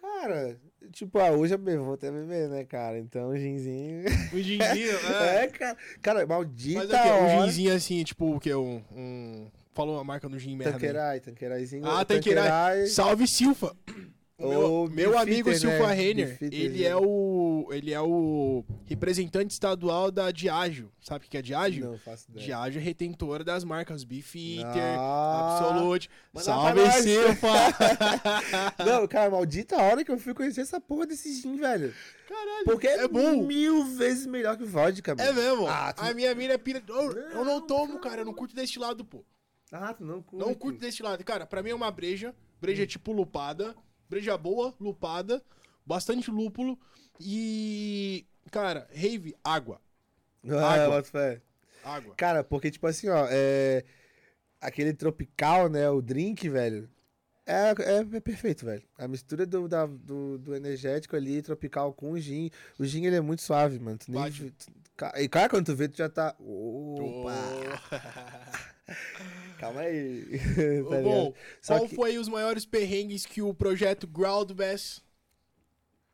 Cara, 0.00 0.58
tipo, 0.92 1.18
ah, 1.18 1.30
hoje 1.30 1.54
eu 1.54 1.84
vou 1.84 1.94
até 1.94 2.10
beber, 2.10 2.48
né, 2.48 2.64
cara? 2.64 2.98
Então, 2.98 3.28
o 3.28 3.38
ginzinho. 3.38 4.04
O 4.32 4.38
ginzinho, 4.38 4.96
é. 5.22 5.44
é, 5.44 5.48
cara. 5.48 5.76
Cara, 6.02 6.26
maldita. 6.26 6.80
Mas 6.80 6.88
o 6.88 7.02
quê? 7.02 7.10
Um 7.10 7.46
ginzinho 7.46 7.74
assim, 7.74 8.04
tipo, 8.04 8.36
o 8.36 8.40
quê? 8.40 8.54
Um. 8.54 8.82
um... 8.92 9.50
Falou 9.72 9.98
a 9.98 10.04
marca 10.04 10.28
do 10.28 10.38
gin 10.38 10.56
merda. 10.56 10.72
Tanqueray, 10.72 11.20
Tanqueraizinho. 11.20 11.86
Ah, 11.86 12.04
Tanqueray. 12.04 12.86
Salve, 12.86 13.26
Silfa! 13.26 13.76
O 14.38 14.48
meu, 14.48 14.90
meu 14.90 15.18
amigo 15.18 15.50
Fitter, 15.50 15.58
Silva 15.58 15.88
né? 15.88 15.94
Renner, 15.94 16.38
ele 16.42 16.84
é 16.84 16.94
o 16.94 17.68
ele 17.70 17.94
é 17.94 18.00
o 18.02 18.62
representante 18.84 19.50
estadual 19.50 20.10
da 20.10 20.30
Diageo. 20.30 20.92
Sabe 21.00 21.24
o 21.24 21.28
que 21.30 21.38
é 21.38 21.42
Diageo? 21.42 21.92
Não, 21.92 21.98
faço 21.98 22.30
ideia. 22.30 22.44
Diageo 22.44 22.78
é 22.78 22.84
retentora 22.84 23.42
das 23.42 23.64
marcas 23.64 24.04
Beefeater, 24.04 24.98
Absolute. 24.98 26.10
Salve, 26.34 26.80
Silva! 27.00 27.48
Não, 28.84 29.08
cara, 29.08 29.30
maldita 29.30 29.76
hora 29.78 30.04
que 30.04 30.10
eu 30.10 30.18
fui 30.18 30.34
conhecer 30.34 30.60
essa 30.60 30.78
porra 30.78 31.06
desse 31.06 31.32
gin, 31.40 31.56
velho. 31.56 31.94
Caralho, 32.28 32.64
Porque 32.66 32.88
é, 32.88 33.08
bom. 33.08 33.42
mil 33.42 33.86
vezes 33.86 34.26
melhor 34.26 34.58
que 34.58 34.64
vodka, 34.64 35.14
mano. 35.14 35.30
É 35.30 35.32
mesmo? 35.32 35.66
Ah, 35.66 35.94
tu... 35.94 36.02
A 36.02 36.12
minha 36.12 36.34
mina 36.34 36.52
é 36.52 36.58
pira... 36.58 36.82
Eu 36.86 37.14
não, 37.14 37.22
eu 37.30 37.44
não 37.44 37.66
tomo, 37.66 37.98
cara. 38.00 38.20
Eu 38.20 38.26
não 38.26 38.34
curto 38.34 38.54
desse 38.54 38.78
lado, 38.78 39.02
pô. 39.02 39.24
Ah, 39.72 39.94
tu 39.94 40.04
não 40.04 40.20
curte? 40.20 40.44
Não 40.44 40.54
curto 40.54 40.78
desse 40.78 41.02
lado. 41.02 41.24
Cara, 41.24 41.46
pra 41.46 41.62
mim 41.62 41.70
é 41.70 41.74
uma 41.74 41.90
breja. 41.90 42.34
Breja 42.60 42.82
hum. 42.82 42.86
tipo 42.86 43.12
lupada 43.12 43.74
breja 44.08 44.36
boa, 44.36 44.74
lupada, 44.80 45.42
bastante 45.84 46.30
lúpulo 46.30 46.78
e. 47.20 48.26
Cara, 48.50 48.88
rave, 48.94 49.34
água. 49.42 49.80
Ah, 50.48 50.84
água. 50.84 51.02
fé. 51.02 51.40
Água. 51.84 52.14
Cara, 52.16 52.44
porque, 52.44 52.70
tipo 52.70 52.86
assim, 52.86 53.08
ó, 53.08 53.26
é. 53.30 53.84
Aquele 54.60 54.92
tropical, 54.92 55.68
né? 55.68 55.88
O 55.90 56.00
drink, 56.00 56.48
velho. 56.48 56.88
É, 57.46 57.70
é, 57.70 58.16
é, 58.16 58.20
perfeito, 58.20 58.64
velho. 58.64 58.82
A 58.98 59.06
mistura 59.06 59.46
do, 59.46 59.68
da, 59.68 59.86
do, 59.86 60.38
do, 60.38 60.56
energético 60.56 61.14
ali, 61.14 61.40
tropical 61.42 61.92
com 61.92 62.12
o 62.12 62.18
gin. 62.18 62.50
O 62.78 62.84
gin, 62.84 63.04
ele 63.04 63.16
é 63.16 63.20
muito 63.20 63.42
suave, 63.42 63.78
mano. 63.78 63.98
Tu 63.98 64.10
nem, 64.10 64.32
tu, 64.32 64.52
e, 65.16 65.28
cara, 65.28 65.48
quando 65.48 65.66
tu 65.66 65.76
vê, 65.76 65.88
tu 65.88 65.96
já 65.96 66.08
tá... 66.08 66.34
Opa! 66.40 67.34
Oh. 67.92 68.86
Calma 69.58 69.80
aí. 69.80 70.38
tá 70.90 71.00
Bom, 71.02 71.34
qual 71.66 71.88
que... 71.88 71.94
foi 71.94 72.18
os 72.18 72.28
maiores 72.28 72.64
perrengues 72.64 73.24
que 73.24 73.42
o 73.42 73.54
projeto 73.54 74.06
Groundbass 74.06 75.02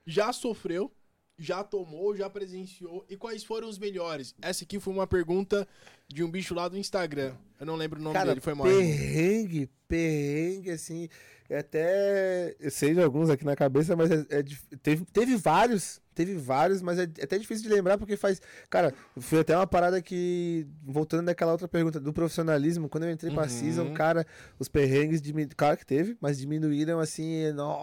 já 0.07 0.33
sofreu, 0.33 0.93
já 1.39 1.65
tomou, 1.65 2.15
já 2.17 2.29
presenciou 2.29 3.05
e 3.09 3.17
quais 3.17 3.43
foram 3.45 3.69
os 3.69 3.79
melhores? 3.79 4.35
Essa 4.41 4.65
aqui 4.65 4.79
foi 4.79 4.93
uma 4.93 5.07
pergunta 5.07 5.67
de 6.09 6.23
um 6.23 6.31
bicho 6.31 6.55
lá 6.55 6.69
do 6.69 6.77
Instagram. 6.77 7.35
Eu 7.59 7.67
não 7.67 7.77
lembro 7.77 8.01
o 8.01 8.03
nome 8.03 8.15
Cara, 8.15 8.31
dele, 8.31 8.41
foi 8.41 8.55
mal. 8.55 8.67
Perrengue, 8.67 9.69
perrengue, 9.89 10.71
assim. 10.71 11.09
É 11.49 11.59
até. 11.59 12.57
Eu 12.59 12.71
sei 12.71 12.95
de 12.95 13.03
alguns 13.03 13.31
aqui 13.31 13.45
na 13.45 13.55
cabeça, 13.55 13.95
mas 13.95 14.11
é, 14.11 14.27
é, 14.31 14.45
teve, 14.83 15.05
teve 15.07 15.37
vários. 15.37 16.01
Teve 16.15 16.35
vários, 16.35 16.83
mas 16.83 16.99
é, 16.99 17.05
é 17.19 17.25
até 17.25 17.39
difícil 17.39 17.65
de 17.69 17.75
lembrar 17.75 17.97
porque 17.97 18.17
faz. 18.17 18.41
Cara, 18.69 18.93
foi 19.17 19.41
até 19.41 19.57
uma 19.57 19.67
parada 19.67 20.01
que. 20.03 20.67
Voltando 20.83 21.27
naquela 21.27 21.53
outra 21.53 21.67
pergunta 21.67 21.99
do 21.99 22.13
profissionalismo, 22.13 22.89
quando 22.89 23.05
eu 23.05 23.11
entrei 23.11 23.31
uhum. 23.31 23.37
pra 23.37 23.49
Season, 23.49 23.93
cara, 23.95 24.27
os 24.59 24.69
perrengues 24.69 25.23
diminuíram. 25.23 25.55
Claro 25.57 25.77
que 25.77 25.87
teve, 25.87 26.17
mas 26.21 26.39
diminuíram 26.39 27.01
assim. 27.01 27.51
No, 27.53 27.77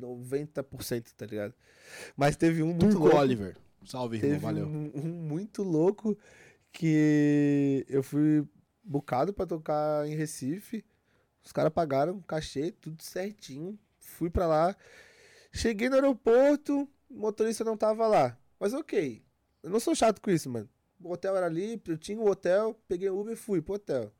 90%, 0.00 1.06
tá 1.16 1.26
ligado? 1.26 1.54
Mas 2.16 2.36
teve 2.36 2.62
um 2.62 2.68
muito 2.68 2.88
Turco 2.88 3.04
louco. 3.04 3.16
Oliver. 3.16 3.56
Salve, 3.84 4.18
teve 4.18 4.34
irmão, 4.34 4.52
valeu. 4.52 4.66
Um, 4.66 4.90
um 4.94 5.08
muito 5.08 5.62
louco 5.62 6.16
que 6.72 7.84
eu 7.88 8.02
fui 8.02 8.46
bucado 8.82 9.32
para 9.32 9.46
tocar 9.46 10.06
em 10.06 10.14
Recife. 10.14 10.84
Os 11.44 11.52
caras 11.52 11.72
pagaram 11.72 12.20
cachê, 12.22 12.72
tudo 12.72 13.02
certinho. 13.02 13.78
Fui 13.98 14.30
para 14.30 14.46
lá. 14.46 14.76
Cheguei 15.52 15.88
no 15.88 15.94
aeroporto, 15.94 16.88
o 17.10 17.18
motorista 17.18 17.64
não 17.64 17.76
tava 17.76 18.06
lá. 18.06 18.38
Mas 18.58 18.74
ok. 18.74 19.22
Eu 19.62 19.70
não 19.70 19.80
sou 19.80 19.94
chato 19.94 20.20
com 20.20 20.30
isso, 20.30 20.48
mano. 20.48 20.68
O 21.02 21.12
hotel 21.12 21.36
era 21.36 21.46
ali, 21.46 21.80
eu 21.86 21.96
tinha 21.96 22.18
o 22.18 22.24
um 22.24 22.28
hotel, 22.28 22.78
peguei 22.88 23.08
o 23.08 23.18
Uber 23.18 23.34
e 23.34 23.36
fui 23.36 23.62
pro 23.62 23.74
hotel. 23.74 24.12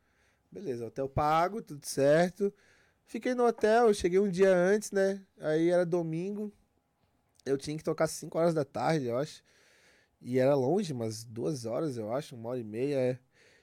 Beleza, 0.50 0.86
hotel 0.86 1.08
pago, 1.08 1.60
tudo 1.60 1.84
certo. 1.84 2.52
Fiquei 3.04 3.34
no 3.34 3.46
hotel, 3.46 3.92
cheguei 3.94 4.18
um 4.18 4.28
dia 4.28 4.54
antes, 4.54 4.92
né? 4.92 5.20
Aí 5.40 5.70
era 5.70 5.84
domingo. 5.84 6.52
eu 7.44 7.56
tinha 7.56 7.76
que 7.76 7.82
tocar 7.84 8.06
5 8.06 8.38
horas 8.38 8.54
da 8.54 8.64
tarde, 8.64 9.06
eu 9.06 9.16
acho. 9.16 9.42
E 10.20 10.38
era 10.38 10.54
longe, 10.54 10.92
umas 10.92 11.24
duas 11.24 11.64
horas, 11.64 11.96
eu 11.96 12.12
acho, 12.12 12.36
uma 12.36 12.50
hora 12.50 12.58
e 12.60 12.64
meia. 12.64 12.96
é. 12.96 13.18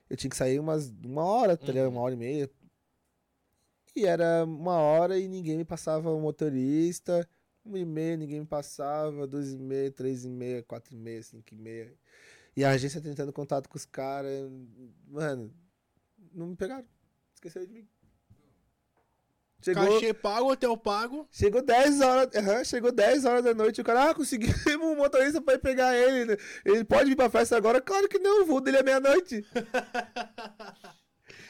Eu 0.09 0.15
tinha 0.17 0.29
que 0.29 0.37
sair 0.37 0.59
umas 0.59 0.93
uma 1.03 1.23
hora, 1.23 1.57
tá? 1.57 1.71
Uhum. 1.71 1.89
Uma 1.89 2.01
hora 2.01 2.13
e 2.13 2.17
meia. 2.17 2.49
E 3.95 4.05
era 4.05 4.43
uma 4.43 4.73
hora 4.73 5.17
e 5.17 5.27
ninguém 5.27 5.57
me 5.57 5.65
passava 5.65 6.11
o 6.11 6.19
motorista. 6.19 7.27
Uma 7.65 7.79
e 7.79 7.85
meia, 7.85 8.15
ninguém 8.15 8.41
me 8.41 8.45
passava. 8.45 9.25
Duas 9.25 9.51
e 9.51 9.57
meia, 9.57 9.91
três 9.91 10.23
e 10.23 10.29
meia, 10.29 10.61
quatro 10.63 10.93
e 10.93 10.97
meia, 10.97 11.23
cinco 11.23 11.53
e 11.53 11.57
meia. 11.57 11.93
E 12.55 12.63
a 12.63 12.69
agência 12.69 13.01
tentando 13.01 13.33
contato 13.33 13.67
com 13.67 13.75
os 13.77 13.85
caras. 13.85 14.49
Mano, 15.07 15.51
não 16.33 16.47
me 16.47 16.55
pegaram. 16.55 16.85
Esqueceram 17.33 17.65
de 17.65 17.73
mim. 17.73 17.87
Chegou, 19.63 19.93
Cachê 19.95 20.13
pago, 20.13 20.51
hotel 20.51 20.77
pago. 20.77 21.27
chegou 21.31 21.59
10 21.59 21.99
horas. 22.01 22.35
aham, 22.35 22.63
chegou 22.63 22.91
10 22.91 23.25
horas 23.25 23.43
da 23.43 23.51
noite. 23.53 23.81
O 23.81 23.83
cara, 23.83 24.11
ah, 24.11 24.13
conseguimos 24.13 24.63
um 24.67 24.95
motorista 24.95 25.41
pra 25.41 25.55
ir 25.55 25.59
pegar 25.59 25.95
ele. 25.97 26.25
né? 26.25 26.37
Ele 26.63 26.83
pode 26.83 27.09
vir 27.09 27.15
pra 27.15 27.31
festa 27.31 27.57
agora? 27.57 27.81
Claro 27.81 28.07
que 28.07 28.19
não, 28.19 28.43
o 28.43 28.45
voo 28.45 28.61
dele 28.61 28.77
é 28.77 28.83
meia-noite. 28.83 29.43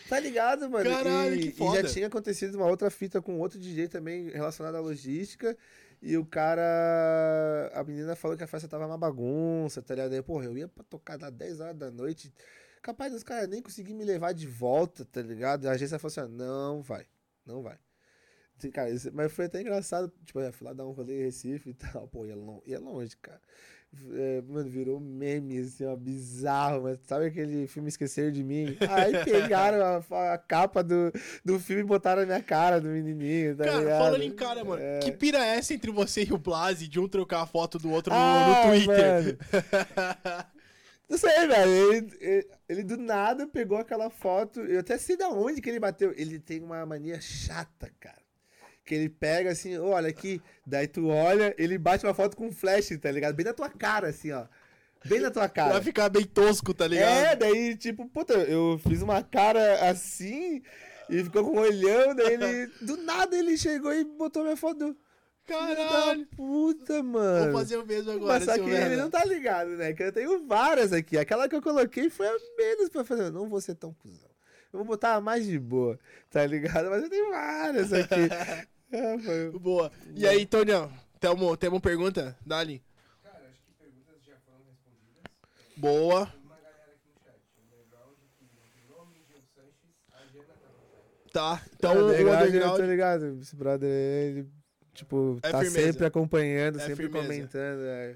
Tá 0.08 0.20
ligado, 0.20 0.70
mano? 0.70 0.88
Caralho, 0.88 1.34
e, 1.34 1.40
que 1.40 1.48
e 1.48 1.52
foda. 1.52 1.82
já 1.82 1.90
tinha 1.92 2.06
acontecido 2.06 2.54
uma 2.54 2.68
outra 2.68 2.92
fita 2.92 3.20
com 3.24 3.40
outro 3.40 3.58
DJ 3.60 3.88
também 3.88 4.30
relacionado 4.30 4.76
à 4.76 4.80
logística. 4.80 5.58
E 6.06 6.16
o 6.18 6.24
cara. 6.24 7.72
A 7.74 7.84
menina 7.84 8.16
falou 8.16 8.38
que 8.38 8.44
a 8.44 8.48
festa 8.48 8.68
tava 8.68 8.86
uma 8.86 8.98
bagunça, 8.98 9.82
tá 9.82 9.96
ligado? 9.96 10.14
Aí, 10.14 10.22
porra, 10.22 10.46
eu 10.46 10.56
ia 10.56 10.68
pra 10.68 10.84
tocar 10.84 11.18
das 11.18 11.32
10 11.34 11.60
horas 11.60 11.76
da 11.76 11.90
noite. 11.90 12.32
Capaz 12.80 13.12
dos 13.12 13.24
caras 13.24 13.50
nem 13.50 13.60
conseguir 13.60 13.96
me 13.96 14.06
levar 14.06 14.32
de 14.32 14.46
volta, 14.46 15.04
tá 15.04 15.20
ligado? 15.24 15.68
A 15.68 15.72
agência 15.72 15.98
falou 15.98 16.12
assim: 16.12 16.20
ó, 16.20 16.28
não 16.28 16.84
vai, 16.84 17.08
não 17.44 17.64
vai. 17.64 17.80
Cara, 18.72 18.92
mas 19.14 19.32
foi 19.32 19.46
até 19.46 19.62
engraçado. 19.62 20.14
Tipo, 20.24 20.42
eu 20.42 20.54
fui 20.54 20.68
lá 20.68 20.74
dar 20.74 20.86
um 20.86 20.92
rolê 20.92 21.22
em 21.22 21.24
Recife 21.24 21.72
e 21.72 21.74
tal. 21.74 22.08
Pô, 22.08 22.24
ia, 22.24 22.36
lon 22.36 22.62
ia 22.68 22.80
longe, 22.80 23.18
cara. 23.18 23.42
É, 24.14 24.42
mano, 24.48 24.70
virou 24.70 25.00
meme, 25.00 25.58
assim, 25.60 25.86
ó, 25.86 25.96
bizarro. 25.96 26.84
Mas 26.84 27.00
sabe 27.08 27.28
aquele 27.28 27.66
filme 27.68 27.88
Esquecer 27.88 28.32
de 28.32 28.44
Mim? 28.44 28.76
Aí 28.90 29.14
pegaram 29.24 30.04
a, 30.12 30.34
a 30.34 30.38
capa 30.38 30.84
do, 30.84 31.12
do 31.44 31.60
filme 31.60 31.82
e 31.82 31.86
botaram 31.86 32.22
na 32.22 32.28
minha 32.28 32.44
cara 32.44 32.82
do 32.82 32.90
menininho, 32.90 33.56
tá 33.56 33.64
cara, 33.64 33.80
ligado? 33.80 33.98
falando 34.00 34.22
em 34.24 34.32
cara, 34.32 34.64
mano. 34.66 34.82
É. 34.82 35.00
Que 35.00 35.12
pira 35.12 35.38
é 35.38 35.58
essa 35.58 35.74
entre 35.74 35.92
você 35.92 36.24
e 36.24 36.34
o 36.34 36.38
Blasi 36.38 36.88
de 36.88 37.00
um 37.00 37.08
trocar 37.08 37.42
a 37.44 37.46
foto 37.46 37.80
do 37.80 37.90
outro 37.90 38.14
no, 38.14 38.20
Ah, 38.20 38.64
no 38.66 38.72
Twitter? 38.72 39.38
mano. 39.54 40.46
Não 41.08 41.18
sei, 41.20 41.48
velho. 41.48 41.72
Ele, 41.94 42.12
ele, 42.20 42.48
ele 42.68 42.84
do 42.84 42.98
nada 42.98 43.46
pegou 43.48 43.78
aquela 43.78 44.10
foto. 44.10 44.60
Eu 44.62 44.80
até 44.80 44.98
sei 44.98 45.16
da 45.16 45.30
onde 45.30 45.62
que 45.62 45.70
ele 45.70 45.80
bateu. 45.80 46.12
Ele 46.18 46.40
tem 46.40 46.60
uma 46.62 46.84
mania 46.86 47.22
chata, 47.22 47.92
cara. 48.00 48.25
Que 48.86 48.94
ele 48.96 49.10
pega 49.10 49.52
assim, 49.52 49.78
"Ô, 49.78 49.90
olha 49.90 50.08
aqui. 50.10 50.40
Daí 50.66 50.88
tu 50.88 51.08
olha, 51.10 51.56
ele 51.58 51.78
bate 51.78 52.06
uma 52.06 52.14
foto 52.14 52.38
com 52.38 52.52
flash, 52.52 52.90
tá 53.02 53.12
ligado? 53.12 53.34
Bem 53.36 53.46
na 53.46 53.54
tua 53.54 53.70
cara, 53.70 54.10
assim, 54.10 54.32
ó. 54.32 54.46
Bem 55.04 55.20
na 55.20 55.30
tua 55.32 55.50
cara. 55.50 55.72
pra 55.72 55.82
ficar 55.82 56.10
bem 56.10 56.24
tosco, 56.24 56.74
tá 56.74 56.88
ligado? 56.88 57.10
É, 57.12 57.36
daí, 57.36 57.76
tipo, 57.76 58.08
puta, 58.08 58.34
eu 58.34 58.80
fiz 58.88 59.02
uma 59.02 59.22
cara 59.24 59.90
assim 59.90 60.62
e 61.10 61.24
ficou 61.24 61.44
com 61.44 61.58
um 61.58 61.62
olhão, 61.62 62.16
daí 62.16 62.34
ele. 62.34 62.68
Do 62.82 62.98
nada 62.98 63.36
ele 63.38 63.58
chegou 63.58 63.94
e 63.94 64.04
botou 64.04 64.44
minha 64.44 64.58
foto. 64.58 64.96
Caralho. 65.48 66.26
Puta, 66.36 67.04
mano. 67.04 67.52
Vou 67.52 67.60
fazer 67.62 67.78
o 67.78 67.86
mesmo 67.86 68.12
agora, 68.12 68.34
Mas 68.34 68.46
só 68.46 68.54
que 68.56 68.62
ele 68.62 68.72
merda. 68.72 68.98
não 68.98 69.10
tá 69.12 69.24
ligado, 69.26 69.70
né? 69.78 69.94
Que 69.94 70.04
eu 70.04 70.12
tenho 70.12 70.46
várias 70.48 70.92
aqui. 70.92 71.18
Aquela 71.20 71.48
que 71.48 71.56
eu 71.56 71.62
coloquei 71.62 72.10
foi 72.10 72.28
a 72.28 72.36
menos 72.58 72.90
pra 72.90 73.04
fazer. 73.04 73.24
Eu 73.26 73.32
não 73.32 73.48
vou 73.48 73.62
ser 73.62 73.76
tão 73.76 73.94
cuzão. 73.94 74.30
Eu 74.74 74.80
vou 74.80 74.86
botar 74.86 75.14
a 75.14 75.22
mais 75.22 75.46
de 75.46 75.58
boa, 75.60 76.00
tá 76.32 76.44
ligado? 76.46 76.90
Mas 76.90 77.04
eu 77.04 77.10
tenho 77.10 77.30
várias 77.30 77.94
aqui. 77.94 78.16
É, 78.96 79.20
foi- 79.20 79.52
Boa. 79.60 79.92
E 80.16 80.26
aí, 80.28 80.46
Tonião? 80.46 80.92
Temo, 81.20 81.58
temos 81.58 81.80
pergunta? 81.82 82.38
Dali. 82.46 82.82
Cara, 83.24 83.38
acho 83.50 83.62
que 83.64 83.72
perguntas 83.74 84.16
já 84.26 84.36
foram 84.46 84.60
respondidas. 84.70 85.24
Boa. 85.76 86.26
Tem 86.28 86.40
uma 86.46 86.56
galera 86.56 86.92
aqui 86.94 87.10
no 87.10 87.24
chat. 87.24 87.40
O 87.58 87.62
Underground, 87.66 88.16
que 88.38 88.46
não 88.46 88.62
tem 88.74 88.98
nome, 88.98 89.16
Diego 89.28 89.44
Sanches, 89.54 89.92
a 90.14 90.20
Jana 90.32 90.54
tá. 91.34 91.58
Tá. 91.58 91.66
Então 91.76 91.92
É, 91.92 91.96
o 91.96 92.06
underground, 92.06 92.40
eu 92.42 92.48
underground. 92.48 92.78
tô 92.78 92.86
ligado. 92.86 93.40
Esse 93.42 93.56
brother, 93.56 93.90
ele, 93.90 94.48
tipo, 94.94 95.40
É 95.44 95.52
tá 95.52 95.60
firmeza. 95.62 95.92
sempre 95.92 96.06
acompanhando, 96.06 96.78
É 96.78 96.86
sempre 96.86 97.06
firmeza. 97.08 97.26
comentando. 97.28 97.82
É. 97.86 98.16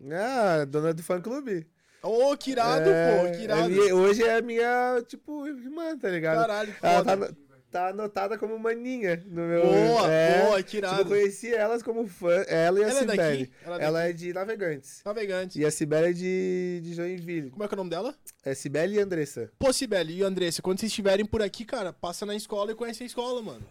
Ribas. 0.00 0.18
Ah, 0.20 0.64
dona 0.64 0.92
do 0.94 1.02
fã 1.02 1.20
clube. 1.20 1.66
Ô, 2.02 2.36
que 2.36 2.50
irado, 2.50 2.88
É, 2.90 3.16
pô. 3.30 3.36
Que 3.36 3.44
irado. 3.44 3.62
é 3.62 3.68
minha- 3.68 3.94
hoje 3.94 4.24
é 4.24 4.36
a 4.38 4.42
minha, 4.42 5.02
tipo, 5.06 5.46
irmã, 5.46 5.96
tá 5.96 6.08
ligado? 6.08 6.38
Caralho, 6.40 6.72
que 6.74 6.84
Ela 6.86 7.04
tá, 7.04 7.10
foda. 7.16 7.28
no- 7.28 7.51
tá 7.72 7.88
anotada 7.88 8.36
como 8.38 8.58
maninha 8.58 9.22
no 9.26 9.42
meu. 9.42 9.62
Boa, 9.62 10.12
é, 10.12 10.42
boa, 10.44 10.62
que 10.62 10.80
Tipo, 10.80 10.94
eu 11.00 11.06
conheci 11.06 11.52
elas 11.54 11.82
como 11.82 12.06
fã, 12.06 12.44
ela 12.46 12.78
e 12.78 12.84
a 12.84 12.88
Ela 12.88 12.98
é? 12.98 13.00
Cibele. 13.00 13.52
Ela 13.64 13.76
é 13.80 13.84
Ela 13.84 13.98
daqui? 14.00 14.10
é 14.10 14.12
de 14.12 14.32
Navegantes. 14.32 15.02
Navegante. 15.04 15.58
E 15.60 15.64
a 15.64 15.70
Cibele 15.70 16.10
é 16.10 16.12
de, 16.12 16.80
de 16.84 16.94
Joinville. 16.94 17.50
Como 17.50 17.64
é 17.64 17.68
que 17.68 17.74
é 17.74 17.76
o 17.76 17.78
nome 17.78 17.90
dela? 17.90 18.14
É 18.44 18.54
Cibele 18.54 18.96
e 18.96 19.00
Andressa. 19.00 19.50
Pô, 19.58 19.72
Sibeli 19.72 20.18
e 20.18 20.22
Andressa, 20.22 20.60
quando 20.62 20.78
vocês 20.78 20.92
estiverem 20.92 21.24
por 21.24 21.42
aqui, 21.42 21.64
cara, 21.64 21.92
passa 21.92 22.26
na 22.26 22.36
escola 22.36 22.70
e 22.72 22.74
conhece 22.74 23.02
a 23.02 23.06
escola, 23.06 23.40
mano. 23.42 23.62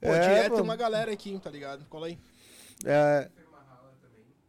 Pô, 0.00 0.08
É, 0.08 0.20
direto 0.20 0.42
tem 0.42 0.50
mano. 0.52 0.62
uma 0.64 0.76
galera 0.76 1.12
aqui, 1.12 1.38
tá 1.42 1.50
ligado? 1.50 1.84
Cola 1.86 2.06
aí. 2.06 2.18
É... 2.86 3.28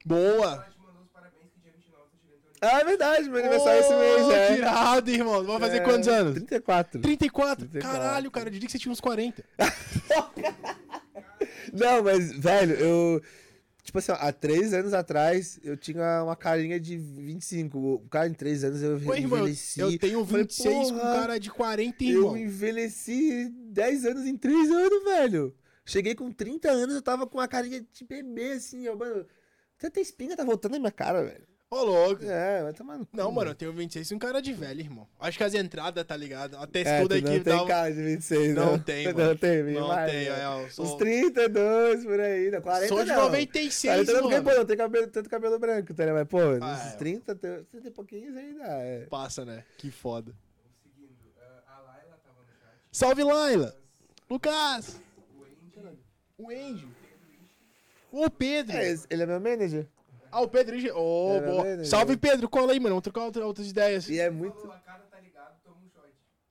Boa. 0.06 0.20
Ela 0.54 0.70
te 0.70 0.80
mandou 0.80 1.02
os 1.02 1.10
parabéns 1.10 1.50
que 1.54 1.60
dia 1.62 1.72
29 1.76 2.04
tá 2.10 2.18
chegando 2.22 2.42
teu 2.44 2.49
Ah, 2.62 2.82
é 2.82 2.84
verdade, 2.84 3.30
meu 3.30 3.40
aniversário 3.40 3.78
é 3.78 3.80
esse 3.80 3.96
mês, 3.96 4.30
é. 4.30 4.48
Que 4.48 4.54
irado, 4.60 5.10
irmão. 5.12 5.44
Vai 5.46 5.60
fazer 5.60 5.78
É, 5.78 5.80
quantos 5.80 6.08
anos? 6.10 6.34
34. 6.34 7.00
34. 7.02 7.68
34. 7.68 8.00
Caralho, 8.00 8.30
cara, 8.32 8.48
eu 8.48 8.52
diria 8.52 8.66
que 8.66 8.72
você 8.72 8.80
tinha 8.80 8.92
uns 8.92 9.00
40. 9.00 9.44
Não, 11.74 12.04
mas, 12.04 12.32
velho, 12.32 12.76
eu. 12.76 13.22
Tipo 13.84 13.98
assim, 13.98 14.12
ó, 14.12 14.16
há 14.20 14.32
três 14.32 14.72
anos 14.74 14.94
atrás 14.94 15.60
eu 15.64 15.76
tinha 15.76 16.24
uma 16.24 16.36
carinha 16.36 16.80
de 16.80 16.96
25. 16.98 17.78
O 17.78 18.00
cara, 18.10 18.28
em 18.28 18.34
três 18.34 18.64
anos 18.64 18.84
eu 18.84 19.00
Pô, 19.00 19.16
irmão, 19.16 19.40
eu, 19.40 19.44
envelheci. 19.44 19.80
eu 19.80 19.98
tenho 19.98 20.24
Falei, 20.26 20.44
26 20.44 20.92
com 20.92 20.98
porra, 20.98 21.14
cara 21.16 21.40
de 21.40 21.50
40, 21.50 22.04
Eu 22.04 22.10
irmão. 22.10 22.38
envelheci 22.38 23.50
10 23.50 24.06
anos 24.06 24.26
em 24.28 24.38
3 24.38 24.70
anos, 24.70 25.04
velho. 25.06 25.56
Cheguei 25.86 26.14
com 26.14 26.32
30 26.32 26.70
anos, 26.70 26.94
eu 26.96 27.02
tava 27.02 27.26
com 27.26 27.40
uma 27.40 27.48
carinha 27.48 27.82
de 27.92 28.06
bebê, 28.06 28.52
assim, 28.52 28.88
ó, 28.88 28.96
mano. 28.96 29.26
Até 29.82 30.00
a 30.00 30.04
espinha 30.04 30.36
tá 30.38 30.44
voltando 30.44 30.74
na 30.74 30.80
minha 30.80 30.92
cara, 30.92 31.24
velho. 31.24 31.48
Ô, 31.72 31.84
louco. 31.84 32.24
É, 32.26 32.64
vai 32.64 32.74
tomar 32.74 32.98
no 32.98 33.06
cu. 33.06 33.16
Não, 33.16 33.32
mano, 33.32 33.52
eu 33.52 33.56
tenho 33.56 33.72
26 33.72 34.10
com 34.10 34.18
cara 34.18 34.42
de 34.42 34.52
velho, 34.54 34.80
irmão. 34.80 35.08
Acho 35.20 35.38
que 35.38 35.44
as 35.44 35.54
entradas, 35.54 36.04
tá 36.04 36.18
ligado? 36.18 36.58
A 36.58 36.64
É, 36.64 36.66
textura 36.66 37.20
tu 37.20 37.24
não 37.24 37.32
aqui 37.32 37.44
tem 37.44 37.54
dá 37.56 37.64
um- 37.64 37.68
cara 37.68 37.94
de 37.94 38.02
26, 38.02 38.56
Não 38.56 38.66
não. 38.72 38.80
tem, 38.80 39.06
Não 39.14 39.14
mano. 39.14 39.38
tem, 39.38 39.64
bem 39.64 39.74
Não 39.76 39.88
mais, 39.88 40.12
tem, 40.12 40.30
né? 40.30 40.64
é, 40.66 40.70
sou- 40.72 40.86
Uns 40.86 40.96
32 40.96 42.04
por 42.04 42.20
aí, 42.20 42.50
né? 42.50 42.60
40 42.60 42.88
Sou 42.88 43.04
de 43.04 43.12
não. 43.12 43.22
96, 43.26 43.94
40 43.94 44.14
não, 44.14 44.22
porque, 44.22 44.36
mano. 44.38 44.50
pô, 44.50 44.56
não 44.58 44.66
tem 44.66 44.78
cabelo, 44.78 45.08
tanto 45.10 45.30
cabelo 45.30 45.60
branco, 45.60 45.94
tá 45.94 46.04
ligado? 46.06 46.18
Mas, 46.18 46.28
pô, 46.28 46.40
Ah, 46.40 46.72
nesses 46.76 46.94
é. 46.94 46.98
30, 46.98 47.36
tem- 47.36 47.64
30 47.66 47.88
e 47.88 47.92
pouquinhos 47.92 48.36
ainda 48.36 48.64
é. 48.64 49.06
Passa, 49.06 49.46
né? 49.46 49.64
Que 49.78 49.92
foda. 49.92 50.34
Seguindo. 50.84 51.14
Ah, 51.40 51.76
a 51.78 51.82
Laila 51.82 52.18
tava 52.26 52.40
no 52.42 52.48
chat. 52.48 52.80
Salve, 52.92 53.24
Laila. 53.24 53.76
Lucas. 54.28 55.00
O 55.38 55.44
Andy. 55.44 55.98
O 56.40 56.50
Andy. 56.50 56.88
O 58.12 58.30
Pedro. 58.32 58.76
É, 58.76 58.96
ele 59.12 59.22
é 59.22 59.26
meu 59.28 59.40
manager. 59.40 59.86
Ah, 60.32 60.42
o 60.42 60.48
Pedro. 60.48 60.76
Ô, 60.98 61.36
É, 61.38 61.42
boa. 61.42 61.64
beleza, 61.64 61.86
Salve, 61.86 62.14
né? 62.14 62.20
Pedro. 62.22 62.50
Cola 62.50 62.72
aí, 62.72 62.80
mano. 62.80 62.90
Vamos 62.96 63.04
trocar 63.04 63.22
outra- 63.26 63.46
outras 63.46 63.70
ideias. 63.70 64.08
E 64.10 64.20
é 64.20 64.30
muito. 64.30 64.58
Falou, 64.62 64.74
a 64.76 64.80
cara 64.80 65.04
tá 65.10 65.20
ligado, 65.20 65.56
toma 65.64 65.78
um 65.78 65.90
shot. 65.90 66.08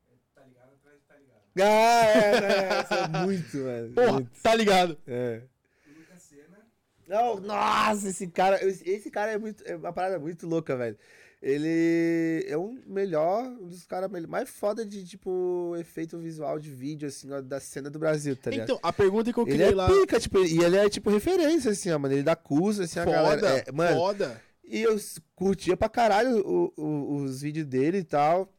É, 0.08 0.14
Tá 0.34 0.42
ligado 0.46 0.70
atrás 0.74 0.98
tá 1.06 1.14
ligado. 1.16 1.40
Ah, 1.60 2.04
é, 2.06 2.40
né? 2.40 3.18
É 3.20 3.24
muito, 3.26 3.56
mano. 3.58 3.92
Porra, 3.94 4.12
muito. 4.12 4.30
tá 4.42 4.54
ligado. 4.54 4.98
É. 5.06 5.42
O 5.86 5.98
Lucas 5.98 6.22
Senna. 6.22 6.58
Não, 7.06 7.40
nossa, 7.40 8.08
esse 8.08 8.26
cara, 8.28 8.58
esse 8.64 9.10
cara 9.10 9.32
é 9.32 9.38
muito, 9.38 9.62
é 9.66 9.76
uma 9.76 9.92
parada 9.92 10.18
muito 10.18 10.46
louca, 10.46 10.76
velho. 10.76 10.98
Ele 11.40 12.44
é 12.48 12.58
um 12.58 12.82
melhor, 12.84 13.44
um 13.46 13.68
dos 13.68 13.86
caras 13.86 14.10
mais 14.28 14.50
foda 14.50 14.84
de, 14.84 15.06
tipo, 15.06 15.74
efeito 15.78 16.18
visual 16.18 16.58
de 16.58 16.68
vídeo, 16.70 17.06
assim, 17.06 17.30
ó, 17.30 17.40
da 17.40 17.60
cena 17.60 17.88
do 17.88 17.98
Brasil, 17.98 18.36
tá 18.36 18.50
ligado? 18.50 18.64
Então, 18.64 18.80
a 18.82 18.92
pergunta 18.92 19.32
que 19.32 19.38
eu 19.38 19.44
ele 19.46 19.52
criei 19.54 19.70
é 19.70 19.74
lá. 19.74 19.86
pica, 19.86 20.18
tipo, 20.18 20.38
e 20.44 20.58
ele 20.64 20.76
é, 20.76 20.88
tipo, 20.90 21.10
referência, 21.10 21.70
assim, 21.70 21.90
ó, 21.92 21.98
mano, 21.98 22.12
ele 22.14 22.24
dá 22.24 22.34
curso, 22.34 22.82
assim, 22.82 22.98
a 22.98 23.04
galera... 23.04 23.40
Foda, 23.40 23.64
é, 23.68 23.72
mano, 23.72 23.96
foda. 23.96 24.42
e 24.64 24.82
eu 24.82 24.96
curtia 25.36 25.76
pra 25.76 25.88
caralho 25.88 26.38
o- 26.44 26.72
o- 26.76 27.14
os 27.22 27.40
vídeos 27.40 27.66
dele 27.66 27.98
e 27.98 28.04
tal. 28.04 28.52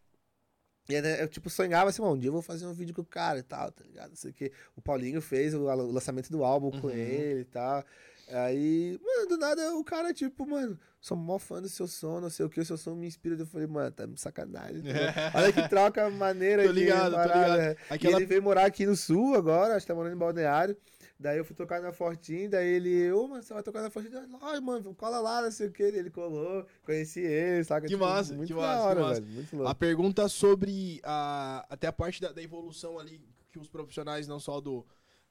E 0.90 0.94
eu, 0.96 1.28
tipo, 1.28 1.50
sonhava 1.52 1.90
assim, 1.92 2.02
"Mano, 2.02 2.16
um 2.16 2.18
dia 2.18 2.30
eu 2.30 2.34
vou 2.34 2.42
fazer 2.42 2.66
um 2.66 2.74
vídeo 2.74 2.96
com 2.96 3.02
o 3.02 3.06
cara 3.06 3.38
e 3.38 3.44
tal, 3.44 3.72
tá 3.72 3.84
ligado? 3.84 4.10
Não 4.10 4.16
sei 4.16 4.32
o 4.32 4.34
quê. 4.34 4.52
O 4.76 4.82
Paulinho 4.82 5.22
fez 5.22 5.54
o, 5.54 5.66
o 5.66 5.92
lançamento 5.92 6.32
do 6.32 6.44
álbum 6.44 6.72
com 6.72 6.88
Uhum. 6.88 6.94
ele 6.94 7.42
e 7.42 7.46
tal. 7.46 7.84
Aí, 8.32 9.00
mano, 9.04 9.28
do 9.30 9.38
nada 9.38 9.76
o 9.76 9.84
cara, 9.84 10.14
tipo, 10.14 10.46
mano, 10.46 10.80
sou 11.02 11.18
mó 11.18 11.40
fã 11.40 11.62
do 11.62 11.68
seu 11.70 11.88
som, 11.88 12.20
não 12.22 12.30
sei 12.30 12.46
o 12.46 12.50
que, 12.50 12.60
o 12.60 12.66
seu 12.66 12.78
som 12.78 12.94
me 12.96 13.08
inspira. 13.08 13.36
Eu 13.36 13.46
falei, 13.46 13.68
mano, 13.68 13.92
tá 13.92 14.06
de 14.06 14.20
sacanagem. 14.20 14.84
tá? 14.84 14.90
Olha 15.36 15.52
que 15.52 15.68
troca 15.68 16.10
maneira 16.10 16.64
Tô 16.64 16.74
de 16.74 16.80
ligado, 16.80 17.12
tô 17.12 17.16
parada, 17.18 17.40
ligado. 17.56 17.58
né? 17.58 17.76
Aquela- 17.90 18.18
ele 18.18 18.26
veio 18.26 18.44
morar 18.44 18.66
aqui 18.66 18.86
no 18.86 18.96
sul 18.96 19.36
agora, 19.36 19.76
acho 19.76 19.86
que 19.86 19.92
tá 19.92 19.96
morando 19.96 20.14
em 20.16 20.18
Balneário. 20.20 20.78
Daí 21.22 21.38
eu 21.38 21.44
fui 21.44 21.54
tocar 21.54 21.82
na 21.82 21.92
Fortin, 21.92 22.48
daí 22.48 22.66
ele, 22.66 23.12
ô, 23.12 23.28
mano, 23.28 23.44
você 23.44 23.54
vai 23.54 23.62
tocar 23.62 23.82
na 23.82 23.90
Fortin? 23.90 24.10
Ai, 24.42 24.60
mano, 24.62 24.96
cola 24.96 25.20
lá, 25.20 25.42
não 25.42 25.52
sei 25.52 25.68
o 25.68 25.72
que. 25.72 25.84
Ele 25.84 26.10
colou, 26.10 26.66
conheci 26.86 27.20
ele, 27.20 27.62
saca? 27.66 27.82
Que 27.82 27.94
Tipo, 27.94 28.06
massa, 28.06 28.34
muito 28.36 28.48
que 28.48 28.54
massa, 28.54 28.78
que 28.82 28.88
hora, 28.88 29.00
massa. 29.02 29.22
velho, 29.22 29.34
muito 29.34 29.56
A 29.56 29.60
louco. 29.60 29.76
pergunta 29.76 30.30
sobre 30.30 31.02
a, 31.04 31.66
até 31.70 31.88
a 31.88 31.92
parte 31.92 32.22
da, 32.22 32.32
da 32.32 32.42
evolução 32.42 32.98
ali 32.98 33.20
que 33.52 33.60
os 33.60 33.68
profissionais, 33.68 34.30
não 34.30 34.40
só 34.40 34.62
do, 34.62 34.86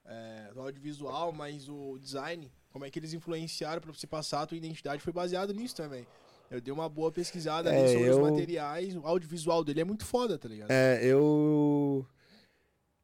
é, 0.04 0.50
do 0.52 0.60
audiovisual, 0.60 1.32
mas 1.32 1.70
o 1.70 1.96
design, 1.98 2.52
como 2.78 2.86
é 2.86 2.90
que 2.90 2.98
eles 3.00 3.12
influenciaram 3.12 3.80
pra 3.80 3.92
você 3.92 4.06
passar 4.06 4.42
a 4.42 4.46
tua 4.46 4.56
identidade, 4.56 5.02
foi 5.02 5.12
baseado 5.12 5.52
nisso 5.52 5.74
também. 5.74 6.06
Eu 6.48 6.60
dei 6.60 6.72
uma 6.72 6.88
boa 6.88 7.10
pesquisada 7.10 7.70
É, 7.74 7.76
ali 7.80 7.88
sobre 7.92 8.08
eu- 8.08 8.12
os 8.22 8.30
materiais, 8.30 8.96
o 8.96 9.04
audiovisual 9.04 9.64
dele 9.64 9.80
é 9.80 9.84
muito 9.84 10.04
foda, 10.06 10.38
tá 10.38 10.48
ligado? 10.48 10.70
É, 10.70 11.00
eu. 11.04 12.06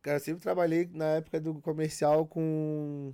Cara, 0.00 0.18
eu 0.18 0.20
sempre 0.20 0.40
trabalhei 0.42 0.88
na 0.92 1.06
época 1.16 1.40
do 1.40 1.54
comercial 1.60 2.24
com 2.24 3.12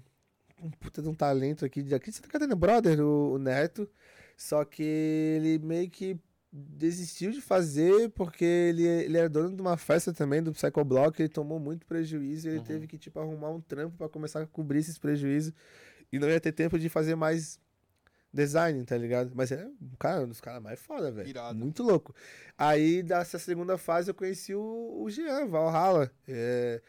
um 0.62 0.70
puta 0.72 1.00
de 1.00 1.08
um 1.08 1.14
talento 1.14 1.64
aqui 1.64 1.82
de 1.82 1.94
aqui 1.94 2.10
de 2.10 2.16
Santa 2.16 2.28
Catarina, 2.28 2.54
brother, 2.54 3.00
o, 3.00 3.32
o 3.32 3.38
Neto. 3.38 3.88
Só 4.36 4.64
que 4.64 4.82
ele 4.82 5.58
meio 5.58 5.88
que 5.88 6.18
desistiu 6.52 7.30
de 7.30 7.40
fazer 7.40 8.10
porque 8.10 8.44
ele, 8.44 8.82
ele 8.86 9.16
era 9.16 9.28
dono 9.28 9.54
de 9.54 9.62
uma 9.62 9.76
festa 9.76 10.12
também 10.12 10.42
do 10.42 10.52
Psychoblock, 10.52 11.20
ele 11.22 11.28
tomou 11.28 11.58
muito 11.60 11.86
prejuízo 11.86 12.46
e 12.48 12.50
ele 12.50 12.58
Uhum. 12.58 12.64
teve 12.64 12.86
que 12.86 12.98
tipo 12.98 13.18
arrumar 13.20 13.50
um 13.50 13.60
trampo 13.60 13.96
pra 13.96 14.08
começar 14.08 14.42
a 14.42 14.46
cobrir 14.46 14.80
esses 14.80 14.98
prejuízos 14.98 15.52
e 16.12 16.18
não 16.18 16.28
ia 16.28 16.40
ter 16.40 16.52
tempo 16.52 16.78
de 16.78 16.88
fazer 16.88 17.14
mais 17.14 17.58
design, 18.32 18.84
tá 18.84 18.96
ligado? 18.96 19.32
Mas 19.34 19.50
é 19.52 19.66
um 19.66 19.96
cara, 19.98 20.22
um 20.22 20.28
dos 20.28 20.40
caras 20.40 20.62
mais 20.62 20.80
foda, 20.80 21.10
velho. 21.10 21.28
Muito 21.54 21.82
louco. 21.82 22.14
Aí, 22.56 23.02
dessa 23.02 23.38
segunda 23.38 23.76
fase, 23.76 24.10
eu 24.10 24.14
conheci 24.14 24.54
o, 24.54 25.02
o 25.02 25.10
Jean 25.10 25.46
Valhalla. 25.46 26.10
É, 26.28 26.80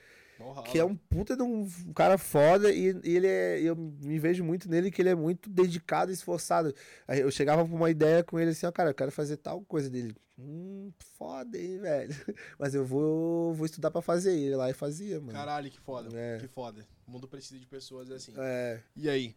Valhalla. 0.49 0.63
que 0.63 0.77
é 0.79 0.85
um 0.85 0.95
puta 0.95 1.35
de 1.35 1.43
um 1.43 1.67
cara 1.93 2.17
foda 2.17 2.71
e, 2.71 2.91
e 3.03 3.15
ele 3.15 3.27
é, 3.27 3.59
eu 3.61 3.75
me 3.75 4.17
vejo 4.19 4.43
muito 4.43 4.69
nele 4.69 4.91
que 4.91 5.01
ele 5.01 5.09
é 5.09 5.15
muito 5.15 5.49
dedicado 5.49 6.11
e 6.11 6.13
esforçado. 6.13 6.73
Aí 7.07 7.19
eu 7.21 7.31
chegava 7.31 7.67
com 7.67 7.75
uma 7.75 7.89
ideia 7.89 8.23
com 8.23 8.39
ele 8.39 8.51
assim, 8.51 8.65
ó, 8.65 8.71
cara, 8.71 8.89
eu 8.89 8.95
quero 8.95 9.11
fazer 9.11 9.37
tal 9.37 9.61
coisa 9.61 9.89
dele. 9.89 10.15
Hum, 10.39 10.91
foda, 11.17 11.57
hein, 11.57 11.77
velho. 11.79 12.13
Mas 12.57 12.73
eu 12.73 12.83
vou, 12.83 13.53
vou 13.53 13.65
estudar 13.65 13.91
pra 13.91 14.01
fazer. 14.01 14.33
Ele 14.33 14.55
lá 14.55 14.69
e 14.69 14.73
fazia, 14.73 15.19
mano. 15.19 15.33
Caralho, 15.33 15.69
que 15.69 15.79
foda, 15.79 16.09
É. 16.17 16.37
que 16.37 16.47
foda. 16.47 16.85
O 17.07 17.11
mundo 17.11 17.27
precisa 17.27 17.59
de 17.59 17.67
pessoas 17.67 18.09
assim. 18.09 18.33
É. 18.37 18.79
E 18.95 19.07
aí? 19.09 19.35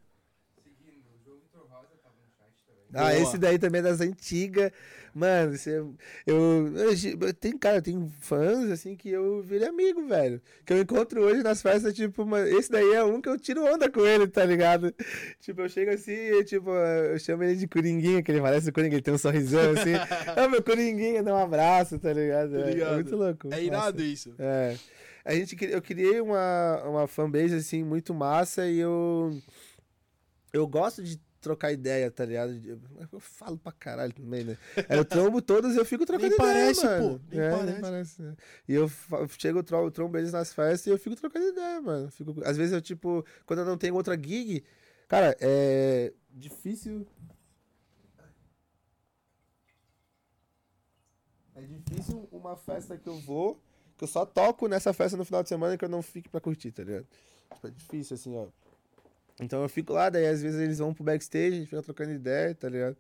Seguindo, 0.62 1.04
o 1.14 1.22
João 1.22 1.38
Vitor 1.40 1.66
Rosa 1.68 1.88
tava 2.02 2.14
no 2.14 2.30
chat 2.38 2.64
também. 2.66 2.83
Ah, 2.94 3.10
Boa. 3.10 3.14
esse 3.14 3.36
daí 3.38 3.58
também 3.58 3.80
é 3.80 3.82
das 3.84 4.00
antigas. 4.00 4.70
Mano, 5.14 5.56
você, 5.56 5.78
eu, 5.78 6.72
eu. 6.76 7.32
Tem, 7.34 7.56
cara, 7.56 7.80
tem 7.80 8.08
fãs 8.20 8.68
assim 8.70 8.96
que 8.96 9.08
eu 9.10 9.42
virei 9.42 9.68
amigo, 9.68 10.06
velho. 10.08 10.42
Que 10.66 10.72
eu 10.72 10.80
encontro 10.80 11.22
hoje 11.22 11.40
nas 11.42 11.62
festas, 11.62 11.94
tipo, 11.94 12.26
mano, 12.26 12.48
esse 12.48 12.68
daí 12.70 12.92
é 12.92 13.04
um 13.04 13.20
que 13.20 13.28
eu 13.28 13.38
tiro 13.38 13.64
onda 13.64 13.88
com 13.88 14.04
ele, 14.04 14.26
tá 14.26 14.44
ligado? 14.44 14.92
Tipo, 15.40 15.60
eu 15.62 15.68
chego 15.68 15.92
assim, 15.92 16.42
tipo, 16.44 16.70
eu 16.70 17.18
chamo 17.20 17.44
ele 17.44 17.54
de 17.56 17.68
Coringuinha, 17.68 18.22
que 18.22 18.32
ele 18.32 18.40
parece 18.40 18.70
o 18.70 18.72
Coringa, 18.72 18.96
ele 18.96 19.02
tem 19.02 19.14
um 19.14 19.18
sorrisão 19.18 19.70
assim. 19.72 19.92
ah, 20.36 20.48
meu 20.48 20.62
Coringuinha, 20.62 21.22
dá 21.22 21.32
um 21.34 21.38
abraço, 21.44 21.96
tá 21.98 22.12
ligado? 22.12 22.50
Tô 22.50 22.56
É- 22.58 22.70
ligado. 22.70 22.90
É, 22.90 22.94
muito 22.94 23.16
louco. 23.16 23.48
É 23.54 23.62
irado 23.62 23.98
massa. 23.98 24.02
isso. 24.12 24.34
É. 24.38 24.76
A 25.24 25.32
gente, 25.34 25.56
eu 25.64 25.80
criei 25.80 26.20
uma, 26.20 26.82
uma 26.86 27.06
fanbase, 27.06 27.54
assim, 27.54 27.84
muito 27.84 28.12
massa 28.12 28.66
e 28.66 28.80
eu. 28.80 29.30
Eu 30.52 30.66
gosto 30.66 31.02
de 31.02 31.20
trocar 31.44 31.70
ideia, 31.72 32.10
tá 32.10 32.24
ligado? 32.24 32.52
Eu 33.12 33.20
falo 33.20 33.56
pra 33.56 33.70
caralho 33.70 34.12
também, 34.12 34.42
né? 34.44 34.58
Eu 34.88 35.04
trombo 35.04 35.40
todos 35.40 35.74
e 35.74 35.78
eu 35.78 35.84
fico 35.84 36.04
trocando 36.04 36.28
Nem 36.30 36.36
ideia, 36.38 36.52
parece, 36.74 36.84
mano. 36.84 37.18
pô, 37.20 37.24
nem 37.30 37.40
é, 37.40 37.80
parece. 37.80 38.22
né? 38.22 38.34
E 38.68 38.74
eu 38.74 38.88
fa- 38.88 39.28
chego, 39.38 39.58
eu 39.60 39.62
tro- 39.62 39.90
trombo 39.90 40.18
eles 40.18 40.32
nas 40.32 40.52
festas 40.52 40.86
e 40.86 40.90
eu 40.90 40.98
fico 40.98 41.14
trocando 41.14 41.46
ideia, 41.46 41.80
mano. 41.80 42.10
Fico, 42.10 42.34
às 42.44 42.56
vezes 42.56 42.72
eu, 42.72 42.80
tipo, 42.80 43.24
quando 43.46 43.60
eu 43.60 43.64
não 43.66 43.76
tenho 43.78 43.94
outra 43.94 44.16
gig, 44.16 44.64
cara, 45.06 45.36
é 45.40 46.12
difícil. 46.30 47.06
É 51.54 51.60
difícil 51.60 52.28
uma 52.32 52.56
festa 52.56 52.96
que 52.96 53.08
eu 53.08 53.18
vou, 53.20 53.60
que 53.96 54.04
eu 54.04 54.08
só 54.08 54.26
toco 54.26 54.66
nessa 54.66 54.92
festa 54.92 55.16
no 55.16 55.24
final 55.24 55.42
de 55.42 55.48
semana 55.48 55.76
que 55.78 55.84
eu 55.84 55.88
não 55.88 56.02
fique 56.02 56.28
pra 56.28 56.40
curtir, 56.40 56.72
tá 56.72 56.82
ligado? 56.82 57.06
Tipo, 57.54 57.66
é 57.68 57.70
difícil, 57.70 58.14
assim, 58.14 58.36
ó. 58.36 58.46
Então 59.40 59.62
eu 59.62 59.68
fico 59.68 59.92
lá, 59.92 60.08
daí 60.10 60.26
às 60.26 60.40
vezes 60.42 60.60
eles 60.60 60.78
vão 60.78 60.94
pro 60.94 61.02
backstage, 61.04 61.54
a 61.56 61.58
gente 61.58 61.68
fica 61.68 61.82
trocando 61.82 62.12
ideia, 62.12 62.54
tá 62.54 62.68
ligado? 62.68 62.96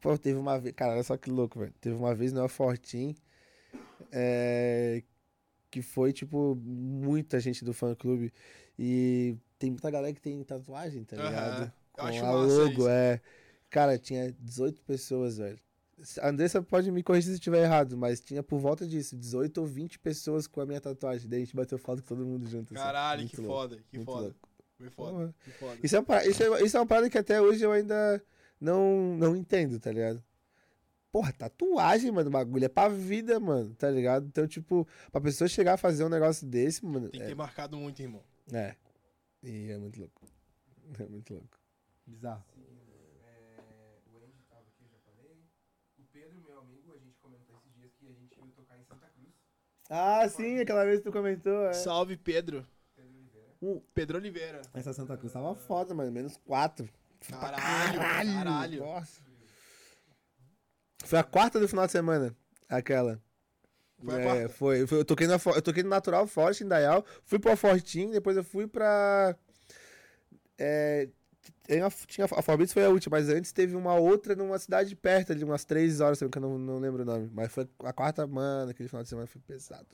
Pô, 0.00 0.16
teve 0.18 0.38
uma 0.38 0.58
vez. 0.58 0.74
Cara, 0.74 0.92
olha 0.92 1.02
só 1.02 1.16
que 1.16 1.30
louco, 1.30 1.58
velho. 1.58 1.72
Teve 1.80 1.96
uma 1.96 2.14
vez 2.14 2.32
no 2.32 2.40
El 2.40 2.48
Fortin. 2.48 3.14
É, 4.12 5.02
que 5.70 5.82
foi, 5.82 6.12
tipo, 6.12 6.54
muita 6.62 7.40
gente 7.40 7.64
do 7.64 7.72
fã 7.72 7.94
clube. 7.94 8.32
E 8.78 9.36
tem 9.58 9.70
muita 9.70 9.90
galera 9.90 10.12
que 10.14 10.20
tem 10.20 10.42
tatuagem, 10.44 11.04
tá 11.04 11.16
ligado? 11.16 11.64
Eu 11.64 11.72
Com 11.92 12.06
acho 12.06 12.24
a 12.24 12.32
logo, 12.32 12.70
isso. 12.70 12.88
é. 12.88 13.20
Cara, 13.70 13.98
tinha 13.98 14.32
18 14.38 14.82
pessoas, 14.82 15.38
velho. 15.38 15.58
A 16.20 16.28
Andressa 16.28 16.60
pode 16.62 16.90
me 16.92 17.02
corrigir 17.02 17.26
se 17.26 17.30
eu 17.30 17.34
estiver 17.36 17.62
errado, 17.64 17.96
mas 17.96 18.20
tinha 18.20 18.42
por 18.42 18.58
volta 18.58 18.86
disso, 18.86 19.16
18 19.16 19.58
ou 19.58 19.66
20 19.66 19.98
pessoas 20.00 20.46
com 20.46 20.60
a 20.60 20.66
minha 20.66 20.80
tatuagem. 20.80 21.28
Daí 21.28 21.42
a 21.42 21.44
gente 21.44 21.54
bateu 21.56 21.78
foto 21.78 22.02
com 22.02 22.08
todo 22.08 22.26
mundo 22.26 22.48
junto. 22.48 22.74
assim. 22.74 22.82
Caralho, 22.82 23.20
Muito 23.22 23.30
que 23.34 23.40
louco, 23.40 23.54
foda, 23.56 23.76
que 23.90 23.96
muito 23.98 24.06
foda. 24.12 24.22
louco. 24.26 24.48
Foi 24.76 24.90
foda, 24.90 25.34
que 25.44 25.50
foda. 25.52 25.78
Isso 25.82 25.96
é, 25.96 25.98
uma, 26.00 26.04
parada- 26.04 26.28
isso, 26.28 26.42
é, 26.42 26.62
isso 26.62 26.76
é 26.76 26.80
uma 26.80 26.86
parada 26.86 27.08
que 27.10 27.18
até 27.18 27.40
hoje 27.40 27.62
eu 27.64 27.70
ainda 27.72 28.22
não, 28.60 29.16
não 29.16 29.36
entendo, 29.36 29.78
tá 29.78 29.90
ligado? 29.92 30.22
Porra, 31.12 31.32
tatuagem, 31.32 32.10
mano, 32.10 32.28
o 32.28 32.32
bagulho 32.32 32.64
é 32.64 32.68
pra 32.68 32.88
vida, 32.88 33.38
mano, 33.38 33.72
tá 33.76 33.88
ligado? 33.88 34.26
Então, 34.26 34.48
tipo, 34.48 34.86
pra 35.12 35.20
pessoa 35.20 35.46
chegar 35.46 35.74
a 35.74 35.76
fazer 35.76 36.04
um 36.04 36.08
negócio 36.08 36.44
desse, 36.46 36.84
mano, 36.84 37.08
Tem 37.08 37.20
que 37.20 37.24
é, 37.26 37.28
ter 37.28 37.36
marcado 37.36 37.76
muito, 37.76 38.00
irmão. 38.02 38.22
é. 38.52 38.74
E 39.42 39.70
é 39.70 39.78
muito 39.78 40.00
louco. 40.00 40.22
É 40.98 41.06
muito 41.06 41.32
louco. 41.32 41.58
Bizarro. 42.06 42.44
Seguindo, 42.52 42.82
é, 43.26 43.56
o 44.12 44.16
Andy 44.18 44.42
tava 44.50 44.60
aqui, 44.62 44.84
eu 44.84 44.88
já 44.90 44.98
falei. 45.06 45.38
O 45.98 46.02
Pedro, 46.12 46.42
meu 46.46 46.58
amigo, 46.60 46.92
a 46.94 46.98
gente 46.98 47.16
comentou 47.20 47.56
esses 47.56 47.72
dias 47.74 47.92
que 47.98 48.06
a 48.08 48.12
gente 48.12 48.36
ia 48.38 48.52
tocar 48.54 48.78
em 48.78 48.84
Santa 48.84 49.06
Cruz. 49.08 49.32
Ah, 49.88 50.28
sim, 50.28 50.58
aquela 50.58 50.84
vez 50.84 50.98
que 50.98 51.04
tu 51.04 51.12
comentou, 51.12 51.66
é. 51.68 51.72
Salve, 51.72 52.16
Pedro. 52.18 52.66
Pedro 53.64 53.78
Oliveira. 53.78 53.84
Pedro 53.94 54.16
Oliveira. 54.18 54.60
Essa 54.74 54.92
Santa 54.92 55.16
Cruz 55.16 55.32
tava 55.32 55.54
foda, 55.54 55.94
mano, 55.94 56.10
menos 56.12 56.36
quatro. 56.44 56.88
Pra 57.26 57.38
Caralho, 57.38 57.98
caralho. 58.00 58.80
Nossa. 58.84 59.20
Foi 61.04 61.18
a 61.18 61.24
quarta 61.24 61.58
do 61.60 61.68
final 61.68 61.86
de 61.86 61.92
semana, 61.92 62.34
aquela. 62.68 63.20
Foi 64.02 64.14
É, 64.22 64.48
foi, 64.48 64.86
foi- 64.86 64.98
Eu 65.00 65.04
toquei, 65.04 65.26
na, 65.26 65.34
eu 65.54 65.62
toquei 65.62 65.82
no 65.82 65.88
Natural 65.88 66.26
Forte, 66.26 66.64
em 66.64 66.68
Dayal. 66.68 67.04
Fui 67.24 67.38
pro 67.38 67.56
Fortim, 67.56 68.10
depois 68.10 68.36
eu 68.36 68.44
fui 68.44 68.66
pra. 68.66 69.36
É, 70.58 71.08
tem 71.64 71.80
a, 71.82 71.90
tinha, 71.90 72.26
a 72.30 72.42
Forbits 72.42 72.72
foi 72.72 72.84
a 72.84 72.88
última, 72.90 73.16
mas 73.18 73.28
antes 73.28 73.52
teve 73.52 73.74
uma 73.76 73.94
outra 73.94 74.34
numa 74.36 74.58
cidade 74.58 74.94
perto 74.94 75.32
ali, 75.32 75.42
umas 75.44 75.64
três 75.64 76.00
horas, 76.00 76.18
que 76.18 76.24
eu 76.24 76.40
não, 76.40 76.58
não 76.58 76.78
lembro 76.78 77.02
o 77.02 77.04
nome. 77.06 77.30
Mas 77.32 77.50
foi 77.52 77.66
a 77.80 77.92
quarta, 77.92 78.26
mano, 78.26 78.70
aquele 78.70 78.88
final 78.88 79.02
de 79.02 79.08
semana 79.08 79.26
foi 79.26 79.40
pesado. 79.40 79.86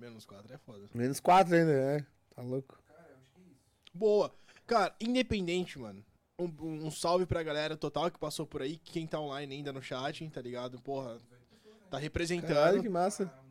Menos 0.00 0.24
quatro 0.24 0.54
é 0.54 0.58
foda. 0.58 0.88
Menos 0.94 1.20
quatro 1.20 1.54
ainda, 1.54 1.72
é. 1.72 2.06
Tá 2.34 2.42
louco. 2.42 2.82
Cara, 2.88 3.08
eu 3.10 3.16
acho 3.16 3.30
que 3.34 3.40
é 3.40 3.44
isso. 3.44 3.60
Boa. 3.92 4.34
Cara, 4.66 4.94
independente, 5.00 5.78
mano. 5.78 6.02
Um, 6.38 6.86
um 6.86 6.90
salve 6.90 7.26
pra 7.26 7.42
galera 7.42 7.76
total 7.76 8.10
que 8.10 8.18
passou 8.18 8.46
por 8.46 8.62
aí. 8.62 8.78
Quem 8.78 9.06
tá 9.06 9.20
online 9.20 9.56
ainda 9.56 9.72
no 9.72 9.82
chat, 9.82 10.26
tá 10.30 10.40
ligado? 10.40 10.80
Porra, 10.80 11.18
tá 11.90 11.98
representando. 11.98 12.54
Caralho, 12.54 12.82
que 12.82 12.88
massa. 12.88 13.24
Assim. 13.24 13.50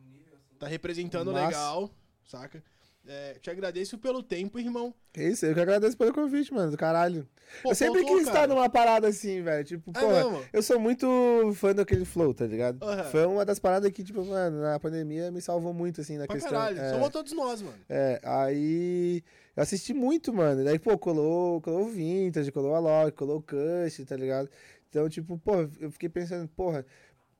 Tá 0.58 0.66
representando 0.66 1.32
Massa. 1.32 1.46
legal, 1.46 1.90
saca? 2.24 2.62
É, 3.06 3.34
te 3.40 3.50
agradeço 3.50 3.96
pelo 3.98 4.22
tempo, 4.22 4.58
irmão. 4.58 4.94
Que 5.12 5.22
isso, 5.22 5.46
eu 5.46 5.54
que 5.54 5.60
agradeço 5.60 5.96
pelo 5.96 6.12
convite, 6.12 6.52
mano, 6.52 6.70
do 6.70 6.76
caralho. 6.76 7.26
Pô, 7.62 7.70
eu 7.70 7.74
sempre 7.74 8.00
faltou, 8.02 8.18
quis 8.18 8.26
estar 8.28 8.46
numa 8.46 8.68
parada 8.68 9.08
assim, 9.08 9.42
velho. 9.42 9.64
Tipo, 9.64 9.90
É 9.96 10.00
pô, 10.22 10.42
eu 10.52 10.62
sou 10.62 10.78
muito 10.78 11.06
fã 11.54 11.74
daquele 11.74 12.04
flow, 12.04 12.32
tá 12.34 12.46
ligado? 12.46 12.78
Aham. 12.84 13.04
Foi 13.04 13.24
uma 13.26 13.44
das 13.44 13.58
paradas 13.58 13.90
que, 13.90 14.04
tipo, 14.04 14.24
mano, 14.24 14.60
na 14.60 14.78
pandemia 14.78 15.30
me 15.30 15.40
salvou 15.40 15.72
muito, 15.72 16.00
assim, 16.02 16.18
na 16.18 16.26
Pra 16.26 16.34
questão. 16.36 16.52
caralho. 16.52 16.78
é, 16.78 16.90
Somos 16.90 17.08
todos 17.08 17.32
nós, 17.32 17.62
mano. 17.62 17.76
é, 17.88 18.20
aí 18.22 19.24
eu 19.56 19.62
assisti 19.62 19.92
muito, 19.94 20.32
mano. 20.32 20.62
Daí, 20.62 20.78
pô, 20.78 20.96
colou, 20.98 21.60
colou 21.62 21.82
o 21.86 21.88
Vintage, 21.88 22.52
colou 22.52 22.74
a 22.74 22.78
Loki, 22.78 23.16
colou 23.16 23.38
o 23.38 23.42
Cush, 23.42 24.04
tá 24.06 24.14
ligado? 24.16 24.48
Então, 24.88 25.08
tipo, 25.08 25.38
pô, 25.38 25.68
eu 25.80 25.90
fiquei 25.90 26.08
pensando, 26.08 26.46
porra, 26.48 26.84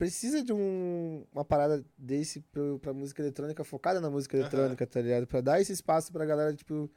precisa 0.01 0.43
de 0.43 0.51
um, 0.51 1.27
uma 1.31 1.45
parada 1.45 1.85
desse 1.99 2.41
pro, 2.41 2.79
pra 2.79 2.95
música 2.95 3.21
eletrônica, 3.21 3.63
focada 3.63 4.01
na 4.01 4.09
música 4.09 4.35
eletrônica, 4.35 4.87
tá 4.87 4.99
ligado? 5.03 5.27
Pra 5.27 5.43
dar 5.43 5.61
esse 5.61 5.73
espaço 5.75 6.11
pra 6.11 6.25
galera, 6.25 6.55
tipo, 6.55 6.91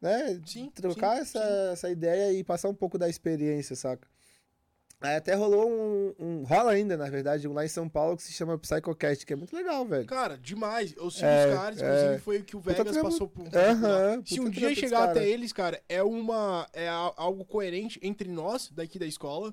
né? 0.00 0.40
Sim, 0.46 0.70
trocar 0.74 1.16
sim, 1.16 1.20
essa, 1.22 1.38
sim. 1.38 1.72
essa 1.72 1.90
ideia 1.90 2.32
e 2.32 2.42
passar 2.42 2.70
um 2.70 2.74
pouco 2.74 2.96
da 2.96 3.10
experiência, 3.10 3.76
saca? 3.76 4.08
Aí 5.02 5.16
até 5.16 5.34
rolou 5.34 5.70
um, 5.70 6.14
um- 6.18 6.42
Rola 6.44 6.72
ainda, 6.72 6.96
na 6.96 7.10
verdade, 7.10 7.46
um 7.46 7.52
lá 7.52 7.62
em 7.62 7.68
São 7.68 7.86
Paulo 7.90 8.16
que 8.16 8.22
se 8.22 8.32
chama 8.32 8.58
Psychocast, 8.58 9.26
que 9.26 9.34
é 9.34 9.36
muito 9.36 9.54
legal, 9.54 9.84
velho. 9.84 10.06
Cara, 10.06 10.38
demais. 10.38 10.94
Eu 10.96 11.10
sigo 11.10 11.26
É, 11.26 11.46
os 11.46 11.54
caras, 11.54 11.76
inclusive 11.82 12.14
é. 12.14 12.18
foi 12.18 12.38
o 12.38 12.44
que 12.44 12.56
o 12.56 12.60
Vegas 12.60 12.96
passou 12.96 13.28
por. 13.28 13.46
Aham, 13.54 14.22
Se 14.24 14.36
puta 14.36 14.48
um 14.48 14.50
dia 14.50 14.74
chegar 14.74 15.00
cara. 15.00 15.10
até 15.10 15.28
eles, 15.28 15.52
cara, 15.52 15.82
é 15.90 16.02
uma 16.02 16.66
é 16.72 16.88
algo 16.88 17.44
coerente 17.44 17.98
entre 18.02 18.28
nós 18.30 18.70
daqui 18.70 18.98
da 18.98 19.06
escola, 19.06 19.52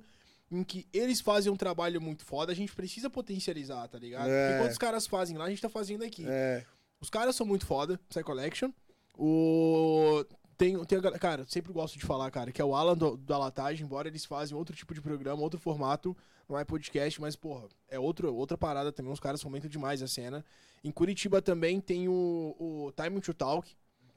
em 0.52 0.64
que 0.64 0.88
eles 0.94 1.22
fazem 1.22 1.52
um 1.52 1.57
trabalho 1.57 2.02
muito 2.02 2.24
foda, 2.24 2.52
a 2.52 2.56
gente 2.56 2.74
precisa 2.74 3.10
potencializar, 3.10 3.88
tá 3.88 3.98
ligado? 3.98 4.30
É. 4.30 4.56
Enquanto 4.56 4.72
os 4.72 4.78
caras 4.78 5.06
fazem 5.06 5.38
lá, 5.38 5.45
a 5.45 5.49
gente 5.49 5.61
tá 5.61 5.69
fazendo 5.69 6.03
aqui. 6.03 6.26
É, 6.28 6.64
Os 6.99 7.10
caras 7.10 7.36
são 7.36 7.45
muito 7.45 7.65
foda, 7.65 7.99
Psy 8.10 8.24
Collection. 8.24 8.72
O 9.18 10.24
tem, 10.57 10.84
tem 10.86 10.98
a 10.98 11.19
cara, 11.19 11.45
sempre 11.48 11.72
gosto 11.72 11.99
de 11.99 12.06
falar, 12.06 12.32
cara, 12.32 12.52
que 12.52 12.60
é 12.60 12.65
o 12.65 12.76
Alan 12.76 12.98
do, 12.98 13.15
da 13.15 13.38
Latagem, 13.38 13.86
embora 13.86 14.07
eles 14.07 14.26
fazem 14.26 14.57
outro 14.57 14.76
tipo 14.76 14.94
de 14.94 14.99
programa, 14.99 15.41
outro 15.41 15.60
formato, 15.60 16.18
não 16.49 16.57
é 16.57 16.65
podcast, 16.65 17.22
mas, 17.22 17.36
porra, 17.36 17.68
é 17.88 17.99
outro, 17.99 18.34
outra 18.34 18.57
parada 18.57 18.91
também, 18.91 19.11
os 19.11 19.19
caras 19.19 19.41
fomentam 19.41 19.69
demais 19.69 20.02
a 20.02 20.07
cena. 20.07 20.44
Em 20.84 20.91
Curitiba 20.91 21.41
também 21.44 21.80
tem 21.80 22.07
o, 22.10 22.56
o 22.57 22.91
Time 22.95 23.22
to 23.22 23.36
Talk, 23.36 23.72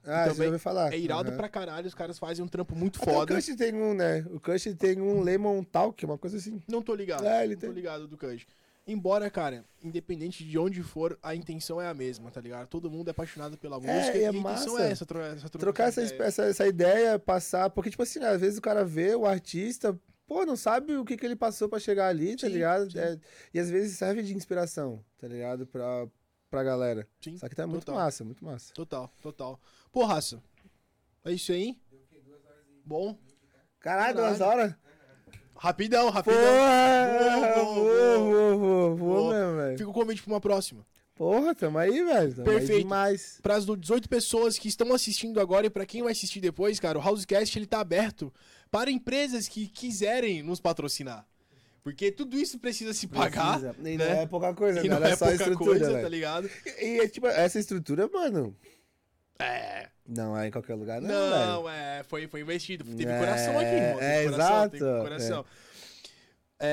Ah, 0.04 0.24
você 0.24 0.30
também 0.30 0.46
ouviu 0.46 0.58
falar. 0.60 0.92
É 0.92 0.98
irado 0.98 1.28
Aham. 1.28 1.36
pra 1.36 1.48
caralho, 1.48 1.86
os 1.86 1.94
caras 1.94 2.18
fazem 2.18 2.44
um 2.44 2.48
trampo 2.48 2.74
muito 2.74 3.00
Até 3.02 3.12
foda. 3.12 3.32
O 3.34 3.36
Kush 3.36 3.54
tem 3.56 3.74
um, 3.74 3.94
né? 3.94 4.24
O 4.30 4.40
Kush 4.40 4.64
tem 4.78 5.00
um 5.00 5.20
Lemon 5.20 5.62
Talk, 5.64 6.04
uma 6.04 6.16
coisa 6.18 6.36
assim. 6.38 6.62
Não 6.68 6.80
tô 6.82 6.94
ligado. 6.94 7.24
É, 7.26 7.44
ele 7.44 7.54
não 7.54 7.60
tem. 7.60 7.70
tô 7.70 7.74
ligado 7.74 8.08
do 8.08 8.16
Kush. 8.16 8.46
Embora, 8.86 9.30
cara, 9.30 9.64
independente 9.84 10.42
de 10.42 10.58
onde 10.58 10.82
for, 10.82 11.16
a 11.22 11.34
intenção 11.34 11.80
é 11.80 11.86
a 11.86 11.94
mesma, 11.94 12.30
tá 12.30 12.40
ligado? 12.40 12.66
Todo 12.66 12.90
mundo 12.90 13.08
é 13.08 13.10
apaixonado 13.12 13.56
pela 13.58 13.76
música 13.78 14.16
e 14.16 14.20
e 14.20 14.24
é 14.24 14.28
a 14.28 14.30
intenção 14.30 14.72
massa. 14.72 14.82
é 14.82 14.90
essa, 14.90 15.06
tro 15.06 15.20
essa 15.20 15.48
Trocar 15.50 15.88
essa, 15.88 16.02
ideia. 16.02 16.22
essa, 16.24 16.42
essa 16.44 16.66
ideia, 16.66 17.18
passar. 17.18 17.70
Porque, 17.70 17.90
tipo 17.90 18.02
assim, 18.02 18.20
às 18.24 18.40
vezes 18.40 18.58
o 18.58 18.62
cara 18.62 18.84
vê 18.84 19.14
o 19.14 19.26
artista, 19.26 19.96
pô, 20.26 20.44
não 20.46 20.56
sabe 20.56 20.96
o 20.96 21.04
que, 21.04 21.16
que 21.16 21.24
ele 21.26 21.36
passou 21.36 21.68
pra 21.68 21.78
chegar 21.78 22.08
ali, 22.08 22.34
tá 22.36 22.46
Sim, 22.48 22.54
ligado? 22.54 22.90
sim. 22.90 22.98
É, 22.98 23.18
e 23.54 23.60
às 23.60 23.70
vezes 23.70 23.96
serve 23.98 24.22
de 24.22 24.34
inspiração, 24.34 25.04
tá 25.18 25.28
ligado? 25.28 25.66
Pra, 25.66 26.08
pra 26.50 26.62
galera. 26.64 27.06
Sim, 27.20 27.38
Só 27.38 27.48
que 27.48 27.54
tá 27.54 27.66
muito 27.66 27.84
total. 27.86 28.02
massa, 28.02 28.24
muito 28.24 28.44
massa. 28.44 28.74
Total, 28.74 29.10
total. 29.22 29.60
Pô, 29.92 30.04
raça. 30.04 30.42
É 31.24 31.32
isso 31.32 31.52
aí? 31.52 31.78
Bom. 32.84 33.16
Caralho, 33.78 34.16
duas 34.16 34.40
horas? 34.40 34.74
Rapidão, 35.56 36.10
rapidão. 36.10 36.40
Porra! 36.40 37.64
Voa. 38.96 39.34
mesmo, 39.34 39.56
velho. 39.56 39.78
Fica 39.78 39.90
o 39.90 39.92
convite 39.92 40.22
pra 40.22 40.32
uma 40.34 40.40
próxima. 40.40 40.86
Porra, 41.14 41.54
tamo 41.54 41.76
aí, 41.78 42.02
velho. 42.02 42.34
Tamo 42.34 42.44
Perfeito. 42.46 42.72
aí 42.72 42.78
demais. 42.78 43.38
Para 43.42 43.56
as 43.56 43.66
18 43.66 44.08
pessoas 44.08 44.58
que 44.58 44.68
estão 44.68 44.92
assistindo 44.94 45.38
agora 45.38 45.66
e 45.66 45.70
para 45.70 45.84
quem 45.84 46.02
vai 46.02 46.12
assistir 46.12 46.40
depois, 46.40 46.80
cara, 46.80 46.98
o 46.98 47.02
Housecast 47.06 47.58
ele 47.58 47.66
tá 47.66 47.80
aberto 47.80 48.32
para 48.70 48.90
empresas 48.90 49.46
que 49.46 49.68
quiserem 49.68 50.42
nos 50.42 50.60
patrocinar. 50.60 51.26
Porque 51.82 52.12
tudo 52.12 52.36
isso 52.36 52.58
precisa 52.58 52.92
se 52.92 53.06
pagar. 53.06 53.58
Precisa. 53.58 53.88
E 53.88 53.96
né? 53.96 54.08
não 54.08 54.20
é 54.22 54.26
pouca 54.26 54.54
coisa, 54.54 54.84
E 54.84 54.88
não, 54.88 55.00
não 55.00 55.06
é 55.06 55.16
só 55.16 55.26
pouca 55.26 55.42
estrutura, 55.42 55.78
coisa, 55.78 56.00
tá 56.00 56.08
ligado? 56.08 56.50
E, 56.80 57.00
é 57.00 57.08
tipo, 57.08 57.26
essa 57.26 57.58
estrutura, 57.58 58.08
mano, 58.08 58.54
É. 59.38 59.88
não 60.06 60.36
é 60.36 60.48
em 60.48 60.50
qualquer 60.50 60.74
lugar, 60.74 61.00
não, 61.00 61.30
Não, 61.30 61.70
é, 61.70 62.02
foi, 62.04 62.26
foi 62.28 62.42
investido. 62.42 62.84
Teve 62.84 63.10
É, 63.10 63.18
coração 63.18 63.58
aqui, 63.58 63.70
irmão. 63.70 63.98
Teve 63.98 64.04
é, 64.04 64.24
coração, 64.24 64.46
exato, 64.46 64.70
Teve 64.70 65.00
coração. 65.00 65.44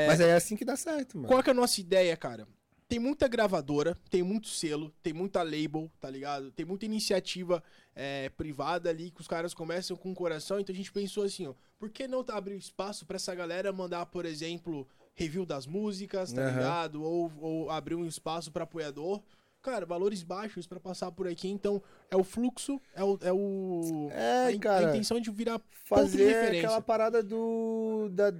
Mas 0.07 0.19
é 0.19 0.33
assim 0.33 0.57
que 0.57 0.65
dá 0.65 0.75
certo, 0.75 1.17
mano. 1.17 1.27
Qual 1.29 1.41
que 1.41 1.49
é 1.49 1.53
a 1.53 1.55
nossa 1.55 1.79
ideia, 1.79 2.15
cara? 2.17 2.45
Tem 2.89 2.99
muita 2.99 3.27
gravadora, 3.27 3.97
tem 4.09 4.23
muito 4.23 4.47
selo, 4.47 4.93
tem 5.03 5.11
muita 5.11 5.43
label, 5.43 5.91
tá 5.99 6.09
ligado? 6.09 6.51
Tem 6.51 6.65
muita 6.65 6.85
iniciativa 6.85 7.61
é, 7.93 8.29
privada 8.29 8.89
ali 8.89 9.11
que 9.11 9.19
os 9.19 9.27
caras 9.27 9.53
começam 9.53 9.97
com 9.97 10.11
o 10.11 10.15
coração. 10.15 10.57
Então 10.57 10.73
a 10.73 10.77
gente 10.77 10.91
pensou 10.91 11.23
assim, 11.23 11.47
ó, 11.47 11.53
por 11.77 11.89
que 11.89 12.07
não 12.07 12.23
abrir 12.29 12.55
espaço 12.55 13.05
pra 13.05 13.17
essa 13.17 13.35
galera 13.35 13.73
mandar, 13.73 14.05
por 14.05 14.25
exemplo, 14.25 14.87
review 15.17 15.45
das 15.45 15.65
músicas, 15.65 16.31
tá 16.31 16.41
Aham. 16.41 16.51
ligado? 16.51 17.03
Ou, 17.03 17.31
ou 17.41 17.69
abrir 17.71 17.95
um 17.95 18.05
espaço 18.05 18.51
pra 18.51 18.63
apoiador. 18.63 19.21
Cara, 19.61 19.85
valores 19.85 20.23
baixos 20.23 20.65
pra 20.67 20.79
passar 20.79 21.11
por 21.11 21.27
aqui. 21.27 21.49
Então 21.49 21.81
é 22.09 22.15
o 22.15 22.23
fluxo, 22.23 22.79
é 22.95 23.03
o. 23.03 23.17
É, 23.21 23.33
o, 23.33 24.07
É, 24.11 24.45
a, 24.45 24.51
in- 24.51 24.59
cara. 24.59 24.87
a 24.87 24.89
intenção 24.91 25.19
de 25.19 25.29
virar 25.31 25.59
ponto 25.59 26.05
de 26.05 26.11
Fazer 26.11 26.57
aquela 26.57 26.79
parada 26.79 27.21
do. 27.23 28.07
Da, 28.13 28.31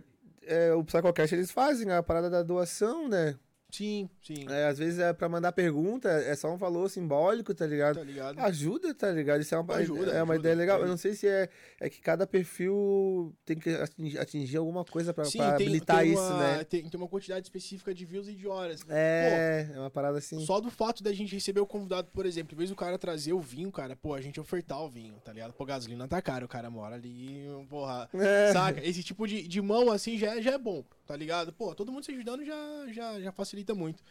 é, 0.44 0.72
o 0.74 0.84
Psychocast 0.86 1.34
eles 1.36 1.52
fazem 1.52 1.92
a 1.92 2.02
parada 2.02 2.30
da 2.30 2.44
doação, 2.44 3.10
né? 3.10 3.36
Sim, 3.70 4.10
sim. 4.24 4.46
É, 4.50 4.66
às 4.68 4.78
vezes 4.80 4.98
é 4.98 5.12
pra 5.12 5.28
mandar 5.28 5.52
pergunta, 5.52 6.10
é 6.10 6.34
só 6.36 6.52
um 6.54 6.58
valor 6.58 6.90
simbólico, 6.90 7.54
tá 7.54 7.68
ligado? 7.68 7.98
Tá 7.98 8.04
ligado? 8.04 8.40
Ajuda, 8.40 8.94
tá 8.94 9.12
ligado? 9.12 9.42
Isso 9.42 9.54
é 9.54 9.60
uma, 9.60 9.76
Ajuda, 9.76 10.12
é 10.12 10.24
uma 10.24 10.34
ajuda. 10.34 10.36
ideia 10.36 10.56
legal. 10.56 10.80
Eu 10.80 10.88
não 10.88 10.96
sei 10.96 11.14
se 11.14 11.28
é, 11.28 11.50
é 11.80 11.90
que 11.90 12.00
cada 12.00 12.26
perfil 12.26 13.36
tem 13.46 13.58
que 13.60 13.70
atingir, 13.70 14.18
atingir 14.20 14.58
alguma 14.58 14.86
coisa 14.86 15.14
pra, 15.14 15.26
Sim, 15.26 15.40
pra 15.40 15.54
tem, 15.58 15.68
habilitar 15.68 16.00
tem 16.00 16.14
isso, 16.14 16.22
uma, 16.22 16.38
né? 16.58 16.64
Tem, 16.64 16.90
tem 16.90 17.00
uma 17.00 17.10
quantidade 17.10 17.46
específica 17.46 17.94
de 17.94 18.06
views 18.06 18.28
e 18.30 18.34
de 18.36 18.48
horas. 18.48 18.80
É, 18.88 19.70
é 19.74 19.80
uma 19.80 19.90
parada 19.92 20.18
assim. 20.18 20.40
Só 20.46 20.62
do 20.62 20.72
fato 20.72 21.04
da 21.04 21.12
gente 21.12 21.36
receber 21.36 21.60
o 21.60 21.68
convidado, 21.68 22.08
por 22.14 22.26
exemplo, 22.26 22.54
em 22.56 22.58
vez 22.58 22.70
do 22.70 22.76
cara 22.76 22.98
trazer 22.98 23.34
o 23.34 23.42
vinho, 23.42 23.72
cara, 23.72 23.98
pô, 23.98 24.14
a 24.14 24.22
gente 24.22 24.40
ofertar 24.40 24.82
o 24.82 24.90
vinho, 24.90 25.16
tá 25.26 25.34
ligado? 25.34 25.52
Pô, 25.54 25.66
gasolina 25.66 26.08
tá 26.08 26.22
caro, 26.22 26.46
o 26.46 26.50
cara 26.50 26.70
mora 26.70 26.96
ali, 26.96 27.46
porra. 27.70 28.10
É. 28.14 28.54
Saca? 28.54 28.82
Esse 28.88 29.04
tipo 29.04 29.28
de, 29.28 29.46
de 29.46 29.62
mão 29.62 29.92
assim 29.92 30.18
já, 30.18 30.38
é- 30.38 30.42
já 30.42 30.54
é 30.54 30.58
bom, 30.58 30.86
tá 31.06 31.18
ligado? 31.18 31.52
Pô, 31.52 31.76
todo 31.76 31.92
mundo 31.92 32.06
se 32.06 32.12
ajudando 32.12 32.46
já, 32.46 32.86
já, 32.94 33.20
já 33.20 33.32
facilita 33.34 33.57
muito. 33.74 34.04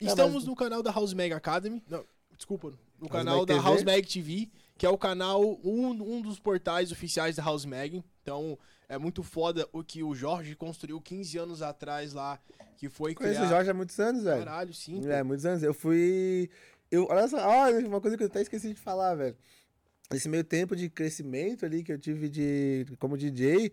É, 0.00 0.04
Estamos 0.06 0.44
no 0.44 0.54
canal 0.54 0.82
da 0.82 0.90
House 0.90 1.14
Mag 1.14 1.32
Academy. 1.32 1.82
Não, 1.88 2.04
desculpa, 2.36 2.72
no 3.00 3.08
canal 3.08 3.38
Mag 3.38 3.46
da 3.46 3.54
TV? 3.54 3.66
House 3.66 3.84
Mag 3.84 4.06
TV, 4.06 4.50
que 4.76 4.84
é 4.84 4.90
o 4.90 4.98
canal, 4.98 5.42
um, 5.64 5.90
um 5.90 6.20
dos 6.20 6.38
portais 6.38 6.92
oficiais 6.92 7.36
da 7.36 7.42
House 7.42 7.64
Mag. 7.64 8.02
Então, 8.22 8.58
é 8.88 8.98
muito 8.98 9.22
foda 9.22 9.68
o 9.72 9.82
que 9.82 10.02
o 10.02 10.14
Jorge 10.14 10.54
construiu 10.54 11.00
15 11.00 11.38
anos 11.38 11.62
atrás 11.62 12.12
lá, 12.12 12.38
que 12.76 12.88
foi 12.88 13.14
Conheço 13.14 13.36
criar... 13.36 13.46
o 13.46 13.50
Jorge 13.50 13.70
há 13.70 13.74
muitos 13.74 13.98
anos, 13.98 14.22
velho. 14.22 14.44
Caralho, 14.44 14.74
sim. 14.74 15.00
pô. 15.00 15.08
É, 15.08 15.22
muitos 15.22 15.46
anos. 15.46 15.62
Eu 15.62 15.74
fui. 15.74 16.50
Eu, 16.90 17.06
olha 17.10 17.26
só, 17.26 17.38
olha, 17.38 17.86
uma 17.86 18.00
coisa 18.00 18.16
que 18.16 18.22
eu 18.22 18.28
até 18.28 18.42
esqueci 18.42 18.68
de 18.68 18.80
falar, 18.80 19.14
velho. 19.14 19.36
Esse 20.12 20.28
meio 20.28 20.44
tempo 20.44 20.76
de 20.76 20.88
crescimento 20.88 21.64
ali 21.66 21.82
que 21.82 21.92
eu 21.92 21.98
tive 21.98 22.28
de 22.28 22.86
como 23.00 23.18
DJ, 23.18 23.72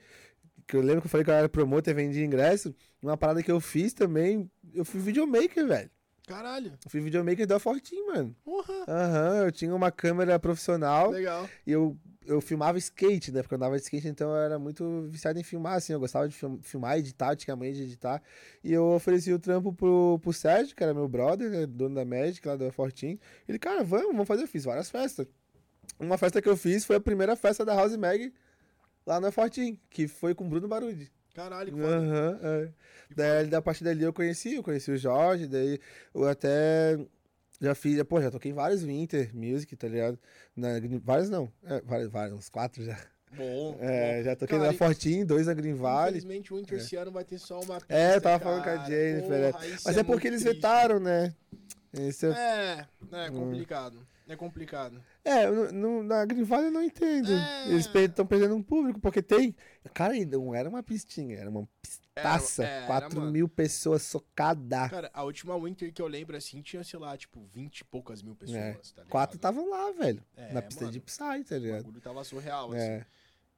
que 0.73 0.77
eu 0.77 0.81
lembro 0.81 1.01
que 1.01 1.05
eu 1.05 1.11
falei 1.11 1.23
que 1.23 1.29
eu 1.29 1.35
era 1.35 1.47
promotor, 1.47 1.93
vendia 1.93 2.25
ingresso. 2.25 2.73
Uma 2.99 3.15
parada 3.15 3.43
que 3.43 3.51
eu 3.51 3.59
fiz 3.59 3.93
também, 3.93 4.49
eu 4.73 4.83
fui 4.83 4.99
videomaker, 4.99 5.67
velho. 5.67 5.89
Caralho. 6.25 6.73
Eu 6.83 6.89
fui 6.89 6.99
videomaker 6.99 7.45
da 7.45 7.59
Fortin, 7.59 8.01
mano. 8.07 8.35
Porra. 8.43 8.73
Aham, 8.87 9.45
eu 9.45 9.51
tinha 9.51 9.75
uma 9.75 9.91
câmera 9.91 10.39
profissional 10.39 11.11
Legal. 11.11 11.47
e 11.67 11.71
eu, 11.71 11.95
eu 12.25 12.41
filmava 12.41 12.77
skate, 12.79 13.31
né? 13.31 13.41
Porque 13.43 13.53
eu 13.53 13.57
andava 13.57 13.75
de 13.75 13.83
skate, 13.83 14.07
então 14.07 14.31
eu 14.31 14.37
era 14.37 14.57
muito 14.57 15.03
viciado 15.09 15.37
em 15.37 15.43
filmar, 15.43 15.73
assim. 15.75 15.93
Eu 15.93 15.99
gostava 15.99 16.27
de 16.27 16.33
film- 16.33 16.59
filmar, 16.63 16.97
editar, 16.97 17.33
eu 17.33 17.35
tinha 17.35 17.55
mãe 17.55 17.71
de 17.71 17.83
editar. 17.83 18.19
E 18.63 18.73
eu 18.73 18.83
ofereci 18.93 19.31
o 19.31 19.37
trampo 19.37 19.71
pro, 19.73 20.17
pro 20.23 20.33
Sérgio, 20.33 20.75
que 20.75 20.81
era 20.83 20.93
meu 20.93 21.07
brother, 21.07 21.51
né, 21.51 21.65
dono 21.67 21.93
da 21.93 22.05
Magic, 22.05 22.47
lá 22.47 22.55
da 22.55 22.71
Fortin. 22.71 23.19
Ele, 23.47 23.59
cara, 23.59 23.83
vamos, 23.83 24.07
vamos 24.07 24.27
fazer. 24.27 24.43
Eu 24.43 24.47
fiz 24.47 24.63
várias 24.63 24.89
festas. 24.89 25.27
Uma 25.99 26.17
festa 26.17 26.41
que 26.41 26.49
eu 26.49 26.57
fiz 26.57 26.83
foi 26.85 26.95
a 26.95 26.99
primeira 27.01 27.35
festa 27.35 27.63
da 27.63 27.75
House 27.75 27.95
Mag 27.95 28.33
lá 29.05 29.19
na 29.19 29.31
Fortin, 29.31 29.79
que 29.89 30.07
foi 30.07 30.33
com 30.35 30.45
o 30.45 30.49
Bruno 30.49 30.67
Barudi. 30.67 31.11
Caralho, 31.33 31.73
que 31.73 31.81
foda. 31.81 32.39
É. 32.43 32.65
Que 33.07 33.15
Daí, 33.15 33.47
da 33.47 33.61
partir 33.61 33.83
dali 33.83 34.03
eu 34.03 34.13
conheci, 34.13 34.55
eu 34.55 34.63
conheci 34.63 34.91
o 34.91 34.97
Jorge, 34.97 35.47
daí 35.47 35.79
eu 36.13 36.27
até 36.27 36.97
já 37.59 37.73
fiz, 37.73 38.01
pô, 38.03 38.21
já 38.21 38.29
toquei 38.29 38.51
vários 38.53 38.83
Winter 38.83 39.31
Music, 39.35 39.75
tá 39.75 39.87
ligado? 39.87 40.19
Na, 40.55 40.69
vários 41.03 41.29
não, 41.29 41.51
é, 41.63 41.81
vários, 41.81 42.09
vários, 42.09 42.37
uns 42.37 42.49
quatro 42.49 42.83
já. 42.83 42.97
Bom. 43.35 43.77
É, 43.79 44.17
bom. 44.17 44.23
já 44.25 44.35
toquei 44.35 44.57
Cara, 44.59 44.71
na 44.71 44.77
Fortin, 44.77 45.25
dois 45.25 45.47
na 45.47 45.55
Green 45.55 45.73
Valley. 45.73 46.19
Infelizmente 46.19 46.53
o 46.53 46.57
Winter 46.57 46.77
esse 46.77 46.95
ano 46.95 47.11
vai 47.11 47.23
ter 47.23 47.39
só 47.39 47.59
uma 47.61 47.79
pista, 47.79 47.93
É, 47.93 48.15
eu 48.15 48.21
tava 48.21 48.43
falando 48.43 48.63
cara. 48.63 48.77
com 48.77 48.83
a 48.83 48.89
Jennifer, 48.89 49.51
Porra, 49.53 49.67
isso 49.67 49.83
Mas 49.85 49.97
é, 49.97 50.03
porque 50.03 50.11
muito 50.11 50.27
eles 50.27 50.41
triste. 50.43 50.55
vetaram, 50.55 50.99
né? 50.99 51.33
Esse 51.93 52.27
é, 52.27 52.85
É, 53.11 53.25
é 53.25 53.29
complicado. 53.31 54.07
É 54.27 54.35
complicado. 54.35 55.01
É 55.25 55.49
no, 55.71 56.03
na 56.03 56.25
Valley 56.25 56.67
eu 56.67 56.71
não 56.71 56.83
entendo. 56.83 57.31
É. 57.31 57.67
Eles 57.69 57.87
estão 57.93 58.25
perdendo 58.25 58.55
um 58.55 58.63
público, 58.63 58.99
porque 58.99 59.21
tem. 59.21 59.55
Cara, 59.93 60.13
não 60.25 60.53
era 60.53 60.67
uma 60.69 60.83
pistinha, 60.83 61.37
era 61.37 61.49
uma 61.49 61.67
pistaça. 61.81 62.63
Era- 62.63 62.73
era, 62.75 62.87
4 62.87 63.19
mano. 63.19 63.31
mil 63.31 63.47
pessoas 63.49 64.01
socadas. 64.03 64.89
Cara, 64.89 65.09
a 65.13 65.23
última 65.23 65.57
Winter 65.57 65.91
que 65.93 66.01
eu 66.01 66.07
lembro 66.07 66.35
assim 66.37 66.61
tinha, 66.61 66.83
sei 66.83 66.99
lá, 66.99 67.17
tipo, 67.17 67.41
20 67.53 67.79
e 67.79 67.83
poucas 67.85 68.21
mil 68.21 68.35
pessoas. 68.35 68.57
É. 68.59 68.71
Tá 68.73 68.79
ligado? 68.97 69.07
Quatro 69.09 69.35
estavam 69.37 69.69
lá, 69.69 69.91
velho. 69.91 70.23
É, 70.35 70.53
na 70.53 70.61
pista 70.61 70.81
mano. 70.85 70.91
de 70.93 70.99
Psy, 70.99 71.17
tá 71.17 71.55
O 71.55 71.57
ligado? 71.57 71.83
bagulho 71.83 72.01
tava 72.01 72.23
surreal, 72.23 72.71
assim. 72.73 72.81
É. 72.81 73.05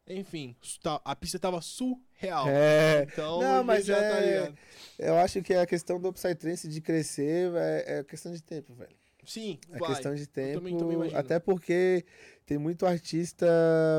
Enfim, 0.08 0.56
su- 0.62 0.80
tá- 0.80 1.02
a 1.04 1.16
pista 1.16 1.40
tava 1.40 1.60
surreal. 1.62 2.48
É. 2.48 3.08
Então, 3.12 3.42
Não, 3.42 3.64
mas 3.64 3.86
já 3.86 3.96
tá 3.98 4.20
é- 4.22 4.26
ligado. 4.40 4.58
Eu 5.00 5.18
acho 5.18 5.42
que 5.42 5.54
a 5.54 5.66
questão 5.66 6.00
do 6.00 6.14
Psytrance 6.14 6.68
de 6.68 6.80
crescer 6.80 7.52
é, 7.56 7.98
é 8.00 8.04
questão 8.04 8.32
de 8.32 8.42
tempo, 8.42 8.74
velho. 8.76 8.96
Sim, 9.26 9.60
É 9.72 9.80
vai. 9.80 9.90
questão 9.94 10.14
de 10.16 10.28
tempo. 10.28 10.60
também- 10.60 10.78
também 10.78 11.16
até 11.16 11.40
porque 11.40 12.06
tem 12.46 12.58
muito 12.58 12.86
artista 12.86 13.46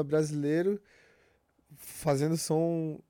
brasileiro 0.07 0.81
fazendo 1.77 2.37
som 2.37 3.01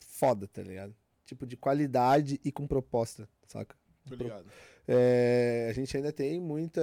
foda, 0.00 0.46
tá 0.48 0.62
ligado? 0.62 0.94
Tipo, 1.24 1.46
de 1.46 1.56
qualidade 1.56 2.40
e 2.44 2.52
com 2.52 2.66
proposta, 2.66 3.28
saca? 3.46 3.76
Tô 4.08 4.14
ligado. 4.14 4.46
É, 4.86 5.68
a 5.70 5.72
gente 5.72 5.96
ainda 5.96 6.12
tem 6.12 6.38
muita. 6.40 6.82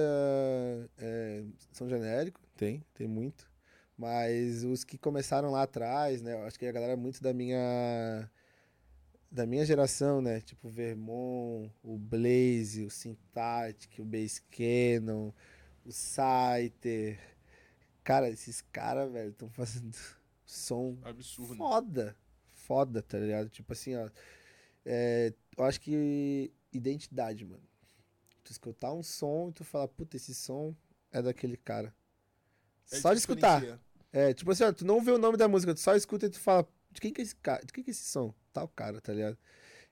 É, 0.98 1.44
som 1.72 1.88
genérico, 1.88 2.40
tem, 2.56 2.84
tem 2.94 3.06
muito. 3.06 3.50
Mas 3.96 4.64
os 4.64 4.82
que 4.82 4.98
começaram 4.98 5.50
lá 5.52 5.62
atrás, 5.62 6.20
né? 6.22 6.32
Eu 6.32 6.42
acho 6.44 6.58
que 6.58 6.66
a 6.66 6.72
galera 6.72 6.96
muito 6.96 7.22
da 7.22 7.32
minha. 7.32 8.28
Da 9.32 9.46
minha 9.46 9.64
geração, 9.64 10.20
né? 10.20 10.40
Tipo 10.42 10.68
o 10.68 10.70
Vermont, 10.70 11.72
o 11.82 11.96
Blaze, 11.96 12.84
o 12.84 12.90
Syntactic, 12.90 13.98
o 13.98 14.04
Bass 14.04 14.42
Cannon, 14.50 15.32
o 15.86 15.90
Saiter. 15.90 17.18
Cara, 18.04 18.28
esses 18.28 18.60
caras, 18.60 19.10
velho, 19.10 19.30
estão 19.30 19.48
fazendo 19.48 19.96
som 20.44 20.98
Absurdo. 21.02 21.56
foda. 21.56 22.16
Foda, 22.52 23.02
tá 23.02 23.18
ligado? 23.18 23.48
Tipo 23.48 23.72
assim, 23.72 23.96
ó. 23.96 24.08
é, 24.84 25.32
eu 25.56 25.64
acho 25.64 25.80
que 25.80 26.52
identidade, 26.72 27.44
mano. 27.44 27.62
Tu 28.44 28.52
escutar 28.52 28.92
um 28.92 29.02
som 29.02 29.48
e 29.48 29.52
tu 29.52 29.64
falar, 29.64 29.88
puta, 29.88 30.16
esse 30.16 30.34
som 30.34 30.74
é 31.10 31.22
daquele 31.22 31.56
cara. 31.56 31.94
É 32.90 32.96
só 32.96 33.12
de 33.12 33.18
escutar. 33.20 33.60
diferencia. 33.60 33.80
É, 34.12 34.34
tipo 34.34 34.50
assim, 34.50 34.64
ó, 34.64 34.72
tu 34.72 34.84
não 34.84 35.00
vê 35.00 35.10
o 35.10 35.18
nome 35.18 35.38
da 35.38 35.48
música, 35.48 35.72
tu 35.74 35.80
só 35.80 35.96
escuta 35.96 36.26
e 36.26 36.30
tu 36.30 36.38
fala, 36.38 36.68
de 36.90 37.00
quem 37.00 37.12
que 37.12 37.22
é 37.22 37.24
esse 37.24 37.34
cara? 37.36 37.64
De 37.64 37.72
quem 37.72 37.82
que 37.82 37.90
é 37.90 37.92
esse 37.92 38.04
som? 38.04 38.34
Tal 38.52 38.68
cara, 38.68 39.00
tá 39.00 39.12
ligado? 39.12 39.38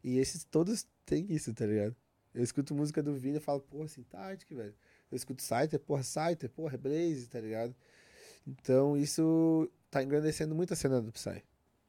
E 0.02 0.18
esses 0.18 0.44
todos 0.44 0.86
têm 1.04 1.26
isso, 1.32 1.52
tá 1.54 1.66
ligado? 1.66 1.94
Eu 2.34 2.42
escuto 2.42 2.74
música 2.74 3.02
do 3.02 3.14
Vini 3.14 3.38
e 3.38 3.40
falo, 3.40 3.60
pô, 3.60 3.86
Sintática, 3.88 4.54
velho. 4.54 4.74
eu 5.10 5.16
escuto 5.16 5.42
Scyther, 5.42 5.80
porra, 5.80 6.02
Scyther, 6.02 6.48
porra, 6.50 6.78
Blaze, 6.78 7.26
tá 7.28 7.40
ligado? 7.40 7.74
Então 8.46 8.96
isso 8.96 9.70
tá 9.90 10.02
engrandecendo 10.02 10.54
muito 10.54 10.72
a 10.72 10.76
cena 10.76 11.00
do 11.00 11.12
Psy. 11.12 11.42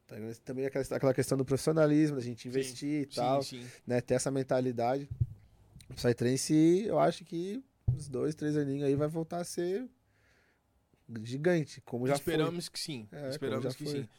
Tá 0.07 0.15
também 0.43 0.65
aquela, 0.65 0.83
aquela 0.91 1.13
questão 1.13 1.37
do 1.37 1.45
profissionalismo, 1.45 2.17
da 2.17 2.21
gente 2.21 2.47
investir 2.47 3.03
e 3.03 3.05
tal, 3.05 3.41
Sim, 3.43 3.61
sim. 3.61 3.69
né? 3.87 4.01
Ter 4.01 4.15
essa 4.15 4.29
mentalidade. 4.29 5.07
O 5.89 5.93
Psytrance, 5.93 6.83
eu 6.85 6.99
acho 6.99 7.23
que 7.23 7.63
uns 7.87 8.09
dois, 8.09 8.35
três 8.35 8.57
aninhos 8.57 8.83
aí 8.83 8.95
vai 8.95 9.07
voltar 9.07 9.37
a 9.37 9.43
ser 9.43 9.87
gigante, 11.23 11.81
como 11.81 12.07
já 12.07 12.17
foi. 12.17 12.33
Esperamos 12.33 12.69
que 12.69 12.79
sim. 12.79 13.07
É, 13.11 13.29
Esperamos 13.29 13.75
que 13.75 13.83
foi. 13.83 13.93
sim. 14.01 14.09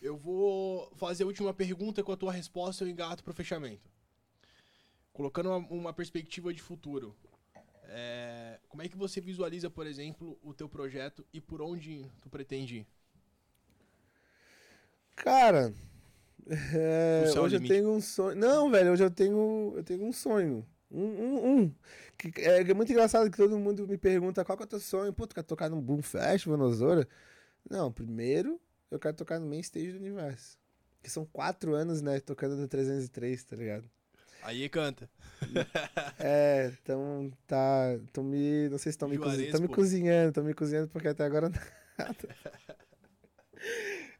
Eu 0.00 0.16
vou 0.16 0.90
fazer 0.96 1.24
a 1.24 1.26
última 1.26 1.54
pergunta 1.54 2.02
com 2.02 2.12
a 2.12 2.16
tua 2.16 2.32
resposta 2.32 2.84
eu 2.84 2.88
engato 2.88 3.24
pro 3.24 3.32
fechamento. 3.32 3.90
Colocando 5.12 5.48
uma, 5.50 5.58
uma 5.68 5.92
perspectiva 5.92 6.52
de 6.52 6.60
futuro. 6.62 7.16
é, 7.88 8.60
como 8.68 8.82
é 8.82 8.88
que 8.88 8.96
você 8.96 9.20
visualiza, 9.20 9.70
por 9.70 9.86
exemplo, 9.86 10.38
o 10.42 10.52
teu 10.54 10.68
projeto 10.68 11.24
e 11.32 11.40
por 11.40 11.62
onde 11.62 12.04
tu 12.20 12.28
pretende 12.28 12.78
ir? 12.78 12.86
Cara, 15.14 15.72
é, 16.48 17.24
O 17.34 17.40
o 17.40 17.42
hoje 17.42 17.56
eu 17.56 17.66
tenho 17.66 17.90
um 17.90 18.00
sonho. 18.00 18.36
Não, 18.36 18.70
velho, 18.70 18.92
hoje 18.92 19.04
eu 19.04 19.10
tenho, 19.10 19.72
eu 19.76 19.82
tenho 19.84 20.04
um 20.04 20.12
sonho. 20.12 20.66
Um, 20.90 21.04
um, 21.04 21.60
um. 21.62 21.74
Que 22.18 22.32
é, 22.42 22.60
é 22.62 22.74
muito 22.74 22.92
engraçado 22.92 23.30
que 23.30 23.36
todo 23.36 23.58
mundo 23.58 23.86
me 23.88 23.98
pergunta 23.98 24.44
qual 24.44 24.56
que 24.56 24.64
é 24.64 24.66
o 24.66 24.68
teu 24.68 24.80
sonho. 24.80 25.12
Pô, 25.12 25.26
tu 25.26 25.34
quer 25.34 25.42
tocar 25.42 25.68
num 25.70 25.80
Boom 25.80 26.02
Festival, 26.02 26.58
no 26.58 26.72
Zora? 26.72 27.08
Não, 27.68 27.90
primeiro 27.92 28.60
eu 28.90 28.98
quero 28.98 29.16
tocar 29.16 29.38
no 29.38 29.46
main 29.46 29.60
stage 29.60 29.92
do 29.92 29.98
universo. 29.98 30.58
Que 31.02 31.10
são 31.10 31.24
quatro 31.26 31.74
anos, 31.74 32.02
né, 32.02 32.18
tocando 32.20 32.56
no 32.56 32.66
303, 32.66 33.44
tá 33.44 33.56
ligado? 33.56 33.88
Aí 34.42 34.68
canta. 34.68 35.08
É, 36.18 36.72
então 36.82 37.32
tá. 37.46 37.98
Tão 38.12 38.22
me. 38.22 38.68
Não 38.68 38.78
sei 38.78 38.92
se 38.92 38.96
estão 38.96 39.08
me, 39.08 39.18
cozi- 39.18 39.36
Juarez, 39.36 39.52
tão 39.52 39.60
me 39.60 39.68
cozinhando, 39.68 40.28
estão 40.28 40.44
me 40.44 40.54
cozinhando 40.54 40.88
porque 40.88 41.08
até 41.08 41.24
agora 41.24 41.48
nada. 41.98 42.36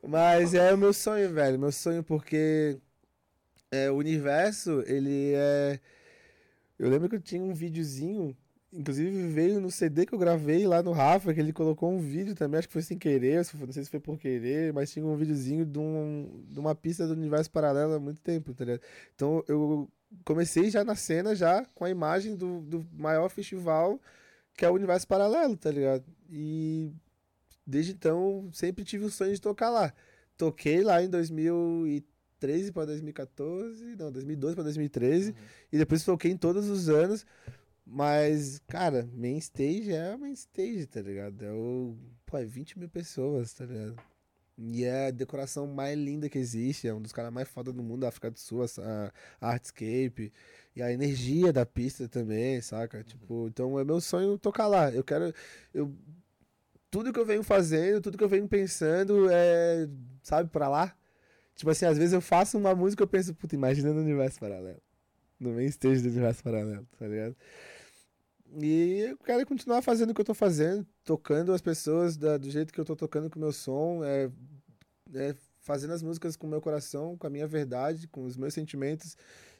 Mas 0.03 0.55
é 0.55 0.73
o 0.73 0.79
meu 0.79 0.93
sonho, 0.93 1.33
velho. 1.33 1.59
Meu 1.59 1.73
sonho 1.73 2.03
porque 2.03 2.79
é, 3.71 3.91
o 3.91 3.95
universo, 3.97 4.83
ele 4.87 5.33
é. 5.35 5.81
Eu 6.79 6.89
lembro 6.91 7.09
que 7.09 7.17
eu 7.17 7.21
tinha 7.21 7.43
um 7.43 7.55
videozinho, 7.55 8.37
inclusive 8.77 9.29
veio 9.29 9.61
no 9.61 9.71
CD 9.71 10.05
que 10.05 10.15
eu 10.15 10.19
gravei 10.19 10.67
lá 10.67 10.83
no 10.83 10.93
Rafa, 10.93 11.33
que 11.33 11.41
ele 11.41 11.53
colocou 11.53 11.91
um 11.91 11.99
vídeo 11.99 12.35
também, 12.35 12.59
acho 12.59 12.69
que 12.69 12.73
foi 12.73 12.83
sem 12.83 12.99
querer, 12.99 13.37
não 13.55 13.73
sei 13.73 13.85
se 13.85 13.91
foi 13.91 14.01
por 14.01 14.19
querer, 14.19 14.73
mas 14.73 14.91
tinha 14.93 15.05
um 15.05 15.17
videozinho 15.17 15.65
de, 15.65 15.79
um, 15.79 16.45
de 16.49 16.61
uma 16.61 16.75
pista 16.75 17.07
do 17.07 17.15
universo 17.15 17.51
paralelo 17.51 17.95
há 17.95 17.99
muito 17.99 18.21
tempo, 18.21 18.53
tá 18.53 18.65
ligado? 18.65 18.83
Então 19.15 19.43
eu 19.49 19.89
comecei 20.25 20.71
já 20.71 20.85
na 20.85 20.95
cena, 20.95 21.35
já 21.35 21.65
com 21.75 21.85
a 21.85 21.91
imagem 21.91 22.37
do, 22.37 22.61
do 22.61 22.87
maior 22.93 23.29
festival, 23.31 24.01
que 24.55 24.65
é 24.65 24.71
o 24.71 24.75
universo 24.75 25.07
paralelo, 25.09 25.57
tá 25.57 25.71
ligado? 25.71 26.05
E 26.31 26.93
desde 27.67 27.93
então 27.93 28.49
sempre 28.53 28.85
tive 28.85 29.05
o 29.05 29.11
sonho 29.11 29.35
de 29.35 29.41
tocar 29.41 29.71
lá. 29.71 29.93
Toquei 30.37 30.83
lá 30.83 31.03
em 31.03 31.09
2013 31.09 32.73
para 32.73 32.87
2014, 32.87 33.97
não, 33.97 34.13
2012 34.13 34.55
para 34.55 34.65
2013, 34.65 35.35
e 35.73 35.79
depois 35.79 36.05
toquei 36.05 36.31
em 36.31 36.37
todos 36.37 36.69
os 36.69 36.89
anos. 36.89 37.25
Mas, 37.87 38.61
cara, 38.67 39.09
main 39.15 39.37
stage 39.39 39.93
é 39.93 40.17
main 40.17 40.33
stage, 40.33 40.87
tá 40.87 41.01
ligado? 41.01 41.45
É 41.45 41.53
o. 41.53 41.97
Pô, 42.27 42.37
é 42.37 42.45
20 42.45 42.79
mil 42.81 42.89
pessoas, 42.89 43.53
tá 43.53 43.65
ligado? 43.65 43.97
E 44.59 44.85
é 44.85 45.09
a 45.09 45.11
decoração 45.11 45.67
mais 45.67 45.97
linda 45.97 46.29
que 46.29 46.39
existe. 46.39 46.89
É 46.89 46.95
um 46.95 47.01
dos 47.01 47.13
caras 47.13 47.33
mais 47.33 47.49
foda 47.49 47.73
do 47.73 47.83
mundo 47.83 48.01
da 48.01 48.09
África 48.09 48.31
do 48.31 48.39
Sul, 48.39 48.65
a, 48.65 49.13
a 49.41 49.51
Artscape. 49.51 50.33
E 50.75 50.83
a 50.83 50.93
energia 50.93 51.53
da 51.53 51.65
pista 51.65 52.09
também, 52.09 52.61
saca? 52.61 53.03
Tipo, 53.05 53.47
então 53.49 53.79
é 53.79 53.85
meu 53.85 54.01
sonho 54.01 54.37
tocar 54.39 54.67
lá. 54.67 54.91
Eu 54.91 55.05
quero. 55.05 55.33
Eu, 55.73 55.95
tudo 56.91 57.13
que 57.13 57.19
eu 57.21 57.27
venho 57.27 57.43
fazendo, 57.43 58.01
tudo 58.01 58.19
que 58.19 58.25
eu 58.25 58.29
venho 58.29 58.49
pensando 58.49 59.29
é. 59.31 59.89
Sabe, 60.23 60.51
pra 60.51 60.69
lá? 60.69 60.97
Tipo 61.55 61.71
assim, 61.71 61.87
às 61.87 61.97
vezes 61.99 62.13
eu 62.13 62.21
faço 62.21 62.59
uma 62.59 62.75
música 62.75 63.03
e 63.03 63.05
eu 63.05 63.09
penso, 63.09 63.35
puta, 63.35 63.55
imagina 63.55 63.93
no 63.93 64.01
universo 64.01 64.41
paralelo. 64.41 64.83
No 65.39 65.53
main 65.53 65.67
stage 65.67 66.03
do 66.03 66.09
universo 66.09 66.43
paralelo, 66.43 66.87
tá 66.99 67.07
ligado? 67.07 67.37
E 68.55 69.01
eu 69.11 69.19
quero 69.19 69.45
continuar 69.47 69.83
fazendo 69.83 70.11
o 70.11 70.15
que 70.15 70.21
eu 70.21 70.25
tô 70.25 70.35
fazendo, 70.35 70.87
tocando 71.05 71.53
as 71.53 71.61
pessoas 71.61 72.17
da- 72.17 72.39
do 72.39 72.51
jeito 72.51 72.73
que 72.73 72.81
eu 72.81 72.85
tô 72.85 72.97
tocando 72.97 73.29
com 73.29 73.39
o 73.39 73.43
meu 73.43 73.53
som, 73.53 74.03
é, 74.05 74.31
é, 75.15 75.35
fazendo 75.61 75.93
as 75.93 76.03
músicas 76.03 76.37
com 76.37 76.47
o 76.47 76.51
meu 76.51 76.61
coração, 76.61 77.17
com 77.19 77.27
a 77.27 77.31
minha 77.31 77.47
verdade, 77.47 78.07
com 78.09 78.25
os 78.25 78.37
meus 78.37 78.55
sentimentos, 78.55 79.17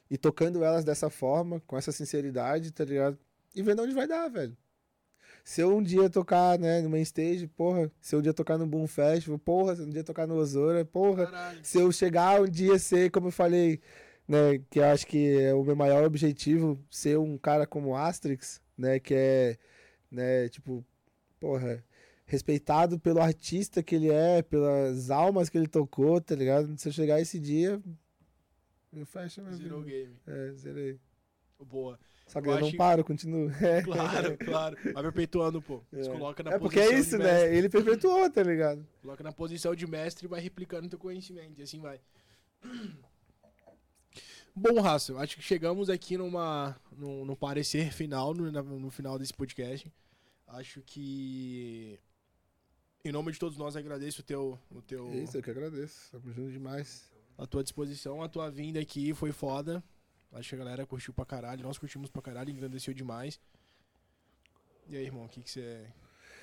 e 0.09 0.17
tocando 0.17 0.63
elas 0.63 0.83
dessa 0.85 1.09
forma, 1.09 1.61
com 1.67 1.77
essa 1.77 1.91
sinceridade, 1.91 2.71
tá 2.71 2.85
ligado? 2.85 3.17
E 3.53 3.61
vendo 3.61 3.83
onde 3.83 3.93
vai 3.93 4.07
dar, 4.07 4.27
velho. 4.29 4.55
Se 5.43 5.61
eu 5.61 5.75
um 5.75 5.83
dia 5.83 6.09
tocar, 6.09 6.57
né, 6.59 6.81
no 6.81 6.89
main 6.89 7.01
stage, 7.01 7.47
porra. 7.47 7.91
Se 8.01 8.15
eu 8.15 8.19
um 8.19 8.21
dia 8.21 8.33
tocar 8.33 8.57
no 8.57 8.65
Boom 8.67 8.85
Festival, 8.87 9.37
porra. 9.39 9.75
Se 9.75 9.81
eu 9.81 9.85
um 9.87 9.89
dia 9.89 10.03
tocar 10.03 10.27
no 10.27 10.35
Osora, 10.35 10.83
porra 10.83 11.25
Caralho. 11.25 11.59
se 11.63 11.77
eu 11.77 11.91
chegar 11.91 12.41
um 12.41 12.45
dia 12.45 12.75
a 12.75 12.79
ser, 12.79 13.11
como 13.11 13.27
eu 13.27 13.31
falei, 13.31 13.79
né, 14.27 14.59
que 14.69 14.79
eu 14.79 14.85
acho 14.85 15.07
que 15.07 15.39
é 15.39 15.53
o 15.53 15.63
meu 15.63 15.75
maior 15.75 16.03
objetivo, 16.03 16.77
ser 16.89 17.17
um 17.17 17.37
cara 17.37 17.65
como 17.65 17.95
Asterix, 17.95 18.61
né, 18.77 18.99
que 18.99 19.13
é, 19.13 19.57
né, 20.11 20.47
tipo, 20.49 20.85
porra, 21.39 21.83
respeitado 22.25 22.99
pelo 22.99 23.21
artista 23.21 23.81
que 23.81 23.95
ele 23.95 24.09
é, 24.11 24.41
pelas 24.41 25.09
almas 25.09 25.49
que 25.49 25.57
ele 25.57 25.67
tocou, 25.67 26.19
tá 26.21 26.35
ligado? 26.35 26.77
Se 26.77 26.87
eu 26.89 26.93
chegar 26.93 27.19
esse 27.21 27.39
dia, 27.39 27.81
eu 28.93 29.05
fecho 29.05 29.41
a 29.41 29.43
minha 29.45 29.55
Zero 29.55 29.81
vida. 29.81 29.97
game. 30.05 30.15
É, 30.27 30.51
zerei. 30.53 30.99
Boa. 31.59 31.99
Só 32.27 32.41
que 32.41 32.49
Eu 32.49 32.53
eu, 32.55 32.59
não 32.59 32.71
paro, 32.73 33.03
continuo. 33.05 33.49
É. 33.61 33.81
Claro, 33.83 34.37
claro. 34.37 34.77
Vai 34.93 35.01
perpetuando, 35.03 35.61
pô. 35.61 35.81
Você 35.91 36.09
É. 36.09 36.11
coloca 36.11 36.43
na 36.43 36.51
É 36.53 36.59
porque 36.59 36.75
posição 36.79 36.91
é 36.91 36.95
de 36.95 37.01
isso, 37.07 37.17
mestre. 37.17 37.47
né? 37.49 37.55
Ele 37.55 37.69
perpetuou, 37.69 38.29
tá 38.29 38.43
ligado? 38.43 38.85
Coloca 39.01 39.23
na 39.23 39.31
posição 39.31 39.73
de 39.73 39.87
mestre 39.87 40.25
e 40.25 40.29
vai 40.29 40.41
replicando 40.41 40.89
teu 40.89 40.99
conhecimento. 40.99 41.57
E 41.59 41.63
assim 41.63 41.79
vai. 41.79 41.99
Bom, 44.59 44.81
Raça, 44.81 45.11
eu 45.11 45.19
acho 45.19 45.35
que 45.35 45.43
chegamos 45.43 45.87
aqui 45.87 46.17
numa, 46.17 46.75
num, 46.91 47.23
num 47.23 47.35
parecer 47.35 47.93
final, 47.93 48.33
no, 48.33 48.51
no 48.51 48.89
final 48.89 49.19
desse 49.19 49.31
podcast. 49.31 49.93
Acho 50.47 50.81
que, 50.81 51.99
em 53.05 53.11
nome 53.11 53.31
de 53.31 53.37
todos 53.37 53.55
nós, 53.55 53.75
agradeço 53.75 54.21
o 54.21 54.23
teu, 54.23 54.57
o 54.71 54.81
teu, 54.81 55.09
É 55.09 55.17
isso, 55.17 55.37
eu 55.37 55.43
que 55.43 55.51
agradeço. 55.51 56.09
Tamo 56.11 56.33
junto 56.33 56.51
demais. 56.51 57.07
a 57.37 57.45
tua 57.45 57.61
disposição, 57.61 58.23
a 58.23 58.27
tua 58.27 58.49
vinda 58.49 58.79
aqui 58.79 59.13
foi 59.13 59.31
foda. 59.31 59.83
Acho 60.31 60.49
que 60.49 60.55
a 60.55 60.57
galera 60.57 60.87
curtiu 60.87 61.13
pra 61.13 61.23
caralho, 61.23 61.61
nós 61.61 61.77
curtimos 61.77 62.09
pra 62.09 62.23
caralho, 62.23 62.49
engrandeceu 62.49 62.95
demais. 62.95 63.39
E 64.89 64.97
aí, 64.97 65.05
irmão, 65.05 65.25
o 65.25 65.29
que 65.29 65.47
você 65.47 65.85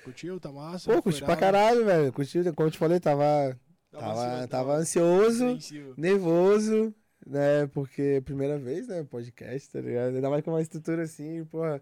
curtiu? 0.05 0.39
Tá 0.39 0.53
massa? 0.53 0.89
Pô, 0.89 1.01
curti 1.01 1.21
pra 1.21 1.35
caralho, 1.35 1.83
velho. 1.83 2.13
Curti, 2.13 2.41
como 2.53 2.69
eu 2.69 2.71
te 2.71 2.77
falei, 2.77 2.97
tava, 2.97 3.59
tava, 3.91 4.47
tava 4.47 4.75
ansioso. 4.75 5.59
nervoso, 5.97 6.95
né? 7.25 7.67
Porque 7.73 8.01
é 8.01 8.21
primeira 8.21 8.57
vez, 8.57 8.87
né? 8.87 9.03
Podcast, 9.03 9.69
tá 9.69 9.81
ligado? 9.81 10.15
Ainda 10.15 10.29
mais 10.29 10.43
com 10.43 10.51
uma 10.51 10.61
estrutura 10.61 11.03
assim, 11.03 11.43
porra. 11.45 11.81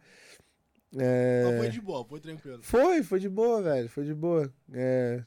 É... 0.98 1.44
Mas 1.46 1.58
foi 1.58 1.70
de 1.70 1.82
boa, 1.82 2.06
foi 2.06 2.20
tranquilo. 2.20 2.60
Foi, 2.62 3.04
foi 3.04 3.20
de 3.20 3.30
boa, 3.30 3.62
velho. 3.62 3.90
Foi 3.90 4.04
de 4.06 4.14
boa. 4.14 4.54
É... 4.72 5.24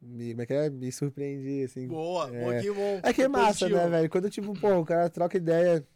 Me, 0.00 0.30
como 0.30 0.42
é 0.42 0.46
que 0.46 0.52
é? 0.52 0.70
Me 0.70 0.90
surpreendi, 0.90 1.64
assim. 1.64 1.86
Boa, 1.86 2.28
É. 2.34 2.40
boa, 2.40 2.60
que 2.60 2.70
bom. 2.72 3.00
É 3.02 3.12
que 3.12 3.22
é 3.22 3.28
massa, 3.28 3.60
Positivo. 3.66 3.76
né, 3.76 3.88
velho? 3.88 4.10
Quando, 4.10 4.30
tipo, 4.30 4.52
pô, 4.60 4.78
o 4.80 4.84
cara 4.84 5.08
troca 5.08 5.36
ideia 5.36 5.86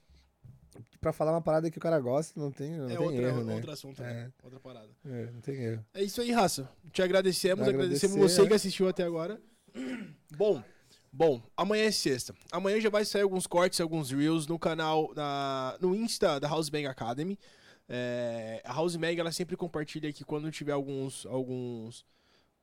pra 1.00 1.12
falar 1.12 1.32
uma 1.32 1.40
parada 1.40 1.70
que 1.70 1.78
o 1.78 1.80
cara 1.80 1.98
gosta, 1.98 2.38
não 2.38 2.50
tem, 2.52 2.76
não 2.76 2.84
É 2.86 2.96
tem 2.96 2.98
outra, 2.98 3.22
erro, 3.22 3.44
né? 3.44 3.54
outro 3.54 3.70
assunto, 3.72 4.02
né? 4.02 4.30
É. 4.40 4.44
Outra 4.44 4.60
parada. 4.60 4.90
É, 5.04 5.30
não 5.32 5.40
tem 5.40 5.56
erro. 5.56 5.84
É 5.94 6.02
isso 6.02 6.20
aí, 6.20 6.30
raça. 6.32 6.68
Te 6.92 7.02
agradecemos, 7.02 7.66
agradecemos 7.66 8.16
você 8.16 8.46
que 8.46 8.54
assistiu 8.54 8.88
até 8.88 9.02
agora. 9.02 9.40
Bom, 10.36 10.62
bom, 11.16 11.42
amanhã 11.56 11.84
é 11.84 11.90
sexta. 11.90 12.34
Amanhã 12.52 12.78
já 12.80 12.90
vai 12.90 13.04
sair 13.04 13.22
alguns 13.22 13.46
cortes, 13.46 13.80
alguns 13.80 14.10
reels 14.10 14.46
no 14.46 14.58
canal, 14.58 15.12
na, 15.16 15.76
no 15.80 15.94
Insta 15.94 16.38
da 16.38 16.46
House 16.48 16.68
Bang 16.68 16.86
Academy. 16.86 17.38
É, 17.88 18.60
a 18.64 18.72
House 18.74 18.96
Mag 18.96 19.18
ela 19.18 19.32
sempre 19.32 19.56
compartilha 19.56 20.10
aqui 20.10 20.24
quando 20.24 20.50
tiver 20.50 20.72
alguns, 20.72 21.24
alguns, 21.26 22.04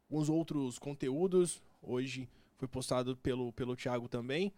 alguns 0.09 0.29
outros 0.29 0.77
conteúdos. 0.77 1.61
Hoje 1.81 2.29
foi 2.57 2.67
postado 2.67 3.17
pelo, 3.17 3.51
pelo 3.53 3.75
Thiago 3.75 4.07
também. 4.07 4.53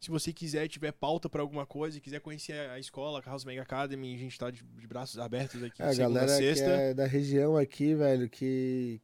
Se 0.00 0.10
você 0.10 0.32
quiser, 0.32 0.68
tiver 0.68 0.92
pauta 0.92 1.28
pra 1.28 1.40
alguma 1.40 1.66
coisa, 1.66 1.98
quiser 2.00 2.20
conhecer 2.20 2.52
a 2.70 2.78
escola, 2.78 3.18
a 3.18 3.30
House 3.30 3.44
Mag 3.44 3.58
Academy, 3.58 4.14
a 4.14 4.18
gente 4.18 4.38
tá 4.38 4.50
de, 4.50 4.62
de 4.62 4.86
braços 4.86 5.18
abertos 5.18 5.62
aqui, 5.62 5.82
É, 5.82 5.86
a 5.86 5.94
galera 5.94 6.26
que 6.26 6.32
sexta. 6.38 6.66
é 6.66 6.94
da 6.94 7.06
região 7.06 7.56
aqui, 7.56 7.94
velho, 7.94 8.28
que, 8.28 9.00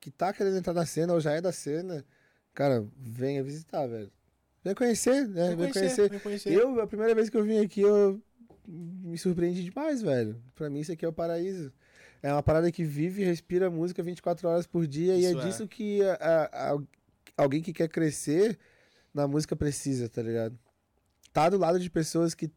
que 0.00 0.10
tá 0.10 0.32
querendo 0.32 0.56
entrar 0.56 0.72
na 0.72 0.86
cena 0.86 1.12
ou 1.12 1.20
já 1.20 1.32
é 1.32 1.40
da 1.42 1.52
cena, 1.52 2.04
cara, 2.54 2.86
venha 2.96 3.42
visitar, 3.42 3.86
velho. 3.86 4.10
Vem 4.62 4.74
conhecer, 4.74 5.26
né? 5.28 5.48
Vem 5.48 5.56
Vem 5.56 5.72
conhecer, 5.72 6.20
conhecer. 6.20 6.52
Eu, 6.52 6.80
a 6.80 6.86
primeira 6.86 7.14
vez 7.14 7.30
que 7.30 7.36
eu 7.36 7.44
vim 7.44 7.58
aqui, 7.58 7.80
eu 7.80 8.20
me 8.68 9.16
surpreendi 9.16 9.64
demais, 9.64 10.02
velho. 10.02 10.40
Pra 10.54 10.68
mim, 10.68 10.80
isso 10.80 10.92
aqui 10.92 11.04
é 11.04 11.08
o 11.08 11.12
paraíso. 11.12 11.72
É 12.22 12.30
uma 12.30 12.42
parada 12.42 12.70
que 12.70 12.84
vive 12.84 13.22
e 13.22 13.24
respira 13.24 13.70
música 13.70 14.02
24 14.02 14.46
horas 14.48 14.66
por 14.66 14.86
dia 14.86 15.16
e 15.16 15.24
é 15.24 15.30
Isso 15.30 15.40
é. 15.40 15.44
disso 15.46 15.68
que 15.68 16.02
a- 16.02 16.50
a- 16.74 16.78
alguém 17.42 17.62
que 17.62 17.72
quer 17.72 17.88
crescer 17.88 18.58
na 19.14 19.26
música 19.26 19.56
precisa, 19.56 20.08
tá 20.08 20.20
ligado? 20.22 20.58
Tá 21.32 21.48
do 21.48 21.56
lado 21.56 21.80
de 21.80 21.88
pessoas 21.88 22.34
que 22.34 22.50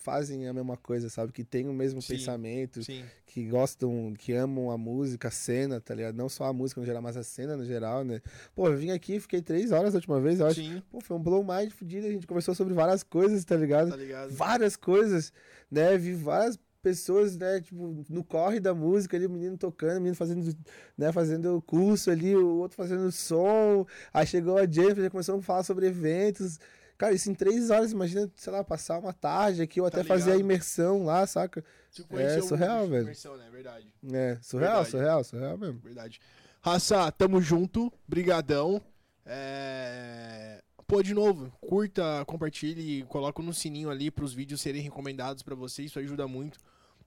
fazem 0.00 0.48
a 0.48 0.52
mesma 0.52 0.76
coisa, 0.76 1.08
sabe? 1.08 1.32
Que 1.32 1.44
tem 1.44 1.68
o 1.68 1.72
mesmo 1.72 2.00
Sim. 2.00 2.14
pensamento, 2.14 2.82
Sim. 2.82 3.04
que 3.26 3.46
gostam, 3.46 4.14
que 4.18 4.32
amam 4.32 4.70
a 4.70 4.78
música, 4.78 5.28
a 5.28 5.30
cena, 5.30 5.80
tá 5.80 5.94
ligado? 5.94 6.16
Não 6.16 6.28
só 6.28 6.44
a 6.44 6.52
música 6.52 6.80
no 6.80 6.86
geral, 6.86 7.02
mas 7.02 7.16
a 7.16 7.22
cena 7.22 7.56
no 7.56 7.64
geral, 7.64 8.02
né? 8.02 8.20
Pô, 8.54 8.66
eu 8.68 8.76
vim 8.76 8.90
aqui, 8.90 9.20
fiquei 9.20 9.42
três 9.42 9.72
horas 9.72 9.94
a 9.94 9.98
última 9.98 10.20
vez, 10.20 10.40
eu 10.40 10.46
acho. 10.46 10.60
Sim. 10.60 10.82
Pô, 10.90 11.00
foi 11.00 11.16
um 11.16 11.22
blow 11.22 11.44
mind 11.44 11.70
fudido, 11.70 12.06
a 12.06 12.10
gente 12.10 12.26
conversou 12.26 12.54
sobre 12.54 12.72
várias 12.72 13.02
coisas, 13.02 13.44
tá 13.44 13.56
ligado? 13.56 13.90
Tá 13.90 13.96
ligado? 13.96 14.30
Várias 14.30 14.74
coisas, 14.74 15.32
né? 15.70 15.96
Vi 15.98 16.14
várias 16.14 16.58
pessoas, 16.82 17.36
né, 17.36 17.60
tipo, 17.60 18.04
no 18.08 18.24
corre 18.24 18.58
da 18.58 18.74
música 18.74 19.14
ali, 19.14 19.26
o 19.26 19.30
menino 19.30 19.58
tocando, 19.58 19.98
o 19.98 20.00
menino 20.00 20.16
fazendo, 20.16 20.56
né, 20.96 21.12
fazendo 21.12 21.62
curso 21.66 22.10
ali, 22.10 22.34
o 22.34 22.56
outro 22.56 22.76
fazendo 22.76 23.12
som, 23.12 23.86
aí 24.14 24.26
chegou 24.26 24.56
a 24.56 24.66
Jennifer, 24.66 25.04
já 25.04 25.10
começou 25.10 25.38
a 25.38 25.42
falar 25.42 25.62
sobre 25.62 25.86
eventos, 25.86 26.58
cara, 27.00 27.14
isso 27.14 27.30
em 27.30 27.34
três 27.34 27.70
horas, 27.70 27.92
imagina, 27.92 28.30
sei 28.36 28.52
lá, 28.52 28.62
passar 28.62 28.98
uma 28.98 29.14
tarde 29.14 29.62
aqui, 29.62 29.80
ou 29.80 29.90
Tá 29.90 30.00
até 30.00 30.06
fazer 30.06 30.32
a 30.32 30.34
ligado? 30.34 30.44
imersão 30.44 31.04
lá, 31.06 31.26
saca? 31.26 31.64
Conheceu 32.10 32.42
surreal, 32.42 32.86
velho. 32.86 33.04
imersão, 33.04 33.38
né? 33.38 33.48
Verdade. 33.50 33.86
É, 34.12 34.36
surreal, 34.42 34.72
Verdade. 34.74 34.90
surreal, 34.90 35.24
surreal 35.24 35.56
mesmo. 35.56 35.80
Verdade. 35.80 36.20
Raça, 36.60 37.10
tamo 37.12 37.40
junto. 37.40 37.90
Brigadão. 38.06 38.82
É... 39.24 40.62
Pô, 40.86 41.02
de 41.02 41.14
novo, 41.14 41.50
curta, 41.58 42.22
compartilhe, 42.26 43.02
coloca 43.04 43.42
no 43.42 43.54
sininho 43.54 43.88
ali 43.88 44.10
pros 44.10 44.34
vídeos 44.34 44.60
serem 44.60 44.82
recomendados 44.82 45.42
pra 45.42 45.54
você, 45.54 45.84
isso 45.84 45.98
ajuda 45.98 46.28
muito. 46.28 46.58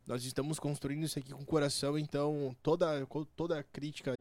Nós 0.08 0.24
estamos 0.26 0.58
construindo 0.58 1.04
isso 1.04 1.20
aqui 1.20 1.32
com 1.32 1.46
coração, 1.46 2.00
então 2.00 2.56
toda, 2.64 3.06
toda 3.36 3.62
crítica 3.62 4.16